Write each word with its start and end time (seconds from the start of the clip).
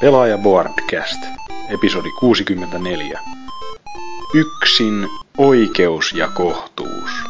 Pelaaja 0.00 0.38
Boardcast, 0.38 1.26
episodi 1.68 2.12
64. 2.12 3.20
Yksin 4.34 5.08
oikeus 5.38 6.12
ja 6.12 6.28
kohtuus. 6.28 7.29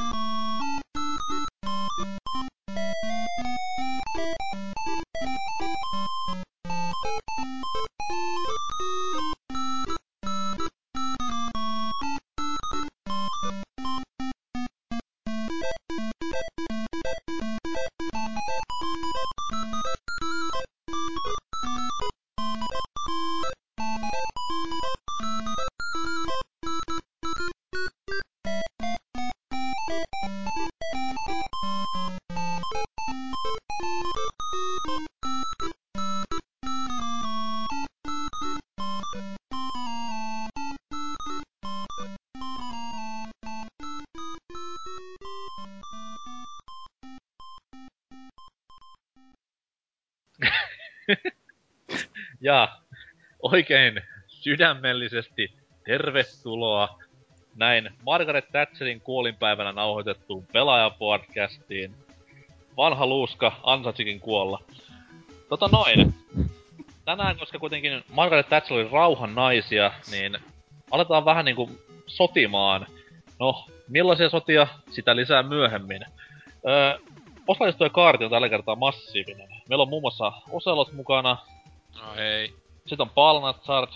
Oikein 53.53 54.03
sydämellisesti 54.27 55.53
tervetuloa 55.85 56.99
näin 57.57 57.91
Margaret 58.07 58.49
Thatcherin 58.53 59.01
kuolinpäivänä 59.01 59.73
nauhoitettuun 59.73 60.47
pelaajapodcastiin. 60.53 61.95
Vanha 62.77 63.07
luuska 63.07 63.53
ansaitsikin 63.63 64.21
kuolla. 64.21 64.63
Tota 65.49 65.69
noin. 65.73 66.15
Tänään, 67.05 67.39
koska 67.39 67.59
kuitenkin 67.59 68.05
Margaret 68.09 68.49
Thatcher 68.49 68.77
oli 68.77 68.89
rauhan 68.93 69.35
naisia, 69.35 69.93
niin 70.11 70.39
aletaan 70.91 71.25
vähän 71.25 71.45
niinku 71.45 71.71
sotimaan. 72.07 72.87
No, 73.39 73.67
millaisia 73.89 74.31
sotia, 74.31 74.67
sitä 74.91 75.17
lisää 75.17 75.43
myöhemmin. 75.43 76.05
Öö, 76.69 76.99
osallistujakaarti 77.47 78.25
on 78.25 78.31
tällä 78.31 78.49
kertaa 78.49 78.77
massiivinen. 78.77 79.49
Meillä 79.69 79.83
on 79.83 79.89
muun 79.89 80.03
muassa 80.03 80.33
Oselot 80.51 80.93
mukana, 80.93 81.37
No 81.99 82.15
hei. 82.17 82.55
Sitten 82.87 83.01
on 83.07 83.11
Palnatsart, 83.11 83.91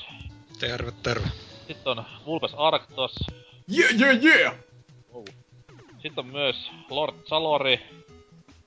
Terve, 0.61 0.93
terve. 1.03 1.29
sitten 1.67 1.99
on 1.99 2.05
Vulpes 2.27 2.55
Arctos, 2.57 3.15
Yeah, 3.79 4.01
yeah, 4.01 4.25
yeah! 4.25 4.55
sitten 6.03 6.25
on 6.25 6.27
myös 6.31 6.71
Lord 6.91 7.15
Salori 7.27 7.81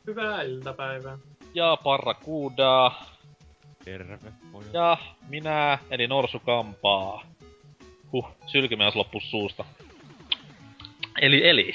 Hyvää 0.08 0.42
iltapäivää. 0.42 1.18
ja 1.54 1.78
Parrakuda 1.84 2.92
Terve, 3.86 4.18
pojat. 4.52 4.74
ja 4.74 4.98
minä, 5.28 5.80
eli 5.90 6.08
Norsu 6.08 6.40
Kampaa. 6.40 7.24
Huh, 8.12 8.28
sylkimään 8.46 8.92
loppu 8.96 9.20
suusta. 9.20 9.66
Eli, 11.22 11.48
eli, 11.50 11.74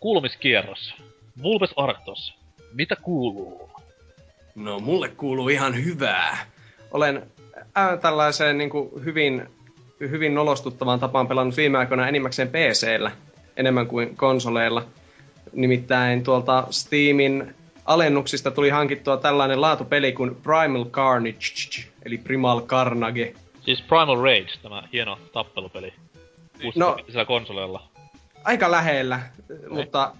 kuulumiskierros. 0.00 0.94
Vulpes 1.42 1.70
Arctos, 1.76 2.34
mitä 2.72 2.96
kuuluu? 2.96 3.70
No 4.54 4.78
mulle 4.78 5.08
kuuluu 5.08 5.48
ihan 5.48 5.74
hyvää. 5.84 6.46
Olen 6.90 7.30
ää, 7.74 7.96
tällaiseen 7.96 8.58
niin 8.58 8.70
kuin 8.70 8.90
hyvin, 9.04 9.48
hyvin 10.00 10.34
nolostuttavaan 10.34 11.00
tapaan 11.00 11.28
pelannut 11.28 11.56
viime 11.56 11.78
aikoina 11.78 12.08
enimmäkseen 12.08 12.48
PC-llä 12.48 13.10
enemmän 13.56 13.86
kuin 13.86 14.16
konsoleilla. 14.16 14.84
Nimittäin 15.52 16.22
tuolta 16.22 16.66
Steamin 16.70 17.54
alennuksista 17.84 18.50
tuli 18.50 18.70
hankittua 18.70 19.16
tällainen 19.16 19.60
laatupeli 19.60 20.12
kuin 20.12 20.34
Primal 20.34 20.84
Carnage, 20.84 21.84
eli 22.04 22.18
Primal 22.18 22.60
Carnage. 22.60 23.34
Siis 23.60 23.82
Primal 23.82 24.16
Rage, 24.16 24.52
tämä 24.62 24.82
hieno 24.92 25.18
tappelupeli. 25.32 25.92
No. 26.76 26.96
Konsoleilla. 27.26 27.82
Aika 28.44 28.70
lähellä, 28.70 29.20
mutta 29.68 30.12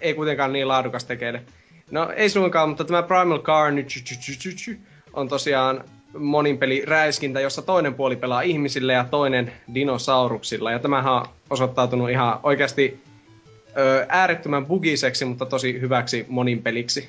ei 0.00 0.14
kuitenkaan 0.14 0.52
niin 0.52 0.68
laadukas 0.68 1.04
tekeille. 1.04 1.42
No 1.90 2.10
ei 2.16 2.28
suinkaan, 2.28 2.68
mutta 2.68 2.84
tämä 2.84 3.02
Primal 3.02 3.38
Carnage 3.38 4.00
on 5.12 5.28
tosiaan 5.28 5.84
monin 6.18 6.58
peli 6.58 6.82
räiskintä, 6.86 7.40
jossa 7.40 7.62
toinen 7.62 7.94
puoli 7.94 8.16
pelaa 8.16 8.40
ihmisille 8.40 8.92
ja 8.92 9.04
toinen 9.10 9.52
dinosauruksilla. 9.74 10.70
Ja 10.70 10.78
tämähän 10.78 11.12
on 11.12 11.26
osoittautunut 11.50 12.10
ihan 12.10 12.40
oikeasti 12.42 13.00
ö, 13.76 14.06
äärettömän 14.08 14.66
bugiseksi, 14.66 15.24
mutta 15.24 15.46
tosi 15.46 15.80
hyväksi 15.80 16.26
monin 16.28 16.62
peliksi. 16.62 17.08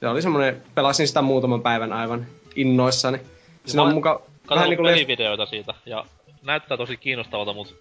Se 0.00 0.08
oli 0.08 0.22
semmonen, 0.22 0.62
pelasin 0.74 1.08
sitä 1.08 1.22
muutaman 1.22 1.62
päivän 1.62 1.92
aivan 1.92 2.26
innoissani. 2.56 3.18
Siinä 3.66 3.82
on 3.82 3.94
muka 3.94 4.14
Katsoin 4.14 4.56
vähän 4.56 4.68
niinku 4.68 4.84
les- 4.84 4.90
pelivideoita 4.90 5.46
siitä, 5.46 5.74
ja 5.86 6.04
näyttää 6.42 6.76
tosi 6.76 6.96
kiinnostavalta, 6.96 7.52
mutta 7.52 7.74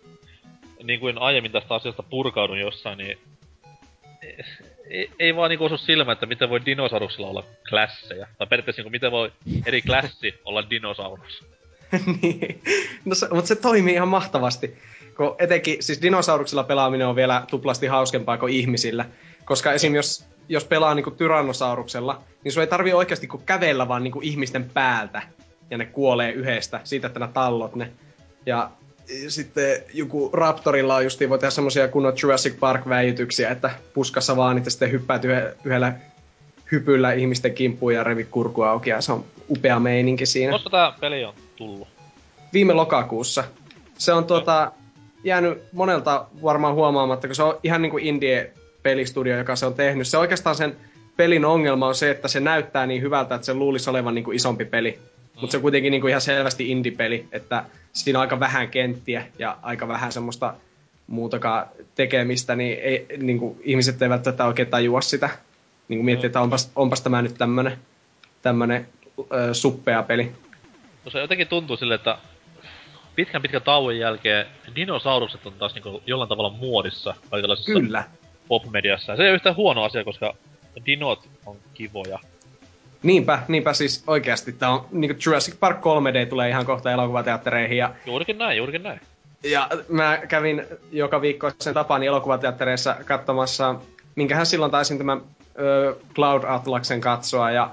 niin 0.84 1.00
kuin 1.00 1.18
aiemmin 1.18 1.52
tästä 1.52 1.76
asiasta 1.76 2.04
purkaudun 2.04 2.60
jossain, 2.60 2.98
niin 2.98 3.18
ei, 4.90 5.12
ei, 5.20 5.36
vaan 5.36 5.50
niinku 5.50 5.66
osu 5.66 5.78
silmä, 5.78 6.12
että 6.12 6.26
miten 6.26 6.50
voi 6.50 6.66
dinosauruksilla 6.66 7.28
olla 7.28 7.44
klasseja. 7.70 8.28
Tai 8.38 8.48
periaatteessa 8.48 8.80
niinku, 8.80 8.90
miten 8.90 9.12
voi 9.12 9.32
eri 9.66 9.82
klassi 9.82 10.34
olla 10.46 10.70
dinosaurus. 10.70 11.46
niin. 12.22 12.62
No 13.06 13.16
se, 13.16 13.28
mutta 13.32 13.48
se 13.48 13.56
toimii 13.56 13.94
ihan 13.94 14.08
mahtavasti. 14.08 14.78
Kun 15.18 15.36
etenkin, 15.40 15.84
siis 15.84 16.02
dinosauruksilla 16.02 16.64
pelaaminen 16.64 17.08
on 17.08 17.16
vielä 17.16 17.44
tuplasti 17.50 17.88
hauskempaa 17.88 18.38
kuin 18.38 18.54
ihmisillä. 18.54 19.06
Koska 19.46 19.74
esim. 19.74 19.96
jos, 19.96 20.26
jos 20.50 20.66
pelaa 20.66 20.96
niinku 20.96 21.12
tyrannosauruksella, 21.12 22.22
niin 22.44 22.52
sun 22.52 22.62
ei 22.62 22.68
tarvii 22.68 22.94
oikeasti 22.94 23.28
kun 23.28 23.44
kävellä 23.46 23.88
vaan 23.88 24.04
niinku 24.04 24.20
ihmisten 24.24 24.70
päältä. 24.70 25.22
Ja 25.70 25.78
ne 25.78 25.86
kuolee 25.86 26.32
yhdestä, 26.32 26.82
siitä 26.84 27.08
että 27.08 27.20
nää 27.20 27.30
tallot 27.34 27.76
ne. 27.76 27.92
Ja 28.46 28.72
sitten 29.28 29.78
joku 29.94 30.30
Raptorilla 30.34 30.96
on 30.96 31.04
justiin, 31.04 31.30
voi 31.30 31.40
tehdä 31.40 31.52
semmosia 31.52 31.88
kunnon 31.88 32.14
Jurassic 32.24 32.60
Park-väijytyksiä, 32.60 33.50
että 33.50 33.72
puskassa 33.94 34.38
vaan 34.38 34.56
niitä 34.56 34.70
sitten 34.70 34.92
hyppäät 34.92 35.26
yhdellä 35.64 35.94
hypyllä 36.72 37.14
ihmisten 37.14 37.54
kimppuun 37.54 37.94
ja 37.94 38.04
revit 38.04 38.28
kurkua 38.32 38.70
auki 38.70 38.90
ja 38.90 39.02
se 39.02 39.12
on 39.12 39.26
upea 39.50 39.80
meininki 39.80 40.26
siinä 40.26 40.52
Koska 40.52 40.70
tää 40.70 40.94
peli 41.00 41.26
on 41.26 41.34
tullut? 41.56 41.88
viime 42.54 42.74
lokakuussa. 42.74 43.44
Se 43.98 44.14
on 44.14 44.26
tuota, 44.26 44.72
jäänyt 45.24 45.64
monelta 45.74 46.26
varmaan 46.44 46.76
huomaamatta, 46.76 47.28
kun 47.28 47.36
se 47.36 47.44
on 47.44 47.60
ihan 47.64 47.82
niinku 47.82 47.98
indie-pelistudio, 47.98 49.38
joka 49.38 49.56
se 49.56 49.66
on 49.66 49.74
tehnyt. 49.74 50.08
Se 50.08 50.18
oikeastaan 50.18 50.56
sen 50.56 50.78
pelin 51.18 51.46
ongelma 51.46 51.88
on 51.88 51.96
se, 51.96 52.12
että 52.12 52.28
se 52.28 52.40
näyttää 52.40 52.86
niin 52.86 53.02
hyvältä, 53.02 53.36
että 53.36 53.46
se 53.46 53.54
luulisi 53.54 53.90
olevan 53.90 54.16
niinku 54.16 54.32
isompi 54.32 54.66
peli. 54.66 55.00
Mutta 55.42 55.52
se 55.52 55.58
on 55.58 55.62
kuitenkin 55.62 55.92
niinku 55.92 56.08
ihan 56.08 56.22
selvästi 56.22 56.72
indie-peli, 56.72 57.28
että 57.32 57.66
siinä 57.94 58.20
on 58.20 58.22
aika 58.22 58.40
vähän 58.40 58.70
kenttiä 58.70 59.26
ja 59.40 59.58
aika 59.62 59.88
vähän 59.88 60.12
semmoista 60.12 60.54
muutakaan 61.08 61.68
tekemistä, 61.96 62.56
niin 62.56 62.80
ei, 62.80 63.06
niinku, 63.18 63.58
ihmiset 63.64 64.02
eivät 64.02 64.24
tätä 64.24 64.46
oikein 64.46 64.68
tajua 64.68 65.02
sitä. 65.02 65.30
Niinku 65.88 66.04
miettii, 66.04 66.28
että 66.28 66.42
onpas, 66.42 66.72
onpas 66.76 67.02
tämä 67.02 67.22
nyt 67.22 67.36
tämmönen, 67.38 67.78
tämmönen 68.42 68.88
ö, 69.20 69.54
suppea 69.54 70.04
peli. 70.04 70.32
No 71.06 71.12
se 71.12 71.20
jotenkin 71.20 71.48
tuntuu 71.48 71.78
sille, 71.78 71.96
että 71.96 72.18
pitkän 73.16 73.42
pitkän 73.42 73.62
tauon 73.62 73.98
jälkeen 73.98 74.46
dinosaurukset 74.76 75.46
on 75.46 75.54
taas 75.54 75.74
niinku 75.74 76.02
jollain 76.06 76.30
tavalla 76.30 76.50
muodissa 76.50 77.16
kaikenlaisessa 77.30 77.72
Kyllä. 77.72 78.04
pop-mediassa. 78.48 79.16
Se 79.16 79.24
ei 79.24 79.30
ole 79.30 79.36
yhtään 79.36 79.56
huono 79.56 79.84
asia, 79.84 80.04
koska 80.04 80.36
dinot 80.86 81.30
on 81.46 81.58
kivoja. 81.74 82.20
Niinpä, 83.04 83.40
niinpä 83.48 83.74
siis 83.74 84.04
oikeasti. 84.08 84.52
Tää 84.52 84.70
on 84.70 84.86
niinku 84.92 85.18
Jurassic 85.26 85.60
Park 85.60 85.78
3D 85.78 86.30
tulee 86.30 86.50
ihan 86.50 86.66
kohta 86.66 86.92
elokuvateattereihin 86.92 87.78
ja, 87.78 87.94
Juurikin 88.06 88.38
näin, 88.38 88.58
juurikin 88.58 88.84
näin. 88.84 89.02
ja 89.44 89.70
mä 89.90 90.18
kävin 90.28 90.66
joka 90.92 91.22
viikko 91.22 91.52
sen 91.60 91.74
tapani 91.74 92.06
elokuvateattereissa 92.06 92.96
katsomassa, 93.06 93.76
minkähän 94.16 94.46
silloin 94.46 94.72
taisin 94.72 94.98
tämän 94.98 95.22
ö, 95.60 95.96
Cloud 96.16 96.44
Atlasen 96.48 97.02
katsoa 97.02 97.52
ja 97.52 97.72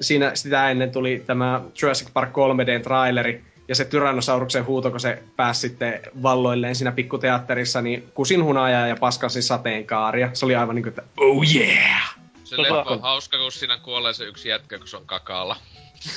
siinä 0.00 0.30
sitä 0.34 0.70
ennen 0.70 0.90
tuli 0.90 1.22
tämä 1.26 1.60
Jurassic 1.82 2.08
Park 2.12 2.30
3D 2.30 2.82
traileri 2.82 3.42
ja 3.68 3.74
se 3.74 3.84
Tyrannosauruksen 3.84 4.66
huuto, 4.66 4.90
kun 4.90 5.00
se 5.00 5.22
pääsi 5.36 5.60
sitten 5.60 6.00
valloilleen 6.22 6.74
siinä 6.74 6.92
pikkuteatterissa, 6.92 7.82
niin 7.82 8.08
kusin 8.14 8.44
hunajaa 8.44 8.86
ja 8.86 8.96
paskasin 9.00 9.42
sateenkaaria. 9.42 10.30
Se 10.32 10.44
oli 10.44 10.56
aivan 10.56 10.74
niinku, 10.74 10.88
että 10.88 11.02
oh 11.16 11.44
yeah! 11.54 12.16
Se 12.46 12.56
Tota- 12.56 12.62
leffa 12.62 12.90
on 12.90 13.00
hauska, 13.00 13.38
kun 13.38 13.52
siinä 13.52 13.78
kuolee 13.78 14.12
se 14.12 14.24
yksi 14.24 14.48
jätkä, 14.48 14.78
kun 14.78 14.88
se 14.88 14.96
on 14.96 15.06
kakalla. 15.06 15.56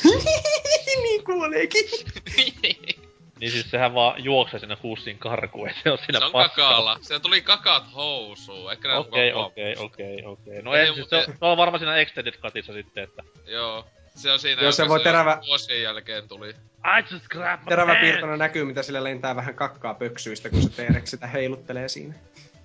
niin 1.04 1.24
kuoleekin. 1.24 1.86
Niin 3.40 3.52
siis 3.52 3.72
sehän 3.72 3.94
vaan 3.94 4.24
juoksee 4.24 4.60
sinne 4.60 4.78
hussiin 4.84 5.18
karkuun, 5.18 5.68
ei 5.68 5.74
se 5.84 5.92
on 5.92 5.98
siinä 5.98 6.20
se 6.20 6.26
on 6.26 6.32
paskalla. 6.32 6.70
kakalla. 6.70 6.98
Se 7.02 7.20
tuli 7.20 7.42
kakat 7.42 7.84
housuun. 7.96 8.72
Ehkä 8.72 8.98
Okei, 8.98 9.32
kukaan 9.32 9.46
okei, 9.46 9.76
okei, 9.78 10.26
okei. 10.26 10.62
No 10.62 10.74
Ei, 10.76 10.88
ei, 10.88 10.94
siis 10.94 11.10
se, 11.10 11.16
on, 11.16 11.24
se 11.24 11.32
on 11.42 11.58
varmaan 11.58 11.80
siinä 11.80 11.96
Extended 11.98 12.34
Cutissa 12.42 12.74
sitten, 12.74 13.04
että... 13.04 13.24
Joo. 13.48 13.88
Se 14.16 14.32
on 14.32 14.40
siinä, 14.40 14.62
Joo, 14.62 14.72
se 14.72 14.88
voi 14.88 15.00
terävä- 15.00 15.42
vuosien 15.48 15.82
jälkeen 15.82 16.28
tuli. 16.28 16.50
I 16.50 17.14
just 17.14 17.26
my 17.34 17.42
Terävä 17.70 17.96
piirtona 17.96 18.38
näkyy, 18.38 18.66
mitä 18.66 18.84
sillä 18.84 19.04
lentää 19.04 19.36
vähän 19.36 19.56
kakkaa 19.56 19.94
pöksyistä, 19.94 20.50
kun 20.50 20.62
se 20.62 20.70
T-Rex 20.70 21.08
sitä 21.10 21.28
heiluttelee 21.28 21.90
siinä. 21.90 22.14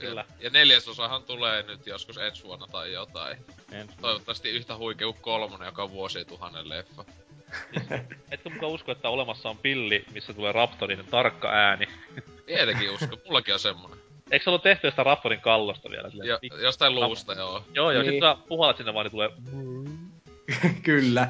Kyllä. 0.09 0.25
Ja 0.41 0.51
neljäsosahan 0.51 1.23
tulee 1.23 1.63
nyt 1.63 1.87
joskus 1.87 2.19
ensi 2.19 2.45
vuonna 2.45 2.67
tai 2.67 2.93
jotain. 2.93 3.39
En. 3.73 3.89
Toivottavasti 4.01 4.51
yhtä 4.51 4.77
huikea 4.77 5.07
kuin 5.07 5.23
kolmonen, 5.23 5.67
joka 5.67 5.83
on 5.83 5.91
vuosituhannen 5.93 6.69
leffa. 6.69 7.05
Etkö 8.31 8.51
mukaan 8.51 8.73
usko, 8.73 8.93
että 8.93 9.09
olemassa 9.09 9.49
on 9.49 9.59
pilli, 9.59 10.05
missä 10.13 10.33
tulee 10.35 10.53
Raptorin 10.53 11.07
tarkka 11.11 11.49
ääni? 11.51 11.87
Tietenkin 12.47 12.91
usko, 12.91 13.17
mullakin 13.27 13.55
on 13.55 13.61
semmonen. 13.61 13.99
Eikö 14.31 14.43
se 14.45 14.51
ollut 14.51 14.63
tehty 14.63 14.91
sitä 14.91 15.03
Raptorin 15.03 15.41
kallosta 15.41 15.91
vielä? 15.91 16.11
Silleen, 16.11 16.29
Jo, 16.29 16.39
pik- 16.39 16.61
jostain 16.61 16.95
luusta, 16.95 17.33
joo. 17.33 17.65
Joo, 17.75 17.91
joo, 17.91 18.03
Niin. 18.03 18.13
sit 18.13 18.21
sä 18.21 18.37
puhallat 18.49 18.77
sinne 18.77 18.95
vaan, 18.95 19.05
niin 19.07 19.11
tulee... 19.11 19.31
Kyllä. 20.83 21.29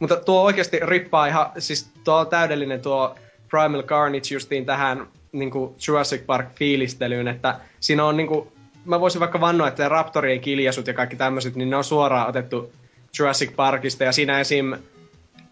Mutta 0.00 0.16
tuo 0.16 0.42
oikeasti 0.42 0.80
rippaa 0.82 1.26
ihan, 1.26 1.50
siis 1.58 1.92
tuo 2.04 2.14
on 2.14 2.26
täydellinen 2.26 2.82
tuo 2.82 3.14
Primal 3.50 3.82
Carnage 3.82 4.34
justiin 4.34 4.66
tähän 4.66 5.08
niin 5.34 5.50
kuin 5.50 5.74
Jurassic 5.86 6.26
Park 6.26 6.48
fiilistelyyn, 6.54 7.28
että 7.28 7.60
siinä 7.80 8.04
on 8.04 8.16
niin 8.16 8.26
kuin, 8.26 8.48
mä 8.84 9.00
voisin 9.00 9.20
vaikka 9.20 9.40
vannoa, 9.40 9.68
että 9.68 9.88
Raptorien 9.88 10.40
kiljasut 10.40 10.86
ja 10.86 10.94
kaikki 10.94 11.16
tämmöiset, 11.16 11.56
niin 11.56 11.70
ne 11.70 11.76
on 11.76 11.84
suoraan 11.84 12.28
otettu 12.28 12.72
Jurassic 13.18 13.56
Parkista 13.56 14.04
ja 14.04 14.12
siinä 14.12 14.40
esim. 14.40 14.72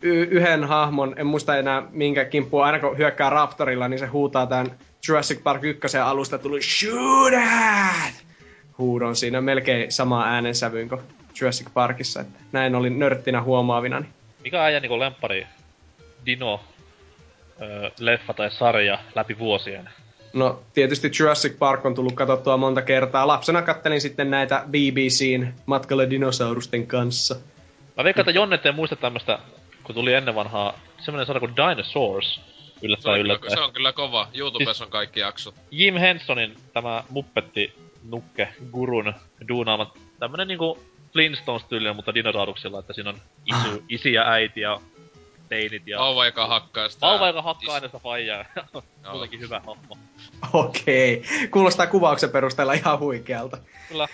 Y- 0.02 0.29
yhden 0.31 0.64
hahmon, 0.64 1.14
en 1.17 1.26
muista 1.26 1.56
enää 1.56 1.82
minkä 1.90 2.25
kimppu, 2.25 2.58
aina 2.58 2.79
kun 2.81 2.99
hyökkää 2.99 3.31
Raptorilla, 3.31 3.88
niin 3.88 3.99
se 3.99 4.06
huutaa 4.06 4.46
tämän 4.46 4.70
Jurassic 5.08 5.43
Park 5.43 5.64
1 5.64 5.99
alusta 5.99 6.38
tuli 6.38 6.62
Shoot 6.62 7.35
at! 7.35 8.25
Huudon 8.78 9.17
siinä 9.17 9.40
melkein 9.40 9.93
sama 9.93 10.25
äänensävyyn 10.25 10.88
kuin 10.88 11.00
Jurassic 11.40 11.67
Parkissa, 11.75 12.20
että 12.20 12.38
näin 12.52 12.75
olin 12.75 12.99
nörttinä 12.99 13.43
huomaavinani. 13.43 14.06
Mikä 14.44 14.64
äijä 14.64 14.81
niinku 14.81 14.99
lempari 14.99 15.46
Dino 16.26 16.61
öö, 17.62 17.91
leffa 18.00 18.35
tai 18.35 18.50
sarja 18.50 18.99
läpi 19.14 19.38
vuosien? 19.38 19.88
No 20.32 20.62
tietysti 20.75 21.11
Jurassic 21.20 21.59
Park 21.59 21.87
on 21.87 21.94
tullut 21.94 22.12
katsottua 22.12 22.56
monta 22.56 22.82
kertaa. 22.82 23.26
Lapsena 23.26 23.62
kattelin 23.62 24.00
sitten 24.00 24.31
näitä 24.31 24.64
BBCn 24.70 25.53
matkalle 25.67 26.11
dinosaurusten 26.11 26.87
kanssa. 26.87 27.35
Mä 27.97 28.05
veikkaan, 28.05 28.23
että 28.23 28.38
Jonne 28.38 28.61
ei 28.64 28.73
muista 28.73 28.97
tämmöstä, 28.97 29.38
kun 29.82 29.94
tuli 29.94 30.12
ennen 30.14 30.35
vanhaa 30.35 30.81
semmonen 30.99 31.26
sarja 31.26 31.41
kuin 31.41 31.56
Dinosaurs. 31.56 32.35
Se 32.35 32.87
Yllättäen 32.87 33.12
on, 33.12 33.20
kyllä, 33.20 33.32
yllättäen. 33.32 33.53
se 33.53 33.61
on 33.61 33.73
kyllä 33.73 33.93
kova. 33.93 34.29
YouTubessa 34.35 34.73
Siis- 34.75 34.82
on 34.82 34.91
kaikki 34.91 35.20
jaksot. 35.20 35.55
Jim 35.70 35.94
Hensonin 35.94 36.56
tämä 36.73 37.05
muppetti 37.11 37.75
nukke 38.09 38.49
gurun 38.73 39.14
duunaama 39.49 39.93
tämmönen 40.19 40.49
niinku 40.49 40.79
Flintstones-tyylinen, 41.12 41.97
mutta 41.97 42.14
dinosauruksilla, 42.14 42.79
että 42.79 42.93
siinä 42.93 43.11
on 43.11 43.17
isu, 43.47 43.85
isi 43.88 44.12
ja 44.12 44.29
äiti 44.31 44.61
ja 44.61 44.81
teinit 45.52 45.87
ja 45.87 45.99
Vauva, 45.99 46.26
joka 46.26 46.46
hakkaa 46.46 46.88
sitä. 46.88 47.06
vauva, 47.06 47.26
joka 47.26 47.43
hakkaa 47.43 47.75
aina 47.75 47.88
sitä 47.88 47.99
faijaa. 47.99 48.44
Joo. 48.75 48.82
Muutenkin 49.12 49.40
hyvä 49.40 49.60
hahmo. 49.66 49.99
Okei. 50.52 51.22
Kuulostaa 51.50 51.87
kuvauksen 51.87 52.31
perusteella 52.31 52.72
ihan 52.72 52.99
huikealta. 52.99 53.58
Kyllä. 53.88 54.08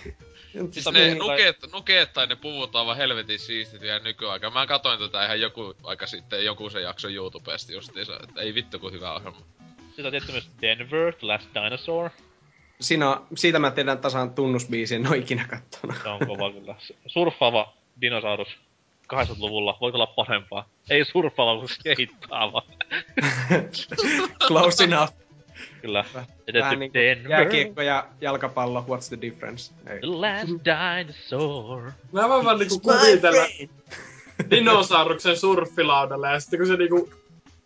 Siis 0.51 0.71
Sitä 0.71 0.91
ne 0.91 0.99
niin, 0.99 1.17
nukeet, 1.17 1.57
nukeet 1.73 2.13
tai 2.13 2.27
ne 2.27 2.35
puvut 2.35 2.75
on 2.75 2.85
vaan 2.85 2.97
helvetin 2.97 3.39
siistit 3.39 3.81
vielä 3.81 3.99
nykyaikaan. 3.99 4.53
Mä 4.53 4.67
katoin 4.67 4.99
tätä 4.99 5.25
ihan 5.25 5.41
joku 5.41 5.75
aika 5.83 6.07
sitten, 6.07 6.45
joku 6.45 6.69
se 6.69 6.81
jakso 6.81 7.07
YouTubesta 7.07 7.71
justiinsa, 7.71 8.19
että 8.23 8.41
ei 8.41 8.53
vittu 8.53 8.79
kun 8.79 8.91
hyvä 8.91 9.13
ohjelma. 9.13 9.39
Sitten 9.85 10.05
on 10.05 10.11
tietysti 10.11 10.31
myös 10.31 10.49
Denver, 10.61 11.13
The 11.13 11.27
Last 11.27 11.47
Dinosaur. 11.55 12.09
Siinä 12.81 13.09
on, 13.09 13.27
siitä 13.35 13.59
mä 13.59 13.71
tiedän 13.71 13.97
tasan 13.97 14.33
tunnusbiisin, 14.33 15.01
en 15.01 15.07
ole 15.07 15.17
ikinä 15.17 15.47
kattonut. 15.47 15.97
Se 16.03 16.09
on 16.09 16.27
kova 16.27 16.51
kyllä. 16.51 16.75
Surffaava 17.07 17.73
dinosaurus 18.01 18.47
80-luvulla. 19.13 19.77
Voiko 19.81 19.97
olla 19.97 20.07
parempaa? 20.07 20.69
Ei 20.89 21.05
surffaava, 21.05 21.57
kuin 21.57 21.69
skeittaava. 21.69 22.63
Close 24.47 24.83
enough. 24.83 25.13
Kyllä. 25.81 26.05
Vähän 26.53 26.79
niin 26.79 26.93
Denver, 26.93 27.31
jääkiekko 27.31 27.81
ja 27.81 28.07
jalkapallo, 28.21 28.85
what's 28.87 29.07
the 29.07 29.21
difference? 29.21 29.73
Ei. 29.87 29.99
The 29.99 30.07
Last 30.07 30.51
Dinosaur. 30.65 31.91
Mä 32.11 32.29
voin 32.29 32.45
vaan 32.45 32.59
niinku 32.59 32.79
kuvitella 32.79 33.45
dinosauruksen 34.51 35.37
surffilaudalla 35.37 36.31
ja 36.31 36.39
sitten 36.39 36.59
kun 36.59 36.67
se 36.67 36.77
niinku 36.77 37.09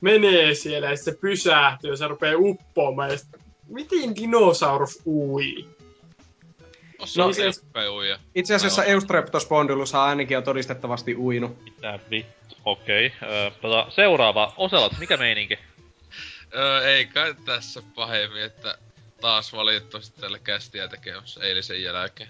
menee 0.01 0.55
siellä 0.55 0.89
ja 0.89 0.97
se 0.97 1.17
pysähtyy 1.21 1.89
ja 1.89 1.97
se 1.97 2.07
rupeaa 2.07 2.37
uppoamaan 2.37 3.09
ja 3.09 3.17
sitten, 3.17 3.41
miten 3.67 4.15
dinosaurus 4.15 5.01
ui? 5.05 5.67
No, 7.17 7.25
no, 7.27 7.33
se- 7.33 7.51
se... 7.51 7.89
uija. 7.89 8.19
Itse 8.35 8.55
asiassa 8.55 8.83
Eustreptospondylus 8.83 9.95
ainakin 9.95 10.37
on 10.37 10.43
todistettavasti 10.43 11.15
uinut. 11.15 11.63
Mitä 11.63 11.99
vittu? 12.09 12.55
Okei. 12.65 13.07
Okay. 13.07 13.51
tota, 13.61 13.91
seuraava. 13.91 14.53
Oselat, 14.57 14.99
mikä 14.99 15.17
meininki? 15.17 15.59
Öö, 16.55 16.87
ei 16.87 17.05
kai 17.05 17.35
tässä 17.45 17.83
pahemmin, 17.95 18.43
että 18.43 18.77
taas 19.21 19.53
valitettavasti 19.53 20.21
tällä 20.21 20.39
kästiä 20.39 20.87
tekemässä 20.87 21.43
eilisen 21.43 21.83
jälkeen. 21.83 22.29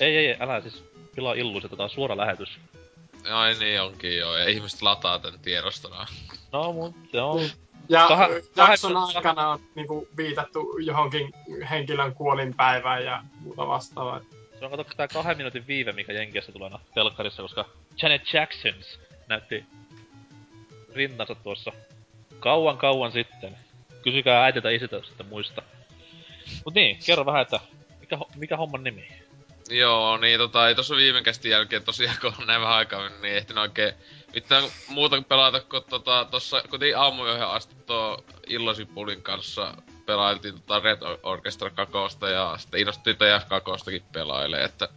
Ei, 0.00 0.16
ei, 0.16 0.26
ei, 0.26 0.36
älä 0.40 0.60
siis 0.60 0.84
pilaa 1.14 1.34
illuusiota, 1.34 1.76
tää 1.76 1.84
on 1.84 1.90
suora 1.90 2.16
lähetys. 2.16 2.58
Ai 3.30 3.54
niin 3.54 3.80
onkin 3.80 4.16
joo, 4.16 4.36
ja 4.36 4.48
ihmiset 4.48 4.82
lataa 4.82 5.18
tän 5.18 5.38
tiedostona. 5.42 6.06
No, 6.52 6.72
mut 6.72 6.94
se 7.12 7.20
on... 7.20 7.40
Ja 7.90 8.08
Kaha- 8.08 8.28
jakson 8.56 8.92
kahdeksan- 8.92 9.16
aikana 9.16 9.48
on 9.48 9.60
niinku 9.74 10.08
viitattu 10.16 10.78
johonkin 10.78 11.32
henkilön 11.70 12.14
kuolinpäivään 12.14 13.04
ja 13.04 13.22
muuta 13.40 13.66
vastaavaa. 13.66 14.20
Se 14.58 14.64
on 14.64 14.70
kato 14.70 14.84
tää 14.96 15.08
kahden 15.08 15.36
minuutin 15.36 15.66
viive, 15.66 15.92
mikä 15.92 16.12
Jenkeissä 16.12 16.52
tulee 16.52 16.66
aina 16.66 16.80
telkkarissa, 16.94 17.42
koska 17.42 17.64
Janet 18.02 18.22
Jacksons 18.34 19.00
näytti 19.28 19.64
rintansa 20.94 21.34
tuossa 21.34 21.72
kauan 22.40 22.78
kauan 22.78 23.12
sitten. 23.12 23.56
Kysykää 24.02 24.44
äitiltä 24.44 24.70
isiltä, 24.70 24.96
jos 24.96 25.06
sitten 25.06 25.26
muista. 25.26 25.62
Mut 26.64 26.74
niin, 26.74 26.98
kerro 27.06 27.26
vähän, 27.26 27.42
että 27.42 27.60
mikä, 28.00 28.18
mikä 28.36 28.56
homman 28.56 28.84
nimi? 28.84 29.08
Joo, 29.70 30.16
niin 30.16 30.38
tota, 30.38 30.68
ei 30.68 30.74
tossa 30.74 30.96
viime 30.96 31.22
kästin 31.22 31.50
jälkeen 31.50 31.84
tosiaan, 31.84 32.16
kun 32.20 32.32
on 32.40 32.46
näin 32.46 32.60
vähän 32.60 32.76
aikaa 32.76 33.08
niin 33.08 33.24
ei 33.24 33.36
ehtinyt 33.36 33.62
oikein 33.62 33.94
mitään 34.34 34.64
muuta 34.88 35.22
pelata, 35.22 35.60
kun 35.60 35.84
tota, 35.90 36.26
tossa 36.30 36.62
kotiin 36.68 36.98
aamuyöhön 36.98 37.48
asti 37.48 37.74
tuo 37.86 38.24
Illasipulin 38.46 39.22
kanssa 39.22 39.74
pelailtiin 40.06 40.54
tota 40.54 40.80
Red 40.80 40.98
Orchestra 41.22 41.70
kakoosta 41.70 42.28
ja 42.28 42.54
sitten 42.58 42.80
innostuttiin 42.80 43.16
TF 43.16 43.48
kakoostakin 43.48 44.02
pelailee, 44.12 44.64
että 44.64 44.88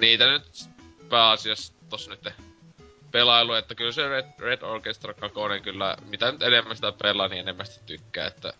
niitä 0.00 0.30
nyt 0.30 0.42
pääasiassa 1.08 1.72
tossa 1.88 2.10
nyt 2.10 2.28
pelailu, 3.10 3.52
että 3.54 3.74
kyllä 3.74 3.92
se 3.92 4.08
Red, 4.08 4.26
Red 4.38 4.62
Orchestra 4.62 5.14
kakonen 5.14 5.62
kyllä, 5.62 5.96
mitä 6.08 6.32
nyt 6.32 6.42
enemmän 6.42 6.76
sitä 6.76 6.92
pelaa, 6.92 7.28
niin 7.28 7.40
enemmän 7.40 7.66
sitä 7.66 7.86
tykkää, 7.86 8.26
että 8.26 8.52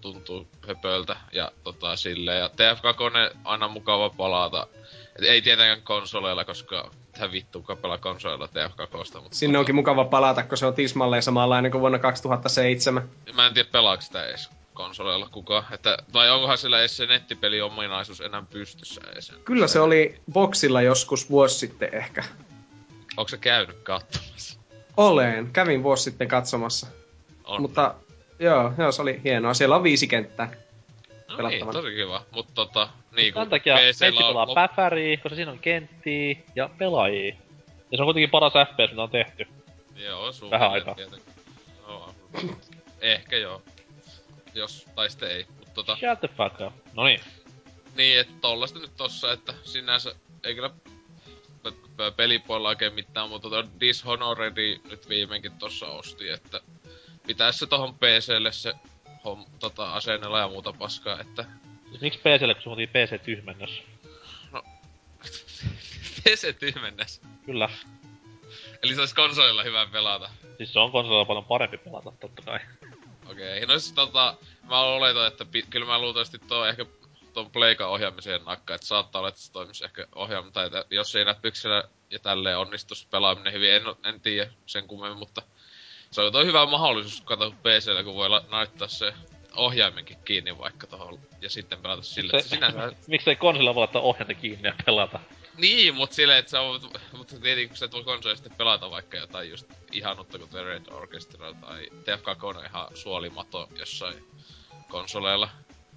tuntuu 0.00 0.48
höpöltä 0.66 1.16
ja 1.32 1.52
tota 1.64 1.96
silleen. 1.96 2.40
Ja 2.40 2.48
TF2 2.48 3.36
aina 3.44 3.68
mukava 3.68 4.10
palata. 4.10 4.66
Et 5.18 5.24
ei 5.24 5.42
tietenkään 5.42 5.82
konsoleilla, 5.82 6.44
koska 6.44 6.90
tähän 7.18 7.32
vittu 7.32 7.64
pelaa 7.82 7.98
konsoleilla 7.98 8.46
TF2. 8.46 9.20
Mutta 9.22 9.36
Sinne 9.36 9.58
onkin 9.58 9.74
mukava 9.74 10.04
palata, 10.04 10.42
kun 10.42 10.58
se 10.58 10.66
on 10.66 10.74
tismalleen 10.74 11.22
samanlainen 11.22 11.70
kuin 11.70 11.80
vuonna 11.80 11.98
2007. 11.98 13.08
Mä 13.34 13.46
en 13.46 13.54
tiedä 13.54 13.68
pelaako 13.72 14.02
sitä 14.02 14.26
edes 14.26 14.50
konsoleilla 14.74 15.28
kukaan. 15.32 15.64
Että, 15.72 15.98
tai 16.12 16.30
onkohan 16.30 16.58
sillä 16.58 16.80
edes 16.80 16.96
se 16.96 17.06
nettipeli 17.06 17.60
ominaisuus 17.60 18.20
enää 18.20 18.42
pystyssä 18.50 19.00
edes. 19.12 19.32
Kyllä 19.44 19.66
se 19.66 19.80
oli 19.80 20.20
Boxilla 20.32 20.82
joskus 20.82 21.30
vuosi 21.30 21.58
sitten 21.58 21.94
ehkä. 21.94 22.24
Onko 23.16 23.28
se 23.28 23.36
käynyt 23.36 23.76
katsomassa? 23.82 24.60
Olen, 24.96 25.50
kävin 25.52 25.82
vuosi 25.82 26.02
sitten 26.02 26.28
katsomassa. 26.28 26.86
On. 27.44 27.62
Mutta 27.62 27.94
joo, 28.38 28.72
joo, 28.78 28.92
se 28.92 29.02
oli 29.02 29.20
hienoa. 29.24 29.54
Siellä 29.54 29.76
on 29.76 29.82
viisi 29.82 30.06
kenttää. 30.06 30.50
No 31.42 31.48
niin, 31.48 31.58
pelattavana. 31.58 31.82
tosi 31.82 31.94
kiva. 31.94 32.24
Mutta 32.30 32.52
tota, 32.54 32.88
niin 33.16 33.34
Tämän 33.34 33.48
takia 33.50 33.76
PC:llä 33.76 34.20
pelaa 34.20 34.44
lop- 34.44 34.54
päfäriä, 34.54 35.16
koska 35.16 35.36
siinä 35.36 35.50
on 35.50 35.58
kenttiä 35.58 36.36
ja 36.56 36.70
pelaajia. 36.78 37.34
Ja 37.90 37.96
se 37.96 38.02
on 38.02 38.06
kuitenkin 38.06 38.30
paras 38.30 38.52
FPS, 38.52 38.90
mitä 38.90 39.02
on 39.02 39.10
tehty. 39.10 39.46
Joo, 39.96 40.32
suunnilleen 40.32 40.60
Vähän 40.60 40.72
aikaa. 40.72 40.96
Joo, 41.88 42.14
ehkä 43.00 43.36
joo. 43.36 43.62
Jos, 44.54 44.86
tai 44.94 45.10
sitten 45.10 45.30
ei. 45.30 45.46
Mutta 45.58 45.74
tota, 45.74 45.96
Shut 45.96 46.20
the 46.20 46.28
fuck 46.28 46.60
up. 46.60 46.74
No 46.94 47.04
niin. 47.04 47.20
Niin, 47.96 48.20
että 48.20 48.34
tollasta 48.40 48.78
nyt 48.78 48.90
tossa, 48.96 49.32
että 49.32 49.54
sinänsä 49.64 50.14
ei 50.44 50.54
kyllä 50.54 50.70
pelipuolella 52.16 52.68
oikein 52.68 52.94
mitään, 52.94 53.28
mutta 53.28 53.48
tuo 53.48 53.64
Dishonored 53.80 54.78
nyt 54.90 55.08
viimeinkin 55.08 55.52
tossa 55.52 55.86
osti, 55.86 56.28
että 56.28 56.60
pitäis 57.26 57.58
se 57.58 57.66
tohon 57.66 57.94
PClle 57.94 58.52
se 58.52 58.72
hom, 59.24 59.44
tota, 59.58 59.92
asennella 59.92 60.38
ja 60.38 60.48
muuta 60.48 60.72
paskaa, 60.72 61.20
että 61.20 61.44
Siis 61.88 62.00
miksi 62.00 62.18
PClle, 62.18 62.54
kun 62.54 62.62
sulla 62.62 62.76
PC-tyhmennös? 62.76 63.82
PC 66.24 66.58
tyhmennäs. 66.58 67.20
Kyllä. 67.46 67.68
Eli 68.82 68.94
se 68.94 69.00
olisi 69.00 69.14
konsolilla 69.14 69.62
hyvä 69.62 69.86
pelata. 69.86 70.30
Siis 70.56 70.72
se 70.72 70.78
on 70.78 70.92
konsolilla 70.92 71.24
paljon 71.24 71.44
parempi 71.44 71.78
pelata, 71.78 72.12
totta 72.20 72.42
kai. 72.42 72.60
Okei, 73.30 73.56
okay. 73.56 73.74
no 73.74 73.78
siis 73.78 73.92
tota, 73.92 74.36
mä 74.62 74.80
oletan, 74.80 75.26
että 75.26 75.44
pi- 75.44 75.66
kyllä 75.70 75.86
mä 75.86 75.98
luultavasti 75.98 76.38
tuo 76.38 76.66
ehkä 76.66 76.86
tuon 77.32 77.50
Pleikan 77.50 77.88
ohjaamiseen 77.88 78.44
nakka, 78.44 78.74
että 78.74 78.86
saattaa 78.86 79.18
olla, 79.18 79.28
että 79.28 79.40
se 79.40 79.52
toimisi 79.52 79.84
ehkä 79.84 80.06
ohjaam, 80.14 80.52
tai 80.52 80.66
että 80.66 80.84
jos 80.90 81.16
ei 81.16 81.24
näet 81.24 81.42
pyksellä 81.42 81.84
ja 82.10 82.18
tälleen 82.18 82.58
onnistus 82.58 83.06
pelaaminen 83.10 83.52
hyvin. 83.52 83.72
En, 83.72 83.82
en 84.04 84.20
tiedä 84.20 84.50
sen 84.66 84.88
kummemmin, 84.88 85.18
mutta 85.18 85.42
se 86.10 86.20
on 86.20 86.32
toi 86.32 86.46
hyvä 86.46 86.66
mahdollisuus 86.66 87.20
katsoa 87.20 87.50
PCllä, 87.50 88.04
kun 88.04 88.14
voi 88.14 88.28
la- 88.28 88.44
laittaa 88.50 88.88
se 88.88 89.14
ohjaimenkin 89.56 90.16
kiinni 90.24 90.58
vaikka 90.58 90.86
tohon 90.86 91.18
ja 91.40 91.50
sitten 91.50 91.78
pelata 91.82 92.02
sille. 92.02 92.42
Se- 92.42 92.48
Sinänsä 92.48 92.92
Miksei 93.08 93.36
konsolilla 93.36 93.74
voi 93.74 93.80
laittaa 93.80 94.02
ohjainta 94.02 94.34
kiinni 94.34 94.68
ja 94.68 94.74
pelata? 94.86 95.20
Niin, 95.56 95.94
mut 95.94 96.12
silleen, 96.12 96.38
että 96.38 96.50
sä 96.50 96.60
voit, 96.60 96.82
mutta 97.12 97.40
tietenkin 97.40 97.68
kun 97.68 97.76
sä 97.76 97.84
et 97.84 97.92
voi 97.92 98.04
konsolista 98.04 98.42
sitten 98.44 98.58
pelata 98.58 98.90
vaikka 98.90 99.16
jotain 99.16 99.50
just 99.50 99.66
ihanutta 99.92 100.38
kuten 100.38 100.64
Red 100.64 100.84
Orchestra 100.90 101.54
tai 101.54 101.86
TF2 101.92 102.44
on 102.44 102.64
ihan 102.64 102.88
suolimato 102.96 103.68
jossain 103.78 104.24
konsoleilla, 104.88 105.48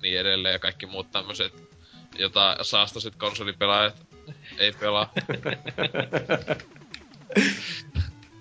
niin 0.01 0.19
edelleen 0.19 0.53
ja 0.53 0.59
kaikki 0.59 0.85
muut 0.85 1.11
tämmöset, 1.11 1.53
jota 2.17 2.57
saastoiset 2.61 3.15
konsolipelaajat 3.15 3.95
ei 4.57 4.71
pelaa. 4.71 5.13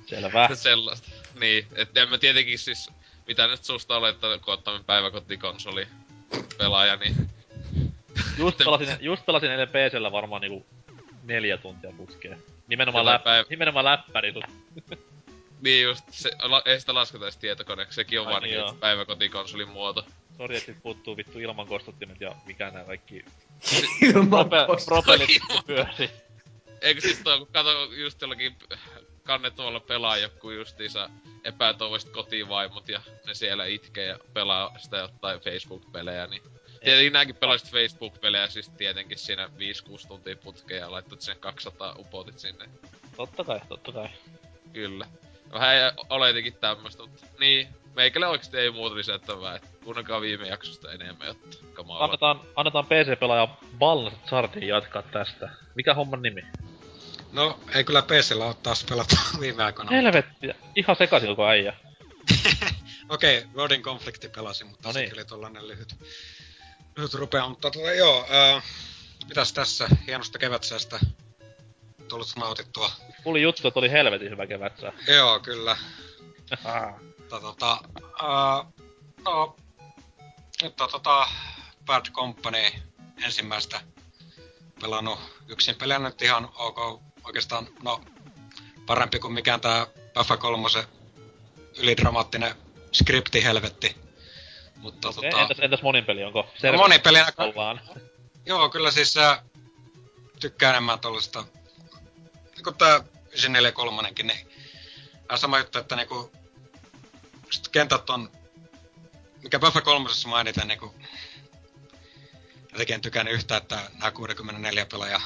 Selvä. 0.07 0.49
Sellaista. 0.55 1.09
Niin, 1.41 1.67
että 1.75 2.03
en 2.03 2.09
mä 2.09 2.19
tietenkin 2.19 2.59
siis, 2.59 2.91
mitä 3.27 3.47
nyt 3.47 3.65
susta 3.65 3.97
olettaa, 3.97 4.39
kun 4.39 4.55
ottaa 4.55 4.81
päiväkotikonsoli 4.87 5.87
pelaaja, 6.59 6.97
niin 6.97 7.31
Just 8.39 8.59
pelasin, 8.65 8.89
just 9.01 9.27
pelasin 9.27 9.51
eilen 9.51 9.69
PCllä 9.69 10.13
varmaan 10.13 10.41
niinku 10.43 10.67
neljä 11.25 11.57
tuntia 11.57 11.93
putkeen. 11.97 12.43
Nimenomaan, 12.69 13.05
läp, 13.07 13.25
päivä- 13.25 13.47
nimenomaan 13.51 13.85
läppärillä. 13.85 14.47
Niin 15.63 15.83
just, 15.85 16.05
se, 16.11 16.31
la, 16.43 16.63
ei 16.65 16.81
sitä 16.81 16.95
lasketa 16.95 17.25
edes 17.25 17.37
tietokoneeksi, 17.37 17.95
sekin 17.95 18.21
on 18.21 18.27
Ai 18.27 18.33
vaan 18.33 18.43
niin 18.43 18.55
joo. 18.55 18.77
päiväkotikonsolin 18.81 19.69
muoto. 19.69 20.07
Sori, 20.37 20.57
että 20.57 20.73
sit 20.73 20.83
puuttuu 20.83 21.17
vittu 21.17 21.39
ilmankostottimet 21.39 22.21
ja 22.21 22.35
mikä 22.47 22.71
nää 22.71 22.85
kaikki 22.85 23.25
Ilman 24.15 24.47
prope- 24.47 24.85
propelit 24.85 25.29
pyörii. 25.67 26.11
Eikö 26.81 27.01
sit 27.01 27.27
oo, 27.27 27.39
kun 27.39 27.47
kato 27.53 27.85
just 27.85 28.21
jollakin 28.21 28.57
kannettomalla 29.31 29.81
pelaa 29.81 30.17
joku 30.17 30.51
justiinsa 30.51 31.11
epätoivoiset 31.45 32.11
kotivaimot 32.11 32.89
ja 32.89 33.01
ne 33.27 33.35
siellä 33.35 33.67
itkee 33.67 34.07
ja 34.07 34.19
pelaa 34.35 34.75
sitä 34.79 34.97
jotain 34.97 35.41
Facebook-pelejä, 35.41 36.27
niin... 36.27 36.43
Tietenkin 36.85 37.13
nääkin 37.13 37.37
pelasit 37.37 37.71
Facebook-pelejä 37.71 38.49
siis 38.49 38.69
tietenkin 38.69 39.19
siinä 39.19 39.47
5-6 39.47 40.09
tuntia 40.09 40.37
putkeen 40.37 40.81
ja 40.81 40.91
laittat 40.91 41.21
sen 41.21 41.37
200 41.41 41.95
upotit 41.99 42.39
sinne. 42.39 42.69
Totta 43.17 43.45
kai, 43.45 43.61
totta 43.69 43.93
kai. 43.93 44.09
Kyllä. 44.73 45.07
Vähän 45.53 45.75
ei- 45.75 45.93
oletinkin 46.09 46.55
tämmöstä, 46.55 47.03
mutta 47.03 47.27
niin. 47.41 47.69
Meikälle 47.97 48.27
oikeesti 48.27 48.59
ei 48.59 48.71
muuta 48.71 48.97
lisättävää, 48.97 49.57
et 49.57 49.69
kuunnelkaa 49.85 50.21
viime 50.21 50.49
jaksosta 50.49 50.93
enemmän, 50.93 51.27
jotta 51.27 51.57
kamala. 51.73 52.05
Annetaan, 52.05 52.41
annetaan 52.57 52.87
PC-pelaaja 52.87 53.49
Balnas 53.79 54.15
Sardin 54.31 54.69
jatkaa 54.69 55.03
tästä. 55.03 55.51
Mikä 55.75 55.95
homman 55.95 56.23
nimi? 56.23 56.43
No, 57.33 57.61
ei 57.75 57.85
kyllä 57.85 58.03
PCllä 58.03 58.45
oo 58.45 58.55
taas 58.55 58.85
pelattu 58.85 59.17
viime 59.41 59.65
aikoina. 59.65 59.91
Helvetti, 59.91 60.49
ihan 60.77 60.97
sekaisin 60.97 61.29
koko 61.29 61.47
äijä. 61.47 61.77
Okei, 63.09 63.39
okay, 63.39 63.51
Rodin 63.55 63.83
konflikti 63.83 64.29
pelasin, 64.29 64.67
mutta 64.67 64.89
No 64.89 64.93
niin. 64.93 65.07
sekin 65.07 65.19
oli 65.19 65.25
tollanen 65.25 65.69
lyhyt, 65.69 65.97
lyhyt 66.97 67.15
rupea. 67.15 67.49
Mutta 67.49 67.71
tota, 67.71 67.93
joo, 67.93 68.27
ää, 68.31 68.63
mitäs 69.29 69.53
tässä 69.53 69.89
hienosta 70.07 70.39
kevätsäästä 70.39 71.01
tullut 72.09 72.29
nautittua? 72.37 72.91
Tuli 73.23 73.43
juttu, 73.43 73.69
että 73.69 73.81
oli 73.81 73.91
helvetin 73.91 74.31
hyvä 74.31 74.47
kevätsää. 74.47 74.93
Joo, 75.09 75.41
kyllä. 75.41 75.77
Mutta 77.19 77.41
tota, 77.41 77.81
ää, 78.23 78.65
no, 79.25 79.57
nyt 80.63 80.81
on 80.81 80.91
tota 80.91 81.29
Bad 81.85 82.07
Company 82.13 82.71
ensimmäistä 83.25 83.81
pelannut 84.81 85.19
yksin 85.49 85.77
peliä 85.77 85.99
nyt 85.99 86.23
ihan 86.23 86.49
ok, 86.55 87.03
oikeastaan, 87.25 87.69
no, 87.83 88.01
parempi 88.87 89.19
kuin 89.19 89.33
mikään 89.33 89.61
tää 89.61 89.87
Baffa 90.15 90.37
3 90.37 90.69
ylidramaattinen 91.79 92.55
skriptihelvetti. 92.93 93.97
Mutta 94.77 95.09
Okay. 95.09 95.31
tota, 95.31 95.43
Entäs, 95.43 95.59
entäs 95.61 95.83
monin 95.83 96.05
peli, 96.05 96.25
onko? 96.25 96.47
no, 96.63 96.73
monipelinä, 96.73 97.33
ollaan. 97.37 97.81
joo, 98.47 98.69
kyllä 98.69 98.91
siis 98.91 99.17
äh, 99.17 99.43
tykkään 100.41 100.71
enemmän 100.75 101.01
tollaista, 101.01 101.45
niinku 102.55 102.73
tää 102.73 103.01
943 103.31 104.03
niin 104.23 104.31
äh, 105.33 105.39
sama 105.39 105.59
juttu, 105.59 105.79
että 105.79 105.97
niinku, 105.97 106.33
sit 107.51 107.69
kentät 107.69 108.11
on, 108.11 108.31
mikä 109.43 109.59
Buffer 109.59 109.83
3 109.83 110.09
mainiten, 110.27 110.69
niinku, 110.69 110.95
jotenkin 112.73 112.95
en 112.95 113.01
tykännyt 113.01 113.35
yhtä, 113.35 113.57
että 113.57 113.91
nämä 113.99 114.11
64 114.11 114.87
pelaaja 114.87 115.21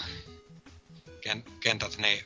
kentät, 1.61 1.99
niin 1.99 2.25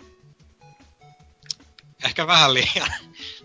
ehkä 2.05 2.27
vähän 2.27 2.55
liian, 2.55 2.89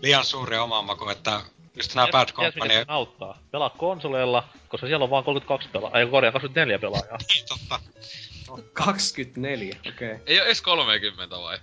liian 0.02 0.24
suuri 0.24 0.56
oma 0.58 0.82
maku, 0.82 1.08
että 1.08 1.40
just 1.76 1.94
nämä 1.94 2.08
Bad 2.12 2.32
Company, 2.32 2.84
auttaa? 2.88 3.38
Pelaa 3.50 3.70
konsoleilla, 3.70 4.48
koska 4.68 4.86
siellä 4.86 5.04
on 5.04 5.10
vaan 5.10 5.24
32 5.24 5.68
pelaajaa, 5.68 6.00
ei 6.00 6.06
korjaa 6.06 6.32
24 6.32 6.78
pelaajaa. 6.78 7.18
totta, 7.48 7.80
24, 8.72 9.76
okei. 9.88 10.12
Okay. 10.12 10.22
Ei 10.26 10.40
oo 10.40 10.46
edes 10.46 10.62
30 10.62 11.36
vai? 11.36 11.58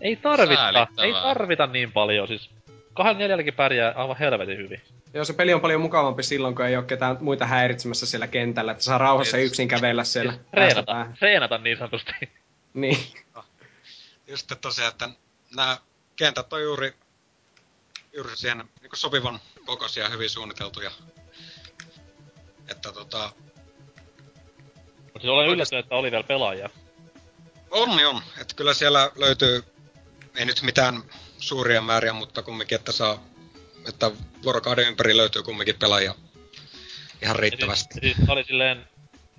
Ei 0.00 0.16
tarvita, 0.16 0.86
ei 1.02 1.12
tarvita 1.12 1.66
niin 1.66 1.92
paljon, 1.92 2.28
siis 2.28 2.50
kahden 2.94 3.18
neljälläkin 3.18 3.54
pärjää 3.54 3.92
aivan 3.96 4.16
helvetin 4.18 4.58
hyvin. 4.58 4.82
Joo, 5.14 5.24
se 5.24 5.32
peli 5.32 5.54
on 5.54 5.60
paljon 5.60 5.80
mukavampi 5.80 6.22
silloin, 6.22 6.54
kun 6.54 6.66
ei 6.66 6.76
ole 6.76 6.84
ketään 6.84 7.16
muita 7.20 7.46
häiritsemässä 7.46 8.06
siellä 8.06 8.26
kentällä, 8.26 8.72
että 8.72 8.84
saa 8.84 8.98
rauhassa 8.98 9.36
Niin. 9.36 9.46
yksin 9.46 9.68
kävellä 9.68 10.04
siellä. 10.04 10.32
päästä 10.32 10.82
Treenata, 10.82 11.06
treenata 11.18 11.58
niin 11.58 11.78
sanotusti. 11.78 12.12
Niin. 12.80 13.24
just 14.26 14.52
että 14.52 14.62
tosiaan, 14.62 14.92
että 14.92 15.08
nämä 15.56 15.78
kentät 16.16 16.52
on 16.52 16.62
juuri, 16.62 16.94
juuri 18.12 18.36
siihen 18.36 18.58
niin 18.58 18.90
sopivan 18.94 19.40
kokoisia 19.66 20.02
ja 20.04 20.08
hyvin 20.08 20.30
suunniteltuja. 20.30 20.90
Että 22.68 22.92
tota, 22.92 23.32
Mutta 24.96 25.20
siis 25.20 25.30
olen 25.30 25.48
yllättynyt, 25.48 25.84
että 25.84 25.94
oli 25.94 26.10
vielä 26.10 26.24
pelaajia. 26.24 26.70
on 27.70 27.96
niin 27.96 28.08
on. 28.08 28.22
Että 28.40 28.54
kyllä 28.54 28.74
siellä 28.74 29.10
löytyy, 29.16 29.64
ei 30.36 30.44
nyt 30.44 30.62
mitään 30.62 31.02
suuria 31.38 31.80
määriä, 31.80 32.12
mutta 32.12 32.42
kumminkin, 32.42 32.76
että 32.76 32.92
saa, 32.92 33.22
että 33.88 34.10
vuorokauden 34.42 34.88
ympäri 34.88 35.16
löytyy 35.16 35.42
kumminkin 35.42 35.78
pelaajia 35.78 36.14
ihan 37.22 37.36
Ja 37.36 37.40
riittävästi. 37.40 37.94
Siis, 38.00 38.16
siis 38.16 38.26
tää 38.26 38.32
oli 38.32 38.44
silleen, 38.44 38.88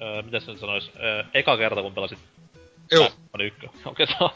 öö, 0.02 0.22
mitä 0.22 0.40
sen 0.40 0.60
sanois, 0.60 0.92
öö, 0.96 1.24
eka 1.34 1.58
kerta 1.58 1.82
kun 1.82 1.94
pelasit 1.94 2.20
Joo, 2.92 3.12
Oli 3.34 3.48
ykkö. 3.48 3.68
Okei, 3.86 4.08
se 4.08 4.14
on, 4.20 4.30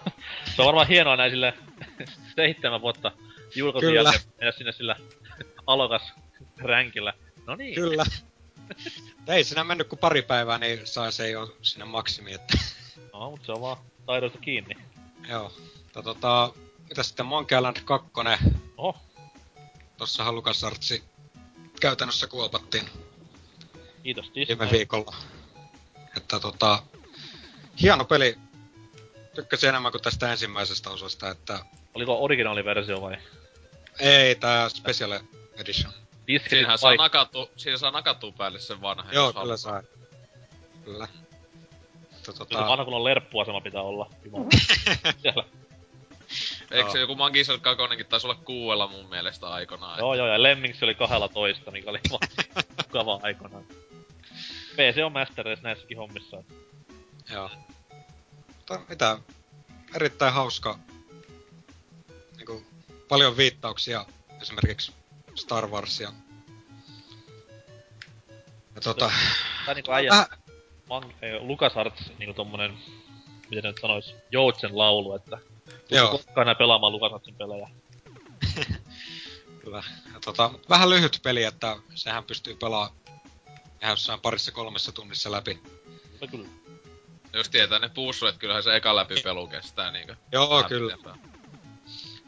se 0.56 0.62
on 0.62 0.66
varmaan 0.66 0.88
hienoa 0.88 1.16
näin 1.16 1.32
sille 1.32 1.54
seitsemän 2.36 2.82
vuotta 2.82 3.12
julkaisun 3.56 3.94
jälkeen 3.94 4.22
mennä 4.40 4.52
sinne 4.52 4.72
sillä 4.72 4.96
alokas 5.68 6.02
ränkillä. 6.58 7.14
No 7.46 7.56
niin. 7.56 7.76
kyllä. 7.76 8.06
ei 9.28 9.44
siinä 9.44 9.64
mennyt 9.64 9.88
kuin 9.88 10.00
pari 10.00 10.22
päivää, 10.22 10.58
niin 10.58 10.88
sai 10.88 11.12
se 11.12 11.30
jo 11.30 11.58
sinne 11.62 11.86
maksimi, 11.86 12.34
että 12.34 12.58
No, 13.14 13.30
mutta 13.32 13.46
se 13.46 13.52
on 13.52 13.62
vaan 13.62 13.78
taidoista 14.06 14.40
kiinni. 14.40 14.76
joo. 15.30 15.54
Mutta 15.84 16.04
tota, 16.04 16.54
mitä 16.90 17.04
sitten 17.04 17.26
Monkey 17.26 17.58
Island 17.58 17.78
2, 17.86 18.10
Oho, 18.78 18.98
tossahan 19.98 20.36
LucasArtsi 20.36 21.04
käytännössä 21.82 22.28
kuopattiin 22.28 22.86
kiitos 24.04 24.32
viime 24.36 24.50
Disney. 24.50 24.72
viikolla. 24.72 25.16
Että 26.18 26.40
tota, 26.40 26.84
hieno 27.82 28.06
peli. 28.06 28.38
Tykkäsin 29.36 29.70
enemmän 29.70 29.92
kuin 29.92 30.02
tästä 30.02 30.32
ensimmäisestä 30.32 30.90
osasta, 30.90 31.30
että 31.30 31.60
Oliko 31.94 32.24
originaaliversio 32.24 33.02
vai? 33.02 33.18
ei 34.00 34.36
tää 34.36 34.70
Special 34.70 35.20
Edition. 35.58 35.94
Siinähän 36.50 36.78
saa 36.78 36.96
nakattu, 36.96 37.52
siinä 37.58 37.78
saa 37.78 37.92
nakattua 37.92 38.32
päälle 38.32 38.60
sen 38.60 38.82
vanhan. 38.82 39.14
Joo, 39.14 39.34
kyllä 39.34 39.58
sai. 39.58 39.82
Kyllä. 40.86 41.08
Mutta 42.12 42.34
Tota... 42.34 42.46
tota, 42.46 42.68
vanha 42.68 42.86
kun 42.86 42.94
on 42.94 43.04
lerppuasema 43.04 43.62
pitää 43.62 43.82
olla. 43.82 44.10
Siellä. 45.22 45.44
Eikö 46.72 46.92
se 46.92 47.00
joku 47.00 47.16
Monkey 47.16 47.42
Island 47.42 47.62
2 47.62 48.04
taisi 48.10 48.28
olla 48.28 48.40
kuuella 48.46 48.88
mun 48.88 49.10
mielestä 49.10 49.48
aikanaan? 49.48 50.00
Joo 50.00 50.14
joo, 50.16 50.28
ja 50.28 50.44
Lemmings 50.44 50.84
oli 50.84 50.96
12, 50.96 51.72
mikä 51.72 51.90
oli 51.90 52.00
vaan 52.10 52.28
mukavaa 52.84 53.20
aikanaan. 53.24 53.64
PC 54.76 55.02
on 55.06 55.12
Master 55.12 55.46
Race 55.46 55.62
näissäkin 55.62 55.98
hommissa. 55.98 56.44
joo. 57.34 57.50
Mutta 58.74 58.90
mitä, 58.90 59.20
erittäin 59.96 60.34
hauska. 60.34 60.80
Niinku, 62.38 62.66
paljon 63.08 63.38
viittauksia 63.38 64.06
esimerkiksi 64.42 64.92
Star 65.36 65.68
Warsia. 65.68 66.14
Ja 68.76 68.82
tota, 68.84 69.12
Tai 69.66 69.76
niinku 69.76 69.92
äijä, 69.92 70.10
vähän, 70.10 70.26
Mang, 70.90 71.12
ei, 71.22 71.40
LucasArts 71.40 72.12
niinku 72.18 72.34
tommonen, 72.34 72.78
miten 73.50 73.64
nyt 73.64 73.78
sanois, 73.82 74.16
joutsen 74.32 74.78
laulu, 74.78 75.16
että 75.16 75.38
joo. 75.90 76.12
koskaan 76.12 76.42
enää 76.42 76.56
pelaamaan 76.56 76.94
LucasArtsin 76.94 77.36
pelejä. 77.36 77.70
Kyllä. 79.64 79.84
Ja 80.14 80.20
tota, 80.26 80.52
vähän 80.70 80.90
lyhyt 80.90 81.20
peli, 81.24 81.44
että 81.44 81.78
sehän 81.96 82.24
pystyy 82.24 82.56
pelaamaan 82.56 82.98
ihan 83.82 83.92
jossain 83.92 84.20
parissa 84.20 84.52
kolmessa 84.52 84.92
tunnissa 84.92 85.32
läpi. 85.32 85.62
Mutta 86.12 86.28
kyllä. 86.28 86.63
Jos 87.34 87.50
tietää 87.50 87.80
ne 87.80 87.90
puussu, 87.90 88.28
että 88.28 88.40
kyllähän 88.40 88.64
se 88.64 88.76
eka 88.76 88.96
läpi 88.96 89.16
pelu 89.24 89.48
kestää 89.48 89.92
niinkö. 89.92 90.16
Joo, 90.32 90.64
kyllä. 90.64 90.98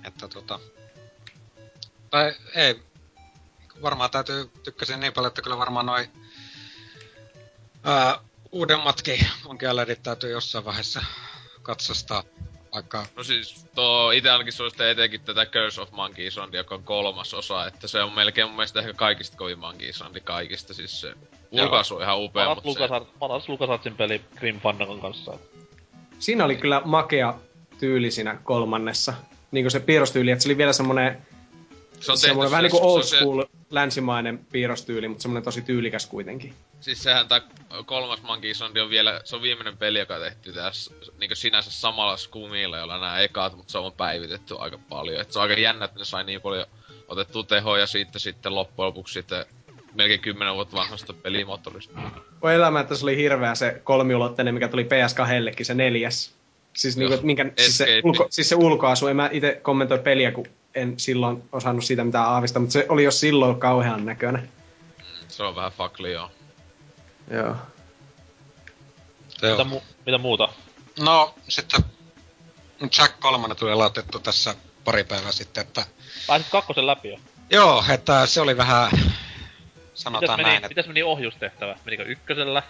Että 0.03 0.27
tota... 0.27 0.59
Tai 2.09 2.35
ei, 2.55 2.83
varmaan 3.81 4.11
täytyy, 4.11 4.51
tykkäsin 4.63 4.99
niin 4.99 5.13
paljon, 5.13 5.27
että 5.27 5.41
kyllä 5.41 5.57
varmaan 5.57 5.85
noin 5.85 6.11
ää, 7.83 8.19
uudemmatkin 8.51 9.27
Monkey 9.43 9.69
täytyy 10.03 10.31
jossain 10.31 10.65
vaiheessa 10.65 11.05
katsastaa. 11.61 12.23
Vaikka, 12.73 13.05
No 13.15 13.23
siis 13.23 13.65
tuo 13.75 14.11
ite 14.11 14.29
ainakin 14.29 14.53
suosittelen 14.53 14.91
etenkin 14.91 15.21
tätä 15.21 15.45
Curse 15.45 15.81
of 15.81 15.91
Monkey 15.91 16.27
Island, 16.27 16.53
joka 16.53 16.75
on 16.75 16.83
kolmas 16.83 17.33
osa, 17.33 17.67
että 17.67 17.87
se 17.87 18.03
on 18.03 18.13
melkein 18.13 18.47
mun 18.47 18.55
mielestä 18.55 18.79
ehkä 18.79 18.93
kaikista 18.93 19.37
kovin 19.37 19.59
Monkey 19.59 19.89
Islandi 19.89 20.21
kaikista, 20.21 20.73
siis 20.73 21.01
se 21.01 21.13
ulkaisu 21.63 21.95
on 21.95 22.01
ihan 22.01 22.19
upea, 22.23 22.45
Paras, 22.45 22.63
mutta 22.63 22.87
se... 22.87 22.93
Lucas, 22.93 23.07
paras 23.19 23.49
LucasArtsin 23.49 23.95
peli 23.97 24.21
Grim 24.35 24.59
Fandangon 24.59 25.01
kanssa. 25.01 25.33
Siinä 26.19 26.45
oli 26.45 26.55
kyllä 26.55 26.81
makea 26.85 27.33
tyyli 27.79 28.11
siinä 28.11 28.37
kolmannessa. 28.43 29.13
Niinku 29.51 29.69
se 29.69 29.79
piirrostyyli, 29.79 30.31
että 30.31 30.43
se 30.43 30.49
oli 30.49 30.57
vielä 30.57 30.73
semmonen, 30.73 31.21
Se 31.99 32.11
on 32.11 32.17
semmonen 32.17 32.51
tehty 32.51 32.51
vähän 32.51 32.71
se- 32.71 32.77
niinku 32.77 32.93
old 32.93 33.03
se 33.03 33.05
on 33.05 33.09
se- 33.09 33.17
school 33.17 33.43
länsimainen 33.69 34.45
piirrostyyli, 34.51 35.07
mutta 35.07 35.21
semmonen 35.21 35.43
tosi 35.43 35.61
tyylikäs 35.61 36.05
kuitenkin. 36.05 36.53
Siis 36.79 37.03
sehän 37.03 37.27
tää 37.27 37.41
kolmas 37.85 38.21
Monkey 38.21 38.51
Island 38.51 38.77
on 38.77 38.89
vielä, 38.89 39.21
se 39.23 39.35
on 39.35 39.41
viimeinen 39.41 39.77
peli, 39.77 39.99
joka 39.99 40.19
tehty 40.19 40.53
tässä 40.53 40.93
niinku 41.19 41.35
sinänsä 41.35 41.71
samalla 41.71 42.17
skumilla, 42.17 42.77
jolla 42.77 42.99
nämä 42.99 43.19
ekat, 43.19 43.55
mutta 43.55 43.71
se 43.71 43.77
on 43.77 43.93
päivitetty 43.93 44.55
aika 44.59 44.79
paljon. 44.89 45.21
Et 45.21 45.31
se 45.31 45.39
on 45.39 45.43
aika 45.43 45.61
jännä, 45.61 45.85
että 45.85 45.99
ne 45.99 46.05
sai 46.05 46.23
niin 46.23 46.41
paljon 46.41 46.65
otettua 47.07 47.43
tehoja 47.43 47.87
siitä 47.87 48.19
sitten 48.19 48.55
loppujen 48.55 48.87
lopuksi 48.87 49.13
sitten 49.13 49.45
melkein 49.95 50.19
10 50.19 50.55
vuotta 50.55 50.77
vanhasta 50.77 51.13
pelimoottorista. 51.13 51.99
Voi 52.41 52.55
elämä, 52.55 52.79
että 52.79 52.95
se 52.95 53.05
oli 53.05 53.17
hirveä 53.17 53.55
se 53.55 53.81
kolmiulotteinen, 53.83 54.53
mikä 54.53 54.67
tuli 54.67 54.83
PS2 54.83 55.63
se 55.63 55.73
neljäs. 55.73 56.31
Siis, 56.73 56.97
niinku, 56.97 57.17
minkä, 57.21 57.45
siis, 57.57 57.77
se 57.77 58.01
ulko, 58.03 58.27
siis 58.29 58.49
se 58.49 58.55
ulkoasu, 58.55 59.07
en 59.07 59.15
mä 59.15 59.29
itse 59.31 59.59
kommentoi 59.61 59.99
peliä, 59.99 60.31
kun 60.31 60.47
en 60.75 60.93
silloin 60.99 61.43
osannut 61.51 61.85
siitä 61.85 62.03
mitään 62.03 62.25
aavista, 62.25 62.59
mutta 62.59 62.73
se 62.73 62.85
oli 62.89 63.03
jo 63.03 63.11
silloin 63.11 63.59
kauhean 63.59 64.05
näköinen. 64.05 64.49
Se 65.27 65.43
on 65.43 65.55
vähän 65.55 65.71
fakli 65.71 66.11
joo. 66.13 66.31
Joo. 67.31 67.55
Mitä, 69.41 69.63
mu- 69.63 69.83
mitä 70.05 70.17
muuta? 70.17 70.49
No, 70.99 71.35
sitten 71.47 71.85
Jack 72.99 73.19
3 73.19 73.55
tuli 73.55 73.71
aloitettu 73.71 74.19
tässä 74.19 74.55
pari 74.83 75.03
päivää 75.03 75.31
sitten, 75.31 75.61
että 75.61 75.85
Pääsit 76.27 76.47
kakkosen 76.51 76.87
läpi 76.87 77.09
jo. 77.09 77.17
joo, 77.49 77.83
että 77.89 78.25
se 78.25 78.41
oli 78.41 78.57
vähän, 78.57 78.91
Mitäs 79.95 80.03
sanotaan 80.03 80.39
meni, 80.39 80.49
näin, 80.49 80.57
että 80.57 80.67
mitäs 80.67 80.87
meni 80.87 81.03
ohjustehtävä? 81.03 81.75
Menikö 81.85 82.03
ykkösellä? 82.03 82.63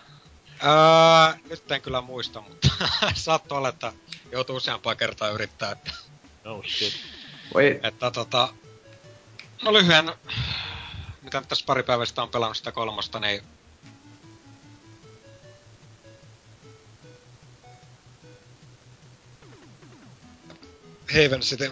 Öö, 0.64 1.40
nyt 1.50 1.72
en 1.72 1.82
kyllä 1.82 2.02
muista, 2.02 2.42
mutta 2.42 2.68
saattoi 3.14 3.58
olla, 3.58 3.70
että 3.70 3.94
joutuu 4.32 4.56
useampaa 4.56 4.96
kertaa 4.96 5.30
yrittää, 5.30 5.72
että, 5.72 5.92
No 6.44 6.64
shit. 6.68 6.94
Voi, 7.54 7.80
että 7.84 8.12
tota... 8.12 8.54
No 9.64 9.74
lyhyen, 9.74 10.14
mitä 11.22 11.40
nyt 11.40 11.50
tässä 11.50 11.66
pari 11.66 11.84
päivää 11.84 12.06
sitten 12.06 12.22
on 12.22 12.30
pelannut 12.30 12.58
sitä 12.58 12.72
kolmosta, 12.72 13.20
niin... 13.20 13.44
Haven 21.12 21.42
City 21.42 21.72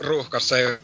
ruuhkassa 0.00 0.58
ei 0.58 0.78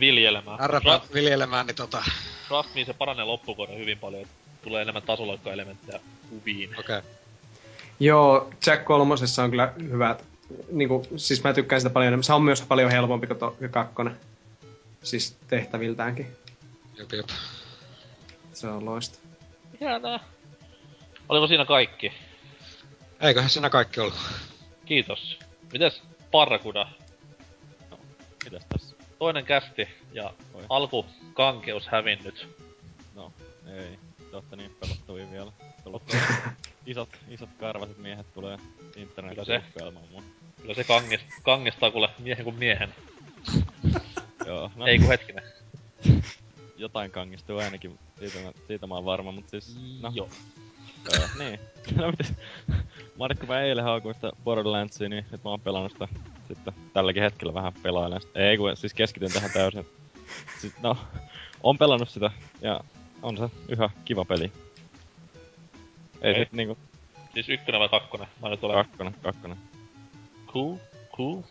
Viljelemään. 0.00 0.60
arrapa 0.60 0.98
Trust, 0.98 1.14
viljelemään, 1.14 1.66
niin 1.66 1.76
tota... 1.76 2.04
trust 2.48 2.74
me, 2.74 2.84
se 2.84 2.92
paranee 2.92 3.24
loppukohden 3.24 3.78
hyvin 3.78 3.98
paljon. 3.98 4.22
että 4.22 4.34
Tulee 4.62 4.82
enemmän 4.82 5.02
tasoloikkaelementtejä 5.02 6.00
kuviin. 6.30 6.70
Okei. 6.78 6.98
Okay. 6.98 7.10
Joo, 8.00 8.50
Jack 8.66 8.84
kolmosessa 8.84 9.44
on 9.44 9.50
kyllä 9.50 9.72
hyvät. 9.78 10.24
Niinku, 10.70 11.06
siis 11.16 11.44
mä 11.44 11.52
tykkään 11.52 11.80
sitä 11.80 11.90
paljon 11.90 12.08
enemmän. 12.08 12.24
Se 12.24 12.32
on 12.32 12.42
myös 12.42 12.62
paljon 12.62 12.90
helpompi 12.90 13.26
kuin 13.26 13.38
to, 13.38 13.56
kakkonen. 13.70 14.16
Siis 15.02 15.36
tehtäviltäänkin. 15.48 16.26
Jop, 16.96 17.12
jop. 17.12 17.28
Se 18.52 18.68
on 18.68 18.84
loista. 18.84 19.18
Hienoa. 19.80 20.20
Oliko 21.28 21.46
siinä 21.46 21.64
kaikki? 21.64 22.12
Eiköhän 23.20 23.50
siinä 23.50 23.70
kaikki 23.70 24.00
ollut. 24.00 24.18
Kiitos. 24.84 25.38
Mites 25.72 26.02
Parrakuda? 26.30 26.88
Mitäs 28.44 28.62
tässä? 28.68 28.87
Toinen 29.18 29.44
kästi 29.44 29.88
ja 30.12 30.34
Oi. 30.54 30.64
alkukankeus 30.68 31.88
hävinnyt. 31.88 32.48
No, 33.14 33.32
ei. 33.66 33.98
Te 34.30 34.36
ootte 34.36 34.56
niin 34.56 34.76
pelottavia 34.80 35.30
vielä. 35.30 35.52
Tullut 35.84 36.02
isot, 36.86 37.08
isot 37.28 37.48
karvaset 37.60 37.98
miehet 37.98 38.26
tulee 38.34 38.58
internetin 38.96 39.46
se. 39.46 39.62
mua. 40.10 40.22
Kyllä 40.62 40.74
se 40.74 40.84
kangest, 40.84 41.24
kangestaa 41.42 41.90
kuule 41.90 42.08
miehen 42.18 42.44
kuin 42.44 42.56
miehen. 42.56 42.94
Joo, 44.46 44.70
no 44.76 44.86
Ei 44.86 44.98
kun 44.98 45.08
hetkinen. 45.08 45.44
jotain 46.76 47.10
kangistuu 47.10 47.58
ainakin, 47.58 47.98
siitä 48.18 48.38
mä, 48.38 48.52
siitä 48.66 48.86
mä 48.86 48.94
oon 48.94 49.04
varma, 49.04 49.32
mut 49.32 49.48
siis, 49.48 49.76
no, 50.00 50.12
Joo. 50.14 50.28
öö, 51.08 51.28
niin. 51.38 51.60
no 51.96 52.10
mitäs, 52.10 52.32
Markku, 53.18 53.46
mä 53.46 53.60
eilen 53.60 53.84
haukuin 53.84 54.14
sitä 54.14 54.32
Borderlandsia, 54.44 55.08
niin 55.08 55.26
nyt 55.30 55.44
mä 55.44 55.50
oon 55.50 55.60
pelannut 55.60 55.92
sitä 55.92 56.08
sitten 56.48 56.74
tälläkin 56.92 57.22
hetkellä 57.22 57.54
vähän 57.54 57.72
pelailen. 57.82 58.20
Ei 58.34 58.56
kun 58.56 58.76
siis 58.76 58.94
keskityn 58.94 59.32
tähän 59.32 59.50
täysin. 59.50 59.86
Siis, 60.60 60.72
no, 60.82 60.96
on 61.62 61.78
pelannut 61.78 62.08
sitä, 62.08 62.30
ja 62.60 62.80
on 63.22 63.36
se 63.36 63.48
yhä 63.68 63.90
kiva 64.04 64.24
peli. 64.24 64.52
Ei 66.22 66.34
sit 66.34 66.52
niinku 66.52 66.78
Siis 67.34 67.48
ykkönen 67.48 67.80
vai 67.80 67.88
kakkonen? 67.88 68.28
Mä 68.42 68.48
nyt 68.48 68.64
olen 68.64 68.84
kakkonen, 68.84 69.14
kakkonen. 69.22 69.56
cool, 70.46 70.76
cool. 71.16 71.42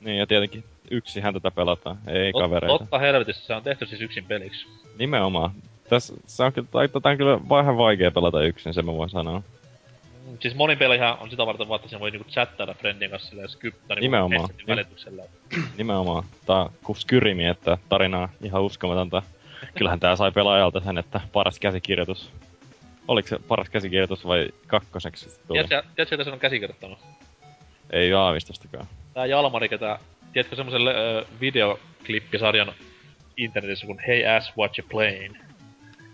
Niin, 0.00 0.18
ja 0.18 0.26
tietenkin 0.26 0.64
yksihän 0.90 1.34
tätä 1.34 1.50
pelataan, 1.50 1.98
ei 2.06 2.32
kavereita. 2.32 2.78
Totta 2.78 2.98
helvetissä, 2.98 3.46
se 3.46 3.54
on 3.54 3.62
tehty 3.62 3.86
siis 3.86 4.00
yksin 4.00 4.24
peliksi. 4.24 4.66
Nimenomaan. 4.98 5.50
Tässä 5.88 6.14
se 6.26 6.42
on, 6.42 6.52
kyllä- 6.52 6.68
tai 6.72 6.88
tätä 6.88 7.08
on 7.08 7.16
kyllä 7.16 7.40
vähän 7.48 7.76
vaikea 7.76 8.10
pelata 8.10 8.42
yksin, 8.42 8.74
sen 8.74 8.86
mä 8.86 8.92
voin 8.92 9.10
sanoa. 9.10 9.42
Siis 10.40 10.54
monin 10.54 10.78
pelihän 10.78 11.18
on 11.18 11.30
sitä 11.30 11.46
varten 11.46 11.68
vaan, 11.68 11.76
että 11.78 11.88
siinä 11.88 12.00
voi 12.00 12.10
niinku 12.10 12.30
chattailla 12.30 12.74
friendin 12.74 13.10
kanssa 13.10 13.28
silleen 13.28 13.48
skyptä 13.48 13.94
niinku 13.94 14.00
Nimenomaan. 14.00 14.48
välityksellä. 14.66 15.22
Nimenomaan. 15.78 16.24
Tää 16.46 16.56
on 16.56 16.70
kuin 16.84 16.96
Skyrimi, 16.96 17.46
että 17.46 17.78
tarinaa 17.88 18.28
ihan 18.42 18.62
uskomatonta. 18.62 19.22
Kyllähän 19.74 20.00
tää 20.00 20.16
sai 20.16 20.32
pelaajalta 20.32 20.80
sen, 20.80 20.98
että 20.98 21.20
paras 21.32 21.58
käsikirjoitus. 21.58 22.30
Oliko 23.08 23.28
se 23.28 23.38
paras 23.48 23.68
käsikirjoitus 23.70 24.26
vai 24.26 24.48
kakkoseksi 24.66 25.40
tuli? 25.46 25.64
Tiedätkö, 25.64 25.90
tiedätkö, 25.96 26.14
että 26.14 26.24
se 26.24 26.30
on 26.30 26.38
käsikirjoittanut? 26.38 26.98
Ei 27.90 28.12
aavistustakaan. 28.12 28.86
Tää 29.14 29.26
Jalmari, 29.26 29.68
ketä... 29.68 29.98
Tiedätkö 30.32 30.56
semmosen 30.56 30.88
ö, 30.88 31.26
videoklippisarjan 31.40 32.72
internetissä 33.36 33.86
kuin 33.86 33.98
Hey 34.06 34.26
Ass 34.26 34.52
What 34.58 34.78
You 34.78 34.88
Playing? 34.90 35.36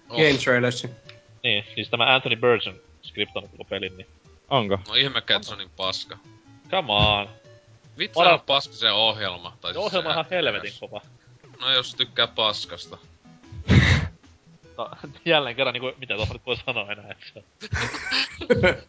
Oh, 0.09 0.16
Game 0.16 0.38
trailersi. 0.44 0.90
Niin, 1.44 1.64
siis 1.74 1.90
tämä 1.90 2.14
Anthony 2.14 2.37
Burgess 2.37 2.66
on 2.66 2.74
skriptannut 3.07 3.51
koko 3.51 3.64
pelin, 3.64 3.97
niin... 3.97 4.07
Onko? 4.51 4.79
no 4.88 4.95
ihmekään, 4.95 5.37
että 5.37 5.49
se 5.49 5.55
on 5.55 5.59
niin 5.59 5.71
paska. 5.77 6.19
Come 6.71 6.92
on! 6.92 7.29
Vittu 7.99 8.21
Para- 8.21 8.33
on 8.33 8.40
paska 8.40 8.75
se 8.75 8.90
ohjelma. 8.92 9.57
Tai 9.61 9.71
Se 9.71 9.75
siis 9.75 9.87
ohjelma 9.87 10.09
on 10.09 10.12
ihan 10.12 10.27
helvetin 10.31 10.73
kova. 10.81 11.01
No 11.61 11.73
jos 11.73 11.95
tykkää 11.95 12.27
paskasta. 12.27 12.99
No, 14.79 14.90
jälleen 15.25 15.57
kerran 15.57 15.73
niinku, 15.73 15.92
mitä 15.99 16.14
tuossa 16.14 16.35
nyt 16.35 16.47
voi 16.47 16.57
sanoa 16.57 16.92
enää, 16.92 17.11
et 17.11 17.19
se... 17.35 17.45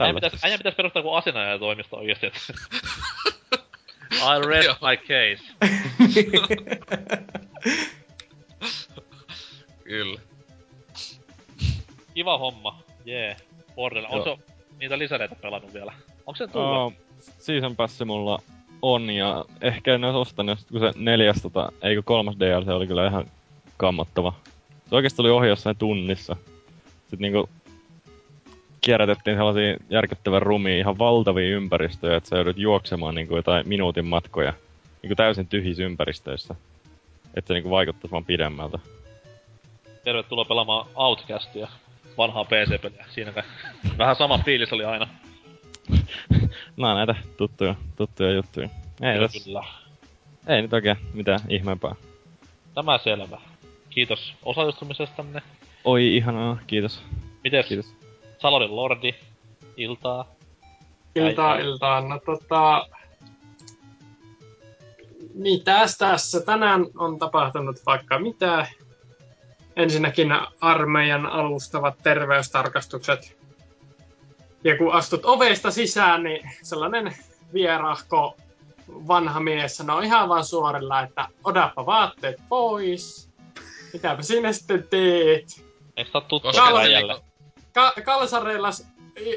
Äijä 0.00 0.14
pitäis, 0.14 0.44
äijä 0.44 0.58
pitäis 0.58 0.74
perustaa 0.74 1.00
joku 1.00 1.14
asianajatoimisto 1.14 1.96
oikeesti, 1.96 2.26
et... 2.26 2.34
I 4.12 4.46
rest 4.46 4.68
my 4.80 4.96
case. 4.96 5.42
Kyllä. 9.84 10.20
Kiva 12.14 12.38
homma. 12.38 12.78
Jee. 13.04 13.26
Yeah. 13.26 13.40
Borderlands. 13.76 14.16
On 14.16 14.26
Joo. 14.26 14.36
se 14.36 14.52
niitä 14.80 14.98
lisäreitä 14.98 15.34
pelannut 15.34 15.74
vielä? 15.74 15.92
Onko 16.26 16.36
se 16.36 16.46
tullut? 16.46 16.76
Oh, 16.76 16.92
season 17.38 17.76
passi 17.76 18.04
mulla 18.04 18.42
on 18.82 19.10
ja 19.10 19.44
ehkä 19.60 19.94
en 19.94 20.04
olisi 20.04 20.18
ostanut, 20.18 20.58
kun 20.70 20.80
se 20.80 20.92
neljäs 20.96 21.42
tota, 21.42 21.72
eikö 21.82 22.02
kolmas 22.02 22.36
DLC 22.40 22.68
oli 22.68 22.86
kyllä 22.86 23.06
ihan 23.06 23.26
kammottava. 23.76 24.34
Se 24.88 24.94
oikeesti 24.94 25.22
oli 25.22 25.30
ohi 25.30 25.48
jossain 25.48 25.76
tunnissa. 25.76 26.36
Sitten 27.00 27.18
niinku 27.18 27.48
kierrätettiin 28.80 29.36
sellaisia 29.36 29.76
järkyttävän 29.90 30.42
rumia, 30.42 30.78
ihan 30.78 30.98
valtavia 30.98 31.56
ympäristöjä, 31.56 32.16
että 32.16 32.28
sä 32.28 32.36
joudut 32.36 32.58
juoksemaan 32.58 33.14
niinku 33.14 33.36
jotain 33.36 33.68
minuutin 33.68 34.06
matkoja. 34.06 34.52
Niinku 35.02 35.14
täysin 35.14 35.46
tyhjissä 35.46 35.82
ympäristöissä. 35.82 36.54
Että 37.34 37.48
se 37.48 37.54
niinku 37.54 37.70
vaikuttaisi 37.70 38.12
vaan 38.12 38.24
pidemmältä. 38.24 38.78
Tervetuloa 40.04 40.44
pelaamaan 40.44 40.86
Outcastia. 40.94 41.68
Vanhaa 42.18 42.44
PC-peliä. 42.44 43.04
Siinä 43.10 43.32
kai. 43.32 43.42
Vähän 43.98 44.16
sama 44.16 44.38
fiilis 44.38 44.72
oli 44.72 44.84
aina. 44.84 45.08
Nää 46.76 46.94
näitä 46.94 47.14
tuttuja, 47.36 47.74
tuttuja 47.96 48.30
juttuja. 48.32 48.68
Ei, 49.02 49.14
Kyllä, 49.14 49.28
Kyllä. 49.44 49.64
ei 50.46 50.62
nyt 50.62 50.72
oikein 50.72 50.96
mitään 51.14 51.40
ihmeempää. 51.48 51.94
Tämä 52.74 52.98
selvä. 52.98 53.40
Kiitos 53.90 54.34
osallistumisestanne. 54.42 55.42
Oi, 55.84 56.16
ihanaa, 56.16 56.58
kiitos. 56.66 57.02
Mites 57.44 57.66
Kiitos. 57.66 57.94
Salonen 58.38 58.76
Lordi? 58.76 59.14
Iltaa. 59.76 60.28
Iltaa, 61.16 61.52
Ai- 61.52 61.60
iltaa. 61.62 62.00
No 62.00 62.18
tota... 62.26 62.86
Mitäs 65.34 65.98
tässä? 65.98 66.40
Tänään 66.40 66.86
on 66.98 67.18
tapahtunut 67.18 67.76
vaikka 67.86 68.18
mitä. 68.18 68.66
Ensinnäkin 69.76 70.28
armeijan 70.60 71.26
alustavat 71.26 71.94
terveystarkastukset. 72.02 73.36
Ja 74.64 74.78
kun 74.78 74.92
astut 74.92 75.24
ovesta 75.24 75.70
sisään, 75.70 76.22
niin 76.22 76.50
sellainen 76.62 77.16
vierahko 77.52 78.36
vanha 78.88 79.40
mies 79.40 79.76
sanoo 79.76 80.00
ihan 80.00 80.28
vaan 80.28 80.44
suorilla, 80.44 81.02
että 81.02 81.28
odappa 81.44 81.86
vaatteet 81.86 82.36
pois. 82.48 83.28
Mitäpä 83.92 84.22
sinä 84.22 84.52
sitten 84.52 84.88
teet? 84.90 85.64
Tää 85.94 86.04
oo 86.14 86.20
tuttu 86.20 86.52
se 86.52 86.60
niinku, 86.60 87.22
Ka- 87.72 87.94
kalsareilla 88.04 88.70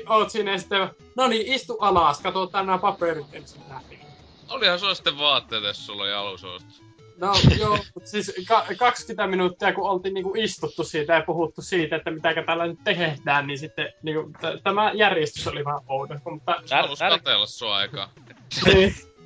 oot 0.09 0.29
ja 0.29 0.59
sitten, 0.59 0.89
no 1.15 1.27
niin, 1.27 1.53
istu 1.53 1.77
alas, 1.79 2.19
katsotaan 2.19 2.65
nämä 2.65 2.77
paperit 2.77 3.33
ensin 3.33 3.61
läpi. 3.69 3.99
olihan 4.49 4.79
sulla 4.79 4.95
sitten 4.95 5.17
vaatteet, 5.17 5.63
jos 5.63 5.85
sulla 5.85 6.03
oli 6.03 6.13
alusostus. 6.13 6.84
No 7.17 7.33
joo, 7.59 7.79
mutta 7.93 8.09
siis 8.09 8.33
ka- 8.47 8.65
20 8.77 9.27
minuuttia 9.27 9.73
kun 9.73 9.89
oltiin 9.89 10.13
niinku 10.13 10.33
istuttu 10.37 10.83
siitä 10.83 11.13
ja 11.13 11.21
puhuttu 11.25 11.61
siitä, 11.61 11.95
että 11.95 12.11
mitä 12.11 12.29
täällä 12.45 12.67
nyt 12.67 12.79
tehdään, 12.83 13.47
niin 13.47 13.59
sitten 13.59 13.93
niinku, 14.03 14.31
t- 14.31 14.63
tämä 14.63 14.91
järjestys 14.93 15.47
oli 15.47 15.65
vähän 15.65 15.81
oudo. 15.87 16.15
Mutta 16.31 16.61
Se 16.65 16.75
Tär- 16.75 17.09
katella 17.09 17.45
sua 17.45 17.75
aikaa. 17.75 18.11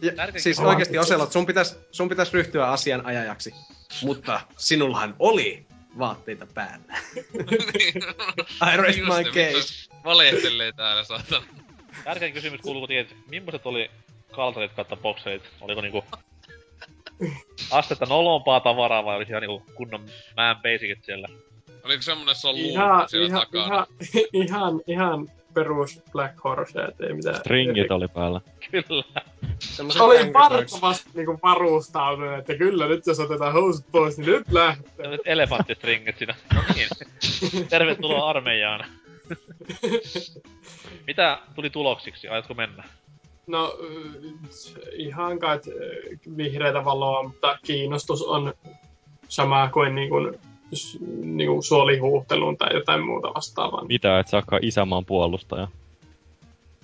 Ja, 0.01 0.11
Tärkein 0.15 0.43
siis 0.43 0.59
oikeesti 0.59 0.97
Oselot, 0.97 1.31
sun 1.31 1.45
pitäis, 1.45 1.77
sun 1.91 2.09
pitäis 2.09 2.33
ryhtyä 2.33 2.67
asian 2.67 3.05
ajajaksi. 3.05 3.51
Mutta 4.03 4.41
sinullahan 4.57 5.15
oli 5.19 5.65
vaatteita 5.99 6.47
päällä. 6.53 6.97
I 8.73 8.77
rest 8.77 8.99
Just 8.99 9.09
my 9.17 9.23
case. 9.23 9.89
Valehtelee 10.05 10.71
täällä, 10.71 11.03
saatana. 11.03 11.45
Tärkein 12.03 12.33
kysymys 12.33 12.61
kuuluu 12.61 12.87
tietysti, 12.87 13.23
millaiset 13.29 13.65
oli 13.65 13.91
kalsarit 14.31 14.71
kautta 14.73 14.95
bokserit? 14.95 15.43
Oliko 15.61 15.81
niinku 15.81 16.03
astetta 17.71 18.05
nolompaa 18.05 18.59
tavaraa 18.59 19.05
vai 19.05 19.15
oliko 19.15 19.29
ihan 19.29 19.41
niinku 19.41 19.63
kunnon 19.75 20.05
man 20.37 20.55
basicit 20.55 21.03
siellä? 21.03 21.27
Oliko 21.83 22.01
semmonen 22.01 22.35
se 22.35 22.47
on 22.47 22.55
ihan, 22.55 23.09
siellä 23.09 23.27
ihan, 23.27 23.39
takana? 23.41 23.87
ihan, 24.13 24.25
ihan, 24.33 24.81
ihan 24.87 25.27
perus 25.53 26.01
Black 26.11 26.43
Horse, 26.43 26.79
et 26.81 27.01
ei 27.01 27.13
mitään. 27.13 27.35
Stringit 27.35 27.91
oli 27.91 28.07
päällä. 28.07 28.41
Kyllä. 28.71 29.03
Semmoset 29.59 30.01
Oli 30.01 30.33
vartavasti 30.33 31.09
niinku 31.13 31.39
varustautunut, 31.43 32.39
että 32.39 32.55
kyllä 32.55 32.87
nyt 32.87 33.07
jos 33.07 33.19
otetaan 33.19 33.53
housut 33.53 33.85
pois, 33.91 34.17
niin 34.17 34.25
nyt 34.25 34.51
lähtee. 34.51 34.91
Sellaiset 34.97 35.27
elefanttistringit 35.27 36.17
siinä. 36.17 36.35
No 36.53 36.61
niin. 36.75 37.67
Tervetuloa 37.69 38.29
armeijaan. 38.29 38.85
Mitä 41.07 41.39
tuli 41.55 41.69
tuloksiksi? 41.69 42.27
Aiotko 42.27 42.53
mennä? 42.53 42.83
No 43.49 43.77
äh, 43.83 44.31
ihan 44.93 45.39
kai 45.39 45.55
äh, 45.55 46.37
vihreätä 46.37 46.85
valoa, 46.85 47.23
mutta 47.23 47.57
kiinnostus 47.65 48.21
on 48.21 48.53
sama 49.27 49.69
kuin 49.73 49.95
niin 49.95 50.09
kuin, 50.09 50.39
niin 51.23 51.49
kuin 51.49 51.63
suolihuuhteluun 51.63 52.57
tai 52.57 52.73
jotain 52.73 53.05
muuta 53.05 53.27
vastaavaa. 53.33 53.85
Mitä, 53.85 54.19
et 54.19 54.27
saakaan 54.27 54.63
isämaan 54.63 55.05
puolustaja. 55.05 55.67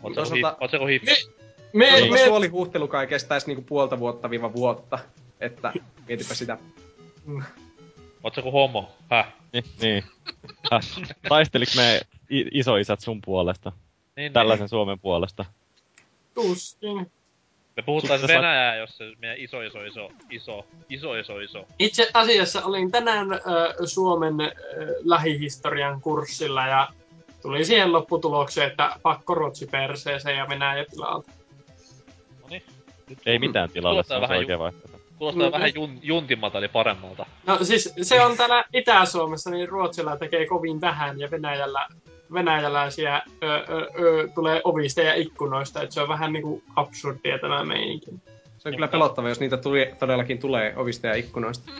Ootko 0.03 0.21
Toisaalta- 0.21 0.87
hippi? 0.87 1.11
Me, 1.73 1.91
Koska 1.91 2.13
me, 2.13 2.25
suolihuhtelu 2.25 2.87
kai 2.87 3.07
kestäisi 3.07 3.47
niinku 3.47 3.61
puolta 3.61 3.99
vuotta 3.99 4.29
viiva 4.29 4.53
vuotta. 4.53 4.99
Että 5.39 5.73
mietipä 6.07 6.33
sitä. 6.33 6.57
Ootko 8.23 8.51
homo? 8.51 8.89
Häh? 9.09 9.33
Niin, 9.53 9.63
niin. 9.81 10.03
Häh, 10.71 10.81
taisteliks 11.29 11.75
me 11.75 12.01
isoisät 12.29 13.01
sun 13.01 13.21
puolesta? 13.25 13.71
Niin, 14.15 14.33
Tällaisen 14.33 14.69
Suomen 14.69 14.99
puolesta? 14.99 15.45
Tuskin. 16.35 17.11
Me 17.77 17.83
puhutaan 17.83 18.19
Sitten 18.19 18.37
Venäjää, 18.37 18.75
jos 18.75 18.97
se 18.97 19.03
meidän 19.17 19.37
iso, 19.37 19.61
iso, 19.61 19.83
iso, 19.83 20.09
iso, 20.29 20.65
iso, 20.89 21.15
iso, 21.15 21.39
iso. 21.39 21.65
Itse 21.79 22.09
asiassa 22.13 22.65
olin 22.65 22.91
tänään 22.91 23.33
äh, 23.33 23.39
Suomen 23.85 24.41
äh, 24.41 24.49
lähihistorian 25.03 26.01
kurssilla 26.01 26.67
ja 26.67 26.87
tuli 27.41 27.65
siihen 27.65 27.91
lopputulokseen, 27.91 28.67
että 28.69 28.95
pakko 29.01 29.35
Ruotsi 29.35 29.67
perseeseen 29.67 30.37
ja 30.37 30.49
Venäjä 30.49 30.85
tilalta. 30.85 31.31
Noniin. 32.43 32.63
Nyt 33.09 33.19
Ei 33.25 33.39
mitään 33.39 33.69
tilalle, 33.69 34.03
se 34.03 34.13
on 34.15 34.21
vähän 34.21 34.37
oikea 34.37 34.59
vaihtoehto. 34.59 34.99
Kuulostaa 35.17 35.47
Mm. 35.47 35.51
vähän 35.51 35.75
jun, 35.75 35.99
juntimmalta, 36.01 36.57
eli 36.57 36.67
paremmalta. 36.67 37.25
No 37.47 37.57
siis 37.63 37.93
se 38.01 38.21
on 38.21 38.37
täällä 38.37 38.63
Itä-Suomessa, 38.73 39.49
niin 39.49 39.69
Ruotsilla 39.69 40.17
tekee 40.17 40.45
kovin 40.47 40.81
vähän 40.81 41.19
ja 41.19 41.31
Venäjällä, 41.31 41.87
venäjäläisiä 42.33 43.21
ö, 43.43 43.47
ö, 43.47 43.91
ö, 43.99 44.27
tulee 44.35 44.61
ovista 44.63 45.01
ja 45.01 45.13
ikkunoista, 45.13 45.81
että 45.81 45.93
se 45.93 46.01
on 46.01 46.07
vähän 46.07 46.33
niinku 46.33 46.63
absurdia 46.75 47.39
tämä 47.39 47.65
meininki. 47.65 48.11
Se 48.57 48.69
on 48.69 48.75
kyllä 48.75 48.87
pelottava, 48.87 49.29
jos 49.29 49.39
niitä 49.39 49.57
tuli, 49.57 49.93
todellakin 49.99 50.39
tulee 50.39 50.73
ovista 50.77 51.07
ja 51.07 51.15
ikkunoista. 51.15 51.71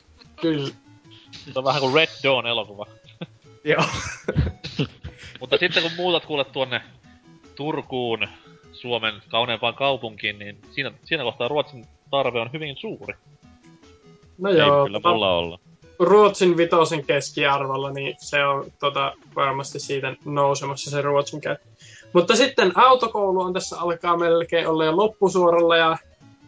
Kyllä. 0.42 0.70
Se 1.32 1.60
on 1.60 1.64
vähän 1.64 1.82
kuin 1.82 1.94
Red 1.94 2.10
Dawn 2.24 2.48
elokuva. 2.48 2.86
Joo. 3.64 3.84
Mutta 5.40 5.58
sitten 5.58 5.84
kun 5.84 5.92
muutat 5.98 6.26
kuule 6.26 6.44
tuonne 6.44 6.82
Turkuun, 7.56 8.28
Suomen 8.72 9.14
kauneimpaan 9.30 9.74
kaupunkiin, 9.74 10.40
niin 10.40 10.58
siinä, 10.72 10.92
siinä 11.04 11.24
kohtaa 11.24 11.48
Ruotsin 11.48 11.86
tarve 12.12 12.40
on 12.40 12.50
hyvin 12.54 12.76
suuri. 12.78 13.14
No 14.38 14.50
Ei 14.50 14.58
joo, 14.58 14.86
kyllä 14.86 15.00
mulla 15.06 15.38
olla. 15.38 15.60
Ruotsin 16.00 16.58
vitosen 16.58 17.06
keskiarvolla, 17.06 17.92
niin 17.92 18.16
se 18.20 18.46
on 18.46 18.72
tota, 18.80 19.14
varmasti 19.36 19.80
siitä 19.80 20.16
nousemassa 20.26 20.92
se 20.92 21.02
Ruotsin 21.02 21.42
käyttö. 21.42 21.66
Mutta 22.14 22.36
sitten 22.36 22.72
autokoulu 22.76 23.42
on 23.42 23.54
tässä 23.54 23.80
alkaa 23.80 24.18
melkein 24.18 24.68
olla 24.68 24.86
jo 24.86 24.98
loppusuoralla 24.98 25.78
ja 25.78 25.98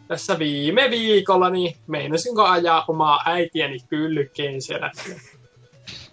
tässä 0.08 0.38
viime 0.38 0.90
viikolla 0.90 1.50
niin 1.50 1.76
meinasinko 1.86 2.44
ajaa 2.44 2.84
omaa 2.88 3.20
äitiäni 3.24 3.78
kylkeen 3.88 4.62
siellä. 4.62 4.90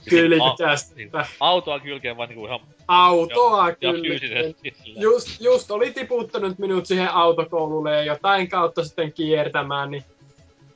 Kylkästä. 0.10 0.96
Niin, 0.96 1.12
autoa 1.40 1.80
kylkeen 1.80 2.18
vaan 2.18 2.30
niinku 2.30 2.46
ihan 2.46 2.60
Autoa 2.88 3.70
ja 3.70 3.94
fyysisesti 3.94 4.76
sillä. 4.84 5.02
Just, 5.02 5.42
just 5.42 5.72
oli 5.72 5.92
tiputtanut 5.92 6.60
minut 6.60 6.86
siihen 6.86 7.12
autokoululle 7.12 7.92
ja 7.92 8.04
jotain 8.04 8.50
kautta 8.50 8.84
sitten 8.84 9.14
kiertämään, 9.14 9.92
niin 9.92 10.04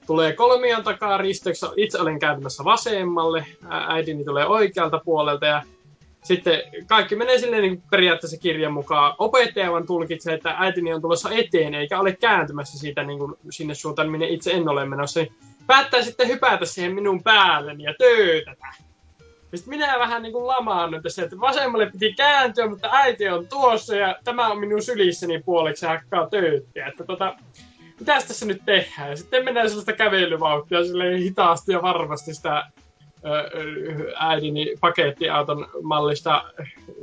tulee 0.09 0.33
kolmion 0.33 0.83
takaa 0.83 1.17
risteyksessä. 1.17 1.73
Itse 1.77 2.01
olen 2.01 2.19
kääntymässä 2.19 2.63
vasemmalle, 2.63 3.45
äitini 3.69 4.25
tulee 4.25 4.45
oikealta 4.45 5.01
puolelta 5.05 5.45
ja 5.45 5.63
sitten 6.23 6.61
kaikki 6.87 7.15
menee 7.15 7.37
silleen 7.37 7.61
niin 7.61 7.83
periaatteessa 7.91 8.37
kirjan 8.37 8.73
mukaan. 8.73 9.15
Opettaja 9.17 9.71
vaan 9.71 9.85
tulkitsee, 9.85 10.33
että 10.33 10.55
äitini 10.57 10.93
on 10.93 11.01
tulossa 11.01 11.29
eteen 11.31 11.73
eikä 11.73 11.99
ole 11.99 12.15
kääntymässä 12.15 12.79
siitä 12.79 13.03
niin 13.03 13.19
kuin 13.19 13.33
sinne 13.49 13.73
suuntaan, 13.73 14.09
minne 14.09 14.27
itse 14.27 14.51
en 14.51 14.69
ole 14.69 14.85
menossa. 14.85 15.19
Niin 15.19 15.33
päättää 15.67 16.01
sitten 16.01 16.27
hypätä 16.27 16.65
siihen 16.65 16.95
minun 16.95 17.23
päälleni 17.23 17.83
ja 17.83 17.93
töytätä. 17.97 18.67
Ja 19.51 19.57
sitten 19.57 19.79
minä 19.79 19.99
vähän 19.99 20.21
niin 20.21 20.33
kuin 20.33 20.47
lamaannut 20.47 21.03
tässä, 21.03 21.23
että 21.23 21.39
vasemmalle 21.39 21.91
piti 21.91 22.13
kääntyä, 22.13 22.69
mutta 22.69 22.89
äiti 22.91 23.29
on 23.29 23.47
tuossa 23.47 23.95
ja 23.95 24.15
tämä 24.23 24.47
on 24.47 24.59
minun 24.59 24.81
sylissäni 24.81 25.43
puoliksi 25.45 25.85
ja 25.85 25.89
hakkaa 25.89 26.29
töyttiä. 26.29 26.87
Että 26.87 27.03
tota, 27.03 27.35
mitäs 27.99 28.25
tässä 28.25 28.45
nyt 28.45 28.61
tehdään? 28.65 29.17
Sitten 29.17 29.45
mennään 29.45 29.69
sellaista 29.69 29.93
kävelyvauhtia 29.93 30.79
hitaasti 31.17 31.71
ja 31.71 31.81
varmasti 31.81 32.33
sitä 32.33 32.65
äidini 34.19 34.75
pakettiauton 34.81 35.67
mallista 35.81 36.43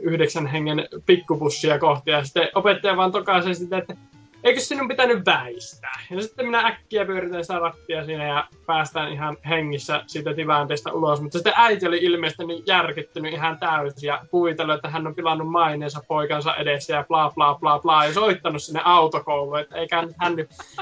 yhdeksän 0.00 0.46
hengen 0.46 0.88
pikkupussia 1.06 1.78
kohti. 1.78 2.10
Ja 2.10 2.24
sitten 2.24 2.48
opettaja 2.54 2.96
vaan 2.96 3.12
tokaisee 3.12 3.54
sitä, 3.54 3.78
että 3.78 3.96
eikö 4.44 4.60
sinun 4.60 4.88
pitänyt 4.88 5.26
väistää? 5.26 6.00
Ja 6.10 6.22
sitten 6.22 6.46
minä 6.46 6.66
äkkiä 6.66 7.04
pyöritän 7.04 7.44
sitä 7.44 7.58
rattia 7.58 8.04
siinä 8.04 8.26
ja 8.26 8.46
päästään 8.66 9.12
ihan 9.12 9.36
hengissä 9.48 10.02
siitä 10.06 10.34
tilanteesta 10.34 10.92
ulos. 10.92 11.20
Mutta 11.20 11.38
sitten 11.38 11.52
äiti 11.56 11.86
oli 11.86 11.98
ilmeisesti 11.98 12.44
niin 12.44 12.62
järkyttynyt 12.66 13.32
ihan 13.32 13.58
täysin 13.58 14.06
ja 14.06 14.20
kuvitellut, 14.30 14.74
että 14.74 14.88
hän 14.88 15.06
on 15.06 15.14
pilannut 15.14 15.50
maineensa 15.50 16.00
poikansa 16.08 16.54
edessä 16.54 16.92
ja 16.92 17.04
bla 17.08 17.32
bla 17.34 17.54
bla 17.54 17.78
bla 17.78 18.04
ja 18.04 18.14
soittanut 18.14 18.62
sinne 18.62 18.80
autokouluun. 18.84 19.60
Että 19.60 19.76
eikä 19.76 19.96
hän, 20.18 20.36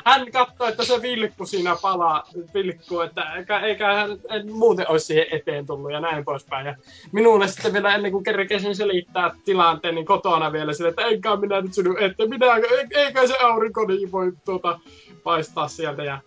hän 0.04 0.32
katsoi, 0.32 0.68
että 0.68 0.84
se 0.84 1.02
vilkku 1.02 1.46
siinä 1.46 1.76
palaa, 1.82 2.24
vilkku, 2.54 3.00
että 3.00 3.22
eikä, 3.22 3.60
eikä 3.60 3.94
hän 3.94 4.10
en 4.30 4.52
muuten 4.52 4.90
olisi 4.90 5.06
siihen 5.06 5.26
eteen 5.30 5.66
tullut 5.66 5.92
ja 5.92 6.00
näin 6.00 6.24
poispäin. 6.24 6.66
Ja 6.66 6.74
minulle 7.12 7.48
sitten 7.48 7.72
vielä 7.72 7.94
ennen 7.94 8.12
kuin 8.12 8.24
kerkesin 8.24 8.76
selittää 8.76 9.30
tilanteen, 9.44 9.94
niin 9.94 10.06
kotona 10.06 10.52
vielä 10.52 10.72
sille, 10.72 10.88
että 10.88 11.02
enkä 11.02 11.36
minä 11.36 11.60
nyt 11.60 11.74
sinun 11.74 11.98
eteen, 11.98 12.28
minä, 12.30 12.46
eikä 12.90 13.26
se 13.26 13.34
aurinko 13.44 13.84
niin 13.84 14.12
voi 14.12 14.32
tuota, 14.44 14.80
paistaa 15.22 15.68
sieltä. 15.68 16.04
Ja 16.04 16.20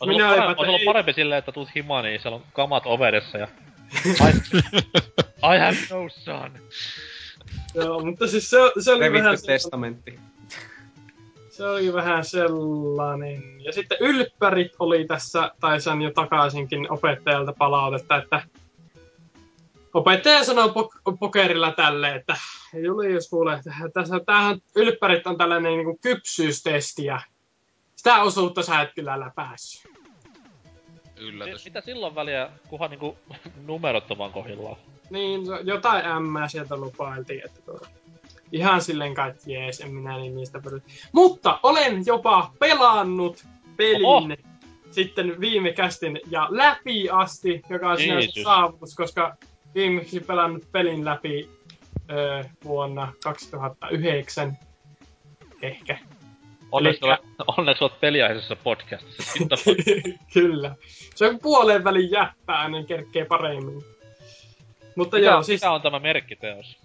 ollut, 0.00 0.16
minä 0.16 0.28
parempi, 0.28 0.44
olin, 0.44 0.58
olisi 0.58 0.68
ollut 0.68 0.80
että 0.80 0.84
parempi 0.86 1.12
silleen, 1.12 1.38
että 1.38 1.52
tuut 1.52 1.68
himaan, 1.74 2.04
niin 2.04 2.20
siellä 2.20 2.36
on 2.36 2.42
kamat 2.52 2.82
overessa 2.86 3.38
ja... 3.38 3.48
I, 4.06 4.58
I 5.54 5.58
have 5.58 5.76
no 5.90 6.08
son. 6.08 6.52
joo, 7.74 8.04
mutta 8.04 8.26
siis 8.26 8.50
se, 8.50 8.56
se 8.80 8.92
oli 8.92 9.00
vähän 9.00 9.12
Revitty 9.12 9.36
sellainen, 9.36 9.46
testamentti. 9.46 10.18
se 11.50 11.66
oli 11.66 11.92
vähän 11.92 12.24
sellainen. 12.24 13.64
Ja 13.64 13.72
sitten 13.72 13.98
ylppärit 14.00 14.72
oli 14.78 15.04
tässä, 15.04 15.50
tai 15.60 15.80
sain 15.80 16.02
jo 16.02 16.10
takaisinkin 16.10 16.92
opettajalta 16.92 17.52
palautetta, 17.58 18.16
että 18.16 18.42
opettaja 19.96 20.44
sanoo 20.44 20.66
pok- 20.66 21.16
pokerilla 21.18 21.72
tälle, 21.72 22.14
että 22.14 22.36
Julius 22.84 23.28
kuule, 23.28 23.54
että 23.54 23.70
tässä, 23.94 24.20
tämähän 24.26 24.58
ylppärit 24.76 25.26
on 25.26 25.38
tällainen 25.38 25.72
niin 25.72 25.84
kuin 25.84 25.98
kypsyystesti 25.98 27.04
ja 27.04 27.20
sitä 27.96 28.22
osuutta 28.22 28.62
sä 28.62 28.80
et 28.80 28.94
kyllä 28.94 29.20
läpäissyt. 29.20 29.92
Yllätys. 31.16 31.64
Mitä 31.64 31.80
silloin 31.80 32.14
väliä, 32.14 32.50
kunhan 32.68 32.90
niinku 32.90 33.16
numerot 33.66 34.10
on 34.10 34.18
vaan 34.18 34.32
kohdillaan? 34.32 34.76
Niin, 35.10 35.46
so- 35.46 35.60
jotain 35.60 36.04
M 36.22 36.48
sieltä 36.48 36.76
lupailtiin, 36.76 37.42
että 37.44 37.62
tuo, 37.62 37.80
ihan 38.52 38.82
silleen 38.82 39.14
kai, 39.14 39.30
että 39.30 39.50
jees, 39.50 39.80
en 39.80 39.94
minä 39.94 40.16
niin 40.16 40.36
niistä 40.36 40.60
pysy. 40.60 40.82
Mutta 41.12 41.60
olen 41.62 42.02
jopa 42.06 42.52
pelannut 42.58 43.44
pelin 43.76 44.06
Oho. 44.06 44.28
sitten 44.90 45.40
viime 45.40 45.72
kästin 45.72 46.20
ja 46.30 46.48
läpi 46.50 47.10
asti, 47.10 47.62
joka 47.70 47.90
on 47.90 47.98
sinänsä 47.98 48.42
saavutus, 48.42 48.94
koska 48.94 49.36
viimeksi 49.76 50.20
pelannut 50.20 50.72
pelin 50.72 51.04
läpi 51.04 51.50
ö, 52.10 52.44
vuonna 52.64 53.12
2009. 53.22 54.58
Ehkä. 55.62 55.98
Onneksi, 56.72 57.00
Elikkä- 57.06 57.22
olet, 57.46 57.58
onneksi 57.58 57.84
olet 57.84 58.00
peliaiheisessa 58.00 58.56
podcastissa. 58.56 59.32
Kyllä. 60.34 60.74
Se 61.14 61.26
on 61.28 61.38
puolen 61.38 61.84
välin 61.84 62.10
jäppää, 62.10 62.68
niin 62.68 62.86
kerkee 62.86 63.24
paremmin. 63.24 63.82
Mutta 64.96 65.16
Mikä, 65.16 65.30
joo, 65.30 65.42
siis 65.42 65.60
mikä 65.62 65.72
on 65.72 65.82
tämä 65.82 65.98
merkkiteos? 65.98 66.76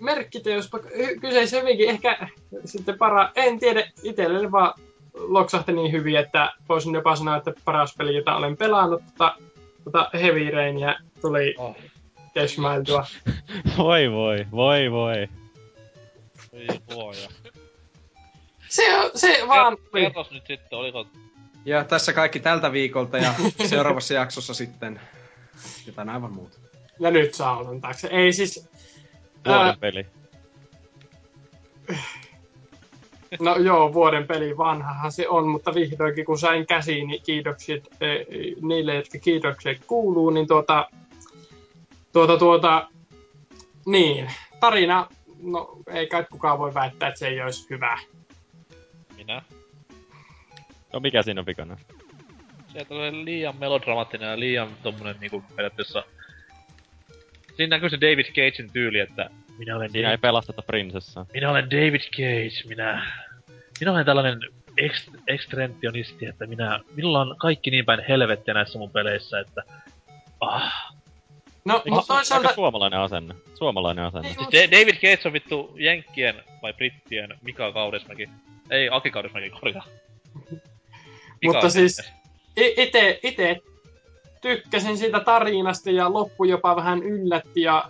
merkkiteos 0.00 0.70
kyseessä 1.20 1.60
hyvinkin 1.60 1.88
ehkä 1.90 2.28
sitten 2.64 2.98
para, 2.98 3.30
en 3.34 3.58
tiedä, 3.58 3.90
itselleni 4.02 4.52
vaan 4.52 4.74
loksahti 5.14 5.72
niin 5.72 5.92
hyvin, 5.92 6.16
että 6.16 6.52
voisin 6.68 6.94
jopa 6.94 7.16
sanoa, 7.16 7.36
että 7.36 7.52
paras 7.64 7.94
peli, 7.98 8.14
jota 8.16 8.36
olen 8.36 8.56
pelannut, 8.56 9.02
tota, 9.10 9.36
tota 9.84 10.10
Heavy 10.14 10.50
Rainia 10.50 10.94
tuli 11.20 11.54
Oh. 11.58 11.76
Kesmailtua. 12.34 13.06
Voi 13.78 14.10
voi, 14.12 14.46
voi 14.50 14.90
voi. 14.90 15.28
Voi 16.52 16.66
luoja. 16.94 17.28
Se, 18.68 18.98
on- 18.98 19.10
se 19.14 19.38
vaan 19.48 19.76
tuli. 19.90 20.02
Kerros 20.02 20.30
nyt 20.30 20.46
sitten, 20.46 20.78
oliko... 20.78 21.06
Ja 21.64 21.84
tässä 21.84 22.12
kaikki 22.12 22.40
tältä 22.40 22.72
viikolta 22.72 23.18
ja 23.18 23.34
seuraavassa 23.66 24.14
jaksossa 24.14 24.54
sitten 24.54 25.00
jotain 25.86 26.08
aivan 26.08 26.32
muuta. 26.32 26.58
Ja 27.00 27.10
nyt 27.10 27.34
saunan 27.34 27.80
taakse. 27.80 28.08
Ei 28.08 28.32
siis, 28.32 28.68
Vuoden 29.46 29.66
Ää. 29.66 29.76
peli. 29.80 30.06
no 33.40 33.56
joo, 33.56 33.92
vuoden 33.92 34.26
peli 34.26 34.56
vanhahan 34.56 35.12
se 35.12 35.28
on, 35.28 35.48
mutta 35.48 35.74
vihdoinkin 35.74 36.24
kun 36.24 36.38
sain 36.38 36.66
käsiin, 36.66 37.08
niin 37.08 37.22
kiitokset 37.22 37.88
eh, 38.00 38.26
niille, 38.62 38.94
jotka 38.94 39.18
kiitokset 39.18 39.84
kuuluu, 39.86 40.30
niin 40.30 40.46
tuota, 40.46 40.88
tuota, 42.14 42.38
tuota, 42.38 42.88
niin, 43.86 44.30
tarina, 44.60 45.08
no 45.42 45.78
ei 45.86 46.06
kai 46.06 46.24
kukaan 46.30 46.58
voi 46.58 46.74
väittää, 46.74 47.08
että 47.08 47.18
se 47.18 47.28
ei 47.28 47.42
olisi 47.42 47.66
hyvä. 47.70 47.98
Minä? 49.16 49.42
No 50.92 51.00
mikä 51.00 51.22
siinä 51.22 51.40
on 51.40 51.46
vikana? 51.46 51.76
Se, 52.72 52.86
oli 52.90 53.24
liian 53.24 53.56
melodramaattinen 53.56 54.30
ja 54.30 54.40
liian 54.40 54.68
tommonen 54.82 55.16
niinku 55.20 55.44
periaatteessa... 55.56 56.04
Siinä 57.56 57.76
näkyy 57.76 57.90
se 57.90 58.00
David 58.00 58.26
Cagein 58.26 58.70
tyyli, 58.72 58.98
että 58.98 59.30
minä 59.58 59.76
olen, 59.76 59.90
Siinä 59.90 60.08
ei 60.08 60.12
David, 60.12 60.20
pelasteta 60.20 60.62
prinsessaa. 60.62 61.26
minä 61.32 61.50
olen 61.50 61.70
David 61.70 62.00
Cage, 62.00 62.68
minä... 62.68 63.12
Minä 63.80 63.92
olen 63.92 64.06
tällainen 64.06 64.38
ex, 64.78 65.10
ekstrentionisti, 65.28 66.26
että 66.26 66.46
minä... 66.46 66.80
Minulla 66.94 67.20
on 67.20 67.36
kaikki 67.38 67.70
niin 67.70 67.84
päin 67.84 68.04
helvettiä 68.08 68.54
näissä 68.54 68.78
mun 68.78 68.90
peleissä, 68.90 69.40
että... 69.40 69.62
Ah. 70.40 70.94
No, 71.64 71.74
Eikö 71.76 71.90
mutta 71.90 72.14
toisaalta, 72.14 72.48
aika 72.48 72.54
suomalainen 72.54 73.00
asenne? 73.00 73.34
Suomalainen 73.54 74.04
asenne. 74.04 74.28
Niin, 74.28 74.36
Siis 74.50 74.70
Da- 74.70 74.70
David 74.80 74.94
Gates 74.94 75.26
on 75.26 75.32
vittu 75.32 75.74
Jenkkien 75.76 76.34
vai 76.62 76.72
Brittien 76.72 77.38
Mika 77.42 77.72
Kaurismäki. 77.72 78.28
Ei, 78.70 78.88
Aki 78.92 79.10
Kaurismäki 79.10 79.50
korjaa. 79.50 79.84
Mutta 81.44 81.70
siis- 81.70 82.12
ite, 82.56 83.20
ite 83.22 83.60
tykkäsin 84.40 84.98
siitä 84.98 85.20
tarinasta 85.20 85.90
ja 85.90 86.12
loppu 86.12 86.44
jopa 86.44 86.76
vähän 86.76 87.02
yllätti 87.02 87.62
ja 87.62 87.84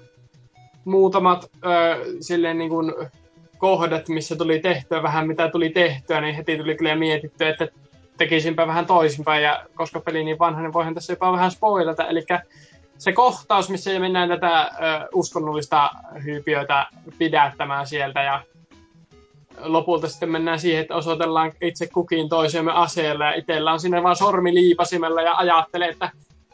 muutamat 0.84 1.44
ö, 1.44 2.04
silleen 2.20 2.58
niin 2.58 2.70
kuin 2.70 2.94
kohdat, 3.58 4.08
missä 4.08 4.36
tuli 4.36 4.58
tehtyä 4.58 5.02
vähän 5.02 5.26
mitä 5.26 5.48
tuli 5.48 5.70
tehtyä, 5.70 6.20
niin 6.20 6.34
heti 6.34 6.56
tuli 6.56 6.76
kyllä 6.76 6.96
mietittyä, 6.96 7.48
että 7.48 7.68
tekisinpä 8.16 8.66
vähän 8.66 8.86
toisinpäin 8.86 9.42
ja 9.42 9.66
koska 9.74 10.00
peli 10.00 10.24
niin 10.24 10.38
vanha, 10.38 10.62
niin 10.62 10.72
voihan 10.72 10.94
tässä 10.94 11.12
jopa 11.12 11.32
vähän 11.32 11.50
spoilata. 11.50 12.08
Eli 12.08 12.24
se 12.98 13.12
kohtaus, 13.12 13.70
missä 13.70 13.98
mennään 13.98 14.28
tätä 14.28 14.60
ö, 14.60 14.68
uskonnollista 15.14 15.90
hyypiötä 16.24 16.86
pidättämään 17.18 17.86
sieltä 17.86 18.22
ja 18.22 18.42
lopulta 19.58 20.08
sitten 20.08 20.30
mennään 20.30 20.60
siihen, 20.60 20.82
että 20.82 20.94
osoitellaan 20.94 21.52
itse 21.60 21.86
kukin 21.86 22.28
toisemme 22.28 22.72
aseella 22.72 23.24
ja 23.24 23.34
itsellä 23.34 23.72
on 23.72 23.80
sinne 23.80 24.02
vaan 24.02 24.16
sormi 24.16 24.54
liipasimella 24.54 25.22
ja 25.22 25.36
ajattelee, 25.36 25.88
että 25.88 26.10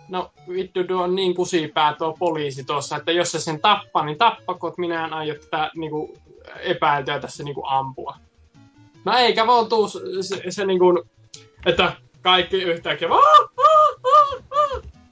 no 0.09 0.31
vittu 0.48 0.85
tuo 0.85 1.03
on 1.03 1.14
niin 1.14 1.35
kusipää 1.35 1.94
tuo 1.94 2.16
poliisi 2.18 2.64
tuossa, 2.64 2.96
että 2.96 3.12
jos 3.12 3.33
se 3.33 3.40
sen 3.40 3.61
tappaa, 3.61 4.05
niin 4.05 4.18
tappakot, 4.18 4.79
minä 4.79 5.05
en 5.05 5.12
aio 5.12 5.35
tätä 5.35 5.70
niinku, 5.74 6.18
epäiltyä 6.61 7.20
tässä 7.20 7.44
niinku 7.44 7.62
ampua. 7.66 8.16
No 9.05 9.16
eikä 9.16 9.46
vaan 9.46 9.66
tuu 9.66 9.88
se, 9.88 10.00
se, 10.20 10.42
se 10.48 10.66
niinku, 10.66 11.05
että 11.66 11.92
kaikki 12.22 12.62
yhtäkkiä 12.62 13.09
vaan. 13.09 13.48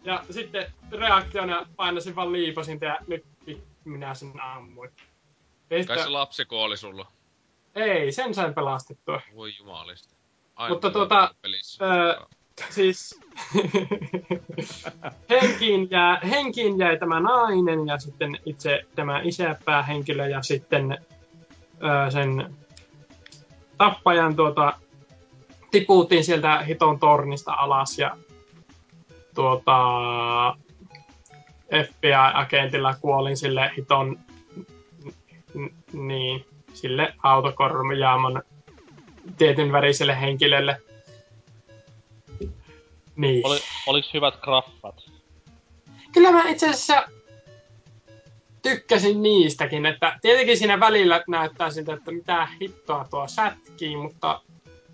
Ja 0.08 0.24
sitten 0.30 0.72
reaktiona 0.92 1.66
painasin 1.76 2.16
vaan 2.16 2.32
liipasinta 2.32 2.84
ja 2.84 2.98
nyt 3.06 3.24
minä 3.84 4.14
sen 4.14 4.40
ammuin. 4.40 4.90
Ei, 5.70 5.84
Kai 5.84 5.96
sitä, 5.96 6.04
se 6.04 6.10
lapsi 6.10 6.44
kuoli 6.44 6.76
sulla. 6.76 7.06
ei, 7.74 8.12
sen 8.12 8.34
sain 8.34 8.54
pelastettua. 8.54 9.20
Voi 9.34 9.52
jumalista. 9.58 10.16
Aina 10.56 10.74
Mutta 10.74 10.90
tuota. 10.90 11.34
Öö, 11.82 12.26
siis 12.70 13.20
henkiin, 15.30 15.88
jää, 15.90 16.20
henkiin 16.30 16.78
jäi 16.78 16.98
tämä 16.98 17.20
nainen 17.20 17.86
ja 17.86 17.98
sitten 17.98 18.38
itse 18.46 18.80
tämä 18.94 19.20
isäpäähenkilö 19.20 20.28
ja 20.28 20.42
sitten 20.42 20.98
öö, 21.82 22.10
sen 22.10 22.54
tappajan 23.78 24.36
tuota, 24.36 24.72
tiputtiin 25.70 26.24
sieltä 26.24 26.58
hiton 26.58 27.00
tornista 27.00 27.52
alas 27.52 27.98
ja 27.98 28.16
tuota, 29.34 30.56
FBI-agentilla 31.84 32.94
kuolin 33.00 33.36
sille 33.36 33.70
hiton 33.76 34.18
n- 35.54 35.74
niin, 35.92 36.46
sille 36.74 37.14
autokorjaamon 37.22 38.42
tietyn 39.38 39.72
väriselle 39.72 40.20
henkilölle. 40.20 40.82
Niin. 43.16 43.46
Oli, 43.46 43.58
oliks 43.86 44.14
hyvät 44.14 44.40
graffat? 44.40 45.10
Kyllä 46.12 46.32
mä 46.32 46.48
itse 46.48 46.70
asiassa 46.70 47.02
tykkäsin 48.62 49.22
niistäkin, 49.22 49.86
että 49.86 50.18
tietenkin 50.22 50.58
siinä 50.58 50.80
välillä 50.80 51.24
näyttää 51.28 51.70
siltä, 51.70 51.92
että 51.92 52.10
mitä 52.10 52.48
hittoa 52.60 53.06
tuo 53.10 53.28
sätkii, 53.28 53.96
mutta 53.96 54.40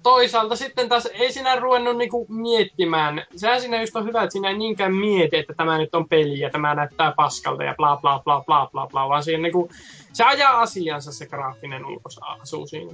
toisaalta 0.04 0.56
sitten 0.56 0.88
taas 0.88 1.06
ei 1.06 1.32
siinä 1.32 1.56
ruvennut 1.56 1.96
niinku 1.96 2.26
miettimään. 2.28 3.26
Sehän 3.36 3.60
siinä 3.60 3.80
just 3.80 3.96
on 3.96 4.04
hyvä, 4.04 4.22
että 4.22 4.32
siinä 4.32 4.48
ei 4.48 4.58
niinkään 4.58 4.94
mieti, 4.94 5.36
että 5.36 5.54
tämä 5.56 5.78
nyt 5.78 5.94
on 5.94 6.08
peli 6.08 6.38
ja 6.38 6.50
tämä 6.50 6.74
näyttää 6.74 7.12
paskalta 7.16 7.64
ja 7.64 7.74
bla 7.76 7.96
bla 7.96 8.18
bla 8.24 8.44
bla 8.46 8.68
bla 8.72 8.86
bla, 8.86 9.08
vaan 9.08 9.24
siinä 9.24 9.42
niinku, 9.42 9.70
se 10.12 10.24
ajaa 10.24 10.60
asiansa 10.60 11.12
se 11.12 11.26
graafinen 11.26 11.86
ulkoasu 11.86 12.66
siinä. 12.66 12.92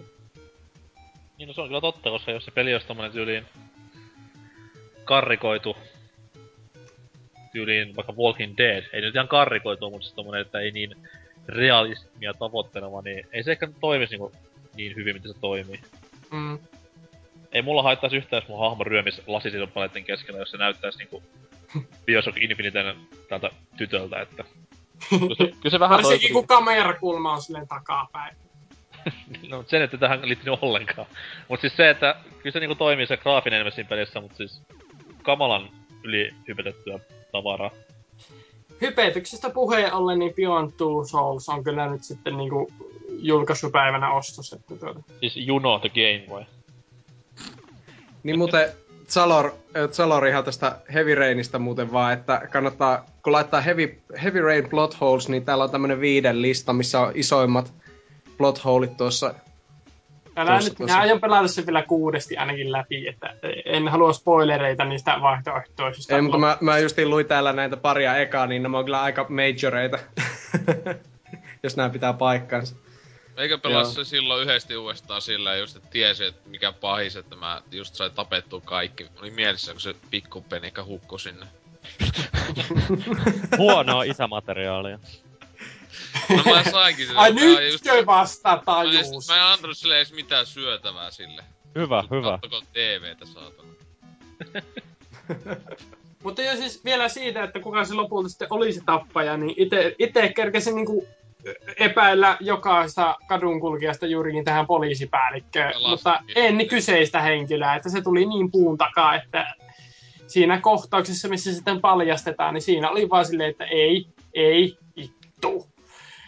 Niin 1.38 1.46
no 1.46 1.52
se 1.52 1.60
on 1.60 1.68
kyllä 1.68 1.80
totta, 1.80 2.10
koska 2.10 2.30
jos 2.30 2.44
se 2.44 2.50
peli 2.50 2.72
olisi 2.72 2.86
tommonen 2.86 3.12
tyyliin 3.12 3.46
karrikoitu 5.04 5.76
tyyliin 7.52 7.96
vaikka 7.96 8.12
Walking 8.12 8.54
Dead, 8.58 8.84
ei 8.92 9.00
nyt 9.00 9.14
ihan 9.14 9.28
karrikoitu, 9.28 9.90
mutta 9.90 10.04
siis 10.04 10.14
tommonen, 10.14 10.40
että 10.40 10.60
ei 10.60 10.70
niin 10.70 10.96
realismia 11.48 12.34
tavoitteleva, 12.34 13.02
niin 13.02 13.26
ei 13.32 13.42
se 13.42 13.52
ehkä 13.52 13.68
toimisi 13.80 14.10
niinku 14.10 14.32
niin 14.74 14.96
hyvin, 14.96 15.16
mitä 15.16 15.28
se 15.28 15.34
toimii. 15.40 15.80
Mm. 16.30 16.58
Ei 17.52 17.62
mulla 17.62 17.82
haittaisi 17.82 18.16
yhtään, 18.16 18.42
jos 18.42 18.48
mun 18.48 18.58
hahmo 18.58 18.84
ryömis 18.84 19.22
lasisilpaleiden 19.26 20.04
keskellä, 20.04 20.40
jos 20.40 20.50
se 20.50 20.56
näyttäisi 20.56 20.98
niinku 20.98 21.22
Bioshock 22.06 22.38
Infiniten 22.38 22.96
tältä 23.28 23.50
tytöltä, 23.76 24.20
että... 24.20 24.44
Kyllä 25.10 25.34
se, 25.34 25.44
kyllä 25.44 25.70
se 25.70 25.80
vähän 25.80 26.02
Varsinkin 26.02 26.32
kun 26.32 26.46
kamerakulma 26.46 27.32
on 27.32 27.42
silleen 27.42 27.68
takapäin. 27.68 28.36
No, 29.48 29.64
sen, 29.66 29.82
että 29.82 29.96
tähän 29.96 30.28
liittynyt 30.28 30.58
ollenkaan. 30.62 31.08
Mut 31.48 31.60
siis 31.60 31.76
se, 31.76 31.90
että 31.90 32.16
kyllä 32.38 32.52
se 32.52 32.60
niinku 32.60 32.74
toimii 32.74 33.06
se 33.06 33.16
graafinen 33.16 33.58
ilme 33.58 33.70
siinä 33.70 33.88
pelissä, 33.88 34.20
mut 34.20 34.36
siis 34.36 34.62
kamalan 35.22 35.70
yli 36.02 36.30
hypetettyä 36.48 36.98
tavaraa. 37.32 37.70
Hypetyksestä 38.80 39.50
puheen 39.50 39.94
ollen, 39.94 40.18
niin 40.18 40.34
Beyond 40.34 40.72
Two 40.76 41.04
Souls 41.04 41.48
on 41.48 41.64
kyllä 41.64 41.86
nyt 41.86 42.04
sitten 42.04 42.36
niinku 42.36 42.72
julkaisupäivänä 43.08 44.12
ostos. 44.12 44.52
Että 44.52 44.76
tuota. 44.76 45.00
Siis 45.20 45.36
Juno 45.36 45.78
the 45.78 45.88
Game 45.88 46.24
vai? 46.30 46.44
Niin 48.22 48.38
muuten 48.38 48.68
Zalor, 49.08 49.46
äh, 49.46 49.90
Zalor 49.90 50.26
ihan 50.26 50.44
tästä 50.44 50.76
Heavy 50.94 51.14
Rainista 51.14 51.58
muuten 51.58 51.92
vaan, 51.92 52.12
että 52.12 52.42
kannattaa, 52.52 53.06
kun 53.22 53.32
laittaa 53.32 53.60
Heavy, 53.60 54.00
heavy 54.22 54.40
Rain 54.40 54.68
plot 54.68 55.00
holes, 55.00 55.28
niin 55.28 55.44
täällä 55.44 55.64
on 55.64 55.70
tämmönen 55.70 56.00
viiden 56.00 56.42
lista, 56.42 56.72
missä 56.72 57.00
on 57.00 57.12
isoimmat 57.14 57.72
plot 58.38 58.64
holet 58.64 58.96
tuossa. 58.96 59.34
Älä 60.36 60.50
Tuossa, 60.50 60.70
nyt, 60.70 60.78
tuossa. 60.78 60.94
minä 60.96 61.02
aion 61.02 61.20
pelata 61.20 61.48
sen 61.48 61.66
vielä 61.66 61.82
kuudesti 61.82 62.36
ainakin 62.36 62.72
läpi, 62.72 63.08
että 63.08 63.34
en 63.64 63.88
halua 63.88 64.12
spoilereita 64.12 64.84
niistä 64.84 65.16
vaihtoehtoisista. 65.22 66.14
Ei, 66.14 66.22
mutta 66.22 66.38
mä, 66.38 66.56
mä 66.60 66.78
justiin 66.78 67.10
luin 67.10 67.26
täällä 67.26 67.52
näitä 67.52 67.76
paria 67.76 68.16
ekaa, 68.16 68.46
niin 68.46 68.62
nämä 68.62 68.78
on 68.78 68.84
kyllä 68.84 69.02
aika 69.02 69.26
majoreita. 69.28 69.98
Jos 71.62 71.76
nämä 71.76 71.90
pitää 71.90 72.12
paikkansa. 72.12 72.76
Eikä 73.40 73.58
pelaa 73.58 73.84
se 73.84 74.04
silloin 74.04 74.42
yhdesti 74.42 74.76
uudestaan 74.76 75.22
sillä 75.22 75.56
just, 75.56 75.76
että 75.76 75.88
tiesi, 75.88 76.24
että 76.24 76.48
mikä 76.48 76.72
pahis, 76.72 77.16
että 77.16 77.36
mä 77.36 77.62
just 77.70 77.94
sain 77.94 78.12
tapettua 78.12 78.60
kaikki. 78.60 79.06
Oli 79.20 79.30
mielessä, 79.30 79.72
kun 79.72 79.80
se 79.80 79.94
pikku 80.10 80.40
penikka 80.40 80.84
hukkui 80.84 81.20
sinne. 81.20 81.46
Huonoa 83.58 84.02
isämateriaalia. 84.02 84.98
No 86.28 86.42
mä 86.54 86.70
sainkin 86.70 87.06
sen. 87.06 87.16
Ai 87.16 87.32
mä 87.32 87.40
nyt 87.40 87.72
just- 87.72 88.06
vasta 88.06 88.48
Mä, 88.48 88.54
en, 88.54 88.64
tajuus. 88.64 89.28
mä 89.28 89.36
en 89.36 89.42
antanut 89.42 89.78
sille 89.78 89.96
edes 89.96 90.12
mitään 90.12 90.46
syötävää 90.46 91.10
sille. 91.10 91.44
Hyvä, 91.74 92.04
hyvä. 92.10 92.30
Kattoko 92.30 92.62
TVtä 92.72 93.26
saatana. 93.26 93.68
Mutta 96.24 96.42
jo 96.42 96.56
siis 96.56 96.84
vielä 96.84 97.08
siitä, 97.08 97.44
että 97.44 97.60
kuka 97.60 97.84
se 97.84 97.94
lopulta 97.94 98.28
sitten 98.28 98.48
oli 98.50 98.72
se 98.72 98.80
tappaja, 98.86 99.36
niin 99.36 99.54
ite, 99.56 99.94
ite 99.98 100.32
kerkesin 100.32 100.74
niinku 100.74 101.08
epäillä 101.78 102.36
jokaista 102.40 103.16
kadunkulkijasta 103.28 104.06
juurikin 104.06 104.44
tähän 104.44 104.66
poliisipäällikköön, 104.66 105.72
mutta 105.88 106.20
en 106.36 106.66
kyseistä 106.68 107.20
henkilöä, 107.20 107.74
että 107.74 107.88
se 107.88 108.02
tuli 108.02 108.26
niin 108.26 108.50
puun 108.50 108.78
takaa, 108.78 109.14
että 109.14 109.54
siinä 110.26 110.60
kohtauksessa, 110.60 111.28
missä 111.28 111.52
sitten 111.54 111.80
paljastetaan, 111.80 112.54
niin 112.54 112.62
siinä 112.62 112.90
oli 112.90 113.10
vaan 113.10 113.24
silleen, 113.24 113.50
että 113.50 113.64
ei, 113.64 114.06
ei, 114.34 114.76
vittu. 114.96 115.66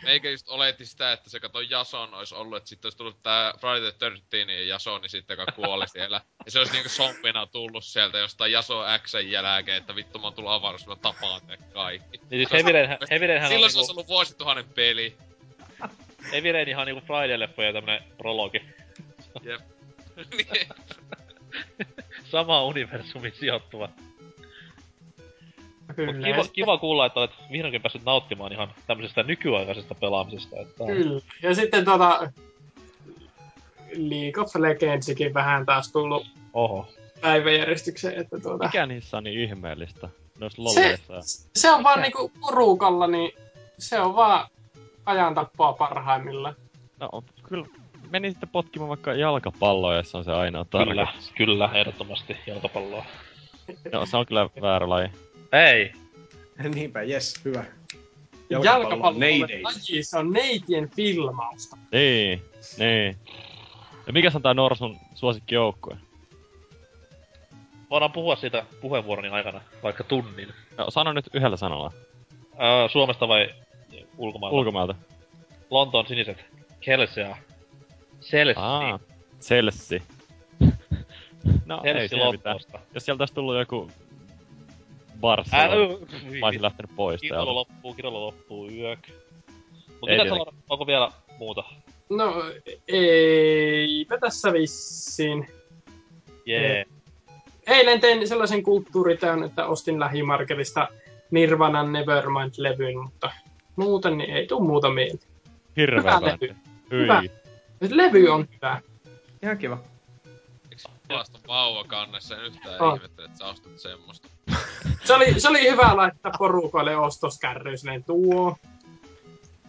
Eikä 0.07 0.31
just 0.31 0.49
oletti 0.49 0.87
sitä, 0.87 1.12
että 1.12 1.31
se 1.31 1.41
kato 1.41 1.61
Jason 1.61 2.15
olisi 2.15 2.35
ollut, 2.35 2.57
että 2.57 2.69
sitten 2.69 2.87
olisi 2.87 2.99
tullut 2.99 3.23
tää 3.23 3.55
Friday 3.61 3.93
the 3.93 4.11
13 4.11 4.53
ja 4.53 4.65
Jasoni 4.65 5.09
sitten, 5.09 5.38
joka 5.38 5.53
kuoli 5.53 5.88
siellä. 5.88 6.21
Ja 6.45 6.51
se 6.51 6.59
olisi 6.59 6.73
niinku 6.73 6.88
zombina 6.88 7.47
tullut 7.47 7.85
sieltä 7.85 8.19
jostain 8.19 8.53
Jaso 8.53 8.85
Xn 8.99 9.31
jälkeen, 9.31 9.77
että 9.77 9.95
vittu 9.95 10.19
mä 10.19 10.27
oon 10.27 10.35
tullut 10.35 10.53
avaruus, 10.53 10.87
mä 10.87 10.97
tapaan 10.97 11.41
ne 11.47 11.59
kaikki. 11.73 12.21
Niin 12.31 12.49
siis 12.49 12.53
Heavy 12.53 13.27
Rain, 13.27 13.43
on 13.43 13.49
Silloin 13.49 13.49
se 13.49 13.55
olisi 13.55 13.79
niinku, 13.79 13.91
ollut 13.91 14.09
vuosituhannen 14.09 14.69
peli. 14.75 15.17
Heavy 16.33 16.53
Rain 16.53 16.69
ihan 16.69 16.87
niinku 16.87 17.07
Friday-leffoja 17.07 17.73
tämmönen 17.73 18.03
prologi. 18.19 18.62
Jep. 19.43 19.61
Niin. 20.37 20.69
Sama 22.31 22.65
universumi 22.65 23.31
sijoittuva. 23.31 23.88
Kyllä, 25.96 26.26
kiva, 26.26 26.44
kiva 26.52 26.78
kuulla, 26.78 27.07
että 27.07 27.20
olet 27.20 27.31
vihdoinkin 27.50 27.83
päässyt 27.83 28.05
nauttimaan 28.05 28.52
ihan 28.52 28.68
tämmöisestä 28.87 29.22
nykyaikaisesta 29.22 29.94
pelaamisesta. 29.94 30.57
Että 30.61 30.87
Kyllä. 30.87 31.20
Ja 31.42 31.55
sitten 31.55 31.85
tuota, 31.85 32.31
League 33.96 34.42
of 34.42 34.57
Legendsikin 34.57 35.35
vähän 35.35 35.66
taas 35.66 35.92
tullut 35.92 36.26
Oho. 36.55 36.88
päiväjärjestykseen, 37.20 38.20
että 38.20 38.40
tuota... 38.40 38.64
Mikä 38.64 38.87
niissä 38.87 39.16
on 39.16 39.24
niin 39.24 39.40
ihmeellistä? 39.40 40.09
Noissa 40.38 40.57
Se, 40.57 40.81
lolleissa. 40.81 41.14
se 41.57 41.70
on 41.70 41.85
vaan 41.85 42.02
niinku 42.02 42.33
porukalla, 42.40 43.07
niin 43.07 43.33
se 43.78 44.00
on 44.00 44.16
vaan 44.16 44.48
ajan 45.07 45.35
tappaa 45.35 45.72
parhaimmillaan. 45.72 46.55
No, 47.00 47.24
kyllä 47.48 47.66
meni 48.11 48.31
sitten 48.31 48.48
potkimaan 48.48 48.88
vaikka 48.88 49.14
jalkapalloa, 49.14 49.94
jos 49.94 50.14
on 50.14 50.24
se 50.24 50.33
ainoa 50.33 50.64
Kyllä, 50.64 50.85
tarkoitus. 51.05 51.33
kyllä, 51.37 51.70
ehdottomasti 51.74 52.37
jalkapalloa. 52.46 53.05
No, 53.92 54.07
se 54.07 54.16
on 54.16 54.26
kyllä 54.26 54.48
väärä 54.61 54.88
laji. 54.88 55.09
Ei! 55.53 55.93
Niinpä, 56.75 57.03
jes, 57.03 57.45
hyvä. 57.45 57.65
Jalkapallo 58.51 59.21
laji, 59.62 60.03
se 60.03 60.19
on 60.19 60.33
neitien 60.33 60.91
filmausta. 60.91 61.77
Niin, 61.93 62.43
niin. 62.79 63.17
Ja 64.07 64.12
mikä 64.12 64.31
on 64.35 64.43
tää 64.43 64.55
Norsun 64.55 64.97
suosikkijoukkue? 65.15 65.97
Voidaan 67.91 68.12
puhua 68.12 68.37
siitä 68.37 68.67
puheenvuoroni 68.81 69.29
aikana, 69.29 69.61
vaikka 69.83 70.05
tunnin. 70.05 70.49
No, 70.79 70.91
sano 70.91 71.12
nyt 71.12 71.25
yhdellä 71.35 71.57
sanalla. 71.57 71.93
Öö, 72.53 72.88
Suomesta 72.88 73.29
vai 73.29 73.55
ulkomailta? 74.19 74.57
Ulkomailta. 74.57 74.95
Lontoon 75.71 76.07
siniset. 76.07 76.45
Chelsea. 76.83 77.37
Chelsea. 78.21 78.62
Aa, 78.62 78.99
Chelsea. 79.41 80.01
no, 81.67 81.81
ei 81.85 81.93
Chelsea 81.93 82.03
mitään. 82.03 82.21
Lontoosta. 82.21 82.79
Jos 82.95 83.05
sieltä 83.05 83.23
olisi 83.23 83.35
tullut 83.35 83.59
joku 83.59 83.91
Barcelona, 85.23 85.73
ö, 85.75 86.39
mä 86.41 86.47
olisin 86.47 86.63
lähtenyt 86.63 86.97
pois 86.97 87.21
Kirjolla 87.21 87.45
täältä. 87.45 87.55
loppuu, 87.55 87.95
kirjolla 87.95 88.21
loppuu, 88.21 88.71
yök. 88.71 88.99
Mut 90.01 90.11
Ei 90.11 90.19
mitä 90.19 90.29
sanoa, 90.29 90.53
onko 90.69 90.87
vielä 90.87 91.11
muuta? 91.39 91.65
No, 92.11 92.35
eipä 92.89 94.19
tässä 94.19 94.53
vissiin. 94.53 95.49
Jee. 96.47 96.85
Eilen 97.67 98.01
tein 98.01 98.29
sellaisen 98.29 98.63
kulttuuritäyn, 98.63 99.43
että 99.43 99.67
ostin 99.67 100.01
lähimarketista 100.01 100.89
Nirvanan 101.31 101.87
Nevermind-levyn, 101.93 103.03
mutta 103.03 103.31
muuten 103.77 104.19
niin 104.19 104.31
ei 104.31 104.47
tuu 104.47 104.61
muuta 104.65 104.91
mieleen. 104.91 105.19
Hirveä 105.77 106.01
Hyvä 106.01 106.21
bändi. 106.21 106.47
levy. 106.49 106.57
Hyi. 106.91 107.03
Hyvä. 107.03 107.23
Levy 107.91 108.29
on 108.29 108.49
hyvä. 108.57 108.81
Ihan 109.43 109.59
kiva. 109.59 109.79
Eiks 110.71 110.85
Palasta 111.09 111.39
vauva 111.49 111.85
kannessa 111.85 112.35
ja 112.35 112.43
yhtään 112.43 112.81
On. 112.83 112.97
ihmettele, 112.97 113.27
että 113.27 113.39
sä 113.39 113.47
ostat 113.47 113.79
semmoista. 113.79 114.29
Se 115.05 115.12
oli, 115.15 115.41
se 115.41 115.49
oli 115.49 115.71
hyvä 115.71 115.97
laittaa 115.97 116.33
porukoille 116.38 116.97
ostoskärryyn 116.97 117.79
silleen 117.79 118.05
tuo. 118.05 118.57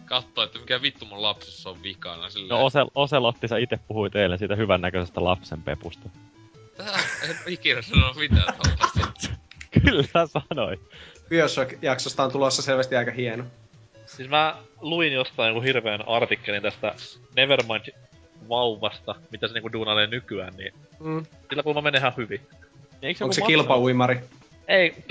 Katso, 0.04 0.42
että 0.42 0.58
mikä 0.58 0.82
vittu 0.82 1.04
mun 1.06 1.22
lapsessa 1.22 1.70
on 1.70 1.82
vikana. 1.82 2.30
Silleen, 2.30 2.48
No 2.58 2.64
Osel, 2.64 2.86
Oselotti, 2.94 3.48
sä 3.48 3.58
itse 3.58 3.78
puhuit 3.88 4.16
eilen 4.16 4.38
siitä 4.38 4.56
hyvännäköisestä 4.56 5.24
lapsenpepusta. 5.24 6.08
Tää, 6.76 6.98
en 7.28 7.36
ikinä 7.46 7.82
sanonut 7.82 8.16
mitään 8.16 8.54
tollaista. 8.54 9.30
Kyllä 9.84 10.26
sanoin. 10.26 10.80
Bioshock-jaksosta 11.28 12.24
on 12.24 12.32
tulossa 12.32 12.62
selvästi 12.62 12.96
aika 12.96 13.10
hieno. 13.10 13.44
Siis 14.06 14.28
mä 14.28 14.56
luin 14.80 15.12
jostain 15.12 15.48
joku 15.48 15.60
hirveän 15.60 16.08
artikkelin 16.08 16.62
tästä 16.62 16.94
Nevermind 17.36 17.84
vauvasta, 18.48 19.14
mitä 19.30 19.48
se 19.48 19.54
niinku 19.54 19.72
duunailee 19.72 20.06
nykyään, 20.06 20.54
niin 20.56 20.74
Mm. 21.00 21.26
sillä 21.48 21.62
kuulemma 21.62 21.82
menee 21.82 21.98
ihan 21.98 22.12
hyvin. 22.16 22.40
Eikö 23.02 23.24
Onko 23.24 23.32
se 23.32 23.40
kilpauimari? 23.42 24.20
Ei. 24.68 24.94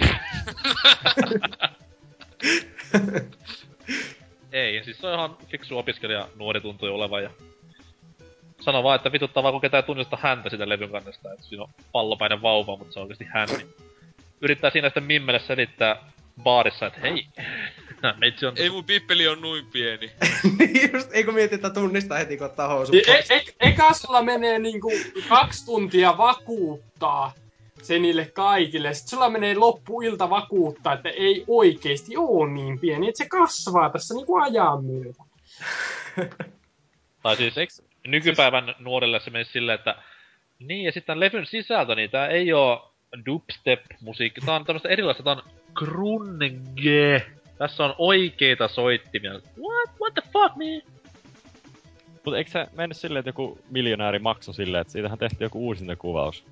Ei, 4.51 4.83
siis 4.83 4.97
se 4.97 5.07
on 5.07 5.13
ihan 5.13 5.37
fiksu 5.47 5.77
opiskelija, 5.77 6.27
nuori 6.35 6.61
tuntui 6.61 6.89
olevan 6.89 7.23
ja... 7.23 7.29
Sano 8.61 8.83
vaan, 8.83 8.95
että 8.95 9.11
vituttaa 9.11 9.43
vaan 9.43 9.53
kun 9.53 9.61
ketään 9.61 9.83
tunnista 9.83 10.17
häntä 10.21 10.49
sitä 10.49 10.69
levyn 10.69 10.89
kannesta, 10.89 11.33
että 11.33 11.45
siinä 11.45 11.63
on 11.63 11.69
pallopäinen 11.91 12.41
vauva, 12.41 12.77
mutta 12.77 12.93
se 12.93 12.99
on 12.99 13.03
oikeesti 13.03 13.25
hän. 13.33 13.47
Niin 13.57 13.73
yrittää 14.41 14.69
siinä 14.69 14.87
sitten 14.87 15.03
Mimmelle 15.03 15.39
selittää 15.39 16.11
baarissa, 16.43 16.85
että 16.85 16.99
hei, 16.99 17.25
meitsi 18.19 18.45
on... 18.45 18.53
Ei 18.57 18.69
mun 18.69 18.83
pippeli 18.83 19.27
on 19.27 19.41
noin 19.41 19.65
pieni. 19.65 20.11
niin 20.59 20.91
just, 20.93 21.09
eikö 21.13 21.31
mieti, 21.31 21.55
että 21.55 21.69
tunnistaa 21.69 22.17
heti, 22.17 22.37
kun 22.37 22.45
ottaa 22.45 22.67
housut 22.67 22.95
E- 22.95 23.11
e- 23.11 23.35
e- 23.35 23.69
eka 23.69 23.93
sulla 23.93 24.21
menee 24.21 24.59
niinku 24.59 24.91
kaksi 25.29 25.65
tuntia 25.65 26.17
vakuuttaa 26.17 27.33
se 27.87 27.99
niille 27.99 28.25
kaikille. 28.25 28.93
Sitten 28.93 29.09
sulla 29.09 29.29
menee 29.29 29.55
loppuilta 29.55 30.29
vakuuttaa, 30.29 30.93
että 30.93 31.09
ei 31.09 31.43
oikeesti 31.47 32.17
oo 32.17 32.45
niin 32.45 32.79
pieni, 32.79 33.07
että 33.07 33.17
se 33.17 33.29
kasvaa 33.29 33.89
tässä 33.89 34.13
niinku 34.13 34.35
ajan 34.35 34.85
myötä. 34.85 35.23
Tai 37.23 37.35
siis 37.35 37.83
nykypäivän 38.07 38.75
nuorille 38.79 39.19
se 39.19 39.29
menisi 39.29 39.51
silleen, 39.51 39.79
että 39.79 39.95
niin, 40.59 40.85
ja 40.85 40.91
sitten 40.91 41.19
levyn 41.19 41.45
sisältö, 41.45 41.95
niin 41.95 42.09
tää 42.09 42.27
ei 42.27 42.53
oo 42.53 42.93
dubstep-musiikki, 43.25 44.41
tää 44.41 44.55
on 44.55 44.65
tämmöstä 44.65 44.89
erilaista, 44.89 45.23
tää 45.23 45.33
on 45.33 45.43
grunge. 45.73 47.25
Tässä 47.57 47.85
on 47.85 47.95
oikeita 47.97 48.67
soittimia. 48.67 49.31
What? 49.31 49.89
What 50.01 50.13
the 50.13 50.21
fuck, 50.33 50.55
man? 50.55 50.93
Mutta 52.25 52.37
eikö 52.37 52.51
se 52.51 52.67
mennyt 52.73 52.97
silleen, 52.97 53.19
että 53.19 53.29
joku 53.29 53.59
miljonääri 53.69 54.19
maksoi 54.19 54.53
silleen, 54.53 54.81
että 54.81 54.93
siitähän 54.93 55.17
tehtiin 55.17 55.45
joku 55.45 55.65
uusintakuvaus? 55.65 56.45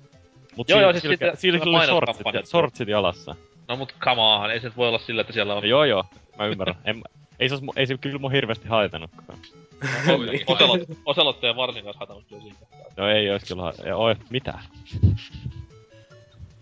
Mut 0.56 0.68
Joo, 0.68 0.80
joo, 0.80 0.92
siis 0.92 1.02
sillä, 1.02 1.16
siitä- 1.16 1.36
sillä 1.36 1.58
sillä 1.58 1.78
oli 1.78 2.46
shortsit, 2.46 2.88
jalassa. 2.88 3.36
No 3.68 3.76
mut 3.76 3.94
on, 4.06 4.50
ei 4.50 4.60
se 4.60 4.72
voi 4.76 4.88
olla 4.88 4.98
sillä, 4.98 5.20
että 5.20 5.32
siellä 5.32 5.54
on... 5.54 5.68
Joo, 5.68 5.84
joo, 5.84 6.04
mä 6.38 6.46
ymmärrän. 6.46 6.76
en, 6.84 7.02
ei, 7.40 7.48
se, 7.48 7.56
ei 7.76 7.86
se 7.86 7.98
kyllä 7.98 8.18
mua 8.18 8.30
hirveästi 8.30 8.68
haitannutkaan. 8.68 9.38
Oselot, 10.46 10.80
Oselotteen 11.04 11.56
varsin 11.56 11.84
kanssa 11.84 12.00
hatanut 12.00 12.24
kyllä 12.28 12.42
kohtaa. 12.60 12.78
No 12.96 13.08
ei 13.08 13.30
ois 13.30 13.44
kyllä 13.44 13.72
ja 13.84 13.96
oi, 13.96 14.16
mitä? 14.30 14.58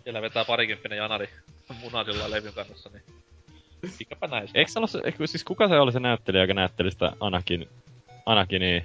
Siellä 0.04 0.22
vetää 0.22 0.44
parikymppinen 0.44 0.96
janari 0.98 1.28
munasilla 1.82 2.30
levyn 2.30 2.52
kannassa, 2.52 2.90
niin... 2.92 3.02
Mikäpä 3.98 4.26
näistä. 4.26 4.58
Eikö 4.58 4.70
se 4.70 4.78
ollut 4.78 4.90
se, 4.90 5.00
eikö, 5.04 5.26
siis 5.26 5.44
kuka 5.44 5.68
se 5.68 5.80
oli 5.80 5.92
se 5.92 6.00
näyttelijä, 6.00 6.42
joka 6.42 6.54
näytteli 6.54 6.90
sitä 6.90 7.12
Anakin, 7.20 7.68
Anakini 8.26 8.84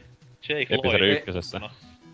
Jake 0.49 0.78
Lloyd. 0.84 1.01
ykkösessä? 1.01 1.60
No, 1.60 1.70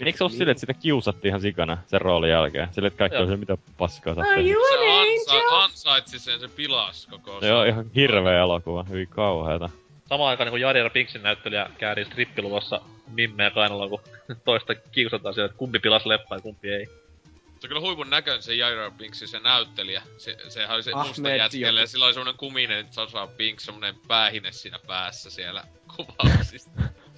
Eikö 0.05 0.17
se 0.17 0.23
ole 0.23 0.29
Niin. 0.29 0.37
silleen, 0.37 0.51
että 0.51 0.59
sitä 0.59 0.73
kiusattiin 0.73 1.29
ihan 1.29 1.41
sikana 1.41 1.77
sen 1.87 2.01
roolin 2.01 2.29
jälkeen? 2.29 2.67
Silleen, 2.71 2.87
että 2.91 2.97
kaikki 2.97 3.15
Joo. 3.15 3.23
on 3.23 3.29
se, 3.29 3.37
mitä 3.37 3.57
paskaa 3.77 4.15
tehnyt. 4.15 4.51
you 4.51 4.67
Se 4.67 4.75
ansa- 4.75 5.31
angel? 5.31 5.49
ansaitsi 5.63 6.19
sen, 6.19 6.39
se 6.39 6.47
pilas 6.47 7.07
koko 7.07 7.39
Se 7.39 7.53
on 7.53 7.67
ihan 7.67 7.85
hirveä 7.95 8.39
elokuva, 8.39 8.83
hyvin 8.83 9.07
kauheeta. 9.07 9.69
Samaan 10.09 10.29
aikaan 10.29 10.45
niin 10.45 10.51
kuin 10.51 10.61
Jari 10.61 10.89
Pinksin 10.89 11.23
näyttelijä 11.23 11.69
käärii 11.77 12.05
strippiluvassa 12.05 12.81
mimmeä 13.07 13.51
kainaloa, 13.51 13.89
kun 13.89 14.01
toista 14.45 14.75
kiusataan 14.75 15.33
siellä, 15.33 15.45
että 15.45 15.57
kumpi 15.57 15.79
pilas 15.79 16.05
leffa 16.05 16.35
ja 16.35 16.41
kumpi 16.41 16.69
ei. 16.69 16.85
Se 16.85 17.67
on 17.67 17.69
kyllä 17.69 17.81
huipun 17.81 18.09
näköinen 18.09 18.43
se 18.43 18.55
Jaira 18.55 18.91
Binks, 18.91 19.19
se 19.25 19.39
näyttelijä. 19.39 20.01
Se, 20.17 20.37
sehän 20.49 20.75
oli 20.75 20.83
se 20.83 20.91
Ahmed 20.93 21.07
musta 21.07 21.29
jätkelle 21.29 21.79
ja 21.81 21.87
sillä 21.87 22.05
oli 22.05 22.13
semmonen 22.13 22.37
kuminen 22.37 22.87
Sasha 22.91 23.27
Binks, 23.27 23.65
semmonen 23.65 23.95
päähine 24.07 24.51
siinä 24.51 24.79
päässä 24.87 25.29
siellä 25.29 25.63
kuvauksista. 25.95 26.71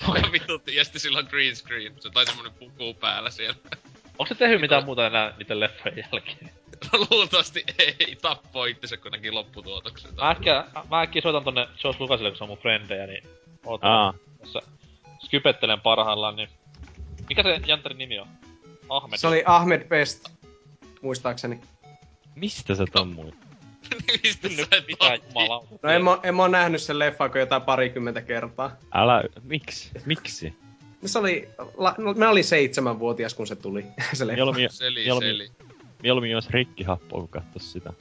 Joka 0.08 0.32
vitutti, 0.32 0.76
ja 0.76 0.84
sitten 0.84 1.02
sillä 1.02 1.20
on 1.20 1.26
green 1.30 1.56
screen, 1.56 1.94
se 2.00 2.10
tai 2.10 2.26
semmonen 2.26 2.54
puku 2.54 2.94
päällä 2.94 3.30
siellä. 3.30 3.56
Onko 4.20 4.26
se 4.26 4.36
tehnyt 4.36 4.62
mitään 4.62 4.86
muuta 4.86 5.08
enää 5.08 5.34
niiden 5.38 5.60
leffojen 5.60 5.98
jälkeen? 6.12 6.52
No 6.94 7.08
luultavasti 7.12 7.64
ei 7.80 8.18
tappoi 8.22 8.72
itsensä, 8.72 8.98
kun 8.98 9.12
näki 9.12 9.32
lopputuotoksen. 9.32 10.16
Mä 10.16 10.30
äkkiä, 10.30 10.66
mä 10.90 11.02
äkkiä 11.02 11.22
soitan 11.22 11.44
tonne 11.44 11.68
George 11.82 12.00
Lucasille, 12.00 12.30
kun 12.30 12.38
se 12.38 12.44
on 12.44 12.50
mun 12.50 12.58
frendejä, 12.58 13.08
niin 13.08 13.24
ootan 13.66 13.92
Aa, 13.92 14.14
tässä 14.40 14.62
skypettelen 15.20 15.82
parhaillaan, 15.82 16.36
niin... 16.36 16.50
Mikä 17.30 17.44
se 17.44 17.60
Jantterin 17.66 17.98
nimi 17.98 18.20
on? 18.20 18.28
Ahmed. 18.90 19.18
Se 19.18 19.28
oli 19.28 19.44
Ahmed 19.46 19.88
Best, 19.88 20.30
muistaakseni. 21.02 21.60
mistä 22.36 22.76
sä 22.76 22.86
ton 22.92 23.08
muut? 23.08 23.36
Mistä 24.24 24.50
sä. 24.50 24.68
No 25.84 25.90
en 25.90 26.04
mä, 26.04 26.18
en 26.24 26.36
mä 26.36 26.42
oo 26.42 26.48
nähnyt 26.48 26.82
sen 26.82 27.00
leffaa 27.00 27.30
kuin 27.30 27.40
jotain 27.40 27.62
parikymmentä 27.62 28.22
kertaa. 28.22 28.76
Älä, 28.94 29.24
miksi? 29.44 29.92
Miksi? 30.06 30.54
No 31.02 31.08
Se 31.08 31.20
oli, 31.20 31.50
la, 31.78 31.96
no, 31.98 32.14
mä 32.14 32.30
olin 32.30 32.44
seitsemänvuotias, 32.44 33.34
kun 33.34 33.48
se 33.48 33.56
tuli, 33.56 33.86
se 34.14 34.28
leffa. 34.28 34.36
Mieluummin, 34.36 34.70
Seli, 34.72 35.00
mieluummin, 35.04 35.32
seli. 35.32 35.52
mieluummin 36.04 36.32
jos 36.32 36.50
rikkihappoa, 36.50 37.20
kun 37.20 37.30
katsois 37.30 37.72
sitä. 37.72 37.94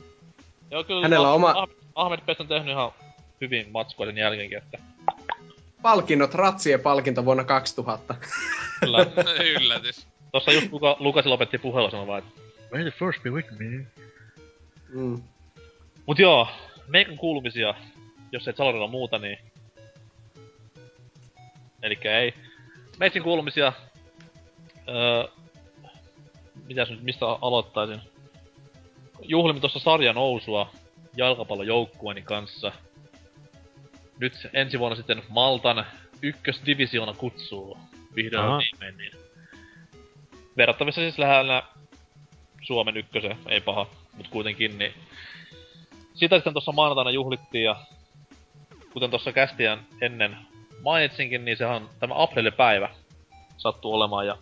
Joo, 0.70 0.84
kyllä 0.84 1.02
Hänellä 1.02 1.28
on 1.28 1.34
oma- 1.34 1.50
Ah- 1.62 1.68
Ahmed 1.94 2.20
Best 2.26 2.40
on 2.40 2.48
tehnyt 2.48 2.68
ihan 2.72 2.90
hyvin 3.40 3.66
matskua 3.72 4.06
sen 4.06 4.18
jälkeenkin, 4.18 4.58
että 4.58 4.78
Palkinnot, 5.82 6.34
Ratsien 6.34 6.80
palkinto 6.80 7.24
vuonna 7.24 7.44
2000. 7.44 8.14
kyllä. 8.80 8.98
Yllätys. 9.60 10.06
Tossa 10.32 10.52
just 10.52 10.72
Luka, 10.72 10.96
Lukasi 10.98 11.28
lopetti 11.28 11.58
puhelua 11.58 11.90
sanoa 11.90 12.06
vaan, 12.06 12.18
että 12.18 12.40
May 12.72 12.82
the 12.82 12.90
first 12.90 13.22
be 13.22 13.30
with 13.30 13.48
me. 13.58 13.86
Mm. 14.88 15.22
Mut 16.06 16.18
joo, 16.18 16.48
meikan 16.88 17.16
kuulumisia, 17.16 17.74
jos 18.32 18.48
et 18.48 18.56
Salorilla 18.56 18.86
muuta, 18.86 19.18
niin... 19.18 19.38
Elikkä 21.82 22.18
ei. 22.18 22.34
Meitsin 22.98 23.22
kuulumisia... 23.22 23.72
Öö, 24.88 25.28
mitäs 26.68 26.90
nyt, 26.90 27.02
mistä 27.02 27.26
aloittaisin? 27.26 28.00
Juhlimme 29.22 29.60
tuossa 29.60 29.78
sarjan 29.78 30.14
nousua 30.14 30.70
jalkapallojoukkueeni 31.16 32.22
kanssa. 32.22 32.72
Nyt 34.18 34.32
ensi 34.52 34.78
vuonna 34.78 34.96
sitten 34.96 35.22
Maltan 35.28 35.86
ykkösdivisioona 36.22 37.12
kutsuu 37.12 37.78
vihdoin 38.14 38.48
Aha. 38.48 38.58
viimein, 38.58 38.96
niin 38.96 39.12
verrattavissa 40.56 41.00
siis 41.00 41.18
lähellä 41.18 41.62
Suomen 42.62 42.96
ykkösen, 42.96 43.36
ei 43.48 43.60
paha, 43.60 43.86
mut 44.16 44.28
kuitenkin, 44.28 44.78
niin 44.78 44.94
sitä 46.14 46.36
sitten 46.36 46.52
tuossa 46.52 46.72
maanantaina 46.72 47.10
juhlittiin 47.10 47.64
ja 47.64 47.76
kuten 48.92 49.10
tuossa 49.10 49.32
kästiän 49.32 49.86
ennen 50.00 50.36
mainitsinkin, 50.82 51.44
niin 51.44 51.56
sehän 51.56 51.88
tämä 52.00 52.14
April-päivä 52.16 52.88
sattuu 53.56 53.94
olemaan. 53.94 54.26
Ja 54.26 54.36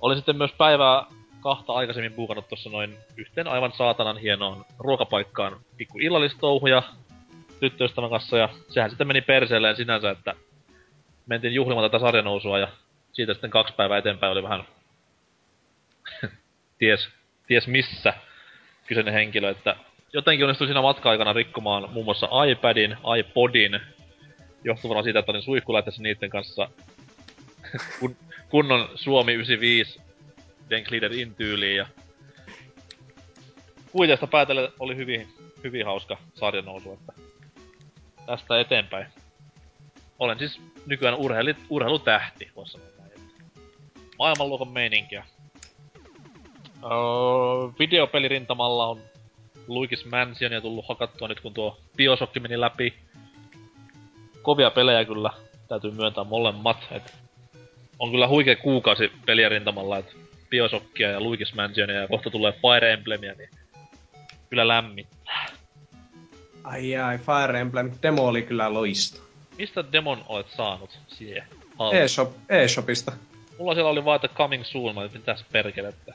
olin 0.00 0.16
sitten 0.16 0.36
myös 0.36 0.52
päivää 0.58 1.06
kahta 1.40 1.72
aikaisemmin 1.72 2.12
buukannut 2.12 2.48
tuossa 2.48 2.70
noin 2.70 2.98
yhteen 3.16 3.48
aivan 3.48 3.72
saatanan 3.72 4.18
hienoon 4.18 4.64
ruokapaikkaan 4.78 5.60
pikku 5.76 5.98
illallistouhuja 5.98 6.82
tyttöystävän 7.60 8.10
kanssa. 8.10 8.38
Ja 8.38 8.48
sehän 8.68 8.90
sitten 8.90 9.06
meni 9.06 9.20
perseelleen 9.20 9.76
sinänsä, 9.76 10.10
että 10.10 10.34
mentiin 11.26 11.54
juhlimaan 11.54 11.90
tätä 11.90 12.04
sarjanousua 12.04 12.58
ja 12.58 12.68
siitä 13.12 13.34
sitten 13.34 13.50
kaksi 13.50 13.74
päivää 13.74 13.98
eteenpäin 13.98 14.32
oli 14.32 14.42
vähän 14.42 14.64
ties, 16.78 17.08
ties 17.46 17.66
missä 17.66 18.14
kyseinen 18.86 19.14
henkilö, 19.14 19.50
että 19.50 19.76
jotenkin 20.12 20.44
onnistui 20.44 20.66
siinä 20.66 20.82
matka-aikana 20.82 21.32
rikkomaan 21.32 21.92
muun 21.92 22.04
muassa 22.04 22.28
iPadin, 22.50 22.96
iPodin, 23.18 23.80
johtuvana 24.64 25.02
siitä, 25.02 25.18
että 25.18 25.32
olin 25.32 25.42
suihkulähteessä 25.42 26.02
niiden 26.02 26.30
kanssa 26.30 26.68
kun, 28.00 28.16
kunnon 28.48 28.88
Suomi 28.94 29.32
95 29.32 30.00
Den 30.70 30.82
Glider 30.82 31.12
in 31.12 31.34
tyyliin 31.34 31.76
ja 31.76 31.86
kuitenkin 33.92 34.28
päätellen 34.28 34.68
oli 34.78 34.96
hyvin, 34.96 35.28
hyvin 35.64 35.86
hauska 35.86 36.16
sarjanousu, 36.34 36.92
että 36.92 37.12
tästä 38.26 38.60
eteenpäin. 38.60 39.06
Olen 40.18 40.38
siis 40.38 40.60
nykyään 40.86 41.14
urheilit, 41.14 41.56
urheilutähti, 41.70 42.50
voisi 42.56 42.72
sanoa 42.72 42.88
näin. 42.98 43.30
Maailmanluokan 44.18 44.68
meininkiä. 44.68 45.24
Öö, 46.84 46.90
videopelirintamalla 47.78 48.86
on 48.86 49.00
Luigi's 49.68 50.08
Mansionia 50.10 50.60
tullut 50.60 50.88
hakattua 50.88 51.28
nyt 51.28 51.40
kun 51.40 51.54
tuo 51.54 51.78
Bioshock 51.96 52.34
meni 52.40 52.60
läpi. 52.60 52.94
Kovia 54.42 54.70
pelejä 54.70 55.04
kyllä, 55.04 55.30
täytyy 55.68 55.90
myöntää 55.90 56.24
molemmat. 56.24 56.76
Et 56.90 57.14
on 57.98 58.10
kyllä 58.10 58.28
huikea 58.28 58.56
kuukausi 58.56 59.12
peliä 59.26 59.48
rintamalla, 59.48 59.98
että 59.98 60.12
Bioshockia 60.50 61.10
ja 61.10 61.18
Luigi's 61.18 61.54
Mansionia 61.54 61.96
ja 61.96 62.08
kohta 62.08 62.30
tulee 62.30 62.52
Fire 62.52 62.92
Emblemia, 62.92 63.34
niin 63.34 63.50
kyllä 64.50 64.68
lämmittää. 64.68 65.46
Ai 66.64 66.96
ai, 66.96 67.18
Fire 67.18 67.60
Emblem. 67.60 67.90
Demo 68.02 68.26
oli 68.26 68.42
kyllä 68.42 68.74
loisto. 68.74 69.22
Mistä 69.58 69.84
demon 69.92 70.24
olet 70.28 70.50
saanut 70.50 70.98
siihen? 71.08 71.44
eShop, 71.92 72.32
eShopista. 72.48 73.12
Mulla 73.58 73.74
siellä 73.74 73.90
oli 73.90 74.04
vaan, 74.04 74.16
että 74.16 74.28
coming 74.28 74.64
soon, 74.64 74.94
mä 74.94 75.08
mitä 75.14 75.36
se 75.36 75.44
perkelettä. 75.52 76.14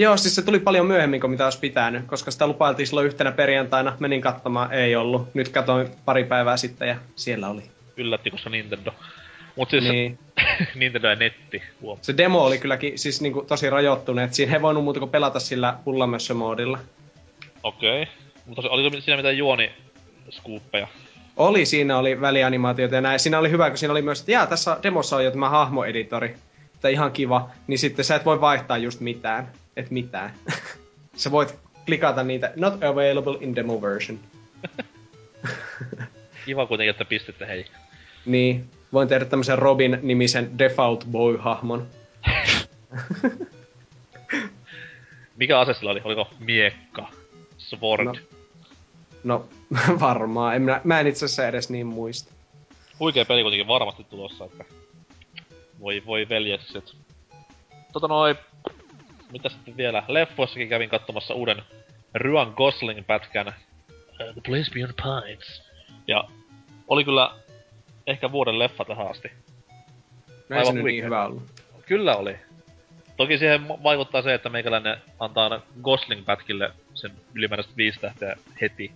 Joo, 0.00 0.16
siis 0.16 0.34
se 0.34 0.42
tuli 0.42 0.58
paljon 0.58 0.86
myöhemmin 0.86 1.20
kuin 1.20 1.30
mitä 1.30 1.44
olisi 1.44 1.58
pitänyt, 1.58 2.06
koska 2.06 2.30
sitä 2.30 2.46
lupailtiin 2.46 2.86
silloin 2.86 3.06
yhtenä 3.06 3.32
perjantaina. 3.32 3.96
Menin 3.98 4.20
katsomaan, 4.20 4.72
ei 4.72 4.96
ollut. 4.96 5.34
Nyt 5.34 5.48
katoin 5.48 5.88
pari 6.04 6.24
päivää 6.24 6.56
sitten 6.56 6.88
ja 6.88 6.96
siellä 7.16 7.48
oli. 7.48 7.62
Yllätti, 7.96 8.30
koska 8.30 8.50
Nintendo. 8.50 8.92
Mut 9.56 9.70
siis 9.70 9.84
Niin. 9.84 10.18
Nintendo 10.74 11.08
ja 11.08 11.16
netti, 11.16 11.62
huom. 11.80 11.98
Se 12.02 12.16
demo 12.16 12.44
oli 12.44 12.58
kylläkin 12.58 12.98
siis 12.98 13.20
niinku 13.20 13.42
tosi 13.42 13.70
rajoittunut, 13.70 14.24
että 14.24 14.36
siinä 14.36 14.54
ei 14.54 14.62
voinut 14.62 14.84
muuta 14.84 15.00
kuin 15.00 15.10
pelata 15.10 15.40
sillä 15.40 15.74
pullamössömoodilla. 15.84 16.78
Okei. 17.62 18.02
Okay. 18.02 18.14
Mutta 18.46 18.70
oliko 18.70 19.00
siinä 19.00 19.16
mitään 19.16 19.38
juoni 19.38 19.70
skuuppeja? 20.30 20.88
Oli, 21.36 21.66
siinä 21.66 21.98
oli 21.98 22.20
välianimaatioita 22.20 22.94
ja 22.94 23.00
näin. 23.00 23.20
Siinä 23.20 23.38
oli 23.38 23.50
hyvä, 23.50 23.68
kun 23.68 23.78
siinä 23.78 23.92
oli 23.92 24.02
myös, 24.02 24.20
että 24.20 24.32
jaa, 24.32 24.46
tässä 24.46 24.76
demossa 24.82 25.16
on 25.16 25.24
jo 25.24 25.30
tämä 25.30 25.48
hahmoeditori. 25.48 26.34
Että 26.74 26.88
ihan 26.88 27.12
kiva. 27.12 27.50
Niin 27.66 27.78
sitten 27.78 28.04
sä 28.04 28.14
et 28.16 28.24
voi 28.24 28.40
vaihtaa 28.40 28.78
just 28.78 29.00
mitään. 29.00 29.52
Et 29.76 29.90
mitään. 29.90 30.34
sä 31.16 31.30
voit 31.30 31.58
klikata 31.86 32.22
niitä, 32.22 32.52
not 32.56 32.74
available 32.84 33.38
in 33.40 33.56
demo 33.56 33.82
version. 33.82 34.18
Kiva 36.44 36.66
kuitenkin, 36.66 36.90
että 36.90 37.04
pistitte 37.04 37.46
hei. 37.46 37.64
Niin, 38.26 38.70
voin 38.92 39.08
tehdä 39.08 39.24
tämmöisen 39.24 39.58
Robin-nimisen 39.58 40.58
default 40.58 41.04
boy-hahmon. 41.10 41.86
Mikä 45.36 45.60
ase 45.60 45.74
sillä 45.74 45.90
oli? 45.90 46.00
Oliko 46.04 46.28
miekka? 46.38 47.08
Sword? 47.58 48.04
No. 48.04 48.14
No. 49.24 49.48
Varmaan. 50.00 50.56
En 50.56 50.62
minä, 50.62 50.80
mä 50.84 51.00
en 51.00 51.06
itse 51.06 51.24
asiassa 51.24 51.48
edes 51.48 51.70
niin 51.70 51.86
muista. 51.86 52.32
Huikea 53.00 53.24
peli 53.24 53.42
kuitenkin 53.42 53.68
varmasti 53.68 54.04
tulossa, 54.04 54.44
että... 54.44 54.64
Voi, 55.80 56.02
voi 56.06 56.28
veljekset. 56.28 56.96
Tota 57.92 58.08
noi... 58.08 58.36
Mitä 59.32 59.48
sitten 59.48 59.76
vielä? 59.76 60.02
Leffoissakin 60.08 60.68
kävin 60.68 60.88
katsomassa 60.88 61.34
uuden 61.34 61.62
Ryan 62.14 62.52
Gosling-pätkän 62.56 63.48
uh, 63.48 63.54
The 64.32 64.40
Place 64.46 64.70
Beyond 64.74 64.92
Pines. 65.02 65.62
Ja 66.08 66.24
oli 66.88 67.04
kyllä 67.04 67.34
ehkä 68.06 68.32
vuoden 68.32 68.58
leffa 68.58 68.84
tähän 68.84 69.10
asti. 69.10 69.30
Ei 70.50 70.66
se 70.66 70.72
niin 70.72 71.04
hyvä 71.04 71.24
ollut. 71.24 71.42
Kyllä 71.86 72.16
oli. 72.16 72.36
Toki 73.16 73.38
siihen 73.38 73.68
vaikuttaa 73.68 74.22
se, 74.22 74.34
että 74.34 74.48
meikäläinen 74.48 74.96
antaa 75.18 75.62
Gosling-pätkille 75.82 76.72
sen 76.94 77.10
ylimääräistä 77.34 77.72
viisi 77.76 78.00
tähteä 78.00 78.36
heti. 78.60 78.92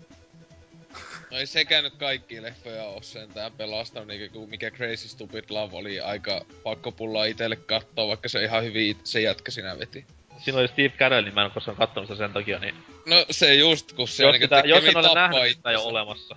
No 1.31 1.39
ei 1.39 1.47
sekään 1.47 1.85
nyt 1.85 1.95
kaikki 1.95 2.43
leffoja 2.43 2.85
oo 2.85 3.03
sentään 3.03 3.53
pelastanut, 3.53 4.09
niin 4.09 4.31
kuin 4.31 4.51
mikä 4.51 4.71
Crazy 4.71 5.09
Stupid 5.09 5.45
Love 5.49 5.77
oli 5.77 6.01
aika 6.01 6.45
pakko 6.63 6.93
pullaa 6.93 7.25
itelle 7.25 7.57
kattoo, 7.57 8.09
vaikka 8.09 8.29
se 8.29 8.45
ihan 8.45 8.65
hyvin 8.65 8.97
se 9.05 9.21
jätkä 9.21 9.51
sinä 9.51 9.79
veti. 9.79 10.07
Siinä 10.45 10.59
oli 10.59 10.69
Steve 10.69 10.89
Carell, 10.89 11.25
niin 11.25 11.35
mä 11.35 11.41
en 11.41 11.45
ole 11.45 11.53
koskaan 11.55 11.77
kattonut 11.77 12.09
sitä 12.09 12.19
sen 12.19 12.33
takia, 12.33 12.59
niin 12.59 12.75
No 13.07 13.27
se 13.31 13.55
just, 13.55 13.93
kun 13.93 14.09
se 14.09 14.23
jos, 14.23 14.33
niinku 14.33 14.45
sitä, 14.45 14.63
jos 14.65 14.85
en 14.85 14.97
ole 14.97 15.15
nähnyt, 15.15 15.57
sitä 15.57 15.71
ei 15.71 15.77
ole 15.77 15.83
itsensä. 15.83 15.89
olemassa. 15.89 16.37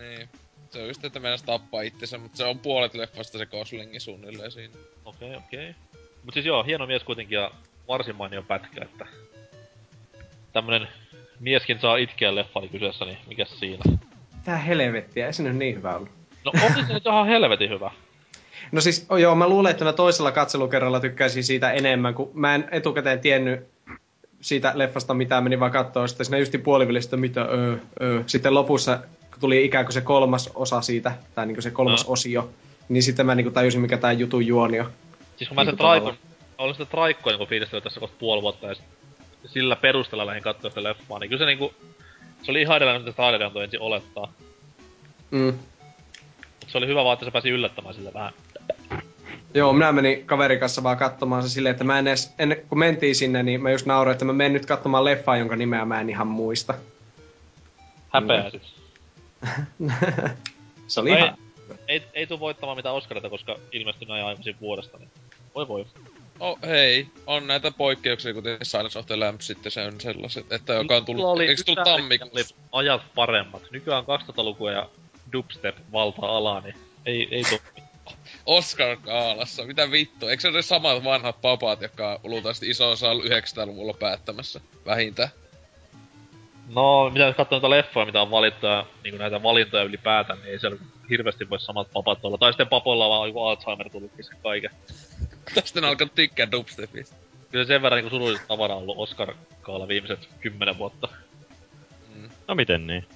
Niin. 0.00 0.28
Se 0.70 0.82
on 0.82 0.88
just, 0.88 1.04
että 1.04 1.20
meinas 1.20 1.42
tappaa 1.42 1.82
itsensä, 1.82 2.18
mutta 2.18 2.36
se 2.36 2.44
on 2.44 2.58
puolet 2.58 2.94
leffasta 2.94 3.38
se 3.38 3.46
Goslingin 3.46 4.00
suunnilleen 4.00 4.52
siinä. 4.52 4.74
Okei, 5.04 5.28
okay, 5.28 5.42
okei. 5.46 5.70
Okay. 5.70 5.82
Mut 6.24 6.34
siis 6.34 6.46
joo, 6.46 6.62
hieno 6.62 6.86
mies 6.86 7.02
kuitenkin 7.02 7.36
ja 7.36 7.50
varsin 7.88 8.16
mainio 8.16 8.42
pätkä, 8.42 8.84
että 8.84 9.06
tämmönen 10.52 10.88
mieskin 11.40 11.80
saa 11.80 11.96
itkeä 11.96 12.34
leffa 12.34 12.60
oli 12.60 12.68
kyseessä, 12.68 13.04
niin 13.04 13.18
mikäs 13.26 13.58
siinä? 13.60 13.84
Tää 14.44 14.56
helvettiä, 14.56 15.26
ei 15.26 15.32
se 15.32 15.42
nyt 15.42 15.56
niin 15.56 15.76
hyvä 15.76 15.96
ollut. 15.96 16.10
No 16.44 16.52
oli 16.62 16.86
se 16.86 16.92
nyt 16.92 17.06
ihan 17.06 17.26
helvetin 17.26 17.70
hyvä. 17.70 17.90
No 18.72 18.80
siis, 18.80 19.06
oh 19.08 19.16
joo, 19.18 19.34
mä 19.34 19.48
luulen, 19.48 19.70
että 19.70 19.84
mä 19.84 19.92
toisella 19.92 20.32
katselukerralla 20.32 21.00
tykkäisin 21.00 21.44
siitä 21.44 21.72
enemmän, 21.72 22.14
kun 22.14 22.30
mä 22.34 22.54
en 22.54 22.68
etukäteen 22.70 23.20
tiennyt 23.20 23.60
siitä 24.40 24.72
leffasta 24.74 25.14
mitään, 25.14 25.44
meni 25.44 25.60
vaan 25.60 25.72
katsoa 25.72 26.06
sitten 26.06 26.26
siinä 26.26 26.38
justi 26.38 26.58
puolivälistä, 26.58 27.16
mitä 27.16 27.42
öö, 27.42 27.76
öö. 28.02 28.22
Sitten 28.26 28.54
lopussa, 28.54 28.98
tuli 29.40 29.64
ikään 29.64 29.84
kuin 29.84 29.92
se 29.92 30.00
kolmas 30.00 30.50
osa 30.54 30.80
siitä, 30.80 31.12
tai 31.34 31.46
niin 31.46 31.54
kuin 31.54 31.62
se 31.62 31.70
kolmas 31.70 32.06
No. 32.06 32.12
osio, 32.12 32.50
niin 32.88 33.02
sitten 33.02 33.26
mä 33.26 33.34
niin 33.34 33.44
kuin 33.44 33.54
tajusin, 33.54 33.80
mikä 33.80 33.96
tää 33.96 34.12
jutun 34.12 34.46
juoni 34.46 34.80
on. 34.80 34.90
Siis 35.36 35.48
kun 35.48 35.54
mä 35.54 35.64
sen 35.64 35.76
tavallaan. 35.76 36.02
traikon, 36.02 36.30
olin 36.58 36.74
sitä 36.74 36.90
traikkoa 36.90 37.32
niinku 37.32 37.46
fiilistellyt 37.46 37.84
tässä 37.84 38.00
kohta 38.00 38.16
puoli 38.18 38.42
vuotta 38.42 38.66
ja 38.66 38.74
sillä 39.46 39.76
perusteella 39.76 40.26
lähdin 40.26 40.42
katsoa 40.42 40.70
sitä 40.70 40.82
leffaa, 40.82 41.18
niin 41.18 41.30
kyllä 41.30 41.40
se 41.40 41.46
niinku, 41.46 41.74
se 42.42 42.50
oli 42.50 42.62
ihan 42.62 42.76
edellä, 42.76 42.98
mitä 42.98 43.12
traileri 43.12 43.44
antoi 43.44 43.64
ensin 43.64 43.80
olettaa. 43.80 44.32
Mm. 45.30 45.54
Mut 46.60 46.68
se 46.68 46.78
oli 46.78 46.86
hyvä 46.86 47.04
vaan, 47.04 47.12
että 47.12 47.24
se 47.24 47.30
pääsi 47.30 47.50
yllättämään 47.50 47.94
sille 47.94 48.14
vähän. 48.14 48.32
Joo, 49.54 49.72
minä 49.72 49.92
menin 49.92 50.26
kaverin 50.26 50.60
kanssa 50.60 50.82
vaan 50.82 50.96
katsomaan 50.96 51.42
se 51.42 51.48
silleen, 51.48 51.70
että 51.70 51.84
mä 51.84 51.98
en 51.98 52.06
edes, 52.06 52.34
ennen 52.38 52.62
kun 52.68 52.78
mentiin 52.78 53.14
sinne, 53.14 53.42
niin 53.42 53.62
mä 53.62 53.70
just 53.70 53.86
nauroin, 53.86 54.12
että 54.12 54.24
mä 54.24 54.32
menen 54.32 54.52
nyt 54.52 54.66
katsomaan 54.66 55.04
leffaa, 55.04 55.36
jonka 55.36 55.56
nimeä 55.56 55.84
mä 55.84 56.00
en 56.00 56.10
ihan 56.10 56.26
muista. 56.26 56.74
Häpeää 58.08 58.50
sit. 58.50 58.62
se 60.86 61.00
oli 61.00 61.10
No 61.10 61.16
ei, 61.16 61.22
ihan... 61.22 61.38
ei, 61.88 62.02
ei 62.14 62.26
tuu 62.26 62.40
voittamaan 62.40 62.78
mitään 62.78 62.94
Oscarita, 62.94 63.30
koska 63.30 63.56
ilmestyi 63.72 64.08
näin 64.08 64.24
aikaisin 64.24 64.56
vuodesta, 64.60 64.98
niin 64.98 65.10
voi 65.54 65.68
voi. 65.68 65.86
Oh, 66.40 66.58
hei, 66.66 67.06
on 67.26 67.46
näitä 67.46 67.70
poikkeuksia, 67.70 68.34
kuten 68.34 68.58
Silence 68.62 68.98
of 68.98 69.06
the 69.06 69.16
Lambs 69.16 69.46
sitten 69.46 69.72
se 69.72 69.86
on 69.86 70.00
sellaiset, 70.00 70.52
että 70.52 70.72
joka 70.72 70.96
on 70.96 71.04
tullut, 71.04 71.24
oli 71.24 71.46
eikö 71.46 71.62
tullut 71.66 71.84
tammikuussa? 71.84 72.54
ajat 72.72 73.02
paremmat. 73.14 73.62
Nykyään 73.70 74.04
2000-lukua 74.04 74.72
ja 74.72 74.88
dubstep 75.32 75.76
valta-alaa, 75.92 76.60
niin 76.60 76.74
ei, 77.06 77.28
ei 77.30 77.42
tuu. 77.44 77.58
Oscar 78.50 78.96
Kaalassa, 78.96 79.64
mitä 79.64 79.90
vittu? 79.90 80.28
Eikö 80.28 80.40
se 80.40 80.48
ole 80.48 80.56
ne 80.56 80.62
samat 80.62 81.04
vanhat 81.04 81.40
papat, 81.40 81.80
jotka 81.80 82.20
luultavasti 82.24 82.70
iso 82.70 82.90
osa 82.90 83.10
ollut 83.10 83.24
900-luvulla 83.24 83.94
päättämässä? 83.94 84.60
Vähintään. 84.86 85.28
No, 86.74 87.10
mitä 87.10 87.24
jos 87.24 87.36
katsoo 87.36 87.70
leffoja, 87.70 88.06
mitä 88.06 88.22
on 88.22 88.30
valittu 88.30 88.66
ja 88.66 88.86
niin 89.04 89.18
näitä 89.18 89.42
valintoja 89.42 89.82
ylipäätään, 89.82 90.38
niin 90.38 90.52
ei 90.52 90.58
siellä 90.58 90.78
hirveästi 91.10 91.50
voi 91.50 91.60
samat 91.60 91.88
papat 91.92 92.18
olla. 92.22 92.38
Tai 92.38 92.52
sitten 92.52 92.68
papolla 92.68 93.06
on 93.06 93.10
vaan 93.10 93.28
joku 93.28 93.42
Alzheimer 93.42 93.90
tullutkin 93.90 94.24
sen 94.24 94.38
kaiken. 94.42 94.70
Tästä 95.54 95.80
on 95.80 95.84
alkanut 95.84 96.14
tykkää 96.14 96.50
dubstepista. 96.52 97.16
Kyllä 97.50 97.64
sen 97.64 97.82
verran 97.82 98.02
niin 98.02 98.10
surullista 98.10 98.46
tavaraa 98.46 98.76
on 98.76 98.82
ollut 98.82 98.98
Oscar-kaala 98.98 99.88
viimeiset 99.88 100.28
kymmenen 100.40 100.78
vuotta. 100.78 101.08
No 102.48 102.54
miten 102.54 102.86
niin? 102.86 103.06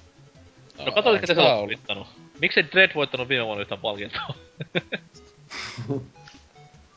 No 0.85 0.91
katsoit, 0.91 1.23
että 1.23 1.33
se 1.35 1.41
on 1.41 1.53
ollut. 1.53 1.67
voittanut. 1.67 2.07
Miksei 2.41 2.65
Dread 2.71 2.91
voittanut 2.95 3.29
viime 3.29 3.45
vuonna 3.45 3.61
yhtään 3.61 3.81
palkintoa? 3.81 4.35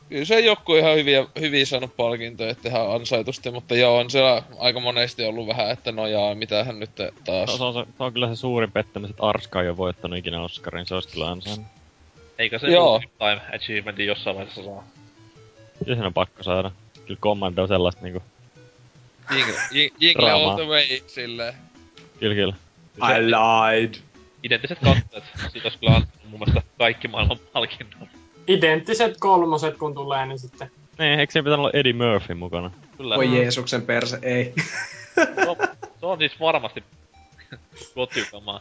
Kyllä 0.09 0.25
se 0.25 0.39
joku 0.39 0.75
ihan 0.75 0.95
hyviä, 0.95 1.25
hyviä 1.39 1.65
saanut 1.65 1.95
palkintoja, 1.97 2.49
että 2.49 2.69
ihan 2.69 2.95
ansaitusti, 2.95 3.51
mutta 3.51 3.75
joo, 3.75 3.97
on 3.97 4.09
siellä 4.09 4.43
aika 4.59 4.79
monesti 4.79 5.25
ollut 5.25 5.47
vähän, 5.47 5.71
että 5.71 5.91
nojaa, 5.91 6.35
mitähän 6.35 6.79
nyt 6.79 6.95
taas. 7.25 7.51
Se, 7.51 7.57
se, 7.57 7.63
on, 7.63 7.73
se, 7.73 7.91
se 7.97 8.03
on 8.03 8.13
kyllä 8.13 8.27
se 8.27 8.35
suurin 8.35 8.71
pettämys, 8.71 9.09
että 9.09 9.23
Arska 9.23 9.61
ei 9.61 9.69
ole 9.69 9.77
voittanut 9.77 10.19
ikinä 10.19 10.41
Oscarin, 10.41 10.85
se 10.85 10.95
olisi 10.95 11.09
kyllä 11.09 11.31
ansainnut. 11.31 11.67
Eikä 12.39 12.59
se 12.59 12.67
Joo. 12.67 13.01
time 13.17 13.41
achievementin 13.55 14.07
jossain 14.07 14.35
vaiheessa 14.35 14.63
saa. 14.63 14.83
Kyllä 15.83 15.95
sen 15.95 16.05
on 16.05 16.13
pakko 16.13 16.43
saada. 16.43 16.71
Kyllä 17.05 17.19
Commando 17.19 17.61
on 17.61 17.67
sellaista 17.67 18.01
niinku, 18.01 18.23
Jingle, 19.31 19.53
jing- 19.53 19.95
jingle 19.99 20.31
all 20.31 20.55
the 20.55 20.65
way, 20.65 20.83
silleen. 21.07 21.53
kyllä 22.19 22.35
kyllä. 22.35 22.53
I 22.99 23.21
lied. 23.25 23.93
Identtiset 24.43 24.79
katteet. 24.79 25.23
Siitä 25.51 25.67
olisi 25.67 25.77
kyllä 25.79 25.95
antanut 25.95 26.29
mun 26.29 26.39
mielestä 26.39 26.61
kaikki 26.77 27.07
maailman 27.07 27.39
palkinnot. 27.53 28.09
Identtiset 28.49 29.17
kolmoset 29.19 29.77
kun 29.77 29.95
tulee, 29.95 30.25
niin 30.25 30.39
sitten... 30.39 30.71
Niin, 30.99 31.19
eikö 31.19 31.33
siinä 31.33 31.43
pitänyt 31.43 31.59
olla 31.59 31.71
Eddie 31.73 31.93
Murphy 31.93 32.33
mukana? 32.33 32.71
Kyllä. 32.97 33.15
Voi 33.15 33.37
Jeesuksen 33.37 33.81
perse, 33.81 34.19
ei. 34.21 34.53
Se 35.15 35.49
on, 35.49 35.55
se 35.99 36.05
on 36.05 36.17
siis 36.17 36.39
varmasti 36.39 36.83
kotiukamaa. 37.95 38.59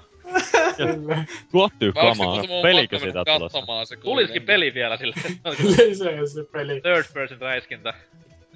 Kyllä. 0.77 1.25
Tuottyy 1.53 1.95
Vai 1.95 2.07
onks 2.07 2.19
se, 2.19 2.25
kamaa. 2.25 2.41
kun 2.41 2.49
mun 2.49 2.63
Pelikö 2.63 2.99
mennä 2.99 3.25
tulossa? 3.25 3.97
Tulisikin 4.03 4.43
peli 4.43 4.75
vielä 4.75 4.97
sille. 4.97 5.15
Se 5.95 6.21
on 6.21 6.29
se 6.29 6.45
peli. 6.53 6.81
Third 6.81 7.05
person 7.15 7.41
räiskintä. 7.41 7.95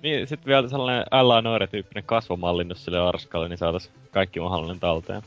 Niin, 0.03 0.26
sit 0.26 0.47
vielä 0.47 0.68
sellainen 0.68 1.05
L.A. 1.26 1.41
Noire-tyyppinen 1.41 2.05
kasvomallinnus 2.05 2.85
sille 2.85 2.99
Arskalle, 2.99 3.49
niin 3.49 3.59
saatais 3.59 3.91
kaikki 4.11 4.41
mahdollinen 4.41 4.80
talteen. 4.80 5.22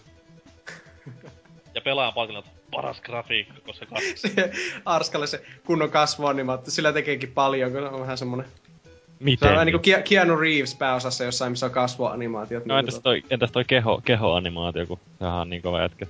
Ja 1.75 1.81
pelaajan 1.81 2.13
palkinnot 2.13 2.45
paras 2.71 3.01
grafiikka, 3.01 3.53
kas... 3.65 4.03
se 4.15 4.51
Arskalle 4.85 5.27
se 5.27 5.45
kunnon 5.65 5.89
kasvoanimaatti, 5.91 6.71
sillä 6.71 6.93
tekeekin 6.93 7.31
paljon, 7.31 7.71
kun 7.71 7.83
on 7.83 8.01
vähän 8.01 8.17
semmonen... 8.17 8.45
Se 8.45 9.23
Miten? 9.23 9.47
on 9.49 9.53
vähän 9.53 9.65
niinku 9.65 9.81
Ke- 9.89 10.01
Keanu 10.09 10.35
Reeves 10.35 10.75
pääosassa 10.75 11.23
jossain, 11.23 11.51
missä 11.51 11.65
on 11.65 11.71
kasvoanimaatiot. 11.71 12.65
No 12.65 12.75
niin, 12.75 12.79
entäs 12.79 12.99
toi, 12.99 13.23
entäs 13.29 13.51
toi 13.51 13.65
keho, 13.65 14.01
kehoanimaatio, 14.05 14.85
kun 14.87 14.99
sehän 15.19 15.33
on 15.33 15.49
niin 15.49 15.61
kova 15.61 15.81
jätkä. 15.81 16.05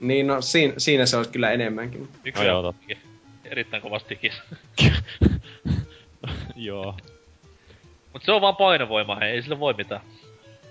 niin 0.00 0.26
no 0.26 0.40
siinä, 0.40 0.74
siinä 0.78 1.06
se 1.06 1.16
olisi 1.16 1.30
kyllä 1.30 1.50
enemmänkin. 1.50 2.08
Yksi 2.24 2.42
No 2.42 2.48
joo, 2.48 2.62
totta. 2.62 2.96
erittäin 3.44 3.82
kovastikin. 3.82 4.32
Joo. 6.56 6.94
Mut 8.12 8.22
se 8.24 8.32
on 8.32 8.40
vaan 8.40 8.56
painovoima, 8.56 9.16
hei, 9.16 9.30
ei 9.30 9.42
sille 9.42 9.58
voi 9.60 9.74
mitään. 9.74 10.00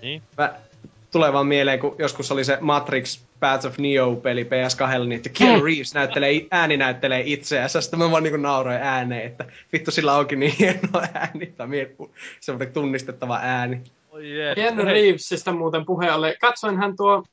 Niin? 0.02 0.22
Mä, 0.38 0.54
tulee 1.10 1.32
vaan 1.32 1.46
mieleen, 1.46 1.78
kun 1.78 1.96
joskus 1.98 2.32
oli 2.32 2.44
se 2.44 2.58
Matrix 2.60 3.20
Path 3.40 3.66
of 3.66 3.78
Neo-peli 3.78 4.44
PS2, 4.44 4.98
niin 4.98 5.12
että 5.12 5.28
Keanu 5.28 5.64
Reeves 5.64 5.94
näyttelee, 5.94 6.46
ääni 6.50 6.76
näyttelee 6.76 7.22
itseänsä. 7.26 7.80
Sitten 7.80 7.98
mä 7.98 8.10
vaan 8.10 8.22
niinku 8.22 8.36
nauroin 8.36 8.82
ääneen, 8.82 9.26
että 9.26 9.44
vittu 9.72 9.90
sillä 9.90 10.14
onkin 10.14 10.40
niin 10.40 10.54
hieno 10.58 10.88
ääni, 11.14 11.46
tai 11.46 11.68
semmoinen 12.40 12.74
tunnistettava 12.74 13.38
ääni. 13.42 13.80
Oi 14.10 14.38
jees. 14.38 14.54
Keanu 14.54 14.84
Reevesistä 14.84 15.52
muuten 15.52 15.86
puhealle. 15.86 16.36
Katsoin 16.40 16.76
hän 16.76 16.96
tuo... 16.96 17.24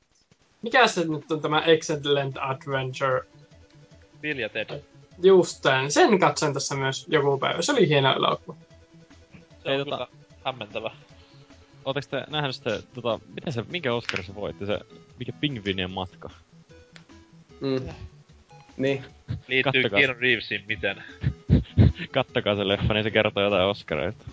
Mikä 0.61 0.87
se 0.87 1.05
nyt 1.07 1.31
on 1.31 1.41
tämä 1.41 1.61
Excellent 1.61 2.35
Adventure? 2.39 3.21
Bill 4.21 4.39
ja 4.39 4.49
Ted. 4.49 4.81
Just 5.23 5.61
tämän. 5.61 5.91
Sen 5.91 6.19
katsoin 6.19 6.53
tässä 6.53 6.75
myös 6.75 7.05
joku 7.09 7.37
päivä. 7.37 7.61
Se 7.61 7.71
oli 7.71 7.87
hieno 7.87 8.15
elokuva. 8.15 8.55
Se 9.63 9.69
Ei 9.69 9.81
on 9.81 9.87
tota- 9.87 9.91
kyllä 9.91 10.07
hämmentävä. 10.45 10.91
Ootteko 11.85 12.07
te 12.09 12.23
nähnyt 12.31 12.55
sitä, 12.55 12.79
tota, 12.93 13.19
miten 13.35 13.53
se, 13.53 13.63
minkä 13.71 13.93
Oscar 13.93 14.23
se 14.23 14.35
voitti, 14.35 14.65
se, 14.65 14.79
mikä 15.19 15.31
pingviinien 15.31 15.91
matka? 15.91 16.29
Mm. 17.61 17.89
Niin. 18.77 19.03
Liittyy 19.47 19.81
Kattokaa. 19.81 19.99
Keanu 19.99 20.19
Reevesiin 20.19 20.63
miten. 20.67 21.03
Kattokaa 22.11 22.55
se 22.55 22.67
leffa, 22.67 22.93
niin 22.93 23.03
se 23.03 23.11
kertoo 23.11 23.43
jotain 23.43 23.65
Oscareista. 23.65 24.25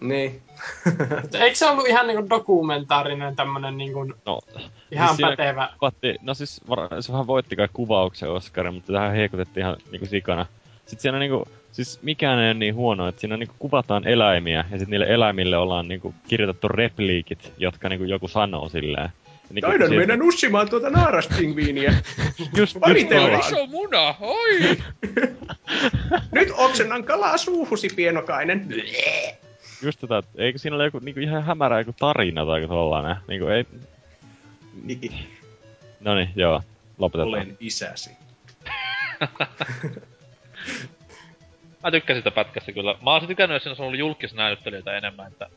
Niin. 0.00 0.42
Eikö 1.40 1.56
se 1.56 1.70
ollut 1.70 1.88
ihan 1.88 2.06
niinku 2.06 2.28
dokumentaarinen 2.30 3.36
tämmönen 3.36 3.76
niinku 3.76 4.04
No, 4.26 4.40
ihan 4.90 5.16
Siis 5.16 5.28
pätevä? 5.28 5.68
Kuvattiin, 5.78 6.18
no 6.22 6.34
siis 6.34 6.60
var, 6.68 6.88
sehän 7.00 7.26
voitti 7.26 7.56
kai 7.56 7.68
kuvauksen 7.72 8.30
Oscarin, 8.30 8.74
mutta 8.74 8.92
tähän 8.92 9.12
heikutettiin 9.12 9.62
ihan 9.62 9.76
niinku 9.90 10.06
sikana. 10.06 10.46
Sitten 10.86 11.00
siinä 11.00 11.16
on 11.16 11.20
niinku, 11.20 11.48
siis 11.72 11.98
mikään 12.02 12.38
ei 12.38 12.46
ole 12.48 12.54
niin 12.54 12.74
huono, 12.74 13.08
että 13.08 13.20
siinä 13.20 13.36
niinku 13.36 13.54
kuvataan 13.58 14.06
eläimiä 14.08 14.56
ja 14.70 14.78
sitten 14.78 14.90
niille 14.90 15.06
eläimille 15.08 15.56
ollaan 15.56 15.88
niinku 15.88 16.14
kirjoitettu 16.28 16.68
repliikit, 16.68 17.52
jotka 17.58 17.88
niinku 17.88 18.04
joku 18.04 18.28
sanoo 18.28 18.68
silleen. 18.68 19.04
Ja 19.04 19.54
Niinku, 19.54 19.70
Taidan 19.70 19.88
siis- 19.88 19.98
mennä 19.98 20.16
nussimaan 20.16 20.68
tuota 20.70 20.90
naaraspingviiniä. 20.90 21.94
Just, 22.38 22.56
just 22.56 22.80
Varitellaan. 22.80 23.30
toi. 23.30 23.38
Iso 23.40 23.66
muna, 23.66 24.14
oi! 24.20 24.58
Nyt 26.32 26.48
oksennan 26.56 27.04
kalaa 27.04 27.36
suuhusi, 27.36 27.88
pienokainen. 27.96 28.68
Just 29.82 30.00
tätä, 30.00 30.18
että 30.18 30.30
eikö 30.42 30.58
siinä 30.58 30.76
ole 30.76 30.84
joku 30.84 30.98
niinku 30.98 31.20
ihan 31.20 31.42
hämärä 31.44 31.78
joku 31.78 31.94
tarina 31.98 32.46
tai 32.46 32.62
joku 32.62 32.74
tollanen. 32.74 33.16
Niinku 33.28 33.46
ei... 33.46 33.64
No 36.00 36.14
niin, 36.14 36.28
joo. 36.36 36.62
Lopetetaan. 36.98 37.28
Olen 37.28 37.56
isäsi. 37.60 38.10
Mä 41.82 41.90
tykkäsin 41.90 42.20
sitä 42.20 42.30
pätkästä 42.30 42.72
kyllä. 42.72 42.94
Mä 43.02 43.10
oon 43.10 43.26
tykännyt, 43.26 43.54
jos 43.54 43.62
siinä 43.62 43.70
olisi 43.72 43.82
ollut 43.82 43.98
julkisnäyttelijöitä 43.98 44.96
enemmän, 44.96 45.26
että... 45.26 45.48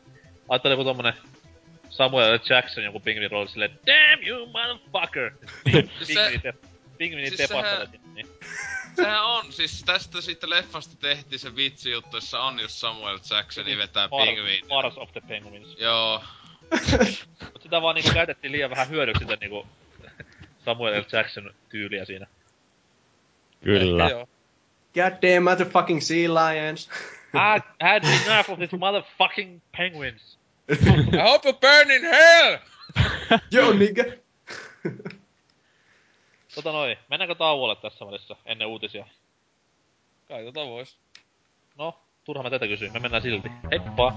Ajattelin 0.48 0.72
joku 0.72 0.84
tommonen 0.84 1.14
Samuel. 1.90 2.38
Jackson 2.48 2.84
joku 2.84 3.00
pingvin 3.00 3.30
rooli 3.30 3.48
silleen, 3.48 3.78
Damn 3.86 4.26
you 4.28 4.46
motherfucker! 4.46 5.30
Pingvini 5.64 6.38
te, 6.42 6.54
pingvini 6.98 7.28
siis 7.28 7.48
sehän- 7.48 7.86
sinne, 7.90 8.00
niin. 8.14 8.26
Sehän 8.96 9.24
on, 9.24 9.52
siis 9.52 9.84
tästä 9.84 10.20
sitten 10.20 10.50
leffasta 10.50 10.96
tehtiin 11.00 11.38
se 11.38 11.56
vitsi 11.56 11.90
juttu, 11.90 12.16
jossa 12.16 12.40
on 12.40 12.60
just 12.60 12.74
Samuel 12.74 13.18
Jacksoni 13.30 13.76
vetää 13.76 14.08
pingviin. 14.08 14.68
Wars 14.68 14.98
of 14.98 15.12
the 15.12 15.20
Penguins. 15.28 15.76
Joo. 15.78 16.22
Mut 17.52 17.62
sitä 17.62 17.82
vaan 17.82 17.94
niinku 17.94 18.10
käytettiin 18.14 18.52
liian 18.52 18.70
vähän 18.70 18.88
hyödyksi 18.88 19.24
sitä 19.24 19.36
niinku 19.40 19.66
Samuel 20.64 21.00
L. 21.00 21.04
Jackson 21.12 21.54
tyyliä 21.68 22.04
siinä. 22.04 22.26
Kyllä. 23.64 24.04
Ehkä 24.04 24.16
joo. 24.16 24.28
God 24.96 25.20
damn 25.20 25.44
motherfucking 25.44 26.02
sea 26.02 26.28
lions. 26.28 26.88
I 27.34 27.62
had 27.80 28.02
enough 28.04 28.48
of 28.48 28.58
these 28.58 28.70
motherfucking 28.70 29.60
penguins. 29.72 30.36
I 30.70 30.74
hope 31.20 31.44
you 31.44 31.52
burn 31.52 31.90
in 31.90 32.02
hell! 32.02 32.58
Joo, 33.50 33.72
nigga. 33.72 34.04
Tota 36.54 36.72
noin, 36.72 36.96
mennäänkö 37.10 37.34
tauolle 37.34 37.76
tässä 37.76 38.06
välissä 38.06 38.36
ennen 38.44 38.68
uutisia? 38.68 39.06
Kai 40.28 40.44
tota 40.44 40.66
vois. 40.66 40.96
No, 41.78 41.98
turha 42.24 42.42
mä 42.42 42.50
tätä 42.50 42.66
kysyin, 42.66 42.92
me 42.92 42.98
mennään 42.98 43.22
silti. 43.22 43.48
Heippa! 43.70 44.12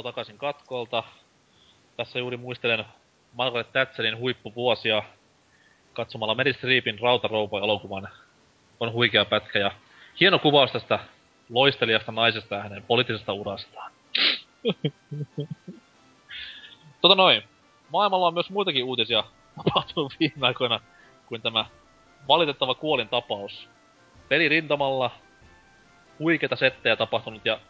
Tervetuloa 0.00 0.12
takaisin 0.12 0.38
katkolta. 0.38 1.04
Tässä 1.96 2.18
juuri 2.18 2.36
muistelen 2.36 2.84
Margaret 3.32 3.72
Thatcherin 3.72 4.18
huippuvuosia 4.18 5.02
katsomalla 5.92 6.34
Meryl 6.34 6.54
Streepin 6.54 6.98
Rautaroupa-elokuvan. 6.98 8.08
On 8.80 8.92
huikea 8.92 9.24
pätkä 9.24 9.58
ja 9.58 9.72
hieno 10.20 10.38
kuvaus 10.38 10.72
tästä 10.72 10.98
loistelijasta 11.50 12.12
naisesta 12.12 12.54
ja 12.54 12.62
hänen 12.62 12.82
poliittisesta 12.82 13.32
urastaan. 13.32 13.92
tota 17.02 17.14
noin. 17.14 17.42
Maailmalla 17.92 18.26
on 18.26 18.34
myös 18.34 18.50
muitakin 18.50 18.84
uutisia 18.84 19.24
tapahtunut 19.56 20.14
viime 20.20 20.46
aikoina 20.46 20.80
kuin 21.26 21.42
tämä 21.42 21.64
valitettava 22.28 22.74
kuolin 22.74 23.08
tapaus. 23.08 23.68
Pelirintamalla 24.28 25.10
huikeita 26.18 26.56
settejä 26.56 26.96
tapahtunut 26.96 27.44
ja 27.44 27.60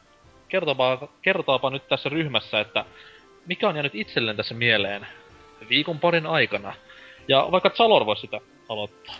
kertoapa, 0.50 1.08
kertoapa 1.22 1.70
nyt 1.70 1.88
tässä 1.88 2.08
ryhmässä, 2.08 2.60
että 2.60 2.84
mikä 3.46 3.68
on 3.68 3.74
jäänyt 3.74 3.94
itselleen 3.94 4.36
tässä 4.36 4.54
mieleen 4.54 5.06
viikon 5.68 6.00
parin 6.00 6.26
aikana. 6.26 6.74
Ja 7.28 7.48
vaikka 7.50 7.70
Zalor 7.70 8.06
voisi 8.06 8.20
sitä 8.20 8.40
aloittaa. 8.68 9.14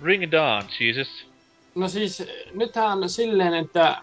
Bring 0.00 0.22
it 0.22 0.30
down, 0.30 0.62
Jesus. 0.80 1.32
No 1.74 1.88
siis, 1.88 2.28
nythän 2.54 3.08
silleen, 3.08 3.54
että 3.54 4.02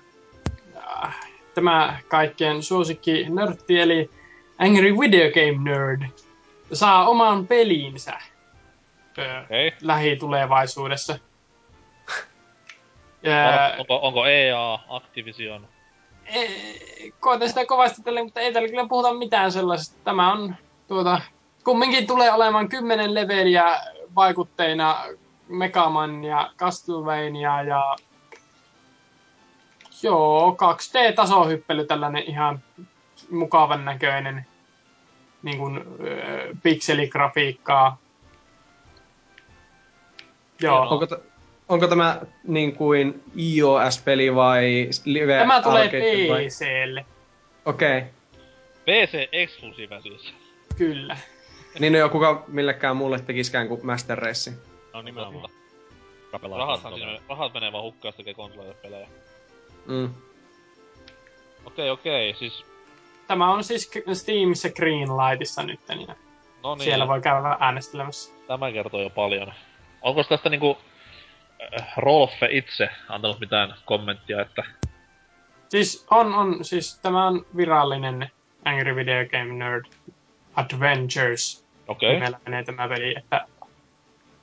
äh, 1.03 1.15
tämä 1.53 1.99
kaikkien 2.07 2.63
suosikki 2.63 3.25
nörtti, 3.29 3.79
eli 3.79 4.09
Angry 4.57 4.99
Video 4.99 5.31
Game 5.31 5.69
Nerd, 5.71 6.01
saa 6.73 7.07
oman 7.09 7.47
peliinsä 7.47 8.13
ö, 9.17 9.45
Hei. 9.49 9.73
lähitulevaisuudessa. 9.81 11.19
Ja, 13.23 13.75
onko, 13.77 13.99
onko 14.01 14.25
EA, 14.25 14.79
Activision? 14.89 15.67
E- 16.33 17.11
koitan 17.19 17.49
sitä 17.49 17.65
kovasti 17.65 18.01
tälle, 18.01 18.23
mutta 18.23 18.39
ei 18.39 18.53
tällä 18.53 18.69
kyllä 18.69 18.87
puhuta 18.87 19.13
mitään 19.13 19.51
sellaisesta. 19.51 19.97
Tämä 20.03 20.31
on 20.31 20.55
tuota, 20.87 21.21
kumminkin 21.63 22.07
tulee 22.07 22.31
olemaan 22.31 22.69
10 22.69 23.13
leveliä 23.13 23.81
vaikutteina 24.15 25.03
Megaman 25.47 26.23
ja 26.23 26.49
Castlevania 26.57 27.63
ja 27.63 27.95
joo, 30.03 30.57
2D-tasohyppely, 30.61 31.85
tällainen 31.85 32.23
ihan 32.23 32.59
mukavan 33.31 33.85
näköinen 33.85 34.45
niin 35.43 35.57
kuin, 35.57 35.83
pikseligrafiikkaa. 36.63 37.97
Joo. 40.61 40.89
Onko, 40.89 41.07
t- 41.07 41.28
onko 41.69 41.87
tämä 41.87 42.21
niin 42.43 42.75
kuin 42.75 43.23
iOS-peli 43.37 44.35
vai 44.35 44.89
live 45.05 45.37
Tämä 45.39 45.61
tulee 45.61 45.89
PClle, 45.89 47.05
Okei. 47.65 47.97
Okay. 47.97 48.09
PC-eksklusiivä 48.85 50.01
siis. 50.01 50.33
kyllä. 50.75 51.17
Niin 51.79 51.95
ei 51.95 52.01
ole 52.01 52.11
kuka 52.11 52.43
millekään 52.47 52.97
mulle 52.97 53.19
tekiskään 53.19 53.67
kuin 53.67 53.85
Master 53.85 54.17
Race. 54.17 54.53
No 54.93 55.01
nimenomaan. 55.01 55.49
Rahathan 56.57 56.93
siinä, 56.93 57.19
rahat 57.29 57.53
menee 57.53 57.71
vaan 57.71 57.83
hukkaan, 57.83 58.09
jos 58.09 58.15
tekee 58.15 58.33
konsoleille 58.33 58.73
pelejä. 58.73 59.07
Mm. 59.85 60.09
Okei, 61.65 61.89
okei, 61.89 62.35
siis... 62.39 62.65
Tämä 63.27 63.53
on 63.53 63.63
siis 63.63 63.91
Steamissa 64.13 64.69
Greenlightissa 64.69 65.63
nyt, 65.63 65.79
ja 65.89 66.15
No 66.63 66.75
niin, 66.75 66.83
siellä 66.83 67.07
voi 67.07 67.21
käydä 67.21 67.57
äänestelemässä. 67.59 68.33
tämä 68.47 68.71
kertoo 68.71 69.01
jo 69.01 69.09
paljon. 69.09 69.53
Onko 70.01 70.23
tästä 70.23 70.49
niinku... 70.49 70.77
Äh, 71.61 71.87
Rolfe 71.97 72.47
itse 72.51 72.89
antanut 73.09 73.39
mitään 73.39 73.73
kommenttia, 73.85 74.41
että... 74.41 74.63
Siis 75.69 76.07
on, 76.11 76.33
on, 76.33 76.65
siis 76.65 76.99
tämä 76.99 77.27
on 77.27 77.45
virallinen 77.57 78.31
Angry 78.65 78.95
Video 78.95 79.25
Game 79.25 79.53
Nerd 79.53 79.85
Adventures. 80.55 81.65
Okei, 81.87 82.09
okay. 82.09 82.19
Nimellä 82.19 82.39
menee 82.45 82.63
tämä 82.63 82.87
peli, 82.87 83.15
että 83.17 83.45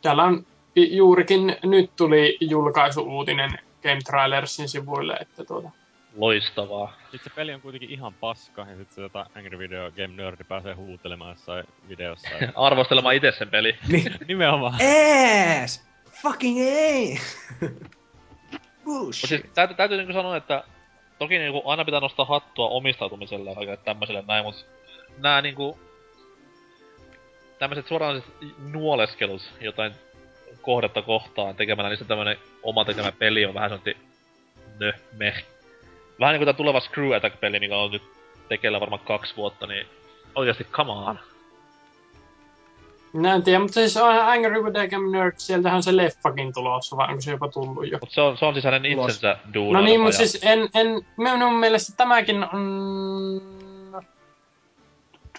täällä 0.03 0.25
on 0.25 0.47
juurikin 0.77 1.57
nyt 1.63 1.91
tuli 1.97 2.37
julkaisuuutinen 2.41 3.51
Game 3.83 4.01
Trailersin 4.07 4.69
sivuille, 4.69 5.17
että 5.21 5.45
tuota, 5.45 5.71
loistavaa. 6.17 6.93
Sitten 7.03 7.21
se 7.25 7.31
peli 7.37 7.55
on 7.55 7.61
kuitenkin 7.61 7.91
ihan 7.91 8.15
paska, 8.15 8.63
ja 8.63 8.77
sitten 8.77 8.95
se 8.95 9.01
tota 9.01 9.27
Angry 9.37 9.59
Video 9.59 9.91
Game 9.91 10.23
Nerd 10.23 10.45
pääsee 10.49 10.75
huutelemaan 10.75 11.31
jossain 11.31 11.65
videossa. 11.89 12.29
Ja... 12.41 12.53
Arvostelemaan 12.67 13.15
itse 13.15 13.33
sen 13.33 13.51
peli. 13.51 13.79
Nimenomaan. 14.29 14.75
Ees! 14.81 15.87
Fucking 16.27 16.59
ei! 16.61 17.21
Bullshit. 18.85 19.29
siis 19.29 19.43
täytyy, 19.55 19.77
täytyy 19.77 19.97
niinku 19.97 20.13
sanoa, 20.13 20.37
että 20.37 20.65
toki 21.19 21.39
niinku 21.39 21.63
aina 21.65 21.85
pitää 21.85 22.01
nostaa 22.01 22.27
hattua 22.27 22.69
omistautumiselle 22.69 23.51
ja 23.51 23.55
kaikille 23.55 23.77
tämmöiselle 23.77 24.25
näin, 24.29 24.45
mut 24.45 24.67
nää 25.19 25.43
niinku 25.43 25.79
tämmöiset 27.59 27.87
suoranaiset 27.87 28.31
nuoleskelut 28.73 29.43
jotain 29.61 29.93
kohdetta 30.63 31.03
kohtaan 31.03 31.57
tekemällä 31.57 31.89
niistä 31.89 32.05
tämmönen 32.05 32.37
oma 32.63 32.85
tekemä 32.85 33.13
peli 33.13 33.47
on 33.47 33.55
vähän 33.55 33.71
sanottu 33.71 33.91
nö, 34.81 34.93
meh. 35.13 35.45
Vähän 36.21 36.33
niinku 36.33 36.45
tää 36.45 36.55
tuleva 36.55 36.81
Screw 36.81 37.15
Attack-peli, 37.15 37.61
mikä 37.61 37.77
on 37.77 37.91
nyt 37.91 38.03
tekeillä 38.49 38.81
varmaan 38.81 39.03
kaksi 39.05 39.37
vuotta, 39.37 39.67
niin 39.67 39.87
oikeasti 40.35 40.65
come 40.65 40.93
on. 40.93 41.19
Minä 43.17 43.35
en 43.35 43.43
tiedä, 43.43 43.59
mutta 43.59 43.75
siis 43.75 43.97
on 43.97 44.19
Angry 44.19 44.65
Video 44.65 44.89
Game 44.89 45.19
Nerd, 45.19 45.35
sieltähän 45.37 45.83
se 45.83 45.97
leffakin 45.97 46.53
tulossa, 46.53 46.97
vai 46.97 47.09
onko 47.09 47.21
se 47.21 47.31
jopa 47.31 47.49
tullut 47.49 47.91
jo? 47.91 47.99
Mut 48.01 48.11
se 48.11 48.21
on, 48.21 48.39
se 48.39 48.45
on 48.45 48.55
siis 48.55 48.65
hänen 48.65 48.85
itsensä 48.85 49.39
duunailema. 49.55 49.81
No 49.81 49.85
niin, 49.85 50.01
mutta 50.01 50.17
siis 50.17 50.39
en, 50.43 50.69
en, 50.75 51.07
minun 51.17 51.55
mielestä 51.55 51.93
tämäkin 51.97 52.45
on 52.55 53.43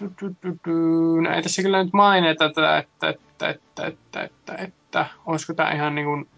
du, 0.00 0.10
du, 0.22 0.34
du, 0.42 0.58
du. 0.66 1.20
No 1.20 1.30
ei 1.34 1.42
tässä 1.42 1.62
kyllä 1.62 1.84
nyt 1.84 1.92
mainita 1.92 2.48
tätä, 2.48 2.78
että, 2.78 3.08
että, 3.08 3.48
että, 3.48 3.86
että, 3.86 4.22
että, 4.22 4.54
että, 4.54 5.06
olisiko 5.26 5.54
tämä 5.54 5.72
ihan 5.72 5.94
niin 5.94 6.06
kuin 6.06 6.28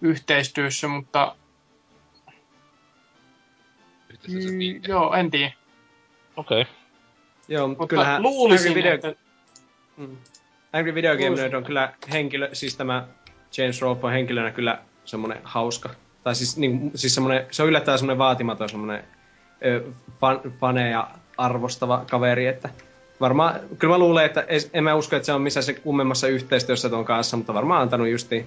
yhteistyössä, 0.00 0.88
mutta 0.88 1.36
Yhteistyössä 4.10 4.50
mm, 4.50 4.80
joo, 4.88 5.14
en 5.14 5.30
tiedä. 5.30 5.52
Okei. 6.36 6.60
Okay. 6.60 6.74
Joo, 7.48 7.68
mutta 7.68 7.82
Mutta 7.82 7.90
kyllähän 7.90 8.22
luulisin, 8.22 8.68
Angry 8.68 8.82
Video, 8.82 8.94
että... 8.94 9.14
mm. 9.96 10.16
Angry 10.72 10.94
Video 10.94 11.16
Game. 11.16 11.36
Nerd 11.36 11.54
on 11.54 11.64
kyllä 11.64 11.92
henkilö, 12.12 12.48
siis 12.52 12.76
tämä 12.76 13.06
James 13.58 13.82
Rolfe 13.82 14.06
on 14.06 14.12
henkilönä 14.12 14.50
kyllä 14.50 14.78
semmonen 15.04 15.38
hauska. 15.44 15.90
Tai 16.24 16.34
siis, 16.34 16.56
niin, 16.56 16.90
siis 16.94 17.14
semmonen, 17.14 17.46
se 17.50 17.62
on 17.62 17.68
yllättävän 17.68 17.98
semmonen 17.98 18.18
vaatimaton 18.18 18.68
semmonen 18.68 19.04
ö, 19.64 19.82
fan, 20.20 20.40
faneja 20.60 21.08
arvostava 21.36 22.04
kaveri, 22.10 22.46
että 22.46 22.68
varmaan, 23.20 23.60
kyllä 23.78 23.94
mä 23.94 23.98
luulen, 23.98 24.26
että 24.26 24.40
es- 24.40 24.70
en 24.72 24.84
mä 24.84 24.94
usko, 24.94 25.16
että 25.16 25.26
se 25.26 25.32
on 25.32 25.42
missään 25.42 25.64
se 25.64 25.74
kummemmassa 25.74 26.28
yhteistyössä 26.28 26.88
ton 26.88 27.04
kanssa, 27.04 27.36
mutta 27.36 27.54
varmaan 27.54 27.82
antanut 27.82 28.08
justiin 28.08 28.46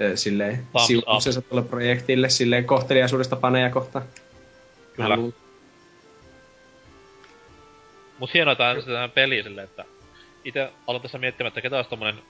ö, 0.00 0.16
silleen 0.16 0.66
siunauksensa 0.86 1.42
tuolle 1.42 1.68
projektille, 1.68 2.28
silleen 2.28 2.64
kohteliaisuudesta 2.64 3.36
faneja 3.36 3.70
kohtaan. 3.70 4.04
Kyllä. 4.96 5.18
Mut 8.18 8.34
hienoa 8.34 8.54
tää 8.54 8.74
tämä 8.82 9.08
peli 9.08 9.42
silleen, 9.42 9.64
että 9.64 9.84
itse 10.46 10.72
aloin 10.86 11.02
tässä 11.02 11.18
miettimään, 11.18 11.48
että 11.48 11.60
ketä 11.60 11.76
olisi 11.76 11.90
tommonen 11.90 12.22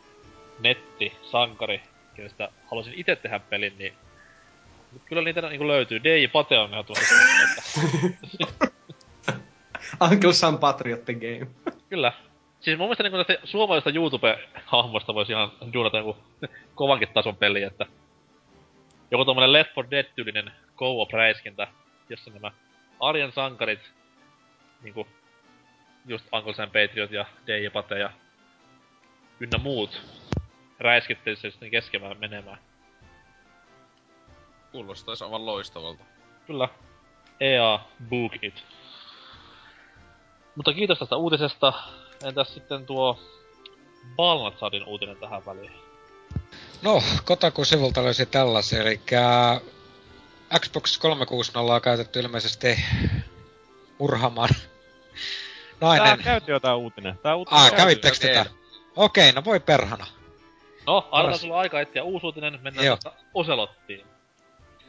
netti-sankari, 0.61 1.81
kenestä 2.15 2.49
haluaisin 2.67 2.95
itse 2.97 3.17
tehdä 3.17 3.39
pelin, 3.39 3.79
niin 3.79 3.93
Mut 4.97 5.03
kyllä 5.05 5.23
niitä 5.23 5.41
niinku 5.41 5.67
löytyy. 5.67 6.05
DJ 6.05 6.27
Pate 6.33 6.59
on 6.59 6.71
ehdottomasti 6.71 7.15
Uncle 10.11 10.33
Sam 10.33 10.59
Patriot 10.59 11.05
the 11.05 11.15
Game. 11.15 11.47
Kyllä. 11.91 12.13
Siis 12.61 12.79
mun 12.79 12.87
mielestä 12.87 13.03
niinku 13.03 13.25
tästä 13.25 13.47
suomalaisesta 13.47 13.91
YouTube-hahmosta 13.91 15.15
voisi 15.15 15.33
ihan 15.33 15.53
duunata 15.73 15.99
joku 15.99 16.17
kovankin 16.75 17.09
tason 17.09 17.37
peli, 17.37 17.63
että 17.63 17.87
joku 19.11 19.25
tommonen 19.25 19.53
Left 19.53 19.77
4 19.77 19.91
Dead-tyylinen 19.91 20.53
co-op-räiskintä, 20.77 21.67
jossa 22.09 22.31
nämä 22.31 22.53
arjen 23.01 23.33
sankarit, 23.33 23.93
niinku 24.83 25.07
just 26.07 26.27
Uncle 26.33 26.55
Sam 26.55 26.71
Patriot 26.71 27.11
ja 27.11 27.27
DJ 27.47 27.69
Pate 27.73 27.99
ja 27.99 28.11
ynnä 29.41 29.59
muut 29.59 30.03
räiskittelisi 30.79 31.51
sitten 31.51 31.71
keskemään 31.71 32.19
menemään. 32.19 32.59
Kuulostaisi 34.73 35.25
aivan 35.25 35.47
loistavalta. 35.47 36.05
Kyllä. 36.47 36.69
EA 37.41 37.81
Book 38.09 38.33
It. 38.43 38.65
Mutta 40.57 40.73
kiitos 40.73 40.99
tästä 40.99 41.17
uutisesta. 41.17 41.73
Entäs 42.25 42.55
sitten 42.55 42.87
tuo 42.87 43.21
Balnatsadin 44.17 44.85
uutinen 44.85 45.17
tähän 45.17 45.47
väliin? 45.47 45.73
No, 46.83 47.03
Kotaku-sivulta 47.25 48.05
löysi 48.05 48.27
tällaisia, 48.27 48.81
eli 48.81 49.01
Xbox 50.61 50.99
360 50.99 51.75
on 51.75 51.83
käytetty 51.83 52.21
ilmeisesti 52.21 52.85
murhamaan 53.99 54.49
Tää 55.81 55.97
nainen. 55.99 56.25
käytiin 56.25 56.53
jo 56.53 56.61
tää 56.61 56.75
uutinen. 56.75 57.19
Tää 57.23 57.35
uutinen 57.35 57.61
Ah, 57.61 57.71
käytiin. 57.71 58.01
kävittekö 58.01 58.17
tätä? 58.17 58.47
Okei, 58.97 59.33
no 59.33 59.45
voi 59.45 59.61
perhana. 59.61 60.07
No, 60.87 61.03
Paras. 61.03 61.41
sulla 61.41 61.59
aika 61.59 61.81
etsiä 61.81 62.03
uusi 62.05 62.27
uutinen, 62.27 62.59
mennään 62.63 62.87
Joo. 62.87 62.97
tästä 62.97 63.19
Oselottiin. 63.35 64.07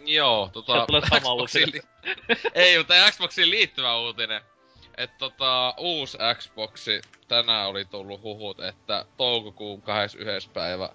Joo, 0.05 0.49
tota... 0.53 0.71
Sieltä 0.73 0.85
tulee 0.87 1.01
sama 1.09 1.33
uutinen. 1.33 1.69
li- 1.73 1.81
Ei, 2.53 2.77
mutta 2.77 2.93
Xboxiin 3.11 3.49
liittyvä 3.49 3.97
uutinen. 3.97 4.41
Et 4.97 5.17
tota, 5.17 5.73
uusi 5.77 6.17
Xboxi, 6.35 7.01
tänään 7.27 7.67
oli 7.67 7.85
tullut 7.85 8.21
huhut, 8.21 8.59
että 8.59 9.05
toukokuun 9.17 9.81
21. 9.81 10.49
päivä 10.49 10.89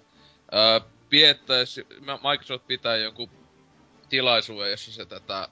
öö, 0.53 0.79
piettäisi, 1.09 1.87
Microsoft 2.31 2.67
pitää 2.67 2.97
jonkun 2.97 3.29
tilaisuuden, 4.09 4.71
jossa 4.71 4.91
se 4.91 5.05
tätä 5.05 5.47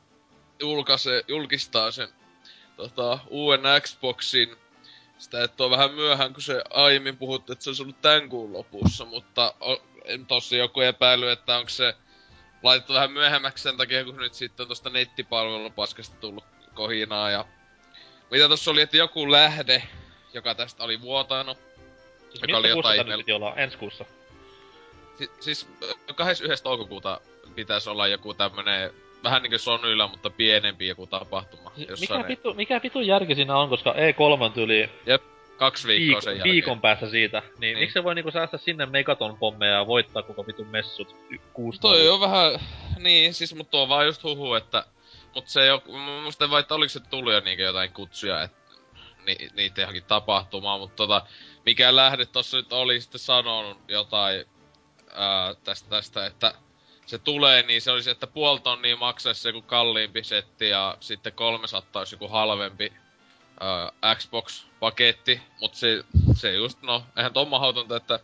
julkaisee, 0.59 1.23
julkistaa 1.27 1.91
sen 1.91 2.07
tota, 2.81 3.19
uuden 3.27 3.61
Xboxin. 3.81 4.55
Sitä, 5.17 5.43
että 5.43 5.63
on 5.63 5.71
vähän 5.71 5.93
myöhään, 5.93 6.33
kun 6.33 6.43
se 6.43 6.63
aiemmin 6.69 7.17
puhuttu, 7.17 7.51
että 7.51 7.63
se 7.63 7.69
olisi 7.69 7.83
ollut 7.83 8.01
tämän 8.01 8.29
kuun 8.29 8.53
lopussa, 8.53 9.05
mutta 9.05 9.53
o, 9.59 9.77
en 10.05 10.25
tossa 10.25 10.55
joku 10.55 10.81
epäily, 10.81 11.31
että 11.31 11.57
onko 11.57 11.69
se 11.69 11.95
laitettu 12.63 12.93
vähän 12.93 13.11
myöhemmäksi 13.11 13.63
sen 13.63 13.77
takia, 13.77 14.05
kun 14.05 14.17
nyt 14.17 14.33
sitten 14.33 14.63
on 14.63 14.67
tosta 14.67 14.89
nettipalvelupaskasta 14.89 16.15
tullut 16.15 16.43
kohinaa 16.73 17.31
ja... 17.31 17.45
Mitä 18.31 18.49
tossa 18.49 18.71
oli, 18.71 18.81
että 18.81 18.97
joku 18.97 19.31
lähde, 19.31 19.83
joka 20.33 20.55
tästä 20.55 20.83
oli 20.83 21.01
vuotanut. 21.01 21.57
Siis 22.29 22.41
Joka 22.41 22.57
oli 22.57 22.69
jotain 22.69 22.99
email- 22.99 23.17
piti 23.17 23.31
olla? 23.31 23.55
Ensi 23.55 23.77
kuussa. 23.77 24.05
Si- 25.17 25.31
siis 25.39 25.67
ö, 25.83 26.13
21. 26.15 26.63
toukokuuta 26.63 27.21
pitäisi 27.55 27.89
olla 27.89 28.07
joku 28.07 28.33
tämmönen, 28.33 28.93
vähän 29.23 29.43
niinku 29.43 29.57
Sonylla, 29.57 30.07
mutta 30.07 30.29
pienempi 30.29 30.87
joku 30.87 31.07
tapahtuma. 31.07 31.71
Mikä, 31.99 32.17
ne 32.17 32.27
vitu, 32.27 32.53
mikä 32.53 32.79
vitu 32.83 33.01
järki 33.01 33.35
siinä 33.35 33.57
on, 33.57 33.69
koska 33.69 33.91
E3 33.93 34.43
on 34.43 34.53
tyyli 34.53 34.89
kaksi 35.57 35.87
viikkoa 35.87 36.19
viik- 36.19 36.23
sen 36.23 36.33
jälkeen. 36.37 36.53
viikon 36.53 36.81
päästä 36.81 37.09
siitä. 37.09 37.39
Niin, 37.39 37.59
Niin. 37.59 37.77
miksi 37.77 37.93
se 37.93 38.03
voi 38.03 38.15
niinku 38.15 38.31
säästää 38.31 38.59
sinne 38.59 38.85
megaton 38.85 39.37
pommeja 39.37 39.73
ja 39.73 39.87
voittaa 39.87 40.23
koko 40.23 40.47
vitun 40.47 40.67
messut 40.67 41.15
kuusi 41.53 41.81
Toi 41.81 42.09
on 42.09 42.19
vähän, 42.19 42.59
niin 42.99 43.33
siis 43.33 43.55
mut 43.55 43.71
tuo 43.71 43.81
on 43.81 43.89
vaan 43.89 44.05
just 44.05 44.23
huhu, 44.23 44.53
että... 44.53 44.85
Mut 45.35 45.47
se 45.47 45.61
ei 45.61 45.69
oo, 45.69 45.81
mä 45.87 46.21
muistan 46.23 46.49
vaan, 46.49 46.59
että 46.59 46.75
oliko 46.75 46.89
se 46.89 46.99
tullut 46.99 47.33
jo 47.33 47.39
niinkö 47.39 47.63
jotain 47.63 47.93
kutsuja, 47.93 48.41
et 48.41 48.51
ni, 49.27 49.35
niitä 49.55 49.81
johonkin 49.81 50.03
tapahtumaan, 50.03 50.79
mutta 50.79 50.95
tota, 50.95 51.21
mikä 51.65 51.95
lähde 51.95 52.25
tossa 52.25 52.57
nyt 52.57 52.73
oli 52.73 53.01
sitten 53.01 53.19
sanonut 53.19 53.77
jotain 53.87 54.45
ää, 55.13 55.55
tästä, 55.63 55.89
tästä, 55.89 56.25
että 56.25 56.53
se 57.05 57.17
tulee, 57.17 57.63
niin 57.63 57.81
se 57.81 57.91
olisi, 57.91 58.09
että 58.09 58.27
puoli 58.27 58.59
tonnia 58.59 58.97
maksaisi 58.97 59.47
joku 59.47 59.61
kalliimpi 59.61 60.23
setti 60.23 60.69
ja 60.69 60.97
sitten 60.99 61.33
300 61.33 61.99
olisi 62.01 62.15
joku 62.15 62.27
halvempi 62.27 62.93
ää, 63.59 64.15
Xbox-paketti, 64.15 65.41
mutta 65.59 65.77
se, 65.77 66.03
se 66.35 66.53
just, 66.53 66.81
no, 66.81 67.03
eihän 67.17 67.33
tuon 67.33 67.47
mahdotonta, 67.47 67.95
että 67.95 68.19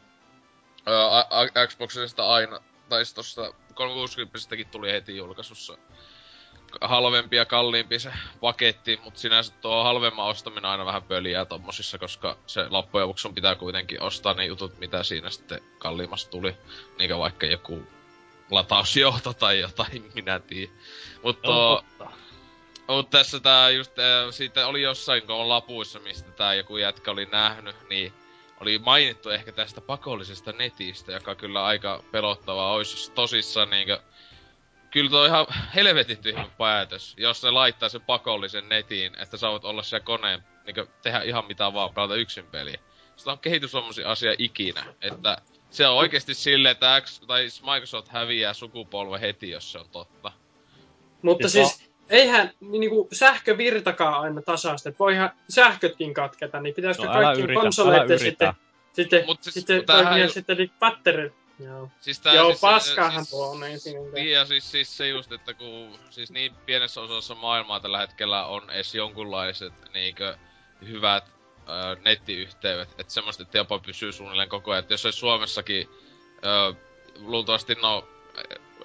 a- 1.30 1.68
Xboxista 1.68 2.30
aina, 2.34 2.60
tai 2.90 3.04
tosta 3.16 3.54
360 3.74 4.72
tuli 4.72 4.92
heti 4.92 5.18
julkaisussa 5.18 5.78
halvempi 6.82 7.36
ja 7.36 7.46
kalliimpi 7.46 8.00
se 8.00 8.14
paketti, 8.42 9.00
mutta 9.04 9.20
sinänsä 9.20 9.54
tuo 9.62 9.84
halvemman 9.84 10.26
ostaminen 10.26 10.66
aina 10.66 10.86
vähän 10.86 11.04
pöliä 11.04 11.46
tommosissa, 11.46 11.98
koska 11.98 12.38
se 12.48 12.66
loppujen 12.70 13.08
lopuksi 13.08 13.30
pitää 13.30 13.56
kuitenkin 13.56 14.02
ostaa 14.02 14.34
ne 14.34 14.46
jutut, 14.46 14.80
mitä 14.80 15.04
siinä 15.04 15.30
sitten 15.30 15.62
kalliimmassa 15.78 16.30
tuli. 16.30 16.58
Niinkö 17.00 17.18
vaikka 17.18 17.46
joku 17.46 17.88
latausjohto 18.52 19.34
tai 19.34 19.60
jotain, 19.60 20.12
minä 20.16 20.40
tiedän. 20.40 20.76
Mutta 21.24 21.48
totta. 21.48 22.12
Mut 22.88 23.10
tässä 23.10 23.40
tää 23.40 23.70
just, 23.70 24.00
äh, 24.00 24.06
siitä 24.32 24.68
oli 24.68 24.82
jossain 24.82 25.22
kun 25.22 25.36
on 25.36 25.50
lapuissa, 25.50 26.00
mistä 26.00 26.32
tää 26.32 26.54
joku 26.54 26.78
jätkä 26.78 27.12
oli 27.12 27.26
nähnyt, 27.26 27.76
niin 27.90 28.14
oli 28.62 28.80
mainittu 28.80 29.30
ehkä 29.30 29.52
tästä 29.52 29.82
pakollisesta 29.82 30.52
netistä, 30.52 31.12
joka 31.12 31.36
kyllä 31.36 31.66
aika 31.66 32.04
pelottavaa 32.12 32.72
olisi, 32.72 32.94
jos 32.94 33.10
tosissaan 33.10 33.70
niinkö... 33.70 34.00
Kyllä 34.92 35.10
toi 35.10 35.28
ihan 35.28 35.46
helvetin 35.76 36.18
tyhmä 36.18 36.50
päätös, 36.58 37.14
jos 37.18 37.44
ne 37.44 37.52
laittaa 37.52 37.90
sen 37.90 38.02
pakollisen 38.02 38.70
netiin, 38.70 39.20
että 39.20 39.38
voit 39.50 39.66
olla 39.66 39.84
siellä 39.84 40.06
koneen, 40.06 40.44
niinkö 40.66 40.88
tehdä 41.02 41.22
ihan 41.22 41.46
mitä 41.46 41.74
vaan, 41.74 41.94
pelata 41.94 42.16
yksin 42.16 42.48
peliä. 42.48 42.80
Sitä 43.16 43.32
on 43.32 43.40
kehitys 43.40 43.72
asia 44.06 44.36
ikinä, 44.38 44.94
että 45.02 45.38
se 45.70 45.88
on 45.88 45.98
oikeesti 45.98 46.34
silleen, 46.34 46.72
että 46.72 47.02
X, 47.02 47.20
tai 47.28 47.48
Microsoft 47.74 48.08
häviää 48.08 48.54
sukupolven 48.54 49.20
heti, 49.20 49.50
jos 49.50 49.72
se 49.72 49.80
on 49.80 49.90
totta. 49.92 50.32
Mutta 51.22 51.50
Siis 51.50 51.70
siis, 51.70 51.90
eihän 52.10 52.52
niinku 52.62 53.08
sähkövirtakaan 53.12 54.22
aina 54.22 54.42
tasasta, 54.42 54.90
että 54.90 55.00
voihan 55.00 55.30
sähkötkin 55.50 56.14
katketa, 56.14 56.62
niin 56.62 56.76
pitäisikö 56.76 57.08
No 57.08 57.14
älä 57.14 57.34
konsoleiden 57.62 58.20
sitten, 58.20 58.54
sitten, 58.94 59.26
Mut 59.26 59.44
siis 59.44 59.54
sitten 59.54 59.86
tämähän 59.86 60.22
ju- 60.22 60.30
sitten 60.30 60.58
niin 60.58 60.72
patterit. 60.80 61.34
Joo. 61.60 61.90
Siis 62.02 62.20
tää 62.20 62.34
Joo, 62.34 62.48
siis, 62.48 62.62
paskaahan 62.62 63.26
siis, 63.26 63.30
tuo 63.30 63.52
on 63.52 63.64
ensin. 63.64 64.12
Niin 64.14 64.32
ja 64.32 64.46
siis, 64.46 64.72
siis 64.72 64.98
se 64.98 65.08
just, 65.08 65.32
että 65.32 65.54
kun 65.54 66.00
siis 66.10 66.32
niin 66.32 66.54
pienessä 66.66 67.02
osassa 67.02 67.36
maailmaa 67.36 67.80
tällä 67.80 68.00
hetkellä 68.00 68.46
on 68.46 68.70
edes 68.70 68.96
jonkunlaiset 68.96 69.74
niinkö 69.94 70.38
hyvät 70.88 71.37
ö, 71.70 71.98
nettiyhteydet, 72.06 72.90
että 72.98 73.14
semmoista, 73.14 73.44
että 73.44 73.58
jopa 73.58 73.80
pysyy 73.80 74.12
suunnilleen 74.12 74.50
koko 74.50 74.72
ajan. 74.72 74.84
Et 74.84 74.90
jos 74.90 75.06
olisi 75.06 75.20
Suomessakin 75.20 75.90
ö, 76.46 76.74
luultavasti 77.20 77.76
no 77.76 78.08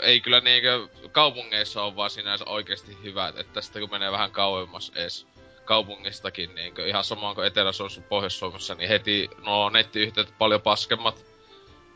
ei 0.00 0.20
kyllä 0.20 0.40
niinkö 0.40 0.88
kaupungeissa 1.12 1.82
on 1.82 1.96
vaan 1.96 2.10
sinänsä 2.10 2.44
oikeasti 2.44 2.98
hyvät, 3.02 3.38
että 3.38 3.52
tästä 3.52 3.80
kun 3.80 3.90
menee 3.90 4.12
vähän 4.12 4.30
kauemmas 4.30 4.92
edes 4.94 5.26
kaupungistakin, 5.64 6.54
niinkö 6.54 6.86
ihan 6.86 7.04
samoin 7.04 7.34
kuin 7.34 7.46
Etelä-Suomessa 7.46 8.00
Pohjois-Suomessa, 8.00 8.74
niin 8.74 8.88
heti 8.88 9.30
nuo 9.38 9.70
nettiyhteydet 9.70 10.38
paljon 10.38 10.60
paskemmat. 10.60 11.24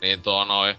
Niin 0.01 0.23
tuo 0.23 0.45
noin, 0.45 0.77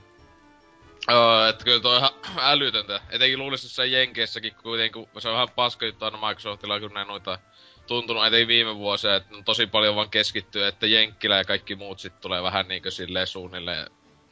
Öö, 1.10 1.50
että 1.50 1.64
kyllä 1.64 1.80
toi 1.80 1.96
on 1.96 1.98
ihan 1.98 2.14
älytöntä. 2.52 3.02
Etenkin 3.10 3.40
luulisin 3.40 3.66
jossain 3.68 3.92
Jenkeissäkin 3.92 4.56
kuitenkin, 4.64 5.10
se 5.20 5.28
on 5.28 5.34
vähän 5.34 5.50
paska 5.50 5.86
juttu 5.86 6.06
aina 6.06 6.28
Microsoftilla, 6.28 6.80
kun 6.80 6.94
ne 6.94 7.06
noita 7.06 7.40
tuntunut 7.88 8.26
etenkin 8.26 8.48
viime 8.48 8.76
vuosia, 8.76 9.16
että 9.16 9.36
on 9.36 9.44
tosi 9.44 9.68
paljon 9.68 9.96
vaan 9.96 10.10
keskittyy, 10.10 10.68
että 10.68 10.88
Jenkkilä 10.88 11.38
ja 11.38 11.44
kaikki 11.44 11.76
muut 11.76 12.00
sit 12.00 12.22
tulee 12.22 12.44
vähän 12.44 12.68
niinkö 12.68 12.92
silleen 12.92 13.28
suunnilleen 13.28 13.88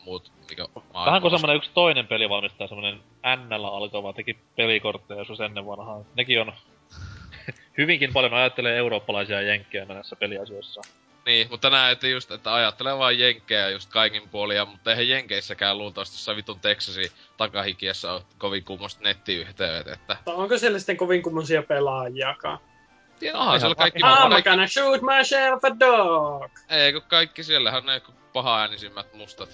muut, 0.06 0.32
mikä 0.50 0.68
Vähän 1.06 1.22
kuin 1.22 1.32
semmonen 1.32 1.56
yksi 1.56 1.72
toinen 1.74 2.08
pelivalmistaja, 2.08 2.68
semmonen 2.68 3.00
NL 3.48 3.66
alkava, 3.66 4.14
teki 4.14 4.38
pelikortteja 4.56 5.20
joskus 5.20 5.40
ennen 5.40 5.66
vanhaa. 5.66 6.02
Nekin 6.16 6.42
on 6.42 6.54
hyvinkin 7.78 8.14
paljon 8.14 8.34
ajattelee 8.34 8.78
eurooppalaisia 8.78 9.42
jenkkejä 9.42 9.86
näissä 9.86 10.16
peliasioissa. 10.16 10.82
Niin, 11.26 11.48
mutta 11.50 11.70
näet 11.70 12.04
just, 12.04 12.32
että 12.32 12.54
ajattelee 12.54 12.98
vaan 12.98 13.20
jenkkejä 13.20 13.70
just 13.70 13.90
kaikin 13.90 14.30
puolia, 14.30 14.66
mutta 14.66 14.92
eihän 14.92 15.08
jenkeissäkään 15.08 15.78
luultavasti 15.78 16.16
jossain 16.16 16.38
vitun 16.38 16.60
Texasin 16.60 17.12
takahikiessä 17.38 18.14
ole 18.14 18.22
kovin 18.38 18.64
kummosta 18.64 19.04
nettiyhteydet, 19.04 19.88
että... 19.88 20.18
Onko 20.26 20.58
siellä 20.58 20.80
sitten 20.80 20.98
kovin 20.98 21.22
kummosia 21.22 21.64
pelaajiakaan? 21.64 22.60
Tiedä, 23.20 23.38
onhan 23.38 23.60
siellä 23.60 23.76
kaikki... 23.76 24.00
I'm 24.00 24.30
kaikki 24.30 24.50
gonna 24.50 24.68
shoot 24.68 25.02
myself 25.02 25.66
a 25.66 25.80
dog! 25.80 26.52
ei, 26.70 26.94
kun 26.94 27.02
kaikki 27.02 27.44
siellähän 27.44 27.86
ne 27.86 28.02
paha 28.34 28.60
äänisimmät 28.60 29.14
mustat 29.14 29.50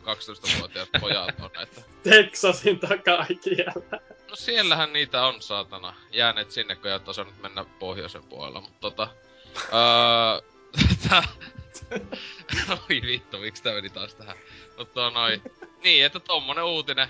12-vuotiaat 0.00 0.88
pojat 1.00 1.40
on, 1.40 1.50
että... 1.62 1.80
Texasin 2.02 2.80
takahikiellä. 2.80 4.00
No 4.30 4.36
siellähän 4.36 4.92
niitä 4.92 5.26
on, 5.26 5.42
saatana. 5.42 5.94
Jääneet 6.12 6.50
sinne, 6.50 6.76
kun 6.76 6.86
ei 6.86 6.92
ole 6.92 7.02
osannut 7.06 7.42
mennä 7.42 7.64
pohjoisen 7.78 8.22
puolella, 8.22 8.60
mutta 8.60 8.80
tota... 8.80 9.08
Öö, 9.56 10.50
tää... 11.08 11.22
Oi 12.90 13.02
vittu, 13.02 13.38
miksi 13.38 13.62
tää 13.62 13.74
meni 13.74 13.90
taas 13.90 14.14
tähän? 14.14 14.36
Mutta 14.78 15.10
noin. 15.10 15.42
Niin, 15.84 16.04
että 16.04 16.20
tommonen 16.20 16.64
uutinen. 16.64 17.08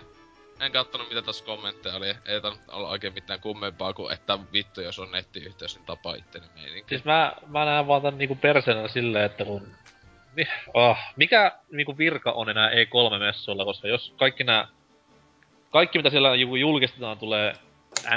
En 0.61 0.73
kattonut 0.73 1.09
mitä 1.09 1.23
tässä 1.23 1.45
kommentteja 1.45 1.97
oli. 1.97 2.09
Ei 2.09 2.41
tainnut 2.41 2.63
olla 2.69 2.89
oikein 2.89 3.15
mitään 3.15 3.41
kummempaa 3.41 3.93
kuin, 3.93 4.15
että 4.15 4.39
vittu 4.53 4.81
jos 4.81 4.99
on 4.99 5.11
nettiyhteys, 5.11 5.77
niin 5.77 5.87
tapaa 5.87 6.15
itteni 6.15 6.47
meininki. 6.55 6.89
Siis 6.89 7.05
mä, 7.05 7.33
mä 7.47 7.65
näen 7.65 7.87
vaan 7.87 8.03
tän 8.03 8.19
niinku 8.19 8.35
perseenä 8.35 8.89
silleen, 8.89 9.25
että 9.25 9.45
kun... 9.45 9.67
Oh, 10.75 10.97
mikä 11.17 11.53
niinku 11.73 11.99
virka 11.99 12.33
on 12.33 12.49
enää 12.49 12.71
E3-messuilla, 12.71 13.65
koska 13.65 13.89
jos 13.89 14.15
kaikki 14.19 14.45
nää... 14.45 14.69
Kaikki 15.71 15.99
mitä 15.99 16.11
siellä 16.11 16.33
niinku 16.33 16.57
julkistetaan 16.57 17.19
tulee 17.19 17.55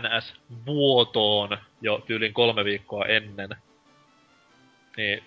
NS-vuotoon 0.02 1.58
jo 1.82 2.04
tyylin 2.08 2.34
kolme 2.34 2.66
viikkoa 2.66 3.06
ennen. 3.06 3.50
Niin 4.98 5.24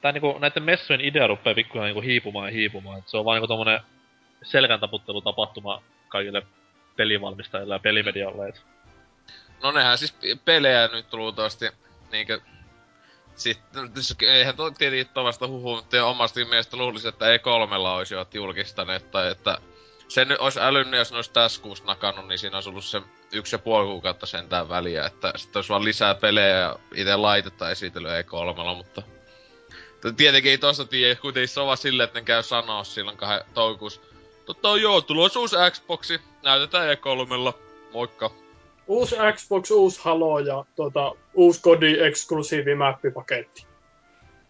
tää 0.00 0.12
niinku 0.12 0.38
näiden 0.38 0.62
messujen 0.62 1.00
idea 1.00 1.26
rupeaa 1.26 1.54
pikkuhiljaa 1.54 1.86
niinku 1.86 2.00
hiipumaan 2.00 2.48
ja 2.48 2.52
hiipumaan. 2.52 2.98
Et 2.98 3.08
se 3.08 3.16
on 3.16 3.24
vaan 3.24 3.36
niinku 3.36 3.48
tommonen 3.48 3.80
selkäntaputtelutapahtuma 4.42 5.82
kaikille 6.08 6.46
pelivalmistajille 6.96 7.74
ja 7.74 7.78
pelimedialle. 7.78 8.48
Et 8.48 8.64
No 9.62 9.70
nehän 9.70 9.98
siis 9.98 10.12
pe- 10.12 10.38
pelejä 10.44 10.88
nyt 10.92 11.12
luultavasti 11.12 11.70
niinkö... 12.12 12.40
Sitten, 13.36 13.90
eihän 14.20 14.56
to 14.56 14.70
tietenkin 14.70 15.14
tovasta 15.14 15.48
huhu, 15.48 15.76
mutta 15.76 15.96
jo 15.96 16.10
omasta 16.10 16.40
mielestä 16.40 16.76
luulisi, 16.76 17.08
että 17.08 17.24
E3 17.36 17.74
olisivat 17.74 18.34
julkistaneet, 18.34 19.10
tai 19.10 19.30
että 19.30 19.58
sen 20.08 20.28
nyt 20.28 20.38
olisi 20.38 20.60
älynnyt, 20.60 20.98
jos 20.98 21.10
ne 21.10 21.16
olisi 21.16 21.32
tässä 21.32 21.62
kuussa 21.62 21.84
nakannut, 21.84 22.28
niin 22.28 22.38
siinä 22.38 22.56
olisi 22.56 22.68
ollut 22.68 22.84
se 22.84 23.02
yksi 23.32 23.54
ja 23.54 23.58
puoli 23.58 23.86
kuukautta 23.86 24.26
sentään 24.26 24.68
väliä, 24.68 25.06
että 25.06 25.32
sitten 25.36 25.58
olisi 25.58 25.68
vaan 25.68 25.84
lisää 25.84 26.14
pelejä 26.14 26.56
ja 26.56 26.78
itse 26.94 27.16
laitetta 27.16 27.70
esitellyt 27.70 28.10
E3, 28.10 28.76
mutta... 28.76 29.02
Mutta 29.92 30.12
Tietenkin 30.12 30.50
ei 30.50 30.58
tosta 30.58 30.84
tiedä, 30.84 31.20
kuitenkin 31.20 31.48
se 31.48 31.60
on 31.60 31.66
vaan 31.66 31.76
silleen, 31.78 32.04
että 32.04 32.18
ne 32.18 32.24
käy 32.24 32.42
sanoa 32.42 32.84
silloin 32.84 33.16
kahden 33.16 33.44
toukokuussa. 33.54 34.00
Totta 34.48 34.76
joo, 34.76 35.00
tulossa 35.00 35.40
uusi 35.40 35.56
Xboxi, 35.70 36.20
näytetään 36.44 36.96
E3, 36.96 37.54
moikka. 37.92 38.30
Uusi 38.86 39.16
Xbox, 39.32 39.70
uusi 39.70 40.00
Halo 40.04 40.38
ja 40.38 40.64
tuota, 40.76 41.12
uusi 41.34 41.62
kodi 41.62 42.00
eksklusiivi 42.00 42.74
mappipaketti. 42.74 43.66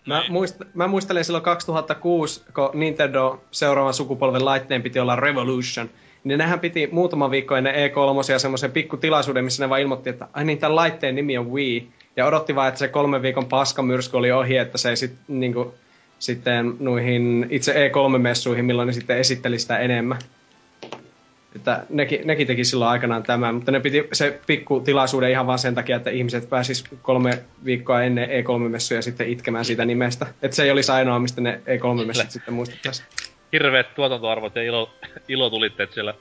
Mä, 0.06 0.20
Niin. 0.20 0.32
muist, 0.32 0.56
mä 0.74 0.86
muistelen 0.86 1.24
silloin 1.24 1.44
2006, 1.44 2.42
kun 2.54 2.70
Nintendo 2.74 3.40
seuraavan 3.50 3.94
sukupolven 3.94 4.44
laitteen 4.44 4.82
piti 4.82 4.98
olla 4.98 5.16
Revolution, 5.16 5.90
niin 6.24 6.38
nehän 6.38 6.60
piti 6.60 6.88
muutama 6.92 7.30
viikko 7.30 7.56
ennen 7.56 7.74
E3 7.74 8.38
semmoisen 8.38 8.72
pikkutilaisuuden, 8.72 9.44
missä 9.44 9.64
ne 9.64 9.70
vaan 9.70 9.80
ilmoitti, 9.80 10.10
että 10.10 10.28
ai 10.32 10.44
niin, 10.44 10.58
tämän 10.58 10.76
laitteen 10.76 11.14
nimi 11.14 11.38
on 11.38 11.52
Wii. 11.52 11.88
Ja 12.16 12.26
odotti 12.26 12.54
vaan, 12.54 12.68
että 12.68 12.78
se 12.78 12.88
kolmen 12.88 13.22
viikon 13.22 13.46
paskamyrsky 13.46 14.16
oli 14.16 14.32
ohi, 14.32 14.56
että 14.56 14.78
se 14.78 14.90
ei 14.90 14.96
sit, 14.96 15.12
niinku, 15.28 15.74
sitten 16.18 16.76
noihin 16.80 17.46
itse 17.50 17.72
E3-messuihin, 17.72 18.64
milloin 18.64 18.86
ne 18.86 18.92
sitten 18.92 19.18
esitteli 19.18 19.58
sitä 19.58 19.78
enemmän. 19.78 20.18
Että 21.56 21.86
nekin, 21.88 22.26
nekin 22.26 22.46
teki 22.46 22.64
silloin 22.64 22.90
aikanaan 22.90 23.22
tämän, 23.22 23.54
mutta 23.54 23.72
ne 23.72 23.80
piti 23.80 24.08
se 24.12 24.40
pikku 24.46 24.80
tilaisuuden 24.80 25.30
ihan 25.30 25.46
vaan 25.46 25.58
sen 25.58 25.74
takia, 25.74 25.96
että 25.96 26.10
ihmiset 26.10 26.50
pääsis 26.50 26.84
kolme 27.02 27.38
viikkoa 27.64 28.02
ennen 28.02 28.28
E3-messuja 28.28 29.02
sitten 29.02 29.28
itkemään 29.28 29.64
siitä 29.64 29.84
nimestä. 29.84 30.26
Että 30.42 30.56
se 30.56 30.62
ei 30.62 30.70
olisi 30.70 30.92
ainoa, 30.92 31.18
mistä 31.18 31.40
ne 31.40 31.60
E3-messut 31.66 32.30
sitten 32.30 32.54
muistettaisiin. 32.54 33.08
hirveet 33.52 33.94
tuotantoarvot 33.94 34.56
ja 34.56 34.62
ilo, 34.62 34.90
ilotulitteet 35.28 35.92
siellä 35.92 36.14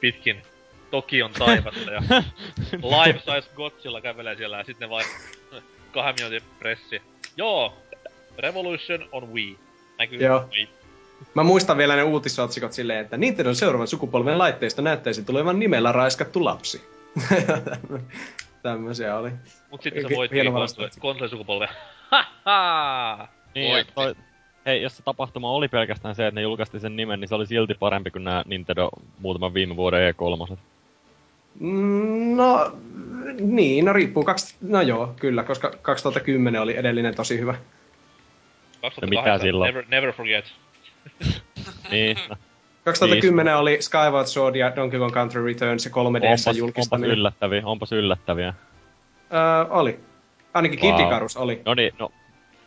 pitkin 0.00 0.42
Tokion 0.90 1.30
taivasta 1.32 1.90
ja 1.90 2.02
Life 3.06 3.18
Size 3.18 3.54
Godzilla 3.54 4.00
kävelee 4.00 4.36
siellä 4.36 4.58
ja 4.58 4.64
sitten 4.64 4.90
vain 4.90 5.06
kahden 5.92 6.14
minuutin 6.18 6.50
pressi. 6.58 7.02
Joo, 7.36 7.74
Revolution 8.38 9.08
on 9.12 9.32
Wii. 9.32 9.58
Näkyy 9.98 10.18
Joo. 10.18 10.44
Wii. 10.52 10.68
Mä 11.34 11.42
muistan 11.42 11.76
vielä 11.78 11.96
ne 11.96 12.02
uutisotsikot 12.02 12.72
silleen, 12.72 13.00
että 13.00 13.16
Nintendo 13.16 13.54
seuraavan 13.54 13.88
sukupolven 13.88 14.38
laitteista 14.38 14.82
näyttäisi 14.82 15.24
tulevan 15.24 15.58
nimellä 15.58 15.92
raiskattu 15.92 16.44
lapsi. 16.44 16.84
Tämmöisiä 18.62 19.16
oli. 19.18 19.30
Mut 19.70 19.82
sitten 19.82 20.08
se 20.08 20.16
voitti 20.16 20.36
konsoli- 20.36 21.00
konsolisukupolven. 21.00 21.68
Haha! 22.44 23.28
Niin, 23.54 23.86
toi, 23.94 24.14
hei, 24.66 24.82
jos 24.82 24.96
se 24.96 25.02
tapahtuma 25.02 25.50
oli 25.50 25.68
pelkästään 25.68 26.14
se, 26.14 26.26
että 26.26 26.40
ne 26.40 26.42
julkaistiin 26.42 26.80
sen 26.80 26.96
nimen, 26.96 27.20
niin 27.20 27.28
se 27.28 27.34
oli 27.34 27.46
silti 27.46 27.74
parempi 27.74 28.10
kuin 28.10 28.24
nämä 28.24 28.42
Nintendo 28.46 28.90
muutaman 29.18 29.54
viime 29.54 29.76
vuoden 29.76 30.14
E3. 30.14 30.56
Mm, 31.60 32.36
No, 32.36 32.72
niin, 33.40 33.84
no 33.84 33.92
riippuu. 33.92 34.24
Kaks, 34.24 34.56
no 34.60 34.82
joo, 34.82 35.14
kyllä, 35.20 35.42
koska 35.42 35.70
2010 35.82 36.62
oli 36.62 36.76
edellinen 36.76 37.14
tosi 37.14 37.38
hyvä. 37.38 37.54
2008. 38.84 39.32
mitä 39.34 39.42
silloin? 39.42 39.68
Never, 39.68 39.84
never 39.88 40.12
forget. 40.12 40.44
niin, 41.90 42.16
no, 42.28 42.36
2010 42.84 43.56
oli 43.56 43.76
Skyward 43.82 44.26
Sword 44.26 44.54
ja 44.56 44.76
Donkey 44.76 44.98
Kong 45.00 45.12
Country 45.12 45.44
Returns 45.44 45.84
ja 45.84 45.90
3DS 45.90 45.96
onpas, 45.96 46.46
onpas 46.46 46.56
julkistaminen. 46.56 47.10
yllättäviä, 47.18 47.62
onpas 47.64 47.92
yllättäviä. 47.92 48.54
Öö, 49.32 49.64
oli. 49.70 50.00
Ainakin 50.54 50.80
Wow. 50.80 50.96
Kid 50.96 51.06
Icarus 51.06 51.36
oli. 51.36 51.62
No 51.64 51.74
niin, 51.74 51.92
no, 51.98 52.10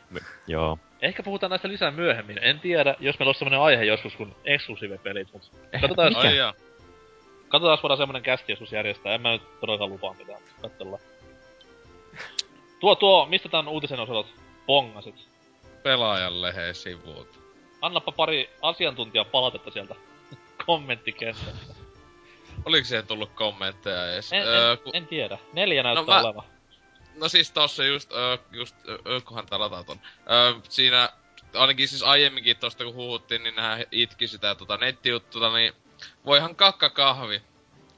m- 0.10 0.18
joo. 0.48 0.80
Ehkä 1.02 1.24
puhutaan 1.24 1.50
näistä 1.50 1.68
lisää 1.68 1.92
myöhemmin. 1.92 2.40
En 2.42 2.60
tiedä, 2.60 2.96
jos 3.00 3.20
meillä 3.20 3.30
olisi 3.30 3.40
semmonen 3.40 3.60
aihe 3.60 3.84
joskus 3.84 4.16
kuin 4.16 4.36
exclusive-pelit, 4.46 5.28
mut 5.34 5.52
katsotaan, 5.82 6.08
jos, 6.14 6.18
Ai 6.18 6.54
katsotaan, 7.48 7.74
jos 7.74 7.84
voidaan 7.84 7.98
semmonen 7.98 8.22
kästi 8.24 8.52
joskus 8.52 8.72
järjestää. 8.72 9.16
En 9.16 9.22
mä 9.22 9.32
nyt 9.32 9.60
todellakaan 9.60 9.92
lupaa 9.92 10.14
mitään, 10.14 10.42
mutta 10.42 10.62
katsellaan. 10.70 11.02
Tuo, 12.80 12.96
tuo, 12.96 13.26
mistä 13.26 13.50
tän 13.50 13.68
uutisen 13.68 14.00
osalta 14.00 14.30
pongasit? 14.66 15.16
Pelaajan 15.92 16.42
leheen 16.42 16.76
sivuilta. 16.76 17.40
Annappa 17.82 18.12
pari 18.12 18.50
asiantuntija 18.62 19.26
palautetta 19.26 19.72
sieltä 19.72 19.96
kommenttikentältä. 20.66 21.74
Oliko 22.66 22.86
siihen 22.86 23.08
tullut 23.08 23.32
kommentteja 23.36 24.12
edes? 24.14 24.34
En, 24.34 24.44
Öö, 24.48 24.72
en, 24.72 24.78
ku- 24.78 24.92
en, 24.94 25.08
tiedä. 25.08 25.38
Neljä 25.54 25.84
näyttää 25.84 26.06
mä- 26.06 26.20
olevan. 26.22 26.44
No 27.16 27.30
siis 27.30 27.52
tossa 27.52 27.86
just, 27.86 28.12
öö, 28.12 28.38
just, 28.52 28.76
öö, 28.88 29.22
kunhan 29.22 29.46
tää 29.46 29.60
lataa 29.60 29.84
ton. 29.84 30.00
Öö, 30.32 30.54
siinä, 30.70 31.10
ainakin 31.54 31.88
siis 31.88 32.04
aiemminkin 32.04 32.58
tosta 32.58 32.84
kun 32.84 32.94
huhuttiin, 32.96 33.44
niin 33.44 33.56
nehän 33.56 33.84
itki 33.92 34.28
sitä 34.28 34.56
tota 34.56 34.78
nettijuttuta, 34.78 35.54
niin 35.54 35.74
voihan 36.26 36.56
kakka 36.56 36.90
kahvi 36.90 37.42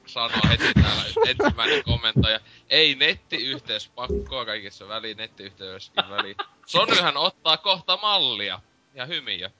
sanoa 0.06 0.48
heti 0.50 0.72
täällä 0.82 1.02
ensimmäinen 1.30 1.82
kommentoija. 1.84 2.40
Ei 2.70 2.94
nettiyhteys 2.94 3.88
pakkoa 3.88 4.44
kaikissa 4.44 4.88
väliin, 4.88 5.16
nettiyhteyskin 5.16 6.08
väliin. 6.10 6.36
Sonyhän 6.66 7.16
ottaa 7.16 7.56
kohta 7.56 7.96
mallia 7.96 8.60
ja 8.94 9.06
hymiä. 9.06 9.50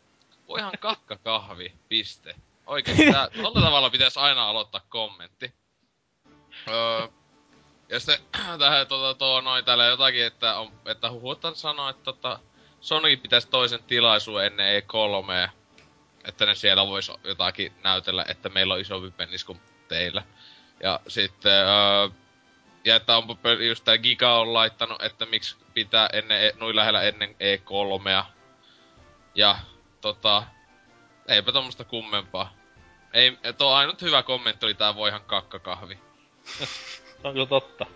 Voihan 0.48 0.72
kakka 0.80 1.16
kahvi, 1.16 1.72
piste. 1.88 2.34
Oikeesti 2.66 3.12
tää, 3.12 3.28
tolla 3.42 3.60
tavalla 3.60 3.90
pitäisi 3.90 4.20
aina 4.20 4.48
aloittaa 4.48 4.80
kommentti. 4.88 5.52
Öö, 6.68 7.08
ja 7.88 8.00
sitten 8.00 8.18
tähän 8.58 8.86
tuota, 8.86 9.18
tuo 9.18 9.40
noin 9.40 9.64
täällä 9.64 9.84
jotakin, 9.84 10.26
että, 10.26 10.58
on, 10.58 10.72
että 10.86 11.10
huhutan 11.10 11.56
sanoa, 11.56 11.90
että 11.90 12.02
tota, 12.02 12.38
Sony 12.80 13.16
pitäisi 13.16 13.48
toisen 13.48 13.82
tilaisuuden 13.82 14.46
ennen 14.46 14.82
E3, 14.82 15.50
että 16.24 16.46
ne 16.46 16.54
siellä 16.54 16.86
vois 16.86 17.12
jotakin 17.24 17.72
näytellä, 17.84 18.24
että 18.28 18.48
meillä 18.48 18.74
on 18.74 18.80
isompi 18.80 19.10
pennis 19.10 19.44
kuin 19.44 19.60
teillä. 19.88 20.22
Ja 20.82 21.00
sitten, 21.08 21.52
öö, 21.52 22.08
ja 22.84 22.96
että 22.96 23.16
onpa 23.16 23.36
just 23.68 23.84
tää 23.84 23.98
Giga 23.98 24.38
on 24.38 24.52
laittanut, 24.52 25.02
että 25.02 25.26
miksi 25.26 25.56
pitää 25.74 26.08
ennen, 26.12 26.44
E- 26.44 26.52
noin 26.56 26.76
lähellä 26.76 27.02
ennen 27.02 27.30
E3. 27.30 28.24
Ja 29.34 29.58
tota, 30.00 30.42
eipä 31.28 31.52
tommoista 31.52 31.84
kummempaa. 31.84 32.54
Ei, 33.12 33.38
tuo 33.58 33.72
ainut 33.72 34.02
hyvä 34.02 34.22
kommentti 34.22 34.66
oli 34.66 34.74
tää 34.74 34.94
voihan 34.94 35.22
kakkakahvi. 35.22 35.98
Se 37.22 37.28
on 37.28 37.32
kyllä 37.32 37.46
totta. 37.46 37.86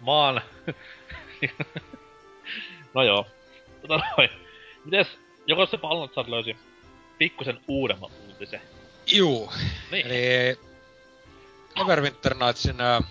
Maan... 0.00 0.42
No 2.94 3.02
joo. 3.02 3.26
Tota 3.80 4.00
noin. 4.16 4.30
Mites, 4.84 5.18
joko 5.46 5.66
se 5.66 5.78
Balnatsar 5.78 6.24
löysi 6.28 6.56
pikkusen 7.18 7.60
uudemman 7.68 8.10
uutisen? 8.28 8.60
Juu. 9.12 9.52
Niin. 9.90 10.06
Eli 10.06 10.58
Neverwinter 11.78 12.34
Nightsin, 12.34 12.80
ää, 12.80 13.02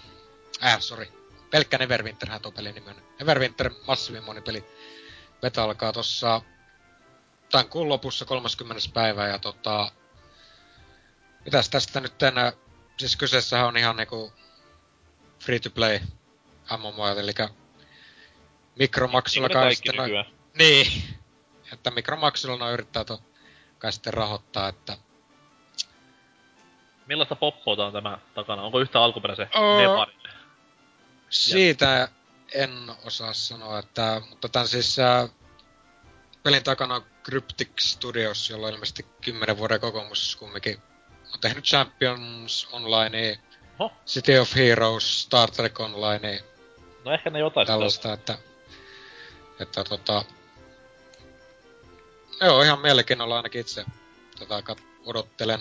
äh, 0.66 0.80
sorry. 0.80 1.08
Pelkkä 1.50 1.78
Neverwinterhän 1.78 2.42
tuo 2.42 2.52
pelin 2.52 2.76
nimi 2.76 2.90
on. 2.90 3.04
Neverwinter 3.20 3.72
Massive 3.88 4.22
monipeli. 4.22 4.66
Beta 5.42 5.64
alkaa 5.64 5.94
tossa 5.94 6.42
tämän 7.52 7.70
kuun 7.70 7.90
lopussa 7.90 8.26
30. 8.26 8.82
päivä 8.94 9.28
ja 9.28 9.40
tota... 9.40 9.92
Mitäs 11.46 11.70
tästä 11.70 12.00
nyt 12.00 12.18
tänä... 12.18 12.54
Siis 12.98 13.16
kyseessähän 13.16 13.68
on 13.68 13.78
ihan 13.78 13.96
niinku 13.96 14.34
free 15.40 15.60
to 15.60 15.70
play 15.70 16.00
MMO, 16.78 17.08
eli 17.08 17.32
mikromaksulla 18.76 19.50
kai 19.50 19.76
sitten... 19.76 19.96
noin- 19.96 20.04
nykyään. 20.04 20.26
Niin. 20.54 21.04
Että 21.74 21.92
mikromaksulla 21.92 22.58
noin 22.58 22.74
yrittää 22.74 23.04
to, 23.04 23.22
kai 23.80 23.92
sitten 23.92 24.14
rahoittaa, 24.14 24.68
että... 24.68 24.98
Millaista 27.08 27.36
poppoota 27.36 27.86
on 27.86 27.94
tämä 27.94 28.18
takana? 28.34 28.62
Onko 28.62 28.80
yhtä 28.80 29.04
alkuperäisen 29.04 29.50
Oo. 29.56 30.08
Siitä 31.34 32.08
en 32.54 32.92
osaa 33.06 33.34
sanoa, 33.34 33.80
että... 33.80 34.22
Mutta 34.30 34.50
tän 34.50 34.68
siis... 34.68 35.00
Ää, 35.00 35.30
pelin 36.44 36.64
takana 36.64 36.96
on 36.96 37.06
Cryptic 37.24 37.70
Studios, 37.80 38.50
jolla 38.50 38.68
on 38.68 38.74
ilmeisesti 38.74 39.06
10 39.22 39.58
vuoden 39.58 39.80
kokemus 39.80 40.36
kumminkin. 40.36 40.78
On 41.34 41.40
tehnyt 41.40 41.64
Champions 41.64 42.68
Online, 42.72 43.40
Oho. 43.80 43.92
City 44.08 44.38
of 44.38 44.56
Heroes, 44.56 45.22
Star 45.22 45.52
Trek 45.52 45.80
Online, 45.80 46.44
No 47.06 47.12
ehkä 47.12 47.30
ne 47.30 47.40
jotain 47.40 47.68
tällaista, 47.68 48.14
että... 48.14 48.38
Että 49.60 49.84
tota... 49.84 50.24
Joo, 52.42 52.62
ihan 52.62 52.82
mielenkiinnolla 52.82 53.38
ainakin 53.38 53.62
itse 53.62 53.86
tota, 54.40 54.60
kat- 54.60 54.84
odottelen. 55.06 55.60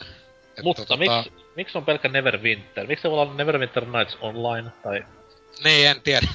Että, 0.49 0.63
Mutta 0.63 0.85
tota, 0.85 0.97
miksi 0.97 1.33
miksi 1.57 1.79
on 1.79 1.85
pelkkä 1.85 2.09
Neverwinter? 2.09 2.87
Miksi 2.87 3.03
se 3.03 3.11
voi 3.11 3.19
olla 3.19 3.35
Neverwinter 3.35 3.85
Nights 3.85 4.17
Online? 4.21 4.71
Tai 4.83 5.05
Niin, 5.65 5.89
en 5.89 6.03
tiedä. 6.03 6.27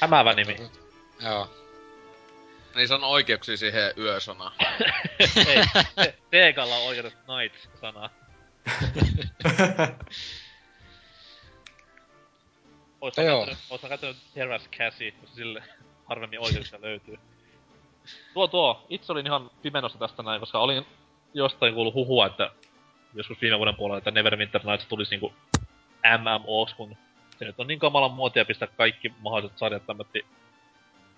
hämäävä 0.00 0.32
nimi? 0.32 0.56
Joo. 1.20 1.50
Niin 2.74 2.88
se 2.88 2.94
on 2.94 3.04
oikeuksia 3.04 3.56
siihen 3.56 3.92
yösanaan. 3.98 4.52
Ei, 5.46 5.64
Segalla 6.30 6.76
on 6.76 6.86
oikeudet 6.86 7.16
Nights-sanaa. 7.28 8.10
Ois 13.00 13.16
Joo. 13.16 13.26
käyttänyt, 13.26 13.58
ois 13.70 13.82
mä 13.82 13.88
käyttänyt 13.88 14.16
Terras 14.34 14.68
Cassie, 14.78 15.10
koska 15.10 15.36
sille 15.36 15.62
harvemmin 16.04 16.40
oikeuksia 16.40 16.80
löytyy. 16.82 17.18
Tuo 18.34 18.48
tuo, 18.48 18.86
itse 18.88 19.12
olin 19.12 19.26
ihan 19.26 19.50
pimenossa 19.62 19.98
tästä 19.98 20.22
näin, 20.22 20.40
koska 20.40 20.58
olin 20.58 20.86
jostain 21.34 21.74
kuullut 21.74 21.94
huhua, 21.94 22.26
että 22.26 22.50
joskus 23.14 23.40
viime 23.40 23.58
vuoden 23.58 23.76
puolella, 23.76 23.98
että 23.98 24.10
Neverwinter 24.10 24.60
Nights 24.64 24.86
tulisi 24.86 25.10
niinku 25.10 25.32
MMOs, 26.18 26.74
kun 26.74 26.96
se 27.40 27.44
nyt 27.44 27.60
on 27.60 27.66
niin 27.66 27.78
kamalan 27.78 28.10
muotia 28.10 28.44
pistää 28.44 28.68
kaikki 28.76 29.12
mahdolliset 29.18 29.58
sarjat 29.58 29.86
tämmötti 29.86 30.26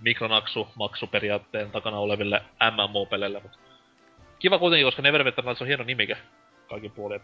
mikronaksu 0.00 0.68
maksuperiaatteen 0.74 1.70
takana 1.70 1.98
oleville 1.98 2.42
MMO-peleille, 2.70 3.40
mutta 3.42 3.58
kiva 4.38 4.58
kuitenkin, 4.58 4.86
koska 4.86 5.02
Neverwinter 5.02 5.44
Nights 5.44 5.62
on 5.62 5.68
hieno 5.68 5.84
nimike 5.84 6.16
kaikin 6.68 6.90
puolin. 6.90 7.20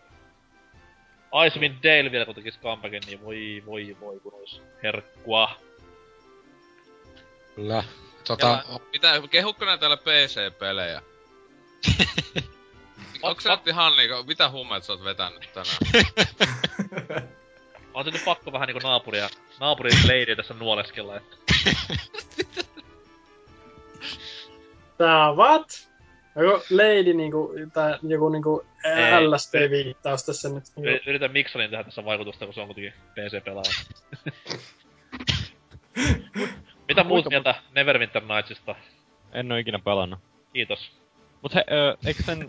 Icewind 1.46 1.74
Dale 1.82 2.12
vielä 2.12 2.24
kun 2.24 2.34
tekis 2.34 2.60
comebackin, 2.60 3.02
niin 3.06 3.24
voi 3.24 3.62
voi 3.66 3.96
voi 4.00 4.20
kun 4.20 4.34
ois 4.34 4.62
herkkua. 4.82 5.50
Kyllä. 7.54 7.84
Tota, 8.24 8.64
Mitä, 8.92 9.22
kehukko 9.30 9.64
nää 9.64 9.78
täällä 9.78 9.96
PC-pelejä? 9.96 11.02
Onko 13.22 13.40
se 13.40 13.50
nyt 13.50 13.66
ihan 13.66 13.96
niinku, 13.96 14.24
mitä 14.24 14.50
hummet 14.50 14.84
sä 14.84 14.92
oot 14.92 15.04
vetänyt 15.04 15.48
tänään? 15.52 15.78
On 17.98 18.04
se 18.04 18.10
nyt 18.10 18.24
pakko 18.24 18.52
vähän 18.52 18.66
niinku 18.66 18.86
naapuria, 18.88 19.28
naapurin 19.60 19.92
lady 20.04 20.36
tässä 20.36 20.54
nuoleskella, 20.54 21.16
että 21.16 21.36
Tää 24.98 25.32
what? 25.32 25.88
Joku 26.36 26.64
lady 26.70 27.14
niinku, 27.14 27.54
tai 27.72 27.98
joku 28.02 28.28
niinku. 28.28 28.66
LSD-viittaus 29.20 30.24
tässä 30.26 30.48
nyt. 30.48 30.64
Niinku. 30.76 30.90
y- 30.90 31.00
yritän 31.06 31.32
Miksolin 31.32 31.70
tehdä 31.70 31.84
tässä 31.84 32.04
vaikutusta, 32.04 32.44
kun 32.44 32.54
se 32.54 32.60
on 32.60 32.66
kuitenkin 32.66 32.92
PC-pelaaja. 32.92 33.70
Mitä 36.88 37.04
muut 37.04 37.26
mieltä 37.28 37.54
Neverwinter 37.74 38.22
Nightsista? 38.22 38.74
En 39.32 39.52
oo 39.52 39.58
ikinä 39.58 39.78
pelannut. 39.78 40.20
Kiitos. 40.52 40.92
Mut 41.42 41.54
he, 41.54 41.64
öö, 41.70 41.94
eikö 42.06 42.22
sen... 42.22 42.38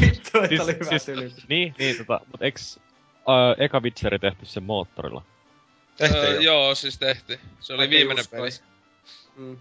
Vittu, 0.00 0.30
Siis- 0.48 0.60
oli 0.60 0.72
hyvä 0.72 0.98
siis- 0.98 1.48
niin, 1.48 1.74
niin 1.78 1.96
tota, 1.98 2.20
mut 2.32 2.42
eiks 2.42 2.80
öö, 3.28 3.54
eka 3.58 3.80
Witcheri 3.80 4.18
tehty 4.18 4.46
sen 4.46 4.62
moottorilla? 4.62 5.22
tehtiin 5.96 6.24
Öö, 6.24 6.34
jo. 6.34 6.40
joo, 6.40 6.74
siis 6.74 6.98
tehti. 6.98 7.40
Se 7.60 7.72
oli 7.72 7.82
Oikein 7.82 7.98
viimeinen 7.98 8.24
peli. 8.30 8.48
Mm. 9.36 9.58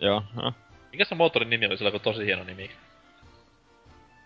Joo, 0.00 0.22
no. 0.34 0.54
Mikä 0.92 1.04
se 1.04 1.14
moottorin 1.14 1.50
nimi 1.50 1.66
oli? 1.66 1.76
Sillä 1.78 1.90
on 1.94 2.00
tosi 2.00 2.26
hieno 2.26 2.44
nimi. 2.44 2.70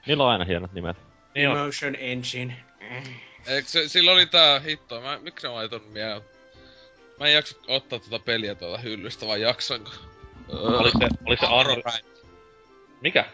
Niillä 0.07 0.25
on 0.25 0.31
aina 0.31 0.45
hienot 0.45 0.73
nimet. 0.73 0.97
Niin 1.35 1.49
on. 1.49 1.59
Emotion 1.59 1.95
Engine. 1.99 2.65
Eikö 3.47 3.69
se, 3.69 3.89
sillä 3.89 4.13
oli 4.13 4.27
tää 4.27 4.61
hitto, 4.61 5.01
mä, 5.01 5.19
miksi 5.23 5.47
mä 5.47 5.55
laitan 5.55 5.81
mieleen? 5.83 6.23
Mä 7.21 7.27
en 7.27 7.35
jaksa 7.35 7.57
ottaa 7.69 7.99
tota 7.99 8.19
peliä 8.19 8.55
tuolta 8.55 8.79
hyllystä, 8.79 9.27
vai 9.27 9.41
jaksanko? 9.41 9.91
Oliko 10.49 10.99
se, 10.99 11.09
oliko 11.27 11.47
se 11.47 11.53
Auro? 11.53 11.75
Ranch. 11.75 12.05
Mikä? 13.01 13.25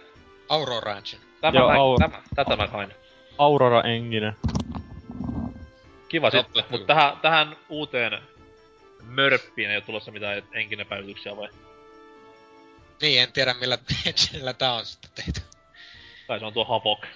Auro 0.48 0.80
Ranch. 0.80 1.16
Tämä, 1.40 1.58
Joo, 1.58 1.68
mä, 1.68 1.74
Auro. 1.78 2.08
tämä, 2.08 2.22
tätä 2.34 2.56
mä 2.56 2.66
hain. 2.66 2.94
Aurora 3.38 3.82
Engine. 3.82 4.34
Kiva 6.10 6.30
sitten, 6.30 6.64
mutta 6.70 6.86
tähän, 6.86 7.16
tähän 7.22 7.56
uuteen 7.68 8.22
mörppiin 9.02 9.70
ei 9.70 9.76
ole 9.76 9.84
tulossa 9.84 10.10
mitään 10.12 10.42
enkinepäivityksiä 10.52 11.36
vai? 11.36 11.48
Niin, 13.02 13.22
en 13.22 13.32
tiedä 13.32 13.54
millä 13.54 13.78
engineillä 14.06 14.52
tää 14.52 14.72
on 14.72 14.86
sitten 14.86 15.10
tehty. 15.14 15.40
Tai 16.26 16.38
se 16.38 16.44
on 16.44 16.52
tuo 16.52 16.64
Havok. 16.64 17.06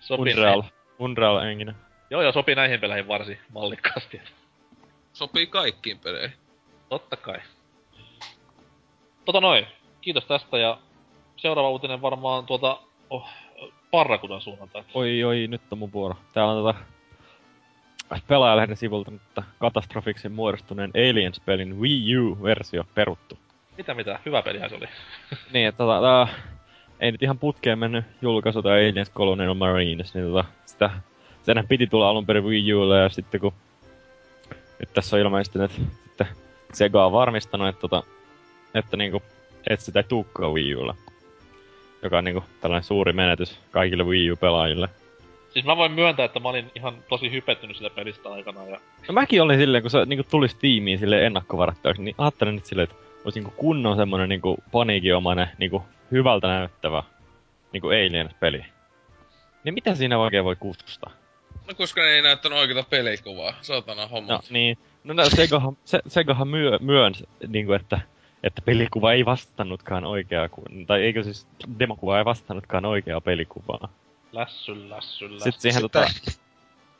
sopii 0.00 0.32
Unreal. 0.34 0.60
näihin- 0.62 0.72
Unreal 0.98 1.38
Engine. 1.38 1.74
Joo 2.10 2.22
joo, 2.22 2.32
sopii 2.32 2.54
näihin 2.54 2.80
peleihin 2.80 3.08
varsin 3.08 3.38
mallikkaasti. 3.52 4.20
Sopii 5.12 5.46
kaikkiin 5.46 5.98
peleihin. 5.98 6.32
Totta 6.88 7.16
kai. 7.16 7.38
Tota 9.24 9.40
noin, 9.40 9.66
kiitos 10.00 10.24
tästä 10.24 10.58
ja 10.58 10.78
seuraava 11.36 11.70
uutinen 11.70 12.02
varmaan 12.02 12.46
tuota 12.46 12.80
oh, 13.10 13.28
Parrakudan 13.90 14.40
suunnalta. 14.40 14.84
Oi 14.94 15.24
oi, 15.24 15.46
nyt 15.46 15.62
on 15.70 15.78
mun 15.78 15.92
vuoro. 15.92 16.16
Täällä 16.32 16.52
on 16.52 16.64
tota... 16.64 16.84
Pelaajalehden 18.28 18.76
sivulta 18.76 19.10
nyt 19.10 19.46
katastrofiksi 19.58 20.28
muodostuneen 20.28 20.90
Aliens-pelin 20.94 21.80
Wii 21.80 22.16
U-versio 22.16 22.84
peruttu. 22.94 23.38
Mitä 23.76 23.94
mitä, 23.94 24.18
hyvä 24.26 24.42
pelihän 24.42 24.70
se 24.70 24.76
oli. 24.76 24.86
Niin, 25.52 25.68
että 25.68 25.78
tota, 25.78 26.00
tää, 26.00 26.28
ei 27.00 27.12
nyt 27.12 27.22
ihan 27.22 27.38
putkeen 27.38 27.78
mennyt 27.78 28.04
julkaisu 28.22 28.62
tai 28.62 28.90
Aliens 28.90 29.12
Colonial 29.12 29.54
Marines, 29.54 30.14
niin 30.14 30.26
tota, 30.26 30.44
sitä, 30.66 30.90
senhän 31.42 31.68
piti 31.68 31.86
tulla 31.86 32.08
alun 32.08 32.26
perin 32.26 32.44
Wii 32.44 32.74
Ulle 32.74 32.98
ja 32.98 33.08
sitten 33.08 33.40
kun 33.40 33.52
nyt 34.78 34.92
tässä 34.94 35.16
on 35.16 35.22
ilmeisesti, 35.22 35.58
että 35.62 36.26
Sega 36.72 37.06
on 37.06 37.12
varmistanut, 37.12 37.68
että, 37.68 37.80
tota, 37.80 38.02
että 38.74 38.96
niinku, 38.96 39.22
et 39.70 39.80
sitä 39.80 39.98
ei 39.98 40.04
tuukkaa 40.04 40.52
Wii 40.52 40.74
Ulla. 40.74 40.96
Joka 42.02 42.18
on 42.18 42.24
niinku 42.24 42.44
tällainen 42.60 42.84
suuri 42.84 43.12
menetys 43.12 43.60
kaikille 43.70 44.04
Wii 44.04 44.30
U-pelaajille. 44.32 44.88
Siis 45.50 45.64
mä 45.64 45.76
voin 45.76 45.92
myöntää, 45.92 46.24
että 46.24 46.40
mä 46.40 46.48
olin 46.48 46.70
ihan 46.74 46.94
tosi 47.08 47.30
hypettynyt 47.30 47.76
sitä 47.76 47.90
pelistä 47.90 48.28
aikana 48.28 48.64
ja 48.64 48.80
No 49.08 49.12
mäkin 49.12 49.42
olin 49.42 49.58
silleen, 49.58 49.82
kun 49.82 49.90
se 49.90 50.04
niinku 50.04 50.26
tuli 50.30 50.48
Steamiin 50.48 50.98
silleen 50.98 51.24
ennakkovarattavaksi, 51.24 52.02
niin 52.02 52.14
ajattelin 52.18 52.54
nyt 52.54 52.66
silleen, 52.66 52.88
että 52.90 52.96
olisi 53.24 53.40
niinku 53.40 53.54
kunnon 53.56 53.96
semmonen 53.96 54.28
niinku 54.28 54.56
paniikinomainen, 54.72 55.48
niinku 55.58 55.82
hyvältä 56.10 56.46
näyttävä 56.46 57.02
niinku 57.72 57.88
Aliens-peli. 57.88 58.64
Niin 59.64 59.74
mitä 59.74 59.94
siinä 59.94 60.18
oikein 60.18 60.44
voi 60.44 60.56
kutsustaa? 60.56 61.10
No 61.68 61.74
koska 61.74 62.02
ne 62.02 62.08
ei 62.08 62.22
näyttänyt 62.22 62.58
oikeita 62.58 62.88
pelikuvaa. 62.90 63.54
Saatana 63.60 64.06
homma. 64.06 64.32
No 64.32 64.40
niin, 64.50 64.78
no 65.04 65.14
nää 65.14 65.30
Segahan, 65.30 65.76
se, 65.84 66.00
Segahan 66.06 66.48
myö, 66.48 66.78
myönsi, 66.78 67.28
niinku 67.48 67.72
että, 67.72 68.00
että 68.42 68.62
pelikuva 68.64 69.12
ei 69.12 69.24
vastannutkaan 69.24 70.04
oikeaa, 70.04 70.48
tai 70.86 71.02
eikö 71.02 71.22
siis 71.22 71.46
demokuva 71.78 72.18
ei 72.18 72.24
vastannutkaan 72.24 72.84
oikeaa 72.84 73.20
pelikuvaa. 73.20 73.88
lässy, 74.32 74.88
lässy, 74.90 75.24
lässy. 75.24 75.38
Sitten 75.44 75.60
siihen 75.60 75.82
Sitten- 75.82 76.02
tota, 76.02 76.38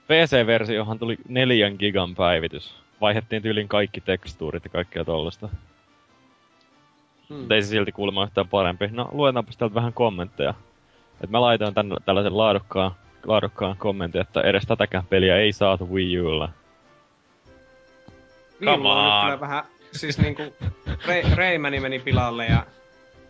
PC-versiohan 0.09 0.99
tuli 0.99 1.16
neljän 1.28 1.76
gigan 1.78 2.14
päivitys. 2.14 2.74
Vaihdettiin 3.01 3.43
tyylin 3.43 3.68
kaikki 3.68 4.01
tekstuurit 4.01 4.64
ja 4.64 4.70
kaikkea 4.70 5.05
tollasta. 5.05 5.49
Hmm. 7.28 7.36
Mutta 7.36 7.55
ei 7.55 7.62
se 7.62 7.68
silti 7.68 7.93
kuulemma 7.93 8.24
yhtään 8.24 8.49
parempi. 8.49 8.89
No, 8.93 9.09
luetaanpa 9.12 9.53
täältä 9.59 9.74
vähän 9.74 9.93
kommentteja. 9.93 10.55
Et 11.24 11.30
mä 11.30 11.41
laitoin 11.41 11.74
tän, 11.74 11.97
tällaisen 12.05 12.36
laadukkaan, 12.36 12.93
laadukkaan 13.24 13.76
kommentin, 13.76 14.20
että 14.20 14.41
edes 14.41 14.66
tätäkään 14.66 15.07
peliä 15.07 15.36
ei 15.36 15.53
saatu 15.53 15.95
Wii 15.95 16.20
Ulla. 16.20 16.49
Come 18.64 18.76
nyt 18.76 18.86
on. 18.86 19.24
kyllä 19.24 19.41
vähän, 19.41 19.64
siis 19.93 20.18
niinku, 20.18 20.43
Re, 21.07 21.22
Reimäni 21.34 21.80
meni 21.80 21.99
pilalle 21.99 22.47
ja 22.47 22.66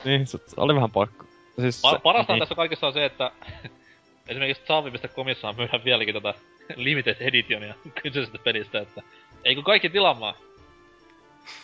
Niin, 0.05 0.27
se 0.27 0.39
oli 0.57 0.75
vähän 0.75 0.91
pakko. 0.91 1.25
Siis 1.61 1.83
Pa- 1.87 2.01
parasta 2.03 2.33
niin. 2.33 2.41
tässä 2.41 2.55
kaikessa 2.55 2.87
on 2.87 2.93
se, 2.93 3.05
että 3.05 3.31
esimerkiksi 4.29 4.63
Salvi.comissa 4.67 5.53
myydään 5.53 5.85
vieläkin 5.85 6.15
tätä 6.15 6.35
limited 6.77 7.17
editionia 7.21 7.75
kyseisestä 8.03 8.39
pelistä, 8.45 8.81
että 8.81 9.03
ei 9.45 9.55
kun 9.55 9.65
kaikki 9.65 9.91
tilaamaan. 9.91 10.35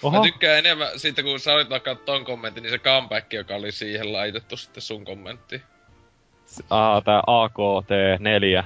Mä 0.03 0.09
Oho, 0.09 0.23
tykkään 0.23 0.59
enemmän 0.59 0.89
siitä, 1.01 1.23
kun 1.23 1.41
sä 1.41 1.55
olit 1.55 1.71
vaikka 1.71 1.95
ton 1.95 2.25
kommentin, 2.25 2.63
niin 2.63 2.71
se 2.71 2.79
comeback, 2.79 3.33
joka 3.33 3.55
oli 3.55 3.73
siihen 3.73 4.13
laitettu 4.13 4.57
sitten 4.57 4.83
sun 4.83 5.05
kommentti. 5.05 5.63
Tää 7.05 7.21
AKT4. 7.21 8.65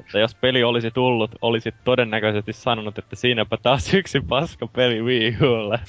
Että 0.00 0.18
jos 0.18 0.34
peli 0.34 0.64
olisi 0.64 0.90
tullut, 0.90 1.30
olisit 1.42 1.74
todennäköisesti 1.84 2.52
sanonut, 2.52 2.98
että 2.98 3.16
siinäpä 3.16 3.56
taas 3.56 3.94
yksi 3.94 4.20
paska 4.20 4.66
peli 4.66 5.02
Wii 5.02 5.36
Ulle. 5.42 5.78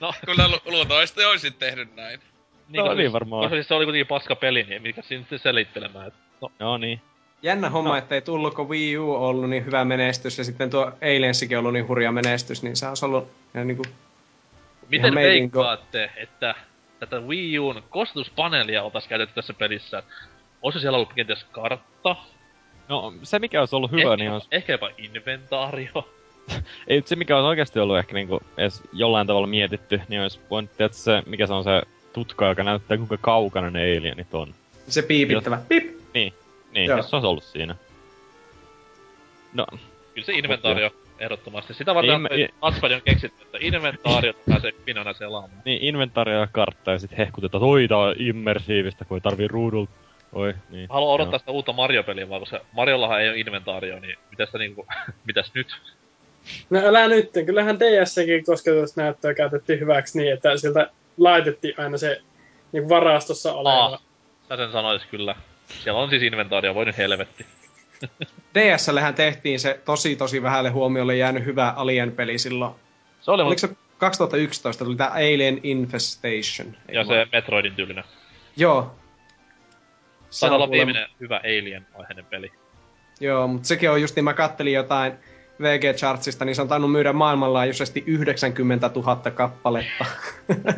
No, 0.00 0.12
Kyllä 0.26 0.48
lu- 0.48 0.60
luultavasti 0.72 1.24
olisit 1.24 1.58
tehnyt 1.58 1.96
näin. 1.96 2.20
niin, 2.68 2.84
No, 2.84 2.94
niin 2.94 3.12
varmaan. 3.12 3.42
Koska 3.42 3.56
siis 3.56 3.68
se 3.68 3.74
oli 3.74 3.84
kuitenkin 3.84 4.06
paska 4.06 4.36
peli, 4.36 4.62
niin 4.62 4.82
mikä 4.82 5.02
siinä 5.02 5.22
sitten 5.22 5.38
selittelemään. 5.38 6.12
No, 6.40 6.52
Joo 6.60 6.78
niin. 6.78 7.00
jännä 7.42 7.70
homma, 7.70 7.90
No. 7.90 7.96
ettei 7.96 8.22
tullut, 8.22 8.54
kun 8.54 8.68
Wii 8.68 8.98
U 8.98 9.14
on 9.14 9.20
ollut 9.20 9.50
niin 9.50 9.66
hyvä 9.66 9.84
menestys 9.84 10.38
ja 10.38 10.44
sitten 10.44 10.70
tuo 10.70 10.92
Aliensikin 11.02 11.56
on 11.58 11.60
ollut 11.62 11.72
niin 11.72 11.88
hurja 11.88 12.12
menestys, 12.12 12.62
niin 12.62 12.76
se 12.76 12.88
olisi 12.88 13.04
ollut 13.04 13.28
ihan 13.54 13.66
niinku... 13.66 13.82
miten 14.88 15.14
veikkaatte, 15.14 16.10
että 16.16 16.54
tätä 17.00 17.20
Wii 17.20 17.58
Un 17.58 17.82
kostuspaneelia 17.90 18.82
oltais 18.82 19.06
käytetty 19.06 19.34
tässä 19.34 19.54
pelissä? 19.54 20.02
Olisiko 20.62 20.80
siellä 20.80 20.96
ollut 20.96 21.12
kenties 21.12 21.44
kartta? 21.44 22.16
No, 22.88 23.14
se 23.22 23.38
mikä 23.38 23.60
olisi 23.60 23.76
ollut 23.76 23.90
hyvä, 23.90 24.02
ehkä, 24.02 24.16
niin 24.16 24.30
olisi... 24.30 24.48
ehkä 24.50 24.72
jopa 24.72 24.90
inventaario. 24.98 26.08
Ei, 26.88 27.02
se 27.04 27.16
mikä 27.16 27.36
olisi 27.36 27.46
oikeasti 27.48 27.78
ollut 27.78 27.98
ehkä 27.98 28.14
niinku 28.14 28.40
edes 28.56 28.82
jollain 28.92 29.26
tavalla 29.26 29.46
mietitty, 29.46 30.00
niin 30.08 30.22
olisi 30.22 30.40
voinut 30.50 30.76
tehdä 30.76 30.92
se, 30.92 31.22
mikä 31.26 31.46
se 31.46 31.52
on 31.52 31.64
se 31.64 31.82
tutka, 32.12 32.48
joka 32.48 32.62
näyttää 32.62 32.96
kuinka 32.96 33.16
kaukana 33.20 33.70
ne 33.70 33.96
alienit 33.96 34.34
on. 34.34 34.54
Se 34.88 35.02
piipittävä. 35.02 35.62
Pip! 35.68 35.98
Niin, 36.14 36.86
Joo. 36.86 36.96
jos 36.96 37.10
se 37.10 37.16
olisi 37.16 37.26
ollut 37.26 37.44
siinä. 37.44 37.76
No, 39.52 39.66
Kyllä 40.14 40.26
se 40.26 40.32
inventaario 40.32 40.90
ehdottomasti. 41.18 41.74
Sitä 41.74 41.94
varten 41.94 42.22
niin, 42.22 42.48
touchpad 42.60 42.90
on 42.90 43.02
keksitty, 43.04 43.42
että 43.42 43.58
inventaario 43.60 44.32
pääsee 44.48 44.72
pinona 44.84 45.12
selaamaan. 45.12 45.62
niin 45.64 45.82
inventaaria 45.82 46.38
ja 46.38 46.48
kartta 46.52 46.90
ja 46.92 46.98
sit 46.98 47.18
hehkutetaan, 47.18 47.62
että 47.62 47.70
oi 47.70 47.88
tää 47.88 47.98
on 47.98 48.14
immersiivistä, 48.18 49.04
kun 49.04 49.16
ei 49.16 49.20
tarvii 49.20 49.48
ruudulta. 49.48 49.92
Oi, 50.32 50.54
niin. 50.70 50.86
Haluan 50.90 51.14
odottaa 51.14 51.38
sitä 51.38 51.52
uutta 51.52 51.72
Mario-peliä 51.72 52.28
vaan, 52.28 52.40
koska 52.40 52.60
Mariollahan 52.72 53.20
ei 53.20 53.28
ole 53.28 53.38
inventaario, 53.38 53.98
niin 53.98 54.18
mitäs, 54.30 54.52
niinku, 54.58 54.86
mitäs 55.26 55.54
nyt? 55.54 55.66
No 56.70 56.78
älä 56.84 57.08
nyt, 57.08 57.30
kyllähän 57.46 57.78
DS-säkin 57.80 58.44
kosketusnäyttöä 58.44 59.34
käytettiin 59.34 59.80
hyväksi 59.80 60.18
niin, 60.18 60.32
että 60.32 60.56
sieltä 60.56 60.90
laitettiin 61.18 61.74
aina 61.78 61.98
se 61.98 62.22
niin 62.72 62.88
varastossa 62.88 63.52
oleva. 63.52 63.84
Aa, 63.84 63.98
sä 64.48 64.56
sen 64.56 64.72
sanois 64.72 65.02
kyllä. 65.10 65.34
Siellä 65.84 66.00
on 66.00 66.10
siis 66.10 66.22
inventaario, 66.22 66.74
voi 66.74 66.84
nyt 66.84 66.98
helvetti. 66.98 67.46
DSLlähän 68.54 69.14
tehtiin 69.14 69.60
se 69.60 69.80
tosi 69.84 70.16
tosi 70.16 70.42
vähälle 70.42 70.70
huomiolle 70.70 71.16
jäänyt 71.16 71.44
hyvä 71.44 71.72
Alien-peli 71.76 72.38
silloin. 72.38 72.74
Se 73.20 73.30
oli 73.30 73.42
Oliko 73.42 73.58
se 73.58 73.68
2011 73.98 74.84
tuli 74.84 74.96
tää 74.96 75.10
Alien 75.10 75.60
Infestation? 75.62 76.76
ja 76.92 77.04
se 77.04 77.26
Metroidin 77.32 77.74
tyylinen. 77.74 78.04
Joo. 78.56 78.94
Se 80.30 80.40
Taitaa 80.40 80.56
on 80.56 80.62
olla 80.62 80.70
viimeinen 80.70 81.08
hyvä 81.20 81.40
Alien-aiheinen 81.44 82.24
peli. 82.24 82.52
Joo, 83.20 83.48
mutta 83.48 83.68
sekin 83.68 83.90
on 83.90 84.02
just, 84.02 84.16
niin 84.16 84.24
mä 84.24 84.34
kattelin 84.34 84.72
jotain 84.72 85.12
VG-chartsista, 85.62 86.44
niin 86.44 86.54
se 86.54 86.62
on 86.62 86.68
tainnut 86.68 86.92
myydä 86.92 87.12
maailmanlaajuisesti 87.12 88.04
90 88.06 88.90
000 88.94 89.30
kappaletta. 89.30 90.04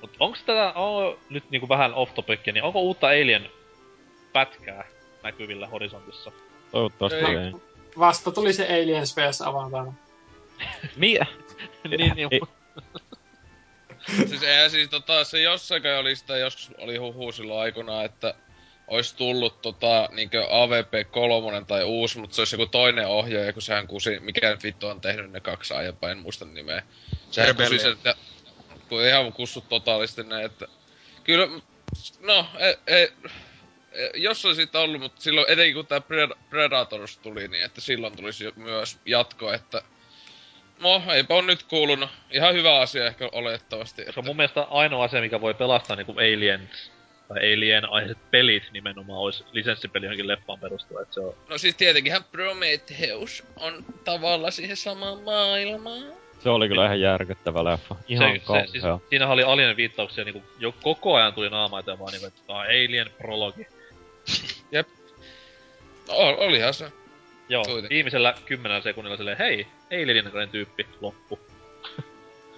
Mut 0.00 0.10
onks 0.20 0.42
tätä, 0.42 0.72
on 0.74 1.18
nyt 1.30 1.44
niinku 1.50 1.68
vähän 1.68 1.94
off 1.94 2.14
topic, 2.14 2.40
niin 2.46 2.62
onko 2.62 2.80
uutta 2.80 3.06
Alien 3.06 3.50
pätkää 4.38 4.84
näkyvillä 5.22 5.66
horisontissa? 5.66 6.32
Toivottavasti 6.72 7.18
Ei. 7.18 7.36
ei. 7.36 7.52
Vasta 7.98 8.30
tuli 8.30 8.52
se 8.52 8.66
Aliens 8.66 9.16
vs. 9.16 9.42
Avatar. 9.42 9.86
Miä? 10.96 11.26
niin, 11.88 12.12
niin, 12.16 12.28
Ei. 12.30 12.40
siis 14.28 14.42
eihän 14.42 14.70
siis 14.70 14.88
tota, 14.88 15.24
se 15.24 15.42
jossain 15.42 15.82
kai 15.82 15.98
oli 15.98 16.16
sitä, 16.16 16.36
joskus 16.36 16.70
oli 16.78 16.96
huhu 16.96 17.32
silloin 17.32 17.60
aikana, 17.60 18.04
että 18.04 18.34
olisi 18.86 19.16
tullut 19.16 19.62
tota, 19.62 20.08
niinkö 20.12 20.44
AVP3 20.44 21.64
tai 21.64 21.84
uusi, 21.84 22.18
mutta 22.18 22.36
se 22.36 22.40
olisi 22.40 22.54
joku 22.54 22.66
toinen 22.66 23.06
ohjaaja, 23.06 23.52
kun 23.52 23.62
sehän 23.62 23.86
kusi, 23.86 24.20
mikä 24.20 24.56
vittu 24.62 24.86
on 24.86 25.00
tehnyt 25.00 25.32
ne 25.32 25.40
kaksi 25.40 25.74
aiempaa, 25.74 26.10
en 26.10 26.18
muista 26.18 26.44
nimeä. 26.44 26.82
Sehän 27.30 27.56
kusi 27.56 27.78
sen, 27.78 27.92
että, 27.92 28.14
kun 28.88 29.06
ihan 29.06 29.32
kussut 29.32 29.68
totaalisesti 29.68 30.22
näin, 30.22 30.46
että 30.46 30.66
kyllä, 31.24 31.48
no, 32.20 32.46
ei, 32.58 32.76
ei, 32.86 33.12
jos 34.14 34.44
olisi 34.44 34.56
siitä 34.56 34.80
ollut, 34.80 35.00
mutta 35.00 35.22
silloin 35.22 35.46
etenkin 35.50 35.74
kun 35.74 35.86
tämä 35.86 36.00
Predators 36.50 37.18
tuli, 37.18 37.48
niin 37.48 37.64
että 37.64 37.80
silloin 37.80 38.16
tulisi 38.16 38.52
myös 38.56 38.98
jatko, 39.06 39.52
että 39.52 39.82
No, 40.80 41.02
eipä 41.14 41.34
on 41.34 41.46
nyt 41.46 41.62
kuulunut. 41.62 42.10
Ihan 42.30 42.54
hyvä 42.54 42.80
asia 42.80 43.06
ehkä 43.06 43.28
olettavasti. 43.32 44.04
Koska 44.04 44.22
mun 44.22 44.36
mielestä 44.36 44.66
ainoa 44.70 45.04
asia, 45.04 45.20
mikä 45.20 45.40
voi 45.40 45.54
pelastaa 45.54 45.96
niinku 45.96 46.12
Aliens 46.12 46.92
tai 47.28 47.54
Alien-aiheiset 47.54 48.18
pelit 48.30 48.62
nimenomaan 48.72 49.20
olisi 49.20 49.44
lisenssipeli 49.52 50.06
johonkin 50.06 50.28
leffaan 50.28 50.58
perustuva, 50.58 51.02
että 51.02 51.14
se 51.14 51.20
on... 51.20 51.34
No 51.48 51.58
siis 51.58 51.74
tietenkinhän 51.74 52.24
Prometheus 52.24 53.44
on 53.56 53.84
tavalla 54.04 54.50
siihen 54.50 54.76
samaan 54.76 55.22
maailmaan. 55.22 56.02
Se 56.38 56.50
oli 56.50 56.68
kyllä 56.68 56.84
ihan 56.84 57.00
järkyttävä 57.00 57.64
leffa. 57.64 57.96
Ihan 58.08 58.32
se, 58.32 58.38
se, 58.38 58.44
kauhea. 58.46 58.66
siis, 58.66 58.84
siinähän 59.10 59.34
oli 59.34 59.42
Alien 59.42 59.76
viittauksia 59.76 60.24
niinku, 60.24 60.42
jo 60.58 60.72
koko 60.82 61.14
ajan 61.14 61.34
tuli 61.34 61.50
naama 61.50 61.80
eteen 61.80 61.98
vaan 61.98 62.12
niinku, 62.12 62.26
että 62.26 62.42
on 62.48 62.60
Alien 62.60 63.10
prologi. 63.18 63.66
No, 66.08 66.14
ol- 66.14 66.36
olihan 66.38 66.74
se. 66.74 66.92
Joo, 67.48 67.62
Kuitenkin. 67.64 67.90
viimeisellä 67.90 68.34
kymmenellä 68.46 68.80
sekunnilla 68.82 69.16
silleen, 69.16 69.38
hei, 69.38 69.66
Alienin 69.92 70.24
näköinen 70.24 70.48
tyyppi, 70.48 70.86
loppu. 71.00 71.38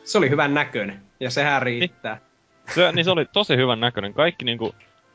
se 0.05 0.19
oli 0.19 0.31
hyvän 0.31 0.55
näköinen, 0.55 1.03
ja 1.21 1.31
sehän 1.31 1.63
riittää. 1.63 2.21
Se, 2.75 2.93
niin 2.93 3.05
se 3.05 3.11
oli 3.11 3.25
tosi 3.25 3.57
hyvän 3.57 3.81
näköinen. 3.81 4.15
Kaikki 4.15 4.45
niinku 4.45 4.75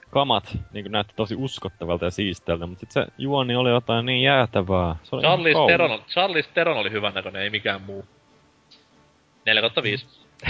kamat 0.09 0.57
niinku 0.73 0.89
näytti 0.89 1.13
tosi 1.15 1.35
uskottavalta 1.37 2.05
ja 2.05 2.11
siisteiltä, 2.11 2.65
mutta 2.67 2.79
sit 2.79 2.91
se 2.91 3.05
juoni 3.17 3.55
oli 3.55 3.69
jotain 3.69 4.05
niin 4.05 4.21
jäätävää. 4.23 4.95
Se 5.03 5.15
oli 5.15 5.21
Charlize. 5.23 5.59
Theron, 5.67 6.03
Charlize 6.07 6.49
Theron 6.53 6.77
oli 6.77 6.91
hyvän 6.91 7.13
näköinen, 7.13 7.41
ei 7.41 7.49
mikään 7.49 7.81
muu. 7.81 8.05
4 9.45 9.61
kautta 9.61 9.83
5. 9.83 10.05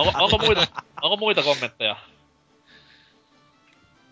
onko, 0.00 0.12
onko, 0.24 0.38
muita, 0.38 0.66
onko 1.02 1.16
muita 1.16 1.42
kommentteja? 1.42 1.96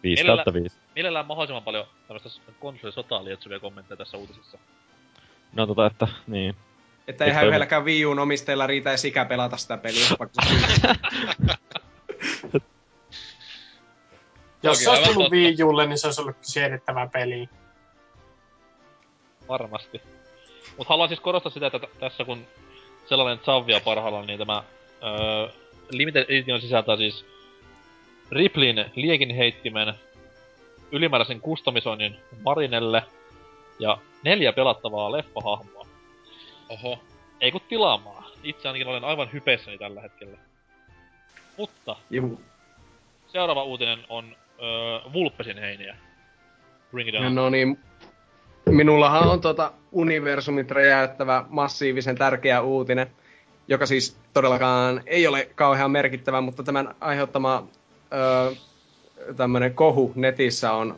5 0.02 0.22
Mielellä- 0.22 0.36
kautta 0.44 0.52
5. 0.60 0.76
Mielellään 0.94 1.26
mahdollisimman 1.26 1.62
paljon 1.62 1.86
tämmöistä 2.08 2.52
konsolisotaa 2.60 3.24
lietsuvia 3.24 3.60
kommentteja 3.60 3.96
tässä 3.96 4.16
uutisessa. 4.16 4.58
No 5.52 5.66
tota, 5.66 5.86
että 5.86 6.08
niin. 6.26 6.56
Että 7.08 7.24
Ei 7.24 7.30
eihän 7.30 7.46
yhdelläkään 7.46 7.84
Wii 7.84 8.06
Uun 8.06 8.18
omistajilla 8.18 8.66
riitä 8.66 8.90
edes 8.90 9.04
ikä 9.04 9.24
pelata 9.24 9.56
sitä 9.56 9.76
peliä. 9.76 10.06
vaikka 10.18 10.42
Jos 14.62 14.84
se 14.84 14.90
olisi 14.90 15.12
tullut. 15.12 15.32
Wii 15.32 15.62
Ulle, 15.62 15.86
niin 15.86 15.98
se 15.98 16.06
olisi 16.06 16.20
ollut 16.20 16.36
siedettävä 16.40 17.08
peli. 17.12 17.48
Varmasti. 19.48 20.02
Mut 20.78 20.88
haluan 20.88 21.08
siis 21.08 21.20
korostaa 21.20 21.52
sitä, 21.52 21.66
että 21.66 21.78
t- 21.78 21.98
tässä 22.00 22.24
kun 22.24 22.46
sellainen 23.06 23.44
Zavia 23.44 23.80
parhaillaan, 23.80 24.26
niin 24.26 24.38
tämä 24.38 24.62
öö, 25.02 25.48
Limited 25.90 26.24
Edition 26.28 26.60
sisältää 26.60 26.96
siis 26.96 27.26
Ripleyn 28.30 28.90
liekin 28.96 29.34
heittimen, 29.34 29.94
ylimääräisen 30.92 31.40
kustomisoinnin 31.40 32.16
Marinelle 32.44 33.02
ja 33.78 33.98
neljä 34.22 34.52
pelattavaa 34.52 35.12
leffahahmoa. 35.12 35.86
Oho. 36.68 36.98
Ei 37.40 37.52
kun 37.52 37.60
tilaamaan. 37.68 38.24
Itse 38.42 38.68
ainakin 38.68 38.86
olen 38.86 39.04
aivan 39.04 39.32
hypeessäni 39.32 39.78
tällä 39.78 40.00
hetkellä. 40.00 40.38
Mutta 41.56 41.96
Juu. 42.10 42.40
seuraava 43.26 43.64
uutinen 43.64 43.98
on 44.08 44.36
öö, 44.62 45.12
Vulpesin 45.12 45.58
heiniä. 45.58 45.96
Bring 46.90 47.08
it 47.08 47.14
on. 47.14 47.34
No 47.34 47.50
niin, 47.50 47.78
minullahan 48.66 49.28
on 49.28 49.40
tota 49.40 49.72
universumit 49.92 50.70
räjäyttävä 50.70 51.44
massiivisen 51.48 52.16
tärkeä 52.16 52.62
uutinen, 52.62 53.10
joka 53.68 53.86
siis 53.86 54.20
todellakaan 54.32 55.02
ei 55.06 55.26
ole 55.26 55.48
kauhean 55.54 55.90
merkittävä, 55.90 56.40
mutta 56.40 56.62
tämän 56.62 56.94
aiheuttama 57.00 57.68
öö, 58.12 58.52
tämmönen 59.36 59.74
kohu 59.74 60.12
netissä 60.14 60.72
on 60.72 60.96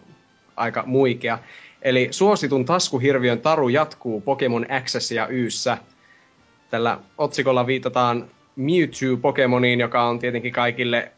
aika 0.56 0.82
muikea. 0.86 1.38
Eli 1.82 2.08
suositun 2.10 2.64
taskuhirviön 2.64 3.40
taru 3.40 3.68
jatkuu 3.68 4.20
Pokemon 4.20 4.66
Access 4.70 5.12
ja 5.12 5.28
Yssä. 5.28 5.78
Tällä 6.70 6.98
otsikolla 7.18 7.66
viitataan 7.66 8.30
Mewtwo-Pokemoniin, 8.56 9.80
joka 9.80 10.02
on 10.02 10.18
tietenkin 10.18 10.52
kaikille 10.52 11.12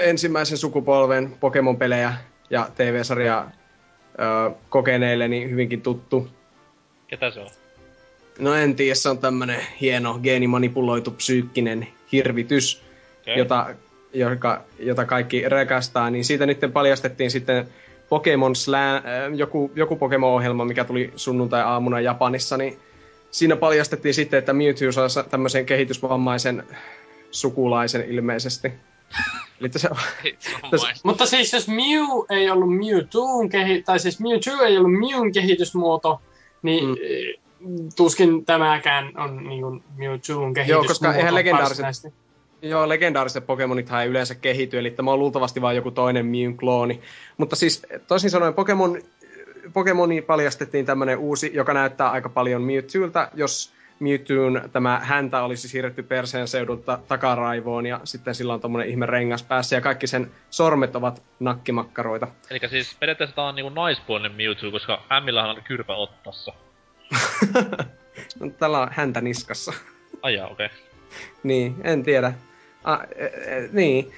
ensimmäisen 0.00 0.58
sukupolven 0.58 1.36
Pokemon-pelejä 1.40 2.14
ja 2.50 2.68
TV-sarjaa 2.74 3.50
ö, 3.50 4.54
kokeneille 4.68 5.28
niin 5.28 5.50
hyvinkin 5.50 5.82
tuttu. 5.82 6.28
Ketä 7.08 7.30
se 7.30 7.40
on? 7.40 7.48
No 8.38 8.54
en 8.54 8.76
tiedä, 8.76 8.94
se 8.94 9.08
on 9.08 9.18
tämmönen 9.18 9.60
hieno 9.80 10.18
geenimanipuloitu 10.22 11.10
psyykkinen 11.10 11.88
hirvitys, 12.12 12.86
Okay. 13.22 13.38
jota, 13.38 13.66
joka, 14.18 14.64
jota 14.78 15.04
kaikki 15.04 15.48
rekastaa, 15.48 16.10
niin 16.10 16.24
siitä 16.24 16.46
nyt 16.46 16.58
paljastettiin 16.72 17.30
sitten 17.30 17.68
Pokemon 18.08 18.56
Slam, 18.56 18.96
äh, 18.96 19.02
joku, 19.36 19.70
joku 19.74 19.96
Pokemon-ohjelma, 19.96 20.64
mikä 20.64 20.84
tuli 20.84 21.12
sunnuntai-aamuna 21.16 22.00
Japanissa, 22.00 22.56
niin 22.56 22.78
siinä 23.30 23.56
paljastettiin 23.56 24.14
sitten, 24.14 24.38
että 24.38 24.52
Mewtwo 24.52 24.92
saa 24.92 25.08
sa- 25.08 25.22
tämmöisen 25.22 25.66
kehitysvammaisen 25.66 26.62
sukulaisen 27.30 28.04
ilmeisesti. 28.08 28.72
Eli 29.60 29.70
se 29.76 29.88
on, 29.90 29.96
Hitsomaista. 30.24 31.00
Mutta 31.08 31.26
siis 31.26 31.52
jos 31.52 31.68
Mew 31.68 32.04
ei 32.30 32.50
ollut 32.50 32.76
Mewtwoon 32.76 33.48
kehi- 33.48 33.82
tai 33.82 33.98
siis 33.98 34.20
Mewtwo 34.20 34.62
ei 34.64 34.78
ollut 34.78 34.92
Mewn 34.92 35.32
kehitysmuoto, 35.32 36.20
niin 36.62 36.84
Mm. 37.60 37.88
tuskin 37.96 38.44
tämäkään 38.44 39.12
on 39.18 39.44
niin 39.48 39.60
kuin 39.62 39.82
Mewtwoon 39.96 40.54
kehitysmuoto. 40.54 40.88
koska 40.88 41.14
eihän 41.14 41.34
legendaariset-. 41.34 42.12
Joo, 42.68 42.88
legendaariset 42.88 43.46
Pokemonithan 43.46 44.02
ei 44.02 44.08
yleensä 44.08 44.34
kehity, 44.34 44.78
eli 44.78 44.90
tämä 44.90 45.12
on 45.12 45.18
luultavasti 45.18 45.62
vain 45.62 45.76
joku 45.76 45.90
toinen 45.90 46.26
Mewn 46.26 46.56
klooni. 46.56 47.00
Mutta 47.36 47.56
siis 47.56 47.86
toisin 48.06 48.30
sanoen 48.30 48.54
Pokemon, 48.54 49.02
Pokemoni 49.72 50.22
paljastettiin 50.22 50.86
tämmönen 50.86 51.18
uusi, 51.18 51.50
joka 51.54 51.74
näyttää 51.74 52.10
aika 52.10 52.28
paljon 52.28 52.62
Mewtwoilta, 52.62 53.28
jos 53.34 53.72
Mewtwoon 54.00 54.68
tämä 54.72 55.00
häntä 55.02 55.42
olisi 55.42 55.68
siirretty 55.68 56.02
perseen 56.02 56.48
seudulta 56.48 56.98
takaraivoon 57.08 57.86
ja 57.86 58.00
sitten 58.04 58.34
sillä 58.34 58.54
on 58.54 58.60
tommonen 58.60 58.88
ihme 58.88 59.06
rengas 59.06 59.42
päässä 59.42 59.76
ja 59.76 59.80
kaikki 59.80 60.06
sen 60.06 60.30
sormet 60.50 60.96
ovat 60.96 61.22
nakkimakkaroita. 61.40 62.28
Eli 62.50 62.60
siis 62.68 62.96
periaatteessa 63.00 63.36
tää 63.36 63.44
on 63.44 63.54
niinku 63.54 63.72
naispuolinen 63.74 64.32
Mewtwo, 64.32 64.70
koska 64.70 65.02
Ämmillähän 65.12 65.50
on 65.50 65.62
kyrpä 65.64 65.94
ottassa. 65.94 66.52
No, 68.40 68.50
Tällä 68.58 68.80
on 68.80 68.88
häntä 68.90 69.20
niskassa. 69.20 69.72
Ai 70.22 70.34
jaa, 70.34 70.48
okei. 70.48 70.66
Okay. 70.66 70.78
Niin, 71.42 71.74
en 71.84 72.02
tiedä. 72.02 72.32
E, 73.16 73.24
e, 73.24 73.68
niin, 73.72 74.10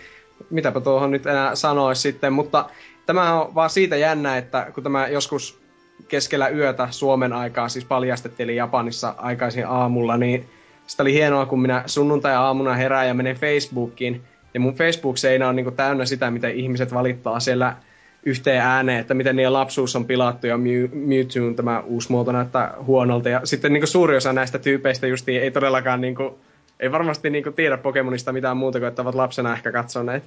mitäpä 0.51 0.81
tuohon 0.81 1.11
nyt 1.11 1.27
enää 1.27 1.55
sanoisi 1.55 2.03
sitten, 2.03 2.32
mutta 2.32 2.70
tämä 3.07 3.40
on 3.40 3.55
vaan 3.55 3.70
siitä 3.70 3.97
jännä, 3.97 4.36
että 4.36 4.70
kun 4.74 4.82
tämä 4.82 5.09
joskus 5.09 5.61
keskellä 6.09 6.49
yötä 6.49 6.89
Suomen 6.90 7.32
aikaa 7.32 7.69
siis 7.69 7.85
paljastettiin, 7.85 8.57
Japanissa 8.57 9.15
aikaisin 9.19 9.66
aamulla, 9.66 10.16
niin 10.16 10.49
sitä 10.86 11.03
oli 11.03 11.12
hienoa, 11.12 11.47
kun 11.47 11.61
minä 11.61 11.82
sunnuntai-aamuna 11.86 12.74
herään 12.74 13.09
ja 13.09 13.15
menen 13.15 13.36
Facebookiin, 13.36 14.23
ja 14.55 14.61
mun 14.61 14.74
Facebook-seinä 14.74 15.49
on 15.49 15.57
niinku 15.57 15.70
täynnä 15.70 16.05
sitä, 16.05 16.31
miten 16.31 16.55
ihmiset 16.55 16.95
valittaa 16.95 17.40
siellä 17.40 17.77
yhteen 18.23 18.62
ääneen, 18.62 19.01
että 19.01 19.15
miten 19.15 19.36
niiden 19.36 19.53
lapsuus 19.53 19.97
on 19.97 20.05
pilattu 20.05 20.47
ja 20.47 20.59
Mew, 20.59 20.85
Mewtwoon 20.93 21.57
tämä 21.57 21.81
uusi 21.81 22.12
muoto 22.12 22.32
näyttää 22.32 22.74
huonolta. 22.86 23.28
Ja 23.28 23.40
sitten 23.45 23.73
niinku 23.73 23.86
suuri 23.86 24.16
osa 24.16 24.32
näistä 24.32 24.59
tyypeistä 24.59 25.07
justiin 25.07 25.43
ei 25.43 25.51
todellakaan 25.51 26.01
niinku, 26.01 26.39
ei 26.80 26.92
varmasti 26.92 27.30
niinku 27.30 27.52
tiedä 27.52 27.76
Pokemonista 27.76 28.32
mitään 28.32 28.56
muuta 28.56 28.78
kuin, 28.78 28.88
että 28.88 29.02
ovat 29.02 29.14
lapsena 29.14 29.52
ehkä 29.52 29.72
katsoneet. 29.72 30.24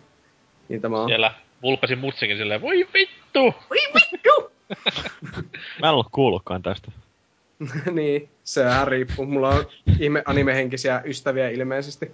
Niin 0.69 0.81
tämä 0.81 1.01
on. 1.01 1.09
Siellä 1.09 1.33
vulppasin 1.61 1.99
mutsinkin 1.99 2.37
silleen, 2.37 2.61
voi 2.61 2.87
vittu! 2.93 3.55
Mä 5.81 5.87
en 5.87 5.93
ollut 5.93 6.07
kuullutkaan 6.11 6.61
tästä. 6.61 6.91
niin, 7.91 8.29
sehän 8.43 8.87
riippuu. 8.87 9.25
Mulla 9.25 9.49
on 9.49 9.65
ihme 9.99 10.23
animehenkisiä 10.25 11.01
ystäviä 11.05 11.49
ilmeisesti. 11.49 12.11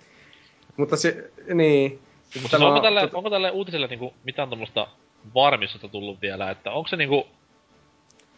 Mutta 0.78 0.98
se, 0.98 1.32
niin. 1.54 2.00
Mutta 2.42 2.50
Tämä 2.58 2.60
siis 2.60 2.62
onko 2.62 2.76
on- 2.76 2.82
tälle, 2.82 3.02
tota- 3.06 3.10
onko 3.18 3.30
tälle 3.30 3.52
uutiselle 3.52 3.88
niinku 3.88 4.14
mitään 4.24 4.50
tommoista 4.50 4.88
varmistusta 5.36 5.88
tullut 5.88 6.22
vielä, 6.22 6.52
että 6.52 6.72
onko 6.72 6.88
se 6.88 6.96
niinku... 6.96 7.28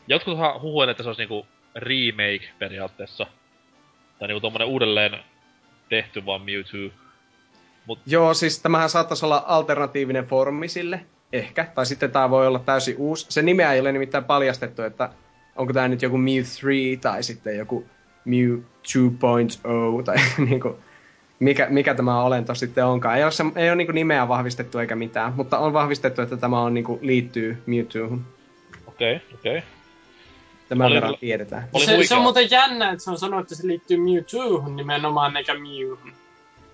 Jotkuthan 0.07 0.61
huhuilee, 0.61 0.91
että 0.91 1.03
se 1.03 1.09
olisi 1.09 1.21
niinku 1.21 1.47
remake 1.76 2.49
periaatteessa. 2.59 3.27
Tai 4.19 4.27
niinku 4.27 4.41
tommonen 4.41 4.67
uudelleen 4.67 5.19
tehty 5.90 6.26
vaan 6.26 6.41
Mewtwo. 6.41 6.94
Joo, 8.06 8.34
siis 8.34 8.61
tämähän 8.61 8.90
saattaisi 8.90 9.26
olla 9.26 9.44
alternatiivinen 9.48 10.26
formi 10.26 10.68
sille, 10.68 11.06
ehkä. 11.34 11.66
Tai 11.76 11.86
sitten 11.86 12.11
tämä 12.11 12.30
voi 12.30 12.48
olla 12.48 12.60
täysin 12.60 12.95
uusi. 12.98 13.26
Se 13.30 13.41
nimeä 13.41 13.74
ei 13.74 13.80
ole 13.80 13.91
nimittäin 13.91 14.24
paljastettu, 14.24 14.82
että 14.82 15.10
onko 15.56 15.74
tämä 15.74 15.88
nyt 15.88 16.02
joku 16.02 16.18
Mew 16.18 16.44
3 16.61 16.98
tai 17.02 17.24
sitten 17.24 17.57
joku 17.57 17.86
Mew 18.26 18.57
2.0 18.57 20.03
tai 20.03 20.16
niinku, 20.49 20.80
mikä, 21.40 21.68
mikä 21.70 21.95
tämä 21.95 22.24
olento 22.24 22.56
sitten 22.56 22.86
onkaan. 22.86 23.18
Ei 23.18 23.24
ole, 23.24 23.32
se, 23.32 23.44
ei 23.56 23.70
ole 23.70 23.76
niinku 23.76 23.94
nimeä 23.94 24.28
vahvistettu 24.28 24.80
eikä 24.80 24.95
mitään, 24.95 25.34
mutta 25.34 25.57
on 25.60 25.74
vahvistettu, 25.74 26.22
että 26.22 26.38
tämä 26.38 26.61
on 26.61 26.74
niinku, 26.74 26.99
liittyy 27.02 27.64
Mewtwohun. 27.66 28.26
Okei, 28.88 29.16
okay, 29.16 29.28
okei. 29.34 29.57
Okay. 29.57 29.78
Tämän 30.69 30.87
Oli 30.87 30.95
verran 30.95 31.15
tiedetään. 31.19 31.69
Oli 31.73 31.85
se, 31.85 32.03
se 32.03 32.15
on 32.15 32.21
muuten 32.21 32.51
jännä, 32.51 32.91
että 32.91 33.03
se 33.03 33.11
on 33.11 33.17
sanonut, 33.17 33.43
että 33.43 33.55
se 33.55 33.67
liittyy 33.67 33.97
Mewtwohun 33.97 34.75
nimenomaan 34.75 35.37
eikä 35.37 35.53
Mewhun. 35.53 36.11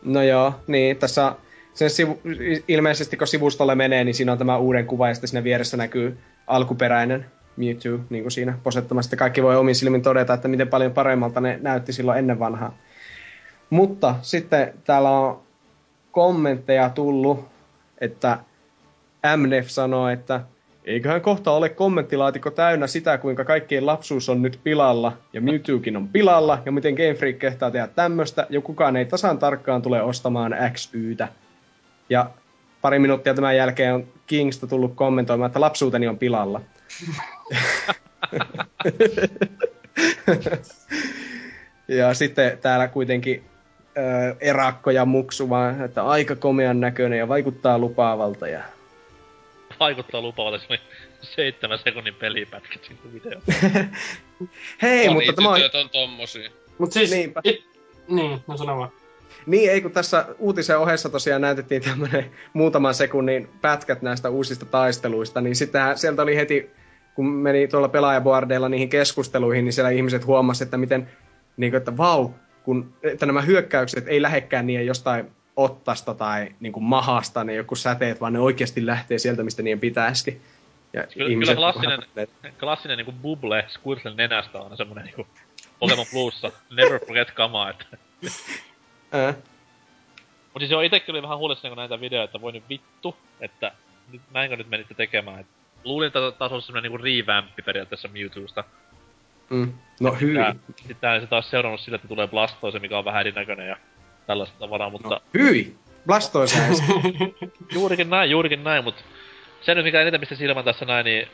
No 0.04 0.22
joo, 0.22 0.54
niin 0.68 0.98
tässä 0.98 1.36
sen 1.74 1.90
sivu, 1.90 2.20
ilmeisesti 2.68 3.18
kun 3.18 3.28
sivustolle 3.28 3.76
menee, 3.76 4.04
niin 4.04 4.16
siinä 4.16 4.32
on 4.32 4.38
tämä 4.38 4.58
uuden 4.58 4.86
kuva 4.86 5.08
ja 5.08 5.14
sitten 5.14 5.28
siinä 5.28 5.44
vieressä 5.44 5.78
näkyy 5.78 6.18
alkuperäinen 6.48 7.26
Mewtwo, 7.58 8.00
niin 8.10 8.24
kuin 8.24 8.32
siinä 8.32 8.58
posettomasti. 8.64 9.18
Kaikki 9.18 9.44
voi 9.44 9.56
omin 9.56 9.76
silmin 9.76 10.02
todeta, 10.02 10.34
että 10.34 10.48
miten 10.48 10.68
paljon 10.68 10.94
paremmalta 10.94 11.42
ne 11.42 11.60
näytti 11.62 11.94
silloin 11.94 12.20
ennen 12.20 12.40
vanhaa. 12.40 12.78
Mutta 13.70 14.16
sitten 14.22 14.74
täällä 14.84 15.10
on 15.10 15.40
kommentteja 16.12 16.90
tullut, 16.90 17.46
että 18.02 18.40
MNEF 19.38 19.68
sanoo, 19.68 20.10
että 20.10 20.42
eiköhän 20.86 21.22
kohta 21.22 21.52
ole 21.52 21.70
kommenttilaatikko 21.70 22.52
täynnä 22.52 22.88
sitä, 22.88 23.18
kuinka 23.18 23.46
kaikkien 23.46 23.86
lapsuus 23.86 24.30
on 24.30 24.42
nyt 24.42 24.60
pilalla, 24.64 25.18
ja 25.34 25.42
Mewtwokin 25.42 25.98
on 25.98 26.08
pilalla, 26.08 26.62
ja 26.66 26.72
miten 26.72 26.94
Game 26.94 27.14
Freak 27.14 27.40
kehtaa 27.40 27.72
tehdä 27.72 27.88
tämmöstä, 27.88 28.48
ja 28.50 28.62
kukaan 28.62 28.96
ei 28.96 29.06
tasan 29.06 29.40
tarkkaan 29.40 29.82
tule 29.82 30.02
ostamaan 30.02 30.56
XYtä. 30.74 31.28
Ja 32.10 32.30
pari 32.82 33.00
minuuttia 33.00 33.34
tämän 33.34 33.56
jälkeen 33.56 33.94
on 33.94 34.08
Kingsta 34.28 34.68
tullut 34.68 34.96
kommentoimaan, 34.96 35.48
että 35.48 35.62
lapsuuteni 35.62 36.08
on 36.08 36.18
pilalla. 36.18 36.62
ja 41.88 42.14
sitten 42.14 42.58
täällä 42.58 42.88
kuitenkin 42.88 43.44
ö, 43.98 44.36
erakko 44.40 44.92
ja 44.92 45.06
muksu 45.06 45.50
vaan, 45.50 45.82
että 45.82 46.04
aika 46.04 46.36
komean 46.36 46.80
näköinen 46.80 47.20
ja 47.20 47.28
vaikuttaa 47.28 47.78
lupaavalta. 47.78 48.48
Ja... 48.48 48.75
Vaikuttaa 49.80 50.22
lupaavalta, 50.22 50.60
se 50.60 50.66
oli 50.70 50.80
seitsemän 51.22 51.80
sekunnin 51.80 52.16
pelipätkä 52.16 52.80
siinä 52.82 53.02
video. 53.14 53.42
Hei, 54.82 55.10
mutta 55.10 55.34
tämä 55.34 55.50
on... 55.50 55.62
On 55.74 55.90
tommosia. 55.90 56.50
Mut 56.78 56.92
siis... 56.92 57.12
Niinpä. 57.12 57.42
It, 57.44 57.66
niin, 58.08 58.40
no 58.48 58.58
sano 58.58 58.78
vaan. 58.78 58.92
Niin, 59.46 59.72
ei 59.72 59.82
kun 59.82 59.92
tässä 59.92 60.26
uutisen 60.40 60.80
ohessa 60.80 61.10
tosiaan 61.10 61.42
näytettiin 61.42 61.82
tämmönen 61.82 62.32
muutaman 62.54 62.94
sekunnin 62.94 63.50
pätkät 63.62 64.02
näistä 64.02 64.30
uusista 64.30 64.66
taisteluista, 64.66 65.42
niin 65.42 65.56
sittenhän 65.56 65.98
sieltä 65.98 66.22
oli 66.22 66.36
heti, 66.36 66.70
kun 67.16 67.26
meni 67.26 67.68
tuolla 67.68 67.90
pelaajaboardeilla 67.90 68.70
niihin 68.70 68.90
keskusteluihin, 68.90 69.66
niin 69.66 69.74
siellä 69.74 69.90
ihmiset 69.90 70.26
huomasivat, 70.26 70.68
että 70.68 70.78
miten, 70.78 71.10
niin 71.58 71.72
kuin, 71.72 71.78
että 71.78 71.98
vau, 71.98 72.30
kun, 72.64 72.94
että 73.04 73.26
nämä 73.26 73.42
hyökkäykset 73.42 74.08
ei 74.08 74.22
lähekkään 74.22 74.68
niin 74.68 74.86
jostain 74.86 75.32
ottasta 75.56 76.14
tai 76.14 76.48
niin 76.60 76.74
kuin 76.74 76.84
mahasta 76.84 77.44
ne 77.44 77.54
joku 77.54 77.76
säteet, 77.76 78.22
vaan 78.22 78.34
ne 78.34 78.40
oikeasti 78.40 78.86
lähtee 78.86 79.18
sieltä, 79.18 79.44
mistä 79.44 79.64
niiden 79.64 79.80
pitäisikin. 79.80 80.42
Ja 80.94 81.04
Kyllä, 81.14 81.40
kyllä 81.40 81.56
klassinen, 81.56 82.00
klassinen 82.60 82.98
niinku 82.98 83.12
bubble 83.12 83.66
Squirtlen 83.70 84.16
nenästä 84.18 84.60
on 84.60 84.78
semmonen 84.78 85.06
niinku 85.06 85.28
Pokemon 85.80 86.06
Plussa, 86.12 86.52
never 86.72 87.00
forget 87.06 87.32
kamaa, 87.32 87.70
että... 87.70 87.86
Ää, 89.12 89.34
Mut 90.54 90.62
siis 90.62 90.72
joo, 90.72 90.82
itekin 90.82 91.16
oli 91.16 91.22
vähän 91.22 91.38
huolissani 91.38 91.70
kun 91.70 91.78
näitä 91.78 92.00
videoita, 92.00 92.26
että 92.26 92.42
voi 92.42 92.52
nyt 92.52 92.64
vittu, 92.70 93.18
että 93.40 93.72
nyt, 94.12 94.22
näinkö 94.32 94.56
nyt 94.56 94.70
menitte 94.70 94.94
tekemään. 94.94 95.40
Et 95.40 95.48
luulin, 95.84 96.08
että 96.08 96.20
taas 96.32 96.52
olisi 96.52 96.66
semmonen 96.66 96.92
niinku 96.92 97.04
revamppi 97.04 97.62
periaatteessa 97.62 98.08
Mewtwosta. 98.08 98.64
mm, 99.50 99.74
no 100.00 100.12
hyi. 100.22 100.36
Tää- 100.36 100.56
Sitten 100.88 101.22
se 101.22 101.28
taas 101.28 101.50
seurannut 101.50 101.82
sillä, 101.82 101.96
että 101.96 102.08
tulee 102.08 102.28
Blastoise, 102.28 102.80
mikä 102.80 102.98
on 102.98 103.06
vähän 103.06 103.20
erinäköinen 103.22 103.68
ja 103.68 103.78
tällaista 104.28 104.60
tavaraa, 104.60 104.90
mutta 104.90 105.10
No, 105.10 105.22
hyi! 105.34 105.76
Blastoise 106.08 106.58
juurikin 107.76 108.10
näin, 108.10 108.32
juurikin 108.32 108.64
näin, 108.64 108.84
mutta 108.84 109.02
se 109.62 109.76
nyt 109.76 109.86
mikä 109.86 110.02
eniten 110.02 110.20
mistä 110.20 110.36
silmän 110.36 110.66
tässä 110.66 110.86
näin, 110.86 111.06
niin 111.06 111.28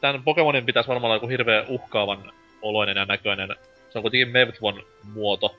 tän 0.00 0.22
Pokemonin 0.22 0.66
pitäisi 0.66 0.88
varmaan 0.88 1.06
olla 1.08 1.16
joku 1.16 1.28
hirveän 1.28 1.64
uhkaavan 1.68 2.32
oloinen 2.62 2.96
ja 2.96 3.04
näköinen. 3.04 3.56
Se 3.90 3.98
on 3.98 4.02
kuitenkin 4.02 4.28
Mevtvon 4.28 4.82
muoto. 5.14 5.56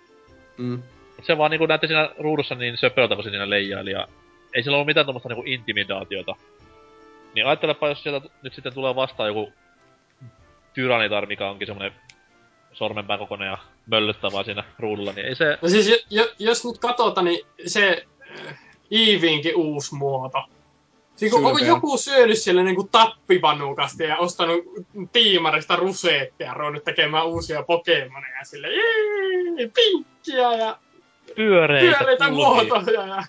mm. 0.57 0.83
Mut 1.15 1.25
se 1.25 1.37
vaan 1.37 1.51
niinku 1.51 1.65
näytti 1.65 1.87
siinä 1.87 2.09
ruudussa 2.19 2.55
niin 2.55 2.77
söpöltä, 2.77 3.15
kun 3.15 3.23
se 3.23 3.29
siinä 3.29 3.49
leijaili 3.49 3.91
ja 3.91 4.07
ei 4.53 4.63
sillä 4.63 4.77
ollut 4.77 4.87
mitään 4.87 5.05
tommoista 5.05 5.29
niinku 5.29 5.43
intimidaatiota. 5.45 6.35
Niin 7.35 7.45
ajattelepa, 7.45 7.87
jos 7.87 8.03
sieltä 8.03 8.29
nyt 8.41 8.53
sitten 8.53 8.73
tulee 8.73 8.95
vastaan 8.95 9.29
joku 9.29 9.53
Tyranitar, 10.73 11.25
mikä 11.25 11.49
onkin 11.49 11.67
semmonen 11.67 11.91
sormenpään 12.73 13.19
kokoinen 13.19 13.47
ja 13.47 13.57
möllyttää 13.85 14.31
vaan 14.31 14.45
siinä 14.45 14.63
ruudulla, 14.79 15.13
niin 15.13 15.27
ei 15.27 15.35
se... 15.35 15.57
No 15.61 15.69
siis, 15.69 15.87
jo, 15.87 15.97
jo, 16.09 16.31
jos 16.39 16.65
nyt 16.65 16.77
katsotaan, 16.77 17.25
niin 17.25 17.45
se 17.65 18.05
äh, 18.47 18.59
uusi 19.55 19.95
muoto, 19.95 20.43
Siis 21.15 21.31
kun, 21.31 21.45
onko 21.45 21.59
joku 21.59 21.97
syönyt 21.97 22.37
siellä 22.37 22.63
niinku 22.63 22.89
tappipanukasti 22.91 24.03
ja 24.03 24.17
ostanut 24.17 24.63
tiimarista 25.11 25.75
ruseetteja 25.75 26.49
ja 26.49 26.53
ruvennut 26.53 26.83
tekemään 26.83 27.27
uusia 27.27 27.63
Pokemoneja 27.63 28.43
sille 28.43 28.67
jee, 28.67 29.71
pinkkiä 29.75 30.53
ja 30.53 30.77
Pyöreitä, 31.35 31.97
pyöreitä 31.97 32.29
muotoja 32.29 33.07
ja 33.07 33.23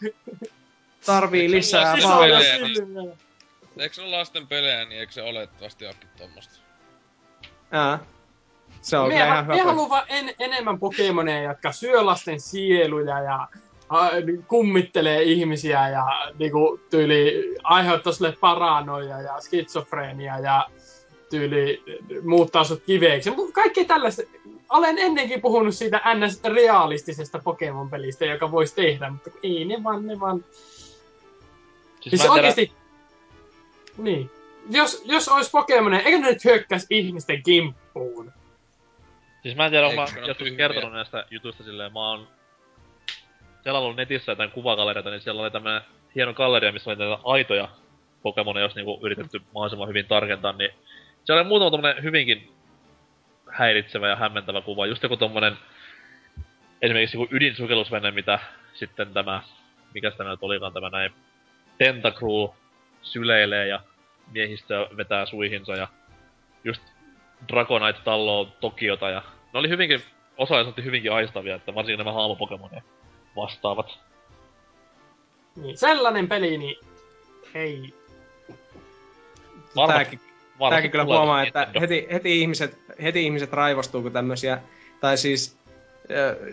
Tarvii 1.06 1.42
Eikö 1.42 1.56
lisää 1.56 1.96
silmiä. 1.96 3.16
Eikö 3.78 3.94
se 3.94 4.02
ole 4.02 4.10
lasten 4.10 4.46
pelejä, 4.46 4.84
niin 4.84 5.00
eikö 5.00 5.12
se 5.12 5.22
olettavasti 5.22 5.86
olekin 5.86 6.08
tommosta? 6.18 6.54
Ää. 7.70 7.98
Se 8.84 8.98
on 8.98 9.10
kyllä 9.10 9.44
Mie, 9.46 9.56
ihan 9.56 9.68
haluan 9.68 9.90
vaan 9.90 10.04
en, 10.08 10.34
enemmän 10.38 10.78
Pokemoneja, 10.78 11.48
jotka 11.48 11.72
syö 11.72 12.06
lasten 12.06 12.40
sieluja 12.40 13.22
ja 13.22 13.48
a, 13.88 14.08
kummittelee 14.48 15.22
ihmisiä 15.22 15.88
ja 15.88 16.06
niinku, 16.38 16.80
tyyli 16.90 17.54
aiheuttaa 17.62 18.12
sulle 18.12 18.36
paranoja 18.40 19.20
ja 19.20 19.40
skitsofreenia 19.40 20.38
ja 20.38 20.66
tyyli 21.30 21.82
muuttaa 22.24 22.64
sut 22.64 22.82
kiveiksi. 22.86 23.30
Mutta 23.30 23.52
kaikki 23.52 23.84
tällaista. 23.84 24.22
Olen 24.68 24.98
ennenkin 24.98 25.40
puhunut 25.40 25.74
siitä 25.74 26.00
ns-realistisesta 26.14 27.38
Pokemon-pelistä, 27.44 28.24
joka 28.24 28.50
voisi 28.50 28.74
tehdä, 28.74 29.10
mutta 29.10 29.30
ei 29.42 29.64
ne 29.64 29.82
vaan, 29.84 30.06
ne 30.06 30.20
vaan... 30.20 30.44
Siis, 32.00 32.20
Siis 32.20 32.26
oikeesti... 32.26 32.72
Niin. 33.98 34.30
Jos, 34.70 35.02
jos 35.04 35.28
olisi 35.28 35.50
Pokemon, 35.50 35.94
eikö 35.94 36.18
ne 36.18 36.30
nyt 36.30 36.44
hyökkäisi 36.44 36.86
ihmisten 36.90 37.42
kimppuun? 37.42 38.32
Siis 39.44 39.56
mä 39.56 39.64
en 39.64 39.70
tiedä, 39.70 39.86
onko 39.86 40.02
mä 40.02 40.18
joskus 40.26 40.36
tyhmiä? 40.36 40.56
kertonut 40.56 40.92
näistä 40.92 41.26
jutuista 41.30 41.64
silleen, 41.64 41.92
mä 41.92 42.08
oon 42.08 42.28
selannut 43.64 43.96
netissä 43.96 44.32
jotain 44.32 44.50
kuvagalleriata, 44.50 45.10
niin 45.10 45.20
siellä 45.20 45.42
oli 45.42 45.50
tämmönen 45.50 45.82
hieno 46.14 46.34
galleria, 46.34 46.72
missä 46.72 46.90
oli 46.90 46.98
näitä 46.98 47.18
aitoja 47.24 47.68
Pokemoneja, 48.22 48.64
jos 48.64 48.74
niinku 48.74 49.00
yritetty 49.02 49.40
mahdollisimman 49.54 49.88
hyvin 49.88 50.06
tarkentaa, 50.06 50.52
niin 50.52 50.70
siellä 51.24 51.40
oli 51.40 51.48
muutama 51.48 51.70
tommonen 51.70 52.02
hyvinkin 52.02 52.52
häiritsevä 53.50 54.08
ja 54.08 54.16
hämmentävä 54.16 54.60
kuva. 54.60 54.86
Just 54.86 55.02
joku 55.02 55.16
tommonen 55.16 55.56
esimerkiksi 56.82 57.16
joku 57.16 57.34
ydinsukellusvene, 57.36 58.10
mitä 58.10 58.38
sitten 58.74 59.12
tämä, 59.12 59.42
mikä 59.94 60.10
tämä 60.10 60.30
nyt 60.30 60.42
olikaan 60.42 60.72
tämä 60.72 60.90
näin, 60.90 61.12
Tentacruel 61.78 62.48
syleilee 63.02 63.66
ja 63.66 63.80
miehistö 64.32 64.88
vetää 64.96 65.26
suihinsa 65.26 65.72
ja 65.72 65.88
just 66.64 66.82
Dragonite 67.48 68.00
talloo 68.04 68.44
Tokiota 68.60 69.10
ja 69.10 69.22
ne 69.54 69.58
oli 69.58 69.68
hyvinkin, 69.68 70.00
osa 70.36 70.54
otti 70.54 70.84
hyvinkin 70.84 71.12
aistavia, 71.12 71.54
että 71.54 71.74
varsinkin 71.74 71.98
nämä 71.98 72.12
haamupokemonia 72.12 72.82
vastaavat. 73.36 73.98
Niin, 75.56 75.78
sellainen 75.78 76.28
peli, 76.28 76.58
niin 76.58 76.76
ei. 77.54 77.94
Tääkin, 79.88 80.20
varmasti 80.58 80.74
tääkin 80.74 80.90
kyllä 80.90 81.04
huomaa, 81.04 81.42
että 81.42 81.60
Nintendo. 81.60 81.80
heti, 81.80 82.06
heti, 82.12 82.40
ihmiset, 82.40 82.78
heti 83.02 83.24
ihmiset 83.24 83.52
raivostuu, 83.52 84.02
kun 84.02 84.12
tämmösiä, 84.12 84.58
tai 85.00 85.16
siis 85.16 85.56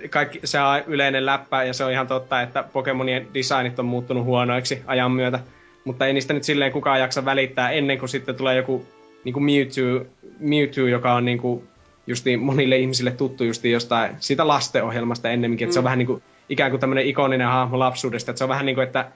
kaikki, 0.10 0.40
se 0.44 0.60
on 0.60 0.84
yleinen 0.88 1.26
läppä, 1.26 1.64
ja 1.64 1.73
se 1.73 1.84
on 1.84 1.91
ihan 1.91 2.07
totta, 2.07 2.41
että 2.41 2.64
Pokemonien 2.64 3.28
designit 3.34 3.80
on 3.80 3.86
muuttunut 3.86 4.26
huonoiksi 4.26 4.82
ajan 4.86 5.11
myötä. 5.11 5.40
Mutta 5.86 6.07
ei 6.07 6.14
niistä 6.14 6.34
nyt 6.34 6.44
silleen 6.44 6.72
kukaan 6.72 6.99
jaksa 6.99 7.26
välittää 7.26 7.72
ennen 7.72 7.99
kuin 7.99 8.10
sitten 8.10 8.36
tulee 8.36 8.56
joku 8.56 8.86
niin 9.23 9.34
kuin 9.34 9.44
Mewtwo, 9.44 10.06
Mewtwo, 10.40 10.88
joka 10.88 11.14
on 11.14 11.26
niin 11.26 11.38
kuin 11.38 11.68
justiin 12.07 12.40
monille 12.40 12.78
ihmisille 12.78 13.11
tuttu 13.11 13.44
justiin 13.44 13.72
jostain 13.72 14.15
siitä 14.19 14.48
lastenohjelmasta 14.48 15.30
ennemminkin. 15.30 15.65
Että 15.65 15.73
se 15.73 15.80
on 15.80 15.84
Mm. 15.84 15.86
vähän 15.86 15.99
niin 15.99 16.07
kuin, 16.07 16.23
ikään 16.49 16.72
kuin 16.72 16.82
tämmöinen 16.82 17.06
ikoninen 17.06 17.48
hahmo 17.48 17.80
lapsuudesta. 17.80 18.32
Että 18.32 18.38
se 18.38 18.44
on 18.44 18.49
vähän 18.49 18.65
niin 18.65 18.76
kuin, 18.76 18.88
että 18.88 19.11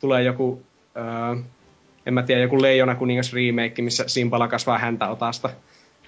tulee 0.00 0.22
joku, 0.22 0.62
öö, 0.96 1.36
en 2.06 2.14
mä 2.14 2.22
tiedä, 2.22 2.42
joku 2.42 2.62
Leijona 2.62 2.94
kuningas 2.94 3.32
remake, 3.32 3.82
missä 3.82 4.04
Simpala 4.06 4.48
kasvaa 4.48 4.78
häntä 4.78 5.08
otasta. 5.08 5.50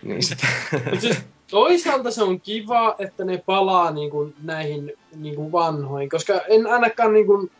Niin 0.03 0.21
Mut 0.91 1.01
siis 1.01 1.21
toisaalta 1.51 2.11
se 2.11 2.23
on 2.23 2.41
kiva, 2.41 2.95
että 2.99 3.25
ne 3.25 3.43
palaa 3.47 3.91
niinku 3.91 4.33
näihin 4.43 4.93
niinku 5.17 5.53
vanhoihin, 5.53 6.09
koska 6.11 6.41
en 6.49 6.67
ainakaan 6.67 7.13
niinku, 7.13 7.51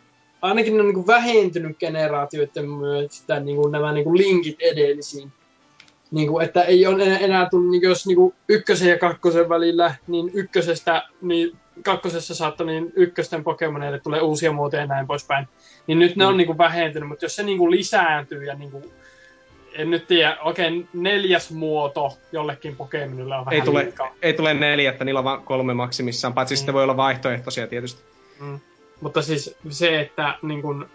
ainakin 0.41 0.73
ne 0.73 0.79
on 0.79 0.85
niinku 0.85 1.07
vähentynyt 1.07 1.79
generaatioiden 1.79 2.69
myötä 2.69 3.39
niinku 3.39 3.67
nämä 3.67 3.91
niinku 3.91 4.17
linkit 4.17 4.57
edellisiin. 4.59 5.31
Niinku, 6.11 6.39
että 6.39 6.61
ei 6.61 6.87
ole 6.87 7.03
enää, 7.03 7.17
enää 7.17 7.49
tullut, 7.49 7.71
niinku, 7.71 7.87
jos 7.87 8.07
niinku 8.07 8.35
ykkösen 8.49 8.89
ja 8.89 8.97
kakkosen 8.97 9.49
välillä, 9.49 9.95
niin 10.07 10.31
ykkösestä, 10.33 11.07
niin 11.21 11.57
kakkosessa 11.83 12.35
saattoi 12.35 12.67
niin 12.67 12.93
ykkösten 12.95 13.43
Pokemoneille 13.43 13.99
tulee 13.99 14.21
uusia 14.21 14.51
muotoja 14.51 14.81
ja 14.81 14.87
näin 14.87 15.07
poispäin. 15.07 15.47
Niin 15.87 15.99
nyt 15.99 16.15
ne 16.15 16.25
on 16.25 16.37
niinku 16.37 16.57
vähentynyt, 16.57 17.09
mutta 17.09 17.25
jos 17.25 17.35
se 17.35 17.43
niinku 17.43 17.71
lisääntyy 17.71 18.43
ja 18.43 18.55
niinku 18.55 18.91
en 19.73 19.89
nyt 19.89 20.07
tiedä, 20.07 20.37
oikein 20.43 20.87
neljäs 20.93 21.51
muoto 21.51 22.17
jollekin 22.31 22.75
Pokemonille 22.75 23.35
on 23.35 23.45
vähän 23.45 23.59
ei, 23.59 23.61
tule, 23.61 23.83
liikaa. 23.83 24.15
ei 24.21 24.33
tule 24.33 24.53
neljättä, 24.53 25.05
niillä 25.05 25.17
on 25.17 25.23
vaan 25.23 25.43
kolme 25.43 25.73
maksimissaan, 25.73 26.33
paitsi 26.33 26.55
Mm. 26.55 26.57
sitten 26.57 26.73
voi 26.73 26.83
olla 26.83 26.97
vaihtoehtoisia 26.97 27.67
tietysti. 27.67 28.01
Mm. 28.39 28.59
Mutta 29.01 29.21
siis 29.21 29.55
se, 29.69 29.99
että 29.99 30.35
niin 30.41 30.61
kun, 30.61 30.89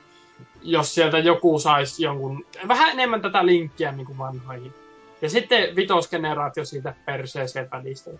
jos 0.63 0.95
sieltä 0.95 1.19
joku 1.19 1.59
saisi 1.59 2.03
jonkun, 2.03 2.47
vähän 2.69 2.91
enemmän 2.91 3.23
tätä 3.23 3.47
linkkiä 3.47 3.93
niin 3.93 4.07
kuin 4.07 4.19
vanhoihin. 4.19 4.75
Ja 5.23 5.31
sitten 5.31 5.77
vitosgeneraatio 5.77 6.65
siitä 6.65 6.95
perseeseen 7.07 7.69
välistä. 7.71 8.11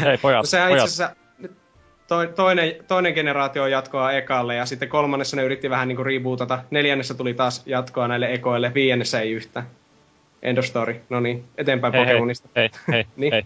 Hei 0.00 0.18
pojat, 0.18 0.38
No 0.42 0.46
sehän 0.46 0.72
itse 0.78 1.04
pojat. 1.40 1.52
toi, 2.08 2.28
toinen, 2.36 2.72
toinen 2.88 3.14
generaatio 3.14 3.62
on 3.62 3.70
jatkoa 3.70 4.12
ekalle 4.12 4.54
ja 4.54 4.66
sitten 4.66 4.88
kolmannessa 4.88 5.36
ne 5.36 5.42
yritti 5.42 5.70
vähän 5.70 5.88
niinku 5.88 6.04
rebootata. 6.04 6.64
Neljännessä 6.70 7.14
tuli 7.14 7.34
taas 7.34 7.62
jatkoa 7.66 8.08
näille 8.08 8.32
ekoille, 8.32 8.74
viiennessä 8.74 9.20
ei 9.20 9.32
yhtään. 9.32 9.66
End 10.42 10.58
of 10.58 10.64
story. 10.64 11.00
No 11.08 11.20
niin, 11.20 11.44
eteenpäin 11.58 11.92
Hei, 11.92 12.00
hei, 12.04 12.12
Pokemonista. 12.14 12.48
hei, 12.56 12.70
hei, 12.92 13.04
Niin. 13.16 13.32
hei. 13.32 13.44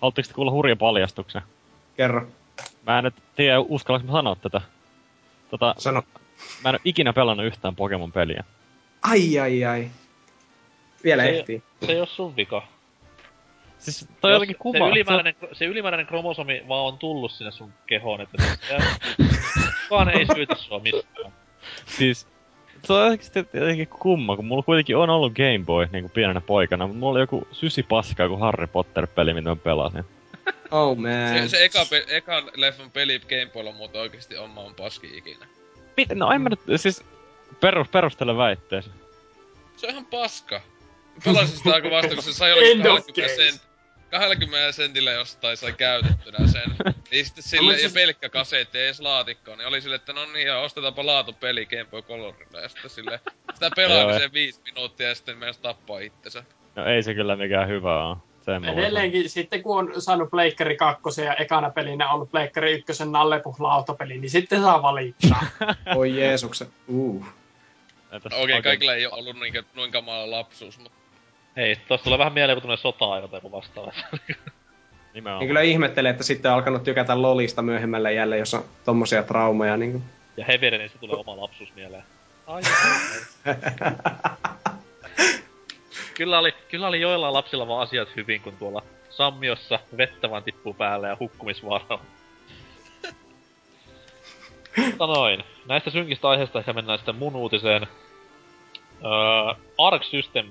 Haluatteko 0.00 0.28
te 0.28 0.34
kuulla 0.34 0.52
hurjan 0.52 0.78
paljastuksen? 0.78 1.42
Kerro, 1.96 2.26
Mä 2.86 2.98
en 2.98 3.04
nyt 3.04 3.14
tiedä, 3.36 3.60
uskallanko 3.60 4.06
mä 4.06 4.18
sanoa 4.18 4.36
tätä. 4.36 4.60
Tota, 5.50 5.74
sano. 5.78 6.02
mä 6.64 6.68
en 6.70 6.74
oo 6.74 6.80
ikinä 6.84 7.12
pelannut 7.12 7.46
yhtään 7.46 7.76
Pokemon-peliä. 7.76 8.44
Ai 9.02 9.38
ai 9.38 9.64
ai. 9.64 9.90
Vielä 11.04 11.22
Se- 11.22 11.28
ehtii. 11.38 11.62
Se 11.86 11.92
ei 11.92 12.00
oo 12.00 12.06
sun 12.06 12.36
vika. 12.36 12.62
Siis 13.78 14.08
toi 14.20 14.32
jotenkin 14.32 14.54
se, 14.54 14.58
kuva. 14.58 14.88
ylimääräinen, 14.88 15.34
se 15.52 15.64
ylimääräinen 15.64 16.06
kromosomi 16.06 16.62
vaan 16.68 16.84
on 16.86 16.98
tullut 16.98 17.32
sinne 17.32 17.50
sun 17.50 17.72
kehoon, 17.86 18.20
että 18.20 18.42
se, 18.44 18.76
kukaan 19.82 20.08
ei 20.08 20.26
syytä 20.34 20.54
sua 20.54 20.78
mistään. 20.78 21.32
Siis, 21.86 22.26
se 22.84 22.92
on 22.92 23.00
oikeesti 23.02 23.38
jotenkin 23.52 23.88
kumma, 23.88 24.36
kun 24.36 24.44
mulla 24.44 24.62
kuitenkin 24.62 24.96
on 24.96 25.10
ollut 25.10 25.32
Game 25.32 25.64
Boy 25.66 25.88
niinku 25.92 26.08
pienenä 26.14 26.40
poikana, 26.40 26.86
mutta 26.86 26.98
mulla 26.98 27.12
oli 27.12 27.20
joku 27.20 27.48
sysi 27.52 27.82
paska, 27.82 28.22
joku 28.22 28.36
Harry 28.36 28.66
Potter-peli, 28.66 29.34
mitä 29.34 29.48
mä 29.48 29.56
pelasin. 29.56 30.04
Oh 30.70 30.96
Se, 30.96 31.02
man. 31.40 31.48
se 31.48 31.64
eka, 31.64 31.84
pe- 31.90 32.04
ekan 32.08 32.44
leffan 32.56 32.90
peli 32.90 33.20
Gameboylla 33.28 33.72
muuten 33.72 34.00
oikeesti 34.00 34.36
on 34.36 34.50
maan 34.50 34.74
paski 34.74 35.16
ikinä. 35.18 35.46
Mit, 35.96 36.08
no 36.14 36.30
en 36.32 36.40
mä 36.42 36.48
nyt, 36.48 36.60
siis 36.80 37.04
perus, 37.60 37.88
perustele 37.88 38.36
väitteesi. 38.36 38.90
Se 39.76 39.86
on 39.86 39.92
ihan 39.92 40.06
paska. 40.06 40.60
Mä 41.26 41.32
Pelasin 41.32 41.56
sitä 41.56 41.74
aika 41.74 41.90
vasta, 41.90 42.14
kun 42.14 42.22
se 42.22 42.32
sai 42.32 42.50
jollekin 42.50 42.72
End 42.76 42.86
of 42.86 42.94
20 43.06 43.22
case. 43.22 43.50
sent, 43.50 43.62
20 44.10 44.72
sentillä 44.72 45.12
jostain 45.12 45.56
sai 45.56 45.72
käytettynä 45.72 46.46
sen. 46.46 46.94
Niin 47.10 47.26
sitten 47.26 47.44
sille, 47.44 47.76
ja 47.80 47.90
pelkkä 47.94 48.28
kasetti, 48.28 48.78
ei 48.78 48.84
edes 48.84 49.00
laatikkoa, 49.00 49.56
niin 49.56 49.66
oli 49.68 49.80
sille, 49.80 49.96
että 49.96 50.12
no 50.12 50.26
niin, 50.32 50.46
ja 50.46 50.58
ostetaanpa 50.58 51.06
laatupeli 51.06 51.66
Game 51.66 51.84
Boy 51.84 52.02
Colorille. 52.02 52.62
Ja 52.62 52.68
sitten 52.68 52.90
sille, 52.90 53.20
sitä 53.54 53.70
pelaamisen 53.76 54.32
viisi 54.32 54.60
minuuttia 54.64 55.08
ja 55.08 55.14
sitten 55.14 55.38
myös 55.38 55.58
tappaa 55.58 55.98
itsensä. 55.98 56.44
No 56.76 56.84
ei 56.86 57.02
se 57.02 57.14
kyllä 57.14 57.36
mikään 57.36 57.68
hyvä 57.68 58.04
on. 58.06 58.16
Sen. 58.44 58.64
Edelleenkin 58.64 59.30
sitten 59.30 59.62
kun 59.62 59.78
on 59.78 60.02
saanut 60.02 60.30
Pleikkari 60.30 60.76
2 60.76 61.22
ja 61.24 61.34
ekana 61.34 61.70
pelinä 61.70 62.12
ollut 62.12 62.30
Pleikkari 62.30 62.72
1 62.72 63.04
Nallepus 63.10 63.60
lautapeli, 63.60 64.18
niin 64.18 64.30
sitten 64.30 64.60
saa 64.62 64.82
valittaa. 64.82 65.46
Oi 65.96 66.16
Jeesuksen. 66.20 66.68
Uh. 66.88 67.26
Entäs 68.12 68.32
No 68.32 68.36
okei, 68.36 68.42
okay, 68.42 68.42
oikein- 68.42 68.62
kaikilla 68.62 68.94
ei 68.94 69.06
ole 69.06 69.14
ollut 69.14 69.38
niinkö, 69.40 69.62
noin 69.74 69.92
kamala 69.92 70.30
lapsuus, 70.30 70.78
mutta 70.78 70.99
Hei, 71.56 71.76
tosta 71.88 72.04
tulee 72.04 72.18
vähän 72.18 72.32
mieleen, 72.32 72.56
kun 72.56 72.62
tulee 72.62 72.76
sota-aika 72.76 73.28
tai 73.28 73.36
joku 73.36 73.52
vastaava. 73.52 73.92
Nimenomaan. 75.14 75.40
Niin 75.40 75.48
kyllä 75.48 75.60
ihmettelee, 75.60 76.10
että 76.10 76.24
sitten 76.24 76.50
on 76.50 76.54
alkanut 76.54 76.84
tykätä 76.84 77.22
Lolista 77.22 77.62
myöhemmällä 77.62 78.10
jälleen, 78.10 78.38
jos 78.38 78.54
on 78.54 78.64
tommosia 78.84 79.22
traumaja. 79.22 79.76
Niin 79.76 79.92
kuin. 79.92 80.04
Ja 80.36 80.44
Heverenistä 80.44 80.98
tulee 80.98 81.16
oma 81.16 81.36
lapsuus 81.36 81.74
mieleen. 81.74 82.02
Ai, 82.46 82.62
ai, 82.62 83.54
ai. 83.84 85.24
kyllä, 86.14 86.38
oli, 86.38 86.54
kyllä 86.68 86.88
oli 86.88 87.00
joillain 87.00 87.34
lapsilla 87.34 87.68
vaan 87.68 87.82
asiat 87.82 88.08
hyvin, 88.16 88.40
kun 88.40 88.56
tuolla 88.56 88.82
Sammiossa 89.10 89.78
vettä 89.96 90.30
vaan 90.30 90.42
tippuu 90.42 90.74
päälle 90.74 91.08
ja 91.08 91.16
hukkumisvaara 91.20 91.84
on. 91.90 92.00
Mutta 94.76 95.06
noin. 95.06 95.44
Näistä 95.66 95.90
synkistä 95.90 96.28
aiheista 96.28 96.58
ehkä 96.58 96.72
mennään 96.72 96.98
sitten 96.98 97.16
mun 97.16 97.36
uutiseen. 97.36 97.86
Öö, 99.04 99.54
Arc 99.78 100.04
System. 100.04 100.46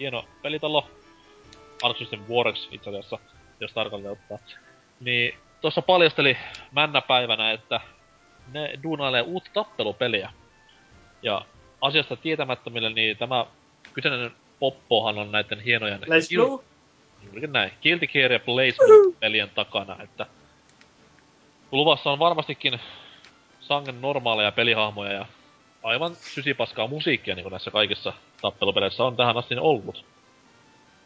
Hieno 0.00 0.24
pelitalo. 0.42 0.90
Arc 1.82 1.98
System 1.98 2.20
itse 2.70 2.90
asiassa, 2.90 3.18
jos 3.60 3.72
tarkalleen 3.72 4.12
ottaa. 4.12 4.38
Niin 5.00 5.34
tuossa 5.60 5.82
paljasteli 5.82 6.36
männäpäivänä, 6.72 7.50
että 7.50 7.80
ne 8.52 8.78
duunailee 8.82 9.22
uutta 9.22 9.50
tappelupeliä. 9.54 10.32
Ja 11.22 11.44
asiasta 11.80 12.16
tietämättömille, 12.16 12.90
niin 12.90 13.16
tämä 13.16 13.46
kyseinen 13.92 14.30
poppohan 14.58 15.18
on 15.18 15.32
näiden 15.32 15.60
hienojen... 15.60 16.00
Gil- 16.00 16.46
Blue? 16.46 16.64
Juurikin 17.22 17.52
näin. 17.52 17.72
Guilty 17.82 18.06
Gear 18.06 18.32
ja 18.32 18.40
Blue-pelien 18.40 19.50
takana, 19.50 20.02
että... 20.02 20.26
Luvassa 21.72 22.10
on 22.10 22.18
varmastikin 22.18 22.80
sangen 23.60 24.00
normaaleja 24.00 24.52
pelihahmoja 24.52 25.12
ja 25.12 25.26
aivan 25.82 26.14
sysipaskaa 26.14 26.86
musiikkia, 26.86 27.34
niin 27.34 27.42
kuin 27.42 27.50
näissä 27.50 27.70
kaikissa 27.70 28.12
tappelupeleissä 28.52 29.04
on 29.04 29.16
tähän 29.16 29.36
asti 29.36 29.56
ollut. 29.56 30.04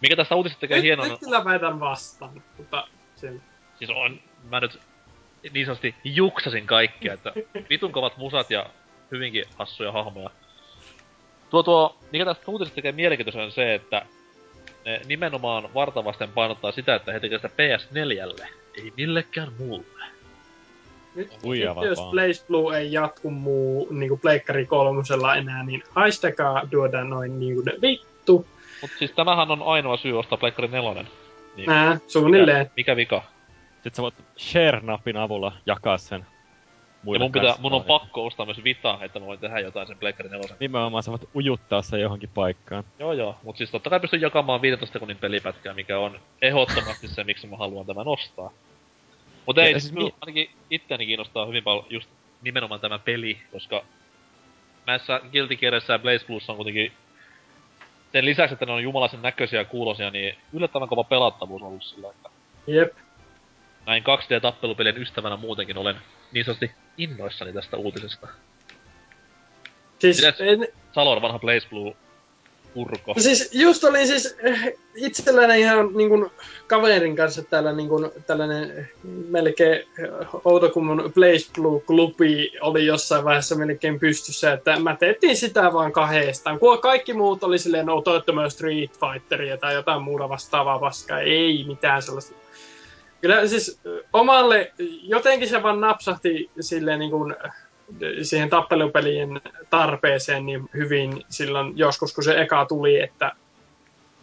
Mikä 0.01 0.16
tästä 0.16 0.35
uutisesta 0.35 0.60
tekee 0.60 0.77
Nyt, 0.77 0.85
hienona... 0.85 1.09
nyt 1.09 1.20
kyllä 1.20 1.44
väitän 1.44 1.81
vastaan, 1.81 2.43
mutta 2.56 2.89
sillä. 3.16 3.40
Siis 3.78 3.90
on, 3.90 4.20
mä 4.51 4.60
nyt 4.60 4.81
niin 5.52 5.66
sanotusti 5.66 5.94
juksasin 6.05 6.66
kaikkea, 6.66 7.15
että 7.15 7.32
vitun 7.70 7.93
kovat 7.93 8.16
musat 8.16 8.51
ja 8.51 8.66
hyvinkin 9.10 9.44
hassuja 9.59 9.93
hahmoja. 9.93 10.31
Tuo 11.51 11.62
tuo, 11.62 11.98
mikä 12.12 12.24
tästä 12.24 12.51
uutisesta 12.51 12.74
tekee 12.74 12.93
mielenkiintoisen 12.93 13.43
on 13.43 13.52
se, 13.52 13.74
että 13.74 14.06
ne 14.85 15.01
nimenomaan 15.06 15.74
vartavasten 15.74 16.32
painottaa 16.32 16.73
sitä, 16.73 16.94
että 16.94 17.12
he 17.12 17.20
tekevät 17.20 17.43
sitä 17.43 17.55
PS4, 17.62 18.47
ei 18.74 18.93
millekään 18.97 19.52
muulle. 19.59 20.05
Nyt, 21.14 21.30
nyt 21.43 21.89
jos. 21.89 21.98
Blaze 22.10 22.47
Blue 22.47 22.78
ei 22.78 22.93
jatku 22.93 23.30
muu 23.30 23.89
niinku 23.90 24.16
Pleikkari 24.16 24.66
kolmosella 24.66 25.36
enää, 25.36 25.64
niin 25.64 25.82
haistakaa 25.90 26.62
duoda 26.72 27.05
noin 27.05 27.40
niinku 27.40 27.62
vittu. 27.82 28.47
Mut 28.82 28.90
siis 28.98 29.12
tämähän 29.12 29.51
on 29.51 29.62
ainoa 29.62 29.97
syy 29.97 30.18
ostaa 30.18 30.39
Pleikkari 30.39 30.68
4. 30.68 31.05
Niin, 31.56 31.66
Nää, 31.66 31.98
suunnilleen. 32.06 32.59
mikä, 32.59 32.72
mikä 32.76 32.97
vika? 32.97 33.22
Sitten 33.74 33.94
sä 33.94 34.02
voit 34.02 34.14
share-napin 34.39 35.16
avulla 35.16 35.52
jakaa 35.66 35.98
sen 35.98 36.26
Ja 37.12 37.18
mun, 37.18 37.32
pitää, 37.32 37.55
mun 37.59 37.72
on 37.72 37.85
pakko 37.85 38.26
ostaa 38.26 38.47
myös 38.47 38.64
Vita, 38.64 38.98
että 39.02 39.20
mä 39.20 39.26
voin 39.26 39.39
tehdä 39.39 39.60
jotain 39.60 39.86
sen 39.86 39.98
Pleikkari 39.98 40.28
4. 40.28 40.56
Nimenomaan 40.60 41.02
sä 41.02 41.10
voit 41.10 41.28
ujuttaa 41.35 41.82
sen 41.82 42.01
johonkin 42.01 42.30
paikkaan. 42.35 42.85
Joo 42.98 43.12
joo, 43.12 43.36
mut 43.43 43.56
siis 43.56 43.70
totta 43.70 43.90
kai 43.90 44.01
pystyn 44.01 44.20
jakamaan 44.20 44.62
15 44.62 44.93
sekunnin 44.93 45.16
pelipätkää, 45.16 45.74
mikä 45.74 45.98
on 45.98 46.20
ehdottomasti 46.43 47.09
se, 47.09 47.24
miksi 47.24 47.47
mä 47.47 47.56
haluan 47.56 47.86
tämän 47.86 48.09
ostaa. 48.09 48.51
Mut 49.48 49.56
Ja 49.56 49.62
ei, 49.62 49.72
siis 49.72 49.82
siis 49.82 49.94
mi- 49.94 50.14
ainakin 50.20 50.50
itseäni 50.70 51.06
kiinnostaa 51.06 51.46
hyvin 51.46 51.64
paljon 51.64 51.86
just 51.90 52.10
nimenomaan 52.42 52.80
tämä 52.80 52.98
peli, 52.98 53.38
koska 53.52 53.84
näissä 54.86 55.20
Guilty 55.32 55.56
Gearissä 55.56 55.92
ja 55.92 55.98
Blaze 55.98 56.26
Blues 56.26 56.50
on 56.50 56.56
kuitenkin 56.56 56.92
sen 58.12 58.24
lisäksi, 58.24 58.52
että 58.54 58.66
ne 58.66 58.72
on 58.72 58.82
jumalaisen 58.82 59.22
näköisiä 59.22 59.60
ja 59.60 59.64
kuulosia, 59.64 60.10
niin 60.10 60.34
yllättävän 60.52 60.88
kova 60.88 61.04
pelattavuus 61.04 61.62
on 61.62 61.68
ollut 61.68 61.82
sillä, 61.84 62.08
että 62.10 62.28
Jep. 62.66 62.92
näin 63.86 64.02
2D-tappelupelien 64.02 64.98
ystävänä 64.98 65.36
muutenkin 65.36 65.78
olen 65.78 65.96
niin 66.32 66.44
sanotusti 66.44 66.70
innoissani 66.98 67.52
tästä 67.52 67.76
uutisesta. 67.76 68.28
Siis, 69.98 70.16
Mitäs? 70.16 70.40
en, 70.40 70.68
Salor, 70.92 71.22
vanha 71.22 71.38
Blaze 71.38 71.68
Blue 71.68 71.96
urko. 72.80 73.12
No 73.16 73.22
siis 73.22 73.50
just 73.52 73.84
oli 73.84 74.06
siis 74.06 74.36
eh, 74.38 74.76
itselläni 74.94 75.60
ihan 75.60 75.90
niin 75.94 76.09
kuin, 76.09 76.30
kaverin 76.66 77.16
kanssa 77.16 77.42
täällä 77.42 77.72
niin 77.72 77.88
kuin, 77.88 78.10
tällainen 78.26 78.88
melkein 79.28 79.84
Outokummun 80.44 81.12
Blaze 81.14 81.50
Blue 81.55 81.80
klubi 81.80 82.52
oli 82.60 82.86
jossain 82.86 83.24
vaiheessa 83.24 83.55
melkein 83.55 84.00
pystyssä, 84.00 84.52
että 84.52 84.78
mä 84.80 84.96
tehtiin 84.96 85.36
sitä 85.36 85.72
vaan 85.72 85.92
kahdestaan. 85.92 86.59
Kun 86.59 86.78
kaikki 86.78 87.14
muut 87.14 87.44
oli 87.44 87.59
silleen, 87.59 87.86
no 87.86 88.02
myös 88.32 88.52
Street 88.52 88.90
Fighteria 89.00 89.56
tai 89.56 89.74
jotain 89.74 90.02
muuta 90.02 90.28
vastaavaa 90.28 90.78
paskaa, 90.78 91.20
ei 91.20 91.64
mitään 91.68 92.02
sellaista. 92.02 92.34
Kyllä 93.20 93.46
siis 93.46 93.80
omalle, 94.12 94.72
jotenkin 95.02 95.48
se 95.48 95.62
vaan 95.62 95.80
napsahti 95.80 96.50
silleen 96.60 96.98
niin 96.98 97.10
kuin, 97.10 97.36
siihen 98.23 98.51
tappelupelien 98.51 99.40
tarpeeseen 99.70 100.47
niin 100.47 100.69
hyvin 100.74 101.24
silloin 101.28 101.78
joskus, 101.78 102.15
kun 102.15 102.24
se 102.24 102.40
eka 102.40 102.65
tuli, 102.66 103.01
että 103.01 103.32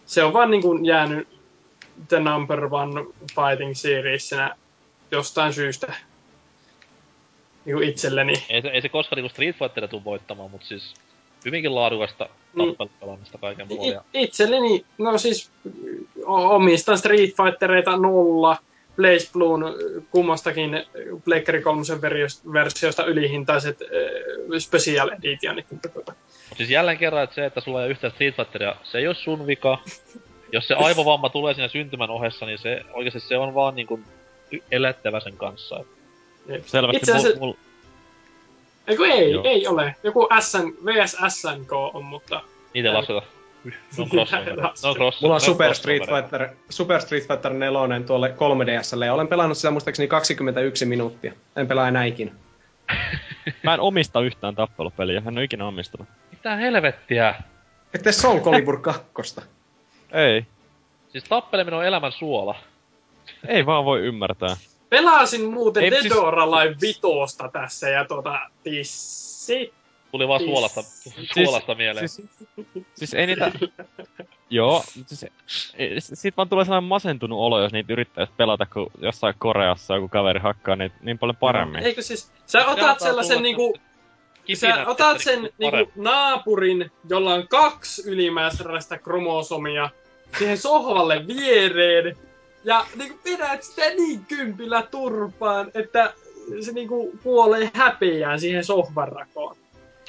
se 0.06 0.24
on 0.24 0.34
vaan 0.34 0.52
niin 0.52 0.62
kuin 0.62 0.86
jäänyt 0.86 1.28
the 2.08 2.20
number 2.20 2.66
one 2.72 3.06
fighting 3.36 3.74
seriesinä 3.76 4.56
jostain 5.12 5.54
syystä 5.54 5.94
niin 7.66 7.76
kuin 7.76 7.90
itselleni. 7.90 8.34
Ei 8.50 8.62
se, 8.62 8.68
ei 8.68 8.82
se 8.82 8.90
koskaan 8.90 9.18
niinku 9.18 9.30
Street 9.34 9.56
Fighteria 9.56 9.88
tuu 9.88 10.04
voittamaan, 10.04 10.52
mut 10.52 10.64
siis 10.64 10.94
hyvinkin 11.46 11.76
laadukasta 11.76 12.30
Niin. 12.54 12.70
tappelupelaamista 12.70 13.38
kaiken 13.38 13.66
I- 13.72 13.76
puolin. 13.76 14.00
itselleni, 14.14 14.86
no 14.98 15.18
siis 15.18 15.52
omistan 16.26 16.98
Street 16.98 17.30
Fightereita 17.44 17.98
nolla, 17.98 18.58
Blaze 18.96 19.30
Bluun 19.34 19.66
kummastakin 20.12 20.84
Pleikkari 21.26 21.62
3 21.62 21.82
versiosta 22.54 23.06
ylihintaiset 23.06 23.82
äh, 23.82 23.88
Special 24.60 25.10
Editionit. 25.10 25.66
siis 26.58 26.70
jälleen 26.70 26.98
kerran, 26.98 27.24
että 27.24 27.36
se, 27.36 27.46
että 27.46 27.62
sulla 27.62 27.80
ei 27.80 27.86
ole 27.86 27.92
yhtään 27.92 28.14
Street 28.14 28.36
Fighteria, 28.36 28.76
se 28.84 28.98
ei 28.98 29.08
ole 29.08 29.16
sun 29.16 29.48
vika. 29.48 29.78
Jos 30.52 30.68
se 30.68 30.74
aivovamma 30.74 31.30
tulee 31.30 31.54
siinä 31.54 31.68
syntymän 31.68 32.10
ohessa, 32.10 32.46
niin 32.46 32.60
se 32.60 32.82
oikeasti 32.94 33.20
se 33.20 33.38
on 33.38 33.54
vaan 33.54 33.76
niinku 33.76 34.00
y- 34.52 34.60
elättävä 34.72 35.20
sen 35.20 35.38
kanssa. 35.38 35.84
Selvästi 36.66 36.98
Itse 36.98 37.12
asiassa, 37.14 37.40
mul, 37.40 37.54
Eiku 38.88 39.04
ei, 39.04 39.32
Joo. 39.32 39.44
ei 39.46 39.68
ole. 39.68 39.96
Joku 40.04 40.28
SN, 40.40 40.86
VS 40.86 41.18
SNK 41.30 41.72
on, 41.74 42.06
mutta 42.06 42.42
niitä 42.74 42.90
Ei. 42.90 42.96
lasketa. 42.96 43.22
Ne 43.98 44.04
on 44.04 44.10
crossover. 44.10 44.50
Ei 44.50 44.56
Ne 44.56 44.62
on 44.62 44.64
lasketa. 44.64 44.94
cross, 44.96 45.22
Mulla 45.22 45.34
on 45.36 45.42
Super 45.42 45.76
Street. 45.76 46.04
Fighter, 46.06 46.50
Super 46.70 47.02
Street 47.02 47.28
Fighter 47.28 47.54
4 47.54 48.02
tuolle 48.08 48.28
3DSlle 48.36 49.06
ja 49.06 49.14
olen 49.14 49.28
pelannut 49.28 49.58
sitä 49.58 49.72
muistaakseni 49.72 50.08
21 50.08 50.86
minuuttia. 50.86 51.34
En 51.56 51.68
pelaa 51.68 51.88
enää 51.88 52.04
ikinä. 52.04 52.32
mä 53.64 53.74
en 53.74 53.80
omista 53.80 54.22
yhtään 54.22 54.56
tappelupeliä, 54.56 55.22
en 55.28 55.38
oo 55.38 55.44
ikinä 55.44 55.68
omistanut. 55.68 56.08
Mitä 56.32 56.56
helvettiä? 56.56 57.36
Ette 57.94 58.12
Soul 58.12 58.40
Calibur 58.40 58.82
2. 58.82 59.04
Ei. 60.12 60.46
Siis 61.10 61.24
tappeleminen 61.24 61.80
on 61.80 61.86
elämän 61.86 62.12
suola. 62.12 62.56
Ei 63.48 63.66
vaan 63.66 63.86
voi 63.86 64.00
ymmärtää. 64.02 64.58
pelasin 64.90 65.46
muuten 65.54 65.84
Ei, 65.84 65.92
Dead 65.92 66.02
siis- 66.02 66.14
or 66.18 66.40
Alive 66.40 66.76
vitosta 66.82 67.50
tässä 67.54 67.90
ja 67.90 68.06
tota, 68.06 68.40
tissi. 68.64 69.74
Tuli 70.16 70.28
vaan 70.28 70.40
Siis- 70.40 70.52
suolasta, 70.52 70.84
suolasta 71.34 71.76
mieleen. 71.76 72.10
Siis, 72.10 72.30
siis 72.94 73.14
ei 73.14 73.28
niitä... 73.28 73.52
Joo, 74.50 74.84
siis... 75.06 75.26
Siitä 76.00 76.38
vaan 76.38 76.50
tulee 76.50 76.66
sellainen 76.66 76.88
masentunut 76.88 77.40
olo, 77.40 77.62
jos 77.62 77.74
niitä 77.74 77.94
yrittäisi 77.94 78.34
pelata, 78.38 78.66
kun 78.66 78.92
jossain 79.02 79.36
Koreassa 79.38 79.96
joku 79.96 80.08
kaveri 80.08 80.40
hakkaa 80.40 80.76
niitä 80.76 80.96
niin 81.02 81.20
paljon 81.20 81.36
paremmin. 81.36 81.84
Eikö 81.84 82.02
siis, 82.02 82.32
sä 82.46 82.66
otat 82.66 83.00
sellaisen 83.00 83.44
niinku, 83.44 83.74
sä 84.54 84.88
otat 84.88 85.22
sen 85.22 85.50
niinku 85.58 85.92
naapurin, 85.96 86.92
jolla 87.10 87.34
on 87.34 87.48
kaksi 87.48 88.10
ylimääräistä 88.10 88.98
kromosomia, 88.98 89.90
siihen 90.38 90.58
sohvalle 90.58 91.28
viereen, 91.28 92.18
ja 92.64 92.86
niinku 92.96 93.20
pidät 93.24 93.64
sitä 93.64 93.90
niin 93.90 94.26
kympillä 94.26 94.82
turpaan, 94.92 95.72
että 95.74 96.14
se 96.62 96.72
niinku 96.72 97.12
kuolee 97.24 97.72
häpeään 97.74 98.40
siihen 98.40 98.64
sohvanrakoon. 98.64 99.65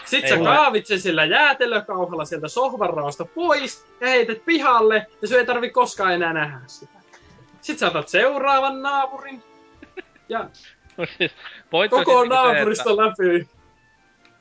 Sitten 0.06 0.32
Ei 0.32 0.38
sä 0.38 0.44
kaavit 0.44 0.86
sen 0.86 1.00
sillä 1.00 1.24
jäätelökauhalla 1.24 2.24
sieltä 2.24 2.48
sohvanraosta 2.48 3.24
pois 3.24 3.86
ja 4.00 4.08
heität 4.08 4.44
pihalle 4.44 5.06
ja 5.22 5.28
se 5.28 5.38
ei 5.38 5.46
tarvi 5.46 5.70
koskaan 5.70 6.12
enää 6.14 6.32
nähdä 6.32 6.58
sitä. 6.66 6.98
Sitten 7.60 7.78
sä 7.78 7.86
otat 7.86 8.08
seuraavan 8.08 8.82
naapurin 8.82 9.42
ja 10.28 10.48
No 10.96 11.06
siis, 11.18 11.32
koko 11.70 11.96
niinku 11.96 12.22
se, 12.22 12.28
naapurista 12.28 12.96
läpi. 12.96 13.36
että 13.40 13.56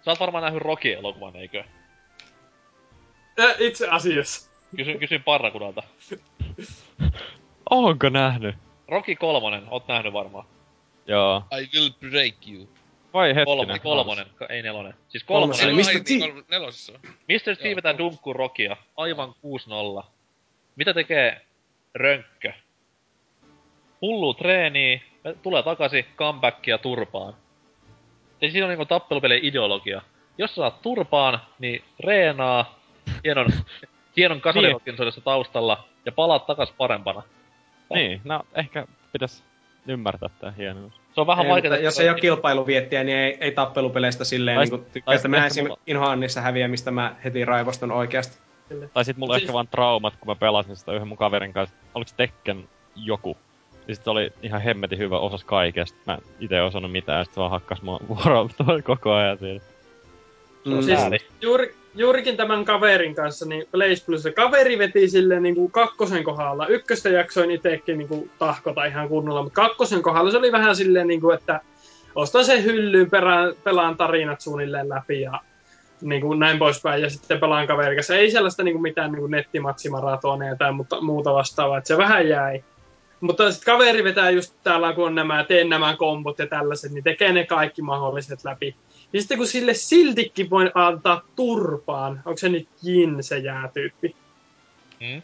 Sä 0.05 0.11
oot 0.11 0.19
varmaan 0.19 0.43
nähnyt 0.43 0.61
Rocky-elokuvan, 0.63 1.35
eikö? 1.35 1.63
Itse 3.59 3.87
asiassa. 3.87 4.51
Kysyn, 4.75 4.99
kysyn 4.99 5.23
Parrakunalta. 5.23 5.83
Onko 7.69 8.09
nähnyt? 8.09 8.55
Rocky 8.87 9.15
kolmonen, 9.15 9.63
oot 9.69 9.87
nähnyt 9.87 10.13
varmaan. 10.13 10.45
Joo. 11.07 11.43
I 11.59 11.69
will 11.73 11.89
break 11.99 12.35
you. 12.47 12.67
Vai 13.15 13.27
hetkinen. 13.35 13.45
Kolmonen, 13.45 13.81
kolmonen, 13.81 14.25
ka- 14.35 14.45
ei 14.49 14.61
nelonen. 14.61 14.93
Siis 15.09 15.23
Kolmonen. 15.23 15.59
kolmonen. 15.65 15.85
Mr. 15.95 16.03
T. 16.03 16.09
niin, 16.09 16.45
Nelosessa. 16.51 16.93
Mr. 17.03 17.55
T 17.55 17.75
vetää 17.75 17.97
dunkku 17.97 18.33
Rockia. 18.33 18.77
Aivan 18.97 19.33
6-0. 19.99 20.03
Mitä 20.75 20.93
tekee 20.93 21.41
Rönkkö? 21.95 22.53
Hullu 24.01 24.33
treeni, 24.33 25.03
tulee 25.41 25.63
takaisin, 25.63 26.05
comebackia 26.17 26.77
turpaan. 26.77 27.33
Eli 28.41 28.51
siinä 28.51 28.65
on 28.65 28.69
niinku 28.69 28.85
tappelupelien 28.85 29.45
ideologia. 29.45 30.01
Jos 30.37 30.51
sä 30.51 30.55
saat 30.55 30.81
turpaan, 30.81 31.39
niin 31.59 31.83
reenaa 31.99 32.79
hienon, 33.23 33.47
hienon 34.17 34.41
kasariorganisoidussa 34.41 35.21
taustalla 35.21 35.87
ja 36.05 36.11
palaat 36.11 36.45
takas 36.45 36.71
parempana. 36.71 37.23
Niin, 37.93 38.21
no 38.23 38.41
ehkä 38.55 38.87
pitäis 39.11 39.43
ymmärtää 39.87 40.29
tää 40.39 40.51
hienous. 40.51 41.04
Se 41.15 41.21
on 41.21 41.27
vähän 41.27 41.45
Ei, 41.45 41.51
vaikeaa. 41.51 41.77
jos 41.77 41.99
ei 41.99 42.09
ole 42.09 42.19
kilpailuviettiä, 42.19 43.03
niin 43.03 43.17
ei, 43.17 43.37
ei 43.41 43.51
tappelupeleistä 43.51 44.23
silleen 44.23 44.55
Tai- 44.57 44.65
niin 44.65 44.79
tykkää, 44.85 45.01
tai 45.05 45.15
että 45.15 45.27
mä 45.27 45.45
esim. 45.45 45.67
inhoan 45.87 46.19
niissä 46.19 46.41
häviämistä, 46.41 46.91
mä 46.91 47.15
heti 47.23 47.45
raivostun 47.45 47.91
oikeasti. 47.91 48.37
Tai 48.93 49.05
sit 49.05 49.17
mulla 49.17 49.33
Siis- 49.33 49.43
ehkä 49.43 49.53
vaan 49.53 49.67
traumat, 49.67 50.13
kun 50.15 50.27
mä 50.27 50.35
pelasin 50.35 50.75
sitä 50.75 50.91
yhden 50.93 51.07
mun 51.07 51.17
kaverin 51.17 51.53
kanssa. 51.53 51.75
Oliks 51.95 52.13
Tekken 52.13 52.69
joku? 52.95 53.37
Ja 53.87 53.95
sit 53.95 54.03
se 54.03 54.09
oli 54.09 54.31
ihan 54.43 54.61
hemmetin 54.61 54.97
hyvä 54.97 55.19
osas 55.19 55.43
kaikesta. 55.43 55.97
Mä 56.05 56.17
ite 56.39 56.61
osannut 56.61 56.91
mitään, 56.91 57.17
ja 57.19 57.23
sit 57.25 57.33
se 57.33 57.39
vaan 57.39 57.51
hakkas 57.51 57.81
mua 57.81 57.99
vuoroa 58.09 58.49
koko 58.83 59.13
ajan 59.13 59.37
siinä. 59.37 59.59
Mm, 60.65 60.81
Siis 60.81 61.25
juuri, 61.41 61.75
juurikin 61.95 62.37
tämän 62.37 62.65
kaverin 62.65 63.15
kanssa, 63.15 63.45
niin 63.45 63.67
Blaze 63.71 64.05
Plus, 64.05 64.27
kaveri 64.35 64.77
veti 64.77 65.09
sille 65.09 65.39
niin 65.39 65.55
kuin 65.55 65.71
kakkosen 65.71 66.23
kohdalla. 66.23 66.67
Ykköstä 66.67 67.09
jaksoin 67.09 67.51
itsekin 67.51 67.97
niin 67.97 68.07
kuin 68.07 68.31
tahkota 68.39 68.85
ihan 68.85 69.09
kunnolla, 69.09 69.43
mutta 69.43 69.61
kakkosen 69.61 70.01
kohdalla 70.01 70.31
se 70.31 70.37
oli 70.37 70.51
vähän 70.51 70.75
silleen, 70.75 71.07
niin 71.07 71.21
kuin, 71.21 71.37
että 71.37 71.61
ostan 72.15 72.45
sen 72.45 72.63
hyllyyn, 72.63 73.09
perään, 73.09 73.53
pelaan 73.63 73.97
tarinat 73.97 74.41
suunnilleen 74.41 74.89
läpi 74.89 75.21
ja 75.21 75.39
niin 76.01 76.21
kuin 76.21 76.39
näin 76.39 76.59
poispäin, 76.59 77.01
ja 77.01 77.09
sitten 77.09 77.39
pelaan 77.39 77.67
kaverin 77.67 77.97
kanssa. 77.97 78.15
Ei 78.15 78.31
sellaista 78.31 78.63
niin 78.63 78.73
kuin 78.73 78.81
mitään 78.81 79.11
niin 79.11 79.19
kuin 79.19 79.31
nettimatsimaratoneja 79.31 80.55
tai 80.55 80.71
mutta, 80.71 81.01
muuta 81.01 81.33
vastaavaa, 81.33 81.77
että 81.77 81.87
se 81.87 81.97
vähän 81.97 82.29
jäi. 82.29 82.63
Mutta 83.21 83.51
sitten 83.51 83.73
kaveri 83.73 84.03
vetää 84.03 84.29
just 84.29 84.55
täällä, 84.63 84.93
kun 84.93 85.05
on 85.05 85.15
nämä, 85.15 85.43
teen 85.43 85.69
nämä 85.69 85.95
kombot 85.97 86.39
ja 86.39 86.47
tällaiset, 86.47 86.91
niin 86.91 87.03
tekee 87.03 87.31
ne 87.33 87.45
kaikki 87.45 87.81
mahdolliset 87.81 88.43
läpi. 88.43 88.75
Ja 89.15 89.21
sitten 89.21 89.37
kun 89.37 89.47
sille 89.47 89.73
siltikin 89.73 90.49
voi 90.49 90.71
antaa 90.73 91.21
turpaan, 91.35 92.21
onko 92.25 92.37
se 92.37 92.49
nyt 92.49 92.67
Jin 92.83 93.23
se 93.23 93.37
jäätyyppi, 93.37 94.15
Mm? 94.99 95.21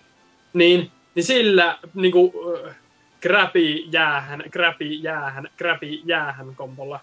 niin, 0.53 0.91
niin 1.15 1.23
sillä 1.23 1.77
niinku 1.93 2.34
äh, 2.68 2.76
kräpi 3.19 3.85
jäähän, 3.91 4.43
kräpi 4.51 5.03
jäähän, 5.03 5.49
kräpi 5.57 6.01
jäähän 6.05 6.55
kombolla. 6.55 6.99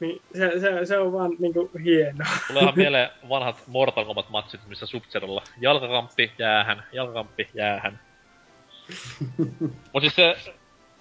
Niin 0.00 0.22
se, 0.32 0.60
se, 0.60 0.86
se 0.86 0.98
on 0.98 1.12
vaan 1.12 1.30
niinku 1.38 1.70
hienoa. 1.84 2.26
Tulee 2.48 2.62
ihan 2.62 2.74
mieleen 2.84 3.10
vanhat 3.28 3.62
Mortal 3.66 4.04
Kombat 4.04 4.30
matsit, 4.30 4.60
missä 4.68 4.86
sub 4.86 5.02
jalkakamppi 5.60 6.32
jäähän, 6.38 6.82
jalkakamppi 6.92 7.48
jäähän. 7.54 8.00
Mut 9.92 10.02
siis 10.02 10.14
se, 10.14 10.36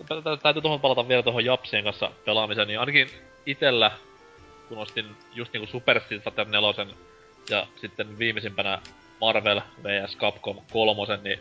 tä- 0.07 0.21
tä- 0.21 0.37
täytyy 0.37 0.61
tuohon 0.61 0.81
palata 0.81 1.07
vielä 1.07 1.23
tuohon 1.23 1.45
Japsien 1.45 1.83
kanssa 1.83 2.11
pelaamiseen, 2.25 2.67
niin 2.67 2.79
ainakin 2.79 3.09
itellä, 3.45 3.91
kun 4.69 4.77
ostin 4.77 5.05
just 5.33 5.53
niinku 5.53 5.71
Super 5.71 5.99
Fighter 5.99 6.45
4 6.47 6.95
ja 7.49 7.67
sitten 7.75 8.19
viimeisimpänä 8.19 8.79
Marvel 9.21 9.61
vs. 9.83 10.17
Capcom 10.17 10.61
3, 10.71 11.17
niin 11.23 11.39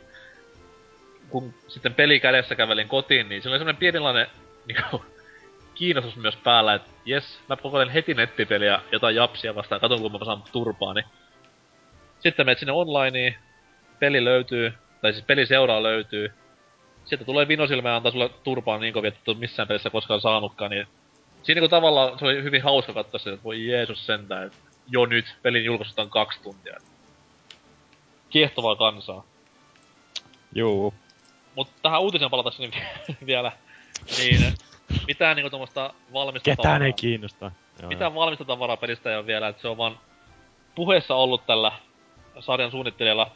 kun 1.29 1.55
sitten 1.69 1.95
peli 1.95 2.21
kädessä 2.21 2.55
kävelin 2.55 2.89
kotiin, 2.89 3.29
niin 3.29 3.43
se 3.43 3.49
oli 3.49 3.59
semmonen 3.59 3.77
pienilainen 3.77 4.27
niinku, 4.67 5.05
kiinnostus 5.75 6.17
myös 6.17 6.37
päällä, 6.37 6.75
että 6.75 6.91
jes, 7.05 7.41
mä 7.49 7.57
kokeilen 7.57 7.89
heti 7.89 8.15
nettipeliä 8.15 8.81
jotain 8.93 9.17
japsia 9.17 9.55
vastaan, 9.55 9.81
katon 9.81 10.01
kun 10.01 10.13
mä 10.13 10.19
saan 10.25 10.43
turpaa, 10.53 10.95
niin 10.95 11.05
sitten 12.21 12.47
menet 12.47 12.59
sinne 12.59 12.73
onlineen, 12.73 13.37
peli 13.99 14.25
löytyy, 14.25 14.73
tai 15.01 15.13
siis 15.13 15.25
peli 15.25 15.47
seuraa 15.47 15.83
löytyy, 15.83 16.33
sieltä 17.05 17.25
tulee 17.25 17.49
vinosilmä 17.49 17.89
ja 17.89 17.97
antaa 17.97 18.13
sulle 18.13 18.31
turpaa 18.45 18.79
niin 18.79 18.95
kovin, 18.95 19.09
että 19.09 19.33
et 19.33 19.39
missään 19.39 19.69
pelissä 19.69 19.91
koskaan 19.91 20.21
saanutkaan, 20.21 20.71
niin 20.71 20.87
siinä 21.49 21.61
niinku 21.61 21.69
tavallaan 21.69 22.19
se 22.19 22.25
oli 22.25 22.43
hyvin 22.43 22.63
hauska 22.63 22.93
katsoa 22.95 23.19
sitä, 23.19 23.33
että 23.33 23.45
voi 23.45 23.67
Jeesus 23.67 24.07
sentään, 24.07 24.47
että 24.47 24.59
jo 24.89 25.07
nyt, 25.07 25.37
pelin 25.43 25.65
julkaisusta 25.65 26.03
on 26.03 26.11
kaksi 26.11 26.41
tuntia. 26.43 26.77
Kiehtovaa 28.31 28.77
kansaa. 28.77 29.25
Juu. 30.55 30.95
Mut 31.55 31.69
tähän 31.83 32.01
uutiseen 32.01 32.31
palatakseni 32.31 32.71
vielä, 33.27 33.53
niin 34.19 34.55
mitään 35.07 35.37
niinku 35.37 35.51
tommosta 35.51 35.95
valmista 36.13 36.51
Ketään 36.51 36.83
ei 36.83 36.93
kiinnosta. 36.93 37.51
Joo, 37.81 37.89
mitään 37.89 38.15
valmista 38.15 38.45
tavaraa 38.45 38.77
pelistä 38.77 39.11
ei 39.11 39.17
ole 39.17 39.27
vielä, 39.27 39.49
että 39.49 39.63
se 39.63 39.69
on 39.69 39.77
vaan 39.77 39.99
puheessa 40.75 41.15
ollut 41.15 41.47
tällä 41.47 41.73
sarjan 42.41 42.71
suunnittelijalla 42.71 43.31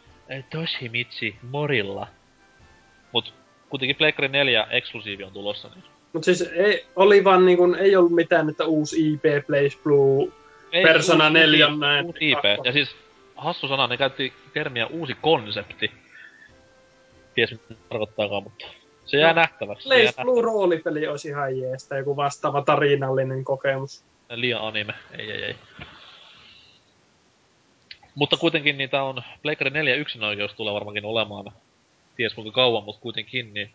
Toshimitsu 0.51 1.27
Morilla. 1.43 2.07
Mut 3.13 3.35
kuitenkin 3.69 3.97
Pleikkari 3.97 4.29
4 4.29 4.67
eksklusiivi 4.71 5.25
on 5.25 5.33
tulossa, 5.33 5.69
niin 5.69 5.85
Mutta 6.13 6.25
siis 6.25 6.43
ei, 6.53 6.87
oli 6.97 7.25
vaan 7.25 7.47
niin 7.47 7.59
kun, 7.59 7.75
ei 7.75 7.97
ollut 7.97 8.13
mitään, 8.13 8.49
että 8.49 8.65
uusi 8.65 9.13
IP 9.13 9.23
Blaze 9.47 9.79
Blue 9.83 10.33
Ei, 10.73 10.83
Persona 10.83 11.25
uusi- 11.25 11.33
4 11.39 11.67
uusi- 11.69 11.81
näin. 11.81 12.07
Uusi 12.07 12.31
IP. 12.31 12.45
Ja 12.65 12.73
siis 12.73 12.97
hassu 13.37 13.69
sana, 13.69 13.87
ne 13.87 13.97
käytti 13.97 14.33
termiä 14.55 14.87
uusi 14.87 15.15
konsepti. 15.21 15.91
Ties 17.35 17.51
mitä 17.51 17.65
se 17.69 17.75
tarkoittaakaan, 17.89 18.43
mutta 18.43 18.67
se 19.05 19.17
jää 19.17 19.33
No, 19.33 19.41
nähtäväksi. 19.41 19.89
Blaze 19.89 20.15
Blue 20.23 20.43
roolipeli 20.43 21.07
olisi 21.07 21.29
ihan 21.29 21.59
jeestä, 21.59 21.97
joku 21.97 22.17
vastaava 22.17 22.63
tarinallinen 22.63 23.45
kokemus. 23.45 24.05
Liian 24.31 24.63
anime. 24.63 24.95
Ei, 25.19 25.31
ei, 25.31 25.43
ei. 25.45 25.57
Mutta 28.15 28.37
kuitenkin 28.37 28.79
niitä 28.79 29.03
on 29.03 29.23
Pleikkari 29.43 29.71
4 29.71 29.95
yksinoikeus 29.95 30.55
tulee 30.55 30.75
varmaankin 30.75 31.05
olemaan 31.05 31.53
ties 32.17 32.35
kuinka 32.35 32.53
kauan, 32.53 32.85
mutta 32.85 33.01
kuitenkin, 33.03 33.55
niin 33.55 33.71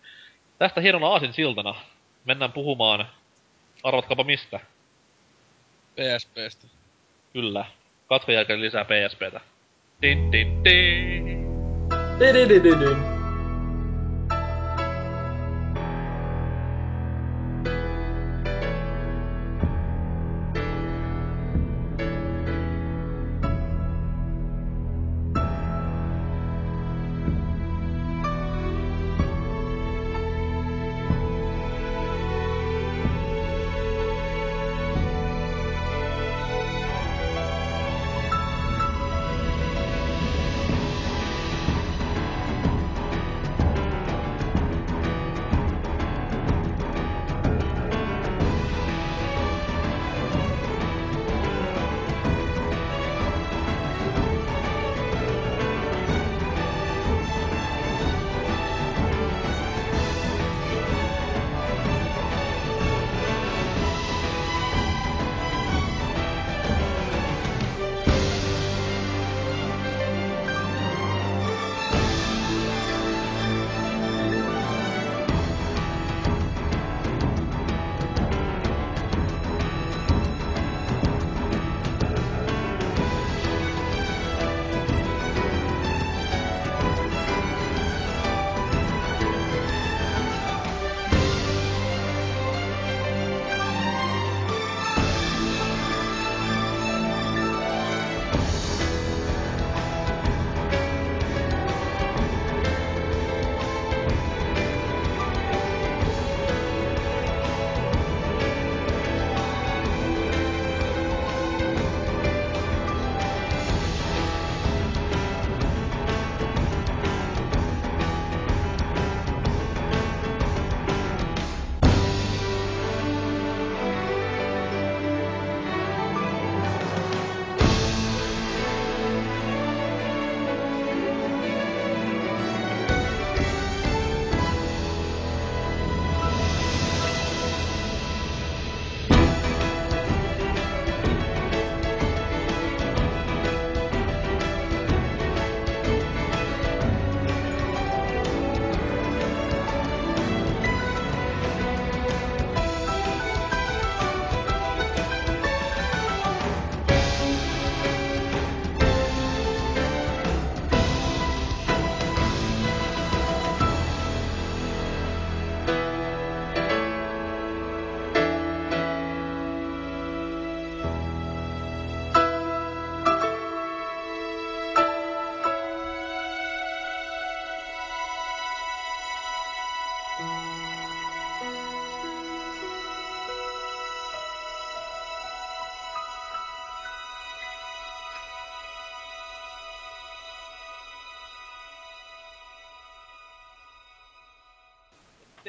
tästä 0.59 0.81
hienona 0.81 1.07
aasin 1.07 1.33
siltana 1.33 1.75
mennään 2.27 2.51
puhumaan, 2.51 3.07
arvatkaapa 3.83 4.23
mistä? 4.23 4.59
PSPstä. 5.95 6.67
Kyllä. 7.33 7.65
Katkon 8.09 8.35
jälkeen 8.35 8.61
lisää 8.61 8.85
PSPtä. 8.85 9.41
Din, 10.01 10.31
din, 10.31 10.63
din. 10.63 11.47
Dididididin. 12.19 13.16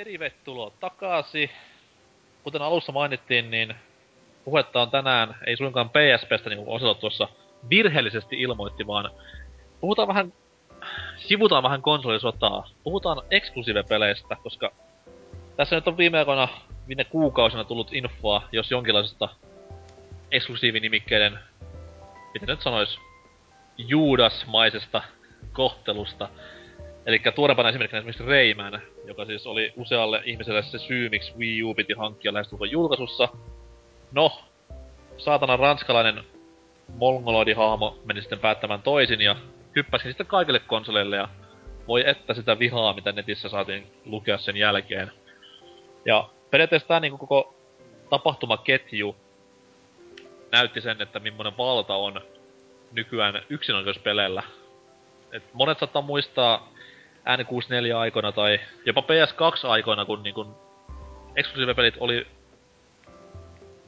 Tervetuloa 0.04 0.72
takaisin. 0.80 1.50
Kuten 2.44 2.62
alussa 2.62 2.92
mainittiin, 2.92 3.50
niin 3.50 3.74
puhetta 4.44 4.82
on 4.82 4.90
tänään, 4.90 5.36
ei 5.46 5.56
suinkaan 5.56 5.90
PSPstä, 5.90 6.50
niin 6.50 6.64
kuin 6.64 6.76
Oselot 6.76 7.00
tuossa 7.00 7.28
virheellisesti 7.70 8.40
ilmoitti, 8.40 8.86
vaan 8.86 9.10
puhutaan 9.80 10.08
vähän, 10.08 10.32
sivutaan 11.16 11.62
vähän 11.62 11.82
konsolisotaa. 11.82 12.68
Puhutaan 12.84 13.22
eksklusiivepeleistä, 13.30 14.36
koska 14.42 14.72
tässä 15.56 15.76
nyt 15.76 15.88
on 15.88 15.96
viime 15.96 16.18
aikoina, 16.18 16.48
viime 16.88 17.04
kuukausina 17.04 17.64
tullut 17.64 17.92
infoa, 17.92 18.42
jos 18.52 18.70
jonkinlaisesta 18.70 19.28
eksklusiivinimikkeiden, 20.30 21.38
miten 22.34 22.48
nyt 22.48 22.62
sanois, 22.62 22.98
Juudas-maisesta 23.78 25.02
kohtelusta. 25.52 26.28
Eli 27.08 27.20
tuorempana 27.34 27.68
esimerkkinä 27.68 27.98
esimerkiksi 27.98 28.26
Rayman, 28.26 28.82
joka 29.04 29.24
siis 29.24 29.46
oli 29.46 29.72
usealle 29.76 30.22
ihmiselle 30.24 30.62
se 30.62 30.78
syy, 30.78 31.08
miksi 31.08 31.32
Wii 31.38 31.62
U 31.62 31.74
piti 31.74 31.92
hankkia 31.92 32.32
lähestulkoon 32.32 32.70
julkaisussa. 32.70 33.28
No, 34.12 34.40
saatana 35.16 35.56
ranskalainen 35.56 36.24
mongoloidi-hahmo 36.88 37.98
meni 38.04 38.20
sitten 38.20 38.38
päättämään 38.38 38.82
toisin 38.82 39.20
ja 39.20 39.36
hyppäsi 39.76 40.08
sitten 40.08 40.26
kaikille 40.26 40.58
konsoleille 40.58 41.16
ja 41.16 41.28
voi 41.86 42.08
että 42.08 42.34
sitä 42.34 42.58
vihaa, 42.58 42.94
mitä 42.94 43.12
netissä 43.12 43.48
saatiin 43.48 43.86
lukea 44.04 44.38
sen 44.38 44.56
jälkeen. 44.56 45.10
Ja 46.04 46.28
periaatteessa 46.50 46.88
tämä 46.88 47.00
niin 47.00 47.18
koko 47.18 47.54
tapahtumaketju 48.10 49.16
näytti 50.52 50.80
sen, 50.80 51.02
että 51.02 51.20
millainen 51.20 51.58
valta 51.58 51.94
on 51.94 52.20
nykyään 52.92 53.42
yksinoikeuspeleillä. 53.50 54.42
Et 55.32 55.42
monet 55.52 55.78
saattaa 55.78 56.02
muistaa 56.02 56.77
N64-aikoina 57.28 58.32
tai 58.32 58.60
jopa 58.86 59.00
PS2-aikoina, 59.00 60.04
kun 60.04 60.22
niin 60.22 60.34
kun 60.34 60.56
eksklusiivipelit 61.36 61.94
oli... 62.00 62.26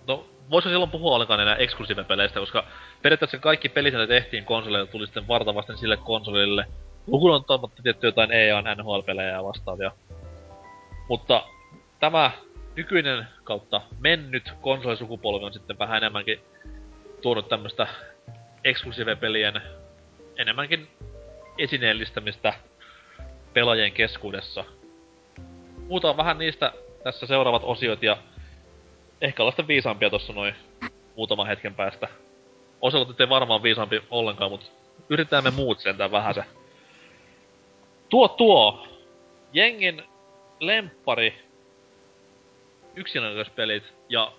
No, 0.08 0.26
voisiko 0.50 0.70
silloin 0.70 0.90
puhua 0.90 1.14
ollenkaan 1.14 1.40
enää 1.40 1.56
eksklusiivipeleistä, 1.56 2.40
koska 2.40 2.64
periaatteessa 3.02 3.38
kaikki 3.38 3.68
pelit, 3.68 3.94
mitä 3.94 4.06
tehtiin 4.06 4.44
konsoleille, 4.44 4.90
tuli 4.90 5.06
sitten 5.06 5.28
vartavasti 5.28 5.76
sille 5.76 5.96
konsolille. 5.96 6.66
Lukuun 7.06 7.44
on 7.48 7.70
tietty 7.82 8.06
jotain 8.06 8.32
EA 8.32 8.62
NHL-pelejä 8.62 9.28
ja 9.30 9.44
vastaavia. 9.44 9.90
Mutta 11.08 11.42
tämä 12.00 12.30
nykyinen 12.76 13.26
kautta 13.44 13.80
mennyt 13.98 14.52
konsolisukupolvi 14.60 15.44
on 15.44 15.52
sitten 15.52 15.78
vähän 15.78 15.96
enemmänkin 15.96 16.40
tuonut 17.22 17.48
tämmöstä 17.48 17.86
eksklusiivipelien 18.64 19.62
enemmänkin 20.36 20.88
esineellistämistä 21.58 22.52
pelaajien 23.52 23.92
keskuudessa. 23.92 24.64
Puhutaan 25.88 26.16
vähän 26.16 26.38
niistä 26.38 26.72
tässä 27.04 27.26
seuraavat 27.26 27.62
osiot 27.64 28.02
ja 28.02 28.16
ehkä 29.20 29.42
olla 29.42 29.50
sitten 29.50 29.68
viisaampia 29.68 30.10
tossa 30.10 30.32
noin 30.32 30.54
muutaman 31.16 31.46
hetken 31.46 31.74
päästä. 31.74 32.08
Oselot 32.80 33.20
ei 33.20 33.28
varmaan 33.28 33.62
viisaampi 33.62 34.02
ollenkaan, 34.10 34.50
mutta 34.50 34.66
yritetään 35.08 35.44
me 35.44 35.50
muut 35.50 35.80
sentään 35.80 36.10
vähän 36.10 36.34
se. 36.34 36.44
Tuo 38.08 38.28
tuo! 38.28 38.86
Jengin 39.52 40.02
lempari 40.60 41.44
yksinäköispelit 42.96 43.94
ja 44.08 44.32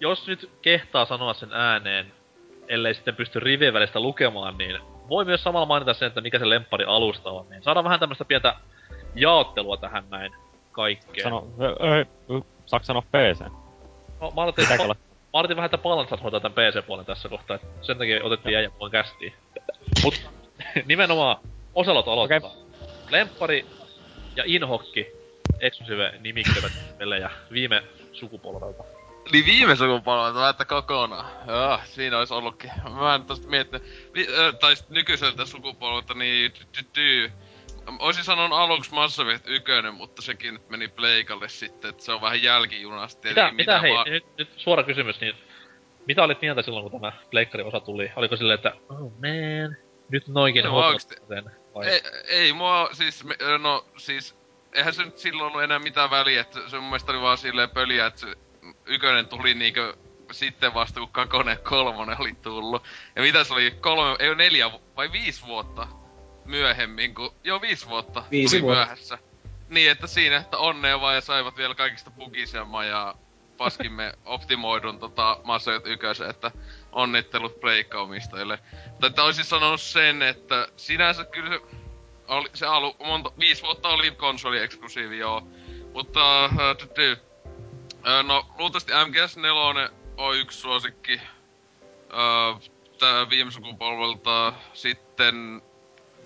jos 0.00 0.26
nyt 0.26 0.50
kehtaa 0.62 1.04
sanoa 1.04 1.34
sen 1.34 1.52
ääneen, 1.52 2.12
ellei 2.68 2.94
sitten 2.94 3.16
pysty 3.16 3.40
rivien 3.40 3.74
välistä 3.74 4.00
lukemaan, 4.00 4.58
niin 4.58 4.80
voi 5.08 5.24
myös 5.24 5.42
samalla 5.42 5.66
mainita 5.66 5.94
sen, 5.94 6.06
että 6.06 6.20
mikä 6.20 6.38
se 6.38 6.48
lemppari 6.48 6.84
alusta 6.84 7.30
on. 7.30 7.48
Niin 7.50 7.62
saadaan 7.62 7.84
vähän 7.84 8.00
tämmöistä 8.00 8.24
pientä 8.24 8.54
jaottelua 9.14 9.76
tähän 9.76 10.04
näin 10.10 10.32
kaikkeen. 10.72 11.24
Sano, 11.24 11.46
ei, 11.80 12.04
saaks 12.66 12.86
sanoa 12.86 13.02
PC? 13.02 13.40
No, 14.20 14.32
mä 14.36 14.42
aloitin, 14.42 14.64
pa- 14.64 14.86
mä 14.88 14.94
aloitin 15.32 15.56
vähän, 15.56 15.66
että 15.66 15.78
Palan 15.78 16.08
saat 16.08 16.22
hoitaa 16.22 16.40
tämän 16.40 16.54
PC-puolen 16.54 17.06
tässä 17.06 17.28
kohtaa, 17.28 17.54
että 17.54 17.66
sen 17.82 17.98
takia 17.98 18.24
otettiin 18.24 18.56
äijä 18.56 18.70
puolen 18.70 18.92
kästiin. 18.92 19.32
Mut 20.04 20.30
nimenomaan 20.86 21.36
Oselot 21.74 22.08
aloittaa. 22.08 22.38
Okay. 22.38 22.50
Lemppari 23.10 23.66
ja 24.36 24.42
Inhokki 24.46 25.06
eksklusiive 25.60 26.14
nimikkeet 26.20 26.72
pelejä 26.98 27.30
viime 27.52 27.82
sukupolvelta. 28.12 28.84
Niin 29.32 29.46
viime 29.46 29.76
sukupolvelta, 29.76 30.48
että 30.48 30.64
kokonaan. 30.64 31.30
Joo, 31.46 31.80
siinä 31.84 32.18
olisi 32.18 32.34
ollutkin. 32.34 32.70
Mä 33.00 33.14
en 33.14 33.24
tosta 33.24 33.48
miettinyt. 33.48 34.10
Vi- 34.14 34.28
äh, 34.28 34.54
tai 34.54 34.74
nykyiseltä 34.88 35.44
sukupolvelta, 35.44 36.14
niin 36.14 36.52
ty 36.92 37.32
Oisin 37.98 38.24
sanonut 38.24 38.58
aluksi 38.58 38.94
Mass 38.94 39.18
Effect 39.18 39.48
1, 39.48 39.72
mutta 39.92 40.22
sekin 40.22 40.54
nyt 40.54 40.68
meni 40.68 40.88
pleikalle 40.88 41.48
sitten, 41.48 41.90
että 41.90 42.02
se 42.02 42.12
on 42.12 42.20
vähän 42.20 42.42
jälkijunasta. 42.42 43.28
Mitä, 43.28 43.44
mitä, 43.44 43.56
mitä 43.56 43.80
hei, 43.80 43.94
vaan... 43.94 44.10
nyt, 44.10 44.24
nyt, 44.38 44.48
suora 44.56 44.82
kysymys, 44.82 45.20
niin 45.20 45.34
mitä 46.06 46.24
olit 46.24 46.40
mieltä 46.40 46.62
silloin, 46.62 46.90
kun 46.90 47.00
tämä 47.00 47.12
pleikkarin 47.30 47.66
osa 47.66 47.80
tuli? 47.80 48.12
Oliko 48.16 48.36
silleen, 48.36 48.54
että 48.54 48.72
oh 48.88 49.00
man, 49.00 49.76
nyt 50.08 50.28
noinkin 50.28 50.62
sen? 51.28 51.44
Vai? 51.74 51.86
Ei, 51.86 52.00
ei 52.28 52.52
mua, 52.52 52.88
siis, 52.92 53.24
no 53.58 53.84
siis, 53.96 54.36
eihän 54.72 54.94
se 54.94 55.04
nyt 55.04 55.18
silloin 55.18 55.48
ollut 55.48 55.62
enää 55.62 55.78
mitään 55.78 56.10
väliä, 56.10 56.40
että 56.40 56.60
se 56.68 56.76
mun 56.76 56.88
mielestä 56.88 57.12
oli 57.12 57.20
vaan 57.20 57.38
silleen 57.38 57.70
pöliä, 57.70 58.06
että 58.06 58.20
se 58.20 58.26
ykönen 58.86 59.28
tuli 59.28 59.54
niinkö 59.54 59.96
sitten 60.32 60.74
vasta, 60.74 61.00
kun 61.00 61.08
kakone 61.08 61.56
kolmonen 61.56 62.20
oli 62.20 62.34
tullut. 62.34 62.84
Ja 63.16 63.22
mitä 63.22 63.44
se 63.44 63.52
oli, 63.52 63.70
kolme, 63.70 64.16
ei 64.18 64.34
neljä 64.34 64.70
vai 64.96 65.12
viisi 65.12 65.46
vuotta 65.46 65.88
myöhemmin, 66.44 67.14
kun, 67.14 67.34
joo 67.44 67.60
viisi 67.60 67.88
vuotta 67.88 68.22
viisi 68.30 68.56
tuli 68.56 68.62
vuotta. 68.62 68.84
myöhässä. 68.84 69.18
Niin, 69.68 69.90
että 69.90 70.06
siinä, 70.06 70.36
että 70.36 70.58
onnea 70.58 71.00
vaan 71.00 71.14
ja 71.14 71.20
saivat 71.20 71.56
vielä 71.56 71.74
kaikista 71.74 72.10
bugisemman 72.10 72.88
ja 72.88 73.14
paskimme 73.56 74.12
optimoidun 74.24 74.98
tota 74.98 75.40
Mass 75.44 75.68
Effect 75.68 76.20
että 76.28 76.50
onnittelut 76.92 77.60
breakomistajille. 77.60 78.58
Mutta 78.90 79.06
että 79.06 79.22
olisin 79.22 79.44
sanonut 79.44 79.80
sen, 79.80 80.22
että 80.22 80.68
sinänsä 80.76 81.24
kyllä 81.24 81.50
se, 81.50 81.60
oli, 82.28 82.48
se 82.54 82.66
alu, 82.66 82.96
monta, 83.04 83.32
viisi 83.38 83.62
vuotta 83.62 83.88
oli 83.88 84.10
konsoli 84.10 84.58
eksklusiivi, 84.58 85.18
joo. 85.18 85.46
Mutta, 85.92 86.44
äh, 86.44 86.50
äh, 88.08 88.24
no, 88.24 88.46
luultavasti 88.58 88.92
MGS4 88.92 89.92
on 90.16 90.36
yksi 90.36 90.60
suosikki 90.60 91.20
äh, 92.12 92.70
tää 92.98 93.30
viime 93.30 93.50
sukupolvelta. 93.50 94.52
Sitten 94.72 95.62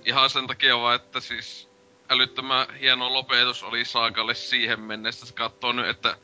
ihan 0.05 0.31
sen 0.31 0.47
takia 0.47 0.79
vaan, 0.79 0.97
että 0.97 1.21
siis 1.21 1.71
älyttömän 2.11 2.67
hieno 2.81 3.13
lopetus 3.13 3.63
oli 3.63 3.85
Saagalle 3.85 4.35
siihen 4.35 4.81
mennessä. 4.81 5.27
Se 5.27 5.35
katsoo 5.35 5.73
nyt, 5.73 5.87
että 5.87 6.17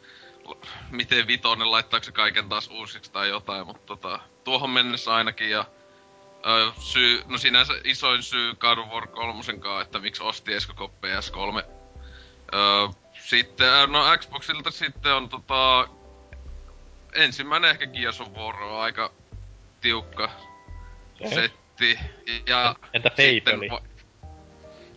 miten 0.90 1.26
vitonen 1.26 1.70
laittaako 1.70 2.04
se 2.04 2.12
kaiken 2.12 2.48
taas 2.48 2.68
uusiksi 2.68 3.12
tai 3.12 3.28
jotain, 3.28 3.66
mutta 3.66 3.86
tota, 3.86 4.20
tuohon 4.44 4.70
mennessä 4.70 5.14
ainakin 5.14 5.50
ja 5.50 5.64
ö, 6.46 6.72
syy, 6.78 7.22
no 7.26 7.38
sinänsä 7.38 7.72
isoin 7.84 8.22
syy 8.22 8.54
God 8.54 8.78
of 8.78 8.88
War 8.88 9.06
3 9.06 9.42
että 9.82 9.98
miksi 9.98 10.22
osti 10.22 10.52
edes 10.52 10.66
koko 10.66 10.94
PS3. 11.02 11.64
Ö, 12.54 12.88
sitten, 13.26 13.92
no 13.92 14.16
Xboxilta 14.18 14.70
sitten 14.70 15.14
on 15.14 15.28
tota, 15.28 15.88
ensimmäinen 17.12 17.70
ehkä 17.70 17.86
Gears 17.86 18.20
of 18.20 18.28
War 18.28 18.62
on 18.62 18.80
aika 18.80 19.12
tiukka 19.80 20.30
okay. 21.20 21.34
setti. 21.34 21.98
Ja 22.46 22.74
Entä 22.92 23.10
Fable? 23.10 23.80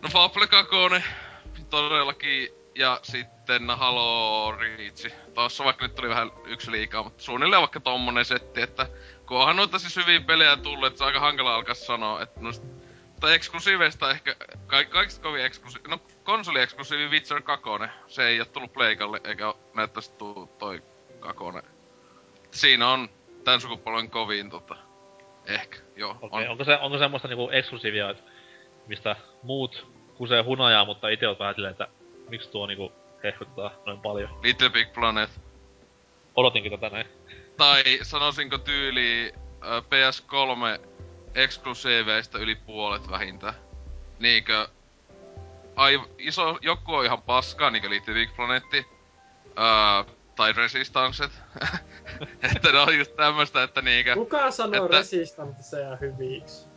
No 0.02 0.08
Fable 0.08 0.46
2 0.46 0.70
todellakin 1.70 2.48
ja 2.74 3.00
sitten 3.02 3.70
Halo 3.70 4.52
Reach. 4.58 5.12
Tossa 5.34 5.64
vaikka 5.64 5.84
nyt 5.84 5.94
tuli 5.94 6.08
vähän 6.08 6.30
yksi 6.46 6.70
liikaa, 6.70 7.02
mutta 7.02 7.22
suunnilleen 7.22 7.60
vaikka 7.60 7.80
tommonen 7.80 8.24
setti, 8.24 8.62
että 8.62 8.86
kun 9.26 9.36
onhan 9.36 9.56
noita 9.56 9.78
siis 9.78 9.96
hyviä 9.96 10.20
pelejä 10.20 10.56
tullut, 10.56 10.86
että 10.86 10.98
se 10.98 11.04
on 11.04 11.08
aika 11.08 11.20
hankala 11.20 11.54
alkaa 11.54 11.74
sanoa, 11.74 12.22
että 12.22 12.40
no 12.40 12.50
mutta 13.20 13.34
eksklusiiveista 13.34 14.10
ehkä, 14.10 14.36
ka- 14.66 14.84
kaikista 14.84 15.22
kovin 15.22 15.44
eksklusiivi, 15.44 15.88
no 15.88 15.98
konsoli 16.24 16.60
eksklusiivi 16.60 17.10
Witcher 17.10 17.42
2, 17.42 17.64
se 18.06 18.26
ei 18.26 18.40
oo 18.40 18.44
tullut 18.44 18.72
pleikalle, 18.72 19.20
eikä 19.24 19.54
näyttäisi 19.74 20.12
tuu 20.12 20.46
toi 20.58 20.82
kakone. 21.20 21.62
Siinä 22.50 22.88
on 22.88 23.08
tän 23.44 23.60
sukupolven 23.60 24.10
kovin 24.10 24.50
tota, 24.50 24.76
ehkä, 25.46 25.78
joo. 25.96 26.16
Okay. 26.20 26.46
onko, 26.46 26.64
se, 26.64 26.78
onko 26.80 26.98
semmoista 26.98 27.28
niinku 27.28 27.48
eksklusiivia, 27.52 28.10
että 28.10 28.22
mistä 28.86 29.16
muut 29.42 29.86
kusee 30.14 30.42
hunajaa, 30.42 30.84
mutta 30.84 31.08
itse 31.08 31.28
on 31.28 31.38
vähän 31.38 31.54
silleen, 31.54 31.72
että 31.72 31.88
miksi 32.28 32.50
tuo 32.50 32.66
niinku 32.66 32.92
hehkuttaa 33.24 33.70
noin 33.86 34.00
paljon. 34.00 34.38
Little 34.42 34.68
Big 34.68 34.92
Planet. 34.92 35.30
Odotinkin 36.36 36.72
tätä 36.72 36.88
näin. 36.88 37.06
Tai 37.56 37.82
sanoisinko 38.02 38.58
tyyli 38.58 39.32
äh, 39.34 39.82
PS3 39.82 40.90
eksklusiiveista 41.34 42.38
yli 42.38 42.54
puolet 42.54 43.10
vähintään. 43.10 43.54
Niinkö... 44.18 44.68
Ai, 45.76 46.00
iso, 46.18 46.58
joku 46.62 46.94
on 46.94 47.04
ihan 47.04 47.22
paskaa, 47.22 47.70
niinkö 47.70 47.90
Little 47.90 48.14
Big 48.14 48.36
Planetti. 48.36 48.86
Äh, 49.58 50.14
tai 50.36 50.52
Resistancet. 50.52 51.30
että 52.56 52.72
ne 52.72 52.78
on 52.78 52.98
just 52.98 53.16
tämmöstä, 53.16 53.62
että 53.62 53.82
niinkö... 53.82 54.14
Kuka 54.14 54.50
sanoo 54.50 54.84
että... 54.84 54.98
Resistantseja 54.98 55.96
hyviksi? 55.96 56.70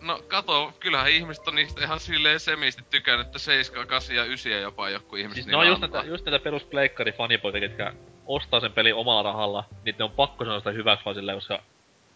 No 0.00 0.22
kato, 0.28 0.72
kyllähän 0.80 1.10
ihmiset 1.10 1.48
on 1.48 1.54
niistä 1.54 1.84
ihan 1.84 2.00
silleen 2.00 2.40
semisti 2.40 2.82
tykännyt, 2.90 3.26
että 3.26 3.38
7, 3.38 3.86
8 3.86 4.16
ja 4.16 4.24
9 4.24 4.52
jopa 4.52 4.90
joku 4.90 5.16
ihmiset 5.16 5.34
Siis 5.34 5.46
ne 5.46 5.50
niillä 5.50 5.62
on 5.62 5.68
just 5.68 5.80
näitä, 5.80 6.02
just 6.02 6.24
näitä 6.24 6.44
perus 6.44 6.64
pleikkari 6.64 7.12
fanipoita, 7.12 7.60
ketkä 7.60 7.92
ostaa 8.26 8.60
sen 8.60 8.72
pelin 8.72 8.94
omalla 8.94 9.22
rahalla, 9.22 9.64
niin 9.84 9.94
ne 9.98 10.04
on 10.04 10.10
pakko 10.10 10.44
sanoa 10.44 10.58
sitä 10.58 10.70
hyväksi 10.70 11.04
vaan 11.04 11.14
silleen, 11.14 11.36
koska 11.36 11.62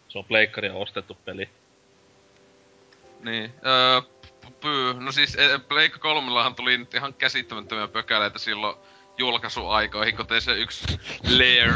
se 0.07 0.17
on 0.17 0.25
pleikkaria 0.25 0.73
ostettu 0.73 1.17
peli. 1.25 1.49
Niin, 3.19 3.53
öö, 3.65 4.01
pyy. 4.61 4.93
No 4.93 5.11
siis 5.11 5.35
e, 5.35 5.59
Pleikka 5.59 5.99
kolmellahan 5.99 6.55
tuli 6.55 6.77
nyt 6.77 6.93
ihan 6.93 7.13
käsittämättömiä 7.13 7.87
pökäleitä 7.87 8.39
silloin 8.39 8.77
julkaisuaikoihin, 9.17 10.15
kun 10.15 10.25
se 10.39 10.51
yksi 10.51 10.85
Lair 11.37 11.73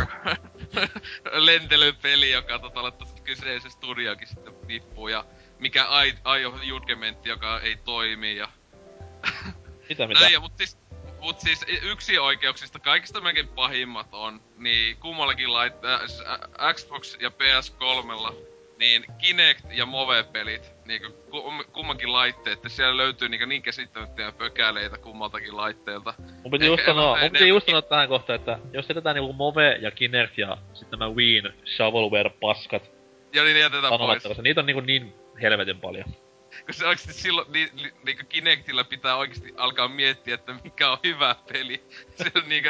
lentelypeli, 1.45 2.31
joka 2.31 2.59
tota 2.59 2.83
laittaa 2.83 3.07
kyseisen 3.23 3.71
studiokin 3.71 4.27
sitten 4.27 4.53
nippuun 4.67 5.11
ja 5.11 5.25
mikä 5.59 5.85
ai, 5.85 6.13
aio 6.23 6.59
judgementti, 6.63 7.29
joka 7.29 7.59
ei 7.59 7.77
toimi 7.77 8.35
ja 8.35 8.47
Mitä 9.89 10.07
mitä? 10.07 10.19
näin, 10.19 10.33
ja, 10.33 10.39
mut 10.39 10.57
siis, 10.57 10.77
mut 11.21 11.39
siis 11.39 11.65
yksi 11.81 12.19
oikeuksista 12.19 12.79
kaikista 12.79 13.21
melkein 13.21 13.47
pahimmat 13.47 14.07
on, 14.11 14.41
niin 14.57 14.97
kummallakin 14.97 15.53
lait, 15.53 15.73
äh, 15.73 16.73
Xbox 16.73 17.17
ja 17.19 17.29
PS3 17.29 18.48
niin 18.79 19.05
Kinect 19.17 19.65
ja 19.71 19.85
Move-pelit, 19.85 20.71
niinku 20.85 21.07
kum, 21.31 21.63
kummankin 21.73 22.13
laitteet, 22.13 22.57
että 22.57 22.69
siellä 22.69 22.97
löytyy 22.97 23.29
niinku 23.29 23.45
niin 23.45 23.61
käsittämättömiä 23.61 24.31
pökäleitä 24.31 24.97
kummaltakin 24.97 25.57
laitteelta. 25.57 26.13
Mun 26.43 26.51
piti 26.51 26.65
just 26.65 26.85
sanoa, 26.85 27.19
mun 27.21 27.31
piti 27.31 27.47
just 27.47 27.65
sanoa 27.65 27.81
tähän 27.81 28.07
kohtaan, 28.07 28.39
että 28.39 28.59
jos 28.73 28.89
jätetään 28.89 29.15
niinku 29.15 29.33
Move 29.33 29.77
ja 29.81 29.91
Kinect 29.91 30.37
ja 30.37 30.57
sitten 30.73 30.99
nämä 30.99 31.11
Wien 31.11 31.53
shovelware-paskat 31.65 32.91
Ja 33.33 33.43
niin 33.43 33.59
jätetään 33.59 33.97
pois. 33.97 34.41
niitä 34.41 34.61
on 34.61 34.65
niinku 34.65 34.81
niin 34.81 35.13
helvetin 35.41 35.79
paljon. 35.79 36.05
Kun 36.65 36.73
se 36.73 36.87
oikeesti 36.87 37.13
silloin, 37.13 37.51
ni, 37.51 37.69
ni, 37.73 37.93
niinku 38.05 38.23
Kinectillä 38.29 38.83
pitää 38.83 39.15
oikeesti 39.15 39.53
alkaa 39.57 39.87
miettiä, 39.87 40.35
että 40.35 40.55
mikä 40.63 40.91
on 40.91 40.97
hyvä 41.03 41.35
peli. 41.53 41.83
Se 42.15 42.31
on 42.35 42.49
niinku, 42.49 42.69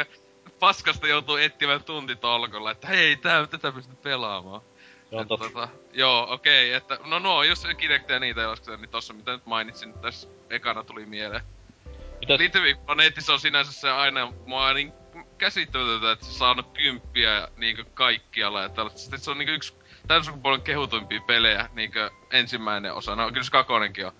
paskasta 0.60 1.06
joutuu 1.08 1.36
etsimään 1.36 1.84
tuntitolkolla, 1.84 2.70
että 2.70 2.86
hei, 2.86 3.16
tää, 3.16 3.46
tätä 3.46 3.72
pystyy 3.72 3.96
pelaamaan. 4.02 4.62
Se 5.10 5.16
on 5.16 5.22
Et 5.22 5.28
totta. 5.28 5.46
Tota, 5.48 5.68
joo, 5.92 6.26
okei, 6.30 6.72
että 6.72 6.98
no 7.04 7.18
no, 7.18 7.42
jos 7.42 7.66
Kinect 7.76 8.10
ja 8.10 8.18
niitä 8.20 8.48
olisi, 8.48 8.76
niin 8.76 8.88
tossa 8.90 9.14
mitä 9.14 9.32
nyt 9.32 9.46
mainitsin, 9.46 9.92
tässä 9.92 10.28
ekana 10.50 10.84
tuli 10.84 11.06
mieleen. 11.06 11.42
Mitäs, 12.20 12.38
Little 12.40 12.60
Big 12.60 12.86
Planetissa 12.86 13.32
on 13.32 13.40
sinänsä 13.40 13.72
se 13.72 13.90
aina, 13.90 14.32
mua 14.46 14.66
on 14.66 14.74
niin 14.74 14.92
käsittämätöntä, 15.38 16.12
että 16.12 16.24
se 16.24 16.30
saa 16.30 16.38
saanut 16.38 16.66
kymppiä 16.78 17.48
niinku 17.56 17.82
kaikkialla 17.94 18.62
ja 18.62 18.68
tällaista. 18.68 19.00
Sitten 19.00 19.20
se 19.20 19.30
on 19.30 19.38
niinku 19.38 19.52
yksi 19.52 19.74
tämän 20.08 20.24
sukupolven 20.24 20.62
kehutuimpia 20.62 21.20
pelejä, 21.26 21.68
niinku 21.72 21.98
ensimmäinen 22.32 22.94
osa. 22.94 23.16
No 23.16 23.28
kyllä 23.28 23.42
se 23.42 23.50
kakonenkin 23.50 24.06
on. 24.06 24.12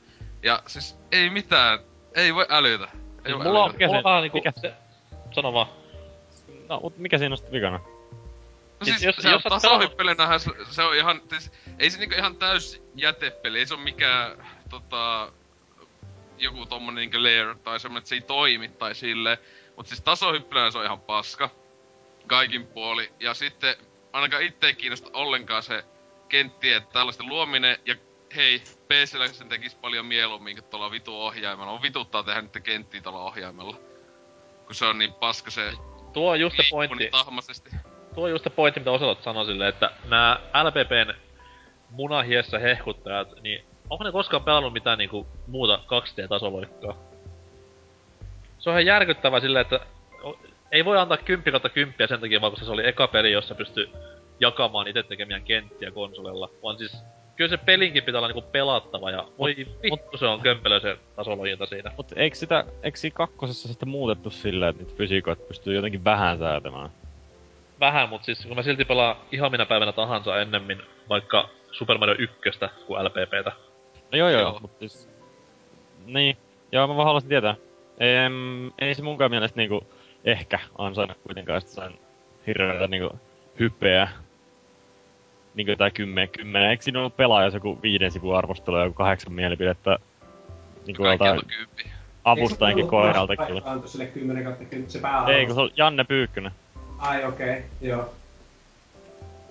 Ja 0.43 0.63
siis 0.67 0.99
ei 1.13 1.31
mitään, 1.31 1.79
ei 2.15 2.35
voi 2.35 2.47
älytä. 2.49 2.85
Ei 2.85 2.91
siis 3.25 3.37
voi 3.37 3.45
mulla 3.47 3.65
on, 3.65 3.71
älytä. 3.71 3.73
Mikä 3.79 3.85
se- 3.87 3.87
mulla 3.87 3.99
on 3.99 4.05
vähän 4.05 4.23
niinku, 4.23 4.39
mikä- 4.39 4.53
se, 4.61 4.75
sano 5.35 5.53
vaan. 5.53 5.67
No, 6.69 6.81
mut 6.81 6.99
mikä 6.99 7.19
siinä 7.19 7.33
on 7.33 7.37
sitten 7.37 7.53
vikana? 7.53 7.81
No 8.81 8.85
Siis 8.85 9.03
jos- 9.03 9.17
se 9.17 9.29
jos 9.31 9.47
on 9.47 9.53
oot 9.53 9.63
tasohyppelinähän 9.63 10.41
se, 10.41 10.51
se, 10.71 10.83
on 10.83 10.97
ihan, 10.97 11.23
siis, 11.33 11.53
ei 11.79 11.91
se 11.91 11.99
niinku 11.99 12.15
ihan 12.15 12.37
täys 12.37 12.83
jätepeli, 12.95 13.59
ei 13.59 13.67
se 13.67 13.75
on 13.75 13.81
mikään 13.81 14.49
tota, 14.71 15.33
joku 16.39 16.67
tommonen 16.67 16.97
niinku 17.03 17.23
layer 17.23 17.57
tai 17.65 17.81
semmonen, 17.81 17.99
että 17.99 18.09
se 18.09 18.15
ei 18.15 18.21
toimi 18.21 18.69
tai 18.69 18.95
silleen. 18.95 19.39
Mut 19.77 19.87
siis 19.87 20.01
tasohyppelynä 20.01 20.71
se 20.71 20.79
on 20.79 20.85
ihan 20.85 21.01
paska. 21.01 21.51
Kaikin 22.27 22.67
puoli. 22.67 23.13
Ja 23.21 23.35
sitten 23.35 23.77
ainakaan 24.13 24.43
itse 24.43 24.67
ei 24.67 24.75
kiinnosta 24.75 25.11
ollenkaan 25.13 25.63
se 25.63 25.85
kenttien 26.29 26.87
tällaisten 26.87 27.27
luominen. 27.29 27.79
Ja 27.87 27.95
hei, 28.37 28.63
PCllä 28.89 29.29
sen 29.29 29.49
tekis 29.49 29.75
paljon 29.75 30.07
mieluummin 30.07 30.57
kuin 30.57 30.65
tuolla 30.71 30.91
vitu 30.91 31.21
ohjaimella. 31.21 31.73
On 31.73 31.83
vituttaa 31.83 32.23
tehdä 32.23 32.41
niitä 32.43 32.61
kenttiä 32.61 33.01
tuolla 33.01 33.23
ohjaimella. 33.25 33.77
Kun 34.67 34.75
se 34.75 34.85
on 34.85 34.99
niin 34.99 35.13
paska 35.15 35.51
se 35.51 35.73
Tuo 36.13 36.31
on 36.31 36.41
just 36.41 36.57
se 36.57 36.63
pointti, 36.71 37.09
tahmaisesti. 37.11 37.71
Tuo 38.15 38.25
on 38.25 38.31
just 38.31 38.45
se 38.45 38.51
pointti, 38.51 38.81
mitä 38.81 38.91
Oselot 38.91 39.23
sanoi 39.23 39.47
silleen, 39.47 39.69
että 39.69 39.91
nämä 40.09 40.41
LPPn 40.65 41.15
munahiessä 41.91 42.59
hehkuttajat, 42.59 43.43
niin 43.43 43.65
onko 43.91 44.05
ne 44.05 44.13
koskaan 44.13 44.45
pelannut 44.45 44.73
mitään 44.73 44.99
niinku 44.99 45.27
muuta 45.47 45.81
2D-tasoloikkaa? 45.87 46.97
Se 48.59 48.71
on 48.71 48.75
ihan 48.75 48.87
järkyttävää 48.87 49.41
silleen, 49.41 49.61
että 49.61 49.81
ei 50.73 50.85
voi 50.85 50.99
antaa 50.99 51.17
10 51.17 51.53
kautta 51.53 51.69
10 51.69 52.09
sen 52.09 52.21
takia 52.21 52.41
vaan, 52.41 52.53
koska 52.53 52.67
se 52.67 52.73
oli 52.73 52.89
eka 52.89 53.09
peli, 53.09 53.33
jossa 53.33 53.55
pystyi 53.55 53.93
jakamaan 54.41 54.89
itse 54.89 55.03
tekemiään 55.03 55.43
kenttiä 55.43 55.91
konsolilla. 55.91 56.51
Vaan 56.63 56.79
siis 56.79 57.05
kyllä 57.37 57.51
se 57.51 57.57
pelinkin 57.57 58.03
pitää 58.03 58.19
olla 58.19 58.29
niinku 58.29 58.51
pelattava 58.53 59.11
ja 59.11 59.29
voi 59.39 59.57
vittu 59.83 60.17
se 60.19 60.27
on 60.27 60.41
kömpelö 60.41 60.81
se 60.81 60.99
tasolojinta 61.17 61.67
siinä. 61.67 61.93
Mut 61.97 62.13
eikö 62.17 62.37
sitä, 62.37 62.65
eikö 62.83 62.99
siinä 62.99 63.15
kakkosessa 63.15 63.69
sitten 63.69 63.89
muutettu 63.89 64.31
silleen, 64.31 64.71
että 64.71 64.83
niitä 64.83 64.97
fysiikoita 64.97 65.43
pystyy 65.49 65.75
jotenkin 65.75 66.05
vähän 66.05 66.39
säätämään? 66.39 66.91
Vähän, 67.81 68.09
mutta 68.09 68.25
siis 68.25 68.47
kun 68.47 68.57
mä 68.57 68.63
silti 68.63 68.85
pelaan 68.85 69.17
ihan 69.33 69.51
minä 69.51 69.67
päivänä 69.67 69.93
tahansa 69.93 70.41
ennemmin 70.41 70.83
vaikka 71.09 71.49
Super 71.71 71.99
Mario 71.99 72.15
1 72.19 72.37
kuin 72.87 73.05
LPPtä. 73.05 73.53
No 74.13 74.19
joo 74.19 74.29
joo, 74.29 74.41
Joo. 74.41 74.51
joo. 74.51 74.61
mut 74.61 74.79
siis... 74.79 75.09
Niin, 76.07 76.37
joo 76.73 76.87
mä 76.89 76.97
vaan 76.97 77.07
haluaisin 77.07 77.29
tietää. 77.29 77.55
Ehm, 78.01 78.69
ei 78.79 78.95
se 78.95 79.03
munkaan 79.03 79.31
mielestä 79.31 79.57
niinku 79.57 79.87
ehkä 80.25 80.59
ansainnut 80.79 81.19
kuitenkaan 81.19 81.61
sitä 81.61 81.75
sen 81.75 81.93
hirveätä 82.47 82.87
niinku 82.87 83.19
hypeä. 83.61 84.09
Niinku 85.55 85.71
jotain 85.71 85.93
kymmen, 85.93 86.29
kymmenen. 86.29 86.71
Eikö 86.71 86.83
siinä 86.83 86.99
ollut 86.99 87.17
pelaajas 87.17 87.55
joku 87.55 87.79
viiden 87.83 88.11
sivun 88.11 88.37
arvostelu 88.37 88.77
ja 88.77 88.85
joku 88.85 88.95
kahdeksan 88.95 89.33
mielipidettä? 89.33 89.99
Niinku 90.87 91.03
Kaikki 91.03 91.27
joltain 91.27 91.51
avustajankin 92.25 92.89
koiralta 92.89 93.37
kyllä. 93.37 93.63
Antoi 93.65 93.89
sille 93.89 94.07
10 94.07 94.45
kautta 94.45 94.65
10 94.65 94.91
se 94.91 95.01
pää 95.01 95.27
Ei, 95.27 95.47
kun 95.47 95.55
se 95.55 95.61
on 95.61 95.71
Janne 95.77 96.05
Pyykkönen. 96.05 96.53
Ai 97.01 97.25
okei, 97.25 97.51
okay, 97.51 97.63
joo. 97.81 98.15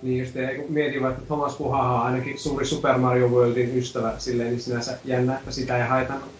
Niin 0.02 0.18
just, 0.18 0.34
mietin 0.68 1.02
vaan, 1.02 1.12
että 1.12 1.26
Thomas 1.26 1.56
Puhaha 1.56 1.94
on 1.94 2.06
ainakin 2.06 2.38
suuri 2.38 2.66
Super 2.66 2.98
Mario 2.98 3.28
Worldin 3.28 3.78
ystävä, 3.78 4.14
silleen 4.18 4.50
niin 4.50 4.60
sinänsä 4.60 4.98
jännä, 5.04 5.38
että 5.38 5.52
sitä 5.52 5.76
ei 5.76 5.88
haitannut, 5.88 6.30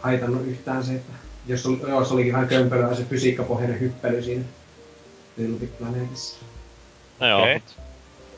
haitannut 0.00 0.46
yhtään 0.46 0.84
se, 0.84 0.94
että 0.94 1.12
jos, 1.46 1.66
oli, 1.66 1.90
jos 1.90 2.12
olikin 2.12 2.32
vähän 2.32 2.48
kömpelöä 2.48 2.94
se 2.94 3.04
fysiikkapohjainen 3.04 3.80
hyppely 3.80 4.22
siinä 4.22 4.44
Little 5.36 5.58
Big 5.58 5.78
Planetissa. 5.78 6.36
No 7.20 7.28
joo, 7.28 7.46
mut 7.54 7.76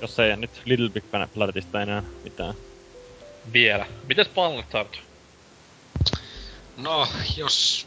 jos 0.01 0.19
ei 0.19 0.37
nyt 0.37 0.63
Little 0.65 0.89
Big 0.89 1.05
Planetista 1.35 1.83
enää 1.83 2.03
mitään. 2.25 2.55
Vielä. 3.53 3.87
Mites 4.09 4.29
Ballantard? 4.29 4.95
No, 6.77 7.09
jos 7.37 7.87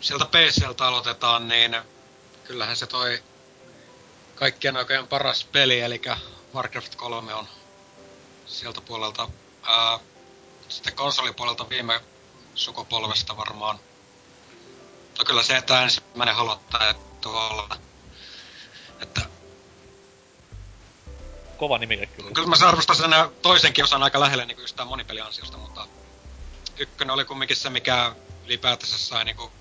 sieltä 0.00 0.24
PCltä 0.24 0.86
aloitetaan, 0.86 1.48
niin 1.48 1.76
kyllähän 2.50 2.76
se 2.76 2.86
toi 2.86 3.22
kaikkien 4.34 4.76
oikein 4.76 5.08
paras 5.08 5.44
peli, 5.44 5.80
eli 5.80 6.02
Warcraft 6.54 6.94
3 6.94 7.34
on 7.34 7.48
sieltä 8.46 8.80
puolelta. 8.80 9.28
Ää, 9.62 9.98
sitten 10.68 10.94
konsolipuolelta 10.94 11.68
viime 11.68 12.00
sukupolvesta 12.54 13.36
varmaan. 13.36 13.80
Mutta 15.06 15.24
kyllä 15.24 15.42
se, 15.42 15.56
että 15.56 15.82
ensimmäinen 15.82 16.34
halottaa 16.34 16.94
tuolla. 17.20 17.78
Että 19.00 19.20
Kova 21.56 21.78
nimike 21.78 22.06
kyllä. 22.06 22.30
Kyllä 22.34 22.48
mä 22.48 22.68
arvostan 22.68 22.96
sen 22.96 23.10
toisenkin 23.42 23.84
osan 23.84 24.02
aika 24.02 24.20
lähelle 24.20 24.46
niin 24.46 24.60
just 24.60 24.76
monipeliansiosta, 24.84 25.56
mutta 25.56 25.86
ykkönen 26.78 27.14
oli 27.14 27.24
kumminkin 27.24 27.56
se, 27.56 27.70
mikä 27.70 28.14
ylipäätänsä 28.44 28.98
sai 28.98 29.24
niinku 29.24 29.52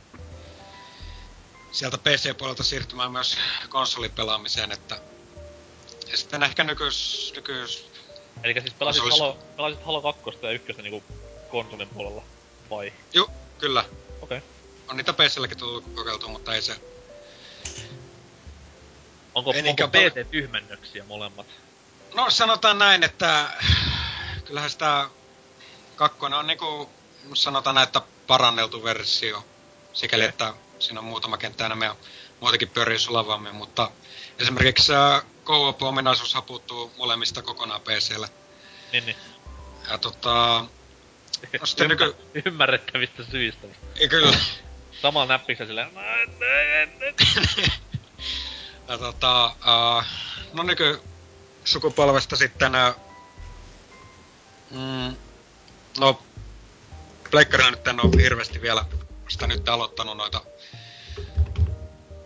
sieltä 1.72 1.98
PC-puolelta 1.98 2.64
siirtymään 2.64 3.12
myös 3.12 3.38
konsolipelaamiseen, 3.70 4.72
että 4.72 5.00
ja 6.12 6.18
sitten 6.18 6.44
ehkä 6.44 6.64
nykyis, 6.64 7.32
nykyis 7.36 7.90
Eli 8.44 8.62
siis 8.62 8.74
pelasit 8.74 9.04
olisi- 9.04 9.20
Halo, 9.20 9.38
pelasit 9.56 9.86
Halo 9.86 10.02
2 10.02 10.40
ja 10.42 10.52
1 10.52 10.82
niinku 10.82 11.04
konsolin 11.52 11.90
puolella, 11.90 12.24
vai? 12.70 12.94
ju, 13.14 13.28
kyllä. 13.58 13.86
Okei. 14.22 14.42
On 14.90 14.98
niitä 14.98 15.14
PClläkin 15.14 15.58
tullut 15.58 15.84
kokeiltua, 15.96 16.30
mutta 16.30 16.56
ei 16.56 16.62
se. 16.62 16.76
Onko, 19.36 19.52
Ei 19.52 19.58
onko 19.60 19.62
niinkään 19.62 19.92
pal- 19.92 20.10
PT-tyhmennöksiä 20.10 21.04
molemmat? 21.04 21.48
No 22.14 22.30
sanotaan 22.30 22.80
näin, 22.80 23.04
että 23.04 23.50
kyllähän 24.46 24.70
sitä 24.70 25.10
kakkonen 25.96 26.40
on 26.40 26.48
niinku 26.48 26.90
sanotaan 27.34 27.76
näin, 27.76 27.88
että 27.88 28.02
paranneltu 28.28 28.84
versio. 28.84 29.46
Sikäli, 29.94 30.24
että 30.24 30.54
siinä 30.80 31.00
on 31.00 31.06
muutama 31.06 31.38
kenttä 31.38 31.66
enemmän 31.66 31.86
ja 31.86 31.96
muutenkin 32.40 32.70
pyörii 32.70 33.00
sulavammin, 33.00 33.56
mutta 33.56 33.92
esimerkiksi 34.40 34.92
co-op-ominaisuus 35.46 36.38
puuttuu 36.48 36.92
molemmista 36.98 37.42
kokonaan 37.42 37.82
PClle. 37.82 38.30
Niin, 38.92 39.06
niin. 39.06 39.18
Ja 39.90 39.98
tota, 39.98 40.66
no 41.60 41.66
sitten 41.66 41.90
nyky... 41.90 42.16
Ymmärrettävistä 42.46 43.24
syistä. 43.32 43.68
Ei, 44.00 44.10
kyllä. 44.10 44.38
Samalla 45.02 45.28
näppiksellä 45.28 45.68
silleen, 45.68 45.94
"No, 45.94 46.02
et, 46.24 46.30
et, 46.84 47.02
et." 47.02 47.72
Ja 48.88 48.98
tota, 48.98 49.46
uh, 49.48 50.04
no 50.54 50.64
nyky 50.64 51.02
sukupolvesta 51.66 52.36
sitten 52.36 52.72
uh, 52.76 53.02
mm, 54.72 55.16
No, 56.00 56.24
Pleikkarilla 57.32 57.72
nyt 57.72 57.88
en 57.88 58.06
ole 58.06 58.24
hirveästi 58.24 58.62
vielä 58.62 58.86
sitä 59.28 59.48
nyt 59.48 59.70
aloittanut 59.70 60.18
noita 60.18 60.42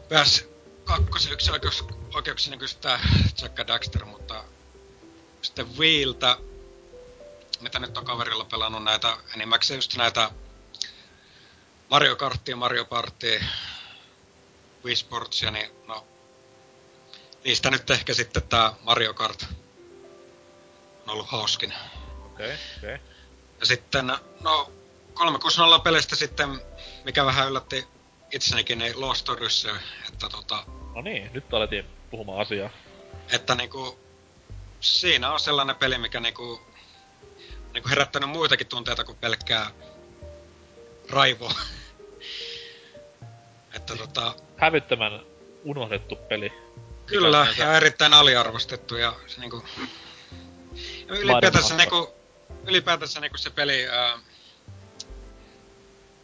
PS 0.09 0.45
kakkosen 0.83 1.33
yksi 1.33 1.51
oikeus, 1.51 1.85
oikeuksia 2.13 2.51
niin 2.51 2.59
kuin 2.59 2.69
sitä 2.69 2.99
Jack 3.41 3.67
Daxter, 3.67 4.05
mutta 4.05 4.43
sitten 5.41 5.77
Wiiltä, 5.77 6.37
mitä 7.61 7.79
nyt 7.79 7.97
on 7.97 8.05
kaverilla 8.05 8.45
pelannut 8.45 8.83
näitä, 8.83 9.17
enimmäkseen 9.35 9.77
just 9.77 9.95
näitä 9.95 10.31
Mario 11.89 12.15
Karttia, 12.15 12.55
Mario 12.55 12.85
Party, 12.85 13.43
Wii 14.85 14.95
Sportsia, 14.95 15.51
niin 15.51 15.71
no, 15.87 16.07
niistä 17.43 17.71
nyt 17.71 17.89
ehkä 17.89 18.13
sitten 18.13 18.43
tää 18.43 18.73
Mario 18.81 19.13
Kart 19.13 19.45
on 21.03 21.09
ollut 21.09 21.27
hauskin. 21.29 21.73
Okei, 22.25 22.45
okay, 22.45 22.57
okei. 22.77 22.95
Okay. 22.95 23.07
Ja 23.59 23.65
sitten, 23.65 24.07
no, 24.39 24.71
360 25.13 25.83
pelistä 25.83 26.15
sitten, 26.15 26.61
mikä 27.03 27.25
vähän 27.25 27.47
yllätti 27.47 27.87
itsenikin, 28.33 28.79
niin 28.79 29.01
Lost 29.01 29.29
Odyssey, 29.29 29.75
että 30.07 30.29
tota, 30.29 30.65
No 30.95 31.01
niin, 31.01 31.29
nyt 31.33 31.53
alettiin 31.53 31.85
puhumaan 32.11 32.39
asiaa. 32.41 32.69
että 33.31 33.55
niinku, 33.55 33.99
siinä 34.79 35.31
on 35.31 35.39
sellainen 35.39 35.75
peli, 35.75 35.97
mikä 35.97 36.19
niinku, 36.19 36.61
niinku 37.73 37.89
herättänyt 37.89 38.29
muitakin 38.29 38.67
tunteita 38.67 39.03
kuin 39.03 39.17
pelkkää 39.17 39.71
raivoa. 41.09 41.53
että 43.75 43.95
tota, 43.95 44.35
Hävyttömän 44.57 45.21
unohdettu 45.63 46.15
peli. 46.15 46.53
kyllä, 47.05 47.47
ja 47.57 47.77
erittäin 47.77 48.13
aliarvostettu 48.13 48.95
ja 48.95 49.13
se 49.27 49.39
niinku... 49.39 49.63
Ja 51.07 51.15
ylipäätänsä 51.15 51.75
niinku, 51.75 52.13
ylipäätänsä 52.67 53.19
niinku 53.19 53.37
se 53.37 53.49
peli 53.49 53.87
ää, 53.87 54.19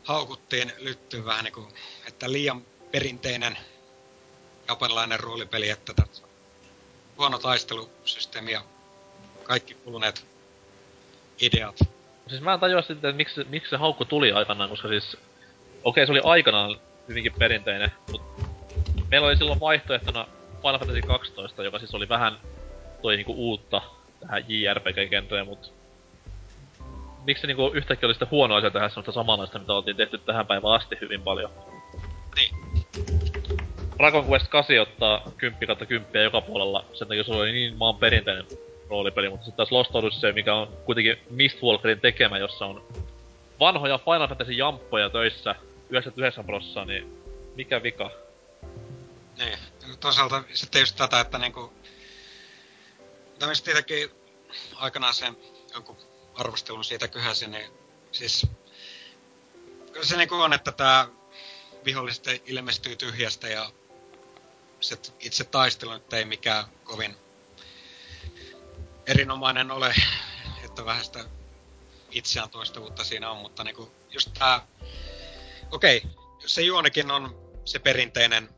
haukuttiin 0.10 0.72
lyttyyn 0.77 1.26
vähän 1.26 1.44
niinku, 1.44 1.68
että 2.07 2.31
liian 2.31 2.61
perinteinen 2.91 3.57
japanilainen 4.68 5.19
roolipeli, 5.19 5.69
että 5.69 5.94
tässä 5.94 6.23
on 6.23 6.30
huono 7.18 7.38
taistelusysteemi 7.38 8.52
ja 8.52 8.61
kaikki 9.44 9.73
kuluneet 9.73 10.26
ideat. 11.41 11.80
Siis 12.27 12.41
mä 12.41 12.60
sitten, 12.88 13.10
että 13.10 13.11
miksi, 13.11 13.44
miksi 13.44 13.69
se 13.69 13.77
haukku 13.77 14.06
tuli 14.06 14.31
aikanaan, 14.31 14.69
koska 14.69 14.88
siis... 14.88 15.18
Okei, 15.84 16.06
se 16.06 16.11
oli 16.11 16.22
aikanaan 16.23 16.80
hyvinkin 17.07 17.34
perinteinen, 17.40 17.91
mutta 18.11 18.44
meillä 19.11 19.27
oli 19.27 19.38
silloin 19.38 19.60
vaihtoehtona 19.60 20.27
Final 20.61 20.80
Fantasy 20.80 21.02
12, 21.02 21.64
joka 21.64 21.80
siis 21.80 21.95
oli 21.95 22.10
vähän 22.10 22.40
toi 23.02 23.15
niinku 23.15 23.34
uutta 23.34 23.81
tähän 24.19 24.45
JRPG-kenttään, 24.48 25.48
mut 25.48 25.78
miksi 27.26 27.41
se 27.41 27.48
niinku 27.48 27.72
yhtäkkiä 27.74 28.08
oli 28.08 28.14
sitten 28.14 28.32
huono 28.32 28.56
asia 28.56 28.72
tehdä 28.72 28.90
semmoista 28.90 29.12
samanlaista, 29.12 29.60
mitä 29.60 29.74
oltiin 29.74 29.98
tehty 29.98 30.18
tähän 30.18 30.48
päivään 30.48 30.74
asti 30.74 30.98
hyvin 31.02 31.22
paljon. 31.22 31.52
Niin. 32.36 32.56
Dragon 33.98 34.26
Quest 34.30 34.48
8 34.48 34.80
ottaa 34.80 35.32
10 35.38 35.68
kautta 35.68 35.86
10 35.86 36.24
joka 36.24 36.41
puolella, 36.41 36.86
sen 36.94 37.08
takia 37.08 37.24
se 37.24 37.32
oli 37.32 37.52
niin 37.52 37.78
maan 37.78 37.96
perinteinen 37.96 38.46
roolipeli, 38.90 39.30
mutta 39.30 39.46
sitten 39.46 39.58
taas 39.58 39.72
Lost 39.72 39.96
Odyssey, 39.96 40.34
mikä 40.34 40.56
on 40.56 40.68
kuitenkin 40.86 41.18
Mistwalkerin 41.30 42.00
tekemä, 42.00 42.38
jossa 42.38 42.66
on 42.66 42.84
vanhoja 43.60 43.98
Final 43.98 44.28
Fantasy 44.28 44.52
jamppoja 44.52 45.10
töissä 45.10 45.56
99 45.90 46.46
prossaa, 46.46 46.86
niin 46.86 47.18
mikä 47.56 47.84
vika? 47.84 48.12
Niin. 49.38 49.60
Toisaalta 50.00 50.44
sitten 50.54 50.80
just 50.80 50.96
tätä, 50.96 51.20
että 51.20 51.38
niinku... 51.38 51.74
Tämmöistä 53.40 53.72
itsekin 53.72 54.10
aikanaan 54.76 55.14
sen 55.14 55.38
jonkun 55.74 55.98
arvostelun 56.40 56.84
siitä 56.84 57.07
kyhäsin, 57.07 57.52
niin 57.52 57.72
siis... 58.11 58.48
Kyllä 59.91 60.06
se 60.06 60.18
niinku 60.18 60.36
on, 60.36 60.53
että 60.53 60.72
tää 60.72 61.07
viholliset 61.86 62.26
ilmestyy 62.45 62.95
tyhjästä 62.95 63.48
ja 63.48 63.72
se 64.80 64.98
itse 65.20 65.44
taistelu 65.44 65.94
nyt 65.94 66.14
ei 66.14 66.26
mikään 66.26 66.66
kovin 66.84 67.16
erinomainen 69.07 69.72
ole, 69.72 69.95
että 70.66 70.86
vähän 70.86 71.06
sitä 71.06 71.26
itseään 72.11 72.49
toistavuutta 72.49 73.03
siinä 73.03 73.32
on, 73.32 73.38
mutta 73.38 73.64
niinku 73.64 73.91
just 74.10 74.32
tää... 74.40 74.68
Okei, 75.72 76.02
jos 76.41 76.56
se 76.56 76.61
juonikin 76.61 77.11
on 77.11 77.52
se 77.66 77.80
perinteinen 77.80 78.49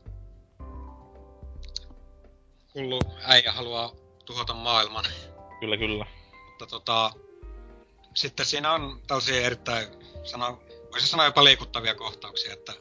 hullu 2.74 3.00
äijä 3.22 3.52
haluaa 3.52 3.92
tuhota 4.24 4.54
maailman. 4.54 5.04
Kyllä, 5.60 5.76
kyllä. 5.76 6.06
Mutta 6.48 6.66
tota, 6.66 7.12
sitten 8.14 8.46
siinä 8.46 8.72
on 8.72 9.02
tällaisia 9.06 9.46
erittäin, 9.46 9.88
sano, 10.24 10.62
voisi 10.92 11.06
sanoa 11.06 11.26
jopa 11.26 11.44
liikuttavia 11.44 11.94
kohtauksia, 11.94 12.52
että 12.52 12.72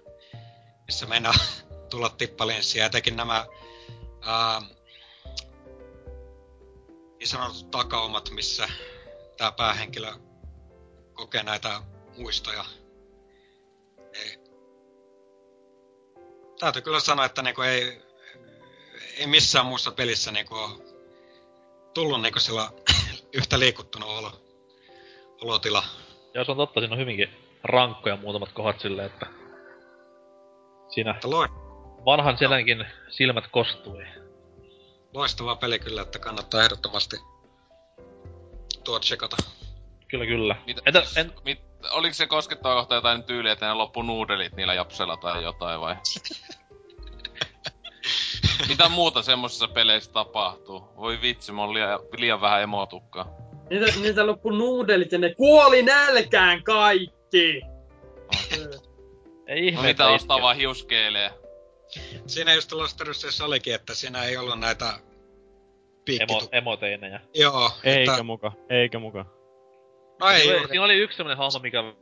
missä 0.88 1.06
meinaa 1.06 1.34
tulla 1.90 2.10
tippalinssia. 2.10 2.86
Etenkin 2.86 3.16
nämä 3.16 3.46
ää, 4.22 4.62
niin 7.20 7.28
sanotut 7.28 7.72
takaumat, 7.72 8.30
missä 8.30 8.70
tämä 9.38 9.52
päähenkilö 9.52 10.14
kokee 11.14 11.44
näitä 11.44 11.82
muistoja. 12.18 12.66
Ei. 14.14 14.38
Täytyy 16.60 16.82
kyllä 16.82 17.00
sanoa, 17.00 17.26
että 17.26 17.42
niinku 17.42 17.62
ei, 17.62 18.02
ei 19.18 19.28
missään 19.28 19.66
muussa 19.66 19.92
pelissä 19.92 20.32
niinku 20.32 20.56
tullut 21.94 22.22
niinku 22.22 22.40
sillä 22.40 22.72
yhtä 23.34 23.60
liikuttunut 23.60 24.10
olo, 24.10 24.41
olotila. 25.42 25.84
Ja 26.34 26.44
se 26.46 26.52
on 26.52 26.58
totta, 26.58 26.80
siinä 26.80 26.94
on 26.94 27.00
hyvinkin 27.00 27.30
rankkoja 27.64 28.18
muutamat 28.18 28.52
kohdat 28.52 28.80
silleen, 28.80 29.06
että... 29.08 29.26
Siinä 30.90 31.12
Että 31.12 31.30
loi, 31.30 31.48
vanhan 32.06 32.38
selänkin 32.38 32.86
silmät 33.10 33.48
kostui. 33.48 34.06
loistava 35.14 35.56
peli 35.56 35.80
kyllä, 35.80 36.02
että 36.02 36.20
kannattaa 36.20 36.64
ehdottomasti 36.64 37.18
tuo 38.84 39.00
tsekata. 39.00 39.38
Kyllä, 40.08 40.26
kyllä. 40.26 40.56
Mitä, 40.66 40.82
Entä, 40.86 41.04
en, 41.18 41.34
mit, 41.46 41.60
oliko 41.92 42.14
se 42.14 42.28
koskettava 42.28 42.76
kohta 42.76 42.96
jotain 42.96 43.24
tyyliä, 43.24 43.52
että 43.52 43.68
ne 43.68 43.74
loppu 43.74 44.02
nuudelit 44.02 44.56
niillä 44.56 44.74
japsella 44.74 45.18
tai 45.18 45.44
jotain 45.44 45.82
vai? 45.82 45.96
Mitä 48.70 48.90
muuta 48.90 49.22
semmosissa 49.22 49.68
peleissä 49.68 50.12
tapahtuu? 50.12 50.94
Voi 50.98 51.22
vitsi, 51.22 51.52
mä 51.52 51.62
oon 51.62 51.74
liian, 51.74 52.00
liian 52.18 52.42
vähän 52.42 52.62
emotukkaa. 52.62 53.51
Niitä, 53.72 53.86
niitä 54.02 54.28
loppu 54.28 54.50
nuudelit 54.50 55.12
ja 55.12 55.18
ne 55.18 55.36
kuoli 55.36 55.84
nälkään 55.84 56.64
kaikki! 56.64 57.62
ei 59.48 59.68
ihme, 59.68 59.82
No 59.82 59.88
mitä 59.88 59.90
että 59.90 60.08
ostaa 60.08 60.42
vaan 60.42 60.56
hiuskeelee? 60.56 61.32
Siinä 62.28 62.54
just 62.54 62.72
Lost 62.72 63.02
Odysseyssä 63.02 63.46
olikin, 63.46 63.76
että 63.76 63.94
siinä 63.94 64.24
ei 64.24 64.38
ollut 64.38 64.60
näitä 64.60 64.86
Emo, 64.86 65.02
piikkitu... 66.06 66.50
emoteinejä. 66.52 67.20
Joo, 67.36 67.72
Eikä 67.84 68.12
että... 68.12 68.24
muka, 68.24 68.52
eikä 68.70 69.00
muka. 69.00 69.26
No 70.20 70.30
ei 70.30 70.42
siinä, 70.42 70.68
siinä 70.68 70.86
oli 70.86 70.98
yksi 70.98 71.18
semmonen 71.18 71.38
hahmo, 71.38 71.60
mikä... 71.60 71.94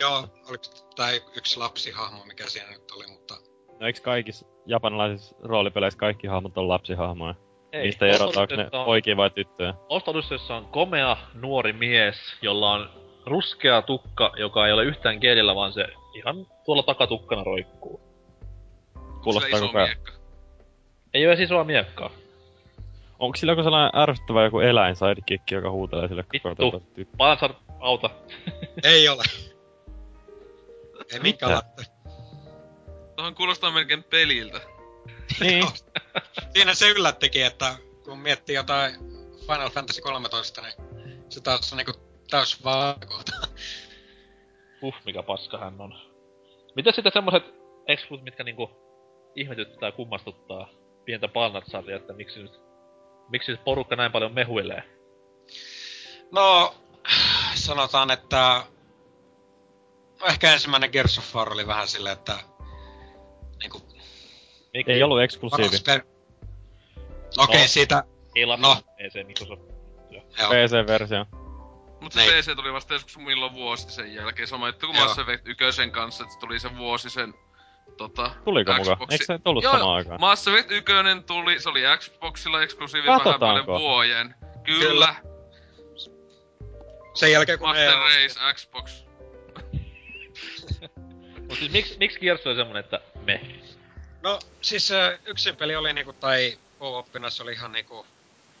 Joo, 0.00 0.28
oliko 0.48 0.64
tai 0.96 1.22
yksi 1.36 1.58
lapsihahmo, 1.58 2.24
mikä 2.24 2.48
siinä 2.48 2.70
nyt 2.70 2.90
oli, 2.90 3.06
mutta... 3.06 3.34
No 3.80 3.86
eiks 3.86 4.00
kaikissa 4.00 4.46
japanilaisissa 4.66 5.36
roolipeleissä 5.42 5.98
kaikki 5.98 6.26
hahmot 6.26 6.58
on 6.58 6.68
lapsihahmoja? 6.68 7.34
Ei, 7.74 7.82
Niistä 7.82 8.06
erotaanko 8.06 8.56
ne 8.56 8.68
poikia 8.84 9.16
vai 9.16 9.30
tyttöjä? 9.30 9.74
Lost 9.88 10.08
Odysseyssa 10.08 10.56
on 10.56 10.64
komea 10.66 11.16
nuori 11.34 11.72
mies, 11.72 12.16
jolla 12.42 12.72
on 12.72 12.90
ruskea 13.26 13.82
tukka, 13.82 14.32
joka 14.36 14.66
ei 14.66 14.72
ole 14.72 14.84
yhtään 14.84 15.20
kielellä, 15.20 15.54
vaan 15.54 15.72
se 15.72 15.86
ihan 16.14 16.46
tuolla 16.64 16.82
takatukkana 16.82 17.44
roikkuu. 17.44 18.00
Kuulostaa 19.22 19.60
koko 19.60 19.78
ajan. 19.78 19.96
Ei 21.14 21.26
ole 21.26 21.42
isoa 21.42 21.64
miekkaa. 21.64 22.10
Onko 23.18 23.36
sillä 23.36 23.52
joku 23.52 23.62
sellainen 23.62 24.02
ärsyttävä 24.02 24.44
joku 24.44 24.60
eläin 24.60 24.96
sidekick, 24.96 25.50
joka 25.50 25.70
huutelee 25.70 26.08
sille 26.08 26.22
koko 26.22 26.48
ajan, 26.48 26.72
Vittu. 26.72 26.94
tyttö? 26.94 27.16
Pansar, 27.16 27.54
auta. 27.80 28.10
Ei 28.84 29.08
ole. 29.08 29.22
Ei 31.12 31.20
minkäänlaista. 31.20 31.82
Tuohon 33.16 33.34
kuulostaa 33.34 33.70
melkein 33.70 34.04
peliltä. 34.04 34.60
Niin. 35.40 35.64
Siinä 36.52 36.74
se 36.74 36.90
yllättikin, 36.90 37.46
että 37.46 37.76
kun 38.04 38.18
miettii 38.18 38.54
jotain 38.54 38.94
Final 39.40 39.70
Fantasy 39.70 40.00
13, 40.00 40.62
niin 40.62 40.74
se 41.28 41.40
taas 41.40 41.72
on 41.72 41.76
niinku 41.76 41.92
täys 42.30 42.64
vaakota. 42.64 43.32
Uh, 44.82 44.94
mikä 45.04 45.22
paska 45.22 45.58
hän 45.58 45.80
on. 45.80 45.94
Mitä 46.76 46.92
sitten 46.92 47.12
semmoset 47.12 47.42
exclut, 47.88 48.22
mitkä 48.22 48.44
niinku 48.44 48.70
ihmetyttää 49.36 49.92
kummastuttaa 49.92 50.68
pientä 51.04 51.28
palnatsarja, 51.28 51.96
että 51.96 52.12
miksi 52.12 52.42
nyt, 52.42 52.60
miksi 53.28 53.52
nyt 53.52 53.64
porukka 53.64 53.96
näin 53.96 54.12
paljon 54.12 54.34
mehuilee? 54.34 54.82
No, 56.32 56.74
sanotaan, 57.54 58.10
että... 58.10 58.62
Ehkä 60.28 60.52
ensimmäinen 60.52 60.90
Gears 60.90 61.18
of 61.18 61.34
War 61.34 61.52
oli 61.52 61.66
vähän 61.66 61.88
silleen, 61.88 62.12
että... 62.12 62.38
Niinku, 63.58 63.80
Miksi? 64.74 64.92
Ei 64.92 65.02
ollut 65.02 65.22
eksklusiivi. 65.22 65.76
per... 65.86 66.00
Okei, 66.00 67.44
okay, 67.44 67.60
No. 67.60 67.66
siitä... 67.66 68.04
Ei 68.36 68.46
lapsi, 68.46 68.62
No. 68.62 68.76
ei 68.98 69.10
se 69.10 69.24
Microsoft. 69.24 69.62
Joo. 70.10 70.22
PC-versio. 70.50 71.26
Mut 72.00 72.12
se 72.12 72.20
Niin. 72.20 72.32
PC 72.44 72.56
tuli 72.56 72.72
vasta 72.72 72.94
joskus 72.94 73.18
milloin 73.18 73.52
vuosi 73.54 73.90
sen 73.90 74.14
jälkeen. 74.14 74.48
Sama 74.48 74.66
juttu 74.68 74.86
kuin. 74.86 74.98
Mass 74.98 75.18
Effect 75.18 75.46
1 75.48 75.90
kanssa, 75.90 76.24
että 76.24 76.36
tuli 76.40 76.60
se 76.60 76.76
vuosi 76.76 77.10
sen 77.10 77.34
tota, 77.96 78.30
Tuliko 78.44 78.72
muka? 78.72 78.94
Xboxi- 78.94 79.06
Eikö 79.12 79.24
se 79.24 79.38
tullut 79.38 79.64
Joo, 79.64 79.72
samaan 79.72 79.96
aikaan? 79.96 80.20
Mass 80.20 80.48
Effect 80.48 80.70
1 80.70 80.92
tuli, 81.26 81.60
se 81.60 81.68
oli 81.68 81.82
Xboxilla 81.98 82.62
eksklusiivi 82.62 83.06
vähän 83.06 83.20
Katsotaanko? 83.20 83.78
vuoden. 83.80 84.34
Kyllä, 84.64 84.80
Kyllä. 84.88 85.14
Sen 87.14 87.32
jälkeen 87.32 87.58
kun 87.58 87.68
Master 87.68 87.84
EA 87.88 87.98
Race 88.00 88.52
Xbox. 88.54 89.04
Mut 91.48 91.58
siis 91.58 91.72
miksi 91.72 91.96
miksi 91.98 92.20
Gears 92.20 92.46
oli 92.46 92.56
semmonen, 92.56 92.84
että 92.84 93.00
me? 93.24 93.40
No 94.24 94.38
siis 94.62 94.88
yksin 95.24 95.56
peli 95.56 95.76
oli 95.76 95.92
niinku, 95.92 96.12
tai 96.12 96.58
co-oppinassa 96.80 97.42
oli 97.42 97.52
ihan 97.52 97.72
niinku, 97.72 98.06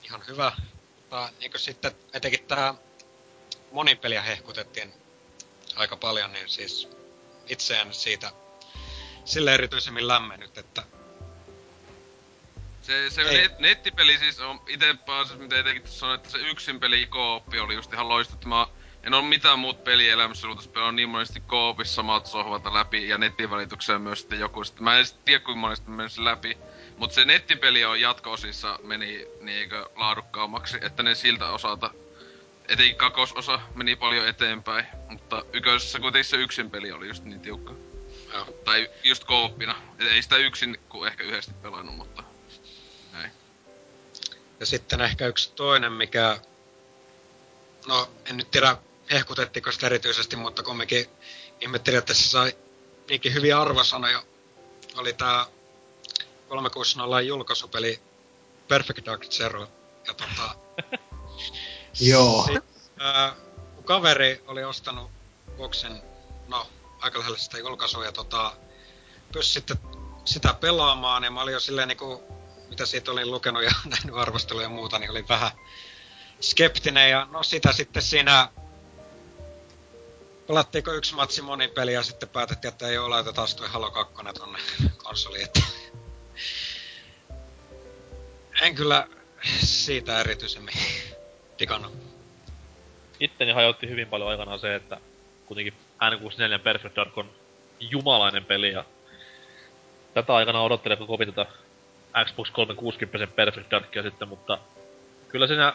ihan 0.02 0.22
hyvä. 0.28 0.52
Mutta 0.96 1.30
niinku 1.40 1.58
sitten 1.58 1.92
etenkin 2.12 2.44
tää 2.44 2.74
monin 3.72 3.98
peliä 3.98 4.22
hehkutettiin 4.22 4.94
aika 5.76 5.96
paljon, 5.96 6.32
niin 6.32 6.48
siis 6.48 6.88
itse 7.46 7.80
en 7.80 7.94
siitä 7.94 8.32
sille 9.24 9.54
erityisemmin 9.54 10.08
lämmennyt, 10.08 10.58
että 10.58 10.82
Se, 12.82 13.10
se 13.10 13.22
Ei. 13.22 13.36
net, 13.36 13.58
nettipeli 13.58 14.18
siis 14.18 14.40
on 14.40 14.60
ite 14.68 14.94
pääasiassa, 15.06 15.42
mitä 15.42 15.58
etenkin 15.58 15.88
sanoin, 15.88 16.16
että 16.16 16.30
se 16.30 16.38
yksin 16.38 16.80
peli 16.80 17.06
kooppi 17.06 17.60
oli 17.60 17.74
just 17.74 17.92
ihan 17.92 18.08
loistuttava. 18.08 18.70
En 19.06 19.14
oo 19.14 19.22
mitään 19.22 19.58
muut 19.58 19.84
pelielämässä 19.84 20.46
ollut, 20.46 20.72
pelaa 20.72 20.92
niin 20.92 21.08
monesti 21.08 21.40
koopissa 21.40 21.94
samat 21.94 22.72
läpi 22.72 23.08
ja 23.08 23.18
netin 23.18 23.50
välityksellä 23.50 23.98
myös 23.98 24.20
sitten 24.20 24.40
joku. 24.40 24.64
Sitten 24.64 24.84
mä 24.84 24.92
en 24.92 24.96
edes 24.96 25.12
tiedä 25.12 25.44
kuinka 25.44 25.60
monesti 25.60 25.90
mä 25.90 25.96
menisin 25.96 26.24
läpi. 26.24 26.58
Mut 26.98 27.12
se 27.12 27.24
nettipeli 27.24 27.84
on 27.84 28.00
jatko-osissa 28.00 28.78
meni 28.82 29.26
niinkö 29.40 29.90
laadukkaammaksi, 29.96 30.78
että 30.80 31.02
ne 31.02 31.14
siltä 31.14 31.50
osalta 31.50 31.90
etenkin 32.68 32.96
kakososa 32.96 33.60
meni 33.74 33.96
paljon 33.96 34.28
eteenpäin, 34.28 34.86
mutta 35.08 35.44
yköisessä 35.52 36.00
kuitenkin 36.00 36.30
se 36.30 36.36
yksin 36.36 36.70
peli 36.70 36.92
oli 36.92 37.08
just 37.08 37.24
niin 37.24 37.40
tiukka. 37.40 37.74
Joo. 38.32 38.44
Tai 38.64 38.90
just 39.04 39.24
kooppina. 39.24 39.76
Et 39.98 40.06
ei 40.06 40.22
sitä 40.22 40.36
yksin 40.36 40.80
kuin 40.88 41.08
ehkä 41.08 41.24
yhdesti 41.24 41.52
pelannut, 41.62 41.96
mutta 41.96 42.22
näin. 43.12 43.30
Ja 44.60 44.66
sitten 44.66 45.00
ehkä 45.00 45.26
yksi 45.26 45.52
toinen, 45.52 45.92
mikä... 45.92 46.40
No, 47.86 48.10
en 48.24 48.36
nyt 48.36 48.50
tiedä 48.50 48.76
hehkutettiinko 49.10 49.72
sitä 49.72 49.86
erityisesti, 49.86 50.36
mutta 50.36 50.62
kumminkin 50.62 51.06
ihmettelin, 51.60 51.98
että 51.98 52.14
se 52.14 52.28
sai 52.28 52.56
niinkin 53.08 53.34
hyviä 53.34 53.60
arvosanoja. 53.60 54.22
Oli 54.96 55.12
tää 55.12 55.46
360 56.48 57.20
julkaisupeli 57.20 58.00
Perfect 58.68 59.06
Dark 59.06 59.24
Zero. 59.24 59.68
Ja 60.06 60.14
tota... 60.14 60.54
Joo. 62.00 62.46
Sit, 62.46 62.64
ää, 62.98 63.36
mun 63.74 63.84
kaveri 63.84 64.42
oli 64.46 64.64
ostanut 64.64 65.10
boksin, 65.56 66.02
no, 66.48 66.66
aika 67.00 67.18
lähellä 67.18 67.38
sitä 67.38 67.58
julkaisua, 67.58 68.04
ja 68.04 68.12
tota, 68.12 68.52
pystyi 69.32 69.54
sitten 69.54 69.76
sitä 70.24 70.54
pelaamaan, 70.54 71.24
ja 71.24 71.30
mä 71.30 71.42
olin 71.42 71.52
jo 71.52 71.60
silleen 71.60 71.88
niinku, 71.88 72.22
mitä 72.68 72.86
siitä 72.86 73.10
olin 73.10 73.30
lukenut 73.30 73.62
ja 73.62 73.70
nähnyt 73.90 74.16
arvosteluja 74.16 74.64
ja 74.64 74.70
muuta, 74.70 74.98
niin 74.98 75.10
olin 75.10 75.28
vähän 75.28 75.50
skeptinen, 76.40 77.10
ja 77.10 77.28
no 77.30 77.42
sitä 77.42 77.72
sitten 77.72 78.02
siinä 78.02 78.48
pelattiinko 80.46 80.92
yksi 80.92 81.14
matsi 81.14 81.42
monipeli 81.42 81.92
ja 81.92 82.02
sitten 82.02 82.28
päätettiin, 82.28 82.72
että 82.72 82.88
ei 82.88 82.98
ole, 82.98 83.08
laitetaan 83.08 83.48
toi 83.56 83.68
Halo 83.68 83.90
2 83.90 84.14
tonne 84.38 84.58
konsoliin, 84.96 85.44
että 85.44 85.60
en 88.62 88.74
kyllä 88.74 89.06
siitä 89.60 90.20
erityisemmin 90.20 90.74
digannut. 91.58 91.92
Itteni 93.20 93.52
hajotti 93.52 93.88
hyvin 93.88 94.08
paljon 94.08 94.30
aikanaan 94.30 94.58
se, 94.58 94.74
että 94.74 95.00
kuitenkin 95.46 95.74
N64 96.02 96.58
Perfect 96.58 96.96
Dark 96.96 97.18
on 97.18 97.30
jumalainen 97.80 98.44
peli 98.44 98.72
ja 98.72 98.84
tätä 100.14 100.34
aikana 100.34 100.62
odottelin 100.62 100.98
koko 100.98 101.12
kovin 101.12 101.34
tätä 101.34 101.50
Xbox 102.24 102.50
360 102.50 103.34
Perfect 103.36 103.70
Darkia 103.70 104.02
sitten, 104.02 104.28
mutta 104.28 104.58
kyllä 105.28 105.46
siinä 105.46 105.74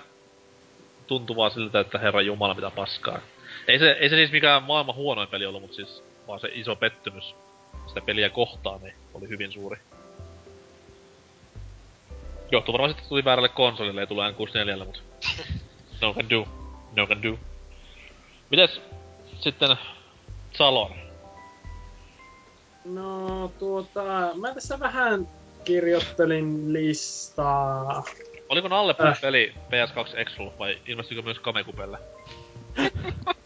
tuntuu 1.08 1.36
vaan 1.36 1.52
siltä, 1.52 1.80
että 1.80 2.00
herra 2.00 2.22
jumala 2.22 2.54
mitä 2.54 2.72
paskaa. 2.72 3.20
Ei 3.70 3.80
se, 3.80 3.92
ei 3.92 4.10
se 4.10 4.16
siis 4.16 4.32
mikään 4.32 4.64
maailman 4.64 4.96
huonoin 4.96 5.28
peli 5.28 5.46
ollut, 5.46 5.62
mutta 5.62 5.76
siis 5.76 6.04
vaan 6.28 6.40
se 6.40 6.50
iso 6.54 6.76
pettymys 6.76 7.36
sitä 7.88 8.02
peliä 8.02 8.30
kohtaan 8.30 8.82
niin 8.82 8.94
oli 9.14 9.30
hyvin 9.30 9.52
suuri. 9.52 9.78
Johtuu 12.52 12.74
varmaan 12.74 12.90
sitten 12.92 13.10
tuli 13.10 13.26
väärälle 13.26 13.50
konsolille 13.50 14.02
ja 14.02 14.08
tulee 14.08 14.32
N64, 14.32 14.86
mutta 14.86 15.00
no 16.02 16.14
can 16.14 16.30
do. 16.30 16.48
No 16.96 17.08
can 17.08 17.24
do. 17.24 17.40
Mites 18.50 18.82
sitten 19.40 19.78
Salon? 20.52 20.92
No 22.86 23.52
tuota, 23.60 24.04
mä 24.36 24.54
tässä 24.54 24.80
vähän 24.80 25.28
kirjoittelin 25.66 26.74
listaa. 26.74 28.04
Oliko 28.50 28.68
Nalle 28.68 28.96
Äh. 29.06 29.22
peli 29.22 29.54
PS2 29.70 30.18
Exclu 30.20 30.54
vai 30.60 30.78
ilmestyykö 30.88 31.22
myös 31.22 31.40
Kamekupelle? 31.40 31.98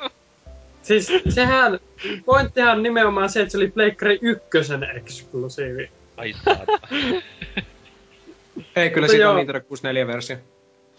Siis 0.83 1.11
sehän, 1.29 1.79
pointtihan 2.25 2.77
on 2.77 2.83
nimenomaan 2.83 3.29
se, 3.29 3.41
että 3.41 3.51
se 3.51 3.57
oli 3.57 3.71
Pleikkari 3.71 4.19
ykkösen 4.21 4.83
eksklusiivi. 4.83 5.91
Ai. 6.17 6.33
Ei, 8.75 8.89
kyllä 8.89 9.07
siitä 9.07 9.29
on. 9.29 9.35
Nintendo 9.35 9.59
64-versio. 9.59 10.37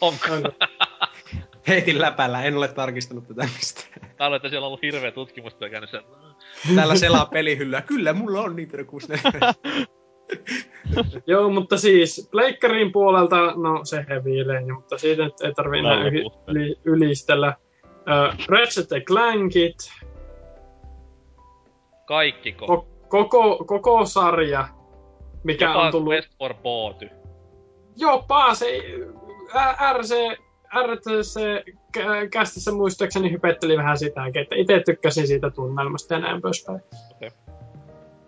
Onko? 0.00 0.26
Onko? 0.30 0.52
Heitin 1.68 2.00
läpällä, 2.00 2.42
en 2.42 2.56
ole 2.56 2.68
tarkistanut 2.68 3.28
tätä 3.28 3.48
mistään. 3.54 4.10
Tää 4.16 4.26
oli, 4.26 4.36
että 4.36 4.48
siellä 4.48 4.64
on 4.64 4.68
ollut 4.68 4.82
hirveä 4.82 5.10
tutkimustyö 5.10 5.68
käynnissä. 5.68 6.02
Täällä 6.74 6.96
selaa 6.96 7.26
pelihyllyä. 7.26 7.82
Kyllä, 7.82 8.12
mulla 8.12 8.40
on 8.40 8.56
Nintendo 8.56 8.84
64. 8.84 9.54
Joo, 11.26 11.50
mutta 11.50 11.78
siis 11.78 12.28
Pleikkarin 12.30 12.92
puolelta, 12.92 13.36
no 13.36 13.84
se 13.84 14.06
heviilee, 14.08 14.72
mutta 14.72 14.98
siitä 14.98 15.24
nyt 15.24 15.40
ei 15.40 15.54
tarvi 15.54 15.78
enää 15.78 16.04
yli, 16.46 16.76
ylistellä. 16.84 17.54
Uh, 18.04 18.46
Ratchet 18.48 18.88
Clankit, 19.06 19.76
Kaikkiko? 22.06 22.66
ko, 22.66 22.86
koko, 23.08 23.64
koko 23.64 24.06
sarja, 24.06 24.68
mikä 25.44 25.64
Jopa 25.64 25.80
on 25.80 25.92
tullut... 25.92 26.12
Quest 26.12 26.38
for 26.38 26.54
Booty. 26.54 27.10
Jopa 27.96 28.54
se 28.54 28.66
RC, 29.92 30.14
RTC 30.86 31.40
kä- 31.98 32.28
kästissä 32.30 32.72
muistaakseni 32.72 33.32
hypetteli 33.32 33.76
vähän 33.76 33.98
sitäkin, 33.98 34.42
että 34.42 34.54
itse 34.54 34.82
tykkäsin 34.86 35.26
siitä 35.26 35.50
tunnelmasta 35.50 36.14
ja 36.14 36.20
näin 36.20 36.42
poispäin. 36.42 36.80
Okei. 37.10 37.30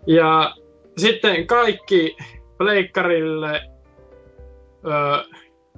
Ja 0.07 0.55
sitten 0.97 1.47
kaikki 1.47 2.17
pleikkarille, 2.57 3.61
ö, 4.85 5.23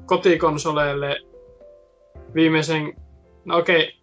kotikonsoleille 0.05 1.17
viimeisen, 2.34 2.93
no 3.49 3.57
okei, 3.57 3.95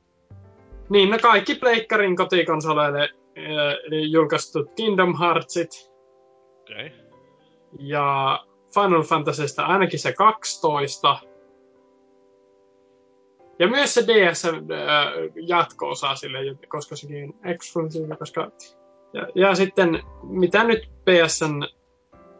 niin 0.89 1.11
no 1.11 1.19
kaikki 1.23 1.55
pleikkarin 1.55 2.17
kotikonsoleille 2.17 3.09
ö, 3.39 3.97
julkaistut 4.11 4.71
Kingdom 4.77 5.19
Heartsit, 5.19 5.71
Okei. 6.61 6.87
Okay. 6.87 6.91
ja 7.79 8.39
Final 8.75 9.03
Fantasysta 9.03 9.67
ainakin 9.67 9.99
se 9.99 10.13
12. 10.13 11.19
Ja 13.59 13.69
myös 13.69 13.95
se 13.95 14.03
DS 14.07 14.45
äh, 14.45 14.53
jatko-osa 15.47 16.15
sille, 16.15 16.39
koska 16.69 16.97
sekin 16.97 17.25
on 17.25 17.51
exclusive, 17.51 18.17
koska... 18.17 18.51
Ja, 19.13 19.29
ja 19.35 19.55
sitten, 19.55 20.03
mitä 20.23 20.65
nyt 20.65 20.91
PSN 21.05 21.63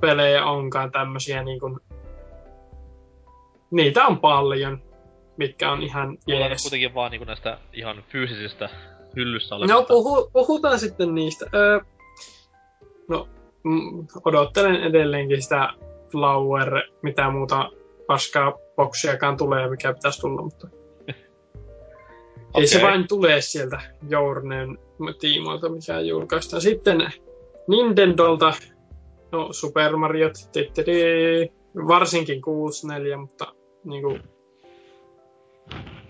pelejä 0.01 0.45
onkaan 0.45 0.93
tämmösiä 0.93 1.43
niin 1.43 1.61
kuin... 1.61 1.79
Niitä 3.71 4.07
on 4.07 4.21
paljon, 4.21 4.83
mitkä 5.37 5.73
on 5.73 5.83
ihan 5.83 6.19
jees. 6.27 6.63
kuitenkin 6.63 6.95
vaan 6.95 7.11
niinku 7.11 7.25
näistä 7.25 7.59
ihan 7.73 8.05
fyysisistä 8.09 8.69
hyllyssä 9.17 9.55
olevista. 9.55 9.75
No 9.75 9.83
puhu, 9.83 10.31
puhutaan 10.33 10.79
sitten 10.79 11.15
niistä. 11.15 11.47
Öö, 11.55 11.81
no, 13.09 13.29
mm, 13.65 14.07
odottelen 14.25 14.77
edelleenkin 14.83 15.43
sitä 15.43 15.69
Flower, 16.11 16.83
mitä 17.03 17.31
muuta 17.31 17.71
paskaa 18.07 18.59
boksiakaan 18.77 19.37
tulee, 19.37 19.71
mikä 19.71 19.93
pitäisi 19.95 20.21
tulla, 20.21 20.43
mutta 20.43 20.69
ei 22.55 22.67
se 22.67 22.83
vain 22.83 23.09
tule 23.09 23.41
sieltä 23.41 23.81
Journeen 24.09 24.79
tiimoilta, 25.21 25.69
mikä 25.69 26.01
julkaistaan. 26.01 26.63
Sitten 26.63 27.13
Nintendolta, 27.69 28.55
no 29.33 29.53
Super 29.53 29.97
Mario, 29.97 30.31
varsinkin 31.75 32.43
64, 32.43 33.17
mutta 33.17 33.55
niinku 33.85 34.19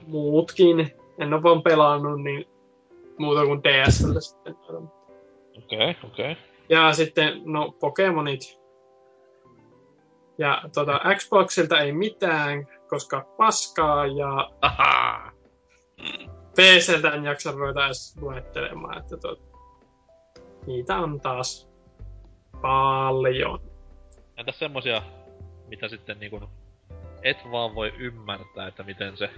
muutkin. 0.06 0.90
En 1.18 1.34
ole 1.34 1.42
vaan 1.42 1.62
pelannut, 1.62 2.22
niin 2.22 2.48
muuta 3.18 3.46
kuin 3.46 3.60
DSLtä 3.64 4.20
sitten. 4.20 4.56
Okei, 5.58 5.90
okay, 5.90 5.94
okei. 6.10 6.32
Okay. 6.32 6.44
Ja 6.68 6.92
sitten, 6.92 7.42
no, 7.44 7.72
Pokemonit. 7.80 8.60
Ja 10.38 10.62
tota, 10.74 11.00
Xboxilta 11.16 11.80
ei 11.80 11.92
mitään, 11.92 12.66
koska 12.88 13.26
paskaa 13.36 14.06
ja... 14.06 14.50
PCltä 16.56 17.10
en 17.10 17.24
jaksa 17.24 17.52
ruveta 17.52 17.86
edes 17.86 18.16
luettelemaan, 18.20 18.98
että 18.98 19.16
tot, 19.16 19.42
niitä 20.66 20.96
on 20.96 21.20
taas 21.20 21.68
paljon. 22.62 23.60
Entäs 24.36 24.58
semmosia, 24.58 25.02
mitä 25.68 25.88
sitten 25.88 26.18
niinku 26.18 26.40
et 27.26 27.36
vaan 27.50 27.74
voi 27.74 27.92
ymmärtää, 27.98 28.66
että 28.68 28.82
miten 28.82 29.16
se 29.16 29.30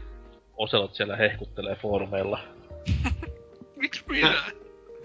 Oselot 0.57 0.95
siellä 0.95 1.17
hehkuttelee 1.17 1.75
foorumeilla. 1.75 2.39
Miksi 3.77 4.05
minä? 4.09 4.35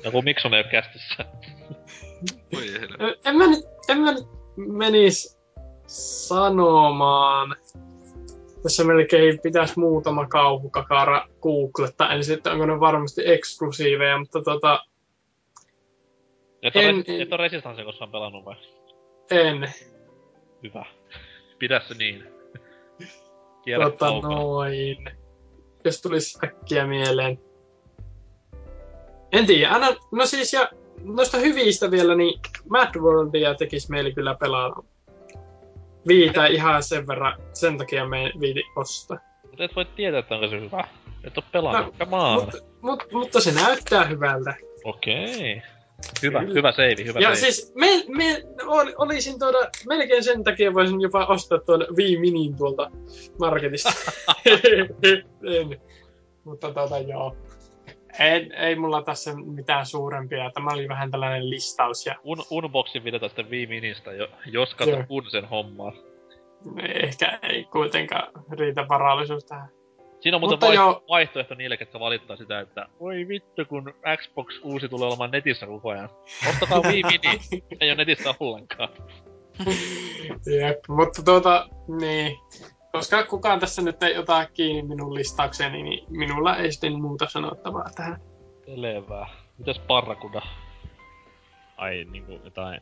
Ja 0.03 0.11
kun 0.11 0.23
Mikson 0.23 0.53
ei 0.53 0.64
oo 0.64 0.69
kästissä. 0.72 1.26
Voi 2.53 2.65
En 3.26 3.35
mä 3.35 3.47
nyt, 3.47 3.65
en 3.89 3.99
mä 3.99 4.11
nyt 4.11 4.26
menis 4.55 5.39
sanomaan. 5.88 7.55
Tässä 8.64 8.84
melkein 8.84 9.39
pitäisi 9.43 9.80
muutama 9.80 10.27
kauhukakara 10.27 11.27
googlettaa 11.41 12.14
ensin, 12.14 12.38
että 12.38 12.51
onko 12.51 12.65
ne 12.65 12.80
varmasti 12.80 13.22
eksklusiiveja, 13.26 14.18
mutta 14.18 14.41
tota, 14.41 14.85
Et 16.61 16.76
ole, 16.76 16.85
En- 16.85 16.95
en, 16.95 17.03
en- 17.07 17.22
et 17.22 17.34
ole 17.34 17.38
Resistancea 17.38 17.85
koskaan 17.85 18.11
pelannut 18.11 18.45
vai? 18.45 18.55
en. 19.31 19.73
Hyvä. 20.64 20.85
Pidä 21.60 21.80
se 21.80 21.93
niin. 21.93 22.32
Tota 23.84 23.98
kaukaa. 23.98 24.30
noin. 24.30 25.10
Jos 25.86 26.02
tulisi 26.02 26.40
äkkiä 26.44 26.88
mieleen. 26.88 27.40
En 29.32 29.45
tiedä, 29.45 29.70
aina, 29.72 29.88
no 30.11 30.26
siis 30.26 30.53
ja 30.53 30.70
noista 31.03 31.38
hyvistä 31.38 31.91
vielä, 31.91 32.15
niin 32.15 32.40
Mad 32.70 32.95
Worldia 32.99 33.56
tekisi 33.56 33.91
meille 33.91 34.11
kyllä 34.11 34.36
pelata. 34.40 34.84
Viitä 36.07 36.45
ihan 36.45 36.84
sen 36.84 37.07
verran, 37.07 37.41
sen 37.53 37.78
takia 37.78 38.06
me 38.06 38.24
ei 38.24 38.32
viiti 38.40 38.64
ostaa. 38.76 39.18
Mutta 39.44 39.64
et 39.64 39.76
voi 39.76 39.86
tietää, 39.86 40.20
että 40.20 40.36
onko 40.36 40.48
se 40.48 40.60
hyvä. 40.61 40.84
Et 41.24 41.38
oo 41.38 41.44
pelannut. 41.52 41.99
No, 41.99 42.06
Come 42.06 42.18
on. 42.18 42.34
Mutta, 42.36 42.57
mut, 42.82 43.03
mutta 43.11 43.40
se 43.41 43.52
näyttää 43.52 44.06
hyvältä. 44.06 44.56
Okei. 44.84 45.61
Hyvä, 46.24 46.40
Kyllä. 46.40 46.53
hyvä 46.53 46.72
seivi, 46.72 47.06
hyvä 47.06 47.20
Ja 47.20 47.36
seivi. 47.36 47.52
siis 47.52 47.74
me, 47.76 47.88
me 48.07 48.44
ol, 48.65 48.88
olisin 48.98 49.40
tuoda, 49.40 49.57
melkein 49.88 50.24
sen 50.24 50.44
takia 50.44 50.74
voisin 50.74 51.02
jopa 51.02 51.26
ostaa 51.26 51.60
tuon 51.60 51.86
Wii 51.98 52.18
Minin 52.20 52.57
tuolta 52.57 52.91
marketista. 53.40 53.94
en. 55.60 55.82
Mutta 56.44 56.74
tota 56.74 56.99
joo. 56.99 57.36
Ei, 58.20 58.49
ei 58.53 58.76
mulla 58.76 59.02
tässä 59.02 59.36
mitään 59.36 59.86
suurempia. 59.86 60.52
Tämä 60.53 60.70
oli 60.74 60.88
vähän 60.90 61.11
tällainen 61.11 61.49
listaus 61.49 62.06
ja 62.06 62.15
Un, 62.24 62.44
unboxin 62.49 63.03
videota 63.03 63.28
sitten 63.28 63.49
Wii 63.49 63.68
Ministä, 63.68 64.11
jo, 64.14 64.28
jos 64.45 64.76
kato 64.76 64.91
Joo. 64.91 65.03
kun 65.07 65.30
sen 65.32 65.45
hommaa. 65.45 65.94
ehkä 67.03 67.40
ei 67.44 67.64
kuitenkaan 67.64 68.32
riitä 68.52 68.86
varallisuus 68.90 69.45
tähän. 69.45 69.70
Siinä 70.23 70.37
on 70.37 70.41
muuten 70.41 70.59
Mutta 70.59 70.73
joo. 70.73 71.03
vaihtoehto 71.09 71.55
niille, 71.55 71.77
ketkä 71.77 71.99
valittaa 71.99 72.35
sitä, 72.35 72.59
että 72.59 72.85
voi 72.99 73.27
vittu, 73.27 73.65
kun 73.65 73.93
Xbox 74.17 74.59
uusi 74.63 74.89
tulee 74.89 75.07
olemaan 75.07 75.31
netissä 75.31 75.65
koko 75.65 75.89
ajan. 75.89 76.09
Ostakaa 76.49 76.81
Wii 76.81 77.03
Mini, 77.03 77.39
ei 77.81 77.89
ole 77.89 77.95
netissä 77.95 78.35
ollenkaan. 78.39 78.89
Jep, 80.59 80.79
mutta 80.89 81.23
tuota, 81.23 81.69
niin. 81.99 82.37
Koska 82.91 83.23
kukaan 83.25 83.59
tässä 83.59 83.81
nyt 83.81 84.03
ei 84.03 84.17
ota 84.17 84.45
kiinni 84.53 84.81
minun 84.83 85.13
listaukseni, 85.13 85.83
niin 85.83 86.05
minulla 86.09 86.57
ei 86.57 86.71
sitten 86.71 87.01
muuta 87.01 87.29
sanottavaa 87.29 87.89
tähän. 87.95 88.21
Selvä. 88.65 89.27
Mitäs 89.57 89.79
Parrakuda? 89.79 90.41
Ai 91.77 92.05
niinku 92.11 92.39
jotain 92.43 92.81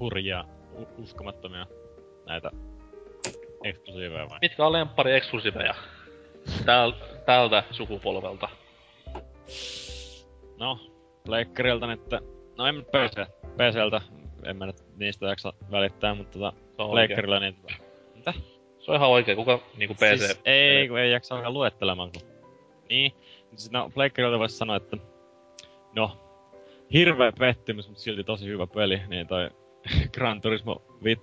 hurjia, 0.00 0.44
u- 0.78 1.02
uskomattomia 1.02 1.66
näitä 2.26 2.50
eksklusiiveja 3.64 4.28
vai? 4.28 4.38
Mitkä 4.42 4.66
on 4.66 4.72
lemppari 4.72 5.16
eksklusiiveja? 5.16 5.74
Täl, 6.64 6.92
tältä 7.26 7.64
sukupolvelta. 7.70 8.48
No, 10.58 10.78
pleikkarilta 11.24 11.92
että... 11.92 12.20
No 12.58 12.66
en 12.66 12.84
PC, 12.84 13.30
PCltä, 13.56 14.00
en 14.44 14.56
mä 14.56 14.66
nyt 14.66 14.76
niistä 14.96 15.26
jaksa 15.26 15.52
välittää, 15.70 16.14
mutta 16.14 16.38
tota, 16.38 16.52
pleikkarilla 16.90 17.40
niin 17.40 17.54
tota... 17.54 17.74
Mitä? 18.14 18.34
Se 18.78 18.90
on 18.90 18.96
ihan 18.96 19.08
oikein. 19.08 19.36
Kuka 19.36 19.60
niinku 19.76 19.94
PC... 19.94 20.18
Siis, 20.18 20.40
ei, 20.44 20.88
kun 20.88 20.98
ei 20.98 21.12
jaksa 21.12 21.34
alkaa 21.34 21.50
luettelemaan, 21.50 22.10
kun... 22.12 22.28
Niin. 22.88 23.12
Siis 23.56 23.70
no, 23.70 23.90
pleikkarilta 23.94 24.38
voisi 24.38 24.56
sanoa, 24.56 24.76
että... 24.76 24.96
No, 25.96 26.18
hirveä 26.92 27.32
pettymys, 27.38 27.88
mutta 27.88 28.02
silti 28.02 28.24
tosi 28.24 28.46
hyvä 28.46 28.66
peli, 28.66 29.02
niin 29.08 29.26
toi 29.26 29.50
Gran 30.14 30.40
Turismo 30.40 30.82
5 31.04 31.22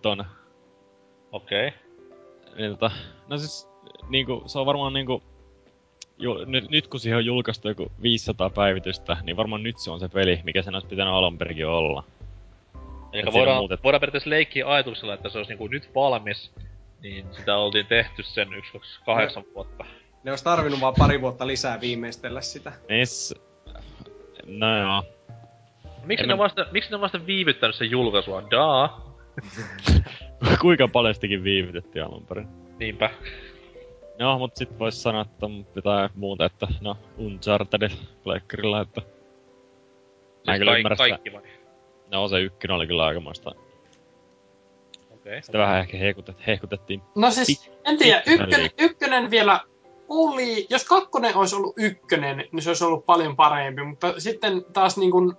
Okei. 1.31 1.73
Niin 2.57 2.71
tota, 2.71 2.91
no 3.27 3.37
siis, 3.37 3.69
niinku, 4.09 4.43
se 4.45 4.59
on 4.59 4.65
varmaan 4.65 4.93
niinku, 4.93 5.23
ju, 6.17 6.45
nyt, 6.45 6.69
nyt 6.69 6.87
kun 6.87 6.99
siihen 6.99 7.17
on 7.17 7.25
julkaistu 7.25 7.67
joku 7.67 7.91
500 8.01 8.49
päivitystä, 8.49 9.17
niin 9.23 9.37
varmaan 9.37 9.63
nyt 9.63 9.77
se 9.79 9.91
on 9.91 9.99
se 9.99 10.09
peli, 10.09 10.39
mikä 10.43 10.61
sen 10.61 10.75
olisi 10.75 10.87
pitänyt 10.87 11.13
alun 11.13 11.37
perinkin 11.37 11.67
olla. 11.67 12.03
Eli 13.13 13.33
voidaan, 13.33 13.57
muutet- 13.63 13.83
voidaan 13.83 13.99
periaatteessa 13.99 14.29
leikkiä 14.29 14.67
ajatuksella, 14.67 15.13
että 15.13 15.29
se 15.29 15.37
olisi 15.37 15.51
niinku 15.51 15.67
nyt 15.67 15.89
valmis, 15.95 16.51
niin 17.01 17.25
sitä 17.31 17.57
oltiin 17.57 17.85
tehty 17.85 18.23
sen 18.23 18.53
1, 18.53 18.71
2, 18.73 19.01
8 19.05 19.43
vuotta. 19.55 19.85
Ne 20.23 20.31
olisi 20.31 20.43
tarvinnut 20.43 20.81
vaan 20.81 20.93
pari 20.97 21.21
vuotta 21.21 21.47
lisää 21.47 21.81
viimeistellä 21.81 22.41
sitä. 22.41 22.71
Niin 22.89 23.07
s... 23.07 23.33
No 24.47 24.77
joo. 24.79 25.03
Miksi 26.03 26.23
En 26.23 26.27
ne, 26.27 26.33
mä- 26.35 26.37
vasta, 26.43 26.65
miksi 26.71 26.91
ne 26.91 27.01
vasta 27.01 27.25
viivyttänyt 27.25 27.75
sen 27.75 27.91
julkaisua? 27.91 28.43
Daa. 28.51 29.15
Kuinka 30.61 30.87
paljonstikin 30.87 31.43
viivytettiin 31.43 32.05
alun 32.05 32.25
perin. 32.25 32.47
Niinpä. 32.79 33.09
No, 34.19 34.39
mut 34.39 34.55
sit 34.55 34.79
vois 34.79 35.03
sanoa, 35.03 35.21
että 35.21 35.45
on 35.45 35.65
jotain 35.75 36.09
muuta, 36.15 36.45
että 36.45 36.67
no, 36.81 36.97
Uncharted 37.17 37.91
pleikkarilla, 38.23 38.81
että... 38.81 39.01
Mä 39.01 40.53
Siis 40.53 40.57
kyllä 40.59 40.71
kaik- 40.71 40.77
ymmärrä 40.77 40.95
kaikki 40.95 41.33
vai? 41.33 41.41
No, 42.11 42.27
se 42.27 42.39
ykkönen 42.41 42.75
oli 42.75 42.87
kyllä 42.87 43.05
aikamoista. 43.05 43.51
Okei. 45.13 45.43
Sitä 45.43 45.57
vähän 45.57 45.79
ehkä 45.79 45.97
hehkutet, 45.97 46.47
hehkutettiin. 46.47 47.01
No 47.15 47.31
siis, 47.31 47.71
en 47.85 47.97
tiedä, 47.97 48.23
ykkönen, 48.27 48.69
ykkönen 48.79 49.31
vielä 49.31 49.59
oli, 50.09 50.67
jos 50.69 50.85
kakkonen 50.85 51.35
olisi 51.35 51.55
ollut 51.55 51.73
ykkönen, 51.77 52.37
niin 52.51 52.61
se 52.61 52.69
olisi 52.69 52.83
ollut 52.83 53.05
paljon 53.05 53.35
parempi, 53.35 53.83
mutta 53.83 54.19
sitten 54.19 54.65
taas 54.73 54.97
niin 54.97 55.11
kuin, 55.11 55.33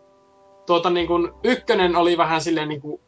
tuota 0.67 0.91
niin 0.91 1.07
kuin, 1.07 1.33
ykkönen 1.45 1.97
oli 1.97 2.19
vähän 2.19 2.41
silleen 2.41 2.69
niin 2.69 2.81
kuin, 2.81 3.01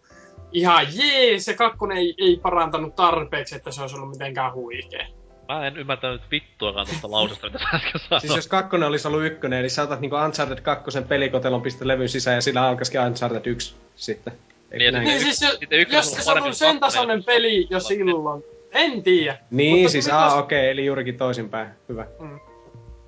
ihan 0.52 0.86
jees, 0.94 1.48
ja 1.48 1.54
kakkonen 1.54 1.98
ei, 1.98 2.14
ei 2.18 2.40
parantanut 2.42 2.94
tarpeeksi, 2.94 3.56
että 3.56 3.70
se 3.70 3.80
olisi 3.80 3.96
ollut 3.96 4.10
mitenkään 4.10 4.54
huikea. 4.54 5.06
Mä 5.48 5.66
en 5.66 5.76
ymmärtänyt 5.76 6.22
vittuakaan 6.30 6.86
tuosta 6.86 7.10
lausesta, 7.10 7.46
mitä 7.46 7.58
sä 7.58 7.68
äsken 7.76 8.00
sanoit. 8.00 8.20
Siis 8.20 8.36
jos 8.36 8.46
kakkonen 8.46 8.88
olisi 8.88 9.08
ollut 9.08 9.24
ykkönen, 9.24 9.60
eli 9.60 9.68
sä 9.68 9.82
otat 9.82 10.00
niinku 10.00 10.16
Uncharted 10.16 10.60
2 10.60 11.02
pelikotelon, 11.08 11.62
pistät 11.62 11.86
levyn 11.86 12.08
sisään 12.08 12.34
ja 12.34 12.40
sillä 12.40 12.62
alkaisikin 12.62 13.00
Uncharted 13.00 13.46
1 13.46 13.74
sitten. 13.96 14.32
Eikö 14.70 14.90
Niin? 14.90 15.04
Niin 15.04 15.16
yk- 15.16 15.22
siis, 15.22 15.42
ykkönen 15.70 15.86
jos 15.92 16.12
on 16.12 16.22
se 16.22 16.32
on 16.32 16.42
kuin 16.42 16.54
sen 16.54 16.80
tasoinen 16.80 17.16
jos 17.18 17.24
peli 17.26 17.66
jo 17.70 17.80
silloin, 17.80 18.44
en 18.72 19.02
tiedä. 19.02 19.38
Niin, 19.50 19.76
Mutta 19.76 19.92
siis 19.92 20.08
aa, 20.08 20.28
tos- 20.30 20.38
okei, 20.38 20.70
eli 20.70 20.86
juurikin 20.86 21.18
toisinpäin. 21.18 21.68
Hyvä. 21.88 22.06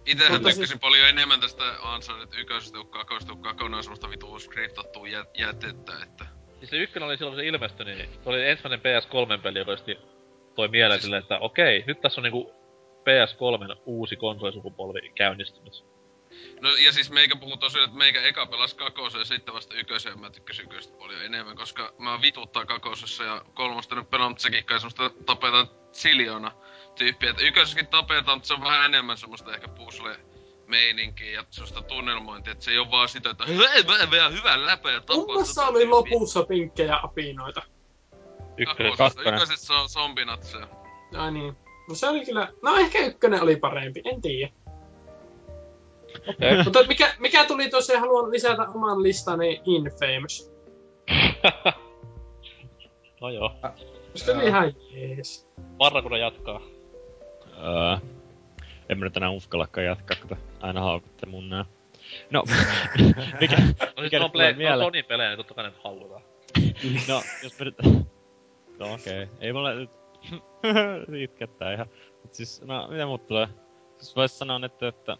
Itehän 0.06 0.32
Mutta 0.32 0.48
tykkäsin 0.48 0.66
siis- 0.66 0.80
paljon 0.80 1.08
enemmän 1.08 1.40
tästä 1.40 1.64
Uncharted 1.94 2.38
1 2.56 2.72
kuin 2.72 2.88
kakosta, 2.88 3.32
kun 3.32 3.42
kakone 3.42 3.76
on 3.76 3.82
semmoista 3.82 4.10
vituu 4.10 4.38
skriptattua 4.38 5.08
jä, 5.08 5.24
jätettä, 5.38 5.92
että... 6.02 6.24
Siis 6.58 6.70
se 6.70 6.76
ykkönen 6.76 7.08
oli 7.08 7.16
silloin, 7.16 7.34
kun 7.34 7.42
se 7.42 7.48
ilmestyi, 7.48 7.84
niin 7.86 8.08
se 8.24 8.28
oli 8.30 8.48
ensimmäinen 8.48 8.80
PS3-peli, 8.80 9.58
joka 9.58 9.70
just 9.70 9.86
toi 10.54 10.68
mieleen 10.68 11.00
silleen, 11.00 11.22
että 11.22 11.38
okei, 11.38 11.84
nyt 11.86 12.00
tässä 12.00 12.20
on 12.20 12.22
niinku 12.22 12.52
PS3 13.00 13.76
uusi 13.86 14.16
konsolisukupolvi 14.16 15.12
käynnistynyt. 15.14 15.84
No 16.60 16.68
ja 16.76 16.92
siis 16.92 17.10
meikä 17.10 17.36
puhuu 17.36 17.56
tosiaan, 17.56 17.84
että 17.84 17.98
meikä 17.98 18.22
eka 18.22 18.46
pelas 18.46 18.74
kakoseen 18.74 19.20
ja 19.20 19.24
sitten 19.24 19.54
vasta 19.54 19.74
ykköseen 19.74 20.20
mä 20.20 20.30
tykkäsin 20.30 20.64
yköstä 20.64 20.98
paljon 20.98 21.24
enemmän, 21.24 21.56
koska 21.56 21.94
mä 21.98 22.22
vituttaa 22.22 22.66
kakosessa 22.66 23.24
ja 23.24 23.44
kolmosta 23.54 23.94
nyt 23.94 24.10
pelaan, 24.10 24.30
mutta 24.30 24.42
sekin 24.42 24.64
kai 24.64 24.80
semmoista 24.80 25.10
tapetaan 25.26 25.70
siljona 25.92 26.52
tyyppiä. 26.98 27.30
Että 27.30 27.42
ykkösessäkin 27.42 27.86
tapetaan, 27.86 28.36
mutta 28.38 28.46
se 28.46 28.54
on 28.54 28.64
vähän 28.64 28.84
enemmän 28.84 29.16
semmoista 29.16 29.54
ehkä 29.54 29.68
puzzle 29.68 30.16
meininkiä 30.66 31.30
ja 31.30 31.44
semmoista 31.50 31.82
tunnelmointia, 31.82 32.52
että 32.52 32.64
se 32.64 32.70
ei 32.70 32.78
oo 32.78 32.90
vaan 32.90 33.08
sitä, 33.08 33.30
että 33.30 33.46
hei, 33.72 33.82
mä 33.82 34.10
vielä 34.10 34.28
hyvän 34.28 34.66
läpeä 34.66 34.92
ja 34.92 35.00
tapaa 35.00 35.26
tota 35.26 35.66
oli 35.66 35.78
tyyppiä." 35.78 35.90
lopussa 35.90 36.42
pinkkejä 36.42 37.00
apinoita? 37.02 37.62
Ykkönen. 38.56 38.96
Kakkonen. 38.96 39.34
ykkösessä 39.34 39.74
on 39.74 39.88
zombinatseja. 39.88 40.66
Ai 41.16 41.32
niin. 41.32 41.56
No 41.88 41.94
se 41.94 42.08
oli 42.08 42.24
kyllä, 42.24 42.48
no 42.62 42.76
ehkä 42.76 42.98
ykkönen 42.98 43.42
oli 43.42 43.56
parempi, 43.56 44.02
en 44.04 44.22
tiedä. 44.22 44.52
Okei. 46.26 46.64
Mutta 46.64 46.86
mikä, 46.86 47.14
mikä 47.18 47.44
tuli 47.44 47.68
tosiaan, 47.68 48.00
haluan 48.00 48.30
lisätä 48.30 48.62
oman 48.62 49.02
listani 49.02 49.62
Infamous. 49.64 50.52
no 53.20 53.28
joo. 53.28 53.52
Se 54.14 54.32
oli 54.32 54.46
ihan 54.46 54.72
jees. 54.90 55.48
Parrakuna 55.78 56.18
jatkaa. 56.18 56.60
Öö, 57.58 57.96
en 58.88 58.98
mä 58.98 59.04
nyt 59.04 59.16
enää 59.16 59.30
uskallakaan 59.30 59.86
jatkaa, 59.86 60.16
kun 60.28 60.36
aina 60.60 60.80
haukutte 60.80 61.26
mun 61.26 61.48
nää. 61.48 61.64
No, 62.30 62.44
mikä, 63.40 63.56
No 63.56 63.66
siis 63.76 64.00
mikä 64.00 64.24
on, 64.24 64.30
play, 64.30 64.46
ne 64.46 64.52
on 64.52 64.58
mieleen? 64.58 64.86
Sony 64.86 65.02
pelejä, 65.02 65.28
niin 65.28 65.36
totta 65.36 65.54
kai 65.54 65.64
ne 65.64 65.72
haukutaan. 65.84 66.22
No, 67.08 67.22
jos 67.42 67.58
me 67.58 67.64
nyt... 67.64 67.74
No 68.80 68.94
okei, 68.94 69.22
okay. 69.22 69.36
ei 69.40 69.52
mulle 69.52 69.74
nyt... 69.74 69.90
Itkettää 71.24 71.72
ihan. 71.72 71.86
Mut 72.22 72.34
siis, 72.34 72.62
no, 72.62 72.88
mitä 72.88 73.06
muut 73.06 73.26
tulee? 73.26 73.48
Siis 73.98 74.16
vois 74.16 74.38
sanoa 74.38 74.58
nyt, 74.58 74.82
että 74.82 75.16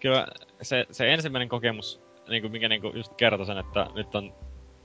kyllä 0.00 0.26
se, 0.62 0.86
se 0.90 1.12
ensimmäinen 1.12 1.48
kokemus, 1.48 2.02
niinku, 2.28 2.48
mikä 2.48 2.68
niinku 2.68 2.92
just 2.94 3.14
kertoi 3.14 3.46
sen, 3.46 3.58
että 3.58 3.86
nyt 3.94 4.14
on... 4.14 4.34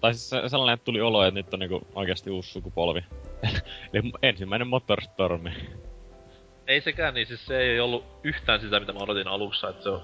Tai 0.02 0.14
siis 0.14 0.30
se, 0.30 0.50
sellainen, 0.50 0.74
että 0.74 0.86
tuli 0.86 1.02
olo, 1.02 1.24
että 1.24 1.40
nyt 1.40 1.54
on 1.54 1.60
niinku 1.60 1.88
oikeasti 1.96 2.30
uusi 2.30 2.52
sukupolvi. 2.52 3.04
Eli 3.94 4.12
ensimmäinen 4.22 4.68
Motorstormi. 4.68 5.52
Ei 6.68 6.82
sekään, 6.82 7.14
niin 7.14 7.28
siis 7.28 7.46
se 7.46 7.60
ei 7.60 7.80
ollut 7.80 8.06
yhtään 8.24 8.60
sitä, 8.60 8.80
mitä 8.80 8.94
mä 8.94 9.00
odotin 9.00 9.28
alussa, 9.28 9.70
että 9.70 9.84
se 9.84 9.90
on... 9.90 10.02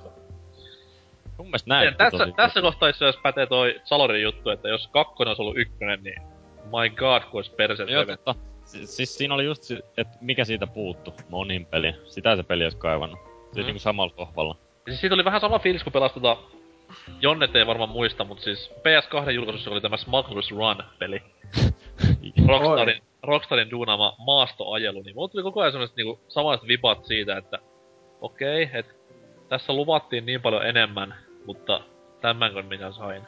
Mun 1.37 1.47
mielestä 1.47 1.69
näin. 1.69 1.95
tässä, 1.95 2.27
tässä 2.35 2.61
kohtaa 2.61 2.89
itse 2.89 3.05
asiassa 3.05 3.21
pätee 3.21 3.47
toi 3.47 3.81
Salorin 3.83 4.23
juttu, 4.23 4.49
että 4.49 4.69
jos 4.69 4.87
kakkonen 4.87 5.29
olisi 5.29 5.41
ollut 5.41 5.57
ykkönen, 5.57 6.03
niin 6.03 6.32
my 6.81 6.89
god, 6.89 7.21
kun 7.21 7.37
olisi 7.37 7.51
perse 7.51 7.83
Joo, 7.83 8.05
totta. 8.05 8.35
Si- 8.65 8.87
siis 8.87 9.17
siinä 9.17 9.33
oli 9.33 9.45
just, 9.45 9.71
että 9.97 10.17
mikä 10.21 10.45
siitä 10.45 10.67
puuttu 10.67 11.13
monin 11.29 11.65
peli. 11.65 11.95
Sitä 12.05 12.35
se 12.35 12.43
peli 12.43 12.63
olisi 12.63 12.77
kaivannut. 12.77 13.19
Se 13.53 13.59
mm. 13.59 13.65
Niinku 13.65 13.79
samalla 13.79 14.13
sohvalla. 14.15 14.57
Siis 14.85 15.01
siitä 15.01 15.15
oli 15.15 15.25
vähän 15.25 15.41
sama 15.41 15.59
fiilis, 15.59 15.83
kun 15.83 15.93
pelasi 15.93 16.13
tota... 16.13 16.37
Jonnet 17.21 17.55
ei 17.55 17.67
varmaan 17.67 17.89
muista, 17.89 18.23
mutta 18.23 18.43
siis 18.43 18.71
PS2 18.77 19.29
julkaisussa 19.29 19.71
oli 19.71 19.81
tämä 19.81 19.95
Smuggler's 19.95 20.57
Run-peli. 20.57 21.21
Rockstarin, 22.47 23.01
Rockstarin 23.23 23.71
duunaama 23.71 24.15
maastoajelu, 24.17 25.01
niin 25.01 25.15
mulla 25.15 25.27
tuli 25.27 25.43
koko 25.43 25.61
ajan 25.61 25.71
sellaiset 25.71 25.97
niinku 25.97 26.19
samanlaiset 26.27 26.67
vipat 26.67 27.05
siitä, 27.05 27.37
että 27.37 27.59
okei, 28.21 28.63
okay, 28.63 28.79
että 28.79 28.93
tässä 29.49 29.73
luvattiin 29.73 30.25
niin 30.25 30.41
paljon 30.41 30.67
enemmän, 30.67 31.15
mutta 31.45 31.81
tämänkö 32.21 32.63
minä 32.63 32.91
sain. 32.91 33.23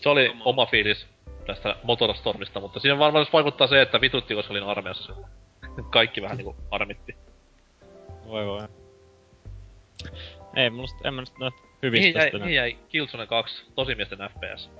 Se 0.00 0.08
oli 0.08 0.28
Sama. 0.28 0.44
oma 0.44 0.66
fiilis 0.66 1.06
tästä 1.46 1.76
Motorstormista, 1.82 2.60
mutta 2.60 2.80
siinä 2.80 2.98
varmaan 2.98 3.22
myös 3.22 3.32
vaikuttaa 3.32 3.66
se, 3.66 3.82
että 3.82 4.00
vitutti, 4.00 4.34
koska 4.34 4.52
olin 4.52 4.62
armeijassa. 4.62 5.12
Kaikki 5.90 6.22
vähän 6.22 6.36
niinku 6.36 6.56
harmitti. 6.70 7.16
Voi 8.26 8.46
voi. 8.46 8.68
Ei, 10.56 10.70
musta, 10.70 11.08
en 11.08 11.14
mä 11.14 11.20
nyt 11.20 11.32
Mihin 11.38 11.54
hyvistä 11.82 12.18
jäi, 12.18 12.30
mihin 12.32 12.54
jäi 12.54 12.76
Killzone 12.88 13.26
2 13.26 13.64
tosimiesten 13.74 14.18
FPS? 14.18 14.70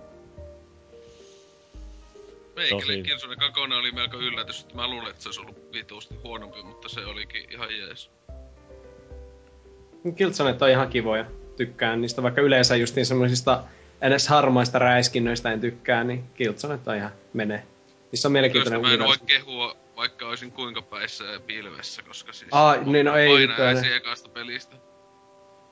Meikälle 2.56 2.82
Tosi- 2.82 3.02
Killzone 3.02 3.36
2 3.36 3.60
oli 3.60 3.92
melko 3.92 4.16
yllätys, 4.16 4.60
että 4.60 4.74
mä 4.74 4.88
luulen, 4.88 5.10
että 5.10 5.22
se 5.22 5.28
olisi 5.28 5.40
ollut 5.40 5.72
vituusti 5.72 6.14
huonompi, 6.24 6.62
mutta 6.62 6.88
se 6.88 7.06
olikin 7.06 7.52
ihan 7.52 7.68
jees. 7.78 8.10
Killzonet 10.16 10.62
on 10.62 10.70
ihan 10.70 10.88
kivoja. 10.88 11.24
Tykkään 11.56 12.00
niistä, 12.00 12.22
vaikka 12.22 12.40
yleensä 12.40 12.76
justiin 12.76 13.06
semmoisista 13.06 13.64
edes 14.00 14.28
harmaista 14.28 14.78
räiskinnöistä 14.78 15.52
en 15.52 15.60
tykkää, 15.60 16.04
niin 16.04 16.24
Killzonet 16.34 16.88
on 16.88 16.96
ihan 16.96 17.10
menee. 17.32 17.62
Niissä 18.12 18.28
on 18.28 18.32
Kyllä 18.32 18.32
mielenkiintoinen 18.32 18.80
mä 18.80 18.92
en 18.92 18.98
voi 18.98 19.16
kehua, 19.26 19.76
vaikka 19.96 20.28
olisin 20.28 20.52
kuinka 20.52 20.82
päissä 20.82 21.24
ja 21.24 21.40
pilvessä, 21.40 22.02
koska 22.02 22.32
siis... 22.32 22.48
Aa, 22.52 22.76
niin 22.76 23.06
no 23.06 23.16
ei 23.16 23.42
yhtään. 23.42 23.84
ekasta 23.96 24.28
pelistä. 24.28 24.76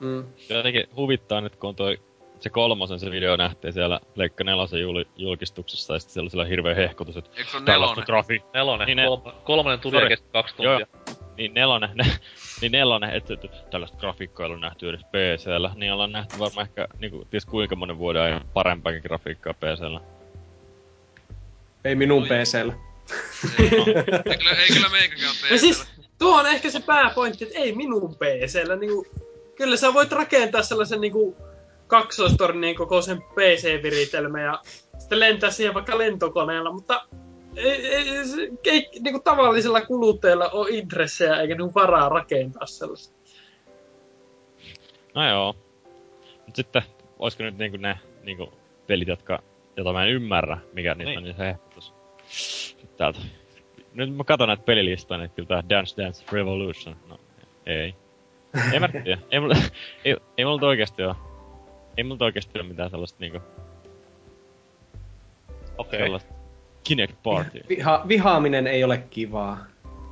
Mm. 0.01 0.25
Jotenkin 0.49 0.85
huvittaa 0.97 1.41
nyt, 1.41 1.57
kun 1.57 1.69
on 1.69 1.77
toi 1.77 1.99
se 2.41 2.51
kolmosen 2.51 3.01
se 3.01 3.11
video 3.11 3.37
nähtiin 3.37 3.73
siellä 3.73 4.01
Leikka 4.15 4.45
nelosen 4.45 4.81
jul, 4.81 5.05
julkistuksessa, 5.17 5.95
ja 5.95 5.99
sitten 5.99 6.13
siellä 6.13 6.25
oli 6.25 6.31
sellainen 6.31 6.51
hirveä 6.51 6.75
hehkutus, 6.75 7.17
että 7.17 7.31
Eikö 7.37 7.51
se 7.51 7.61
nelonen? 7.61 8.05
grafi... 8.07 8.43
Nelonen, 8.55 8.87
Niin 8.87 8.97
ne- 8.97 9.07
kolm, 9.07 9.23
kolmonen 9.45 9.81
tuli 9.81 10.09
kesti 10.09 10.29
kaksi 10.33 10.55
Joo. 10.59 10.79
tuntia. 10.79 11.15
Niin 11.37 11.55
nelonen, 11.55 11.91
ne, 11.95 12.05
niin 12.61 12.73
nelonen, 12.73 13.11
että, 13.11 13.35
että 13.35 13.49
tällaista 13.71 13.99
grafiikkaa 13.99 14.47
ei 14.47 14.53
ole 14.53 14.61
nähty 14.61 14.89
edes 14.89 15.05
PCllä, 15.05 15.71
niin 15.75 15.93
ollaan 15.93 16.13
nähty 16.13 16.39
varmaan 16.39 16.67
ehkä 16.67 16.89
niinku, 16.99 17.27
ties 17.31 17.47
kuinka 17.47 17.77
monen 17.77 17.99
vuoden 17.99 18.23
ajan 18.23 18.49
parempaakin 18.55 19.03
grafiikkaa 19.03 19.55
PCllä. 19.55 20.01
Ei 21.85 21.95
minun 21.95 22.23
Oi. 22.23 22.29
PCllä. 22.29 22.75
Ei, 23.59 23.71
ei, 24.31 24.39
kyllä, 24.39 24.51
ei 24.51 24.69
kyllä 24.69 24.89
meikäkään 24.89 25.35
PCllä. 25.37 25.59
siis, 25.59 25.87
tuo 26.19 26.41
on 26.41 26.47
ehkä 26.47 26.71
se 26.71 26.81
pääpointti, 26.81 27.45
että 27.45 27.59
ei 27.59 27.75
minun 27.75 28.15
PCllä. 28.15 28.77
Niinku, 28.77 29.07
kyllä 29.57 29.77
sä 29.77 29.95
voit 29.95 30.13
rakentaa 30.13 30.63
sellaisen 30.63 31.01
niinku, 31.01 31.37
kaksoistornin 31.87 32.77
kokoisen 32.77 33.23
PC-viritelmä 33.23 34.41
ja 34.41 34.61
sitten 34.99 35.21
lentää 35.21 35.51
siihen 35.51 35.75
vaikka 35.75 35.99
lentokoneella, 35.99 36.73
mutta 36.73 37.07
ei, 37.57 37.87
ei, 37.87 38.25
se- 38.27 38.49
ei 38.65 38.89
niinku, 39.01 39.21
tavallisella 39.21 39.81
kuluttajalla 39.81 40.49
ole 40.49 40.69
intressejä 40.71 41.41
eikä 41.41 41.55
niinku 41.55 41.75
varaa 41.75 42.09
rakentaa 42.09 42.67
sellaista. 42.67 43.17
No 45.15 45.29
joo. 45.29 45.57
Mut 46.47 46.57
sitten, 46.57 46.83
olisiko 47.19 47.43
nyt 47.45 47.59
niinku 47.59 47.77
ne 47.77 47.99
niinku 48.23 48.53
pelit, 48.87 49.09
jotka, 49.09 49.43
jota 49.77 49.93
mä 49.93 50.05
en 50.05 50.11
ymmärrä, 50.11 50.59
mikä 50.73 50.95
niitä 50.95 51.09
Niin. 51.11 51.19
on 51.19 51.25
niin 51.25 51.37
se 51.37 51.45
hehkutus. 51.47 51.95
Sitten 52.29 52.89
täältä. 52.97 53.19
Nyt 53.95 54.17
mä 54.17 54.25
katson 54.25 54.49
näitä 54.49 54.63
pelilistoja, 54.63 55.19
niin 55.19 55.31
kyllä 55.31 55.49
tää 55.49 55.63
Dance 55.69 56.03
Dance 56.03 56.25
Revolution, 56.33 56.97
no 57.09 57.19
ei. 57.67 57.95
Ei 58.73 58.81
mä 58.81 58.89
tiedä. 58.89 59.19
Ei 59.31 59.41
mulla, 59.41 59.55
ei, 60.05 60.17
ei 60.39 60.45
mulla 60.45 60.67
oikeesti 60.69 61.03
oo. 61.03 61.15
Ei 61.97 62.05
mulla 62.05 62.25
oikeesti 62.25 62.59
oo 62.59 62.65
mitään 62.65 62.91
sellaista 62.91 63.17
niinku, 63.21 63.39
Okei. 65.79 66.01
sellaista 66.01 66.35
Kinect 66.87 67.23
Party. 67.23 67.61
Viha, 67.69 68.05
vihaaminen 68.09 68.67
ei 68.67 68.85
ole 68.85 68.99
kivaa. 69.11 69.67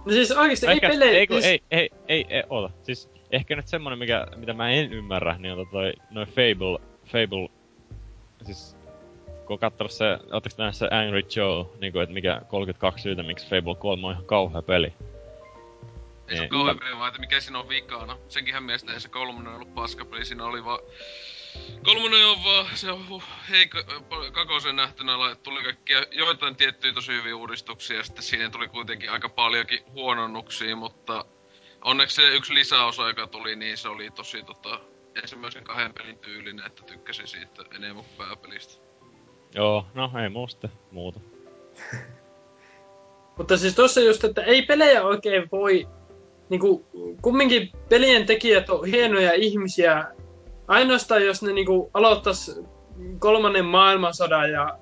No 0.05 0.13
siis 0.13 0.31
oikeesti 0.33 0.67
ei 0.67 0.73
Ehkä, 0.73 0.89
pelejä... 0.89 1.19
ei, 1.19 1.27
kun, 1.27 1.43
siis, 1.43 1.47
ei, 1.53 1.61
ei, 1.71 1.91
ei, 2.09 2.27
ei, 2.29 2.43
oota. 2.51 2.75
Siis 2.83 3.11
ehkä 3.33 3.57
nyt 3.57 3.69
semmonen, 3.69 3.99
mikä, 3.99 4.27
mitä 4.37 4.53
mä 4.53 4.71
en 4.71 4.93
ymmärrä, 4.93 5.37
niin 5.39 5.55
on 5.55 5.67
toi, 5.73 5.93
noi 6.11 6.27
Fable, 6.27 6.79
Fable, 7.05 7.49
siis 8.43 8.77
kun 9.47 9.55
on 9.55 9.59
kattonut 9.59 9.91
se, 9.93 10.19
ootteko 10.33 10.55
nähnyt 10.59 10.75
se 10.77 10.89
Angry 10.91 11.23
Joe, 11.37 11.67
niinku, 11.81 11.99
että 11.99 12.15
mikä 12.15 12.41
32 12.49 13.03
syytä, 13.03 13.23
miksi 13.23 13.49
Fable 13.49 13.75
3 13.75 14.07
on 14.07 14.13
ihan 14.13 14.25
kauhea 14.25 14.63
peli. 14.63 14.87
Ei 16.29 16.37
se 16.37 16.43
Niin. 16.43 16.43
ole 16.43 16.49
kauhean 16.49 16.79
peli, 16.79 16.99
vaan 16.99 17.09
että 17.09 17.21
mikä 17.21 17.41
siinä 17.41 17.59
on 17.59 17.69
vikana. 17.69 18.17
Senkinhän 18.29 18.63
mielestä 18.63 18.93
ei 18.93 19.01
se 19.01 19.09
kolmonen 19.09 19.55
ollut 19.55 19.75
paskapeli, 19.75 20.25
siinä 20.25 20.45
oli 20.45 20.65
vaan... 20.65 20.79
Kolmonen 21.83 22.27
on 22.27 22.45
vaan, 22.45 22.67
se 22.75 22.91
on 22.91 23.09
huh, 23.09 23.23
heikko, 23.51 23.79
kakosen 24.33 24.77
nähtynä 24.77 25.13
tuli 25.43 25.63
kaikkia 25.63 26.05
joitain 26.11 26.57
tiettyjä 26.57 26.93
tosi 26.93 27.13
hyviä 27.13 27.37
uudistuksia, 27.37 27.97
ja 27.97 28.05
sitten 28.05 28.25
siihen 28.25 28.51
tuli 28.51 28.69
kuitenkin 28.69 29.11
aika 29.11 29.29
paljonkin 29.29 29.81
huononnuksia, 29.93 30.77
mutta 30.77 31.25
onneksi 31.85 32.17
se 32.17 32.35
yksi 32.35 32.55
lisäosa, 32.55 33.09
joka 33.09 33.27
tuli, 33.27 33.57
niin 33.57 33.79
se 33.79 33.89
oli 33.89 34.11
tosi 34.11 34.43
tota, 34.43 34.81
ensimmäisen 35.23 35.65
kahden 35.65 35.95
pelin 35.95 36.19
tyylinen, 36.19 36.67
että 36.67 36.83
tykkäsin 36.83 37.27
siitä 37.27 37.65
enemmän 37.77 38.05
kuin 38.05 38.17
pääpelistä. 38.19 38.85
Joo, 39.55 39.87
no 39.95 40.11
ei 40.23 40.29
muusta 40.29 40.69
muuta. 40.91 41.21
Mutta 43.39 43.57
siis 43.57 43.75
tuossa 43.75 44.01
just, 44.01 44.25
että 44.25 44.43
ei 44.43 44.63
pelejä 44.63 45.03
oikein 45.03 45.49
voi... 45.53 45.89
Niinku, 46.49 46.87
kumminkin 47.23 47.71
pelien 47.89 48.27
tekijät 48.27 48.71
on 48.71 48.87
hienoja 48.87 49.33
ihmisiä. 49.33 50.05
Ainoastaan 50.69 51.25
jos 51.25 51.43
ne 51.43 51.53
niinku 51.53 51.91
aloittais 51.95 52.61
kolmannen 53.19 53.65
maailmansodan 53.65 54.51
ja 54.51 54.79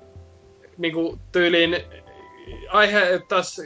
niinku 0.77 1.19
tyyliin 1.31 1.77
aiheuttais 2.69 3.61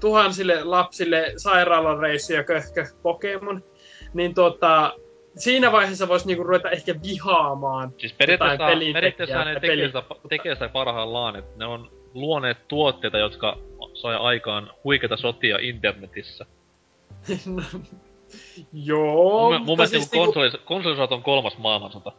tuhansille 0.00 0.64
lapsille 0.64 1.32
sairaalareissuja 1.36 2.44
köhkö 2.44 2.86
Pokemon, 3.02 3.64
niin 4.14 4.34
tota, 4.34 4.92
siinä 5.36 5.72
vaiheessa 5.72 6.08
voisi 6.08 6.26
niinku 6.26 6.44
ruveta 6.44 6.70
ehkä 6.70 6.94
vihaamaan 7.02 7.92
Siis 7.98 8.12
periaatteessa, 8.12 8.92
periaatteessa 8.92 9.44
ne 9.44 9.60
tekee 9.60 9.86
sitä, 9.86 10.02
tekee 10.28 10.54
sitä 10.54 10.68
parhaillaan, 10.68 11.36
että 11.36 11.58
ne 11.58 11.66
on 11.66 11.90
luoneet 12.14 12.68
tuotteita, 12.68 13.18
jotka 13.18 13.58
sai 13.94 14.16
aikaan 14.16 14.70
huikeita 14.84 15.16
sotia 15.16 15.58
internetissä. 15.60 16.46
Joo, 18.72 19.50
mun, 19.50 19.52
mun 19.52 19.60
mutta 19.60 19.76
mielestä 19.76 19.98
siis 19.98 20.10
siis 20.10 20.24
konsoli, 20.24 20.50
konsolisot 20.64 21.12
on 21.12 21.22
kolmas 21.22 21.58
maailmansota. 21.58 22.12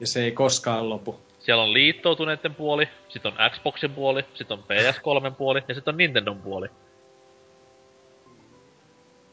Ja 0.00 0.06
se 0.06 0.24
ei 0.24 0.32
koskaan 0.32 0.90
lopu. 0.90 1.20
Siellä 1.38 1.62
on 1.62 1.72
liittoutuneiden 1.72 2.54
puoli, 2.54 2.88
sit 3.08 3.26
on 3.26 3.32
Xboxin 3.50 3.90
puoli, 3.90 4.24
sit 4.34 4.52
on 4.52 4.58
PS3 4.58 5.34
puoli 5.38 5.62
ja 5.68 5.74
sit 5.74 5.88
on 5.88 5.96
Nintendon 5.96 6.38
puoli. 6.38 6.68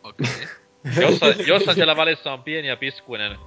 Okei. 0.03 0.27
Jossain, 1.01 1.35
jossain 1.47 1.75
siellä 1.75 1.95
välissä 1.95 2.33
on 2.33 2.43
pieni 2.43 2.67
ja 2.67 2.77
piskuinen... 2.77 3.37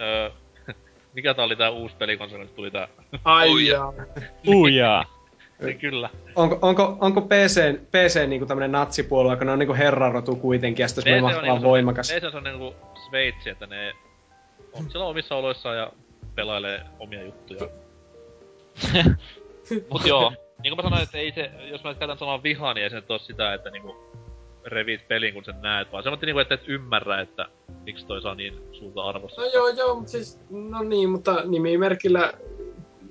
Öö, 0.00 0.30
mikä 1.14 1.34
tää 1.34 1.44
oli 1.44 1.56
tää 1.56 1.70
uusi 1.70 1.96
pelikonsoli, 1.96 2.46
tuli 2.46 2.70
tää? 2.70 2.88
Ai 3.24 3.50
Oi, 4.46 4.76
jaa. 4.76 5.04
Niin 5.66 5.78
kyllä. 5.78 6.10
Onko, 6.36 6.58
onko, 6.62 6.96
onko 7.00 7.20
PC, 7.20 7.80
PC 7.90 8.26
niinku 8.26 8.46
tämmönen 8.46 8.72
natsipuolue, 8.72 9.36
kun 9.36 9.46
ne 9.46 9.52
on 9.52 9.58
niinku 9.58 9.74
herrarotu 9.74 10.36
kuitenkin, 10.36 10.84
ja 10.84 10.88
sitten 10.88 11.04
se 11.04 11.14
on 11.16 11.22
mahtavan 11.22 11.48
niinku 11.48 11.68
voimakas. 11.68 12.12
PC 12.12 12.34
on 12.34 12.44
niinku 12.44 12.74
Sveitsi, 13.08 13.50
että 13.50 13.66
ne 13.66 13.92
on 14.72 14.90
siellä 14.90 15.06
omissa 15.06 15.36
oloissaan 15.36 15.76
ja 15.76 15.92
pelailee 16.34 16.80
omia 16.98 17.22
juttuja. 17.22 17.68
Mut 19.90 20.06
joo, 20.06 20.32
niin 20.62 20.70
kuin 20.70 20.76
mä 20.76 20.82
sanoin, 20.82 21.02
että 21.02 21.18
ei 21.18 21.32
se, 21.32 21.50
jos 21.70 21.84
mä 21.84 21.90
nyt 21.90 21.98
käytän 21.98 22.18
sanaa 22.18 22.42
vihaa, 22.42 22.74
niin 22.74 22.84
ei 22.84 22.90
se 22.90 22.96
nyt 22.96 23.10
oo 23.10 23.18
sitä, 23.18 23.54
että 23.54 23.70
niinku 23.70 23.96
revit 24.66 25.08
pelin, 25.08 25.34
kun 25.34 25.44
sen 25.44 25.62
näet, 25.62 25.92
vaan 25.92 26.02
semmoinen 26.02 26.26
niinku, 26.26 26.38
että 26.38 26.54
et 26.54 26.68
ymmärrä, 26.68 27.20
että 27.20 27.46
miksi 27.84 28.06
toi 28.06 28.22
saa 28.22 28.34
niin 28.34 28.60
suurta 28.72 29.02
arvosta. 29.02 29.40
No 29.40 29.46
joo, 29.46 29.68
joo, 29.68 29.94
mutta 29.94 30.10
siis, 30.10 30.40
no 30.50 30.82
niin, 30.82 31.10
mutta 31.10 31.42
nimimerkillä 31.44 32.32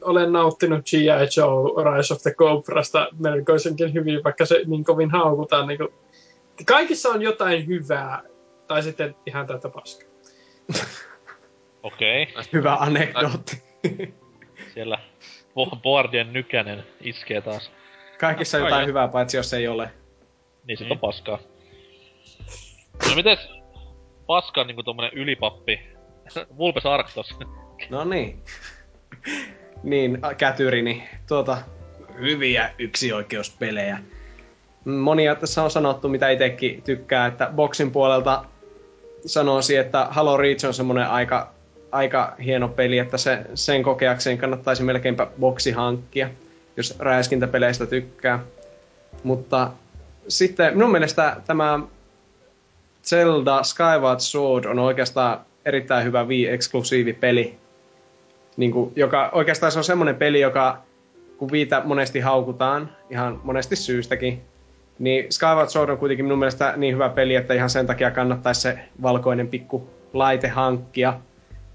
olen 0.01 0.33
nauttinut 0.33 0.85
G.I. 0.85 1.27
Joe 1.37 1.83
Rise 1.83 2.13
of 2.13 2.21
the 2.21 2.31
Cobrasta 2.31 3.07
melkoisenkin 3.19 3.93
hyvin, 3.93 4.23
vaikka 4.23 4.45
se 4.45 4.61
niin 4.67 4.83
kovin 4.83 5.11
haukutaan 5.11 5.67
niin 5.67 5.79
Kaikissa 6.65 7.09
on 7.09 7.21
jotain 7.21 7.67
hyvää, 7.67 8.23
tai 8.67 8.83
sitten 8.83 9.15
ihan 9.25 9.47
tätä 9.47 9.69
paskaa. 9.69 10.09
Okei. 11.83 12.23
Okay. 12.23 12.43
Hyvä 12.53 12.75
anekdootti. 12.75 13.63
Siellä 14.73 14.97
bo- 15.49 15.79
boardien 15.83 16.33
nykänen 16.33 16.83
iskee 17.01 17.41
taas. 17.41 17.71
Kaikissa 18.19 18.57
on 18.57 18.63
Ai 18.63 18.69
jotain 18.69 18.87
hyvää, 18.87 19.07
paitsi 19.07 19.37
jos 19.37 19.53
ei 19.53 19.67
ole. 19.67 19.91
Niin 20.67 20.77
Niin. 20.79 20.91
on 20.91 20.99
paskaa. 20.99 21.39
No 23.09 23.15
mites 23.15 23.39
paskan 24.25 24.67
niinku 24.67 24.83
tommonen 24.83 25.13
ylipappi? 25.13 25.79
Vulpes 26.57 26.85
Arctos. 26.85 27.37
No 27.89 28.03
niin. 28.03 28.43
Niin, 29.83 30.25
ä, 30.25 30.33
kätyrini. 30.33 31.03
Tuota, 31.27 31.57
hyviä 32.19 32.69
yksioikeuspelejä. 32.79 33.99
Monia 34.85 35.35
tässä 35.35 35.63
on 35.63 35.71
sanottu, 35.71 36.09
mitä 36.09 36.29
itsekin 36.29 36.81
tykkää, 36.81 37.25
että 37.25 37.51
boksin 37.55 37.91
puolelta 37.91 38.45
sanoisin, 39.25 39.79
että 39.79 40.07
Halo 40.09 40.37
Reach 40.37 40.65
on 40.65 40.73
semmonen 40.73 41.07
aika, 41.07 41.51
aika 41.91 42.35
hieno 42.45 42.67
peli, 42.67 42.97
että 42.97 43.17
se, 43.17 43.41
sen 43.53 43.83
kokeakseen 43.83 44.37
kannattaisi 44.37 44.83
melkeinpä 44.83 45.27
boksi 45.39 45.71
hankkia, 45.71 46.29
jos 46.77 46.95
räiskintäpeleistä 46.99 47.85
tykkää. 47.85 48.39
Mutta 49.23 49.71
sitten 50.27 50.73
minun 50.73 50.91
mielestä 50.91 51.37
tämä 51.47 51.79
Zelda 53.03 53.63
Skyward 53.63 54.19
Sword 54.19 54.65
on 54.65 54.79
oikeastaan 54.79 55.39
erittäin 55.65 56.05
hyvä 56.05 56.23
Wii-eksklusiivi 56.23 57.13
peli. 57.13 57.60
Niin 58.57 58.71
kuin, 58.71 58.91
joka 58.95 59.29
oikeastaan 59.33 59.71
se 59.71 59.77
on 59.77 59.83
semmoinen 59.83 60.15
peli, 60.15 60.39
joka 60.39 60.77
kun 61.37 61.51
Viitä 61.51 61.81
monesti 61.85 62.19
haukutaan, 62.19 62.89
ihan 63.09 63.41
monesti 63.43 63.75
syystäkin, 63.75 64.41
niin 64.99 65.25
Skyward 65.29 65.69
Sword 65.69 65.89
on 65.89 65.97
kuitenkin 65.97 66.25
minun 66.25 66.39
mielestä 66.39 66.73
niin 66.77 66.93
hyvä 66.93 67.09
peli, 67.09 67.35
että 67.35 67.53
ihan 67.53 67.69
sen 67.69 67.87
takia 67.87 68.11
kannattaisi 68.11 68.61
se 68.61 68.79
valkoinen 69.01 69.47
pikku 69.47 69.89
laite 70.13 70.47
hankkia. 70.47 71.13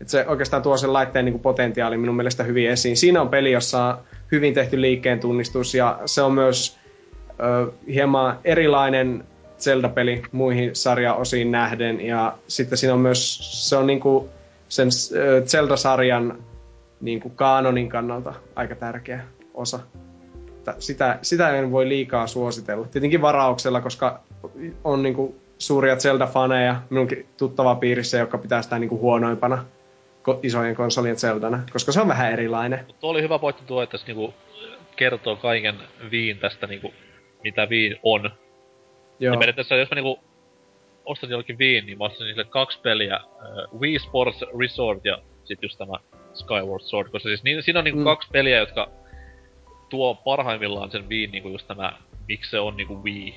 Että 0.00 0.10
se 0.10 0.24
oikeastaan 0.28 0.62
tuo 0.62 0.76
sen 0.76 0.92
laitteen 0.92 1.24
niin 1.24 1.32
kuin 1.32 1.42
potentiaali 1.42 1.96
minun 1.96 2.16
mielestä 2.16 2.42
hyvin 2.42 2.70
esiin. 2.70 2.96
Siinä 2.96 3.20
on 3.20 3.28
peli, 3.28 3.52
jossa 3.52 3.84
on 3.84 3.98
hyvin 4.32 4.54
tehty 4.54 4.80
liikkeen 4.80 5.20
tunnistus 5.20 5.74
ja 5.74 5.98
se 6.04 6.22
on 6.22 6.32
myös 6.32 6.78
ö, 7.40 7.72
hieman 7.88 8.38
erilainen 8.44 9.24
Zelda-peli 9.58 10.22
muihin 10.32 10.76
sarjaosiin 10.76 11.50
nähden. 11.50 12.00
Ja 12.00 12.38
sitten 12.48 12.78
siinä 12.78 12.94
on 12.94 13.00
myös, 13.00 13.38
se 13.68 13.76
on 13.76 13.86
niinku 13.86 14.28
sen 14.68 14.88
ö, 15.14 15.42
Zelda-sarjan 16.96 17.04
niinku 17.04 17.30
kaanonin 17.30 17.88
kannalta 17.88 18.34
aika 18.54 18.74
tärkeä 18.74 19.20
osa. 19.54 19.80
Sitä, 20.78 21.18
sitä 21.22 21.58
en 21.58 21.72
voi 21.72 21.88
liikaa 21.88 22.26
suositella. 22.26 22.86
Tietenkin 22.86 23.22
varauksella, 23.22 23.80
koska 23.80 24.20
on 24.84 25.02
niinku 25.02 25.34
suuria 25.58 25.96
Zelda-faneja 25.96 26.76
minunkin 26.90 27.26
tuttava 27.36 27.74
piirissä, 27.74 28.18
joka 28.18 28.38
pitää 28.38 28.62
sitä 28.62 28.78
niinku 28.78 28.98
huonoimpana 28.98 29.64
ko- 30.28 30.38
isojen 30.42 30.76
konsolien 30.76 31.16
Zeldana, 31.16 31.62
koska 31.72 31.92
se 31.92 32.00
on 32.00 32.08
vähän 32.08 32.32
erilainen. 32.32 32.84
Mut 32.86 33.00
tuo 33.00 33.10
oli 33.10 33.22
hyvä 33.22 33.38
pointti 33.38 33.62
tuo, 33.66 33.82
että 33.82 33.98
se 33.98 34.06
niinku 34.06 34.34
kertoo 34.96 35.36
kaiken 35.36 35.74
Viin 36.10 36.38
tästä 36.38 36.66
niinku, 36.66 36.92
mitä 37.44 37.68
Viin 37.68 37.96
on. 38.02 38.22
Joo. 38.22 38.32
Joo. 39.20 39.34
Ja 39.34 39.38
periaatteessa 39.38 39.76
jos 39.76 39.90
mä 39.90 39.94
niinku 39.94 40.18
ostan 41.04 41.30
jollekin 41.30 41.58
Viin, 41.58 41.86
niin 41.86 41.98
mä 41.98 42.04
ostan 42.04 42.26
niille 42.26 42.44
kaksi 42.44 42.80
peliä, 42.82 43.20
uh, 43.72 43.80
Wii 43.80 43.98
Sports 43.98 44.44
Resort 44.60 45.04
ja 45.04 45.18
sit 45.46 45.62
just 45.62 45.78
tämä 45.78 45.92
Skyward 46.34 46.82
Sword, 46.82 47.08
koska 47.10 47.28
siis 47.28 47.44
niin, 47.44 47.62
siinä 47.62 47.78
on 47.80 47.84
niinku 47.84 48.00
Mm. 48.00 48.04
kaksi 48.04 48.28
peliä, 48.32 48.58
jotka 48.58 48.88
tuo 49.88 50.14
parhaimmillaan 50.14 50.90
sen 50.90 51.08
Viin 51.08 51.30
niinku 51.30 51.48
just 51.48 51.66
tämä, 51.68 51.92
miksi 52.28 52.50
se 52.50 52.60
on 52.60 52.76
niinku 52.76 53.02
Wii. 53.04 53.34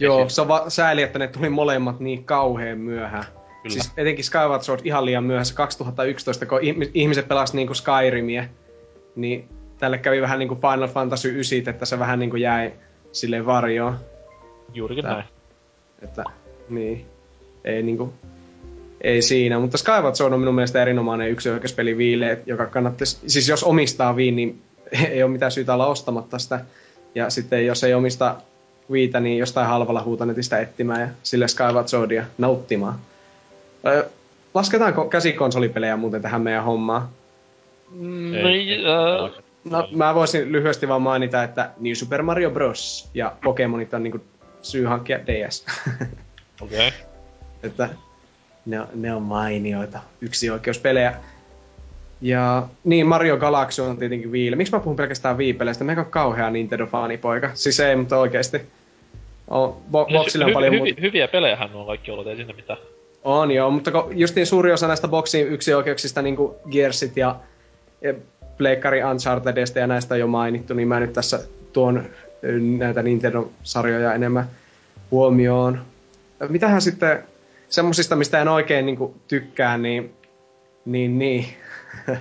Joo, 0.00 0.18
Esim. 0.18 0.28
se 0.28 0.40
on 0.40 0.48
va- 0.48 0.70
sääli, 0.70 1.02
että 1.02 1.18
ne 1.18 1.28
tuli 1.28 1.48
molemmat 1.48 2.00
niin 2.00 2.24
kauheen 2.24 2.78
myöhään. 2.78 3.24
Kyllä. 3.62 3.72
Siis 3.72 3.92
etenkin 3.96 4.24
Skyward 4.24 4.62
Sword 4.62 4.80
ihan 4.84 5.04
liian 5.04 5.24
myöhässä 5.24 5.54
2011, 5.54 6.46
kun 6.46 6.58
ihmi- 6.62 6.90
ihmiset 6.94 7.28
pelasivat 7.28 7.54
niinku 7.56 7.74
Skyrimia, 7.74 8.44
niin 9.16 9.48
tälle 9.78 9.98
kävi 9.98 10.20
vähän 10.22 10.38
niinku 10.38 10.54
Final 10.54 10.88
Fantasy 10.88 11.28
9, 11.28 11.74
että 11.74 11.86
se 11.86 11.98
vähän 11.98 12.18
niinku 12.18 12.36
jäi 12.36 12.72
silleen 13.12 13.46
varjoon. 13.46 13.98
Juurikin 14.74 15.04
Tää. 15.04 15.12
näin. 15.12 15.24
Että, 16.02 16.24
niin, 16.68 17.06
ei 17.64 17.82
niinku, 17.82 18.12
ei 19.00 19.22
siinä. 19.22 19.58
Mutta 19.58 19.78
Skyward 19.78 20.14
Sword 20.14 20.32
on 20.32 20.40
minun 20.40 20.54
mielestä 20.54 20.82
erinomainen 20.82 21.30
yksi 21.30 21.50
oikeuspeli 21.50 21.96
Viille, 21.96 22.38
joka 22.46 22.66
kannattaisi, 22.66 23.18
siis 23.26 23.48
jos 23.48 23.64
omistaa 23.64 24.16
Viin, 24.16 24.36
niin 24.36 24.62
ei 25.10 25.22
ole 25.22 25.30
mitään 25.30 25.52
syytä 25.52 25.74
olla 25.74 25.86
ostamatta 25.86 26.38
sitä. 26.38 26.60
Ja 27.14 27.30
sitten 27.30 27.66
jos 27.66 27.84
ei 27.84 27.94
omista 27.94 28.36
Viitä, 28.92 29.20
niin 29.20 29.38
jostain 29.38 29.66
halvalla 29.66 30.02
huutanetista 30.02 30.58
etsimään 30.58 31.00
ja 31.00 31.08
sille 31.22 31.48
Skyward 31.48 31.88
Swordia 31.88 32.24
nauttimaan. 32.38 32.98
Öö, 33.86 34.08
lasketaanko 34.54 35.04
käsikonsolipelejä 35.04 35.96
muuten 35.96 36.22
tähän 36.22 36.42
meidän 36.42 36.64
hommaan? 36.64 37.08
Ei, 38.44 38.84
äh, 38.84 39.42
No, 39.70 39.88
mä 39.92 40.14
voisin 40.14 40.52
lyhyesti 40.52 40.88
vaan 40.88 41.02
mainita, 41.02 41.42
että 41.42 41.70
New 41.80 41.92
Super 41.92 42.22
Mario 42.22 42.50
Bros. 42.50 43.10
ja 43.14 43.32
Pokemonit 43.44 43.94
on 43.94 44.02
niinku 44.02 44.20
syy 44.62 44.84
hankkia 44.84 45.18
DS. 45.26 45.66
Okei. 46.60 46.92
että 47.62 47.88
ne 48.68 48.80
on, 48.80 48.86
ne 48.94 49.14
on 49.14 49.22
mainioita 49.22 49.98
yksioikeuspelejä. 50.20 51.14
Ja 52.20 52.68
niin, 52.84 53.06
Mario 53.06 53.36
Galaxy 53.36 53.82
on 53.82 53.96
tietenkin 53.96 54.32
Viille. 54.32 54.56
Miksi 54.56 54.72
mä 54.72 54.80
puhun 54.80 54.96
pelkästään 54.96 55.36
Wii-peleistä? 55.36 55.84
Mä 55.84 55.92
en 55.92 55.98
ole 55.98 56.06
kauhea 56.10 56.50
Nintendo-faanipoika. 56.50 57.50
Siis 57.54 57.80
ei, 57.80 57.96
mutta 57.96 58.18
oikeesti. 58.18 58.60
On, 59.48 59.76
bo- 59.92 59.96
on 59.96 60.26
hy- 60.48 60.52
paljon 60.52 60.72
hyvi- 60.72 60.76
muuta. 60.76 61.00
Hyviä 61.00 61.28
pelejähän 61.28 61.74
on 61.74 61.86
kaikki 61.86 62.10
ollut, 62.10 62.26
ei 62.26 62.36
sinne 62.36 62.52
mitään. 62.52 62.78
On 63.24 63.50
joo, 63.50 63.70
mutta 63.70 63.90
kun 63.90 64.18
justiin 64.18 64.46
suuri 64.46 64.72
osa 64.72 64.86
näistä 64.86 65.08
boxin 65.08 65.48
yksioikeuksista, 65.48 66.22
niin 66.22 66.36
kuin 66.36 66.54
Gearsit 66.70 67.16
ja, 67.16 67.36
ja 68.00 68.14
Pleikkari 68.58 69.04
Unchartedista 69.04 69.78
ja 69.78 69.86
näistä 69.86 70.14
on 70.14 70.20
jo 70.20 70.26
mainittu, 70.26 70.74
niin 70.74 70.88
mä 70.88 71.00
nyt 71.00 71.12
tässä 71.12 71.40
tuon 71.72 72.04
näitä 72.78 73.02
Nintendo-sarjoja 73.02 74.14
enemmän 74.14 74.48
huomioon. 75.10 75.80
Mitähän 76.48 76.82
sitten 76.82 77.24
semmosista, 77.68 78.16
mistä 78.16 78.40
en 78.40 78.48
oikein 78.48 78.86
niin 78.86 78.96
kuin, 78.96 79.20
tykkää, 79.28 79.78
niin, 79.78 80.14
niin, 80.84 81.18
niin. 81.18 81.44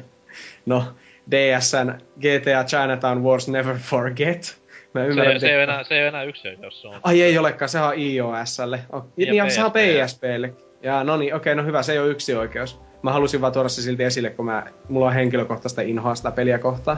no, 0.66 0.84
DSN 1.32 1.94
GTA 2.20 2.64
Chinatown 2.68 3.24
Wars 3.24 3.48
Never 3.48 3.76
Forget. 3.78 4.58
Mä 4.94 5.02
Se, 5.02 5.08
ymmärrän, 5.08 5.40
se, 5.40 5.48
ei 5.48 5.56
ole 5.56 5.64
että- 5.64 5.74
enää, 5.74 5.84
se 5.84 5.96
ei 6.02 6.08
enää 6.08 6.24
yksi, 6.24 6.48
jos 6.62 6.82
se 6.82 6.88
on. 6.88 7.00
Ai 7.04 7.22
ei 7.22 7.38
olekaan, 7.38 7.70
sehän 7.70 7.88
on 7.88 7.94
iOSlle. 7.98 8.80
Oh, 8.92 9.06
Ja 9.18 9.26
niin, 9.26 9.36
ja 9.36 9.50
sehän 9.50 9.66
on 9.66 9.72
PSP. 9.72 10.18
PSPlle. 10.22 10.54
Ja 10.84 11.04
no 11.04 11.18
niin, 11.18 11.36
okei, 11.36 11.56
no 11.56 11.64
hyvä, 11.64 11.84
se 11.84 11.92
ei 11.92 12.00
ole 12.00 12.10
yksi 12.10 12.36
oikeus. 12.36 12.80
Mä 13.02 13.12
halusin 13.14 13.42
vaan 13.42 13.54
tuoda 13.54 13.70
se 13.70 13.82
silti 13.82 14.04
esille, 14.04 14.30
kun 14.30 14.46
mä, 14.46 14.66
mulla 14.90 15.06
on 15.06 15.14
henkilökohtaista 15.14 15.82
inhoa 15.82 16.16
sitä 16.16 16.32
peliä 16.32 16.60
kohtaan. 16.60 16.98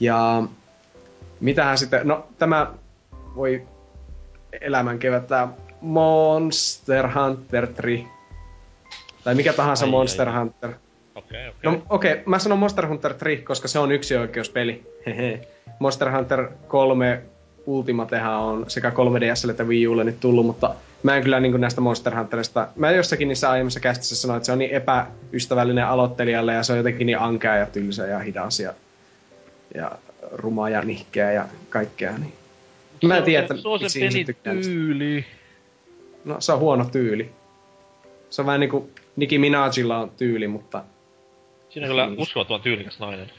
Ja 0.00 0.42
mitähän 1.40 1.78
sitten, 1.78 2.08
no 2.08 2.26
tämä 2.38 2.72
voi 3.36 3.62
elämän 4.60 4.98
kevättää 4.98 5.48
Monster 5.80 7.08
Hunter 7.08 7.66
3. 7.66 8.06
Tai 9.24 9.34
mikä 9.34 9.52
tahansa 9.52 9.84
Ai, 9.84 9.90
Monster 9.90 10.28
ai. 10.28 10.38
Hunter. 10.38 10.72
Okei, 11.14 11.48
okei. 11.48 11.60
No 11.62 11.82
okei, 11.90 12.12
okay, 12.12 12.24
mä 12.26 12.38
sanon 12.38 12.58
Monster 12.58 12.86
Hunter 12.86 13.14
3, 13.14 13.36
koska 13.36 13.68
se 13.68 13.78
on 13.78 13.92
yksi 13.92 14.16
oikeuspeli. 14.16 14.82
Hehe. 15.06 15.48
Monster 15.78 16.10
Hunter 16.10 16.48
3 16.66 17.22
Ultimatehan 17.66 18.40
on 18.40 18.64
sekä 18.68 18.90
3DSlle 18.90 19.50
että 19.50 19.64
Wii 19.64 19.88
Ulle 19.88 20.04
nyt 20.04 20.20
tullut, 20.20 20.46
mutta 20.46 20.74
mä 21.02 21.16
en 21.16 21.22
kyllä 21.22 21.40
niin 21.40 21.60
näistä 21.60 21.80
Monster 21.80 22.16
Hunterista, 22.16 22.68
mä 22.76 22.90
jossakin 22.90 23.28
niissä 23.28 23.50
aiemmissa 23.50 23.80
kästissä 23.80 24.16
sanoin, 24.16 24.36
että 24.36 24.46
se 24.46 24.52
on 24.52 24.58
niin 24.58 24.70
epäystävällinen 24.70 25.86
aloittelijalle 25.86 26.54
ja 26.54 26.62
se 26.62 26.72
on 26.72 26.78
jotenkin 26.78 27.06
niin 27.06 27.18
ankea 27.18 27.56
ja 27.56 27.66
tylsä 27.66 28.06
ja 28.06 28.18
hidas 28.18 28.60
ja, 28.60 28.74
ja 29.74 29.92
ruma 30.32 30.68
ja 30.68 30.82
nihkeä 30.82 31.32
ja 31.32 31.44
kaikkea. 31.68 32.18
Niin. 32.18 32.32
Mä 33.04 33.16
en 33.16 33.22
tiedä, 33.22 33.40
että 33.40 33.56
se 33.56 33.68
on 33.68 33.90
se 33.90 33.98
niistä. 33.98 34.32
pelityyli. 34.42 35.24
No 36.24 36.40
se 36.40 36.52
on 36.52 36.58
huono 36.58 36.84
tyyli. 36.84 37.32
Se 38.30 38.42
on 38.42 38.46
vähän 38.46 38.60
niinku 38.60 38.90
Nicki 39.16 39.38
Minajilla 39.38 39.98
on 39.98 40.10
tyyli, 40.10 40.48
mutta 40.48 40.84
Siinä 41.68 41.86
kyllä 41.86 42.06
Niin. 42.06 42.20
uskomattoman 42.20 42.60
tyylikäs 42.62 42.98
nainen. 42.98 43.30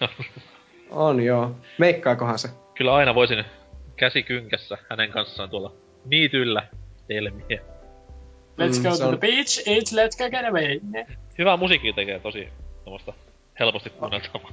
on 0.90 1.22
joo. 1.22 1.56
Meikkaakohan 1.78 2.38
se? 2.38 2.48
kyllä 2.74 2.94
aina 2.94 3.14
voisin 3.14 3.44
käsi 3.96 4.22
kynkässä 4.22 4.78
hänen 4.90 5.10
kanssaan 5.12 5.50
tuolla 5.50 5.72
niityllä 6.04 6.68
telmiä. 7.08 7.58
Let's 8.58 8.76
Mm, 8.78 8.82
go 8.82 8.96
to 8.98 9.04
on- 9.08 9.18
the 9.18 9.20
beach, 9.20 9.60
it's 9.60 9.92
let's 9.92 10.18
go 10.18 10.30
get 10.30 10.44
away. 10.48 10.80
Hyvää 11.38 11.56
musiikkia 11.56 11.92
tekee 11.92 12.18
tosi 12.18 12.48
tuommoista 12.84 13.12
helposti 13.60 13.90
kuunneltavaa. 13.90 14.50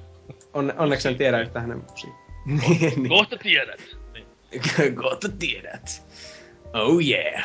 On, 0.54 0.74
onneksi 0.78 1.08
en 1.08 1.16
tiedä 1.18 1.42
yhtään 1.42 1.66
hänen 1.66 1.84
musiikkia. 1.90 2.20
niin. 2.96 3.10
Kohta 3.10 3.38
tiedät. 3.38 3.82
Niin. 4.14 4.96
Kohta 5.04 5.30
tiedät. 5.40 6.04
Oh 6.74 7.00
yeah. 7.08 7.44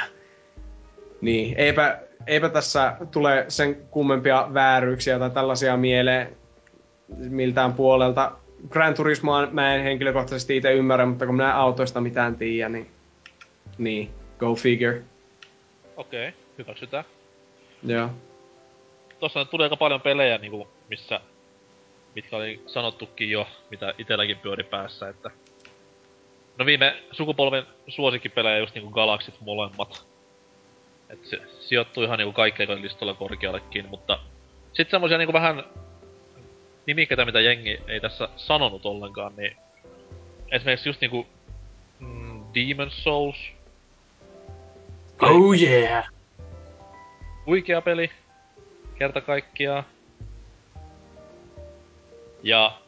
Niin, 1.25 1.55
eipä, 1.59 1.99
eipä 2.27 2.49
tässä 2.49 2.97
tule 3.11 3.45
sen 3.49 3.77
kummempia 3.91 4.49
vääryyksiä 4.55 5.19
tai 5.19 5.31
tällaisia 5.31 5.77
mieleen 5.77 6.37
miltään 7.17 7.73
puolelta. 7.73 8.33
Gran 8.71 8.95
Turismoa 8.95 9.47
mä 9.47 9.75
en 9.75 9.83
henkilökohtaisesti 9.83 10.57
itse 10.57 10.73
ymmärrä, 10.73 11.07
mutta 11.07 11.27
kun 11.27 11.35
minä 11.35 11.55
autoista 11.55 12.01
mitään 12.01 12.37
tiedä, 12.37 12.69
niin, 12.69 12.91
niin 13.79 14.11
Go 14.39 14.55
figure. 14.55 15.03
Okei, 15.97 16.29
okay, 16.29 16.41
hyväksytään. 16.59 17.05
Joo. 17.83 18.11
Tossa 19.21 19.41
nyt 19.41 19.51
tuli 19.51 19.63
aika 19.63 19.77
paljon 19.77 20.01
pelejä, 20.01 20.39
niinku, 20.39 20.69
missä, 20.91 21.21
mitkä 22.15 22.37
oli 22.37 22.63
sanottukin 22.67 23.31
jo, 23.31 23.47
mitä 23.71 23.95
itelläkin 23.99 24.39
pyöri 24.39 24.65
päässä, 24.65 25.09
että... 25.09 25.31
No 26.59 26.67
viime 26.67 27.03
sukupolven 27.13 27.67
suosikkipelejä 27.89 28.59
just 28.59 28.75
niinku 28.75 28.91
Galaxit 28.91 29.41
molemmat. 29.41 30.14
Et 31.11 31.25
se 31.25 31.41
sijoittuu 31.61 32.05
ihan 32.05 32.19
niinku 32.19 32.33
kaikkein 32.33 32.83
listalla 32.83 33.15
korkeallekin, 33.15 33.89
mutta... 33.89 34.19
Sitten 34.73 34.91
semmosia 34.91 35.19
niinku 35.19 35.33
vähän 35.33 35.65
nimikkeitä, 36.87 37.25
mitä 37.25 37.41
jengi 37.41 37.81
ei 37.89 38.01
tässä 38.01 38.29
sanonut 38.37 38.87
ollenkaan, 38.87 39.33
niin... 39.37 39.57
Esimerkiksi 40.51 40.89
just 40.89 41.01
niinku... 41.01 41.27
Mm, 41.99 42.45
Demon 42.55 42.91
Souls. 42.91 43.37
Oh 45.23 45.55
yeah! 45.61 46.09
Huikea 47.47 47.81
peli. 47.83 48.11
Kerta 48.99 49.21
kaikkiaan. 49.21 49.85
Ja... 52.43 52.79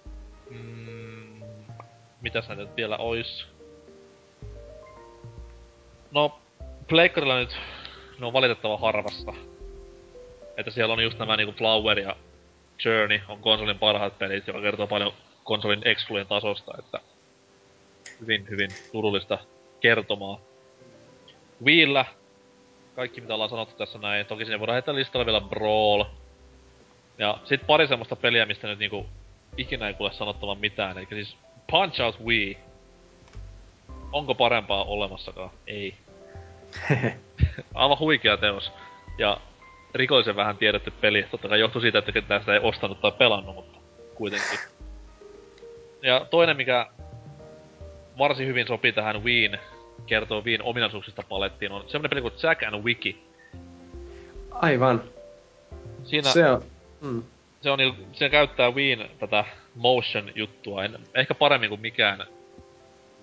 Mm, 0.50 1.42
mitäs 2.20 2.48
näitä 2.48 2.62
nyt 2.62 2.76
vielä 2.76 2.96
ois? 2.96 3.46
No, 6.10 6.38
Pleikkarilla 6.88 7.38
nyt 7.38 7.56
ne 8.18 8.26
on 8.26 8.32
valitettavan 8.32 8.80
harvassa. 8.80 9.32
Että 10.56 10.70
siellä 10.70 10.92
on 10.92 11.02
just 11.02 11.18
nämä 11.18 11.36
niinku 11.36 11.52
Flower 11.52 11.98
ja 11.98 12.16
Journey 12.84 13.20
on 13.28 13.38
konsolin 13.38 13.78
parhaat 13.78 14.18
pelit, 14.18 14.46
joka 14.46 14.60
kertoo 14.60 14.86
paljon 14.86 15.12
konsolin 15.44 15.88
exclujen 15.88 16.26
tasosta, 16.26 16.74
että 16.78 17.00
hyvin, 18.20 18.46
hyvin 18.50 18.70
surullista 18.70 19.38
kertomaa. 19.80 20.40
Wiillä 21.64 22.04
kaikki 22.94 23.20
mitä 23.20 23.34
ollaan 23.34 23.50
sanottu 23.50 23.74
tässä 23.76 23.98
näin. 23.98 24.26
Toki 24.26 24.44
sinne 24.44 24.60
voidaan 24.60 24.74
heittää 24.74 24.94
listalla 24.94 25.26
vielä 25.26 25.40
Brawl. 25.40 26.04
Ja 27.18 27.38
sit 27.44 27.66
pari 27.66 27.86
semmoista 27.86 28.16
peliä, 28.16 28.46
mistä 28.46 28.68
nyt 28.68 28.78
niinku 28.78 29.06
ikinä 29.56 29.88
ei 29.88 29.94
kuule 29.94 30.12
sanottavan 30.12 30.58
mitään. 30.58 30.98
Eli 30.98 31.06
siis 31.10 31.36
Punch 31.70 32.00
Out 32.00 32.20
Wii. 32.24 32.58
Onko 34.12 34.34
parempaa 34.34 34.84
olemassakaan? 34.84 35.50
Ei. 35.66 35.94
Aivan 37.74 37.98
huikea 37.98 38.36
teos. 38.36 38.72
Ja 39.18 39.40
rikollisen 39.94 40.36
vähän 40.36 40.56
tiedetty 40.56 40.90
peli. 40.90 41.22
Totta 41.30 41.48
kai 41.48 41.60
johtuu 41.60 41.80
siitä, 41.80 41.98
että 41.98 42.12
ketään 42.12 42.40
sitä 42.40 42.54
ei 42.54 42.60
ostanut 42.62 43.00
tai 43.00 43.12
pelannut, 43.12 43.54
mutta 43.54 43.78
kuitenkin. 44.14 44.58
Ja 46.02 46.26
toinen, 46.30 46.56
mikä 46.56 46.86
varsin 48.18 48.46
hyvin 48.46 48.66
sopii 48.66 48.92
tähän 48.92 49.24
Wiin 49.24 49.58
kertoo 50.06 50.40
Wiin 50.44 50.62
ominaisuuksista 50.62 51.22
palettiin, 51.28 51.72
on 51.72 51.84
semmonen 51.86 52.10
peli 52.10 52.20
kuin 52.20 52.34
Jack 52.42 52.62
and 52.62 52.84
Wiki. 52.84 53.22
Aivan. 54.50 55.02
Siinä 56.04 56.30
Se 56.30 56.50
on... 56.50 56.62
Mm. 57.00 57.22
se, 57.60 57.70
on, 57.70 57.78
se 58.12 58.28
käyttää 58.28 58.70
Wiin 58.70 59.10
tätä 59.18 59.44
motion-juttua, 59.74 60.84
en, 60.84 60.98
ehkä 61.14 61.34
paremmin 61.34 61.68
kuin 61.68 61.80
mikään 61.80 62.26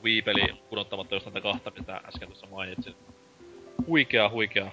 Wii-peli, 0.03 0.53
pudottamatta 0.69 1.15
näitä 1.15 1.41
kahta, 1.41 1.71
mitä 1.77 2.01
äsken 2.07 2.27
tuossa 2.27 2.47
mainitsin. 2.47 2.95
Huikea, 3.87 4.29
huikea. 4.29 4.71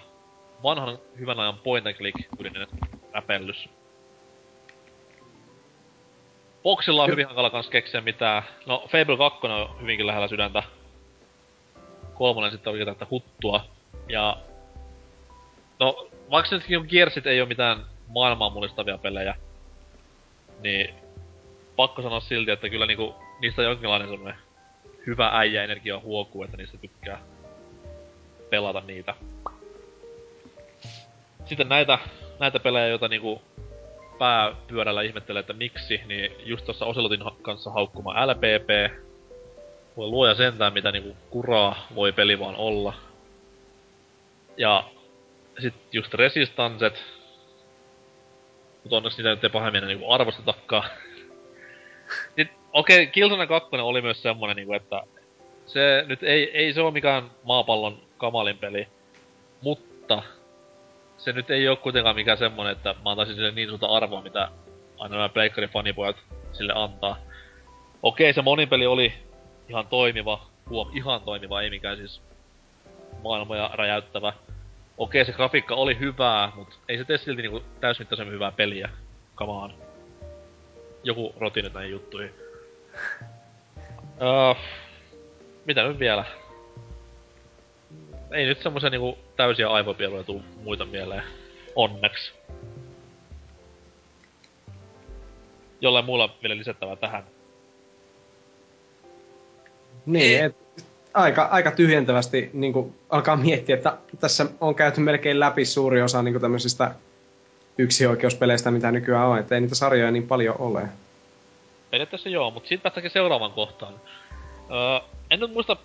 Vanhan 0.62 0.98
hyvän 1.18 1.40
ajan 1.40 1.58
point 1.58 1.86
and 1.86 1.96
click 1.96 2.18
tyylinen 2.36 2.68
räpellys. 3.12 3.68
Boxilla 6.62 7.02
on 7.02 7.06
Ky- 7.06 7.12
hyvin 7.12 7.26
hankala 7.26 7.50
kans 7.50 7.68
keksiä 7.68 8.00
mitään. 8.00 8.42
No, 8.66 8.88
Fable 8.88 9.16
2 9.16 9.46
on 9.46 9.80
hyvinkin 9.80 10.06
lähellä 10.06 10.28
sydäntä. 10.28 10.62
Kolmonen 12.14 12.50
sitten 12.50 12.70
oli 12.70 12.84
tätä 12.84 13.06
huttua. 13.10 13.64
Ja... 14.08 14.36
No, 15.78 16.08
vaikka 16.30 16.56
nytkin 16.56 16.86
Gearsit 16.88 17.26
ei 17.26 17.40
ole 17.40 17.48
mitään 17.48 17.84
maailmaa 18.08 18.50
mullistavia 18.50 18.98
pelejä, 18.98 19.34
niin 20.60 20.94
pakko 21.76 22.02
sanoa 22.02 22.20
silti, 22.20 22.50
että 22.50 22.68
kyllä 22.68 22.86
niinku 22.86 23.14
niistä 23.40 23.62
jonkinlainen 23.62 24.08
semmonen 24.08 24.36
hyvä 25.06 25.30
äijäenergia 25.32 25.98
huokuu, 25.98 26.42
että 26.42 26.56
niistä 26.56 26.78
tykkää 26.78 27.18
pelata 28.50 28.82
niitä. 28.86 29.14
Sitten 31.44 31.68
näitä, 31.68 31.98
näitä 32.38 32.60
pelejä, 32.60 32.86
joita 32.86 33.08
niinku 33.08 33.42
pääpyörällä 34.18 35.02
ihmettelee, 35.02 35.40
että 35.40 35.52
miksi, 35.52 36.00
niin 36.06 36.32
just 36.44 36.64
tuossa 36.64 36.86
Ocelotin 36.86 37.22
ha- 37.22 37.36
kanssa 37.42 37.70
haukkuma 37.70 38.26
LPP. 38.26 38.94
Voi 39.96 40.06
luoja 40.06 40.34
sentään, 40.34 40.72
mitä 40.72 40.92
niinku 40.92 41.16
kuraa 41.30 41.86
voi 41.94 42.12
peli 42.12 42.38
vaan 42.38 42.56
olla. 42.56 42.94
Ja 44.56 44.84
sit 45.58 45.74
just 45.92 46.14
Resistancet. 46.14 47.04
Mutta 48.82 48.96
onneksi 48.96 49.18
niitä 49.18 49.30
nyt 49.30 49.44
ei 49.44 49.50
pahemmin 49.50 49.86
niinku 49.86 50.12
arvostetakaan. 50.12 50.90
Sitten, 52.36 52.50
okei, 52.72 53.02
okay, 53.02 53.06
Killzone 53.06 53.46
2 53.46 53.76
oli 53.76 54.02
myös 54.02 54.22
semmonen 54.22 54.56
niinku, 54.56 54.72
että 54.72 55.02
se 55.66 56.04
nyt 56.06 56.22
ei, 56.22 56.50
ei 56.50 56.72
se 56.72 56.80
ole 56.80 56.90
mikään 56.90 57.30
maapallon 57.42 58.09
kamalin 58.20 58.58
peli. 58.58 58.88
Mutta 59.62 60.22
se 61.18 61.32
nyt 61.32 61.50
ei 61.50 61.68
ole 61.68 61.76
kuitenkaan 61.76 62.16
mikään 62.16 62.38
semmonen, 62.38 62.72
että 62.72 62.94
mä 63.04 63.10
antaisin 63.10 63.34
sille 63.34 63.50
niin 63.50 63.68
suurta 63.68 63.86
arvoa, 63.86 64.22
mitä 64.22 64.48
aina 64.98 65.16
nämä 65.16 65.28
pleikkarin 65.28 65.70
fanipojat 65.70 66.16
sille 66.52 66.72
antaa. 66.76 67.16
Okei, 68.02 68.32
se 68.32 68.42
monipeli 68.42 68.86
oli 68.86 69.12
ihan 69.68 69.86
toimiva, 69.86 70.46
huom, 70.68 70.96
ihan 70.96 71.20
toimiva, 71.20 71.62
ei 71.62 71.70
mikään 71.70 71.96
siis 71.96 72.22
maailmoja 73.22 73.70
räjäyttävä. 73.72 74.32
Okei, 74.98 75.24
se 75.24 75.32
grafiikka 75.32 75.74
oli 75.74 75.98
hyvää, 75.98 76.52
mutta 76.56 76.76
ei 76.88 76.98
se 76.98 77.04
tee 77.04 77.18
silti 77.18 77.42
niinku 77.42 77.62
täysmittaisen 77.80 78.30
hyvää 78.30 78.52
peliä. 78.52 78.90
On. 79.40 79.74
Joku 81.04 81.34
roti 81.38 81.62
nyt 81.62 81.74
näihin 81.74 81.92
juttuihin. 81.92 82.34
Öö, 84.22 84.54
mitä 85.64 85.82
nyt 85.82 85.98
vielä? 85.98 86.24
Ei 88.32 88.46
nyt 88.46 88.62
semmosia 88.62 88.90
niinku 88.90 89.18
täysiä 89.36 89.70
aivopieluja 89.70 90.24
tuu 90.24 90.42
muita 90.64 90.84
mieleen. 90.84 91.22
Onneksi. 91.74 92.32
Jollain 95.80 96.04
muulla 96.04 96.34
vielä 96.42 96.56
lisättävää 96.56 96.96
tähän. 96.96 97.24
Niin, 100.06 100.44
et, 100.44 100.56
aika, 101.14 101.42
aika 101.42 101.70
tyhjentävästi 101.70 102.50
niin 102.52 102.94
alkaa 103.10 103.36
miettiä, 103.36 103.76
että 103.76 103.96
tässä 104.20 104.46
on 104.60 104.74
käyty 104.74 105.00
melkein 105.00 105.40
läpi 105.40 105.64
suuri 105.64 106.02
osa 106.02 106.22
niin 106.22 106.40
tämmöisistä 106.40 106.94
yksioikeuspeleistä, 107.78 108.70
mitä 108.70 108.92
nykyään 108.92 109.26
on, 109.26 109.38
että 109.38 109.54
ei 109.54 109.60
niitä 109.60 109.74
sarjoja 109.74 110.10
niin 110.10 110.26
paljon 110.26 110.56
ole. 110.58 110.88
Periaatteessa 111.90 112.28
joo, 112.28 112.50
mutta 112.50 112.68
siitä 112.68 112.82
päästäänkin 112.82 113.10
seuraavan 113.10 113.52
kohtaan. 113.52 113.94
Öö, 114.70 115.08
en 115.30 115.40
nyt 115.40 115.52
muista 115.52 115.76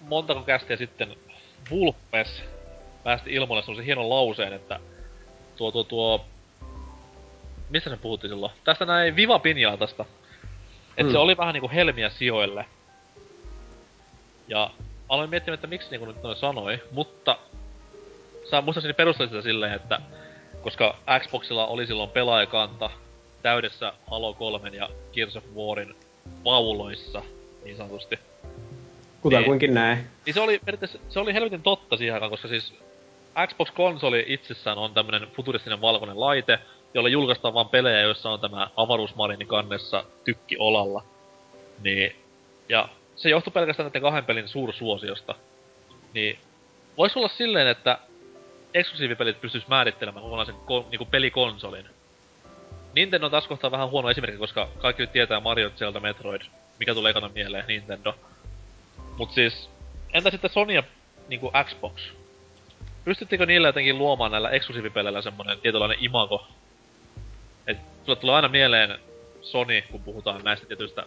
montako 0.00 0.42
kästiä 0.42 0.76
sitten 0.76 1.16
Vulpes 1.70 2.42
päästi 3.04 3.34
ilmoille 3.34 3.62
semmosen 3.62 3.84
hienon 3.84 4.10
lauseen, 4.10 4.52
että 4.52 4.80
tuo 5.56 5.72
tuo 5.72 5.84
tuo... 5.84 6.24
Mistä 7.70 7.90
se 7.90 7.96
puhuttiin 7.96 8.30
silloin? 8.30 8.52
Tästä 8.64 8.84
näin 8.84 9.16
Viva 9.16 9.38
Pinjaatasta. 9.38 10.04
Et 10.96 11.06
Mm. 11.06 11.12
se 11.12 11.18
oli 11.18 11.36
vähän 11.36 11.52
niinku 11.52 11.70
helmiä 11.74 12.10
sijoille. 12.10 12.64
Ja 14.48 14.70
aloin 15.08 15.30
miettimään, 15.30 15.54
että 15.54 15.66
miksi 15.66 15.90
niinku 15.90 16.06
nyt 16.06 16.22
noin 16.22 16.36
sanoi, 16.36 16.82
mutta... 16.92 17.38
Sä 18.50 18.60
muistaakseni 18.60 18.94
perustelit 18.94 19.30
sitä 19.30 19.42
silleen, 19.42 19.72
että 19.72 20.00
koska 20.62 20.96
Xboxilla 21.20 21.66
oli 21.66 21.86
silloin 21.86 22.10
pelaajakanta 22.10 22.90
täydessä 23.42 23.92
Halo 24.06 24.34
3 24.34 24.68
ja 24.68 24.88
Gears 25.12 25.36
of 25.36 25.44
Warin 25.56 25.96
pauloissa, 26.44 27.22
niin 27.64 27.76
sanotusti. 27.76 28.18
Kutakuinkin 29.20 29.74
näin. 29.74 30.06
Niin 30.26 30.34
se 30.34 30.40
oli 30.40 30.60
periaatteessa, 30.64 30.98
se 31.08 31.20
oli 31.20 31.34
helvetin 31.34 31.62
totta 31.62 31.96
siihen 31.96 32.14
aikaan, 32.14 32.30
koska 32.30 32.48
siis 32.48 32.74
Xbox-konsoli 33.46 34.24
itsessään 34.26 34.78
on 34.78 34.94
tämmönen 34.94 35.28
futuristinen 35.36 35.80
valkoinen 35.80 36.20
laite, 36.20 36.58
jolla 36.94 37.08
julkaistaan 37.08 37.54
vaan 37.54 37.68
pelejä, 37.68 38.00
joissa 38.00 38.30
on 38.30 38.40
tämä 38.40 38.70
avaruusmarini 38.76 39.44
kannessa 39.44 40.04
tykki 40.24 40.56
olalla. 40.58 41.04
Niin, 41.82 42.16
ja 42.68 42.88
se 43.16 43.28
johtui 43.28 43.52
pelkästään 43.52 43.84
näiden 43.84 44.02
kahden 44.02 44.24
pelin 44.24 44.48
suursuosiosta. 44.48 45.34
Niin, 46.14 46.38
vois 46.96 47.16
olla 47.16 47.28
silleen, 47.28 47.68
että 47.68 47.98
eksklusiivipelit 48.74 49.40
pystyis 49.40 49.68
määrittelemään 49.68 50.24
kokonaisen 50.24 50.54
ko- 50.54 50.84
niinku 50.90 51.04
pelikonsolin. 51.04 51.86
Nintendo 52.94 53.26
on 53.26 53.30
taas 53.30 53.46
kohtaa 53.46 53.70
vähän 53.70 53.90
huono 53.90 54.10
esimerkki, 54.10 54.38
koska 54.38 54.68
kaikki 54.78 55.02
nyt 55.02 55.12
tietää 55.12 55.40
Mario, 55.40 55.70
Zelda, 55.70 56.00
Metroid. 56.00 56.42
Mikä 56.78 56.94
tulee 56.94 57.10
ekana 57.10 57.30
mieleen? 57.34 57.64
Nintendo. 57.68 58.14
Mut 59.18 59.32
siis, 59.32 59.70
entä 60.12 60.30
sitten 60.30 60.50
Sony 60.50 60.72
ja 60.72 60.82
niinku 61.28 61.52
Xbox? 61.64 61.92
Pystyttekö 63.04 63.46
niillä 63.46 63.68
jotenkin 63.68 63.98
luomaan 63.98 64.30
näillä 64.30 64.50
eksklusiivipeleillä 64.50 65.22
semmonen 65.22 65.60
tietynlainen 65.60 65.98
imago? 66.00 66.46
Et 67.66 67.78
sulle 68.06 68.18
tulee 68.18 68.34
aina 68.34 68.48
mieleen 68.48 68.98
Sony, 69.42 69.82
kun 69.82 70.02
puhutaan 70.02 70.44
näistä 70.44 70.66
tietyistä 70.66 71.06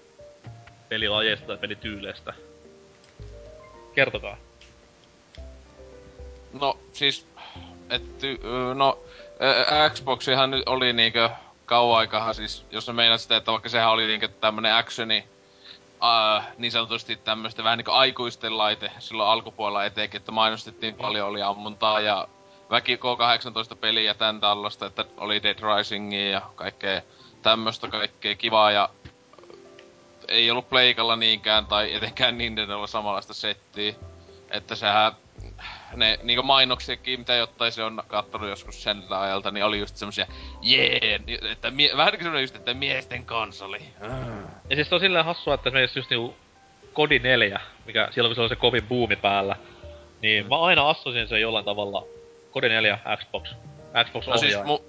pelilajeista 0.89 1.47
tai 1.47 1.57
pelityyleistä. 1.57 2.33
Kertokaa. 3.95 4.37
No 6.53 6.77
siis, 6.93 7.27
että 7.89 8.27
no 8.73 8.99
Xboxihan 9.93 10.51
nyt 10.51 10.63
oli 10.65 10.93
niinkö 10.93 11.29
kauan 11.65 11.99
aikahan 11.99 12.35
siis, 12.35 12.65
jos 12.71 12.85
sä 12.85 12.93
meinaat 12.93 13.21
sitä, 13.21 13.37
että 13.37 13.51
vaikka 13.51 13.69
sehän 13.69 13.89
oli 13.89 14.07
niinkö 14.07 14.27
tämmönen 14.27 14.75
actioni, 14.75 15.23
uh, 16.01 16.43
niin 16.57 16.71
sanotusti 16.71 17.15
tämmöistä 17.15 17.63
vähän 17.63 17.77
niinku 17.77 17.91
aikuisten 17.91 18.57
laite 18.57 18.91
silloin 18.99 19.29
alkupuolella 19.29 19.85
etenkin, 19.85 20.19
että 20.19 20.31
mainostettiin 20.31 20.95
paljon, 20.95 21.27
oli 21.27 21.41
ammuntaa 21.41 21.99
ja 21.99 22.27
väki 22.69 22.95
K18 22.95 23.75
peliä 23.75 24.03
ja 24.03 24.13
tän 24.13 24.39
tällaista, 24.39 24.85
että 24.85 25.05
oli 25.17 25.43
Dead 25.43 25.59
Risingia 25.77 26.29
ja 26.29 26.41
kaikkea 26.55 27.01
tämmöistä 27.41 27.87
kaikkea 27.87 28.35
kivaa 28.35 28.71
ja 28.71 28.89
ei 30.27 30.51
ollut 30.51 30.69
Pleikalla 30.69 31.15
niinkään 31.15 31.65
tai 31.65 31.93
etenkään 31.93 32.37
Nintendolla 32.37 32.87
samanlaista 32.87 33.33
settiä. 33.33 33.93
Että 34.51 34.75
sehän 34.75 35.11
ne 35.95 36.19
niinku 36.23 36.43
mainoksiakin, 36.43 37.19
mitä 37.19 37.33
jotain 37.35 37.71
se 37.71 37.83
on 37.83 38.03
kattonut 38.07 38.49
joskus 38.49 38.83
sen 38.83 39.03
ajalta, 39.09 39.51
niin 39.51 39.65
oli 39.65 39.79
just 39.79 39.95
semmosia 39.95 40.25
jee, 40.61 40.99
yeah, 41.27 41.51
että 41.51 41.71
mie- 41.71 41.97
vähän 41.97 42.13
semmonen 42.17 42.41
just, 42.41 42.55
että 42.55 42.73
miesten 42.73 43.25
konsoli. 43.25 43.79
Ja 44.69 44.75
siis 44.75 44.93
on 44.93 44.99
silleen 44.99 45.25
hassua, 45.25 45.53
että 45.53 45.69
esimerkiksi 45.69 45.99
just 45.99 46.09
niinku 46.09 46.35
Kodi 46.93 47.19
4, 47.19 47.59
mikä 47.85 48.07
silloin 48.11 48.29
kun 48.29 48.35
se 48.35 48.41
oli 48.41 48.49
se 48.49 48.55
kovin 48.55 48.83
buumi 48.87 49.15
päällä, 49.15 49.55
niin 50.21 50.49
mä 50.49 50.59
aina 50.61 50.89
assosin 50.89 51.27
sen 51.27 51.41
jollain 51.41 51.65
tavalla 51.65 52.03
Kodi 52.51 52.69
4 52.69 52.99
Xbox. 53.17 53.49
Xbox 54.05 54.27
No 54.27 54.37
siis, 54.37 54.55
mu- 54.55 54.83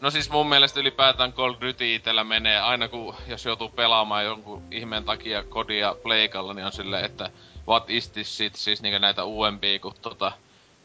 no 0.00 0.10
siis 0.10 0.30
mun 0.30 0.48
mielestä 0.48 0.80
ylipäätään 0.80 1.32
Call 1.32 1.50
of 1.54 1.60
Duty 1.60 1.94
itellä 1.94 2.24
menee 2.24 2.60
aina 2.60 2.88
kun, 2.88 3.14
jos 3.26 3.44
joutuu 3.44 3.68
pelaamaan 3.68 4.24
jonkun 4.24 4.62
ihmeen 4.70 5.04
takia 5.04 5.42
kodia 5.42 5.94
pleikalla, 6.02 6.54
niin 6.54 6.66
on 6.66 6.72
silleen, 6.72 7.04
että 7.04 7.30
what 7.68 7.90
is 7.90 8.08
this 8.08 8.36
shit, 8.36 8.54
siis 8.54 8.82
niinku 8.82 8.98
näitä 8.98 9.24
uudempia, 9.24 9.78
kun 9.78 9.94
tota, 10.02 10.32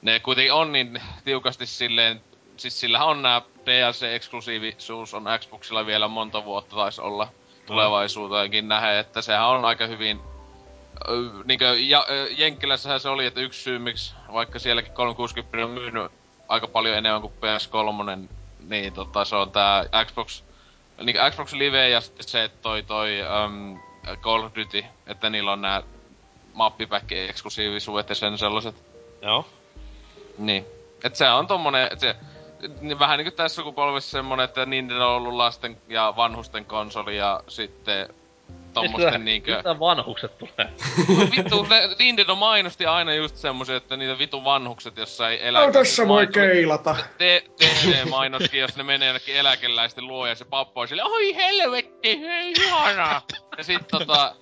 ne 0.02 0.20
kuitenkin 0.20 0.54
on 0.54 0.72
niin 0.72 1.02
tiukasti 1.26 1.66
silleen, 1.66 2.22
siis 2.58 2.80
sillä 2.80 3.04
on 3.04 3.22
nää 3.22 3.42
DLC-eksklusiivisuus 3.66 5.14
on 5.14 5.26
Xboxilla 5.40 5.86
vielä 5.86 6.08
monta 6.08 6.46
vuotta 6.46 6.76
taisi 6.76 7.02
olla 7.02 7.28
tulevaisuuteenkin 7.66 8.68
nähe, 8.68 9.00
että 9.00 9.22
sehän 9.22 9.48
on 9.48 9.66
aika 9.66 9.88
hyvin 9.88 10.20
Ö, 11.08 11.44
niinkö, 11.46 11.76
ja, 11.80 12.06
Jenkkilässähän 12.38 13.00
se 13.00 13.10
oli, 13.10 13.26
että 13.26 13.40
yksi 13.40 13.62
syy, 13.62 13.80
miksi 13.80 14.16
vaikka 14.34 14.60
sielläkin 14.60 14.94
360 14.94 15.66
on 15.66 15.72
myynyt 15.72 16.12
aika 16.48 16.68
paljon 16.68 16.98
enemmän 16.98 17.22
kuin 17.22 17.34
PS3, 17.34 18.28
niin 18.60 18.94
tota, 18.94 19.26
se 19.26 19.36
on 19.36 19.52
tää 19.52 19.86
Xbox, 20.06 20.44
niin 21.04 21.18
Xbox 21.32 21.54
Live 21.54 21.90
ja 21.90 22.02
sitten 22.02 22.28
se, 22.28 22.52
toi, 22.62 22.84
toi 22.84 23.20
um, 23.46 23.80
Call 24.22 24.44
of 24.44 24.56
Duty, 24.56 24.86
että 25.08 25.30
niillä 25.30 25.52
on 25.52 25.62
nää 25.62 25.84
mappipäkki 26.60 27.20
eksklusiivisuudet 27.20 28.10
ja 28.10 28.16
sen 28.16 28.38
sellaiset. 28.38 28.76
Joo. 29.22 29.46
Niin. 30.38 30.66
Et 31.04 31.16
se 31.16 31.30
on 31.30 31.48
tommonen, 31.48 31.88
et 31.92 32.00
se, 32.00 32.16
niin 32.82 33.00
vähän 33.00 33.18
niinku 33.18 33.36
tässä 33.36 33.56
sukupolvessa 33.56 34.12
semmonen, 34.12 34.44
että 34.44 34.66
Nintendo 34.66 35.10
on 35.10 35.16
ollut 35.16 35.34
lasten 35.34 35.78
ja 35.88 36.14
vanhusten 36.16 36.66
konsoli 36.66 37.18
ja 37.18 37.44
sitten 37.48 38.10
tommosten 38.74 39.26
niinkö... 39.26 39.54
Mistä 39.54 39.80
vanhukset 39.80 40.38
tulee? 40.38 40.74
vittu, 41.38 41.64
ne, 41.64 41.90
Nintendo 42.00 42.36
mainosti 42.36 42.86
aina 42.86 43.14
just 43.14 43.36
semmosia, 43.36 43.76
että 43.76 43.98
niitä 43.98 44.20
vittu 44.20 44.44
vanhukset 44.44 44.98
jossain 44.98 45.40
elä... 45.42 45.66
No 45.66 45.72
tässä 45.72 46.08
voi 46.08 46.28
keilata. 46.28 46.96
TV-mainoskin, 47.58 48.60
jos 48.60 48.76
ne 48.76 48.84
menee 48.84 49.08
jonnekin 49.08 49.36
eläkeläisten 49.36 50.08
luo 50.08 50.28
ja 50.28 50.36
se 50.36 50.46
pappa 50.46 50.82
on 50.82 50.88
sille, 50.88 51.04
oi 51.04 51.36
helvetti, 51.36 52.22
hei 52.22 52.52
ihanaa! 52.52 53.22
Ja 53.58 53.64
sit 53.64 53.88
tota, 53.88 54.36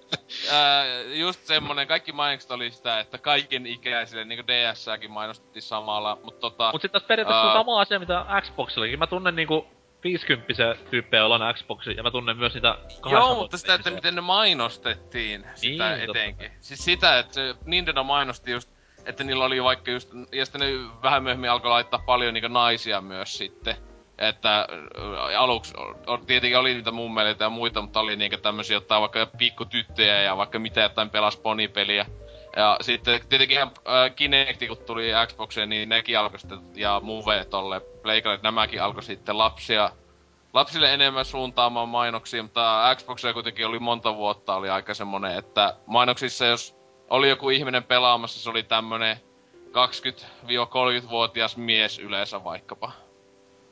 ää, 0.51 0.85
just 1.01 1.39
semmonen, 1.45 1.87
kaikki 1.87 2.11
mainokset 2.11 2.51
oli 2.51 2.71
sitä, 2.71 2.99
että 2.99 3.17
kaiken 3.17 3.65
ikäisille, 3.65 4.25
niinku 4.25 4.47
DS-säkin 4.47 5.11
mainostettiin 5.11 5.63
samalla, 5.63 6.17
mut 6.23 6.39
tota... 6.39 6.71
Mut 6.71 6.81
sit 6.81 6.91
taas 6.91 7.03
periaatteessa 7.03 7.53
sama 7.53 7.81
asia 7.81 7.99
mitä 7.99 8.25
Xboxillakin. 8.41 8.99
Mä 8.99 9.07
tunnen 9.07 9.35
niinku 9.35 9.67
50 10.07 10.75
tyyppejä, 10.89 11.21
joilla 11.21 11.35
on 11.35 11.53
Xboxi, 11.53 11.95
ja 11.97 12.03
mä 12.03 12.11
tunnen 12.11 12.37
myös 12.37 12.53
niitä 12.53 12.77
18 13.01 13.09
Joo, 13.09 13.35
mutta 13.35 13.57
sitä, 13.57 13.73
että 13.73 13.91
miten 13.91 14.15
ne 14.15 14.21
mainostettiin 14.21 15.45
sitä 15.55 15.95
Niin, 15.95 16.05
totta 16.07 16.19
etenkin. 16.19 16.51
Siis 16.61 16.85
sitä, 16.85 17.19
että 17.19 17.33
se 17.33 17.55
Nintendo 17.65 18.03
mainosti 18.03 18.51
just, 18.51 18.69
että 19.05 19.23
niillä 19.23 19.45
oli 19.45 19.63
vaikka 19.63 19.91
just, 19.91 20.09
ja 20.31 20.45
sitten 20.45 20.61
ne 20.61 20.67
vähän 21.03 21.23
myöhemmin 21.23 21.49
alkoi 21.49 21.71
laittaa 21.71 22.03
paljon 22.05 22.33
niinku 22.33 22.47
naisia 22.47 23.01
myös 23.01 23.37
sitten. 23.37 23.75
Että 24.17 24.59
äh, 24.59 25.41
aluksi 25.41 25.73
tietenkin 26.27 26.57
oli 26.57 26.73
niitä 26.73 26.91
mummeleita 26.91 27.43
ja 27.43 27.49
muita, 27.49 27.81
mutta 27.81 27.99
oli 27.99 28.15
niinku 28.15 28.37
tämmösiä 28.37 28.77
jotain 28.77 29.01
vaikka 29.01 29.25
pikkutyttöjä 29.37 30.21
ja 30.21 30.37
vaikka 30.37 30.59
mitä 30.59 30.81
jotain 30.81 31.09
pelas 31.09 31.37
ponipeliä. 31.37 32.05
Ja 32.57 32.77
sitten 32.81 33.19
tietenkin 33.29 33.57
äh, 33.59 33.69
Kinecti, 34.15 34.67
kun 34.67 34.77
tuli 34.77 35.11
Xboxeen, 35.27 35.69
niin 35.69 35.89
nekin 35.89 36.19
alkoi 36.19 36.39
sitten, 36.39 36.59
ja 36.75 36.99
Move 37.03 37.45
tolle 37.45 37.79
Pleikalle, 37.79 38.39
nämäkin 38.43 38.81
alkoi 38.83 39.03
sitten 39.03 39.37
lapsia 39.37 39.91
lapsille 40.53 40.93
enemmän 40.93 41.25
suuntaamaan 41.25 41.89
mainoksia, 41.89 42.43
mutta 42.43 42.95
Xboxia 42.95 43.33
kuitenkin 43.33 43.67
oli 43.67 43.79
monta 43.79 44.15
vuotta 44.15 44.55
oli 44.55 44.69
aika 44.69 44.93
semmonen, 44.93 45.37
että 45.37 45.75
mainoksissa 45.85 46.45
jos 46.45 46.75
oli 47.09 47.29
joku 47.29 47.49
ihminen 47.49 47.83
pelaamassa, 47.83 48.39
se 48.39 48.49
oli 48.49 48.63
tämmönen 48.63 49.17
20-30-vuotias 49.67 51.57
mies 51.57 51.99
yleensä 51.99 52.43
vaikkapa. 52.43 52.91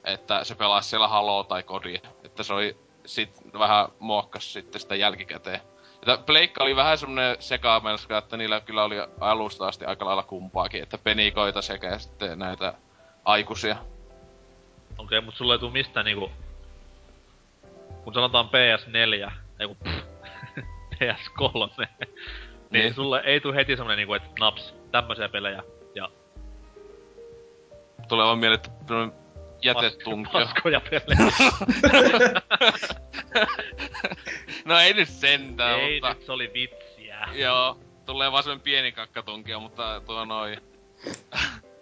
Että 0.04 0.44
se 0.44 0.56
pelasi 0.56 0.90
siellä 0.90 1.08
Halo 1.08 1.44
tai 1.44 1.64
Kodia. 1.64 2.00
Että 2.24 2.44
se 2.44 2.54
oli 2.54 2.78
sit 3.06 3.30
vähän 3.60 3.88
muokkas 4.00 4.54
sitten 4.54 4.82
sitä 4.82 4.96
jälkikäteen. 4.96 5.62
Että 5.96 6.18
Pleikka 6.26 6.64
oli 6.64 6.76
vähän 6.76 6.98
semmonen 6.98 7.36
sekamelska, 7.40 8.18
että 8.18 8.38
niillä 8.38 8.62
kyllä 8.62 8.84
oli 8.84 8.96
alusta 9.20 9.68
asti 9.68 9.86
aika 9.86 10.06
lailla 10.06 10.24
kumpaakin, 10.24 10.84
että 10.84 10.98
penikoita 10.98 11.62
sekä 11.62 11.98
sitten 12.00 12.40
näitä 12.40 12.74
aikuisia. 13.26 13.76
Okei, 14.98 15.22
mut 15.22 15.36
sulle 15.36 15.54
ei 15.54 15.60
tuu 15.60 15.70
mistään 15.70 16.06
niinku... 16.06 16.32
Kun 18.04 18.14
sanotaan 18.14 18.46
PS4, 18.50 19.32
ei 19.60 19.68
kun 19.68 19.78
pff, 19.84 20.06
PS3, 20.96 21.78
niin, 21.78 21.90
Niin. 22.70 22.94
sulle 22.94 23.22
ei 23.26 23.40
tuu 23.40 23.54
heti 23.54 23.76
semmonen 23.76 23.98
niinku, 23.98 24.14
että 24.14 24.30
naps, 24.40 24.76
tämmösiä 24.92 25.30
pelejä. 25.30 25.64
Ja 25.96 26.10
Tulee 28.08 28.26
vaan 28.26 28.40
mieleen, 28.40 28.62
että 28.66 28.72
jätetunkio. 29.66 30.32
paskoja 30.32 30.82
pelejä. 30.82 31.32
no 34.66 34.80
ei 34.80 34.94
nyt 34.94 35.10
sentään, 35.10 35.80
ei 35.80 35.94
mutta... 35.94 36.14
nyt, 36.14 36.26
se 36.26 36.32
oli 36.32 36.52
vitsiä. 36.54 37.28
Joo, 37.34 37.80
tulee 38.06 38.32
vaan 38.32 38.44
semmonen 38.44 38.64
pieni 38.64 38.92
kakkatunkio, 38.92 39.60
mutta 39.60 40.02
tuo 40.06 40.26
noin. 40.26 40.62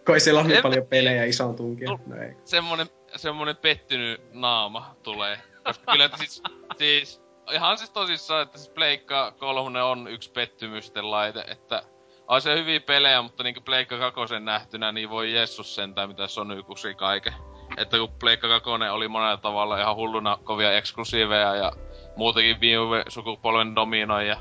Koi 0.05 0.19
siellä 0.19 0.39
on 0.39 0.47
niin 0.47 0.57
En- 0.57 0.63
paljon 0.63 0.87
pelejä 0.87 1.23
isoon 1.23 1.55
tunkio. 1.55 1.99
No 2.05 2.15
ei. 2.15 2.33
Semmonen, 2.45 2.87
semmonen 3.15 3.57
pettynyt 3.57 4.21
naama 4.33 4.95
tulee. 5.03 5.39
Koska 5.63 5.91
kyllä 5.91 6.05
että 6.05 6.17
siis, 6.17 6.43
siis, 6.77 7.21
ihan 7.51 7.77
siis 7.77 7.89
tosissaan, 7.89 8.43
että 8.43 8.57
siis 8.57 8.69
Pleikka 8.69 9.31
3 9.39 9.83
on 9.83 10.07
yksi 10.07 10.31
pettymysten 10.31 11.11
laite, 11.11 11.41
että 11.47 11.83
on 12.27 12.41
se 12.41 12.55
hyviä 12.55 12.79
pelejä, 12.79 13.21
mutta 13.21 13.43
niinku 13.43 13.61
Pleikka 13.61 14.11
2 14.11 14.39
nähtynä, 14.39 14.91
niin 14.91 15.09
voi 15.09 15.33
Jessus 15.33 15.75
sentään, 15.75 16.09
mitä 16.09 16.27
Sony 16.27 16.63
kusi 16.63 16.95
kaiken. 16.95 17.33
Että 17.77 17.97
kun 17.97 18.09
Pleikka 18.19 18.47
2 18.47 18.69
oli 18.69 19.07
monella 19.07 19.37
tavalla 19.37 19.81
ihan 19.81 19.95
hulluna 19.95 20.37
kovia 20.43 20.77
eksklusiiveja 20.77 21.55
ja 21.55 21.71
muutenkin 22.15 22.59
viime 22.59 23.03
sukupolven 23.07 23.75
dominoi 23.75 24.27
ja 24.27 24.37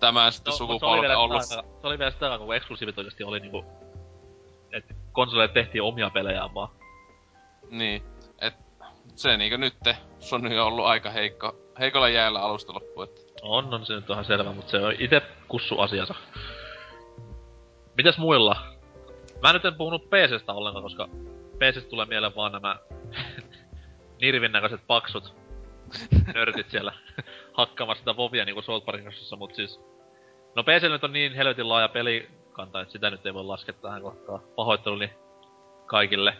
tämän 0.00 0.32
sitten 0.32 0.50
No, 0.50 0.54
se 0.54 0.58
sukupolven 0.58 1.16
ollut... 1.16 1.42
Se 1.42 1.62
oli 1.82 1.98
vielä 1.98 2.10
sitä 2.10 2.38
kun 2.38 2.56
eksklusiivit 2.56 2.98
oikeesti 2.98 3.24
oli 3.24 3.40
niinku... 3.40 3.64
Et 4.72 4.84
konsoleille 5.12 5.54
tehtiin 5.54 5.82
omia 5.82 6.10
pelejä 6.10 6.48
vaan. 6.54 6.68
Niin, 7.70 8.02
et 8.40 8.54
se 9.14 9.36
niinkö 9.36 9.58
nytte 9.58 9.96
Sony 10.18 10.58
on 10.58 10.66
ollut 10.66 10.86
aika 10.86 11.10
heikko, 11.10 11.56
heikolla 11.78 12.08
jäällä 12.08 12.42
alusta 12.42 12.74
loppuun, 12.74 13.04
että 13.04 13.20
On, 13.42 13.74
on 13.74 13.86
se 13.86 13.94
nyt 13.94 14.10
ihan 14.10 14.24
selvä, 14.24 14.52
mutta 14.52 14.70
se 14.70 14.76
on 14.76 14.94
itse 14.98 15.22
kussu 15.48 15.80
asiansa. 15.80 16.14
Mitäs 17.96 18.18
muilla? 18.18 18.56
Mä 19.42 19.52
nyt 19.52 19.64
en 19.64 19.74
puhunut 19.74 20.10
PCstä 20.10 20.52
ollenkaan, 20.52 20.82
koska 20.82 21.08
PCstä 21.62 21.90
tulee 21.90 22.06
mieleen 22.06 22.36
vaan 22.36 22.52
nämä 22.52 22.76
nirvin 24.20 24.52
näköiset 24.52 24.80
paksut 24.86 25.34
nörtit 26.34 26.70
siellä 26.70 26.92
hakkaamassa 27.58 28.00
sitä 28.00 28.16
Vovia 28.16 28.44
niinku 28.44 28.62
South 28.62 28.86
Parkin 28.86 29.04
kanssa, 29.04 29.36
mut 29.36 29.54
siis... 29.54 29.80
No 30.54 30.62
PC 30.62 30.82
nyt 30.82 31.04
on 31.04 31.12
niin 31.12 31.34
helvetin 31.34 31.68
laaja 31.68 31.88
pelikanta, 31.88 32.80
että 32.80 32.92
sitä 32.92 33.10
nyt 33.10 33.26
ei 33.26 33.34
voi 33.34 33.44
laskea 33.44 33.74
tähän 33.74 34.02
kohtaan. 34.02 34.40
Pahoitteluni 34.56 35.10
kaikille. 35.86 36.36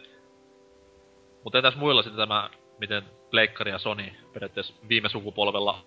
Mutta 1.44 1.58
entäs 1.58 1.76
muilla 1.76 2.02
sitten 2.02 2.18
tämä, 2.18 2.50
miten 2.78 3.04
Pleikkari 3.30 3.70
ja 3.70 3.78
Sony 3.78 4.12
periaatteessa 4.32 4.74
viime 4.88 5.08
sukupolvella 5.08 5.84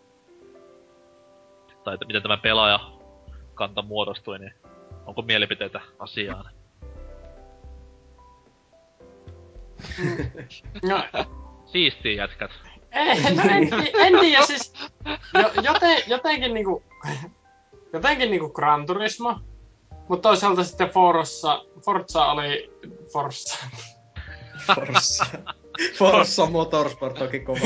tai 1.84 1.94
että 1.94 2.06
miten 2.06 2.22
tämä 2.22 2.38
pelaaja 2.38 2.80
kanta 3.53 3.82
muodostui, 3.82 4.40
niin 4.40 4.53
onko 5.06 5.22
mielipiteitä 5.22 5.82
asiaan? 5.99 6.55
No, 10.84 11.03
Siistiä 11.66 12.12
jätkät. 12.12 12.52
ei, 12.91 13.36
no 13.36 13.44
en, 13.44 13.70
ti- 13.70 13.91
en 13.95 14.20
tiedä, 14.20 14.45
siis 14.45 14.74
jo, 15.34 15.62
joten, 15.62 15.98
jotenkin 16.07 16.53
niinku, 16.53 16.84
jotenkin 17.94 18.32
niinku 18.32 18.49
Gran 18.49 18.86
Turismo, 18.86 19.40
mutta 20.10 20.30
toisaalta 20.30 20.64
sitten 20.64 20.90
Forza, 20.90 21.64
Forza 21.86 22.26
oli 22.26 22.72
Forza. 23.14 23.66
Forza. 24.76 25.26
Forza 25.98 26.45
Motorsport 26.45 27.14
toki 27.16 27.40
kova. 27.40 27.60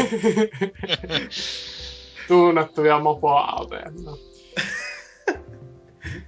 Tuunattuja 2.28 3.00
mopoautoja. 3.00 3.86
No. 4.04 4.18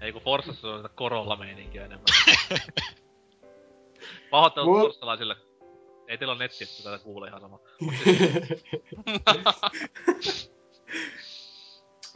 Ei 0.02 0.12
kun 0.12 0.22
Forsassa 0.22 0.68
on 0.68 0.78
sitä 0.80 0.90
Corolla-meininkiä 0.98 1.86
enemmän. 1.86 2.06
Pahoittelut 4.30 4.70
Mut- 4.78 4.82
forssalaisille. 4.82 5.36
Ei 6.12 6.18
teillä 6.18 6.32
ole 6.32 6.44
netti, 6.44 6.64
että 6.64 6.84
tätä 6.84 7.04
kuulee 7.04 7.30
ihan 7.30 7.42
sama. 7.42 7.60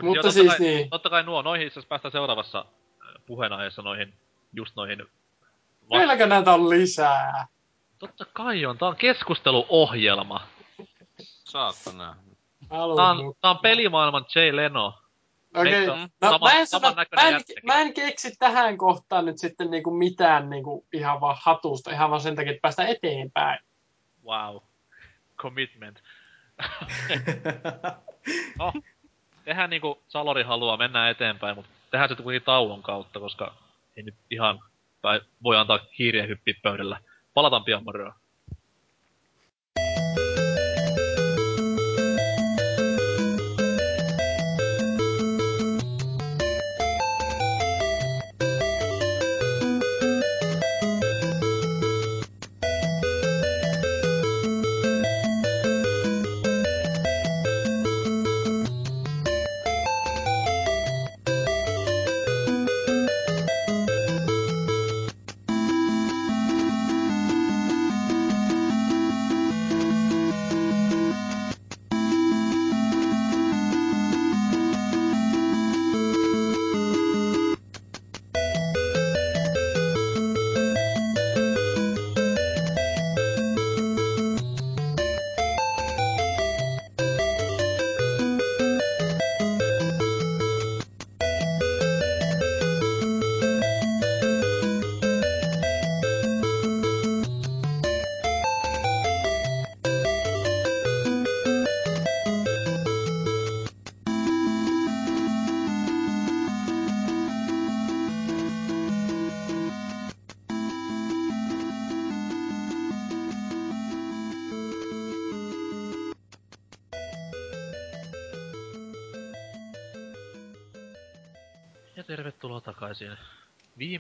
Mut 0.02 0.06
mut 0.08 0.16
Mutta 0.16 0.32
siis 0.32 0.46
totta 0.46 0.58
kai, 0.58 0.68
niin. 0.68 0.90
Totta 0.90 1.10
kai 1.10 1.24
nuo, 1.24 1.42
noihin 1.42 1.68
itse 1.68 1.82
päästään 1.90 2.12
seuraavassa 2.12 2.60
äh, 2.60 3.24
puheenaiheessa 3.26 3.82
noihin, 3.82 4.14
just 4.54 4.76
noihin... 4.76 5.00
vast- 5.00 6.00
Vieläkö 6.00 6.26
näitä 6.26 6.54
on 6.54 6.70
lisää? 6.70 7.48
Totta 8.00 8.26
kai 8.34 8.66
on, 8.66 8.78
tää 8.78 8.88
on 8.88 8.96
keskusteluohjelma. 8.96 10.48
Saatana. 11.24 12.16
Tää 12.70 12.84
on, 13.10 13.34
tää 13.42 13.52
on 13.52 13.60
pelimaailman 13.60 14.26
Jay 14.36 14.56
Leno. 14.56 14.94
Okei, 15.56 15.90
okay. 15.90 16.08
no 16.22 16.30
sama- 16.30 16.48
mä, 16.48 16.54
en 16.60 16.68
sano, 16.68 16.82
samannäköinen 16.82 17.34
mä, 17.34 17.38
en, 17.38 17.44
mä 17.64 17.82
en 17.82 17.94
keksi 17.94 18.36
tähän 18.40 18.78
kohtaan 18.78 19.26
nyt 19.26 19.38
sitten 19.38 19.72
niinku 19.72 19.92
mitään 19.92 20.50
niinku 20.50 20.86
ihan 20.94 21.22
vaan 21.22 21.38
hatusta, 21.42 21.92
ihan 21.92 22.10
vaan 22.10 22.22
sen 22.22 22.36
takia, 22.36 22.52
että 22.52 22.62
päästään 22.62 22.90
eteenpäin. 22.90 23.65
Wow. 24.26 24.58
Commitment. 25.38 26.04
no, 28.60 28.74
tehdään 29.46 29.70
niinku 29.70 30.04
Salori 30.08 30.44
haluaa, 30.44 30.78
mennään 30.78 31.12
eteenpäin, 31.12 31.56
mutta 31.56 31.72
tehdään 31.92 32.10
se 32.10 32.16
kuitenkin 32.16 32.46
tauon 32.46 32.84
kautta, 32.84 33.20
koska 33.20 33.56
ei 33.98 34.04
nyt 34.04 34.16
ihan, 34.30 34.60
tai 35.02 35.22
voi 35.44 35.58
antaa 35.58 35.80
hiiriä 36.00 36.26
hyppiä 36.26 36.54
pöydällä. 36.64 37.00
Palataan 37.34 37.64
pian 37.64 37.84
moroa. 37.84 38.16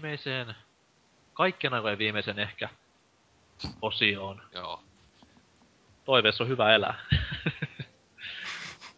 Viimeiseen, 0.01 0.55
kaikkien 1.33 1.73
aikojen 1.73 1.97
viimeisen 1.97 2.39
ehkä, 2.39 2.69
osioon. 3.81 4.41
Joo. 4.53 4.81
Toiveessa 6.05 6.43
on 6.43 6.49
hyvä 6.49 6.75
elää. 6.75 6.95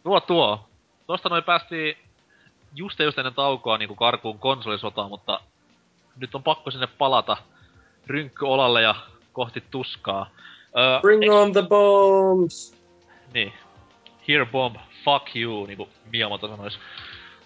tuo 0.02 0.20
tuo. 0.20 0.68
Tuosta 1.06 1.28
noin 1.28 1.44
päästiin 1.44 1.96
just 2.74 3.00
just 3.00 3.18
ennen 3.18 3.34
taukoa 3.34 3.78
niinku 3.78 3.94
karkuun 3.94 4.38
konsolisotaan, 4.38 5.08
mutta 5.08 5.40
nyt 6.16 6.34
on 6.34 6.42
pakko 6.42 6.70
sinne 6.70 6.86
palata 6.86 7.36
rynkky 8.06 8.46
olalle 8.46 8.82
ja 8.82 8.94
kohti 9.32 9.64
tuskaa. 9.70 10.30
Öö, 10.78 11.00
Bring 11.00 11.32
on 11.32 11.52
the 11.52 11.62
bombs! 11.62 12.74
niin. 13.34 13.52
Here 14.28 14.46
bomb, 14.46 14.76
fuck 15.04 15.36
you, 15.36 15.66
niinku 15.66 15.88
Miyamoto 16.12 16.48
sanois. 16.48 16.78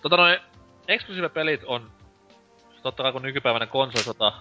Tota 0.02 0.16
noin, 0.16 0.40
exclusive 0.88 1.28
pelit 1.28 1.60
on, 1.64 1.90
totta 2.82 3.02
kai 3.02 3.12
kun 3.12 3.22
nykypäivänä 3.22 3.66
konsolisota 3.66 4.32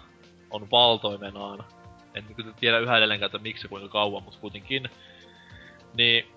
on 0.50 0.72
valtoimenaan, 0.72 1.64
en 2.14 2.26
nyt 2.38 2.56
tiedä 2.60 2.80
yhä 2.80 2.98
edelleenkään, 2.98 3.28
että 3.28 3.38
miksi 3.38 3.68
kuinka 3.68 3.90
kauan, 3.90 4.24
mutta 4.24 4.40
kuitenkin. 4.40 4.90
Niin, 5.94 6.32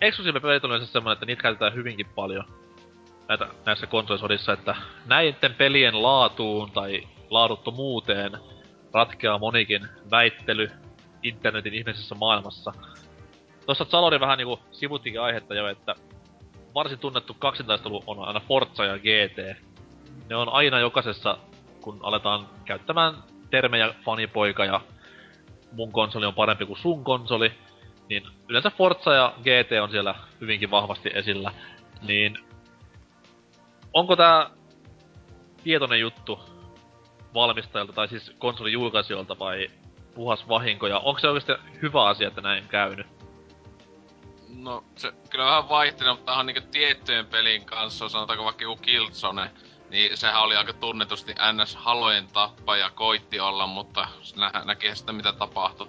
exclusive 0.00 0.40
pelit 0.40 0.64
on 0.64 0.70
yleensä 0.70 0.92
semmonen, 0.92 1.12
että 1.12 1.26
niitä 1.26 1.42
käytetään 1.42 1.74
hyvinkin 1.74 2.06
paljon 2.14 2.44
näitä, 3.28 3.48
näissä 3.66 3.86
konsolisodissa, 3.86 4.52
että 4.52 4.76
näiden 5.06 5.54
pelien 5.54 6.02
laatuun 6.02 6.70
tai 6.70 7.08
laaduttomuuteen 7.30 8.32
ratkeaa 8.92 9.38
monikin 9.38 9.88
väittely 10.10 10.70
internetin 11.22 11.74
ihmeisessä 11.74 12.14
maailmassa. 12.14 12.72
Tuossa 13.66 13.86
Salori 13.88 14.20
vähän 14.20 14.38
niinku 14.38 14.60
sivuttikin 14.72 15.20
aihetta 15.20 15.54
jo, 15.54 15.68
että 15.68 15.94
varsin 16.74 16.98
tunnettu 16.98 17.34
kaksintaistelu 17.34 18.02
on 18.06 18.18
aina 18.18 18.40
Forza 18.40 18.84
ja 18.84 18.98
GT. 18.98 19.62
Ne 20.28 20.36
on 20.36 20.48
aina 20.48 20.80
jokaisessa, 20.80 21.38
kun 21.88 22.00
aletaan 22.02 22.48
käyttämään 22.64 23.14
termejä 23.50 23.94
fanipoika 24.04 24.64
ja 24.64 24.80
mun 25.72 25.92
konsoli 25.92 26.26
on 26.26 26.34
parempi 26.34 26.66
kuin 26.66 26.78
sun 26.78 27.04
konsoli, 27.04 27.52
niin 28.08 28.22
yleensä 28.48 28.70
Forza 28.70 29.14
ja 29.14 29.32
GT 29.40 29.72
on 29.82 29.90
siellä 29.90 30.14
hyvinkin 30.40 30.70
vahvasti 30.70 31.10
esillä. 31.14 31.52
Niin 32.02 32.38
onko 33.92 34.16
tää 34.16 34.50
tietoinen 35.64 36.00
juttu 36.00 36.40
valmistajilta 37.34 37.92
tai 37.92 38.08
siis 38.08 38.32
konsolin 38.38 38.72
julkaisijoilta 38.72 39.38
vai 39.38 39.68
puhas 40.14 40.48
vahinko 40.48 40.86
ja 40.86 40.98
onko 40.98 41.20
se 41.20 41.28
oikeasti 41.28 41.52
hyvä 41.82 42.04
asia, 42.04 42.28
että 42.28 42.40
näin 42.40 42.68
käynyt? 42.68 43.06
No, 44.48 44.84
se 44.96 45.12
kyllä 45.30 45.44
vähän 45.44 45.68
vaihtelee, 45.68 46.12
mutta 46.12 46.32
tähän 46.32 46.46
niinku 46.46 46.62
tiettyjen 46.70 47.26
pelin 47.26 47.64
kanssa, 47.64 48.08
sanotaanko 48.08 48.44
vaikka 48.44 48.62
joku 48.62 48.76
Killzone, 48.82 49.50
niin 49.90 50.16
sehän 50.16 50.42
oli 50.42 50.56
aika 50.56 50.72
tunnetusti 50.72 51.34
NS 51.52 51.76
Halojen 51.76 52.28
tappaja, 52.28 52.90
koitti 52.90 53.40
olla, 53.40 53.66
mutta 53.66 54.08
nä- 54.36 54.62
näki 54.64 54.96
sitä 54.96 55.12
mitä 55.12 55.32
tapahtui. 55.32 55.88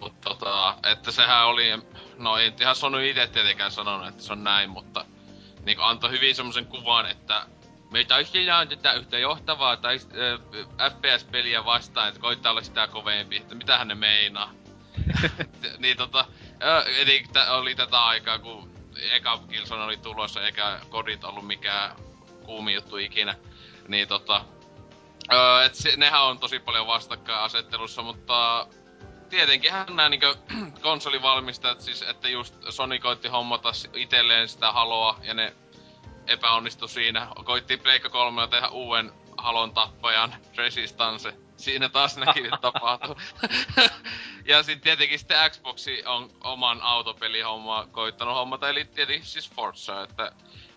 Mutta 0.00 0.30
tota, 0.30 0.74
että 0.92 1.10
sehän 1.10 1.46
oli, 1.46 1.64
no 2.18 2.36
ei 2.36 2.52
ihan 2.60 2.76
Sony 2.76 3.08
itse 3.08 3.26
tietenkään 3.26 3.70
sanonut, 3.70 4.08
että 4.08 4.22
se 4.22 4.32
on 4.32 4.44
näin, 4.44 4.70
mutta 4.70 5.04
niinku 5.64 5.82
antoi 5.82 6.10
hyvin 6.10 6.34
semmoisen 6.34 6.66
kuvan, 6.66 7.10
että 7.10 7.46
me 7.90 8.04
taistellaan 8.04 8.68
tätä 8.68 8.92
yhtä 8.92 9.18
johtavaa 9.18 9.76
tai 9.76 9.96
äh, 9.96 10.92
FPS-peliä 10.92 11.64
vastaan, 11.64 12.08
että 12.08 12.20
koittaa 12.20 12.52
olla 12.52 12.62
sitä 12.62 12.86
kovempi, 12.86 13.36
että 13.36 13.54
mitähän 13.54 13.88
ne 13.88 13.94
meinaa. 13.94 14.50
niin 15.78 15.96
tota, 15.96 16.24
eli 16.96 17.24
tä, 17.32 17.52
oli 17.52 17.74
tätä 17.74 18.04
aikaa, 18.04 18.38
kun 18.38 18.70
eka 19.10 19.38
Killzone 19.50 19.82
oli 19.82 19.96
tulossa, 19.96 20.46
eikä 20.46 20.80
kodit 20.88 21.24
ollut 21.24 21.46
mikään 21.46 21.96
kuumi 22.50 22.74
juttu 22.74 22.96
ikinä. 22.96 23.34
Niin 23.88 24.08
tota, 24.08 24.44
ö, 25.32 25.64
et 25.64 25.74
se, 25.74 25.96
nehän 25.96 26.22
on 26.22 26.38
tosi 26.38 26.58
paljon 26.58 26.86
vastakkainasettelussa, 26.86 28.02
mutta 28.02 28.66
tietenkinhän 29.28 29.86
nämä 29.86 30.08
niinkö 30.08 30.34
konsolivalmistajat, 30.82 31.80
siis 31.80 32.02
että 32.02 32.28
just 32.28 32.54
Sony 32.68 32.98
koitti 32.98 33.28
hommata 33.28 33.72
itselleen 33.94 34.48
sitä 34.48 34.72
haloa 34.72 35.18
ja 35.22 35.34
ne 35.34 35.54
epäonnistu 36.26 36.88
siinä. 36.88 37.28
Koitti 37.44 37.76
Pleikka 37.76 38.08
3 38.08 38.46
tehdä 38.46 38.68
uuden 38.68 39.12
halon 39.38 39.74
tappajan 39.74 40.34
Resistance. 40.56 41.34
Siinä 41.56 41.88
taas 41.88 42.16
näki, 42.16 42.44
että 42.44 42.58
tapahtuu. 42.60 43.16
ja 44.50 44.62
sitten 44.62 44.80
tietenkin 44.80 45.18
sitten 45.18 45.50
Xboxi 45.50 46.02
on 46.06 46.30
oman 46.40 46.82
autopelihomma 46.82 47.86
koittanut 47.92 48.34
hommata, 48.34 48.68
eli 48.68 48.84
tietenkin 48.84 49.26
siis 49.26 49.50
Forza, 49.50 50.02
että 50.02 50.32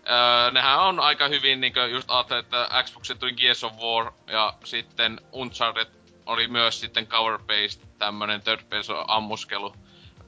Öö, 0.08 0.50
nehän 0.50 0.80
on 0.80 1.00
aika 1.00 1.28
hyvin 1.28 1.60
niinkö 1.60 1.86
just 1.86 2.10
ajattelin, 2.10 2.44
että 2.44 2.68
Xboxi 2.82 3.14
tuli 3.14 3.32
Gears 3.32 3.64
of 3.64 3.72
War 3.82 4.12
ja 4.26 4.54
sitten 4.64 5.20
Uncharted 5.32 5.86
oli 6.26 6.48
myös 6.48 6.80
sitten 6.80 7.06
cover-based 7.06 7.86
tämmönen 7.98 8.42
third 8.42 8.62
person 8.68 9.04
ammuskelu 9.08 9.74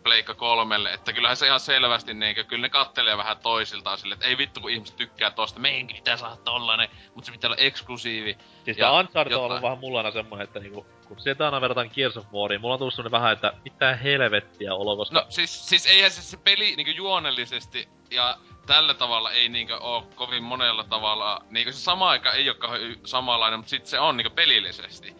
Pleikka 0.02 0.34
kolmelle, 0.34 0.92
että 0.92 1.12
kyllähän 1.12 1.36
se 1.36 1.46
ihan 1.46 1.60
selvästi 1.60 2.14
niinkö, 2.14 2.44
kyllä 2.44 2.62
ne 2.62 2.68
kattelee 2.68 3.16
vähän 3.16 3.36
toisiltaan 3.36 3.98
sille, 3.98 4.14
että 4.14 4.26
ei 4.26 4.38
vittu 4.38 4.60
kun 4.60 4.70
ihmiset 4.70 4.96
tykkää 4.96 5.30
tosta, 5.30 5.60
meidänkin 5.60 5.96
pitää 5.96 6.16
saada 6.16 6.36
tollanen, 6.36 6.88
mutta 7.14 7.26
se 7.26 7.32
pitää 7.32 7.48
olla 7.48 7.56
eksklusiivi. 7.56 8.38
Siis 8.64 8.78
Ja 8.78 8.84
tää 8.84 8.92
Uncharted 8.92 9.32
on 9.32 9.38
ollut 9.38 9.50
jotain. 9.50 9.62
vähän 9.62 9.78
mulla 9.78 9.98
aina 9.98 10.10
semmonen, 10.10 10.44
että 10.44 10.60
niinku, 10.60 10.86
kun 11.08 11.20
sieltä 11.20 11.44
aina 11.44 11.60
verrataan 11.60 11.90
Gears 11.94 12.16
of 12.16 12.32
Wariin, 12.32 12.60
mulla 12.60 12.74
on 12.74 12.78
tullut 12.78 12.94
semmonen 12.94 13.12
vähän, 13.12 13.32
että 13.32 13.52
mitä 13.64 13.96
helvettiä 13.96 14.74
olo, 14.74 14.96
koska... 14.96 15.18
No 15.18 15.26
siis, 15.28 15.68
siis 15.68 15.86
eihän 15.86 16.10
se, 16.10 16.22
se 16.22 16.36
peli 16.36 16.76
niinku 16.76 16.92
juonellisesti 16.92 17.88
ja 18.10 18.36
tällä 18.66 18.94
tavalla 18.94 19.30
ei 19.30 19.48
niinkö 19.48 19.76
oo 19.78 20.08
kovin 20.14 20.42
monella 20.42 20.84
tavalla, 20.84 21.40
niinku 21.50 21.72
se 21.72 21.78
sama 21.78 22.08
aika 22.10 22.32
ei 22.32 22.48
oo 22.48 22.54
kauhean 22.54 22.82
y- 22.82 22.98
samanlainen, 23.04 23.58
mutta 23.58 23.70
sit 23.70 23.86
se 23.86 24.00
on 24.00 24.16
niinku 24.16 24.34
pelillisesti. 24.34 25.16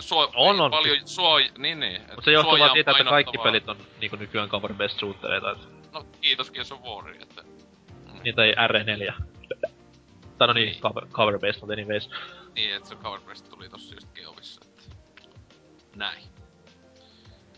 Suo, 0.00 0.30
On, 0.34 0.60
on. 0.60 0.70
Paljon 0.70 1.08
suo, 1.08 1.38
niin 1.58 1.80
niin. 1.80 2.02
Mut 2.14 2.24
se 2.24 2.32
johtuu 2.32 2.58
vaan 2.58 2.70
siitä, 2.72 2.90
että 2.90 3.04
kaikki 3.04 3.38
pelit 3.38 3.68
on 3.68 3.76
niinku 4.00 4.16
nykyään 4.16 4.48
cover 4.48 4.74
based 4.74 4.98
shootereita, 4.98 5.50
et 5.50 5.58
No 5.92 6.06
kiitos 6.20 6.50
Gears 6.50 6.72
of 6.72 6.80
War, 6.82 7.08
että... 7.22 7.42
niitä 8.24 8.44
ei 8.44 8.52
R4. 8.52 9.22
Tai 10.38 10.46
no 10.48 10.52
niin, 10.54 10.66
Niin. 10.68 10.80
cover, 10.80 11.06
cover 11.06 11.38
based, 11.38 11.60
mutta 11.60 11.72
anyways. 11.72 12.10
Niin, 12.54 12.74
että 12.74 12.88
se 12.88 12.94
Cover 12.94 13.20
Breast 13.20 13.48
tuli 13.48 13.68
tossa 13.68 13.94
just 13.94 14.08
Geovissa, 14.14 14.60
että... 14.64 14.82
Näin. 15.96 16.22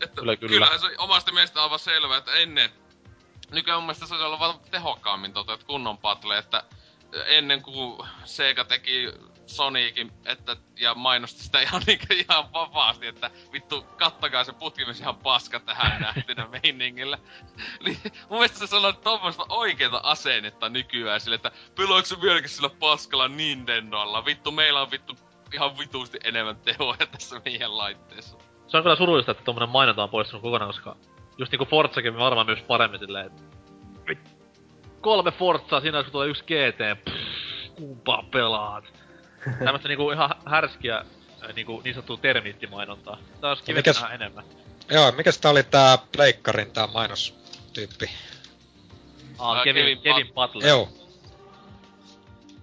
Että 0.01 0.21
Kyllä, 0.21 0.35
kyllä. 0.35 0.53
Kyllähän 0.53 0.79
se 0.79 0.87
omasta 0.97 1.31
mielestä 1.31 1.63
aivan 1.63 1.79
selvä, 1.79 2.17
että 2.17 2.33
ennen... 2.33 2.69
Nykyään 3.51 3.79
mun 3.79 3.85
mielestä 3.85 4.05
se 4.05 4.13
olisi 4.13 4.25
ollut 4.25 4.39
vaan 4.39 4.59
tehokkaammin 4.71 5.33
tota, 5.33 5.53
että 5.53 5.65
kunnon 5.65 5.97
patle, 5.97 6.37
että 6.37 6.63
ennen 7.25 7.61
kuin 7.61 8.07
Sega 8.25 8.63
teki 8.63 9.13
Sonicin, 9.45 10.11
että, 10.25 10.57
ja 10.79 10.95
mainosti 10.95 11.43
sitä 11.43 11.61
ihan, 11.61 11.81
niin 11.87 11.99
ihan 12.11 12.53
vapaasti, 12.53 13.07
että 13.07 13.31
vittu, 13.53 13.85
kattakaa 13.97 14.43
se 14.43 14.53
putkimis 14.53 14.99
ihan 14.99 15.15
paska 15.15 15.59
tähän 15.59 16.01
nähtynä 16.01 16.47
meiningillä. 16.47 17.17
Niin 17.85 17.97
mun 18.03 18.39
mielestä 18.39 18.67
se 18.67 18.75
on 18.75 18.97
tommoista 19.03 19.45
oikeeta 19.49 20.01
asennetta 20.03 20.69
nykyään 20.69 21.21
sille, 21.21 21.35
että 21.35 21.51
pelaatko 21.75 22.21
vieläkin 22.21 22.49
sillä 22.49 22.69
paskalla 22.69 23.27
Nintendolla? 23.27 24.25
Vittu, 24.25 24.51
meillä 24.51 24.81
on 24.81 24.91
vittu 24.91 25.15
ihan 25.53 25.77
vituusti 25.77 26.17
enemmän 26.23 26.55
tehoja 26.55 27.05
tässä 27.11 27.41
meidän 27.45 27.77
laitteessa. 27.77 28.37
Se 28.67 28.77
on 28.77 28.83
kyllä 28.83 28.95
surullista, 28.95 29.31
että 29.31 29.43
tommonen 29.43 29.69
mainonta 29.69 30.03
on 30.03 30.09
poistunut 30.09 30.41
kokonaan, 30.43 30.69
koska 30.69 30.95
just 31.39 31.51
niinku 31.51 31.65
Forzakin 31.65 32.17
varmaan 32.17 32.45
myös 32.45 32.61
paremmin 32.61 32.99
silleen, 32.99 33.25
että 33.25 33.43
kolme 35.01 35.31
Forzaa 35.31 35.81
siinä, 35.81 36.03
kun 36.03 36.11
tulee 36.11 36.27
yksi 36.27 36.43
GT, 36.43 37.03
pff, 37.05 37.75
kumpaa 37.75 38.23
pelaat. 38.31 38.83
Tämmöstä 39.65 39.87
niinku 39.87 40.11
ihan 40.11 40.29
härskiä 40.45 40.97
äh, 40.97 41.53
niinku 41.55 41.81
niin 41.83 41.93
sanottua 41.95 42.17
termiittimainontaa. 42.17 43.17
Tää 43.41 43.49
olisi 43.49 43.63
kivetty 43.63 43.91
mikäs- 43.91 44.11
enemmän. 44.13 44.43
Joo, 44.91 45.11
mikäs 45.11 45.37
tää 45.37 45.51
oli 45.51 45.63
tää 45.63 45.97
Pleikkarin 46.17 46.71
tää 46.71 46.87
mainostyyppi? 46.87 48.09
Ah, 49.37 49.57
Ää, 49.57 49.63
Kevin, 49.63 50.01
Kevin 50.01 50.33
Butler. 50.33 50.67
Joo. 50.69 50.89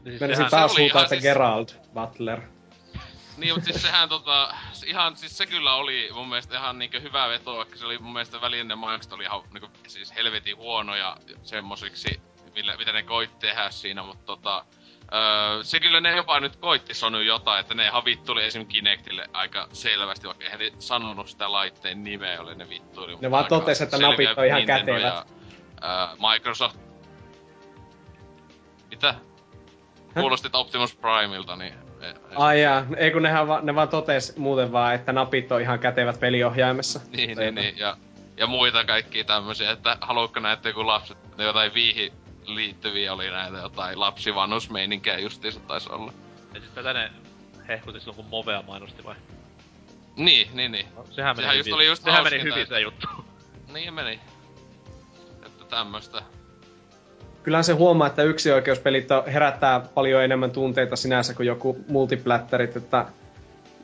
Siis 0.05 0.21
Menisin 0.21 0.47
taas 0.51 0.79
huutaa, 0.79 1.03
että 1.03 1.15
siis- 1.15 1.23
Gerald 1.23 1.69
Butler. 1.95 2.41
Niin, 3.37 3.55
mutta 3.55 3.71
siis 3.71 3.83
sehän 3.83 4.09
tota, 4.09 4.55
ihan, 4.87 5.17
siis 5.17 5.39
se 5.39 5.47
kyllä 5.47 5.75
oli 5.75 6.11
mun 6.15 6.29
mielestä 6.29 6.57
ihan 6.57 6.79
niinkö 6.79 7.01
hyvä 7.01 7.29
veto, 7.29 7.57
vaikka 7.57 7.77
se 7.77 7.87
oli 7.87 7.99
mun 7.99 8.13
mielestä 8.13 8.41
välinen 8.41 8.69
ne 8.69 8.75
mainokset 8.75 9.13
oli 9.13 9.25
ihan 9.25 9.43
niinku, 9.53 9.69
siis 9.89 10.15
helvetin 10.15 10.57
huonoja 10.57 11.17
semmosiksi, 11.43 12.21
millä, 12.55 12.77
mitä 12.77 12.93
ne 12.93 13.03
koitti 13.03 13.47
tehdä 13.47 13.71
siinä, 13.71 14.03
mutta 14.03 14.25
tota, 14.25 14.65
öö, 15.15 15.65
se 15.65 15.81
kyllä 15.81 16.01
ne 16.01 16.17
jopa 16.17 16.41
nyt 16.41 16.57
koitti 16.57 16.95
Sony 16.95 17.25
jotain, 17.25 17.61
että 17.61 17.75
ne 17.75 17.87
ihan 17.87 18.05
vittuli 18.05 18.45
esim. 18.45 18.67
Kinectille 18.67 19.29
aika 19.33 19.69
selvästi, 19.73 20.27
vaikka 20.27 20.45
eihän 20.45 20.59
ne 20.59 20.73
sanonut 20.79 21.29
sitä 21.29 21.53
laitteen 21.53 22.05
nimeä, 22.05 22.41
oli 22.41 22.55
ne 22.55 22.69
vittuili. 22.69 23.13
mutta 23.13 23.31
vaan 23.31 23.45
aika 23.45 23.59
totes, 23.59 23.81
että 23.81 23.99
napit 23.99 24.39
on 24.39 24.47
ihan 24.47 24.67
kätevät. 24.67 25.03
Ja, 25.03 25.27
öö, 25.85 26.31
Microsoft. 26.33 26.77
Mitä? 28.91 29.15
Kuulostit 30.15 30.55
Optimus 30.55 30.97
Primeilta, 30.97 31.57
niin... 31.57 31.86
Ai 32.35 32.63
jaa, 32.63 32.87
ei 32.97 33.11
kun 33.11 33.23
nehän 33.23 33.49
va, 33.49 33.61
ne 33.61 33.75
vaan 33.75 33.89
totes 33.89 34.37
muuten 34.37 34.73
vaan, 34.73 34.95
että 34.95 35.13
napit 35.13 35.53
on 35.53 35.61
ihan 35.61 35.79
kätevät 35.79 36.21
peliohjaimessa. 36.21 37.01
Niin, 37.13 37.39
niin, 37.39 37.55
niin, 37.55 37.79
ja, 37.79 37.97
ja 38.37 38.47
muita 38.47 38.85
kaikkia 38.85 39.25
tämmösiä, 39.25 39.71
että 39.71 39.97
haluatko 40.01 40.41
näette 40.41 40.69
joku 40.69 40.87
lapset, 40.87 41.19
ne 41.39 41.45
jotain 41.45 41.75
viihi 41.75 42.13
liittyviä 42.45 43.13
oli 43.13 43.31
näitä 43.31 43.57
jotain 43.57 44.01
lapsivannusmeininkejä 44.01 45.19
justiinsa 45.19 45.61
taisi 45.61 45.91
olla. 45.91 46.13
Ja 46.55 46.61
sit 46.61 46.75
tätä 46.75 46.93
ne 46.93 47.11
hehkutti 47.69 48.01
silloin, 48.01 48.17
kun 48.17 48.27
Movea 48.27 48.63
mainosti 48.67 49.05
vai? 49.05 49.15
Niin, 50.17 50.49
niin, 50.55 50.73
niin. 50.73 50.87
No, 50.97 51.05
sehän 51.11 51.37
meni 51.37 51.43
Sehän 51.43 51.57
just 51.57 51.67
hyvin. 51.67 51.75
oli 51.75 51.87
just 51.87 52.05
sehän 52.05 52.25
meni 52.25 52.43
hyvin 52.43 52.67
se 52.67 52.81
juttu. 52.81 53.07
Niin 53.73 53.95
meni. 53.95 54.21
Että 55.47 55.65
tämmöstä. 55.65 56.23
Kyllähän 57.47 57.65
se 57.65 57.73
huomaa, 57.73 58.07
että 58.07 58.23
yksioikeuspelit 58.23 59.09
herättää 59.33 59.81
paljon 59.81 60.25
enemmän 60.25 60.51
tunteita 60.51 60.97
sinänsä 60.97 61.35
kuin 61.35 61.47
joku 61.47 61.77
multiplatterit, 61.89 62.77
että 62.77 63.07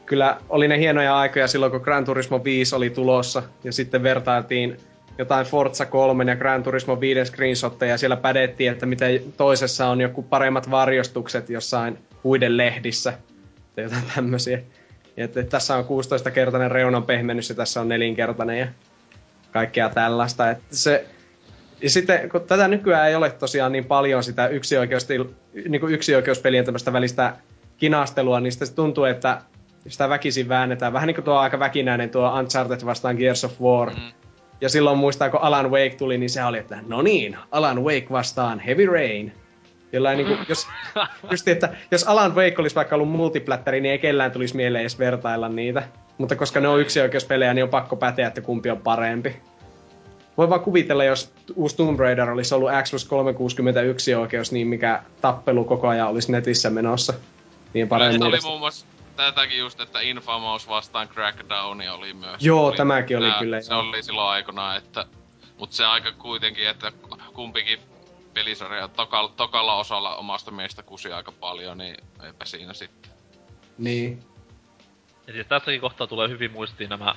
kyllä 0.06 0.38
oli 0.48 0.68
ne 0.68 0.78
hienoja 0.78 1.18
aikoja 1.18 1.48
silloin, 1.48 1.72
kun 1.72 1.80
Gran 1.80 2.04
Turismo 2.04 2.44
5 2.44 2.74
oli 2.74 2.90
tulossa, 2.90 3.42
ja 3.64 3.72
sitten 3.72 4.02
vertailtiin 4.02 4.76
jotain 5.18 5.46
Forza 5.46 5.86
3 5.86 6.24
ja 6.24 6.36
Gran 6.36 6.62
Turismo 6.62 7.00
5 7.00 7.24
screenshotteja, 7.24 7.92
ja 7.92 7.98
siellä 7.98 8.16
pädettiin, 8.16 8.72
että 8.72 8.86
miten 8.86 9.20
toisessa 9.36 9.86
on 9.86 10.00
joku 10.00 10.22
paremmat 10.22 10.70
varjostukset 10.70 11.50
jossain 11.50 11.98
huiden 12.24 12.56
lehdissä, 12.56 13.12
tai 13.76 13.84
jotain 13.84 14.04
tämmöisiä. 14.14 14.62
Ja 15.16 15.24
että 15.24 15.42
tässä 15.42 15.76
on 15.76 15.84
16-kertainen 15.84 16.70
reunan 16.70 17.02
pehmennys, 17.02 17.48
ja 17.48 17.54
tässä 17.54 17.80
on 17.80 17.88
nelinkertainen, 17.88 18.58
ja 18.58 18.66
kaikkea 19.52 19.88
tällaista. 19.88 20.50
Että 20.50 20.64
se, 20.70 21.06
ja 21.82 21.90
sitten, 21.90 22.28
kun 22.28 22.40
tätä 22.40 22.68
nykyään 22.68 23.08
ei 23.08 23.14
ole 23.14 23.30
tosiaan 23.30 23.72
niin 23.72 23.84
paljon 23.84 24.22
sitä 24.22 24.50
niin 25.68 25.80
kuin 25.80 25.94
yksioikeuspelien 25.94 26.64
tämmöistä 26.64 26.92
välistä 26.92 27.36
kinastelua, 27.76 28.40
niin 28.40 28.52
sitten 28.52 28.68
se 28.68 28.74
tuntuu, 28.74 29.04
että 29.04 29.42
sitä 29.88 30.08
väkisin 30.08 30.48
väännetään. 30.48 30.92
Vähän 30.92 31.06
niin 31.06 31.14
kuin 31.14 31.24
tuo 31.24 31.34
aika 31.34 31.58
väkinäinen 31.58 32.10
tuo 32.10 32.38
Uncharted 32.38 32.84
vastaan 32.84 33.16
Gears 33.16 33.44
of 33.44 33.60
War. 33.60 33.90
Mm. 33.90 34.12
Ja 34.60 34.68
silloin 34.68 34.98
muistaa, 34.98 35.30
kun 35.30 35.40
Alan 35.42 35.70
Wake 35.70 35.94
tuli, 35.98 36.18
niin 36.18 36.30
se 36.30 36.44
oli, 36.44 36.58
että 36.58 36.78
no 36.86 37.02
niin, 37.02 37.36
Alan 37.50 37.84
Wake 37.84 38.06
vastaan 38.10 38.60
Heavy 38.60 38.86
Rain. 38.86 39.32
Jollain 39.92 40.16
niin 40.18 40.26
kuin, 40.26 40.38
jos, 40.48 40.66
just, 41.30 41.48
että 41.48 41.68
jos 41.90 42.04
Alan 42.04 42.34
Wake 42.34 42.54
olisi 42.58 42.76
vaikka 42.76 42.94
ollut 42.94 43.10
multiplatteri, 43.10 43.80
niin 43.80 43.92
ei 43.92 43.98
kellään 43.98 44.32
tulisi 44.32 44.56
mieleen 44.56 44.82
edes 44.82 44.98
vertailla 44.98 45.48
niitä. 45.48 45.82
Mutta 46.18 46.36
koska 46.36 46.60
ne 46.60 46.68
on 46.68 46.80
yksioikeuspelejä, 46.80 47.54
niin 47.54 47.64
on 47.64 47.70
pakko 47.70 47.96
päteä, 47.96 48.28
että 48.28 48.40
kumpi 48.40 48.70
on 48.70 48.78
parempi. 48.78 49.36
Voi 50.38 50.48
vaan 50.48 50.60
kuvitella, 50.60 51.04
jos 51.04 51.32
uusi 51.54 51.76
Tomb 51.76 52.00
Raider 52.00 52.30
olisi 52.30 52.54
ollut 52.54 52.70
Xbox 52.82 53.04
361 53.04 54.14
oikeus, 54.14 54.52
niin 54.52 54.66
mikä 54.66 55.02
tappelu 55.20 55.64
koko 55.64 55.88
ajan 55.88 56.08
olisi 56.08 56.32
netissä 56.32 56.70
menossa. 56.70 57.14
Niin 57.74 57.88
paremmin. 57.88 58.12
sitä 58.12 58.26
oli 58.26 58.40
muun 58.44 58.60
muassa 58.60 58.86
tätäkin 59.16 59.58
just, 59.58 59.80
että 59.80 60.00
Infamous 60.00 60.68
vastaan 60.68 61.08
Crackdowni 61.08 61.88
oli 61.88 62.14
myös. 62.14 62.44
Joo, 62.44 62.66
oli, 62.66 62.76
tämäkin 62.76 63.18
oli 63.18 63.30
tää- 63.30 63.38
kyllä, 63.38 63.60
Se 63.60 63.74
oli 63.74 64.02
silloin 64.02 64.28
aikana, 64.28 64.76
että... 64.76 65.06
Mut 65.58 65.72
se 65.72 65.84
aika 65.84 66.12
kuitenkin, 66.12 66.68
että 66.68 66.92
kumpikin 67.34 67.78
pelisarja 68.34 68.88
tokalla, 68.88 69.32
tokalla 69.36 69.74
osalla 69.74 70.16
omasta 70.16 70.50
mielestä 70.50 70.82
kusi 70.82 71.12
aika 71.12 71.32
paljon, 71.32 71.78
niin 71.78 71.96
eipä 72.26 72.44
siinä 72.44 72.72
sitten. 72.72 73.12
Niin. 73.78 74.22
Ja 75.26 75.32
siis 75.32 75.46
tässäkin 75.46 75.80
kohtaa 75.80 76.06
tulee 76.06 76.28
hyvin 76.28 76.52
muistiin 76.52 76.90
nämä, 76.90 77.14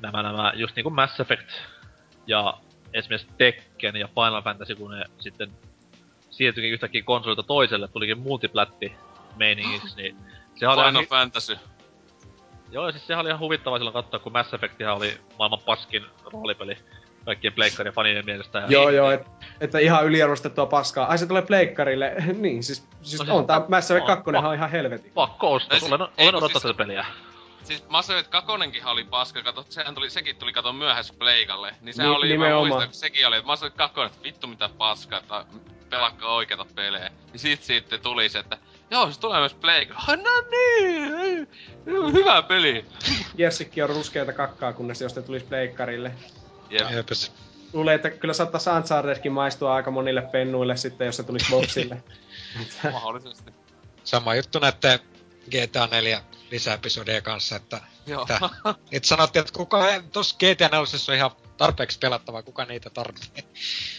nämä, 0.00 0.22
nämä 0.22 0.52
just 0.56 0.76
niinku 0.76 0.90
Mass 0.90 1.20
Effect 1.20 1.50
ja 2.28 2.54
esimerkiksi 2.94 3.28
Tekken 3.38 3.96
ja 3.96 4.08
Final 4.08 4.42
Fantasy, 4.42 4.74
kun 4.74 4.90
ne 4.90 5.04
sitten 5.18 5.50
siirtyikin 6.30 6.72
yhtäkkiä 6.72 7.02
konsolilta 7.02 7.42
toiselle, 7.42 7.88
tulikin 7.88 8.18
multiplatti 8.18 8.92
meiningiksi, 9.36 9.96
niin 9.96 10.16
se 10.54 10.68
oli 10.68 10.76
Final 10.76 10.90
ihan, 10.94 11.06
Fantasy. 11.06 11.58
joo, 12.72 12.86
ja 12.86 12.92
siis 12.92 13.06
sehän 13.06 13.20
oli 13.20 13.28
ihan 13.28 13.40
huvittava 13.40 13.78
silloin 13.78 13.94
katsoa, 13.94 14.20
kun 14.20 14.32
Mass 14.32 14.54
Effectihän 14.54 14.96
oli 14.96 15.18
maailman 15.38 15.58
paskin 15.66 16.04
roolipeli 16.32 16.76
kaikkien 17.24 17.52
pleikkarien 17.52 17.94
fanien 17.94 18.24
mielestä. 18.24 18.58
Ja 18.58 18.66
Joo, 18.68 18.90
joo, 18.90 19.10
et, 19.10 19.26
että 19.60 19.78
ihan 19.78 20.06
yliarvostettua 20.06 20.66
paskaa. 20.66 21.06
Ai 21.06 21.18
se 21.18 21.26
tulee 21.26 21.42
pleikkarille. 21.42 22.14
niin, 22.38 22.62
siis, 22.62 22.78
siis 23.02 23.20
No 23.20 23.24
siis 23.24 23.30
on 23.36 23.46
tää 23.46 23.60
pak- 23.60 23.68
Mass 23.68 23.90
Effect 23.90 24.02
on, 24.10 24.16
2 24.16 24.32
pak- 24.32 24.44
on 24.44 24.54
ihan 24.54 24.70
helvetin. 24.70 25.12
Pakko 25.14 25.52
ostaa, 25.52 25.78
olen, 25.82 26.00
olen 26.00 26.10
odottaa 26.28 26.48
siis- 26.48 26.62
tätä 26.62 26.74
peliä. 26.74 27.06
Siis 27.68 27.88
Mass 27.88 28.10
Effect 28.10 28.30
2 28.30 28.52
oli 28.84 29.04
paska, 29.04 29.42
kato, 29.42 29.66
sehän 29.68 29.94
tuli, 29.94 30.10
sekin 30.10 30.36
tuli 30.36 30.52
kato 30.52 30.72
myöhässä 30.72 31.14
Pleikalle. 31.18 31.74
Niin 31.80 31.94
sehän 31.94 32.10
Ni- 32.10 32.16
oli, 32.16 32.26
mä 32.28 32.32
nimenomaan. 32.32 32.68
muistan, 32.68 32.88
kun 32.88 32.94
sekin 32.94 33.26
oli, 33.26 33.36
että 33.36 33.46
Mass 33.46 33.62
Effect 33.62 33.76
2, 33.76 34.00
että 34.00 34.22
vittu 34.22 34.46
mitä 34.46 34.68
paskaa, 34.68 35.18
että 35.18 35.44
pelakkaa 35.90 36.34
oikeita 36.34 36.66
pelejä. 36.74 37.10
Niin 37.32 37.38
sit 37.38 37.62
sitten 37.62 38.00
tuli 38.00 38.28
se, 38.28 38.38
että 38.38 38.58
joo, 38.90 39.10
se 39.10 39.20
tulee 39.20 39.38
myös 39.40 39.54
Pleikalle. 39.54 40.16
No 40.16 40.30
niin, 40.50 41.48
hyvä 42.12 42.42
peli. 42.42 42.84
Jersikki 43.38 43.82
on 43.82 43.90
ruskeita 43.90 44.32
kakkaa, 44.32 44.72
kunnes 44.72 45.00
jos 45.00 45.16
ne 45.16 45.22
tulisi 45.22 45.46
pleikkarille. 45.46 46.12
Jep. 46.70 46.90
Jepäs. 46.90 47.32
Luulen, 47.72 47.94
että 47.94 48.10
kyllä 48.10 48.34
saattaisi 48.34 48.70
Unchartedkin 48.70 49.32
maistua 49.32 49.74
aika 49.74 49.90
monille 49.90 50.22
pennuille 50.22 50.76
sitten, 50.76 51.06
jos 51.06 51.16
se 51.16 51.22
tulisi 51.22 51.50
boxille. 51.50 52.02
Mahdollisesti. 52.92 53.52
Sama 54.04 54.34
juttu 54.34 54.58
näette 54.58 55.00
GTA 55.50 55.86
4 55.86 56.22
lisäepisodeja 56.50 57.22
kanssa, 57.22 57.56
että 57.56 57.80
Joo. 58.06 58.26
Tää. 58.26 58.38
et 58.92 59.04
sanottiin, 59.04 59.40
että 59.40 59.58
kuka 59.58 59.84
tossa 60.12 60.36
GTA 60.36 60.68
4 60.68 60.78
on 61.08 61.14
ihan 61.14 61.30
tarpeeksi 61.56 61.98
pelattavaa, 61.98 62.42
kuka 62.42 62.64
niitä 62.64 62.90
tarvitsee. 62.90 63.44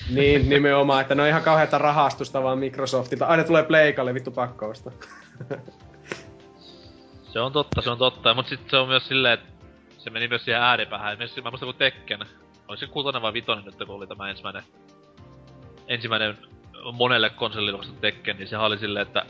Niin, 0.09 0.49
nimenomaan, 0.49 1.01
että 1.01 1.15
ne 1.15 1.21
on 1.21 1.27
ihan 1.27 1.43
kauheata 1.43 1.77
rahastusta 1.77 2.43
vaan 2.43 2.59
Microsoftilta. 2.59 3.25
Aina 3.25 3.43
tulee 3.43 3.63
Pleikalle 3.63 4.13
vittu 4.13 4.31
pakkausta. 4.31 4.91
Se 7.33 7.39
on 7.39 7.51
totta, 7.51 7.81
se 7.81 7.89
on 7.89 7.97
totta. 7.97 8.33
Mut 8.33 8.47
sit 8.47 8.69
se 8.69 8.77
on 8.77 8.87
myös 8.87 9.07
silleen, 9.07 9.33
että 9.33 9.49
se 9.97 10.09
meni 10.09 10.27
myös 10.27 10.45
siihen 10.45 10.61
ääripäähän. 10.61 11.13
Esimerkiksi 11.13 11.41
mä 11.41 11.51
muistan 11.51 11.67
kun 11.67 11.75
Tekken, 11.75 12.19
oli 12.67 12.77
se 12.77 12.87
kutonen 12.87 13.21
vai 13.21 13.33
vitonen 13.33 13.65
nyt, 13.65 13.75
kun 13.75 13.95
oli 13.95 14.07
tämä 14.07 14.29
ensimmäinen, 14.29 14.63
ensimmäinen 15.87 16.37
monelle 16.93 17.29
konsolille 17.29 17.77
vasta 17.77 17.93
Tekken, 18.01 18.37
niin 18.37 18.47
sehän 18.47 18.65
oli 18.65 18.77
silleen, 18.77 19.07
että 19.07 19.25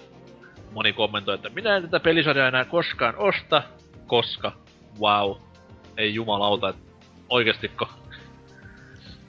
moni 0.71 0.93
kommentoi, 0.93 1.35
että 1.35 1.49
minä 1.49 1.75
en 1.75 1.81
tätä 1.83 1.99
pelisarjaa 1.99 2.47
enää 2.47 2.65
koskaan 2.65 3.15
osta, 3.17 3.63
koska, 4.07 4.51
wow, 4.99 5.35
ei 5.97 6.13
jumalauta, 6.13 6.69
että 6.69 6.81
oikeestiko. 7.29 7.89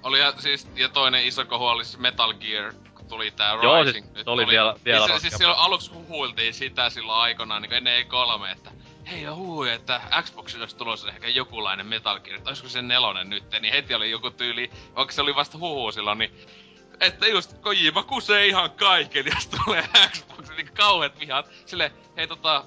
Oli 0.02 0.18
ja, 0.20 0.32
siis, 0.38 0.68
ja 0.76 0.88
toinen 0.88 1.24
iso 1.26 1.44
kohu 1.44 1.66
oli 1.66 1.84
siis 1.84 1.98
Metal 1.98 2.34
Gear, 2.34 2.72
kun 2.94 3.06
tuli 3.06 3.30
tää 3.30 3.58
Joo, 3.62 3.82
Rising. 3.84 4.06
siis 4.14 4.26
oli 4.28 4.46
vielä- 4.46 4.74
vielä 4.84 5.06
Siis, 5.06 5.20
siis 5.22 5.34
silloin 5.34 5.58
aluksi 5.58 5.92
huhuiltiin 5.92 6.54
sitä 6.54 6.90
silloin 6.90 7.18
aikanaan, 7.20 7.62
niin 7.62 7.72
ennen 7.72 8.06
E3, 8.06 8.52
että 8.52 8.70
hei 9.10 9.22
ja 9.22 9.34
huhui, 9.34 9.70
että 9.72 10.00
Xboxilla 10.22 10.62
olisi 10.62 10.76
tulossa 10.76 11.08
ehkä 11.08 11.28
jokulainen 11.28 11.86
Metal 11.86 12.20
Gear, 12.20 12.36
että 12.38 12.50
olisiko 12.50 12.68
se 12.68 12.82
nelonen 12.82 13.30
nyt, 13.30 13.44
niin 13.60 13.72
heti 13.74 13.94
oli 13.94 14.10
joku 14.10 14.30
tyyli, 14.30 14.70
vaikka 14.96 15.12
se 15.14 15.22
oli 15.22 15.34
vasta 15.34 15.58
huhu 15.58 15.92
silloin, 15.92 16.18
niin 16.18 16.30
että 17.00 17.26
just 17.26 17.58
Kojima 17.58 18.02
kusee 18.02 18.46
ihan 18.46 18.70
kaiken, 18.70 19.24
jos 19.34 19.46
tulee 19.48 19.84
Xbox, 20.12 20.48
niin 20.56 20.70
kauheat 20.74 21.20
vihat. 21.20 21.50
Sille, 21.66 21.92
hei 22.16 22.26
tota, 22.26 22.64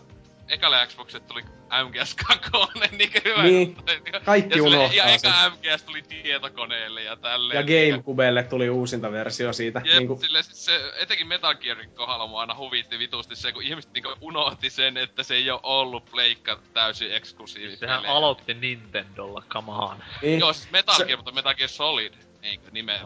ekalle 0.50 0.88
Xboxille 0.88 1.24
tuli 1.28 1.44
MGS 1.88 2.16
2, 2.16 2.50
niin 2.98 3.12
hyvä 3.26 3.44
Niin. 3.44 3.68
juttu. 3.68 3.84
Kaikki 4.26 4.58
ja, 4.60 4.64
sille- 4.64 4.78
unohtaa 4.78 4.96
ja 5.08 5.18
sen. 5.18 5.32
eka 5.32 5.50
MGS 5.50 5.84
tuli 5.84 6.02
tietokoneelle 6.02 7.04
ja 7.04 7.16
tälleen. 7.16 7.58
Ja 7.58 7.64
Gamecubelle 7.92 8.44
tuli 8.44 8.70
uusinta 8.70 9.12
versio 9.12 9.54
siitä. 9.54 9.82
Jep, 9.86 9.98
Niinku, 9.98 10.18
sille, 10.22 10.44
siis 10.44 10.66
se, 10.66 10.92
etenkin 11.00 11.28
Metal 11.28 11.56
Gearin 11.56 11.90
kohdalla 11.92 12.28
mua 12.28 12.42
aina 12.42 12.56
huvitti 12.56 13.00
vitusti 13.00 13.36
se, 13.36 13.52
kun 13.52 13.64
ihmiset 13.64 13.94
niinku 13.94 14.14
unohti 14.22 14.70
sen, 14.70 14.98
että 14.98 15.24
se 15.24 15.36
ei 15.36 15.52
oo 15.52 15.60
ollut 15.64 16.06
pleikka 16.12 16.60
täysin 16.74 17.14
eksklusiivi 17.14 17.76
Sehän 17.76 18.06
aloitti 18.06 18.54
Nintendolla, 18.54 19.44
come 19.50 19.72
on. 19.72 20.04
niin. 20.22 20.40
Joo, 20.40 20.54
siis 20.54 20.72
Metal 20.72 20.96
Se- 20.96 21.06
Gear, 21.06 21.18
mutta 21.18 21.32
Metal 21.32 21.56
Gear 21.56 21.70
Solid, 21.70 22.14
niinkö 22.44 22.68
nimen. 22.72 23.00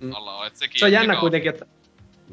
Mm. 0.00 0.12
alla 0.12 0.38
on, 0.38 0.46
et 0.46 0.56
sekin... 0.56 0.78
Se 0.78 0.84
on 0.84 0.92
jännä 0.92 1.16
kuitenkin, 1.16 1.50
että... 1.50 1.66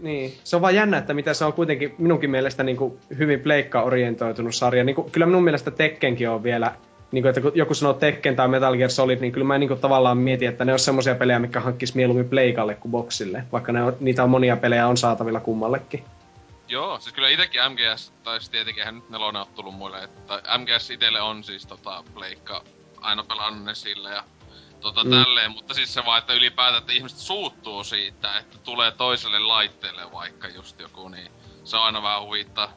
Niin, 0.02 0.34
se 0.44 0.56
on 0.56 0.62
vaan 0.62 0.76
jännä, 0.76 0.98
että 0.98 1.14
mitä 1.14 1.34
se 1.34 1.46
on 1.46 1.54
kuitenkin 1.54 1.96
minunkin 1.98 2.30
mielestä 2.30 2.64
niin 2.64 2.78
kuin 2.78 3.00
hyvin 3.18 3.40
pleikka-orientoitunut 3.40 4.56
sarja. 4.56 4.84
Niin 4.84 4.96
kuin, 4.96 5.12
kyllä 5.12 5.26
minun 5.26 5.44
mielestä 5.44 5.72
Tekkenkin 5.72 6.30
on 6.30 6.44
vielä, 6.44 6.76
niin 7.12 7.24
kuin, 7.24 7.30
että 7.30 7.42
kun 7.42 7.52
joku 7.56 7.74
sanoo 7.74 7.94
Tekken 7.94 8.36
tai 8.36 8.48
Metal 8.48 8.78
Gear 8.78 8.90
Solid, 8.90 9.20
niin 9.20 9.32
kyllä 9.32 9.46
mä 9.46 9.58
niin 9.58 9.68
kuin, 9.68 9.80
tavallaan 9.80 10.18
mietin, 10.18 10.50
että 10.50 10.66
ne 10.66 10.74
on 10.74 10.80
semmoisia 10.80 11.16
pelejä, 11.16 11.40
mikä 11.40 11.60
hankkisi 11.60 11.96
mieluummin 11.96 12.30
pleikalle 12.30 12.76
kuin 12.76 12.92
boksille. 12.92 13.44
Vaikka 13.52 13.72
ne 13.72 13.84
on, 13.84 13.98
niitä 14.00 14.24
on 14.24 14.30
monia 14.30 14.58
pelejä 14.58 14.88
on 14.88 14.98
saatavilla 14.98 15.40
kummallekin. 15.40 16.04
Joo, 16.68 17.00
siis 17.00 17.14
kyllä 17.14 17.30
itekin 17.30 17.62
MGS, 17.70 18.14
tai 18.24 18.40
siis 18.40 18.50
tietenkin 18.50 18.82
eihän 18.82 18.96
nyt 18.96 19.10
nelonen 19.10 19.40
oo 19.42 19.48
tullut 19.56 19.76
muille, 19.76 20.04
että 20.04 20.42
MGS 20.58 20.90
itelle 20.90 21.22
on 21.22 21.44
siis 21.44 21.66
tota 21.66 22.04
pleikka, 22.14 22.64
aina 23.02 23.24
pelannut 23.24 23.66
ne 23.66 23.76
sillä 23.76 24.10
ja 24.10 24.24
tota 24.82 25.04
Mm. 25.04 25.10
tälleen, 25.12 25.52
mutta 25.52 25.74
siis 25.74 25.94
se 25.94 26.06
vaan, 26.06 26.20
että 26.20 26.34
ylipäätään, 26.34 26.82
että 26.82 26.94
ihmiset 26.94 27.18
suuttuu 27.20 27.84
siitä, 27.84 28.38
että 28.38 28.58
tulee 28.58 28.92
toiselle 28.92 29.40
laitteelle 29.40 30.12
vaikka 30.12 30.48
just 30.48 30.80
joku, 30.80 31.08
niin 31.10 31.32
se 31.64 31.78
on 31.78 31.84
aina 31.84 32.04
vähän 32.04 32.22
huvittaa. 32.24 32.70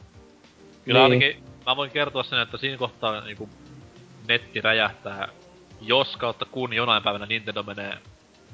Kyllä 0.85 0.99
Niin. 1.07 1.11
ainakin, 1.23 1.43
mä 1.65 1.75
voin 1.75 1.91
kertoa 1.91 2.23
sen, 2.23 2.39
että 2.39 2.57
siinä 2.57 2.77
kohtaa 2.77 3.21
niinku 3.21 3.49
netti 4.27 4.61
räjähtää, 4.61 5.27
jos 5.81 6.17
kautta 6.17 6.45
kun 6.45 6.73
jonain 6.73 7.03
päivänä 7.03 7.25
Nintendo 7.25 7.63
menee 7.63 7.97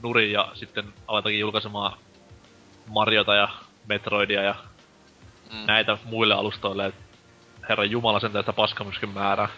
nurin 0.03 0.31
ja 0.31 0.51
sitten 0.53 0.93
aletaankin 1.07 1.39
julkaisemaan 1.39 1.97
Mariota 2.87 3.35
ja 3.35 3.49
Metroidia 3.87 4.41
ja 4.41 4.55
Mm. 5.51 5.57
näitä 5.67 5.97
muille 6.03 6.33
alustoille, 6.33 6.85
et 6.85 6.95
herra 7.69 7.83
jumala 7.85 8.19
sen 8.19 8.31
tästä 8.31 8.53
paskamyrskyn 8.53 9.09
määrää. 9.09 9.49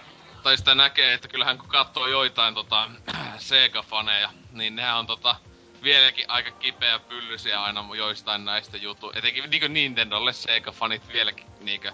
Tai 0.44 0.58
sitä 0.58 0.76
näkee, 0.76 1.14
että 1.14 1.28
kyllähän 1.28 1.58
kun 1.58 1.70
katsoo 1.70 2.08
joitain 2.08 2.54
tota, 2.54 2.90
Sega-faneja, 3.38 4.30
niin 4.52 4.76
nehän 4.76 4.98
on 4.98 5.08
tota, 5.08 5.36
vieläkin 5.84 6.26
aika 6.28 6.52
kipeä 6.52 7.00
pyllysiä 7.00 7.64
aina 7.64 7.86
joistain 7.98 8.46
näistä 8.46 8.78
jutu. 8.78 9.12
Etenkin 9.16 9.50
niinku 9.50 9.68
Nintendolle 9.68 10.32
Sega-fanit 10.32 11.14
vieläkin 11.14 11.46
niinkö 11.62 11.92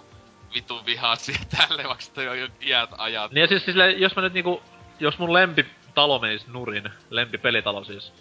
vitun 0.54 0.86
vihaa 0.86 1.16
siihen 1.16 1.46
tälle, 1.56 1.84
vaikka 1.84 2.04
sitä 2.04 2.22
jo 2.22 2.48
iät 2.60 2.90
ajat. 2.98 3.32
Niin 3.32 3.40
ja 3.40 3.46
siis 3.46 3.64
sille, 3.64 3.90
jos 3.90 4.16
mä 4.16 4.22
nyt 4.22 4.32
niinku, 4.32 4.62
jos 5.00 5.18
mun 5.18 5.32
lempitalo 5.32 6.18
menisi 6.18 6.46
nurin, 6.50 6.90
lempipelitalo 7.10 7.84
siis, 7.84 8.12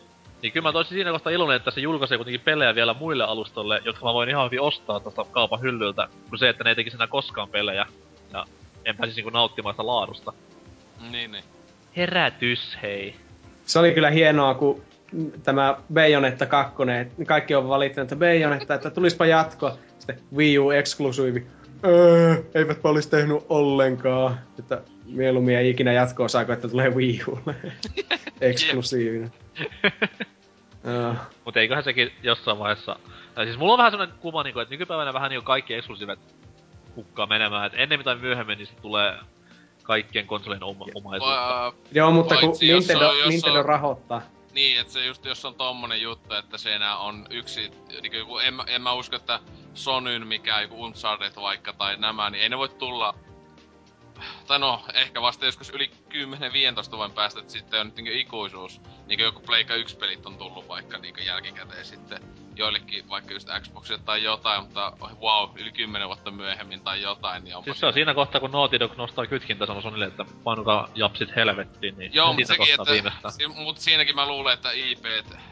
niin 0.41 0.53
kyllä 0.53 0.67
mä 0.67 0.73
toisin 0.73 0.93
siinä 0.93 1.11
kohtaa 1.11 1.33
iloinen, 1.33 1.55
että 1.55 1.71
se 1.71 1.81
julkaisee 1.81 2.17
kuitenkin 2.17 2.41
pelejä 2.41 2.75
vielä 2.75 2.93
muille 2.93 3.23
alustoille, 3.23 3.81
jotka 3.85 4.05
mä 4.05 4.13
voin 4.13 4.29
ihan 4.29 4.45
hyvin 4.45 4.61
ostaa 4.61 4.99
tuosta 4.99 5.25
kaupan 5.31 5.61
hyllyltä, 5.61 6.07
kuin 6.29 6.39
se, 6.39 6.49
että 6.49 6.63
ne 6.63 6.69
ei 6.69 6.75
tekisi 6.75 6.97
enää 6.97 7.07
koskaan 7.07 7.49
pelejä. 7.49 7.85
Ja 8.33 8.45
en 8.85 8.97
pääsisi 8.97 9.17
niinku 9.17 9.29
nauttimaan 9.29 9.73
sitä 9.73 9.85
laadusta. 9.85 10.33
Niin, 11.11 11.31
niin. 11.31 11.43
Herätys, 11.97 12.77
hei. 12.81 13.15
Se 13.65 13.79
oli 13.79 13.91
kyllä 13.91 14.09
hienoa, 14.09 14.53
kun 14.53 14.81
tämä 15.43 15.77
Bayonetta 15.93 16.45
2, 16.45 16.75
että 17.01 17.25
kaikki 17.25 17.55
on 17.55 17.69
valittanut, 17.69 18.11
että 18.11 18.25
Bayonetta, 18.25 18.73
että 18.73 18.89
tulispa 18.89 19.25
jatko. 19.25 19.77
Sitten 19.99 20.19
Wii 20.35 20.59
U 20.59 20.71
eksklusiivi. 20.71 21.47
Öö, 21.85 22.35
eivätpä 22.53 22.89
olisi 22.89 23.09
tehnyt 23.09 23.43
ollenkaan. 23.49 24.39
Että 24.59 24.81
mieluummin 25.05 25.57
ei 25.57 25.69
ikinä 25.69 25.93
jatkoa 25.93 26.27
saako, 26.27 26.53
että 26.53 26.67
tulee 26.67 26.89
Wii 26.89 27.21
Ulle. 27.27 27.55
Eksklusiivinen. 28.41 29.31
Joo. 30.83 31.15
Mut 31.45 31.57
eiköhän 31.57 31.83
sekin 31.83 32.11
jossain 32.23 32.59
vaiheessa... 32.59 32.99
Tai 33.35 33.45
siis 33.45 33.57
mulla 33.57 33.73
on 33.73 33.77
vähän 33.77 33.91
sellainen 33.91 34.17
kuva, 34.19 34.43
niinku, 34.43 34.59
että 34.59 34.73
nykypäivänä 34.73 35.13
vähän 35.13 35.29
niinku 35.29 35.45
kaikki 35.45 35.73
eksklusiivit 35.73 36.19
hukkaa 36.99 37.25
menemään. 37.27 37.65
Et 37.65 37.73
ennemmin 37.75 38.05
tai 38.05 38.15
myöhemmin 38.15 38.57
niin 38.57 38.67
se 38.67 38.73
tulee 38.81 39.17
kaikkien 39.83 40.27
konsolien 40.27 40.63
oma- 40.63 40.85
omaisuutta. 40.95 41.67
Uh, 41.67 41.75
Joo, 41.91 42.11
mutta 42.11 42.35
kun 42.37 42.49
jos 42.49 42.59
Nintendo, 42.87 43.09
on- 43.09 43.19
jos 43.19 43.27
Nintendo 43.29 43.59
on- 43.59 43.65
rahoittaa. 43.65 44.21
niin, 44.53 44.79
että 44.79 44.93
se 44.93 45.05
just 45.05 45.25
jos 45.25 45.45
on 45.45 45.55
tommonen 45.55 46.01
juttu, 46.01 46.33
että 46.33 46.57
se 46.57 46.75
enää 46.75 46.97
on 46.97 47.27
yksi, 47.29 47.71
niinku 48.01 48.17
joku, 48.17 48.37
en, 48.37 48.53
en 48.67 48.81
mä 48.81 48.93
usko, 48.93 49.15
että 49.15 49.39
Sonyn 49.73 50.27
mikä 50.27 50.61
joku 50.61 50.83
Uncharted 50.83 51.31
vaikka 51.41 51.73
tai 51.73 51.97
nämä, 51.97 52.29
niin 52.29 52.43
ei 52.43 52.49
ne 52.49 52.57
voi 52.57 52.69
tulla 52.69 53.13
tai 54.47 54.59
no, 54.59 54.81
ehkä 54.93 55.21
vasta 55.21 55.45
joskus 55.45 55.69
yli 55.69 55.91
10-15 56.09 56.91
vuoden 56.91 57.11
päästä, 57.11 57.39
että 57.39 57.51
sitten 57.51 57.79
on 57.79 57.85
nyt 57.87 57.95
niinku 57.95 58.11
ikuisuus. 58.13 58.81
Niinku 59.07 59.23
joku 59.23 59.39
Pleikka 59.39 59.75
1 59.75 59.97
pelit 59.97 60.25
on 60.25 60.37
tullut 60.37 60.67
vaikka 60.67 60.97
niinku 60.97 61.21
jälkikäteen 61.21 61.85
sitten 61.85 62.19
joillekin 62.55 63.09
vaikka 63.09 63.33
just 63.33 63.47
Xboxille 63.61 64.01
tai 64.05 64.23
jotain, 64.23 64.63
mutta 64.63 64.93
wow, 65.21 65.49
yli 65.55 65.71
10 65.71 66.07
vuotta 66.07 66.31
myöhemmin 66.31 66.81
tai 66.81 67.01
jotain, 67.01 67.43
niin 67.43 67.55
onpa 67.55 67.65
Siis 67.65 67.79
se 67.79 67.85
on 67.85 67.93
siinä 67.93 68.13
kohtaa, 68.13 68.41
kun 68.41 68.51
Naughty 68.51 68.79
Dog 68.79 68.97
nostaa 68.97 69.25
kytkintä 69.25 69.65
sanoo 69.65 69.81
Sonille, 69.81 70.05
että 70.05 70.25
painukaa 70.43 70.87
japsit 70.95 71.35
helvettiin, 71.35 71.97
niin 71.97 72.13
Joo, 72.13 72.33
mutta 72.33 72.47
sekin, 72.47 72.73
että, 72.79 72.91
viimeistään. 72.91 73.31
si, 73.33 73.47
mut 73.47 73.77
siinäkin 73.77 74.15
mä 74.15 74.27
luulen, 74.27 74.53
että 74.53 74.71
IP 74.71 75.05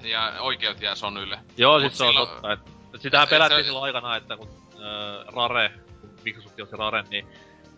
ja 0.03 0.33
oikeut 0.39 0.81
jää 0.81 0.95
Sonylle. 0.95 1.39
Joo, 1.57 1.73
mut 1.79 1.81
siis 1.81 1.97
se 1.97 2.03
on 2.03 2.09
silloin- 2.13 2.29
totta. 2.29 2.51
Et, 2.53 2.59
et 2.95 3.01
sitähän 3.01 3.27
pelättiin 3.27 3.59
se- 3.59 3.65
silloin 3.65 3.83
aikana, 3.83 4.15
että 4.15 4.37
kun 4.37 4.47
äh, 4.73 5.33
Rare, 5.35 5.71
kun 6.01 6.09
Microsoft 6.23 6.59
osti 6.61 6.75
Raren, 6.77 7.05
niin 7.09 7.27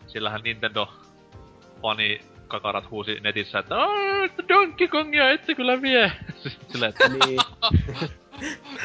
sillähän 0.10 0.42
Nintendo 0.44 0.90
fani 1.82 2.22
kakarat 2.48 2.90
huusi 2.92 3.20
netissä, 3.20 3.60
että 3.60 3.76
"Aa, 3.78 4.24
että 4.26 4.44
Donkey 4.48 4.88
Kongia 4.88 5.32
ette 5.32 5.56
kyllä 5.56 5.82
vie. 5.82 6.12
Silleen, 6.72 6.90
että 6.90 7.10
Niin. 7.28 7.40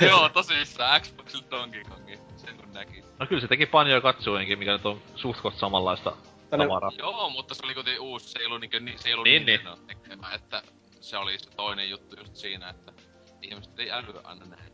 Joo, 0.09 0.29
tosissaan 0.29 1.01
Xboxilla 1.01 1.45
Donkey 1.51 1.83
Kongi, 1.85 2.19
sen 2.37 2.57
kun 2.57 2.73
näki. 2.73 3.05
no 3.19 3.27
kyllä 3.27 3.41
se 3.41 3.49
teki 3.49 3.67
Banjo 3.67 4.01
Katsuenkin, 4.01 4.59
mikä 4.59 4.73
nyt 4.73 4.87
on 4.87 5.01
suht 5.15 5.41
koht 5.41 5.57
samanlaista 5.57 6.17
Tänne- 6.51 6.67
tavaraa. 6.67 6.91
Joo, 6.99 7.31
mutta 7.31 7.55
se 7.55 7.61
oli 7.65 7.75
kuitenkin 7.75 8.01
uusi, 8.03 8.29
se 8.29 8.39
ei 8.39 8.47
ollut, 8.47 8.61
niinkö, 8.61 8.81
ni- 8.81 8.95
se 8.99 9.09
ei 9.09 9.15
ollut 9.15 9.25
Niin, 9.25 9.47
niin, 9.47 9.61
tekemä, 9.87 10.31
että 10.35 10.63
se 11.01 11.17
oli 11.17 11.39
se 11.39 11.51
toinen 11.51 11.91
juttu 11.91 12.17
just 12.19 12.37
siinä, 12.37 12.69
että 12.71 12.93
ihmiset 13.43 13.79
ei 13.79 13.91
älyä 13.91 14.21
aina 14.25 14.45
nähdä. 14.47 14.65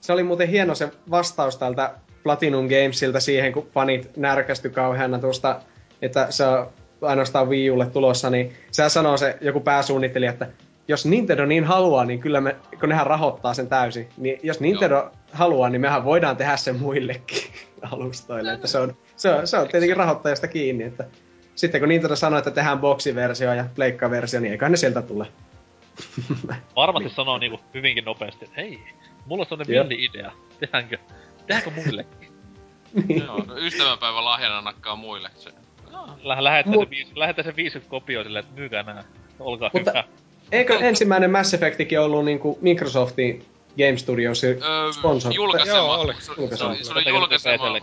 Se 0.00 0.12
oli 0.12 0.22
muuten 0.22 0.48
hieno 0.48 0.74
se 0.74 0.92
vastaus 1.10 1.56
tältä 1.56 1.94
Platinum 2.22 2.64
Gamesilta 2.68 3.20
siihen, 3.20 3.52
kun 3.52 3.70
fanit 3.74 4.16
närkästy 4.16 4.70
kauheana 4.70 5.18
tuosta, 5.18 5.60
että 6.02 6.26
se 6.30 6.44
on 6.46 6.68
ainoastaan 7.02 7.48
Wii 7.48 7.70
Ulle 7.70 7.86
tulossa, 7.86 8.30
niin 8.30 8.52
sehän 8.70 8.90
sanoo 8.90 9.16
se 9.16 9.38
joku 9.40 9.60
pääsuunnittelija, 9.60 10.30
että 10.30 10.46
jos 10.88 11.06
Nintendo 11.06 11.46
niin 11.46 11.64
haluaa, 11.64 12.04
niin 12.04 12.20
kyllä 12.20 12.40
me, 12.40 12.56
kun 12.80 12.88
nehän 12.88 13.06
rahoittaa 13.06 13.54
sen 13.54 13.68
täysin, 13.68 14.08
niin 14.16 14.40
jos 14.42 14.60
Nintendo 14.60 14.94
Joo. 14.94 15.10
haluaa, 15.32 15.70
niin 15.70 15.80
mehän 15.80 16.04
voidaan 16.04 16.36
tehdä 16.36 16.56
sen 16.56 16.76
muillekin 16.76 17.42
alustoille, 17.92 18.52
että 18.52 18.66
se 18.66 18.78
on, 18.78 18.96
se 19.16 19.30
on, 19.30 19.46
se 19.46 19.58
on 19.58 19.68
tietenkin 19.68 19.96
rahoittajasta 19.96 20.48
kiinni, 20.48 20.84
että 20.84 21.04
sitten 21.54 21.80
kun 21.80 21.88
Nintendo 21.88 22.16
sanoo, 22.16 22.38
että 22.38 22.50
tehdään 22.50 22.78
boksiversio 22.78 23.54
ja 23.54 23.64
pleikkaversio, 23.74 24.40
niin 24.40 24.52
eiköhän 24.52 24.72
ne 24.72 24.76
sieltä 24.76 25.02
tule. 25.02 25.26
Varmasti 26.76 27.08
sanoo 27.08 27.38
niinku 27.38 27.60
hyvinkin 27.74 28.04
nopeasti, 28.04 28.44
että 28.44 28.60
hei, 28.60 28.80
mulla 29.26 29.42
on 29.42 29.46
sellainen 29.48 29.74
Joo. 29.74 29.88
villi 29.88 30.04
idea. 30.04 30.32
Tehdäänkö? 30.60 30.98
Tehdäänkö 31.46 31.70
muillekin? 31.70 32.28
niin. 33.08 33.24
Joo, 33.26 33.44
no 33.46 33.58
ystävänpäivän 33.58 34.24
lahjana 34.24 34.60
nakkaa 34.60 34.96
muille 34.96 35.30
se. 35.36 35.50
Lä- 36.22 36.44
lähette, 36.44 36.70
Mut- 36.70 36.84
se, 36.84 36.90
viis- 36.90 37.12
lähette 37.16 37.42
se 37.42 37.56
50 37.56 37.90
kopioa 37.90 38.24
silleen, 38.24 38.44
että 38.44 38.54
myykää 38.60 38.82
nää. 38.82 39.04
Olkaa 39.38 39.70
Mutta- 39.72 39.90
hyvä. 39.90 40.04
Eikö 40.52 40.78
ensimmäinen 40.78 41.30
Mass 41.30 41.54
Effectikin 41.54 42.00
ollut 42.00 42.24
niinku 42.24 42.58
Microsoftin 42.60 43.46
Game 43.78 43.96
Studiosin 43.96 44.62
Öö, 44.62 44.92
sponsor? 44.92 45.32
julkaisema. 45.34 45.76
Joo, 45.76 45.94
oli. 46.00 46.14
Se, 46.14 46.20
se, 46.20 46.32
Julkaisema. 46.38 46.70
oli- 46.70 46.84
se 46.84 46.92
oli 46.92 47.08
julkaisema. 47.08 47.80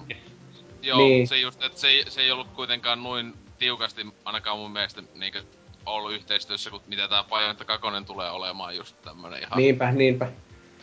Joo, 0.82 0.98
Niin. 0.98 1.28
se 1.28 1.38
just, 1.38 1.64
että 1.64 1.80
se 1.80 1.88
ei, 1.88 2.04
se 2.08 2.22
ei 2.22 2.32
ollut 2.32 2.48
kuitenkaan 2.48 3.04
noin 3.04 3.34
tiukasti, 3.60 4.06
ainakaan 4.26 4.58
mun 4.58 4.72
mielestä, 4.72 5.04
niinkö 5.16 5.44
ollut 5.86 6.14
yhteistyössä, 6.14 6.70
kuin 6.70 6.84
mitä 6.88 7.08
tää 7.08 7.24
Bayonetta 7.24 7.66
2 7.66 7.88
tulee 8.06 8.32
olemaan 8.32 8.76
just 8.76 8.96
tämmönen 9.02 9.40
ihan. 9.40 9.58
Niinpä, 9.58 9.92
niinpä. 9.92 10.28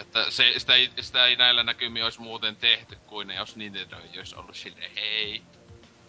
Että 0.01 0.27
se, 0.31 0.45
sitä, 0.57 0.75
ei, 0.75 0.91
sitä 1.01 1.27
ei 1.27 1.37
näillä 1.37 1.63
näkymin 1.63 2.05
olisi 2.05 2.21
muuten 2.21 2.57
tehty 2.57 2.97
kuin 3.07 3.31
jos 3.31 3.57
Nintendo 3.57 3.97
ei 3.97 4.19
olisi 4.19 4.37
ollut 4.37 4.57
silleen, 4.57 4.91
hei, 4.97 5.43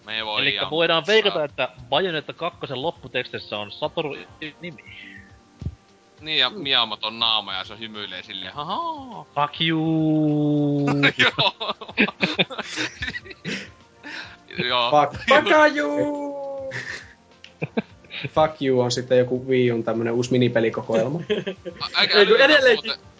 me 0.05 0.25
voidaan... 0.25 0.41
Eli 0.47 0.57
voidaan 0.71 1.03
veikata, 1.07 1.43
että 1.43 1.69
Bayonetta 1.89 2.33
2 2.33 2.59
lopputekstissä 2.73 3.57
on 3.57 3.71
Satoru 3.71 4.15
nimi. 4.61 4.83
Niin, 6.21 6.39
ja 6.39 6.49
Miyamoton 6.49 7.19
naama, 7.19 7.53
ja 7.53 7.63
se 7.63 7.79
hymyilee 7.79 8.23
silleen, 8.23 8.53
haha. 8.53 9.25
Fuck 9.35 9.61
you! 9.61 10.85
Joo. 11.23 11.75
Joo. 14.69 14.91
Fuck, 14.91 15.21
fuck 15.29 15.75
you! 15.75 16.69
Fuck 18.33 18.61
you 18.61 18.79
on 18.79 18.91
sitten 18.91 19.17
joku 19.17 19.47
Wii 19.47 19.71
Un 19.71 19.83
tämmönen 19.83 20.13
uusi 20.13 20.31
minipelikokoelma. 20.31 21.19
Aika 21.93 22.13
Ei, 22.19 22.25
edelleenkin- 22.25 22.85
muuten-. 22.85 23.10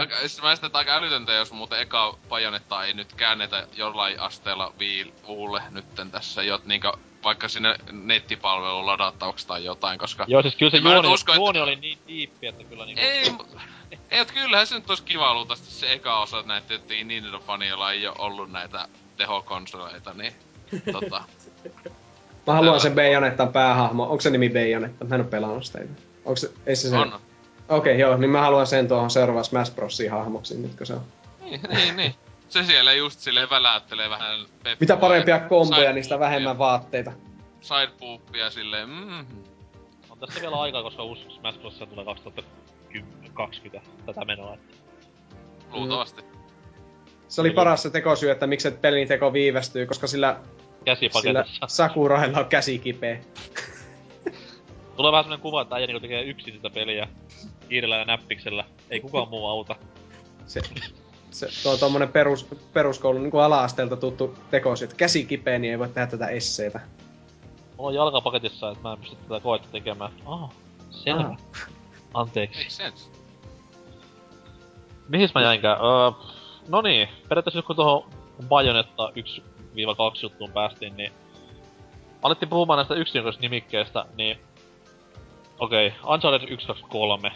Aika, 0.00 0.16
siis 0.18 0.42
mä 0.42 0.54
sitä, 0.54 0.66
että 0.66 0.78
aika 0.78 0.94
älytöntä, 0.96 1.32
jos 1.32 1.52
muuten 1.52 1.80
eka 1.80 2.16
Bajonetta 2.28 2.84
ei 2.84 2.94
nyt 2.94 3.12
käännetä 3.12 3.66
jollain 3.76 4.20
asteella 4.20 4.72
Wii 4.80 5.14
Ulle 5.26 5.62
nytten 5.70 6.10
tässä, 6.10 6.42
jo, 6.42 6.60
niinkö, 6.64 6.92
vaikka 7.24 7.48
sinne 7.48 7.76
nettipalvelun 7.92 8.86
ladattavaksi 8.86 9.46
tai 9.46 9.64
jotain, 9.64 9.98
koska... 9.98 10.24
Joo, 10.28 10.42
siis 10.42 10.56
kyllä 10.56 10.70
se 10.70 10.76
nyt 10.76 10.92
juoni, 10.92 11.08
usko, 11.08 11.32
että- 11.32 11.40
juoni 11.40 11.60
oli 11.60 11.76
niin 11.76 11.98
diippi, 12.08 12.46
että 12.46 12.64
kyllä 12.64 12.86
niinku... 12.86 13.02
Ei, 13.04 13.32
ei, 14.10 14.18
et 14.20 14.32
kyllähän 14.32 14.66
se 14.66 14.74
nyt 14.74 14.90
olisi 14.90 15.02
kiva 15.02 15.34
luultavasti 15.34 15.70
se 15.70 15.92
eka 15.92 16.20
osa, 16.22 16.38
että 16.38 16.48
näytettiin 16.48 17.08
Nintendo-fani, 17.08 17.68
jolla 17.68 17.92
ei 17.92 18.06
ole 18.06 18.16
ollut 18.18 18.52
näitä 18.52 18.88
tehokonsoleita, 19.16 20.14
niin 20.14 20.32
tota... 20.92 21.24
Mä 22.46 22.52
haluan 22.52 22.80
sen 22.80 22.94
Bayonettan 22.94 23.52
päähahmo. 23.52 24.02
Onko 24.02 24.20
se 24.20 24.30
nimi 24.30 24.48
Bayonetta? 24.50 25.04
Mä 25.04 25.14
en 25.14 25.20
oo 25.20 25.26
pelannut 25.26 25.64
sitä. 25.64 25.78
Onko 26.24 26.36
se, 26.36 26.50
ei 26.66 26.76
se 26.76 26.88
se... 26.88 26.96
On. 26.96 27.20
Okei, 27.68 27.92
okay, 27.92 28.00
joo, 28.00 28.16
niin 28.16 28.30
mä 28.30 28.40
haluan 28.40 28.66
sen 28.66 28.88
tuohon 28.88 29.10
seuraavaan 29.10 29.44
Smash 29.44 29.74
Brosiin 29.74 30.10
hahmoksi, 30.10 30.58
nytkö 30.58 30.84
se 30.84 30.92
on. 30.92 31.02
Niin, 31.44 31.60
niin, 31.68 31.96
niin. 31.96 32.14
Se 32.48 32.64
siellä 32.64 32.92
just 32.92 33.20
silleen 33.20 33.50
väläyttelee 33.50 34.10
vähän 34.10 34.40
peppua 34.40 34.76
Mitä 34.80 34.96
parempia 34.96 35.34
ja 35.34 35.40
komboja, 35.40 35.92
niistä 35.92 36.18
vähemmän 36.18 36.58
vaatteita. 36.58 37.12
Sideboopia 37.60 38.50
silleen, 38.50 38.88
mm, 38.88 39.26
On 40.10 40.18
tässä 40.18 40.40
vielä 40.40 40.60
aikaa, 40.60 40.82
koska 40.82 41.02
uusi 41.02 41.26
Smash 41.30 41.60
Bros. 41.60 41.82
tulee 41.90 42.04
2020 42.04 43.90
tätä 44.06 44.24
menoa. 44.24 44.54
että 44.54 44.76
luultavasti. 45.72 46.22
Se 47.28 47.40
oli 47.40 47.50
paras 47.50 47.82
se 47.82 47.90
tekosyy, 47.90 48.30
että 48.30 48.46
miksi 48.46 48.68
et 48.68 48.80
pelin 48.80 49.08
teko 49.08 49.32
viivästyy, 49.32 49.86
koska 49.86 50.06
sillä, 50.06 50.36
sillä 50.36 50.66
Käsipaketissa. 50.84 51.66
Sakurailla 51.66 52.38
on 52.38 52.46
käsi 52.46 52.78
kipeä. 52.78 53.20
Tulee 54.96 55.12
vähän 55.12 55.24
sellainen 55.24 55.42
kuva, 55.42 55.62
että 55.62 55.74
äijä 55.74 55.86
niinku 55.86 56.00
tekee 56.00 56.22
yksin 56.22 56.54
sitä 56.54 56.70
peliä. 56.70 57.08
Kiirellä 57.68 57.96
ja 57.96 58.04
näppiksellä. 58.04 58.64
Ei 58.90 59.00
kukaan 59.00 59.28
muu 59.28 59.46
auta. 59.46 59.76
Se, 60.46 60.60
se 61.30 61.48
tuo 61.62 61.76
tommonen 61.76 62.12
perus, 62.12 62.46
peruskoulun 62.72 63.22
niin 63.22 63.40
ala-asteelta 63.42 63.96
tuttu 63.96 64.34
tekosyy, 64.50 64.84
että 64.84 64.96
käsi 64.96 65.24
kipeä, 65.24 65.58
niin 65.58 65.70
ei 65.70 65.78
voi 65.78 65.88
tehdä 65.88 66.06
tätä 66.06 66.26
esseitä. 66.28 66.80
Mulla 67.76 67.88
on 67.88 67.94
jalka 67.94 68.20
paketissa, 68.20 68.70
että 68.70 68.82
mä 68.82 68.92
en 68.92 68.98
pysty 68.98 69.16
tätä 69.16 69.40
koetta 69.40 69.68
tekemään. 69.72 70.12
Ah, 70.26 70.50
selvä. 70.90 71.20
Ah. 71.20 71.30
Makes 71.30 72.30
Anteeksi. 72.30 72.70
sense. 72.70 73.10
Mihin 75.08 75.28
mä 75.34 75.42
jäinkään? 75.42 75.76
Öö, 75.76 76.10
no 76.68 76.82
niin, 76.82 77.08
periaatteessa 77.28 77.62
kun 77.62 77.76
tuohon 77.76 78.10
Bayonetta 78.48 79.08
1-2 79.08 79.12
juttuun 80.22 80.52
päästiin, 80.52 80.96
niin 80.96 81.12
alettiin 82.22 82.48
puhumaan 82.48 82.76
näistä 82.76 82.94
yksinkertaisnimikkeistä, 82.94 84.04
niin 84.16 84.38
okei, 85.58 85.86
okay, 85.86 86.14
Uncharted 86.14 86.48
1, 86.48 86.66
2, 86.66 86.84
3, 86.88 87.32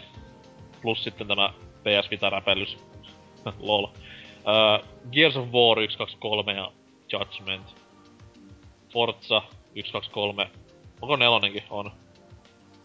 plus 0.81 1.03
sitten 1.03 1.27
tämä 1.27 1.53
PS 1.83 2.11
Vita-räpellys, 2.11 2.77
lol. 3.59 3.87
Öö, 4.47 4.87
Gears 5.11 5.37
of 5.37 5.47
War 5.51 5.79
1, 5.79 5.97
2, 5.97 6.17
3 6.19 6.53
ja 6.53 6.71
Judgment. 7.11 7.75
Forza 8.93 9.41
1, 9.75 9.91
2, 9.91 10.11
3. 10.11 10.51
Onko 11.01 11.15
nelonenkin? 11.15 11.63
On. 11.69 11.91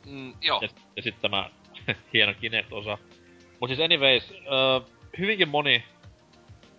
Mm, 0.07 0.34
joo. 0.41 0.60
Ja, 0.62 0.68
ja 0.97 1.02
sitten 1.02 1.23
tämä 1.23 1.50
hieno 2.12 2.34
Kinect-osa. 2.41 2.99
Mut 3.60 3.70
siis 3.70 3.81
anyways, 3.81 4.31
ö, 4.31 4.81
hyvinkin 5.18 5.49
moni 5.49 5.84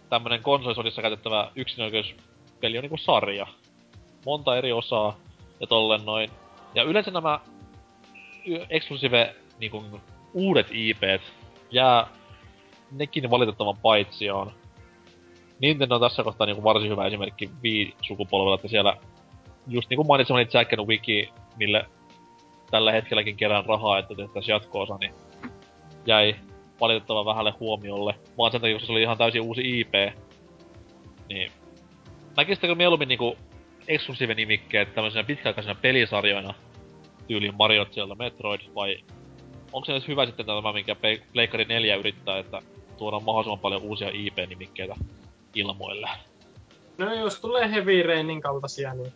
tämmönen 0.10 0.44
konsolisodissa 0.44 1.02
käytettävä 1.02 1.52
yksinäköispeli 1.56 2.78
on 2.78 2.82
niinku 2.82 2.98
sarja. 2.98 3.48
Monta 4.26 4.58
eri 4.58 4.72
osaa 4.72 5.18
ja 5.60 5.68
tollen 5.68 6.06
noin. 6.06 6.30
Ja 6.76 6.84
yleensä 6.84 7.12
nämä 7.12 7.40
exclusive 8.70 9.36
niinku 9.60 9.84
uudet 10.34 10.68
IPt 10.72 11.24
jää 11.72 12.08
nekin 12.92 13.30
valitettavan 13.30 13.78
paitsioon. 13.82 14.52
Nintendo 15.60 15.96
on 15.96 16.02
tässä 16.02 16.24
kohtaa 16.24 16.48
niinku 16.48 16.64
varsin 16.64 16.92
hyvä 16.92 17.06
esimerkki 17.06 17.50
Wii-sukupolvella, 17.64 18.56
että 18.56 18.68
siellä 18.68 18.98
just 19.68 19.90
niinku 19.90 20.04
mainitsemani 20.04 20.48
Jack 20.54 20.74
and 20.74 20.88
Wiki, 20.88 21.30
mille 21.58 21.86
tällä 22.72 22.92
hetkelläkin 22.92 23.38
kerään 23.38 23.66
rahaa, 23.66 24.00
että 24.00 24.16
tehtäisiin 24.16 24.54
jatko-osa, 24.54 24.98
niin 24.98 25.14
jäi 26.06 26.36
valitettavan 26.82 27.26
vähälle 27.26 27.54
huomiolle. 27.60 28.16
Vaan 28.38 28.52
sen 28.52 28.62
takia, 28.62 28.80
se 28.80 28.92
oli 28.92 29.02
ihan 29.02 29.18
täysin 29.18 29.42
uusi 29.42 29.80
IP. 29.80 29.94
Niin. 31.30 31.52
Näkisittekö 32.38 32.76
mieluummin 32.76 33.08
niinku 33.08 33.38
eksklusiive-nimikkeet 33.88 34.94
tämmöisenä 34.96 35.24
pitkäaikaisena 35.24 35.80
pelisarjoina 35.82 36.54
tyyliin 37.28 37.56
Mario 37.56 37.86
Zelda 37.86 38.16
Metroid, 38.16 38.62
vai 38.76 38.98
onko 39.74 39.86
se 39.86 39.92
edes 39.92 40.08
hyvä 40.08 40.26
sitten 40.26 40.46
tämä, 40.46 40.74
minkä 40.74 40.96
Pleikkari 41.34 41.66
4 41.66 41.96
yrittää, 41.96 42.40
että 42.40 42.62
tuodaan 42.98 43.24
mahdollisimman 43.24 43.60
paljon 43.60 43.82
uusia 43.82 44.10
IP-nimikkeitä 44.14 44.96
ilmoille? 45.56 46.10
No 46.98 47.14
jos 47.14 47.40
tulee 47.40 47.72
Heavy 47.72 48.04
Rainin 48.04 48.42
kaltaisia, 48.42 48.94
niin 48.94 49.14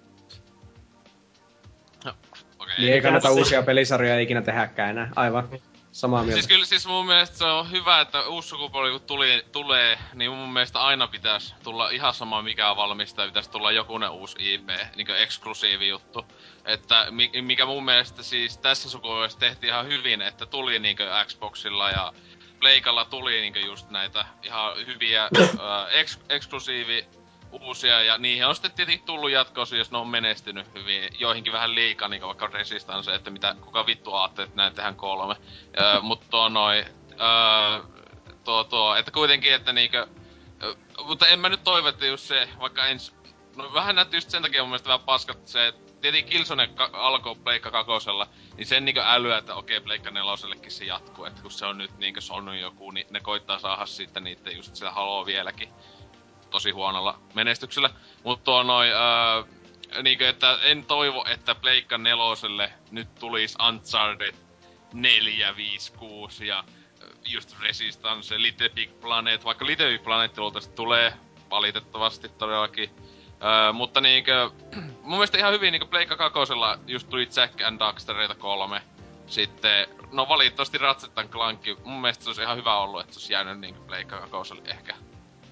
Okei. 2.59 2.75
Niin 2.77 2.93
ei 2.93 3.01
kannata 3.01 3.31
uusia 3.31 3.63
pelisarjoja 3.63 4.19
ikinä 4.19 4.41
tehdäkään 4.41 4.89
enää. 4.89 5.11
Aivan. 5.15 5.49
Samaa 5.91 6.21
mieltä. 6.23 6.33
Siis 6.35 6.47
kyllä 6.47 6.65
siis 6.65 6.87
mun 6.87 7.05
mielestä 7.05 7.37
se 7.37 7.45
on 7.45 7.71
hyvä, 7.71 8.01
että 8.01 8.27
uusi 8.27 8.47
sukupolvi 8.49 8.91
kun 8.91 9.01
tuli, 9.01 9.45
tulee, 9.51 9.99
niin 10.13 10.31
mun 10.31 10.53
mielestä 10.53 10.81
aina 10.81 11.07
pitäisi 11.07 11.55
tulla 11.63 11.89
ihan 11.89 12.13
sama 12.13 12.41
mikä 12.41 12.75
valmistaja, 12.75 13.27
pitäisi 13.27 13.49
tulla 13.51 13.71
jokunen 13.71 14.09
uusi 14.11 14.53
IP, 14.53 14.69
niinku 14.95 15.11
eksklusiivi 15.13 15.87
juttu. 15.87 16.25
Että 16.65 17.07
mi- 17.11 17.31
mikä 17.41 17.65
mun 17.65 17.85
mielestä 17.85 18.23
siis 18.23 18.57
tässä 18.57 18.89
sukupolvessa 18.89 19.39
tehtiin 19.39 19.69
ihan 19.69 19.87
hyvin, 19.87 20.21
että 20.21 20.45
tuli 20.45 20.79
niinku 20.79 21.03
Xboxilla 21.27 21.89
ja 21.89 22.13
Pleikalla 22.59 23.05
tuli 23.05 23.41
niinku 23.41 23.59
just 23.59 23.89
näitä 23.89 24.25
ihan 24.43 24.77
hyviä 24.85 25.21
ää, 25.23 25.87
eks- 25.89 26.19
eksklusiivi 26.29 27.05
uusia 27.51 28.01
ja 28.01 28.17
niihin 28.17 28.45
on 28.45 28.55
sitten 28.55 28.71
tietenkin 28.71 29.05
tullut 29.05 29.31
jatkoosia, 29.31 29.77
jos 29.77 29.91
ne 29.91 29.97
on 29.97 30.07
menestynyt 30.07 30.73
hyvin. 30.73 31.09
Joihinkin 31.19 31.53
vähän 31.53 31.75
liikaa, 31.75 32.07
niin 32.07 32.21
vaikka 32.21 32.47
Resistance, 32.47 33.15
että 33.15 33.29
mitä, 33.29 33.55
kuka 33.61 33.85
vittu 33.85 34.13
ajattelee, 34.13 34.45
että 34.45 34.57
näin 34.57 34.73
tehdään 34.73 34.95
kolme. 34.95 35.35
Mutta 36.01 36.25
tuo 36.29 36.49
noi, 36.49 36.85
öö, 37.11 37.83
tuo, 38.43 38.63
tuo, 38.63 38.95
että 38.95 39.11
kuitenkin, 39.11 39.53
että 39.53 39.73
niinkö, 39.73 40.07
mutta 41.05 41.27
en 41.27 41.39
mä 41.39 41.49
nyt 41.49 41.63
toivo, 41.63 41.87
että 41.87 42.05
just 42.05 42.23
se, 42.23 42.49
vaikka 42.59 42.85
ens, 42.85 43.15
no 43.55 43.73
vähän 43.73 43.95
näytti 43.95 44.17
just 44.17 44.29
sen 44.29 44.41
takia 44.41 44.61
mun 44.61 44.69
mielestä 44.69 44.87
vähän 44.87 45.05
paskat 45.05 45.47
se, 45.47 45.67
että 45.67 45.91
tietenkin 46.01 46.31
Killzone 46.31 46.67
ka- 46.67 46.89
alkoi 46.93 47.35
Pleikka 47.35 47.71
kakosella, 47.71 48.27
niin 48.57 48.67
sen 48.67 48.85
niinkö 48.85 49.03
älyä, 49.05 49.37
että 49.37 49.55
okei, 49.55 49.79
Pleikka 49.79 50.11
nelosellekin 50.11 50.71
se 50.71 50.85
jatkuu, 50.85 51.25
että 51.25 51.41
kun 51.41 51.51
se 51.51 51.65
on 51.65 51.77
nyt 51.77 51.97
niinkö 51.97 52.21
Sony 52.21 52.59
joku, 52.59 52.91
niin 52.91 53.07
ne 53.09 53.19
koittaa 53.19 53.59
saada 53.59 53.85
sitten 53.85 54.23
niitä 54.23 54.51
just 54.51 54.75
sitä 54.75 54.91
haloo 54.91 55.25
vieläkin 55.25 55.69
tosi 56.51 56.71
huonolla 56.71 57.19
menestyksellä. 57.33 57.89
Mutta 58.23 58.45
tuo 58.45 58.63
noi, 58.63 58.87
öö, 58.91 60.03
niinkö, 60.03 60.29
että 60.29 60.57
en 60.61 60.85
toivo, 60.85 61.25
että 61.29 61.55
Pleikka 61.55 61.97
neloselle 61.97 62.73
nyt 62.91 63.15
tulisi 63.15 63.57
Uncharted 63.67 64.35
4, 64.93 65.55
5, 65.55 65.91
6 65.91 66.47
ja 66.47 66.63
ö, 67.01 67.05
just 67.25 67.55
Resistance, 67.61 68.41
Little 68.41 68.69
Big 68.69 68.99
Planet, 69.01 69.45
vaikka 69.45 69.65
Little 69.65 69.91
Big 69.91 70.03
Planet 70.03 70.31
tulee 70.75 71.13
valitettavasti 71.49 72.29
todellakin. 72.29 72.89
Öö, 73.43 73.73
mutta 73.73 74.01
niinkö, 74.01 74.49
mun 75.03 75.17
mielestä 75.17 75.37
ihan 75.37 75.53
hyvin 75.53 75.71
niinkö 75.71 75.85
Pleikka 75.85 76.15
kakosella 76.15 76.79
just 76.87 77.09
tuli 77.09 77.27
Jack 77.35 77.61
and 77.61 77.79
Daxtereita 77.79 78.35
kolme. 78.35 78.81
Sitten, 79.27 79.87
no 80.11 80.29
valitettavasti 80.29 80.77
Ratchet 80.77 81.29
Clank, 81.29 81.61
mun 81.83 82.01
mielestä 82.01 82.23
se 82.23 82.29
olisi 82.29 82.41
ihan 82.41 82.57
hyvä 82.57 82.77
ollut, 82.77 83.01
että 83.01 83.13
se 83.13 83.17
olisi 83.17 83.33
jäänyt 83.33 83.59
niinkö 83.59 83.81
Pleikka 83.81 84.19
kakoselle 84.19 84.61
ehkä. 84.65 84.95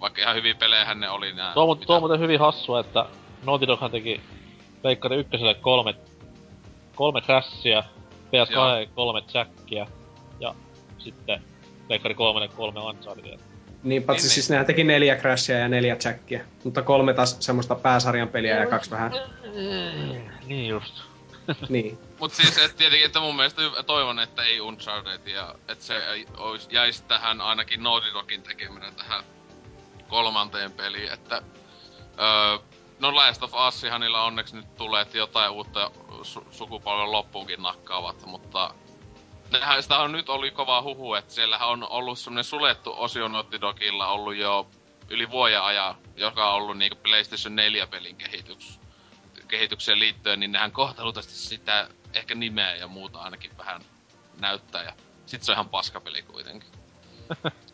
Vaikka 0.01 0.21
ihan 0.21 0.35
hyviä 0.35 0.55
pelejähän 0.55 0.99
ne 0.99 1.09
oli 1.09 1.33
nää. 1.33 1.53
Tuo, 1.53 1.75
tuo 1.75 1.95
on 1.95 2.01
muuten 2.01 2.19
hyvin 2.19 2.39
hassua, 2.39 2.79
että 2.79 3.05
Naughty 3.43 3.67
Doghan 3.67 3.91
teki 3.91 4.21
Pleikkari 4.81 5.15
ykköselle 5.15 5.53
kolme, 5.53 5.95
kolme 6.95 7.21
crashia, 7.21 7.83
PS2 8.27 8.51
Joo. 8.51 8.85
kolme 8.95 9.23
jackia 9.33 9.87
ja 10.39 10.55
sitten 10.97 11.41
Pleikkari 11.87 12.15
kolmelle 12.15 12.47
kolme 12.47 12.79
Unchartedia. 12.79 13.39
Niin, 13.83 14.03
paitsi 14.03 14.25
Niin, 14.25 14.33
siis 14.33 14.49
nehän 14.49 14.65
teki 14.65 14.83
neljä 14.83 15.15
Crashia 15.15 15.57
ja 15.57 15.67
neljä 15.67 15.97
Jackia. 16.05 16.45
Mutta 16.63 16.81
kolme 16.81 17.13
taas 17.13 17.37
semmoista 17.39 17.75
pääsarjan 17.75 18.27
peliä 18.27 18.57
ja 18.57 18.67
kaksi 18.67 18.91
vähän. 18.91 19.11
Niin 20.45 20.67
just. 20.67 20.93
Niin. 21.69 21.97
Mut 22.19 22.33
siis 22.33 22.57
et 22.57 22.77
tietenkin, 22.77 23.05
että 23.05 23.19
mun 23.19 23.35
mielestä 23.35 23.61
toivon, 23.85 24.19
että 24.19 24.43
ei 24.43 24.61
Uncharted 24.61 25.27
ja 25.27 25.55
että 25.67 25.85
se 25.85 26.01
jäisi 26.69 27.03
tähän 27.03 27.41
ainakin 27.41 27.83
Naughty 27.83 28.13
Dogin 28.13 28.41
tekeminen 28.41 28.95
tähän 28.95 29.23
kolmanteen 30.09 30.71
peliin, 30.71 31.13
että 31.13 31.41
öö, 32.19 32.57
no 32.99 33.15
Last 33.15 33.43
of 33.43 33.53
Usihan 33.67 34.01
niillä 34.01 34.23
onneksi 34.23 34.55
nyt 34.55 34.75
tulee, 34.75 35.01
että 35.01 35.17
jotain 35.17 35.51
uutta 35.51 35.91
su- 36.09 36.45
sukupolven 36.51 37.11
loppuunkin 37.11 37.61
nakkaavat, 37.61 38.25
mutta 38.25 38.73
nehän, 39.51 39.83
sitä 39.83 39.97
on 39.99 40.11
nyt 40.11 40.29
oli 40.29 40.51
kova 40.51 40.81
huhu, 40.81 41.13
että 41.13 41.33
siellähän 41.33 41.69
on 41.69 41.89
ollut 41.89 42.19
semmonen 42.19 42.43
suljettu 42.43 42.93
osio 42.97 43.27
Naughty 43.27 43.61
Dogilla 43.61 44.07
ollut 44.07 44.35
jo 44.35 44.67
yli 45.09 45.31
vuoden 45.31 45.61
ajan, 45.61 45.95
joka 46.15 46.49
on 46.49 46.55
ollut 46.55 46.77
niinku 46.77 46.97
PlayStation 47.03 47.55
4 47.55 47.87
pelin 47.87 48.15
kehitys, 48.15 48.79
kehitykseen 49.47 49.99
liittyen, 49.99 50.39
niin 50.39 50.51
nehän 50.51 50.71
kohtalutasti 50.71 51.33
sitä 51.33 51.89
ehkä 52.13 52.35
nimeä 52.35 52.75
ja 52.75 52.87
muuta 52.87 53.19
ainakin 53.19 53.57
vähän 53.57 53.81
näyttää 54.41 54.83
ja 54.83 54.93
sit 55.25 55.43
se 55.43 55.51
on 55.51 55.55
ihan 55.55 55.69
paskapeli 55.69 56.21
kuitenkin. 56.21 56.69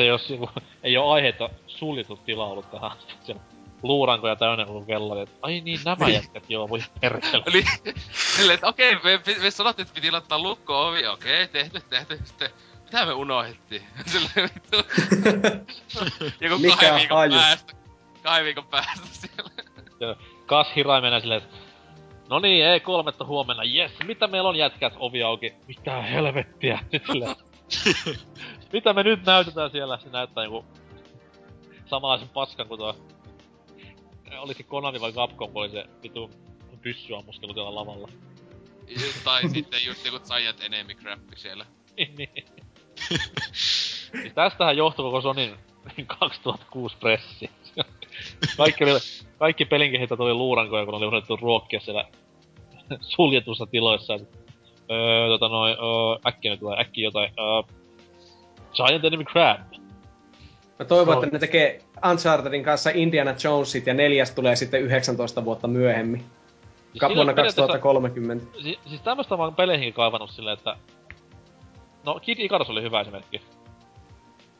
Se 0.00 0.06
jos 0.06 0.28
niinku, 0.28 0.50
ei 0.82 0.96
oo 0.96 1.12
aiheita 1.12 1.50
suljettu 1.66 2.16
tila 2.16 2.46
ollut 2.46 2.70
tähän 2.70 2.90
asti. 2.90 3.36
Luurankoja 3.82 4.36
täynnä 4.36 4.66
koko 4.66 4.80
kellari, 4.80 5.20
että 5.20 5.36
ai 5.42 5.60
niin 5.60 5.80
nämä 5.84 6.08
jätkät 6.08 6.50
joo, 6.50 6.68
voi 6.68 6.78
perkele. 7.00 7.42
Eli 7.46 7.64
silleen, 8.12 8.54
että 8.54 8.66
okei, 8.66 8.94
me, 8.94 9.20
me, 9.26 9.42
me 9.42 9.50
sanottiin, 9.50 9.82
että 9.86 9.94
piti 9.94 10.10
laittaa 10.10 10.38
lukko 10.38 10.88
ovi, 10.88 11.06
okei, 11.06 11.48
tehty, 11.48 11.80
tehty, 11.90 12.20
sitten 12.24 12.50
mitä 12.84 13.06
me 13.06 13.12
unohdettiin? 13.12 13.82
Silleen 14.06 14.50
vittu. 14.54 14.76
Joku 16.44 16.58
Mikä 16.58 16.76
kahden 16.76 16.94
viikon 16.94 17.18
haju? 17.18 17.32
päästä. 17.32 17.72
Kahden 18.22 18.44
viikon 18.44 18.66
päästä 18.66 19.06
siellä. 19.10 20.16
Kas 20.46 20.76
Hirai 20.76 21.00
menee 21.00 21.20
silleen, 21.20 21.42
että 21.42 21.56
No 22.30 22.38
niin, 22.38 22.66
ei 22.66 22.80
kolmetta 22.80 23.24
huomenna, 23.24 23.64
yes, 23.64 23.92
mitä 24.04 24.26
meillä 24.26 24.48
on 24.48 24.56
jätkät, 24.56 24.92
ovi 24.96 25.22
auki, 25.22 25.54
mitä 25.66 26.02
helvettiä, 26.02 26.78
nyt 26.92 27.06
silleen. 27.12 27.36
Mitä 28.72 28.92
me 28.92 29.02
nyt 29.02 29.26
näytetään 29.26 29.70
siellä, 29.70 29.98
se 29.98 30.08
näyttää 30.08 30.44
joku 30.44 30.64
samanlaisen 31.86 32.28
paskan 32.28 32.68
kuin 32.68 32.78
tuo, 32.78 32.96
oli 34.38 34.54
se 34.54 34.62
Konami 34.62 35.00
vai 35.00 35.12
Capcom, 35.12 35.52
kun 35.52 35.62
oli 35.62 35.70
se 35.70 35.84
vitu 36.02 36.30
pyssyammuskelu 36.82 37.52
siellä 37.52 37.74
lavalla. 37.74 38.08
tai 39.24 39.48
sitten 39.48 39.84
just 39.86 40.06
joku 40.06 40.18
Giant 40.18 40.60
Enemy 40.60 40.94
Crappi 40.94 41.36
siellä. 41.36 41.66
niin. 41.96 42.14
niin. 42.16 42.44
siis 44.22 44.34
tästähän 44.34 44.76
johtui 44.76 45.02
koko 45.02 45.20
Sonin 45.20 45.56
2006 46.06 46.96
pressi. 46.96 47.50
kaikki, 48.56 48.84
oli, 48.84 49.00
kaikki 49.38 49.64
pelinkehittäjät 49.64 50.20
oli 50.20 50.34
luurankoja, 50.34 50.84
kun 50.84 50.94
oli 50.94 51.06
unohdettu 51.06 51.36
ruokkia 51.36 51.80
siellä 51.80 52.04
suljetussa 53.00 53.66
tiloissa. 53.66 54.12
Öö, 54.92 55.28
tota 55.28 55.48
noin, 55.48 55.72
öö, 55.72 56.18
äkkiä 56.26 56.50
nyt 56.50 56.60
tulee, 56.60 56.80
äkkiä 56.80 57.04
jotain, 57.04 57.32
öö, 57.38 57.79
Giant 58.74 59.04
Enemy 59.04 59.24
Crab. 59.24 59.60
Mä 60.78 60.84
toivon, 60.84 61.14
että 61.14 61.36
ne 61.36 61.38
tekee 61.38 61.80
Unchartedin 62.10 62.64
kanssa 62.64 62.90
Indiana 62.94 63.34
Jonesit 63.44 63.86
ja 63.86 63.94
neljäs 63.94 64.30
tulee 64.30 64.56
sitten 64.56 64.82
19 64.82 65.44
vuotta 65.44 65.68
myöhemmin. 65.68 66.24
Siis 66.90 67.02
vuonna 67.02 67.20
on 67.20 67.36
periaatteessa- 67.36 67.66
2030. 67.66 68.46
Si- 68.62 68.78
siis 68.86 69.00
tämmöstä 69.00 69.36
mä 69.36 69.42
oon 69.42 69.54
peleihinkin 69.54 69.94
kaivannut 69.94 70.30
silleen, 70.30 70.58
että... 70.58 70.76
No, 72.06 72.20
Kid 72.22 72.38
Icarus 72.38 72.70
oli 72.70 72.82
hyvä 72.82 73.00
esimerkki. 73.00 73.40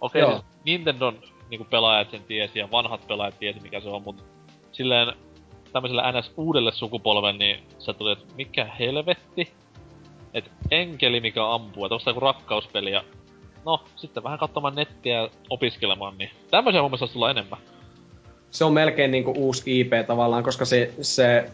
Okei, 0.00 0.20
Joo. 0.20 0.30
siis 0.30 0.44
Nintendon 0.64 1.18
niinku 1.50 1.66
pelaajat 1.70 2.10
sen 2.10 2.24
tiesi 2.24 2.58
ja 2.58 2.70
vanhat 2.70 3.06
pelaajat 3.06 3.38
tiesi 3.38 3.60
mikä 3.60 3.80
se 3.80 3.88
on, 3.88 4.02
mut 4.02 4.24
silleen 4.72 5.12
tämmöiselle 5.72 6.02
NS 6.12 6.32
uudelle 6.36 6.72
sukupolven, 6.72 7.38
niin 7.38 7.62
se 7.78 7.92
tuli, 7.92 8.12
että 8.12 8.34
mikä 8.36 8.64
helvetti? 8.78 9.52
Et 10.34 10.50
enkeli 10.70 11.20
mikä 11.20 11.52
ampuu, 11.52 11.84
että 11.84 11.94
onko 11.94 12.10
joku 12.10 12.20
rakkauspeli 12.20 12.92
ja... 12.92 13.04
No, 13.66 13.80
sitten 13.96 14.22
vähän 14.22 14.38
katsomaan 14.38 14.74
nettiä 14.74 15.20
ja 15.20 15.28
opiskelemaan, 15.50 16.18
niin 16.18 16.30
tämmöisiä 16.50 16.82
mun 16.82 16.90
mielestä 16.90 17.12
tulla 17.14 17.30
enemmän. 17.30 17.58
Se 18.50 18.64
on 18.64 18.72
melkein 18.72 19.10
niinku 19.10 19.32
uusi 19.36 19.80
IP 19.80 19.92
tavallaan, 20.06 20.42
koska 20.42 20.64
se, 20.64 20.94
se 21.00 21.50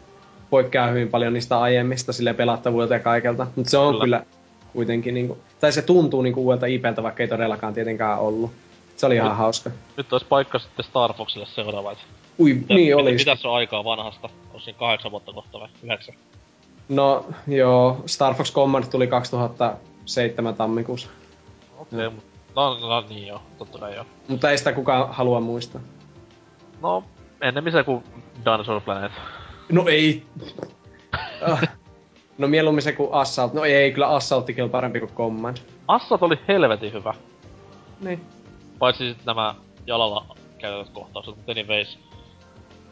poikkeaa 0.50 0.86
hyvin 0.86 1.08
paljon 1.08 1.32
niistä 1.32 1.60
aiemmista 1.60 2.12
sille 2.12 2.34
pelattavuudelta 2.34 2.94
ja 2.94 3.00
kaikelta. 3.00 3.46
Mutta 3.56 3.70
se 3.70 3.78
on 3.78 3.94
Kyllä. 3.94 4.04
kyllä, 4.04 4.24
kuitenkin 4.72 5.14
niinku, 5.14 5.38
tai 5.60 5.72
se 5.72 5.82
tuntuu 5.82 6.22
niinku 6.22 6.44
uudelta 6.44 6.66
IPltä, 6.66 7.02
vaikka 7.02 7.22
ei 7.22 7.28
todellakaan 7.28 7.74
tietenkään 7.74 8.18
ollut. 8.18 8.50
Se 8.96 9.06
oli 9.06 9.14
ihan 9.14 9.28
Nyt- 9.28 9.38
hauska. 9.38 9.70
Nyt 9.96 10.12
olisi 10.12 10.26
paikka 10.28 10.58
sitten 10.58 10.84
Star 10.84 11.12
Foxille 11.12 11.46
seuraava, 11.46 11.92
et 11.92 11.98
Ui, 12.38 12.54
Mitä- 12.54 12.74
niin 12.74 12.96
oli. 12.96 13.12
Mitä 13.14 13.36
se 13.36 13.48
on 13.48 13.54
aikaa 13.54 13.84
vanhasta? 13.84 14.28
Onko 14.46 14.60
se 14.60 14.72
kahdeksan 14.72 15.10
vuotta 15.10 15.32
kohta 15.32 15.60
vai 15.60 15.68
yhdeksän? 15.82 16.14
No 16.88 17.24
joo, 17.48 18.02
Star 18.06 18.34
Fox 18.34 18.52
Command 18.52 18.84
tuli 18.90 19.06
2007 19.06 20.54
tammikuussa. 20.54 21.08
Okay. 21.92 22.10
No, 22.56 22.78
no, 22.80 23.04
niin 23.08 23.26
joo, 23.26 23.42
totta 23.58 23.78
kai 23.78 23.94
joo. 23.94 24.06
Mutta 24.28 24.50
ei 24.50 24.58
sitä 24.58 24.72
kukaan 24.72 25.14
halua 25.14 25.40
muistaa. 25.40 25.80
No, 26.82 27.04
ennemmin 27.40 27.72
se 27.72 27.84
kuin 27.84 28.04
Dinosaur 28.44 28.80
Planet. 28.80 29.12
No 29.72 29.84
ei. 29.88 30.26
Ah. 31.42 31.62
No 32.38 32.48
mieluummin 32.48 32.82
se 32.82 32.92
kuin 32.92 33.12
Assault. 33.12 33.54
No 33.54 33.64
ei, 33.64 33.92
kyllä 33.92 34.08
Assaulttikin 34.08 34.64
on 34.64 34.70
parempi 34.70 35.00
kuin 35.00 35.12
Command. 35.12 35.56
Assat 35.88 36.22
oli 36.22 36.38
helvetin 36.48 36.92
hyvä. 36.92 37.14
Niin. 38.00 38.26
Paitsi 38.78 39.08
sit 39.08 39.24
nämä 39.24 39.54
jalalla 39.86 40.36
käytetyt 40.58 40.92
kohtaukset, 40.94 41.36
mutta 41.36 41.52
anyways. 41.52 41.98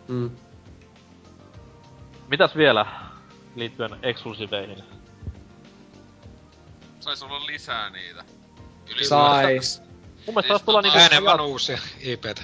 Mm. 0.08 0.30
Mitäs 2.28 2.56
vielä 2.56 2.86
liittyen 3.56 3.90
eksklusiiveihin? 4.02 4.78
Sais 7.00 7.22
olla 7.22 7.46
lisää 7.46 7.90
niitä. 7.90 8.24
Yli 8.88 9.04
Sais. 9.04 9.82
Mun 10.26 10.34
mielestä 10.34 10.54
Siis 10.54 10.62
tulla 10.62 10.78
tota- 10.78 10.82
niinku... 10.82 10.98
Enemmän 10.98 11.34
ajat- 11.40 11.40
uusia 11.46 11.78
IPtä. 12.00 12.42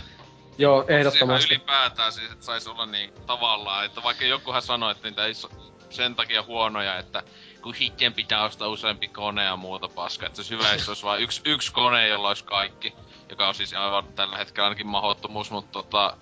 Joo, 0.58 0.84
ehdottomasti. 0.88 1.54
ylipäätään 1.54 2.12
siis, 2.12 2.32
että 2.32 2.44
sais 2.44 2.66
olla 2.66 2.86
niin 2.86 3.12
tavallaan, 3.26 3.84
että 3.84 4.02
vaikka 4.02 4.24
jokuhan 4.24 4.62
sanoi, 4.62 4.92
että 4.92 5.08
niitä 5.08 5.26
ei 5.26 5.34
so- 5.34 5.50
sen 5.90 6.14
takia 6.14 6.42
huonoja, 6.42 6.98
että 6.98 7.22
kun 7.62 7.74
hittien 7.74 8.14
pitää 8.14 8.44
ostaa 8.44 8.68
useampi 8.68 9.08
kone 9.08 9.44
ja 9.44 9.56
muuta 9.56 9.88
paskaa, 9.88 10.26
että 10.26 10.36
se 10.36 10.40
olisi 10.54 10.54
hyvä, 10.68 10.72
jos 10.74 10.88
olisi 10.88 11.02
vain 11.02 11.22
yksi, 11.22 11.40
yksi 11.44 11.72
kone, 11.72 12.08
jolla 12.08 12.28
olisi 12.28 12.44
kaikki, 12.44 12.92
joka 13.30 13.48
on 13.48 13.54
siis 13.54 13.74
aivan 13.74 14.04
tällä 14.12 14.36
hetkellä 14.36 14.66
ainakin 14.66 14.86
mahdottomuus, 14.86 15.50
mutta 15.50 15.72
tota, 15.72 16.16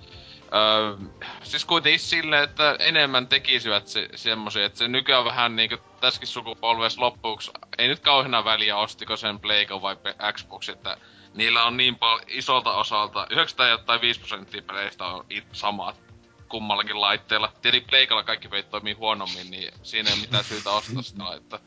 Öö, 0.55 0.97
siis 1.43 1.65
kuitenkin 1.65 2.01
silleen, 2.01 2.45
että 2.45 2.77
enemmän 2.79 3.27
tekisivät 3.27 3.89
se, 3.89 4.09
semmosia, 4.15 4.67
että 4.67 4.79
se 4.79 4.89
nykyään 4.89 5.25
vähän 5.25 5.57
niinku 5.57 5.77
tässäkin 6.01 6.29
sukupolvessa 6.29 7.01
loppuksi, 7.01 7.51
ei 7.79 7.89
nyt 7.89 8.01
kauheena 8.01 8.45
väliä 8.45 8.77
ostiko 8.77 9.17
sen 9.17 9.41
Playko 9.41 9.83
vai 9.83 9.97
Xbox, 10.33 10.69
että 10.69 10.97
niillä 11.35 11.65
on 11.65 11.77
niin 11.77 11.97
paljon 11.99 12.21
isolta 12.29 12.75
osalta, 12.75 13.27
9 13.31 13.57
tai 13.87 14.01
5 14.01 14.21
prosenttia 14.21 14.63
peleistä 14.63 15.05
on 15.07 15.27
it- 15.31 15.49
samat 15.53 16.01
kummallakin 16.49 17.01
laitteella. 17.01 17.53
Tietenkin 17.63 17.91
Playkalla 17.91 18.23
kaikki 18.23 18.49
pelit 18.49 18.71
toimii 18.71 18.93
huonommin, 18.93 19.51
niin 19.51 19.73
siinä 19.83 20.09
ei 20.11 20.15
ole 20.15 20.21
mitään 20.21 20.45
syytä 20.45 20.71
ostaa 20.71 21.03
sitä 21.03 21.25
laitetta 21.29 21.61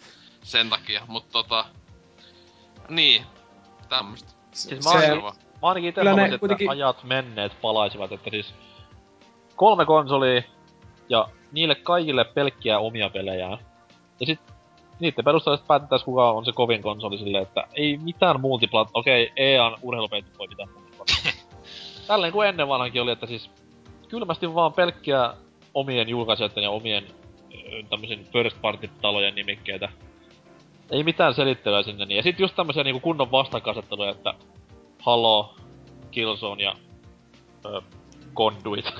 sen 0.43 0.69
takia, 0.69 1.01
mutta 1.07 1.31
tota, 1.31 1.65
niin, 2.89 3.25
tämmöstä. 3.89 4.31
Siis 4.51 4.83
Se- 4.83 4.89
mä 4.89 4.95
ainakin, 4.95 5.23
mä 5.23 5.67
ainakin 5.67 5.93
haluaisin, 5.95 6.25
että 6.25 6.37
kuitenkin- 6.37 6.69
ajat 6.69 7.03
menneet 7.03 7.61
palaisivat, 7.61 8.11
että 8.11 8.29
siis 8.29 8.53
kolme 9.61 9.85
konsolia 9.85 10.41
ja 11.09 11.27
niille 11.51 11.75
kaikille 11.75 12.23
pelkkiä 12.23 12.79
omia 12.79 13.09
pelejään. 13.09 13.57
Ja 14.19 14.25
sit 14.25 14.39
niiden 14.99 15.25
perusteella 15.25 15.57
sit 15.57 15.67
päätettäis 15.67 16.03
kuka 16.03 16.31
on 16.31 16.45
se 16.45 16.51
kovin 16.51 16.81
konsoli 16.81 17.17
silleen, 17.17 17.43
että 17.43 17.67
ei 17.73 17.97
mitään 17.97 18.41
multiplat... 18.41 18.89
Okei, 18.93 19.31
EAN 19.35 19.77
urheilupelit 19.81 20.37
voi 20.39 20.47
mitään 20.47 20.69
multiplat. 20.73 21.07
Tälleen 22.07 22.33
kuin 22.33 22.47
ennen 22.49 22.67
vanhankin 22.67 23.01
oli, 23.01 23.11
että 23.11 23.25
siis 23.25 23.49
kylmästi 24.09 24.55
vaan 24.55 24.73
pelkkiä 24.73 25.33
omien 25.73 26.09
julkaisijoiden 26.09 26.63
ja 26.63 26.69
omien 26.69 27.03
tämmöisen 27.89 28.25
first 28.33 28.61
party 28.61 28.89
talojen 29.01 29.35
nimikkeitä. 29.35 29.89
Ei 30.91 31.03
mitään 31.03 31.33
selittelyä 31.33 31.83
sinne. 31.83 32.05
Niin. 32.05 32.17
Ja 32.17 32.23
sit 32.23 32.39
just 32.39 32.55
tämmösiä 32.55 32.83
niinku 32.83 32.99
kunnon 32.99 33.31
vastakkainasetteluja, 33.31 34.11
että 34.11 34.33
Halo, 34.99 35.55
Killzone 36.11 36.63
ja 36.63 36.75
ö, 37.65 37.81
Conduit. 38.35 38.93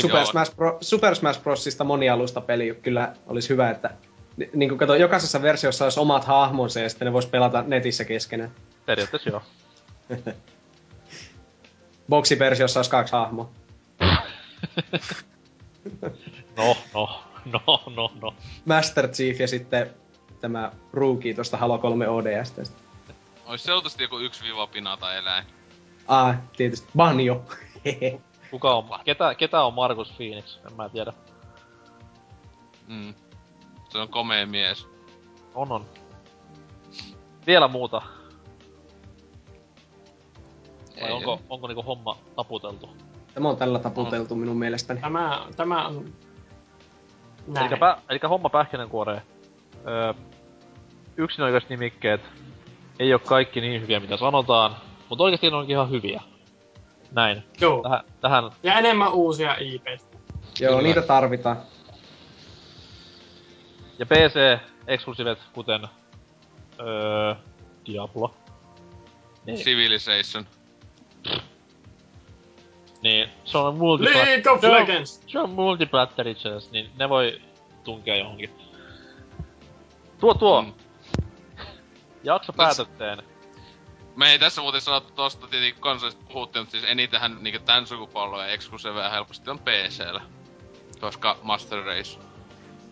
Super 0.00 0.20
on- 0.20 0.26
Smash, 0.26 0.56
Bro, 0.56 0.78
Super 0.80 1.14
Smash 1.16 1.40
Brosista 1.42 1.84
monialusta 1.84 2.40
peli 2.40 2.78
kyllä 2.82 3.12
olisi 3.26 3.48
hyvä, 3.48 3.70
että 3.70 3.90
ni- 4.36 4.50
niin 4.54 4.68
kuin 4.68 4.78
kato, 4.78 4.94
jokaisessa 4.94 5.42
versiossa 5.42 5.84
olisi 5.84 6.00
omat 6.00 6.24
hahmonsa 6.24 6.80
ja 6.80 6.88
sitten 6.88 7.06
ne 7.06 7.12
vois 7.12 7.26
pelata 7.26 7.62
netissä 7.66 8.04
keskenään. 8.04 8.50
Periaatteessa 8.86 9.30
joo. 9.30 9.42
Boxiversiossa 12.10 12.78
olisi 12.80 12.90
kaksi 12.90 13.12
hahmoa. 13.12 13.50
No, 16.56 16.76
no, 16.94 17.22
no, 17.44 17.82
no, 17.96 18.10
no. 18.22 18.34
Master 18.64 19.08
Chief 19.08 19.40
ja 19.40 19.48
sitten 19.48 19.90
tämä 20.40 20.72
Rookie 20.92 21.34
tosta 21.34 21.56
Halo 21.56 21.78
3 21.78 22.08
ODStä. 22.08 22.62
Ois 23.46 23.64
se 23.64 23.72
joku 24.02 24.18
yksi 24.18 24.44
viiva 24.44 24.66
pinata 24.66 25.14
eläin. 25.14 25.44
Ah, 26.08 26.36
tietysti 26.56 26.88
Banjo. 26.96 27.44
Kuka 28.50 28.74
on, 28.74 28.84
ketä, 29.04 29.34
ketä 29.34 29.62
on 29.62 29.74
Markus 29.74 30.12
Phoenix? 30.12 30.58
En 30.70 30.76
mä 30.76 30.88
tiedä. 30.88 31.12
Mm. 32.86 33.14
Se 33.88 33.98
on 33.98 34.08
komea 34.08 34.46
mies. 34.46 34.88
On, 35.54 35.72
on. 35.72 35.84
Vielä 37.46 37.68
muuta. 37.68 38.02
Vai 41.00 41.08
Ei, 41.08 41.12
onko, 41.12 41.40
onko 41.48 41.66
niinku 41.66 41.82
homma 41.82 42.16
taputeltu? 42.36 42.88
Tämä 43.34 43.48
on 43.48 43.56
tällä 43.56 43.78
taputeltu 43.78 44.34
minun 44.34 44.56
mielestäni. 44.56 45.00
Tämä, 45.00 45.46
tämä 45.56 45.86
on... 45.86 46.12
Näin. 47.46 47.66
Elikkä, 47.66 47.76
pä, 47.76 47.98
elikkä 48.08 48.28
homma 48.28 48.48
pähkinänkuoreen. 48.48 49.22
Öö, 49.86 50.14
yksinäköiset 51.16 51.70
nimikkeet 51.70 52.20
ei 52.98 53.12
oo 53.12 53.18
kaikki 53.18 53.60
niin 53.60 53.82
hyviä 53.82 54.00
mitä 54.00 54.16
sanotaan, 54.16 54.76
mutta 55.12 55.24
oikeesti 55.24 55.50
ne 55.50 55.56
onkin 55.56 55.74
ihan 55.74 55.90
hyviä. 55.90 56.22
Näin. 57.10 57.44
Joo. 57.60 57.82
Tähän, 57.82 58.00
tähän 58.20 58.50
Ja 58.62 58.78
enemmän 58.78 59.12
uusia 59.12 59.56
IPstä. 59.60 60.16
Joo, 60.60 60.70
Kyllä. 60.70 60.82
niitä 60.82 61.02
tarvitaan. 61.02 61.56
Ja 63.98 64.06
PC-eksklusiivet, 64.06 65.38
kuten 65.52 65.88
öö, 66.80 67.34
Diablo. 67.86 68.34
Niin, 69.46 69.58
Civilization. 69.58 70.46
niin 73.02 73.28
se 73.44 73.58
on 73.58 73.74
multiplat- 73.74 74.14
League 74.26 74.52
of 74.52 74.60
se 74.60 74.68
on-! 74.68 75.06
Se 75.26 75.38
on 75.38 75.50
niin 76.72 76.90
ne 76.98 77.08
voi 77.08 77.40
tunkea 77.84 78.16
johonkin. 78.16 78.50
Tuo 80.20 80.34
tuo! 80.34 80.62
Mm. 80.62 80.72
Jakso 82.24 82.52
päätökteen. 82.52 83.31
Me 84.16 84.32
ei 84.32 84.38
tässä 84.38 84.60
muuten 84.60 84.80
sanottu 84.80 85.12
tosta 85.12 85.46
tietenkin 85.48 85.80
konsolista 85.80 86.24
puhuttiin, 86.32 86.62
mutta 86.62 86.70
siis 86.70 86.84
enitenhän 86.90 87.36
niinku 87.40 87.60
tän 87.66 87.86
sukupolven 87.86 88.50
eksklusiiveja 88.50 89.10
helposti 89.10 89.50
on 89.50 89.58
PCllä. 89.58 90.20
Koska 91.00 91.36
Master 91.42 91.84
Race. 91.84 92.18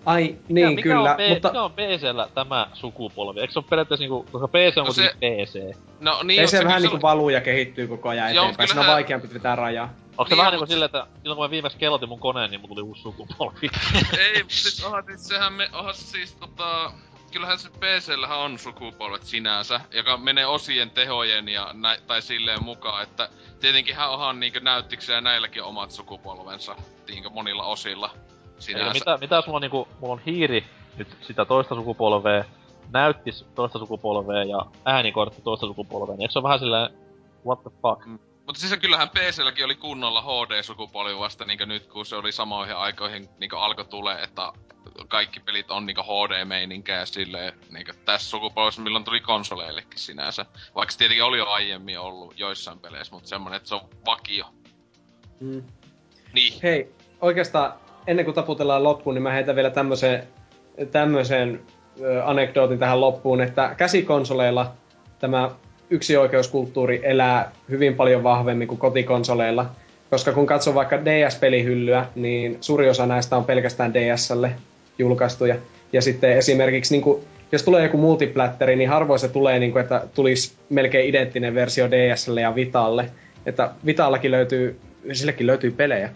Ai, 0.04 0.22
mikä, 0.22 0.44
niin 0.48 0.68
mikä 0.74 0.82
kyllä, 0.82 1.10
on, 1.10 1.16
P- 1.16 1.28
mutta 1.28 1.48
Mikä 1.48 1.62
on 1.62 1.72
PCllä 1.72 2.28
tämä 2.34 2.66
sukupolvi? 2.72 3.40
Eikö 3.40 3.52
se 3.52 3.58
ole 3.58 3.66
periaatteessa 3.70 4.02
niinku, 4.02 4.26
koska 4.32 4.48
PC 4.48 4.76
on 4.78 4.86
No 4.86 4.92
se- 4.92 5.02
se... 5.20 5.44
PC. 5.44 5.76
No 6.00 6.22
niin, 6.22 6.48
se 6.48 6.56
vähän 6.58 6.68
kyllä 6.68 6.80
niinku 6.90 7.02
valuu 7.02 7.28
ja 7.28 7.40
kehittyy 7.40 7.86
koko 7.86 8.08
ajan 8.08 8.34
Joo, 8.34 8.44
eteenpäin. 8.44 8.68
Siinä 8.68 8.80
on 8.80 8.84
kyllähän- 8.84 8.94
vaikeampi 8.94 9.34
vetää 9.34 9.56
rajaa. 9.56 9.88
Onko 10.10 10.24
se 10.24 10.34
Niin, 10.34 10.38
vähän 10.38 10.52
niinku 10.52 10.66
silleen, 10.66 10.86
että 10.86 11.06
silloin 11.22 11.36
kun 11.36 11.44
mä 11.46 11.50
viimeksi 11.50 11.78
kelotin 11.78 12.08
mun 12.08 12.18
koneen, 12.20 12.50
niin 12.50 12.60
mun 12.60 12.68
tuli 12.68 12.82
uusi 12.82 13.02
sukupolvi? 13.02 13.68
Ei, 14.18 14.42
mut 14.42 14.50
siis 14.52 14.84
onhan 14.84 15.04
siis 15.06 15.28
sehän 15.28 15.52
me, 15.52 15.68
onhan 15.72 15.94
se 15.94 16.02
siis 16.06 16.34
tota... 16.34 16.92
Kyllähän 17.30 17.58
se 17.58 17.68
PCllähän 17.70 18.38
on 18.38 18.58
sukupolvet 18.58 19.22
sinänsä, 19.22 19.80
joka 19.92 20.16
menee 20.16 20.46
osien 20.46 20.90
tehojen 20.90 21.48
ja 21.48 21.70
nä- 21.72 21.98
tai 22.06 22.22
silleen 22.22 22.64
mukaan, 22.64 23.02
että 23.02 23.28
tietenkinhän 23.60 24.10
onhan 24.10 24.40
niinkö 24.40 24.60
näyttikseen 24.60 25.24
näilläkin 25.24 25.62
omat 25.62 25.90
sukupolvensa 25.90 26.76
niinkö 27.08 27.30
monilla 27.30 27.64
osilla 27.64 28.10
Eli 28.14 28.62
sinänsä. 28.62 28.92
mitä, 28.92 29.18
mitä 29.20 29.34
jos 29.34 29.46
mulla 29.46 29.56
on 29.56 29.62
niinku, 29.62 29.88
mulla 30.00 30.12
on 30.12 30.20
hiiri 30.26 30.64
nyt 30.96 31.08
sitä 31.20 31.44
toista 31.44 31.74
sukupolvea, 31.74 32.44
näyttis 32.92 33.46
toista 33.54 33.78
sukupolvea 33.78 34.44
ja 34.44 34.66
äänikortti 34.84 35.42
toista 35.42 35.66
sukupolvea, 35.66 36.16
niin 36.16 36.22
eikö 36.22 36.32
se 36.32 36.38
ole 36.38 36.44
vähän 36.44 36.58
silleen, 36.58 36.90
what 37.46 37.62
the 37.62 37.70
fuck? 37.82 38.06
Mutta 38.46 38.60
siis 38.60 38.80
kyllähän 38.80 39.08
PClläkin 39.10 39.64
oli 39.64 39.74
kunnolla 39.74 40.22
HD-sukupolvi 40.22 41.18
vasta 41.18 41.44
niinkö 41.44 41.66
nyt, 41.66 41.86
kun 41.86 42.06
se 42.06 42.16
oli 42.16 42.32
samoihin 42.32 42.76
aikoihin 42.76 43.28
niinkö 43.38 43.58
alkoi 43.58 43.84
tulee, 43.84 44.22
että 44.22 44.52
kaikki 45.08 45.40
pelit 45.40 45.70
on 45.70 45.86
niinkö 45.86 46.02
HD-meininkää 46.02 47.06
silleen 47.06 47.52
niinkö 47.70 47.92
tässä 48.04 48.30
sukupolvessa, 48.30 48.82
milloin 48.82 49.04
tuli 49.04 49.20
konsoleillekin 49.20 49.98
sinänsä. 49.98 50.46
Vaikka 50.74 50.92
se 50.92 50.98
tietenkin 50.98 51.24
oli 51.24 51.38
jo 51.38 51.46
aiemmin 51.46 51.98
ollut 51.98 52.38
joissain 52.38 52.78
peleissä, 52.78 53.14
mutta 53.14 53.28
semmonen, 53.28 53.56
että 53.56 53.68
se 53.68 53.74
on 53.74 53.88
vakio. 54.06 54.44
Mm. 55.40 55.62
Niin. 56.32 56.60
Hei, 56.62 56.92
oikeastaan 57.20 57.72
ennen 58.06 58.24
kuin 58.24 58.34
taputellaan 58.34 58.84
loppuun, 58.84 59.14
niin 59.14 59.22
mä 59.22 59.32
heitän 59.32 59.56
vielä 59.56 59.70
tämmöisen, 59.70 60.28
tämmöisen 60.90 61.62
anekdootin 62.24 62.78
tähän 62.78 63.00
loppuun, 63.00 63.40
että 63.40 63.74
käsikonsoleilla 63.76 64.72
tämä 65.18 65.50
yksioikeuskulttuuri 65.90 67.00
elää 67.02 67.52
hyvin 67.68 67.94
paljon 67.94 68.22
vahvemmin 68.22 68.68
kuin 68.68 68.78
kotikonsoleilla. 68.78 69.70
Koska 70.10 70.32
kun 70.32 70.46
katsoo 70.46 70.74
vaikka 70.74 71.04
DS-pelihyllyä, 71.04 72.06
niin 72.14 72.58
suuri 72.60 72.90
osa 72.90 73.06
näistä 73.06 73.36
on 73.36 73.44
pelkästään 73.44 73.94
DSlle 73.94 74.54
julkaistuja. 75.00 75.56
Ja 75.92 76.02
sitten 76.02 76.32
esimerkiksi, 76.32 76.94
niin 76.94 77.02
kuin, 77.02 77.24
jos 77.52 77.62
tulee 77.62 77.82
joku 77.82 77.96
multiplatteri, 77.96 78.76
niin 78.76 78.88
harvoin 78.88 79.20
se 79.20 79.28
tulee, 79.28 79.58
niin 79.58 79.72
kuin, 79.72 79.82
että 79.82 80.06
tulisi 80.14 80.52
melkein 80.68 81.08
identtinen 81.08 81.54
versio 81.54 81.90
DSlle 81.90 82.40
ja 82.40 82.54
Vitalle. 82.54 83.10
Että 83.46 83.70
Vitallakin 83.86 84.30
löytyy, 84.30 84.80
sillekin 85.12 85.46
löytyy 85.46 85.70
pelejä. 85.70 86.10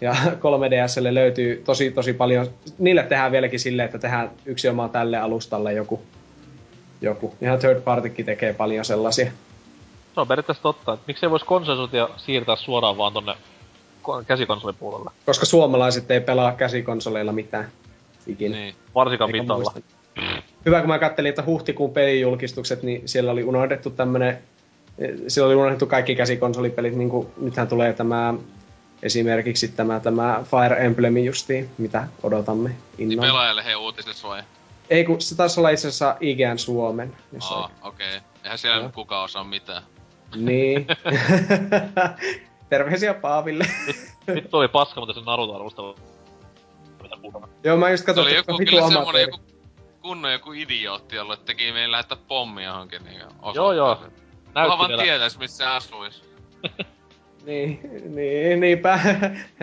Ja 0.00 0.12
3DSlle 0.44 1.14
löytyy 1.14 1.62
tosi 1.64 1.90
tosi 1.90 2.12
paljon. 2.12 2.46
Niille 2.78 3.02
tehdään 3.02 3.32
vieläkin 3.32 3.60
silleen, 3.60 3.86
että 3.86 3.98
tehdään 3.98 4.30
yksi 4.46 4.68
oma 4.68 4.88
tälle 4.88 5.16
alustalle 5.16 5.72
joku. 5.72 6.00
joku. 7.00 7.34
Ihan 7.40 7.58
third 7.58 7.80
partykin 7.80 8.26
tekee 8.26 8.52
paljon 8.52 8.84
sellaisia. 8.84 9.32
Se 10.14 10.20
on 10.20 10.28
periaatteessa 10.28 10.62
totta, 10.62 10.92
että 10.92 11.04
miksei 11.06 11.30
vois 11.30 11.44
konsolisointia 11.44 12.08
siirtää 12.16 12.56
suoraan 12.56 12.96
vaan 12.96 13.12
tonne 13.12 13.32
ko- 14.02 14.24
käsikonsolipuolelle. 14.26 15.10
Koska 15.26 15.46
suomalaiset 15.46 16.10
ei 16.10 16.20
pelaa 16.20 16.52
käsikonsoleilla 16.52 17.32
mitään. 17.32 17.68
Ikinä. 18.26 18.56
Niin. 18.56 18.74
Varsinkaan 18.94 19.30
muista. 19.46 19.80
Hyvä, 20.66 20.80
kun 20.80 20.88
mä 20.88 20.98
kattelin, 20.98 21.28
että 21.28 21.42
huhtikuun 21.46 21.92
pelijulkistukset, 21.92 22.82
niin 22.82 23.08
siellä 23.08 23.30
oli 23.30 23.44
unohdettu 23.44 23.90
tämmönen... 23.90 24.38
Siellä 25.28 25.46
oli 25.46 25.54
unohdettu 25.54 25.86
kaikki 25.86 26.14
käsikonsolipelit, 26.14 26.94
niin 26.94 27.10
kuin 27.10 27.26
nythän 27.40 27.68
tulee 27.68 27.92
tämä 27.92 28.34
esimerkiksi 29.02 29.68
tämä, 29.68 30.00
tämä 30.00 30.44
Fire 30.44 30.86
Emblem 30.86 31.16
justiin, 31.16 31.70
mitä 31.78 32.08
odotamme 32.22 32.68
Niin 32.68 33.12
innolla. 33.12 33.28
pelaajalle 33.28 33.64
he 33.64 33.76
uutisessa 33.76 34.28
vai? 34.28 34.42
Ei 34.90 35.04
kun 35.04 35.20
se 35.20 35.36
taisi 35.36 35.60
olla 35.60 35.70
itse 35.70 35.88
asiassa 35.88 36.16
IGN 36.20 36.58
Suomen. 36.58 37.16
Aa, 37.50 37.70
okei. 37.82 38.08
Okay. 38.08 38.20
Eihän 38.44 38.58
siellä 38.58 38.82
nyt 38.82 38.94
kukaan 38.94 39.24
osaa 39.24 39.44
mitään. 39.44 39.82
Niin. 40.36 40.86
Terveisiä 42.70 43.14
Paaville. 43.14 43.66
Vittu 44.34 44.56
oli 44.56 44.68
paska, 44.68 45.00
mutta 45.00 45.14
se 45.14 45.20
Naruto 45.20 45.54
arvostelu. 45.54 45.96
Puhutaan. 47.22 47.48
Joo, 47.64 47.76
mä 47.76 47.90
just 47.90 48.04
katsoin, 48.04 48.26
oli 48.26 48.36
että 48.36 48.52
joku, 48.52 48.58
vitu 48.58 48.70
kyllä 48.70 48.88
semmonen 48.88 49.22
joku 49.22 49.40
kunnon 50.02 50.32
joku 50.32 50.52
idiootti, 50.52 51.16
jolle 51.16 51.36
teki 51.36 51.72
meidän 51.72 51.90
lähettää 51.90 52.18
pommia 52.28 52.68
johonkin 52.68 53.04
niin 53.04 53.20
Joo, 53.54 53.72
joo. 53.72 53.96
Kunhan 53.96 54.12
Näytti 54.54 54.78
vaan 54.78 55.00
tietäis, 55.02 55.38
missä 55.38 55.56
se 55.56 55.66
asuis. 55.66 56.22
Niin, 57.46 57.80
niin, 58.14 58.60
niinpä. 58.60 58.98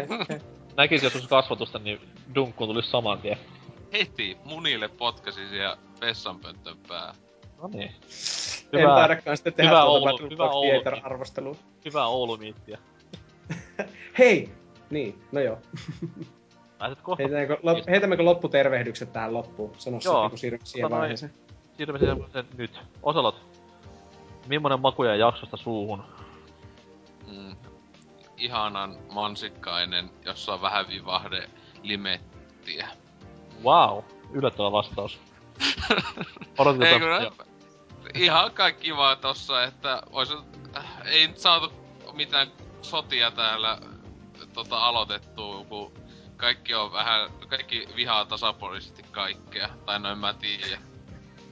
Näkis 0.77 1.03
joskus 1.03 1.27
kasvatusta, 1.27 1.80
niin 1.80 2.02
dunkkuun 2.36 2.69
tulisi 2.69 2.90
saman 2.90 3.22
tien. 3.22 3.38
Heti 3.94 4.38
munille 4.45 4.88
potkasin 4.88 5.50
siellä 5.50 5.77
vessanpönttön 6.02 6.77
pää. 6.88 7.14
No 7.61 7.68
niin. 7.68 7.92
en 8.74 8.80
Hyvää, 8.80 8.95
taidakaan 8.95 9.38
sitten 9.38 9.53
tehdä 9.53 9.69
hyvä 9.69 9.82
tuota 9.82 10.00
Oulu- 10.00 10.06
Battle 10.06 10.30
hyvä 10.30 10.50
Oulu. 10.50 11.58
Hyvää 11.86 12.08
Oulu-miittiä. 12.08 12.77
Hei! 14.19 14.50
Niin, 14.90 15.22
no 15.32 15.40
joo. 15.42 15.58
Pääset 16.77 17.01
kohta. 17.01 17.23
Heitämmekö, 17.23 17.57
lop, 17.64 17.77
heitämmekö 17.89 18.23
lopputervehdykset 18.25 19.14
tähän 19.14 19.33
loppuun? 19.33 19.72
Sano 19.77 19.99
Joo. 20.06 20.30
kun 20.30 20.38
siirryt 20.38 20.65
siihen 20.67 20.83
Tota 20.83 20.95
noin. 20.95 21.01
vaiheeseen. 21.01 21.33
Siirrymme 21.77 21.99
semmoisen 21.99 22.45
nyt. 22.57 22.80
Osalot. 23.03 23.35
Millainen 24.47 24.80
makuja 24.80 25.15
jaksosta 25.15 25.57
suuhun? 25.57 26.03
Mm. 27.27 27.56
Ihanan 28.38 28.95
mansikkainen, 29.11 30.09
jossa 30.25 30.53
on 30.53 30.61
vähän 30.61 30.88
vivahde 30.88 31.49
limettiä. 31.83 32.88
Wow, 33.64 34.03
yllättävä 34.31 34.72
vastaus. 34.72 35.19
Odotin 36.57 36.83
Ei 36.83 36.99
kyllä, 36.99 37.19
joo. 37.19 37.31
ihan 38.14 38.51
kaikki 38.51 38.81
kivaa 38.83 39.15
tossa, 39.15 39.64
että 39.64 40.01
ois, 40.11 40.30
äh, 40.77 40.85
ei 41.06 41.27
nyt 41.27 41.38
saatu 41.38 41.72
mitään 42.14 42.47
sotia 42.81 43.31
täällä 43.31 43.80
tota, 44.53 44.77
aloitettua, 44.77 45.65
kun 45.69 45.91
kaikki 46.38 46.74
on 46.74 46.91
vähän, 46.91 47.30
kaikki 47.48 47.88
vihaa 47.95 48.25
tasapuolisesti 48.25 49.03
kaikkea. 49.11 49.69
Tai 49.85 49.99
no 49.99 50.11
en 50.11 50.17
mä 50.17 50.33
tiedä. 50.33 50.77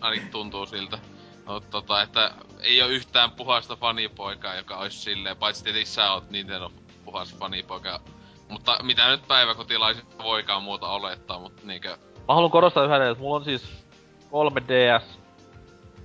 Ainakin 0.01 0.31
tuntuu 0.31 0.65
siltä. 0.65 0.99
No, 1.45 1.59
tota, 1.59 2.01
että 2.01 2.31
ei 2.61 2.81
oo 2.81 2.87
yhtään 2.87 3.31
puhasta 3.31 3.75
fanipoikaa, 3.75 4.55
joka 4.55 4.77
olisi 4.77 4.97
silleen, 4.97 5.37
paitsi 5.37 5.63
tietenkin 5.63 5.87
sä 5.91 6.11
oot 6.11 6.29
Nintendo 6.29 6.71
puhas 7.05 7.35
fanipoika. 7.35 8.01
Mutta 8.49 8.79
mitä 8.83 9.07
nyt 9.07 9.27
päiväkotilaiset 9.27 10.17
voikaan 10.17 10.63
muuta 10.63 10.87
olettaa, 10.87 11.39
mutta 11.39 11.61
niinkö... 11.65 11.97
Mä 12.27 12.33
haluan 12.33 12.51
korostaa 12.51 12.83
yhden, 12.85 13.01
että 13.01 13.21
mulla 13.23 13.35
on 13.35 13.43
siis 13.43 13.85
3DS, 14.25 15.03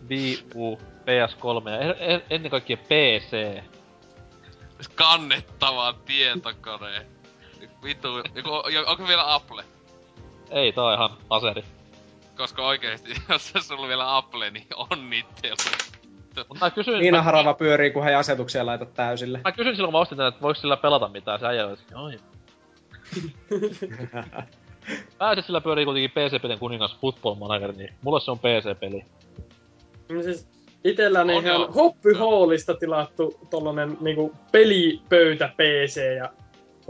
Wii 0.09 0.47
U, 0.55 0.76
PS3 0.76 1.70
ja 1.70 1.78
en- 1.78 1.97
en- 1.99 2.23
ennen 2.31 2.50
kaikkea 2.50 2.76
PC. 2.76 3.62
kannettava 4.94 5.92
tietokone. 6.07 7.07
Vittu, 7.84 8.08
joku, 8.34 8.68
jo- 8.68 8.84
onko 8.86 9.08
vielä 9.08 9.34
Apple? 9.34 9.64
Ei, 10.50 10.72
tää 10.72 10.84
on 10.84 10.94
ihan 10.94 11.10
aseri. 11.30 11.64
Koska 12.36 12.66
oikeesti, 12.66 13.10
jos 13.28 13.48
se 13.48 13.60
sulla 13.60 13.82
on 13.82 13.89
vielä 13.89 14.16
Apple, 14.16 14.50
niin 14.50 14.66
onnittelu. 14.90 15.56
Mut 16.48 16.60
mä 16.60 16.70
kysyin... 16.70 17.00
Niina 17.00 17.18
mä, 17.18 17.22
harava 17.22 17.55
pyörii, 17.55 17.90
kun 17.90 18.02
hän 18.05 18.16
asetuksia 18.16 18.66
laitat 18.66 18.94
täysille. 18.94 19.40
mä 19.44 19.52
kysyin 19.52 19.76
silloin, 19.76 19.92
kun 19.92 19.98
mä 19.98 20.02
ostin 20.02 20.18
tän, 20.18 20.28
että 20.28 20.40
voiko 20.42 20.60
sillä 20.60 20.76
pelata 20.76 21.08
mitään. 21.08 21.40
Se 21.40 21.47
äijä 21.47 21.66
oli, 21.66 21.72
että 21.72 21.98
oi. 21.98 22.18
Pääset 25.18 25.44
sillä 25.47 25.60
pyörii 25.60 25.84
kuitenkin 25.84 26.10
PC-pelin 26.10 26.58
kuningas 26.58 26.97
Football 27.00 27.34
Manager, 27.34 27.72
niin 27.72 27.94
mulle 28.02 28.20
se 28.20 28.30
on 28.30 28.39
PC-peli. 28.39 29.05
No 30.08 30.22
siis 30.22 30.48
itelläni 30.84 31.34
On 31.34 31.44
ihan 31.44 31.60
joo. 31.60 31.72
Hoppy 31.72 32.12
Hallista 32.14 32.74
tilattu 32.74 33.39
tollanen 33.50 33.97
niinku 34.00 34.32
pelipöytä 34.52 35.48
PC 35.56 36.16
ja 36.16 36.30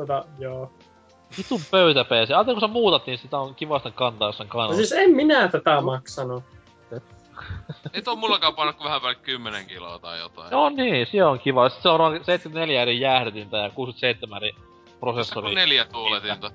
tota, 0.07 0.25
joo. 0.39 0.73
Vitun 1.39 1.61
pöytä 1.71 2.05
PC. 2.05 2.11
Ajattelin, 2.31 2.61
kun 2.61 2.69
sä 2.69 2.73
muutat, 2.73 3.07
niin 3.07 3.19
sitä 3.19 3.39
on 3.39 3.55
kiva 3.55 3.79
sitten 3.79 3.93
kantaa 3.93 4.29
jossain 4.29 4.49
No 4.49 4.53
kanavassa. 4.53 4.77
siis 4.77 4.93
en 4.93 5.11
minä 5.11 5.49
tätä 5.49 5.81
maksanut. 5.81 6.45
Ei 7.95 8.03
tuo 8.03 8.17
mullakaan 8.17 8.55
painaa 8.55 8.73
kuin 8.73 8.85
vähän 8.85 9.01
päälle 9.01 9.19
10 9.23 9.67
kiloa 9.67 9.99
tai 9.99 10.19
jotain. 10.19 10.51
Joo 10.51 10.71
niin, 10.71 11.07
se 11.07 11.25
on 11.25 11.39
kiva. 11.39 11.69
Sitten 11.69 11.83
se 11.83 11.89
on 11.89 11.99
noin 12.01 12.25
74 12.25 12.83
eri 12.83 13.01
jäähdytintä 13.01 13.57
ja 13.57 13.71
67 13.71 14.37
eri 14.43 14.53
Se 14.53 14.59
on 14.93 14.99
prosessori. 15.01 15.55
neljä 15.55 15.85
tuuletinta. 15.85 16.51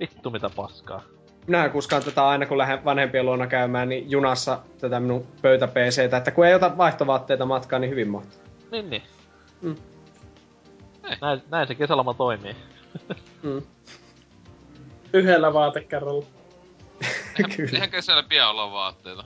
Vittu 0.00 0.30
mitä 0.30 0.50
paskaa. 0.56 1.02
Minä 1.46 1.68
kuskaan 1.68 2.02
tätä 2.04 2.28
aina, 2.28 2.46
kun 2.46 2.58
lähden 2.58 2.84
vanhempien 2.84 3.26
luona 3.26 3.46
käymään, 3.46 3.88
niin 3.88 4.10
junassa 4.10 4.58
tätä 4.80 5.00
minun 5.00 5.26
pöytä 5.42 5.68
PCtä, 5.68 6.16
että 6.16 6.30
kun 6.30 6.46
ei 6.46 6.54
ota 6.54 6.76
vaihtovaatteita 6.76 7.46
matkaan, 7.46 7.82
niin 7.82 7.90
hyvin 7.90 8.08
mahtuu. 8.08 8.40
Niin 8.70 8.90
niin. 8.90 9.02
Mm. 9.62 9.74
Näin, 11.20 11.42
näin 11.50 11.68
se 11.68 11.74
kesäloma 11.74 12.14
toimii. 12.14 12.56
Mm. 13.42 13.62
Yhdellä 15.12 15.52
vaatekerralla. 15.52 16.24
Kyllä. 17.56 17.70
Eihän 17.72 17.90
kesällä 17.90 18.22
pian 18.22 18.50
olla 18.50 18.72
vaatteita. 18.72 19.24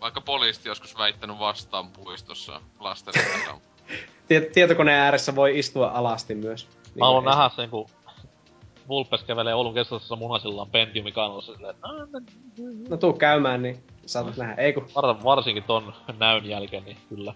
Vaikka 0.00 0.20
poliisti 0.20 0.68
joskus 0.68 0.98
väittänyt 0.98 1.38
vastaan 1.38 1.90
puistossa 1.90 2.60
lasten 2.80 3.14
kanssa. 3.14 3.54
Tiet- 4.28 4.50
tietokoneen 4.52 4.98
ääressä 5.00 5.36
voi 5.36 5.58
istua 5.58 5.88
alasti 5.88 6.34
myös. 6.34 6.68
Niin 6.68 6.98
Mä 6.98 7.06
haluan 7.06 7.24
nähdä 7.24 7.50
sen, 7.56 7.70
kun 7.70 7.86
Vulpes 8.88 9.22
kävelee 9.24 9.54
Oulun 9.54 9.74
keskustassa 9.74 10.16
munasillaan 10.16 10.70
Pentiumi 10.70 11.12
kannossa 11.12 11.54
silleen, 11.54 11.74
että 11.74 11.86
"Aa, 11.88 12.06
mä- 12.06 12.20
No 12.88 12.96
tuu 12.96 13.12
käymään, 13.12 13.62
niin 13.62 13.84
saatat 14.06 14.36
nähdä. 14.36 14.54
Ei 14.54 14.72
kun... 14.72 14.86
var- 14.94 15.24
varsinkin 15.24 15.62
ton 15.64 15.94
näyn 16.18 16.46
jälkeen, 16.46 16.84
niin 16.84 16.96
kyllä. 17.08 17.34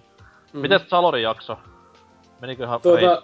Mm. 0.52 0.60
Mites 0.60 0.83
Salorin 0.91 1.23
jakso? 1.23 1.59
Meniköhän 2.41 2.81
Tuota, 2.81 3.23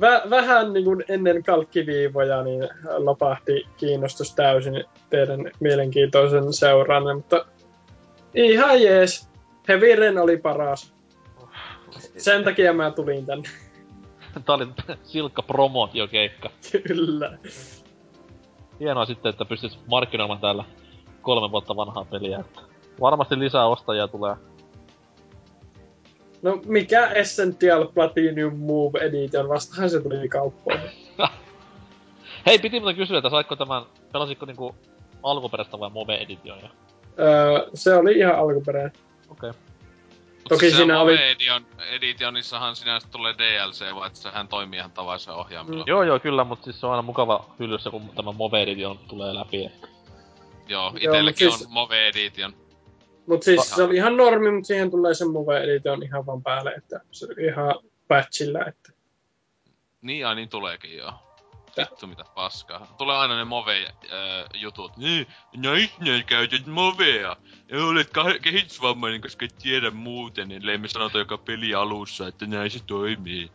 vä- 0.00 0.30
vähän 0.30 0.72
niin 0.72 0.84
kuin 0.84 1.04
ennen 1.08 1.42
kalkkiviivoja 1.42 2.42
niin 2.42 2.68
lopahti 2.96 3.66
kiinnostus 3.76 4.34
täysin 4.34 4.84
teidän 5.10 5.50
mielenkiintoisen 5.60 6.52
seuranne, 6.52 7.14
mutta 7.14 7.46
ihan 8.34 8.82
jees. 8.82 9.28
Heavy 9.68 9.96
Rain 9.96 10.18
oli 10.18 10.36
paras. 10.36 10.94
Sen 12.16 12.44
takia 12.44 12.72
mä 12.72 12.90
tulin 12.90 13.26
tänne. 13.26 13.48
Tää 14.46 14.54
oli 14.54 14.66
silkka 15.02 15.42
promootiokeikka. 15.42 16.50
Kyllä. 16.86 17.38
Hienoa 18.80 19.06
sitten, 19.06 19.30
että 19.30 19.44
pystyt 19.44 19.78
markkinoimaan 19.86 20.40
täällä 20.40 20.64
kolme 21.22 21.50
vuotta 21.50 21.76
vanhaa 21.76 22.04
peliä. 22.04 22.44
Varmasti 23.00 23.38
lisää 23.38 23.66
ostajia 23.66 24.08
tulee. 24.08 24.36
No 26.42 26.60
mikä 26.66 27.06
Essential 27.06 27.86
Platinum 27.86 28.56
Move 28.58 28.98
Edition, 28.98 29.48
vastahan 29.48 29.90
se 29.90 30.00
tuli 30.00 30.28
kauppoihin. 30.28 30.90
Hei, 32.46 32.58
piti 32.58 32.80
muuten 32.80 32.96
kysyä, 32.96 33.18
että 33.18 33.30
saitko 33.30 33.56
tämän, 33.56 33.82
pelasitko 34.12 34.46
niinku 34.46 34.74
alkuperäistä 35.22 35.78
vai 35.80 35.90
Move 35.90 36.14
Editionia? 36.14 36.70
Öö, 37.18 37.68
se 37.74 37.94
oli 37.94 38.18
ihan 38.18 38.34
alkuperäinen. 38.38 38.92
Okei. 39.28 39.50
Okay. 39.50 39.60
Toki 40.48 40.70
siinä 40.70 41.00
oli- 41.00 41.22
Edition, 41.22 41.66
Editionissahan 41.90 42.76
sinänsä 42.76 43.08
tulee 43.10 43.34
DLC, 43.38 43.94
vaan 43.94 44.06
että 44.06 44.18
sehän 44.18 44.48
toimii 44.48 44.78
ihan 44.78 44.90
tavallisella 44.92 45.40
ohjaimella. 45.40 45.84
Joo, 45.86 46.02
joo, 46.02 46.18
kyllä, 46.20 46.44
mutta 46.44 46.64
siis 46.64 46.80
se 46.80 46.86
on 46.86 46.92
aina 46.92 47.02
mukava 47.02 47.44
hyllyssä, 47.58 47.90
kun 47.90 48.10
tämä 48.16 48.32
Move 48.32 48.62
Edition 48.62 48.98
tulee 49.08 49.34
läpi. 49.34 49.70
Joo, 50.68 50.90
mut 50.90 51.02
itelläkin 51.02 51.52
siis- 51.52 51.66
on 51.66 51.72
Move 51.72 52.08
Edition. 52.08 52.52
Mut 53.28 53.42
siis 53.42 53.70
se 53.70 53.82
oli 53.82 53.96
ihan 53.96 54.16
normi, 54.16 54.50
mutta 54.50 54.66
siihen 54.66 54.90
tulee 54.90 55.14
se 55.14 55.24
Move 55.24 55.60
Edition 55.60 56.02
ihan 56.02 56.26
vaan 56.26 56.42
päälle, 56.42 56.70
että 56.70 57.00
se 57.10 57.26
oli 57.26 57.44
ihan 57.44 57.74
patchillä, 58.08 58.64
että 58.64 58.92
Niin, 60.02 60.26
ai 60.26 60.34
niin 60.34 60.48
tuleekin 60.48 60.96
joo. 60.96 61.27
Vittu 61.78 62.06
mitä 62.06 62.24
paskaa. 62.34 62.94
Tulee 62.98 63.16
aina 63.16 63.36
ne 63.36 63.44
Move-jutut. 63.44 64.96
Niin, 64.96 65.26
näistä 65.56 66.04
ne 66.04 66.22
käytät 66.26 66.66
Movea. 66.66 67.36
Ja 67.68 67.84
olet 67.84 68.08
kah- 68.08 68.40
kehitysvammainen, 68.42 69.20
koska 69.20 69.44
et 69.44 69.54
tiedä 69.62 69.90
muuten, 69.90 70.52
ellei 70.52 70.78
me 70.78 70.88
sanota 70.88 71.18
joka 71.18 71.38
peli 71.38 71.74
alussa, 71.74 72.28
että 72.28 72.46
näin 72.46 72.70
se 72.70 72.78
toimii. 72.86 73.50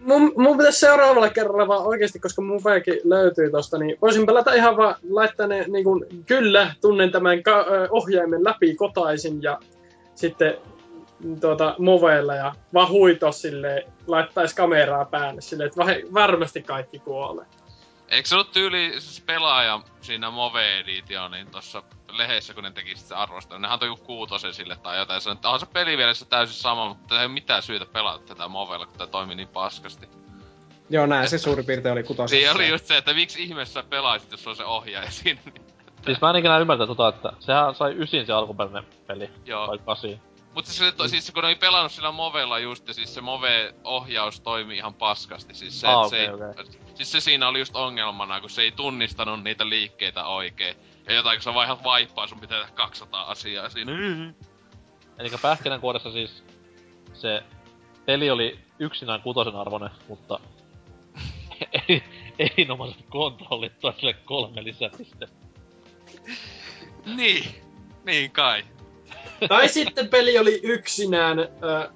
Mun, 0.00 0.32
mun 0.36 0.56
pitäisi 0.56 0.80
seuraavalla 0.80 1.28
kerralla 1.28 1.68
vaan 1.68 1.86
oikeasti, 1.86 2.20
koska 2.20 2.42
mun 2.42 2.64
väki 2.64 3.00
löytyy 3.04 3.50
tosta, 3.50 3.78
niin 3.78 3.96
voisin 4.02 4.26
pelata 4.26 4.54
ihan 4.54 4.76
vaan 4.76 4.94
laittaa 5.10 5.46
ne 5.46 5.64
niin 5.68 5.84
kuin, 5.84 6.04
kyllä, 6.26 6.74
tunnen 6.80 7.12
tämän 7.12 7.42
ka- 7.42 7.66
ohjaimen 7.90 8.44
läpi 8.44 8.74
kotaisin 8.74 9.42
ja 9.42 9.58
sitten 10.14 10.54
tuota, 11.40 11.74
moveilla 11.78 12.34
ja 12.34 12.54
vaan 12.74 12.88
huito 12.88 13.32
silleen, 13.32 13.92
laittaisi 14.06 14.56
kameraa 14.56 15.04
päälle 15.04 15.40
silleen, 15.40 15.66
että 15.66 16.12
varmasti 16.14 16.62
kaikki 16.62 16.98
kuolee. 16.98 17.46
Eikö 18.08 18.28
se 18.28 18.34
ollut 18.34 18.52
tyyli 18.52 18.92
siis 18.98 19.20
pelaaja 19.20 19.80
siinä 20.00 20.30
Move 20.30 20.78
Editionin 20.78 21.50
tossa 21.50 21.82
lehdessä, 22.12 22.54
kun 22.54 22.64
ne 22.64 22.70
teki 22.70 22.96
sitä 22.96 23.16
arvostelua? 23.16 23.60
Ne 23.60 23.68
antoi 23.68 23.88
joku 23.88 24.04
kuutosen 24.04 24.54
sille 24.54 24.76
tai 24.76 24.98
jotain. 24.98 25.20
Sanoin, 25.20 25.36
että 25.36 25.48
on 25.48 25.60
se 25.60 25.66
peli 25.66 25.96
vielä 25.96 26.14
se 26.14 26.24
täysin 26.24 26.56
sama, 26.56 26.88
mutta 26.88 27.20
ei 27.20 27.26
ole 27.26 27.32
mitään 27.32 27.62
syytä 27.62 27.86
pelata 27.86 28.18
tätä 28.18 28.48
Movella, 28.48 28.86
kun 28.86 28.98
tää 28.98 29.06
toimii 29.06 29.36
niin 29.36 29.48
paskasti. 29.48 30.08
Joo, 30.90 31.06
näin 31.06 31.28
se 31.28 31.38
suurin 31.38 31.66
piirtein 31.66 31.92
oli 31.92 32.02
kutosessa. 32.02 32.36
Siinä 32.36 32.52
oli 32.52 32.68
just 32.68 32.86
se, 32.86 32.96
että 32.96 33.14
miksi 33.14 33.42
ihmeessä 33.42 33.82
pelaisit, 33.82 34.30
jos 34.30 34.46
on 34.46 34.56
se 34.56 34.64
ohjaaja 34.64 35.10
siinä. 35.10 35.40
Siis 36.04 36.20
mä 36.20 36.30
en 36.30 36.36
ikinä 36.36 36.58
ymmärtä 36.58 36.86
tota, 36.86 37.08
että 37.08 37.32
sehän 37.40 37.74
sai 37.74 37.94
ysin 37.98 38.26
se 38.26 38.32
alkuperäinen 38.32 38.84
peli. 39.06 39.30
Joo. 39.44 39.66
Vai 39.66 39.78
kasi. 39.78 40.20
Mutta 40.56 40.72
siis, 40.72 40.94
mm. 40.98 41.08
siis 41.08 41.30
kun 41.30 41.42
ne 41.42 41.46
oli 41.46 41.54
pelannut 41.54 41.92
sillä 41.92 42.12
Movella 42.12 42.58
just, 42.58 42.88
ja 42.88 42.94
siis 42.94 43.14
se 43.14 43.20
Move-ohjaus 43.20 44.40
toimii 44.40 44.76
ihan 44.76 44.94
paskasti. 44.94 45.54
Siis 45.54 45.80
se, 45.80 45.86
Ah, 45.86 46.04
et 46.04 46.10
se, 46.10 46.16
ei, 46.16 46.28
siis 46.94 47.12
se 47.12 47.20
siinä 47.20 47.48
oli 47.48 47.58
just 47.58 47.76
ongelmana, 47.76 48.40
kun 48.40 48.50
se 48.50 48.62
ei 48.62 48.72
tunnistanut 48.72 49.42
niitä 49.42 49.68
liikkeitä 49.68 50.26
oikein. 50.26 50.76
Ja 51.06 51.14
jotain, 51.14 51.38
kun 51.38 51.42
sä 51.42 51.54
vaihdat 51.54 51.84
vaippaa, 51.84 52.26
sun 52.26 52.40
pitää 52.40 52.58
tehdä 52.58 52.72
200 52.74 53.22
asiaa 53.22 53.68
siinä. 53.68 53.92
Eli 55.18 55.30
pähkinänkuoressa 55.42 56.12
siis 56.12 56.44
se 57.12 57.42
peli 58.06 58.30
oli 58.30 58.58
yksinään 58.78 59.22
kutosen 59.22 59.56
arvoinen, 59.56 59.90
mutta 60.08 60.40
erinomaiset 62.38 63.04
kontrollit 63.08 63.78
toiselle 63.78 64.12
kolme 64.14 64.64
lisäpistettä. 64.64 65.28
Niin, 67.16 67.44
niin 68.04 68.30
kai. 68.30 68.64
Tai 69.48 69.68
sitten 69.68 70.08
peli 70.08 70.38
oli 70.38 70.60
yksinään 70.62 71.38
ö, 71.38 71.46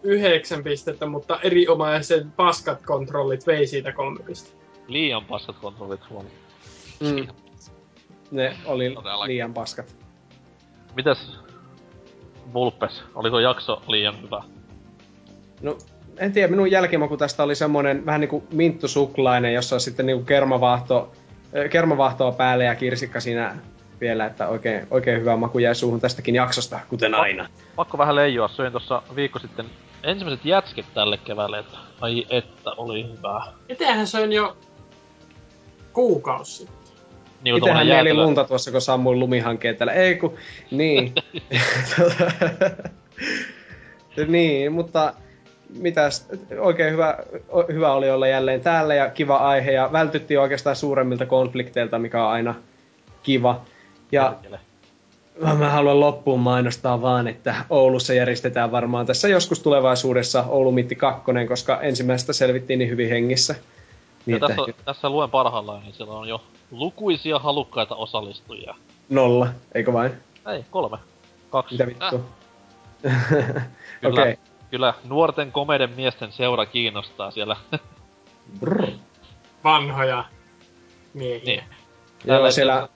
yhdeksän 0.02 0.62
pistettä, 0.65 1.07
mutta 1.07 1.41
erinomaiset 1.42 2.26
paskat 2.36 2.83
kontrollit 2.83 3.47
vei 3.47 3.67
siitä 3.67 3.92
kolme 3.92 4.20
pistettä. 4.26 4.65
Liian 4.89 5.25
paskat 5.25 5.57
kontrollit 5.59 6.10
huono. 6.10 6.28
Mm. 7.00 7.26
Ne 8.31 8.57
oli 8.65 8.91
Todellakin. 8.94 9.28
liian 9.28 9.55
paskat. 9.55 9.97
Mitäs 10.97 11.39
Vulpes? 12.52 13.02
Oliko 13.15 13.39
jakso 13.39 13.83
liian 13.86 14.23
hyvä? 14.23 14.42
No, 15.62 15.78
en 16.18 16.33
tiedä, 16.33 16.49
minun 16.49 16.70
jälkimaku 16.70 17.17
tästä 17.17 17.42
oli 17.42 17.55
semmonen 17.55 18.07
vähän 18.07 18.20
niinku 18.20 18.44
minttusuklainen, 18.52 19.55
jossa 19.55 19.76
on 19.76 19.81
sitten 19.81 20.07
niinku 20.07 20.25
kermavaahto, 20.25 21.12
kermavaahtoa 21.70 22.33
päälle 22.33 22.65
ja 22.65 22.75
kirsikka 22.75 23.20
siinä 23.20 23.57
vielä, 24.01 24.27
että 24.27 24.49
oikein, 24.49 24.87
oikein 24.91 25.20
hyvä 25.20 25.37
maku 25.37 25.59
jäi 25.59 25.75
suuhun 25.75 26.01
tästäkin 26.01 26.35
jaksosta, 26.35 26.81
kuten 26.89 27.15
aina. 27.15 27.49
Pakko 27.77 27.99
vähän 27.99 28.17
leijoa, 28.17 28.49
söin 28.49 28.73
tossa 28.73 29.03
viikko 29.17 29.39
sitten 29.39 29.67
ensimmäiset 30.03 30.45
jätskit 30.45 30.87
tälle 30.95 31.17
keväälle, 31.17 31.59
että 31.59 31.79
ai 32.01 32.27
että 32.31 32.70
oli 32.77 33.09
hyvää. 33.17 33.43
Itsehän 33.69 34.07
se 34.07 34.20
on 34.20 34.33
jo 34.33 34.57
kuukausi 35.93 36.57
sitten. 36.57 36.81
Niin 37.43 37.53
kuin 37.53 37.59
Itsehän 37.59 37.87
mieli 37.87 38.09
jäätelö. 38.09 38.25
lunta 38.25 38.45
tuossa, 38.45 38.70
kun 38.70 38.81
sammuin 38.81 39.19
lumihankkeen 39.20 39.77
täällä. 39.77 39.93
Ei 39.93 40.17
kun, 40.17 40.35
niin. 40.70 41.15
niin, 44.27 44.73
mutta 44.73 45.15
mitäs, 45.79 46.29
oikein 46.59 46.93
hyvä, 46.93 47.19
hyvä 47.73 47.93
oli 47.93 48.11
olla 48.11 48.29
jälleen 48.29 48.61
täällä 48.61 48.95
ja 48.95 49.11
kiva 49.11 49.37
aihe 49.37 49.73
ja 49.73 49.89
vältyttiin 49.93 50.41
oikeastaan 50.41 50.77
suuremmilta 50.77 51.27
konflikteilta, 51.27 51.99
mikä 51.99 52.25
on 52.25 52.31
aina 52.31 52.55
kiva. 53.23 53.65
Ja 54.13 54.37
Perkele. 54.43 54.61
mä 55.59 55.71
haluan 55.71 56.01
loppuun 56.01 56.41
mainostaa 56.41 57.03
vaan, 57.03 57.29
että 57.29 57.55
Oulussa 57.71 58.15
järjestetään 58.15 58.73
varmaan 58.73 59.07
tässä 59.07 59.29
joskus 59.29 59.61
tulevaisuudessa 59.61 60.45
Oulu 60.49 60.73
Mitti 60.73 60.97
2, 60.97 61.23
koska 61.49 61.81
ensimmäisestä 61.81 62.33
selvittiin 62.33 62.79
niin 62.79 62.91
hyvin 62.91 63.09
hengissä. 63.09 63.55
Niin, 64.27 64.41
Ja 64.41 64.49
tässä, 64.49 64.63
tässä 64.85 65.11
luen 65.11 65.31
parhaillaan, 65.31 65.83
niin 65.83 65.95
siellä 65.95 66.15
on 66.15 66.29
jo 66.29 66.43
lukuisia 66.71 67.39
halukkaita 67.39 67.95
osallistujia. 67.95 68.75
nolla, 69.09 69.49
eikö 69.75 69.93
vain? 69.93 70.13
Ei, 70.53 70.65
kolme. 70.71 70.99
Kaksi. 71.51 71.75
Mitä 71.75 71.87
vittu? 71.87 72.21
Kyllä, 74.01 74.23
Okei. 74.23 74.39
kyllä 74.71 74.95
nuorten 75.05 75.53
komeiden 75.53 75.91
miesten 75.91 76.33
seura 76.33 76.67
kiinnostaa 76.67 77.31
siellä. 77.31 77.57
Brr. 78.61 78.87
Vanhoja 79.65 80.25
miehiä. 81.15 81.45
niin. 81.45 81.65
Joo, 82.25 82.51
siellä... 82.51 82.89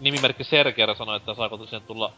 Nimimerkki 0.00 0.44
Serger 0.44 0.96
sanoi, 0.96 1.16
että 1.16 1.34
saako 1.34 1.56
tosiaan 1.56 1.82
tulla 1.82 2.12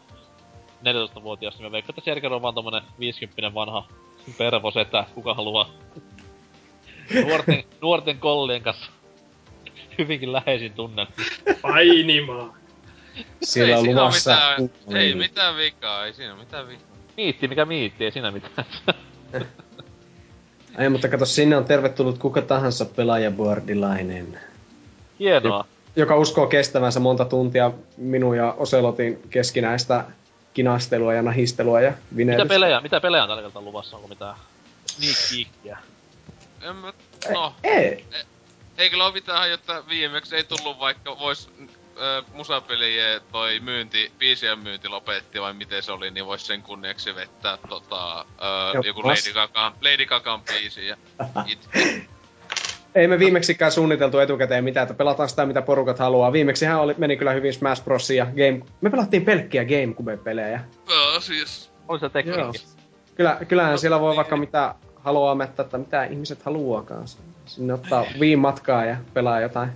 14-vuotias, 0.83 1.53
niin 1.55 1.65
mä 1.65 1.71
veikkaan, 1.71 1.93
että 1.97 2.05
Serger 2.05 2.33
on 2.33 2.41
vaan 2.41 2.55
tommonen 2.55 2.83
50 2.99 3.53
vanha 3.53 3.87
pervo 4.37 4.71
setä, 4.71 5.05
kuka 5.15 5.33
haluaa 5.33 5.69
nuorten, 7.23 7.63
nuorten 7.81 8.19
kollien 8.19 8.61
kanssa 8.61 8.91
hyvinkin 9.97 10.33
läheisin 10.33 10.73
tunne. 10.73 11.07
Painimaan. 11.61 12.53
Siellä 13.43 13.75
ei 13.75 13.79
on 13.79 13.87
luvassa... 13.87 14.37
mitään, 14.57 15.01
ei 15.01 15.15
mitään 15.15 15.57
vikaa, 15.57 16.05
ei 16.05 16.13
siinä 16.13 16.35
mitään 16.35 16.67
vikaa. 16.67 16.87
Miitti, 17.17 17.47
mikä 17.47 17.65
miitti, 17.65 18.05
ei 18.05 18.11
siinä 18.11 18.31
mitään. 18.31 18.67
Ei, 20.77 20.89
mutta 20.89 21.07
kato, 21.07 21.25
sinne 21.25 21.57
on 21.57 21.65
tervetullut 21.65 22.17
kuka 22.17 22.41
tahansa 22.41 22.85
pelaajaboardilainen, 22.85 24.39
Hienoa. 25.19 25.65
Joka 25.95 26.15
uskoo 26.15 26.47
kestävänsä 26.47 26.99
monta 26.99 27.25
tuntia 27.25 27.71
minun 27.97 28.37
ja 28.37 28.53
Oselotin 28.57 29.21
keskinäistä 29.29 30.05
kinastelua 30.53 31.13
ja 31.13 31.21
nahistelua 31.21 31.81
ja 31.81 31.89
Mitä 31.91 32.15
vinetystä. 32.17 32.49
pelejä, 32.49 32.81
mitä 32.81 33.01
pelejä 33.01 33.23
on 33.23 33.29
tällä 33.29 33.41
kertaa 33.43 33.61
luvassa? 33.61 33.95
Onko 33.95 34.07
mitään 34.07 34.35
sneak 34.85 35.15
peekia? 35.29 35.77
En 36.61 36.75
mä, 36.75 36.93
no, 37.33 37.53
Ei, 37.63 38.05
ei 38.77 38.89
kyllä 38.89 39.05
oo 39.05 39.11
mitään 39.11 39.39
hajottaa 39.39 39.87
viimeksi, 39.87 40.35
ei 40.35 40.43
tullut 40.43 40.79
vaikka 40.79 41.19
vois 41.19 41.49
äh, 41.59 42.33
musapelien 42.33 43.21
toi 43.31 43.59
myynti, 43.59 44.11
biisien 44.19 44.59
myynti 44.59 44.87
lopetti 44.87 45.41
vai 45.41 45.53
miten 45.53 45.83
se 45.83 45.91
oli, 45.91 46.11
niin 46.11 46.25
vois 46.25 46.47
sen 46.47 46.61
kunniaksi 46.63 47.15
vettää 47.15 47.57
tota, 47.69 48.19
äh, 48.19 48.85
joku 48.85 49.07
Lady 49.07 49.33
Gaga, 49.33 49.73
Lady 49.81 50.05
Gagan 50.05 50.41
biisi 50.41 50.87
ja. 50.87 50.97
ei 52.95 53.07
me 53.07 53.19
viimeksikään 53.19 53.71
suunniteltu 53.71 54.19
etukäteen 54.19 54.63
mitään, 54.63 54.83
että 54.83 54.93
pelataan 54.93 55.29
sitä 55.29 55.45
mitä 55.45 55.61
porukat 55.61 55.99
haluaa. 55.99 56.33
Viimeksihän 56.33 56.79
oli, 56.79 56.95
meni 56.97 57.17
kyllä 57.17 57.31
hyvin 57.31 57.53
Smash 57.53 57.83
Bros. 57.83 58.09
ja 58.09 58.25
Game... 58.25 58.65
Me 58.81 58.89
pelattiin 58.89 59.25
pelkkiä 59.25 59.65
Gamecube-pelejä. 59.65 60.61
Pääasiassa. 60.87 61.71
Oli 61.87 61.99
se 61.99 62.09
tekniikki. 62.09 62.65
Kyllä, 63.15 63.37
kyllähän 63.47 63.79
siellä 63.79 63.99
voi 63.99 64.15
vaikka 64.15 64.37
mitä 64.37 64.75
haluaa 64.95 65.35
mettä, 65.35 65.63
että 65.63 65.77
mitä 65.77 66.03
ihmiset 66.03 66.43
haluaakaan. 66.43 67.07
Sinne 67.45 67.73
ottaa 67.73 68.05
viin 68.19 68.39
matkaa 68.39 68.85
ja 68.85 68.97
pelaa 69.13 69.41
jotain 69.41 69.69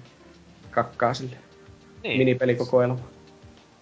kakkaa 0.72 1.14
sille. 1.14 1.38
Niin. 2.04 2.18
Minipelikokoelma. 2.18 3.00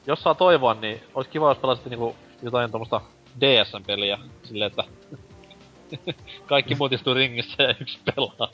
Jos 0.07 0.23
saa 0.23 0.35
toivoa, 0.35 0.73
niin 0.73 1.01
olisi 1.15 1.29
kiva, 1.29 1.49
jos 1.49 1.57
pelasit 1.57 1.85
niinku 1.85 2.15
jotain 2.41 2.71
tommosta 2.71 3.01
DSN-peliä 3.41 4.19
silleen, 4.43 4.71
että 4.71 4.83
kaikki 6.45 6.75
muut 6.75 6.93
istuu 6.93 7.13
ringissä 7.13 7.63
ja 7.63 7.75
yksi 7.81 7.99
pelaa. 8.15 8.49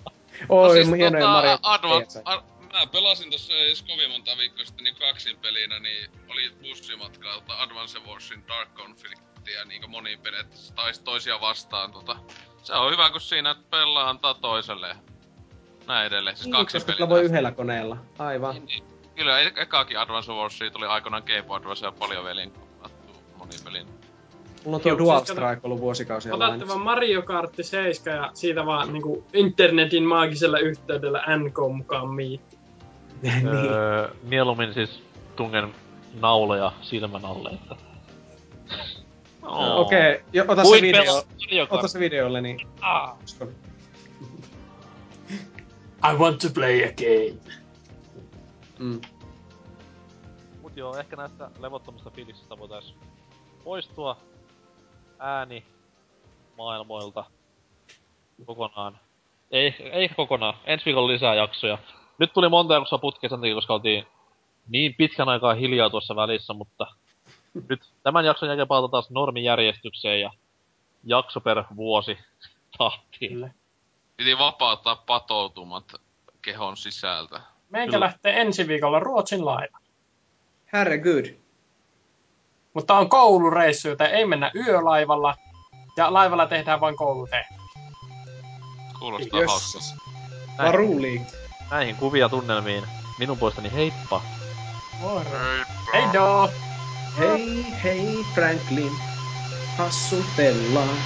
Oi, 0.49 0.67
no 0.67 0.73
siis 0.73 0.97
hienoja 0.97 1.25
tota, 1.25 1.33
Mario 1.33 1.57
Advance, 1.63 2.19
DS. 2.19 2.21
a, 2.25 2.43
mä 2.73 2.87
pelasin 2.91 3.31
tossa 3.31 3.53
ei 3.53 3.65
edes 3.67 3.81
kovin 3.81 4.11
monta 4.11 4.37
viikkoa 4.37 4.65
sitten 4.65 4.83
niin 4.83 4.95
kaksin 4.95 5.37
pelinä, 5.37 5.79
niin 5.79 6.11
oli 6.29 6.51
bussimatkalla 6.61 7.33
tota 7.41 7.61
Advance 7.61 7.99
Warsin 7.99 8.47
Dark 8.47 8.69
Conflictia 8.75 9.65
niinku 9.65 9.87
moniin 9.87 10.19
periaatteessa 10.19 10.75
taisi 10.75 11.03
toisia 11.03 11.41
vastaan 11.41 11.91
tota. 11.91 12.15
Se 12.63 12.73
on 12.73 12.91
hyvä, 12.91 13.09
kun 13.09 13.21
siinä 13.21 13.55
pelaa 13.69 14.09
antaa 14.09 14.33
toiselle 14.33 14.95
näin 15.87 16.07
edelleen. 16.07 16.35
Siis 16.37 16.45
Niin, 16.45 16.55
kaksin 16.55 16.79
koska 16.79 16.85
peli 16.87 16.97
kyllä 16.97 17.09
voi 17.09 17.21
yhdellä 17.21 17.51
koneella. 17.51 17.97
Aivan. 18.19 18.55
Niin, 18.55 18.65
niin. 18.65 18.83
Kyllä, 19.15 19.39
e- 19.39 19.53
ekaakin 19.55 19.99
Advance 19.99 20.31
Warsia 20.31 20.71
tuli 20.71 20.85
aikoinaan 20.85 21.23
Game 21.25 21.43
Boy 21.43 21.57
Advance 21.57 21.85
ja 21.85 21.91
paljon 21.91 22.23
velin 22.23 22.53
moniin 23.37 23.63
pelin. 23.63 23.98
Mulla 24.65 24.75
on 24.75 24.81
tuo 24.81 24.89
Joo, 24.89 24.97
Dual 24.97 25.19
siis 25.19 25.29
kato- 25.29 25.41
Strike 25.41 25.61
ollut 25.67 25.81
vuosikausia 25.81 26.35
Otatte 26.35 26.67
vaan 26.67 26.81
Mario 26.81 27.21
Kart 27.21 27.53
7 27.61 28.17
ja 28.17 28.31
siitä 28.33 28.65
vaan 28.65 28.93
niinku 28.93 29.23
internetin 29.33 30.03
maagisella 30.03 30.59
yhteydellä 30.59 31.23
NK 31.37 31.57
mukaan 31.75 32.09
miitti. 32.09 32.57
niin. 33.21 33.47
öö, 33.47 34.09
mieluummin 34.23 34.73
siis 34.73 35.03
tungen 35.35 35.73
nauloja 36.19 36.71
silmän 36.81 37.25
alle, 37.25 37.49
että... 37.49 37.75
Oo. 39.43 39.81
Okei, 39.81 40.15
okay, 40.15 40.45
ota 40.47 40.63
se 40.63 40.81
video. 40.81 41.23
Ota 41.69 41.87
se 41.87 41.99
videolle, 41.99 42.41
niin 42.41 42.67
Ah. 42.81 43.15
I 46.11 46.15
want 46.17 46.39
to 46.39 46.47
play 46.53 46.83
a 46.83 46.91
game. 46.91 47.55
Mm. 48.79 49.01
Mut 50.61 50.77
joo, 50.77 50.97
ehkä 50.97 51.15
näistä 51.15 51.51
levottomista 51.59 52.09
fiiliksistä 52.09 52.57
voitais 52.57 52.95
poistua 53.63 54.17
ääni 55.19 55.63
maailmoilta 56.57 57.25
kokonaan. 58.45 58.99
Ei, 59.51 59.75
ei 59.79 60.09
kokonaan. 60.09 60.53
Ensi 60.65 60.85
viikolla 60.85 61.07
lisää 61.07 61.35
jaksoja. 61.35 61.77
Nyt 62.17 62.33
tuli 62.33 62.49
monta 62.49 62.73
jaksoa 62.73 62.99
putkeen 62.99 63.29
sen 63.29 63.39
takia, 63.39 63.55
koska 63.55 63.73
oltiin 63.73 64.07
niin 64.67 64.95
pitkän 64.95 65.29
aikaa 65.29 65.53
hiljaa 65.53 65.89
tuossa 65.89 66.15
välissä, 66.15 66.53
mutta 66.53 66.87
nyt 67.69 67.81
tämän 68.03 68.25
jakson 68.25 68.49
jälkeen 68.49 68.67
palataan 68.67 68.91
taas 68.91 69.09
normijärjestykseen 69.09 70.21
ja 70.21 70.31
jakso 71.03 71.41
per 71.41 71.63
vuosi 71.75 72.17
tahtiin. 72.77 73.33
Kyllä. 73.33 73.49
Piti 74.17 74.37
vapauttaa 74.37 74.95
patoutumat 74.95 75.85
kehon 76.41 76.77
sisältä. 76.77 77.41
Meikä 77.69 77.91
Kyllä. 77.91 78.05
lähtee 78.05 78.41
ensi 78.41 78.67
viikolla 78.67 78.99
Ruotsin 78.99 79.45
laiva. 79.45 79.77
Herregud. 80.73 81.25
Mutta 82.73 82.97
on 82.97 83.09
koulureissu, 83.09 83.87
joten 83.87 84.11
ei 84.11 84.25
mennä 84.25 84.51
yölaivalla. 84.55 85.35
Ja 85.97 86.13
laivalla 86.13 86.45
tehdään 86.45 86.81
vain 86.81 86.95
koulutehtäviä. 86.95 87.59
Kuulostaa 88.99 89.39
hauskaa. 89.39 89.79
Jösses. 89.79 89.95
Varuli. 90.57 91.21
Näihin 91.71 91.95
kuvia 91.95 92.29
tunnelmiin. 92.29 92.83
Minun 93.19 93.37
puolestani 93.37 93.73
heippa! 93.73 94.21
Hei 95.93 96.03
do! 96.13 96.49
Hei, 97.19 97.65
hei 97.83 98.25
Franklin. 98.33 98.91
Hassutellaan. 99.77 100.97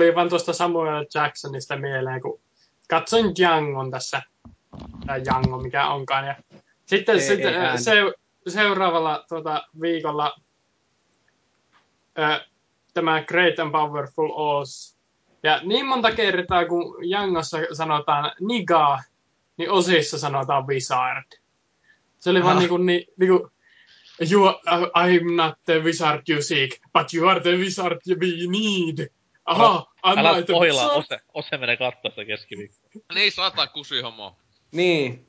Tuli 0.00 0.14
vaan 0.14 0.28
tuosta 0.28 0.52
Samuel 0.52 1.06
Jacksonista 1.14 1.76
mieleen, 1.76 2.20
kun 2.20 2.40
katsoin 2.88 3.34
Djangon 3.36 3.90
tässä, 3.90 4.22
tai 5.06 5.24
Django 5.24 5.58
mikä 5.58 5.88
onkaan, 5.88 6.26
ja 6.26 6.34
sitten 6.86 7.14
Ei- 7.14 7.20
sitten 7.20 7.54
ei 7.62 7.78
se, 7.78 7.92
seuraavalla 8.48 9.24
tuota, 9.28 9.62
viikolla 9.80 10.36
ö, 12.18 12.44
tämä 12.94 13.22
Great 13.22 13.58
and 13.58 13.72
Powerful 13.72 14.30
Oz. 14.32 14.94
Ja 15.42 15.60
niin 15.64 15.86
monta 15.86 16.12
kertaa, 16.12 16.66
kun 16.66 16.96
Jangossa 17.08 17.58
sanotaan 17.72 18.32
niga, 18.40 18.98
niin 19.56 19.70
osissa 19.70 20.18
sanotaan 20.18 20.66
wizard. 20.66 21.40
Se 22.18 22.30
oli 22.30 22.44
vaan 22.44 22.58
niinku, 22.58 22.76
ni, 22.76 23.06
niinku 23.16 23.50
you, 24.32 24.48
are- 24.48 24.90
I'm 25.08 25.34
not 25.36 25.54
the 25.64 25.78
wizard 25.84 26.22
you 26.28 26.42
seek, 26.42 26.70
but 26.92 27.14
you 27.14 27.28
are 27.28 27.40
the 27.40 27.50
wizard 27.56 27.98
we 28.08 28.26
need. 28.50 29.10
Aha, 29.44 29.86
I'm 30.06 30.18
Älä 30.18 30.42
pohjilla. 30.52 30.92
Ose, 30.92 31.20
Ose 31.34 31.58
menee 31.58 31.76
kattoo 31.76 32.10
sitä 32.10 32.24
keskiviikkoa. 32.24 32.90
Niin 33.14 33.32
sata 33.32 33.66
kusi 33.66 34.00
homo. 34.00 34.36
Niin. 34.72 35.26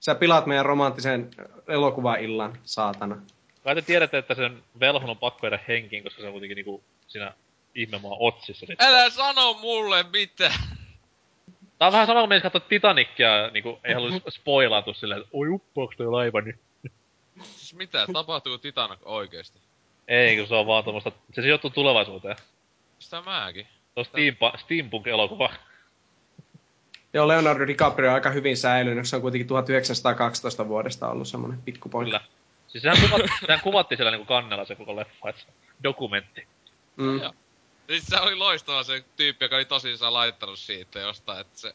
Sä 0.00 0.14
pilaat 0.14 0.46
meidän 0.46 0.66
romanttisen 0.66 1.30
elokuvaillan, 1.68 2.58
saatana. 2.64 3.16
Kai 3.64 3.74
te 3.74 3.82
tiedätte, 3.82 4.18
että 4.18 4.34
sen 4.34 4.62
velhon 4.80 5.10
on 5.10 5.18
pakko 5.18 5.46
jäädä 5.46 5.60
henkiin, 5.68 6.02
koska 6.02 6.20
se 6.20 6.26
on 6.26 6.32
kuitenkin 6.32 6.56
niinku 6.56 6.84
siinä 7.06 7.34
ihmemaa 7.74 8.16
otsissa. 8.18 8.66
Sit. 8.66 8.82
Älä 8.82 9.10
sano 9.10 9.54
mulle 9.54 10.02
mitään. 10.02 10.54
Tää 11.78 11.88
on 11.88 11.92
vähän 11.92 12.06
sama 12.06 12.20
kuin 12.20 12.28
meistä 12.28 12.50
katsoa 12.50 12.68
Titanicia 12.68 13.36
ja 13.36 13.50
niinku 13.50 13.80
ei 13.84 13.94
halua 13.94 14.10
spoilata 14.28 14.92
silleen, 14.94 15.20
että 15.20 15.30
oi 15.32 15.48
uppoaks 15.48 15.96
toi 15.96 16.06
laiva 16.06 16.40
nyt. 16.40 16.56
Siis 17.42 17.74
mitä, 17.74 18.06
tapahtuu 18.12 18.58
Titanic 18.58 18.98
oikeesti? 19.04 19.58
Ei, 20.08 20.36
kun 20.36 20.46
se 20.46 20.54
on 20.54 20.66
vaan 20.66 20.84
tommoista, 20.84 21.12
se 21.32 21.42
sijoittuu 21.42 21.70
tulevaisuuteen. 21.70 22.36
Sitä 23.02 23.22
mäkin. 23.22 23.66
Se 23.66 24.00
on 24.00 24.04
steampa, 24.04 24.52
steampunk-elokuva. 24.58 25.50
Joo, 27.12 27.28
Leonardo 27.28 27.66
DiCaprio 27.66 28.08
on 28.08 28.14
aika 28.14 28.30
hyvin 28.30 28.56
säilynyt. 28.56 29.08
Se 29.08 29.16
on 29.16 29.22
kuitenkin 29.22 29.46
1912 29.46 30.68
vuodesta 30.68 31.08
ollut 31.08 31.28
semmonen 31.28 31.62
pikkupoika. 31.62 32.04
Kyllä. 32.04 32.20
Siis 32.68 32.82
sehän, 32.82 32.98
kuvat, 33.00 33.30
sehän 33.46 33.60
kuvattiin 33.60 33.96
siellä 33.96 34.10
niinku 34.10 34.26
kannella 34.26 34.64
se 34.64 34.76
koko 34.76 34.96
leffa, 34.96 35.28
et 35.28 35.36
se 35.36 35.46
on 35.48 35.54
dokumentti. 35.82 36.46
Mm. 36.96 37.20
Joo. 37.20 37.32
Siis 37.86 38.06
se 38.06 38.20
oli 38.20 38.34
loistava 38.34 38.82
se 38.82 39.04
tyyppi, 39.16 39.44
joka 39.44 39.56
oli 39.56 39.64
tosissaan 39.64 40.12
laittanut 40.12 40.58
siitä 40.58 41.00
jostain, 41.00 41.40
että 41.40 41.60
se 41.60 41.74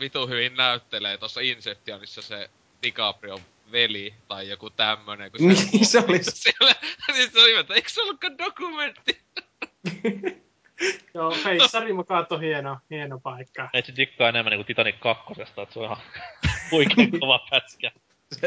vitu 0.00 0.26
hyvin 0.26 0.56
näyttelee 0.56 1.18
tuossa 1.18 1.40
Inceptionissa 1.40 2.22
se 2.22 2.50
DiCaprio 2.82 3.40
veli 3.72 4.14
tai 4.28 4.48
joku 4.48 4.70
tämmönen. 4.70 5.32
Kun 5.32 5.48
Niin, 5.48 5.86
se 5.86 6.04
oli 6.08 6.24
se. 6.24 6.30
Siellä, 6.40 6.74
niin 7.12 7.30
se 7.30 7.40
oli, 7.40 7.56
että 7.56 7.74
eikö 7.74 7.88
se 7.88 8.02
ollutkaan 8.02 8.38
dokumentti? 8.38 9.20
Joo, 11.14 11.30
Feissari 11.30 11.92
mukaan 11.92 12.26
on 12.30 12.40
hieno, 12.40 12.78
hieno 12.90 13.20
paikka. 13.20 13.68
Meitsi 13.72 13.96
dikkaa 13.96 14.28
enemmän 14.28 14.50
niinku 14.50 14.64
Titanic 14.64 14.96
kakkosesta, 15.00 15.62
että 15.62 15.72
se 15.72 15.78
on 15.78 15.84
ihan 15.84 15.96
huikein 16.70 17.10
kova 17.20 17.40
pätkä. 17.50 17.90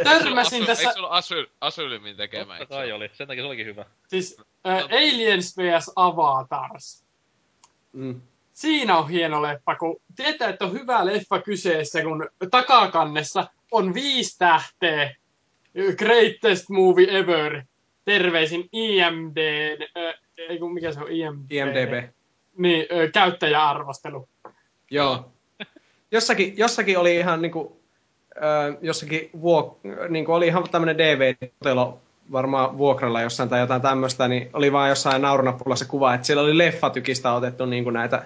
Törmäsin 0.04 0.62
Asu- 0.62 0.66
tässä, 0.66 0.82
Eikö 0.84 0.94
sulla 0.94 1.08
Asyl, 1.10 1.46
Asylimin 1.62 2.18
tekemä? 2.18 2.58
Totta 2.58 2.76
kai 2.76 2.92
oli, 2.92 3.10
sen 3.14 3.28
takia 3.28 3.44
se 3.44 3.48
olikin 3.48 3.66
hyvä. 3.66 3.86
siis 4.08 4.38
äh, 4.68 4.84
Aliens 4.84 5.58
vs. 5.58 5.92
Avatars. 5.96 7.06
Mm. 7.94 8.22
Siinä 8.54 8.98
on 8.98 9.10
hieno 9.10 9.42
leffa, 9.42 9.76
kun 9.76 10.02
tietää, 10.16 10.50
että 10.50 10.66
on 10.66 10.74
hyvä 10.74 11.06
leffa 11.06 11.42
kyseessä, 11.42 12.04
kun 12.04 12.30
takakannessa 12.52 13.48
on 13.72 13.94
viisi 13.94 14.38
tähteä. 14.40 15.16
Greatest 15.98 16.70
movie 16.70 17.18
ever. 17.20 17.64
Terveisin 18.06 18.70
IMD, 18.72 19.38
äh, 19.98 20.14
ei 20.38 20.60
kun 20.60 20.74
mikä 20.74 20.92
se 20.92 21.00
on 21.00 21.12
IMD? 21.12 21.46
IMDB. 21.50 22.10
Niin, 22.58 22.86
äh, 22.92 23.12
käyttäjäarvostelu. 23.14 24.28
Joo. 24.92 25.32
Jossakin, 26.12 26.54
jossakin 26.58 26.98
oli 27.00 27.16
ihan 27.16 27.42
niinku, 27.42 27.82
ö, 28.36 28.78
jossakin 28.82 29.30
vuok, 29.42 29.80
niinku 30.10 30.34
oli 30.34 30.48
ihan 30.48 30.70
tämmönen 30.72 30.98
DVD-telo 30.98 32.00
varmaan 32.32 32.78
vuokralla 32.78 33.22
jossain 33.22 33.50
tai 33.50 33.60
jotain 33.60 33.82
tämmöistä, 33.82 34.28
niin 34.28 34.50
oli 34.54 34.72
vaan 34.72 34.90
jossain 34.90 35.22
naurunappulassa 35.22 35.86
kuva, 35.86 36.14
että 36.14 36.28
siellä 36.28 36.44
oli 36.44 36.58
leffatykistä 36.58 37.34
otettu 37.34 37.66
niinku 37.66 37.90
näitä 37.90 38.26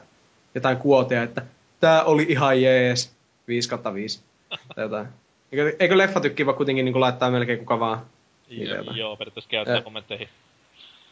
jotain 0.55 0.77
kuotia, 0.77 1.23
että 1.23 1.41
tää 1.79 2.03
oli 2.03 2.25
ihan 2.29 2.61
jees, 2.61 3.13
5 3.47 3.69
kautta 3.69 3.93
5 3.93 4.21
tai 4.49 4.83
jotain. 4.83 5.07
Eikö, 5.51 5.75
eikö 5.79 5.97
leffatykki 5.97 6.45
voi 6.45 6.53
kuitenkin 6.53 6.85
niinku 6.85 6.99
laittaa 6.99 7.31
melkein 7.31 7.59
kuka 7.59 7.79
vaan? 7.79 8.05
Joo, 8.49 8.93
joo 8.93 9.17
periaatteessa 9.17 9.49
käyttää 9.49 9.81
kommentteihin. 9.81 10.29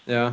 Joo. 0.07 0.31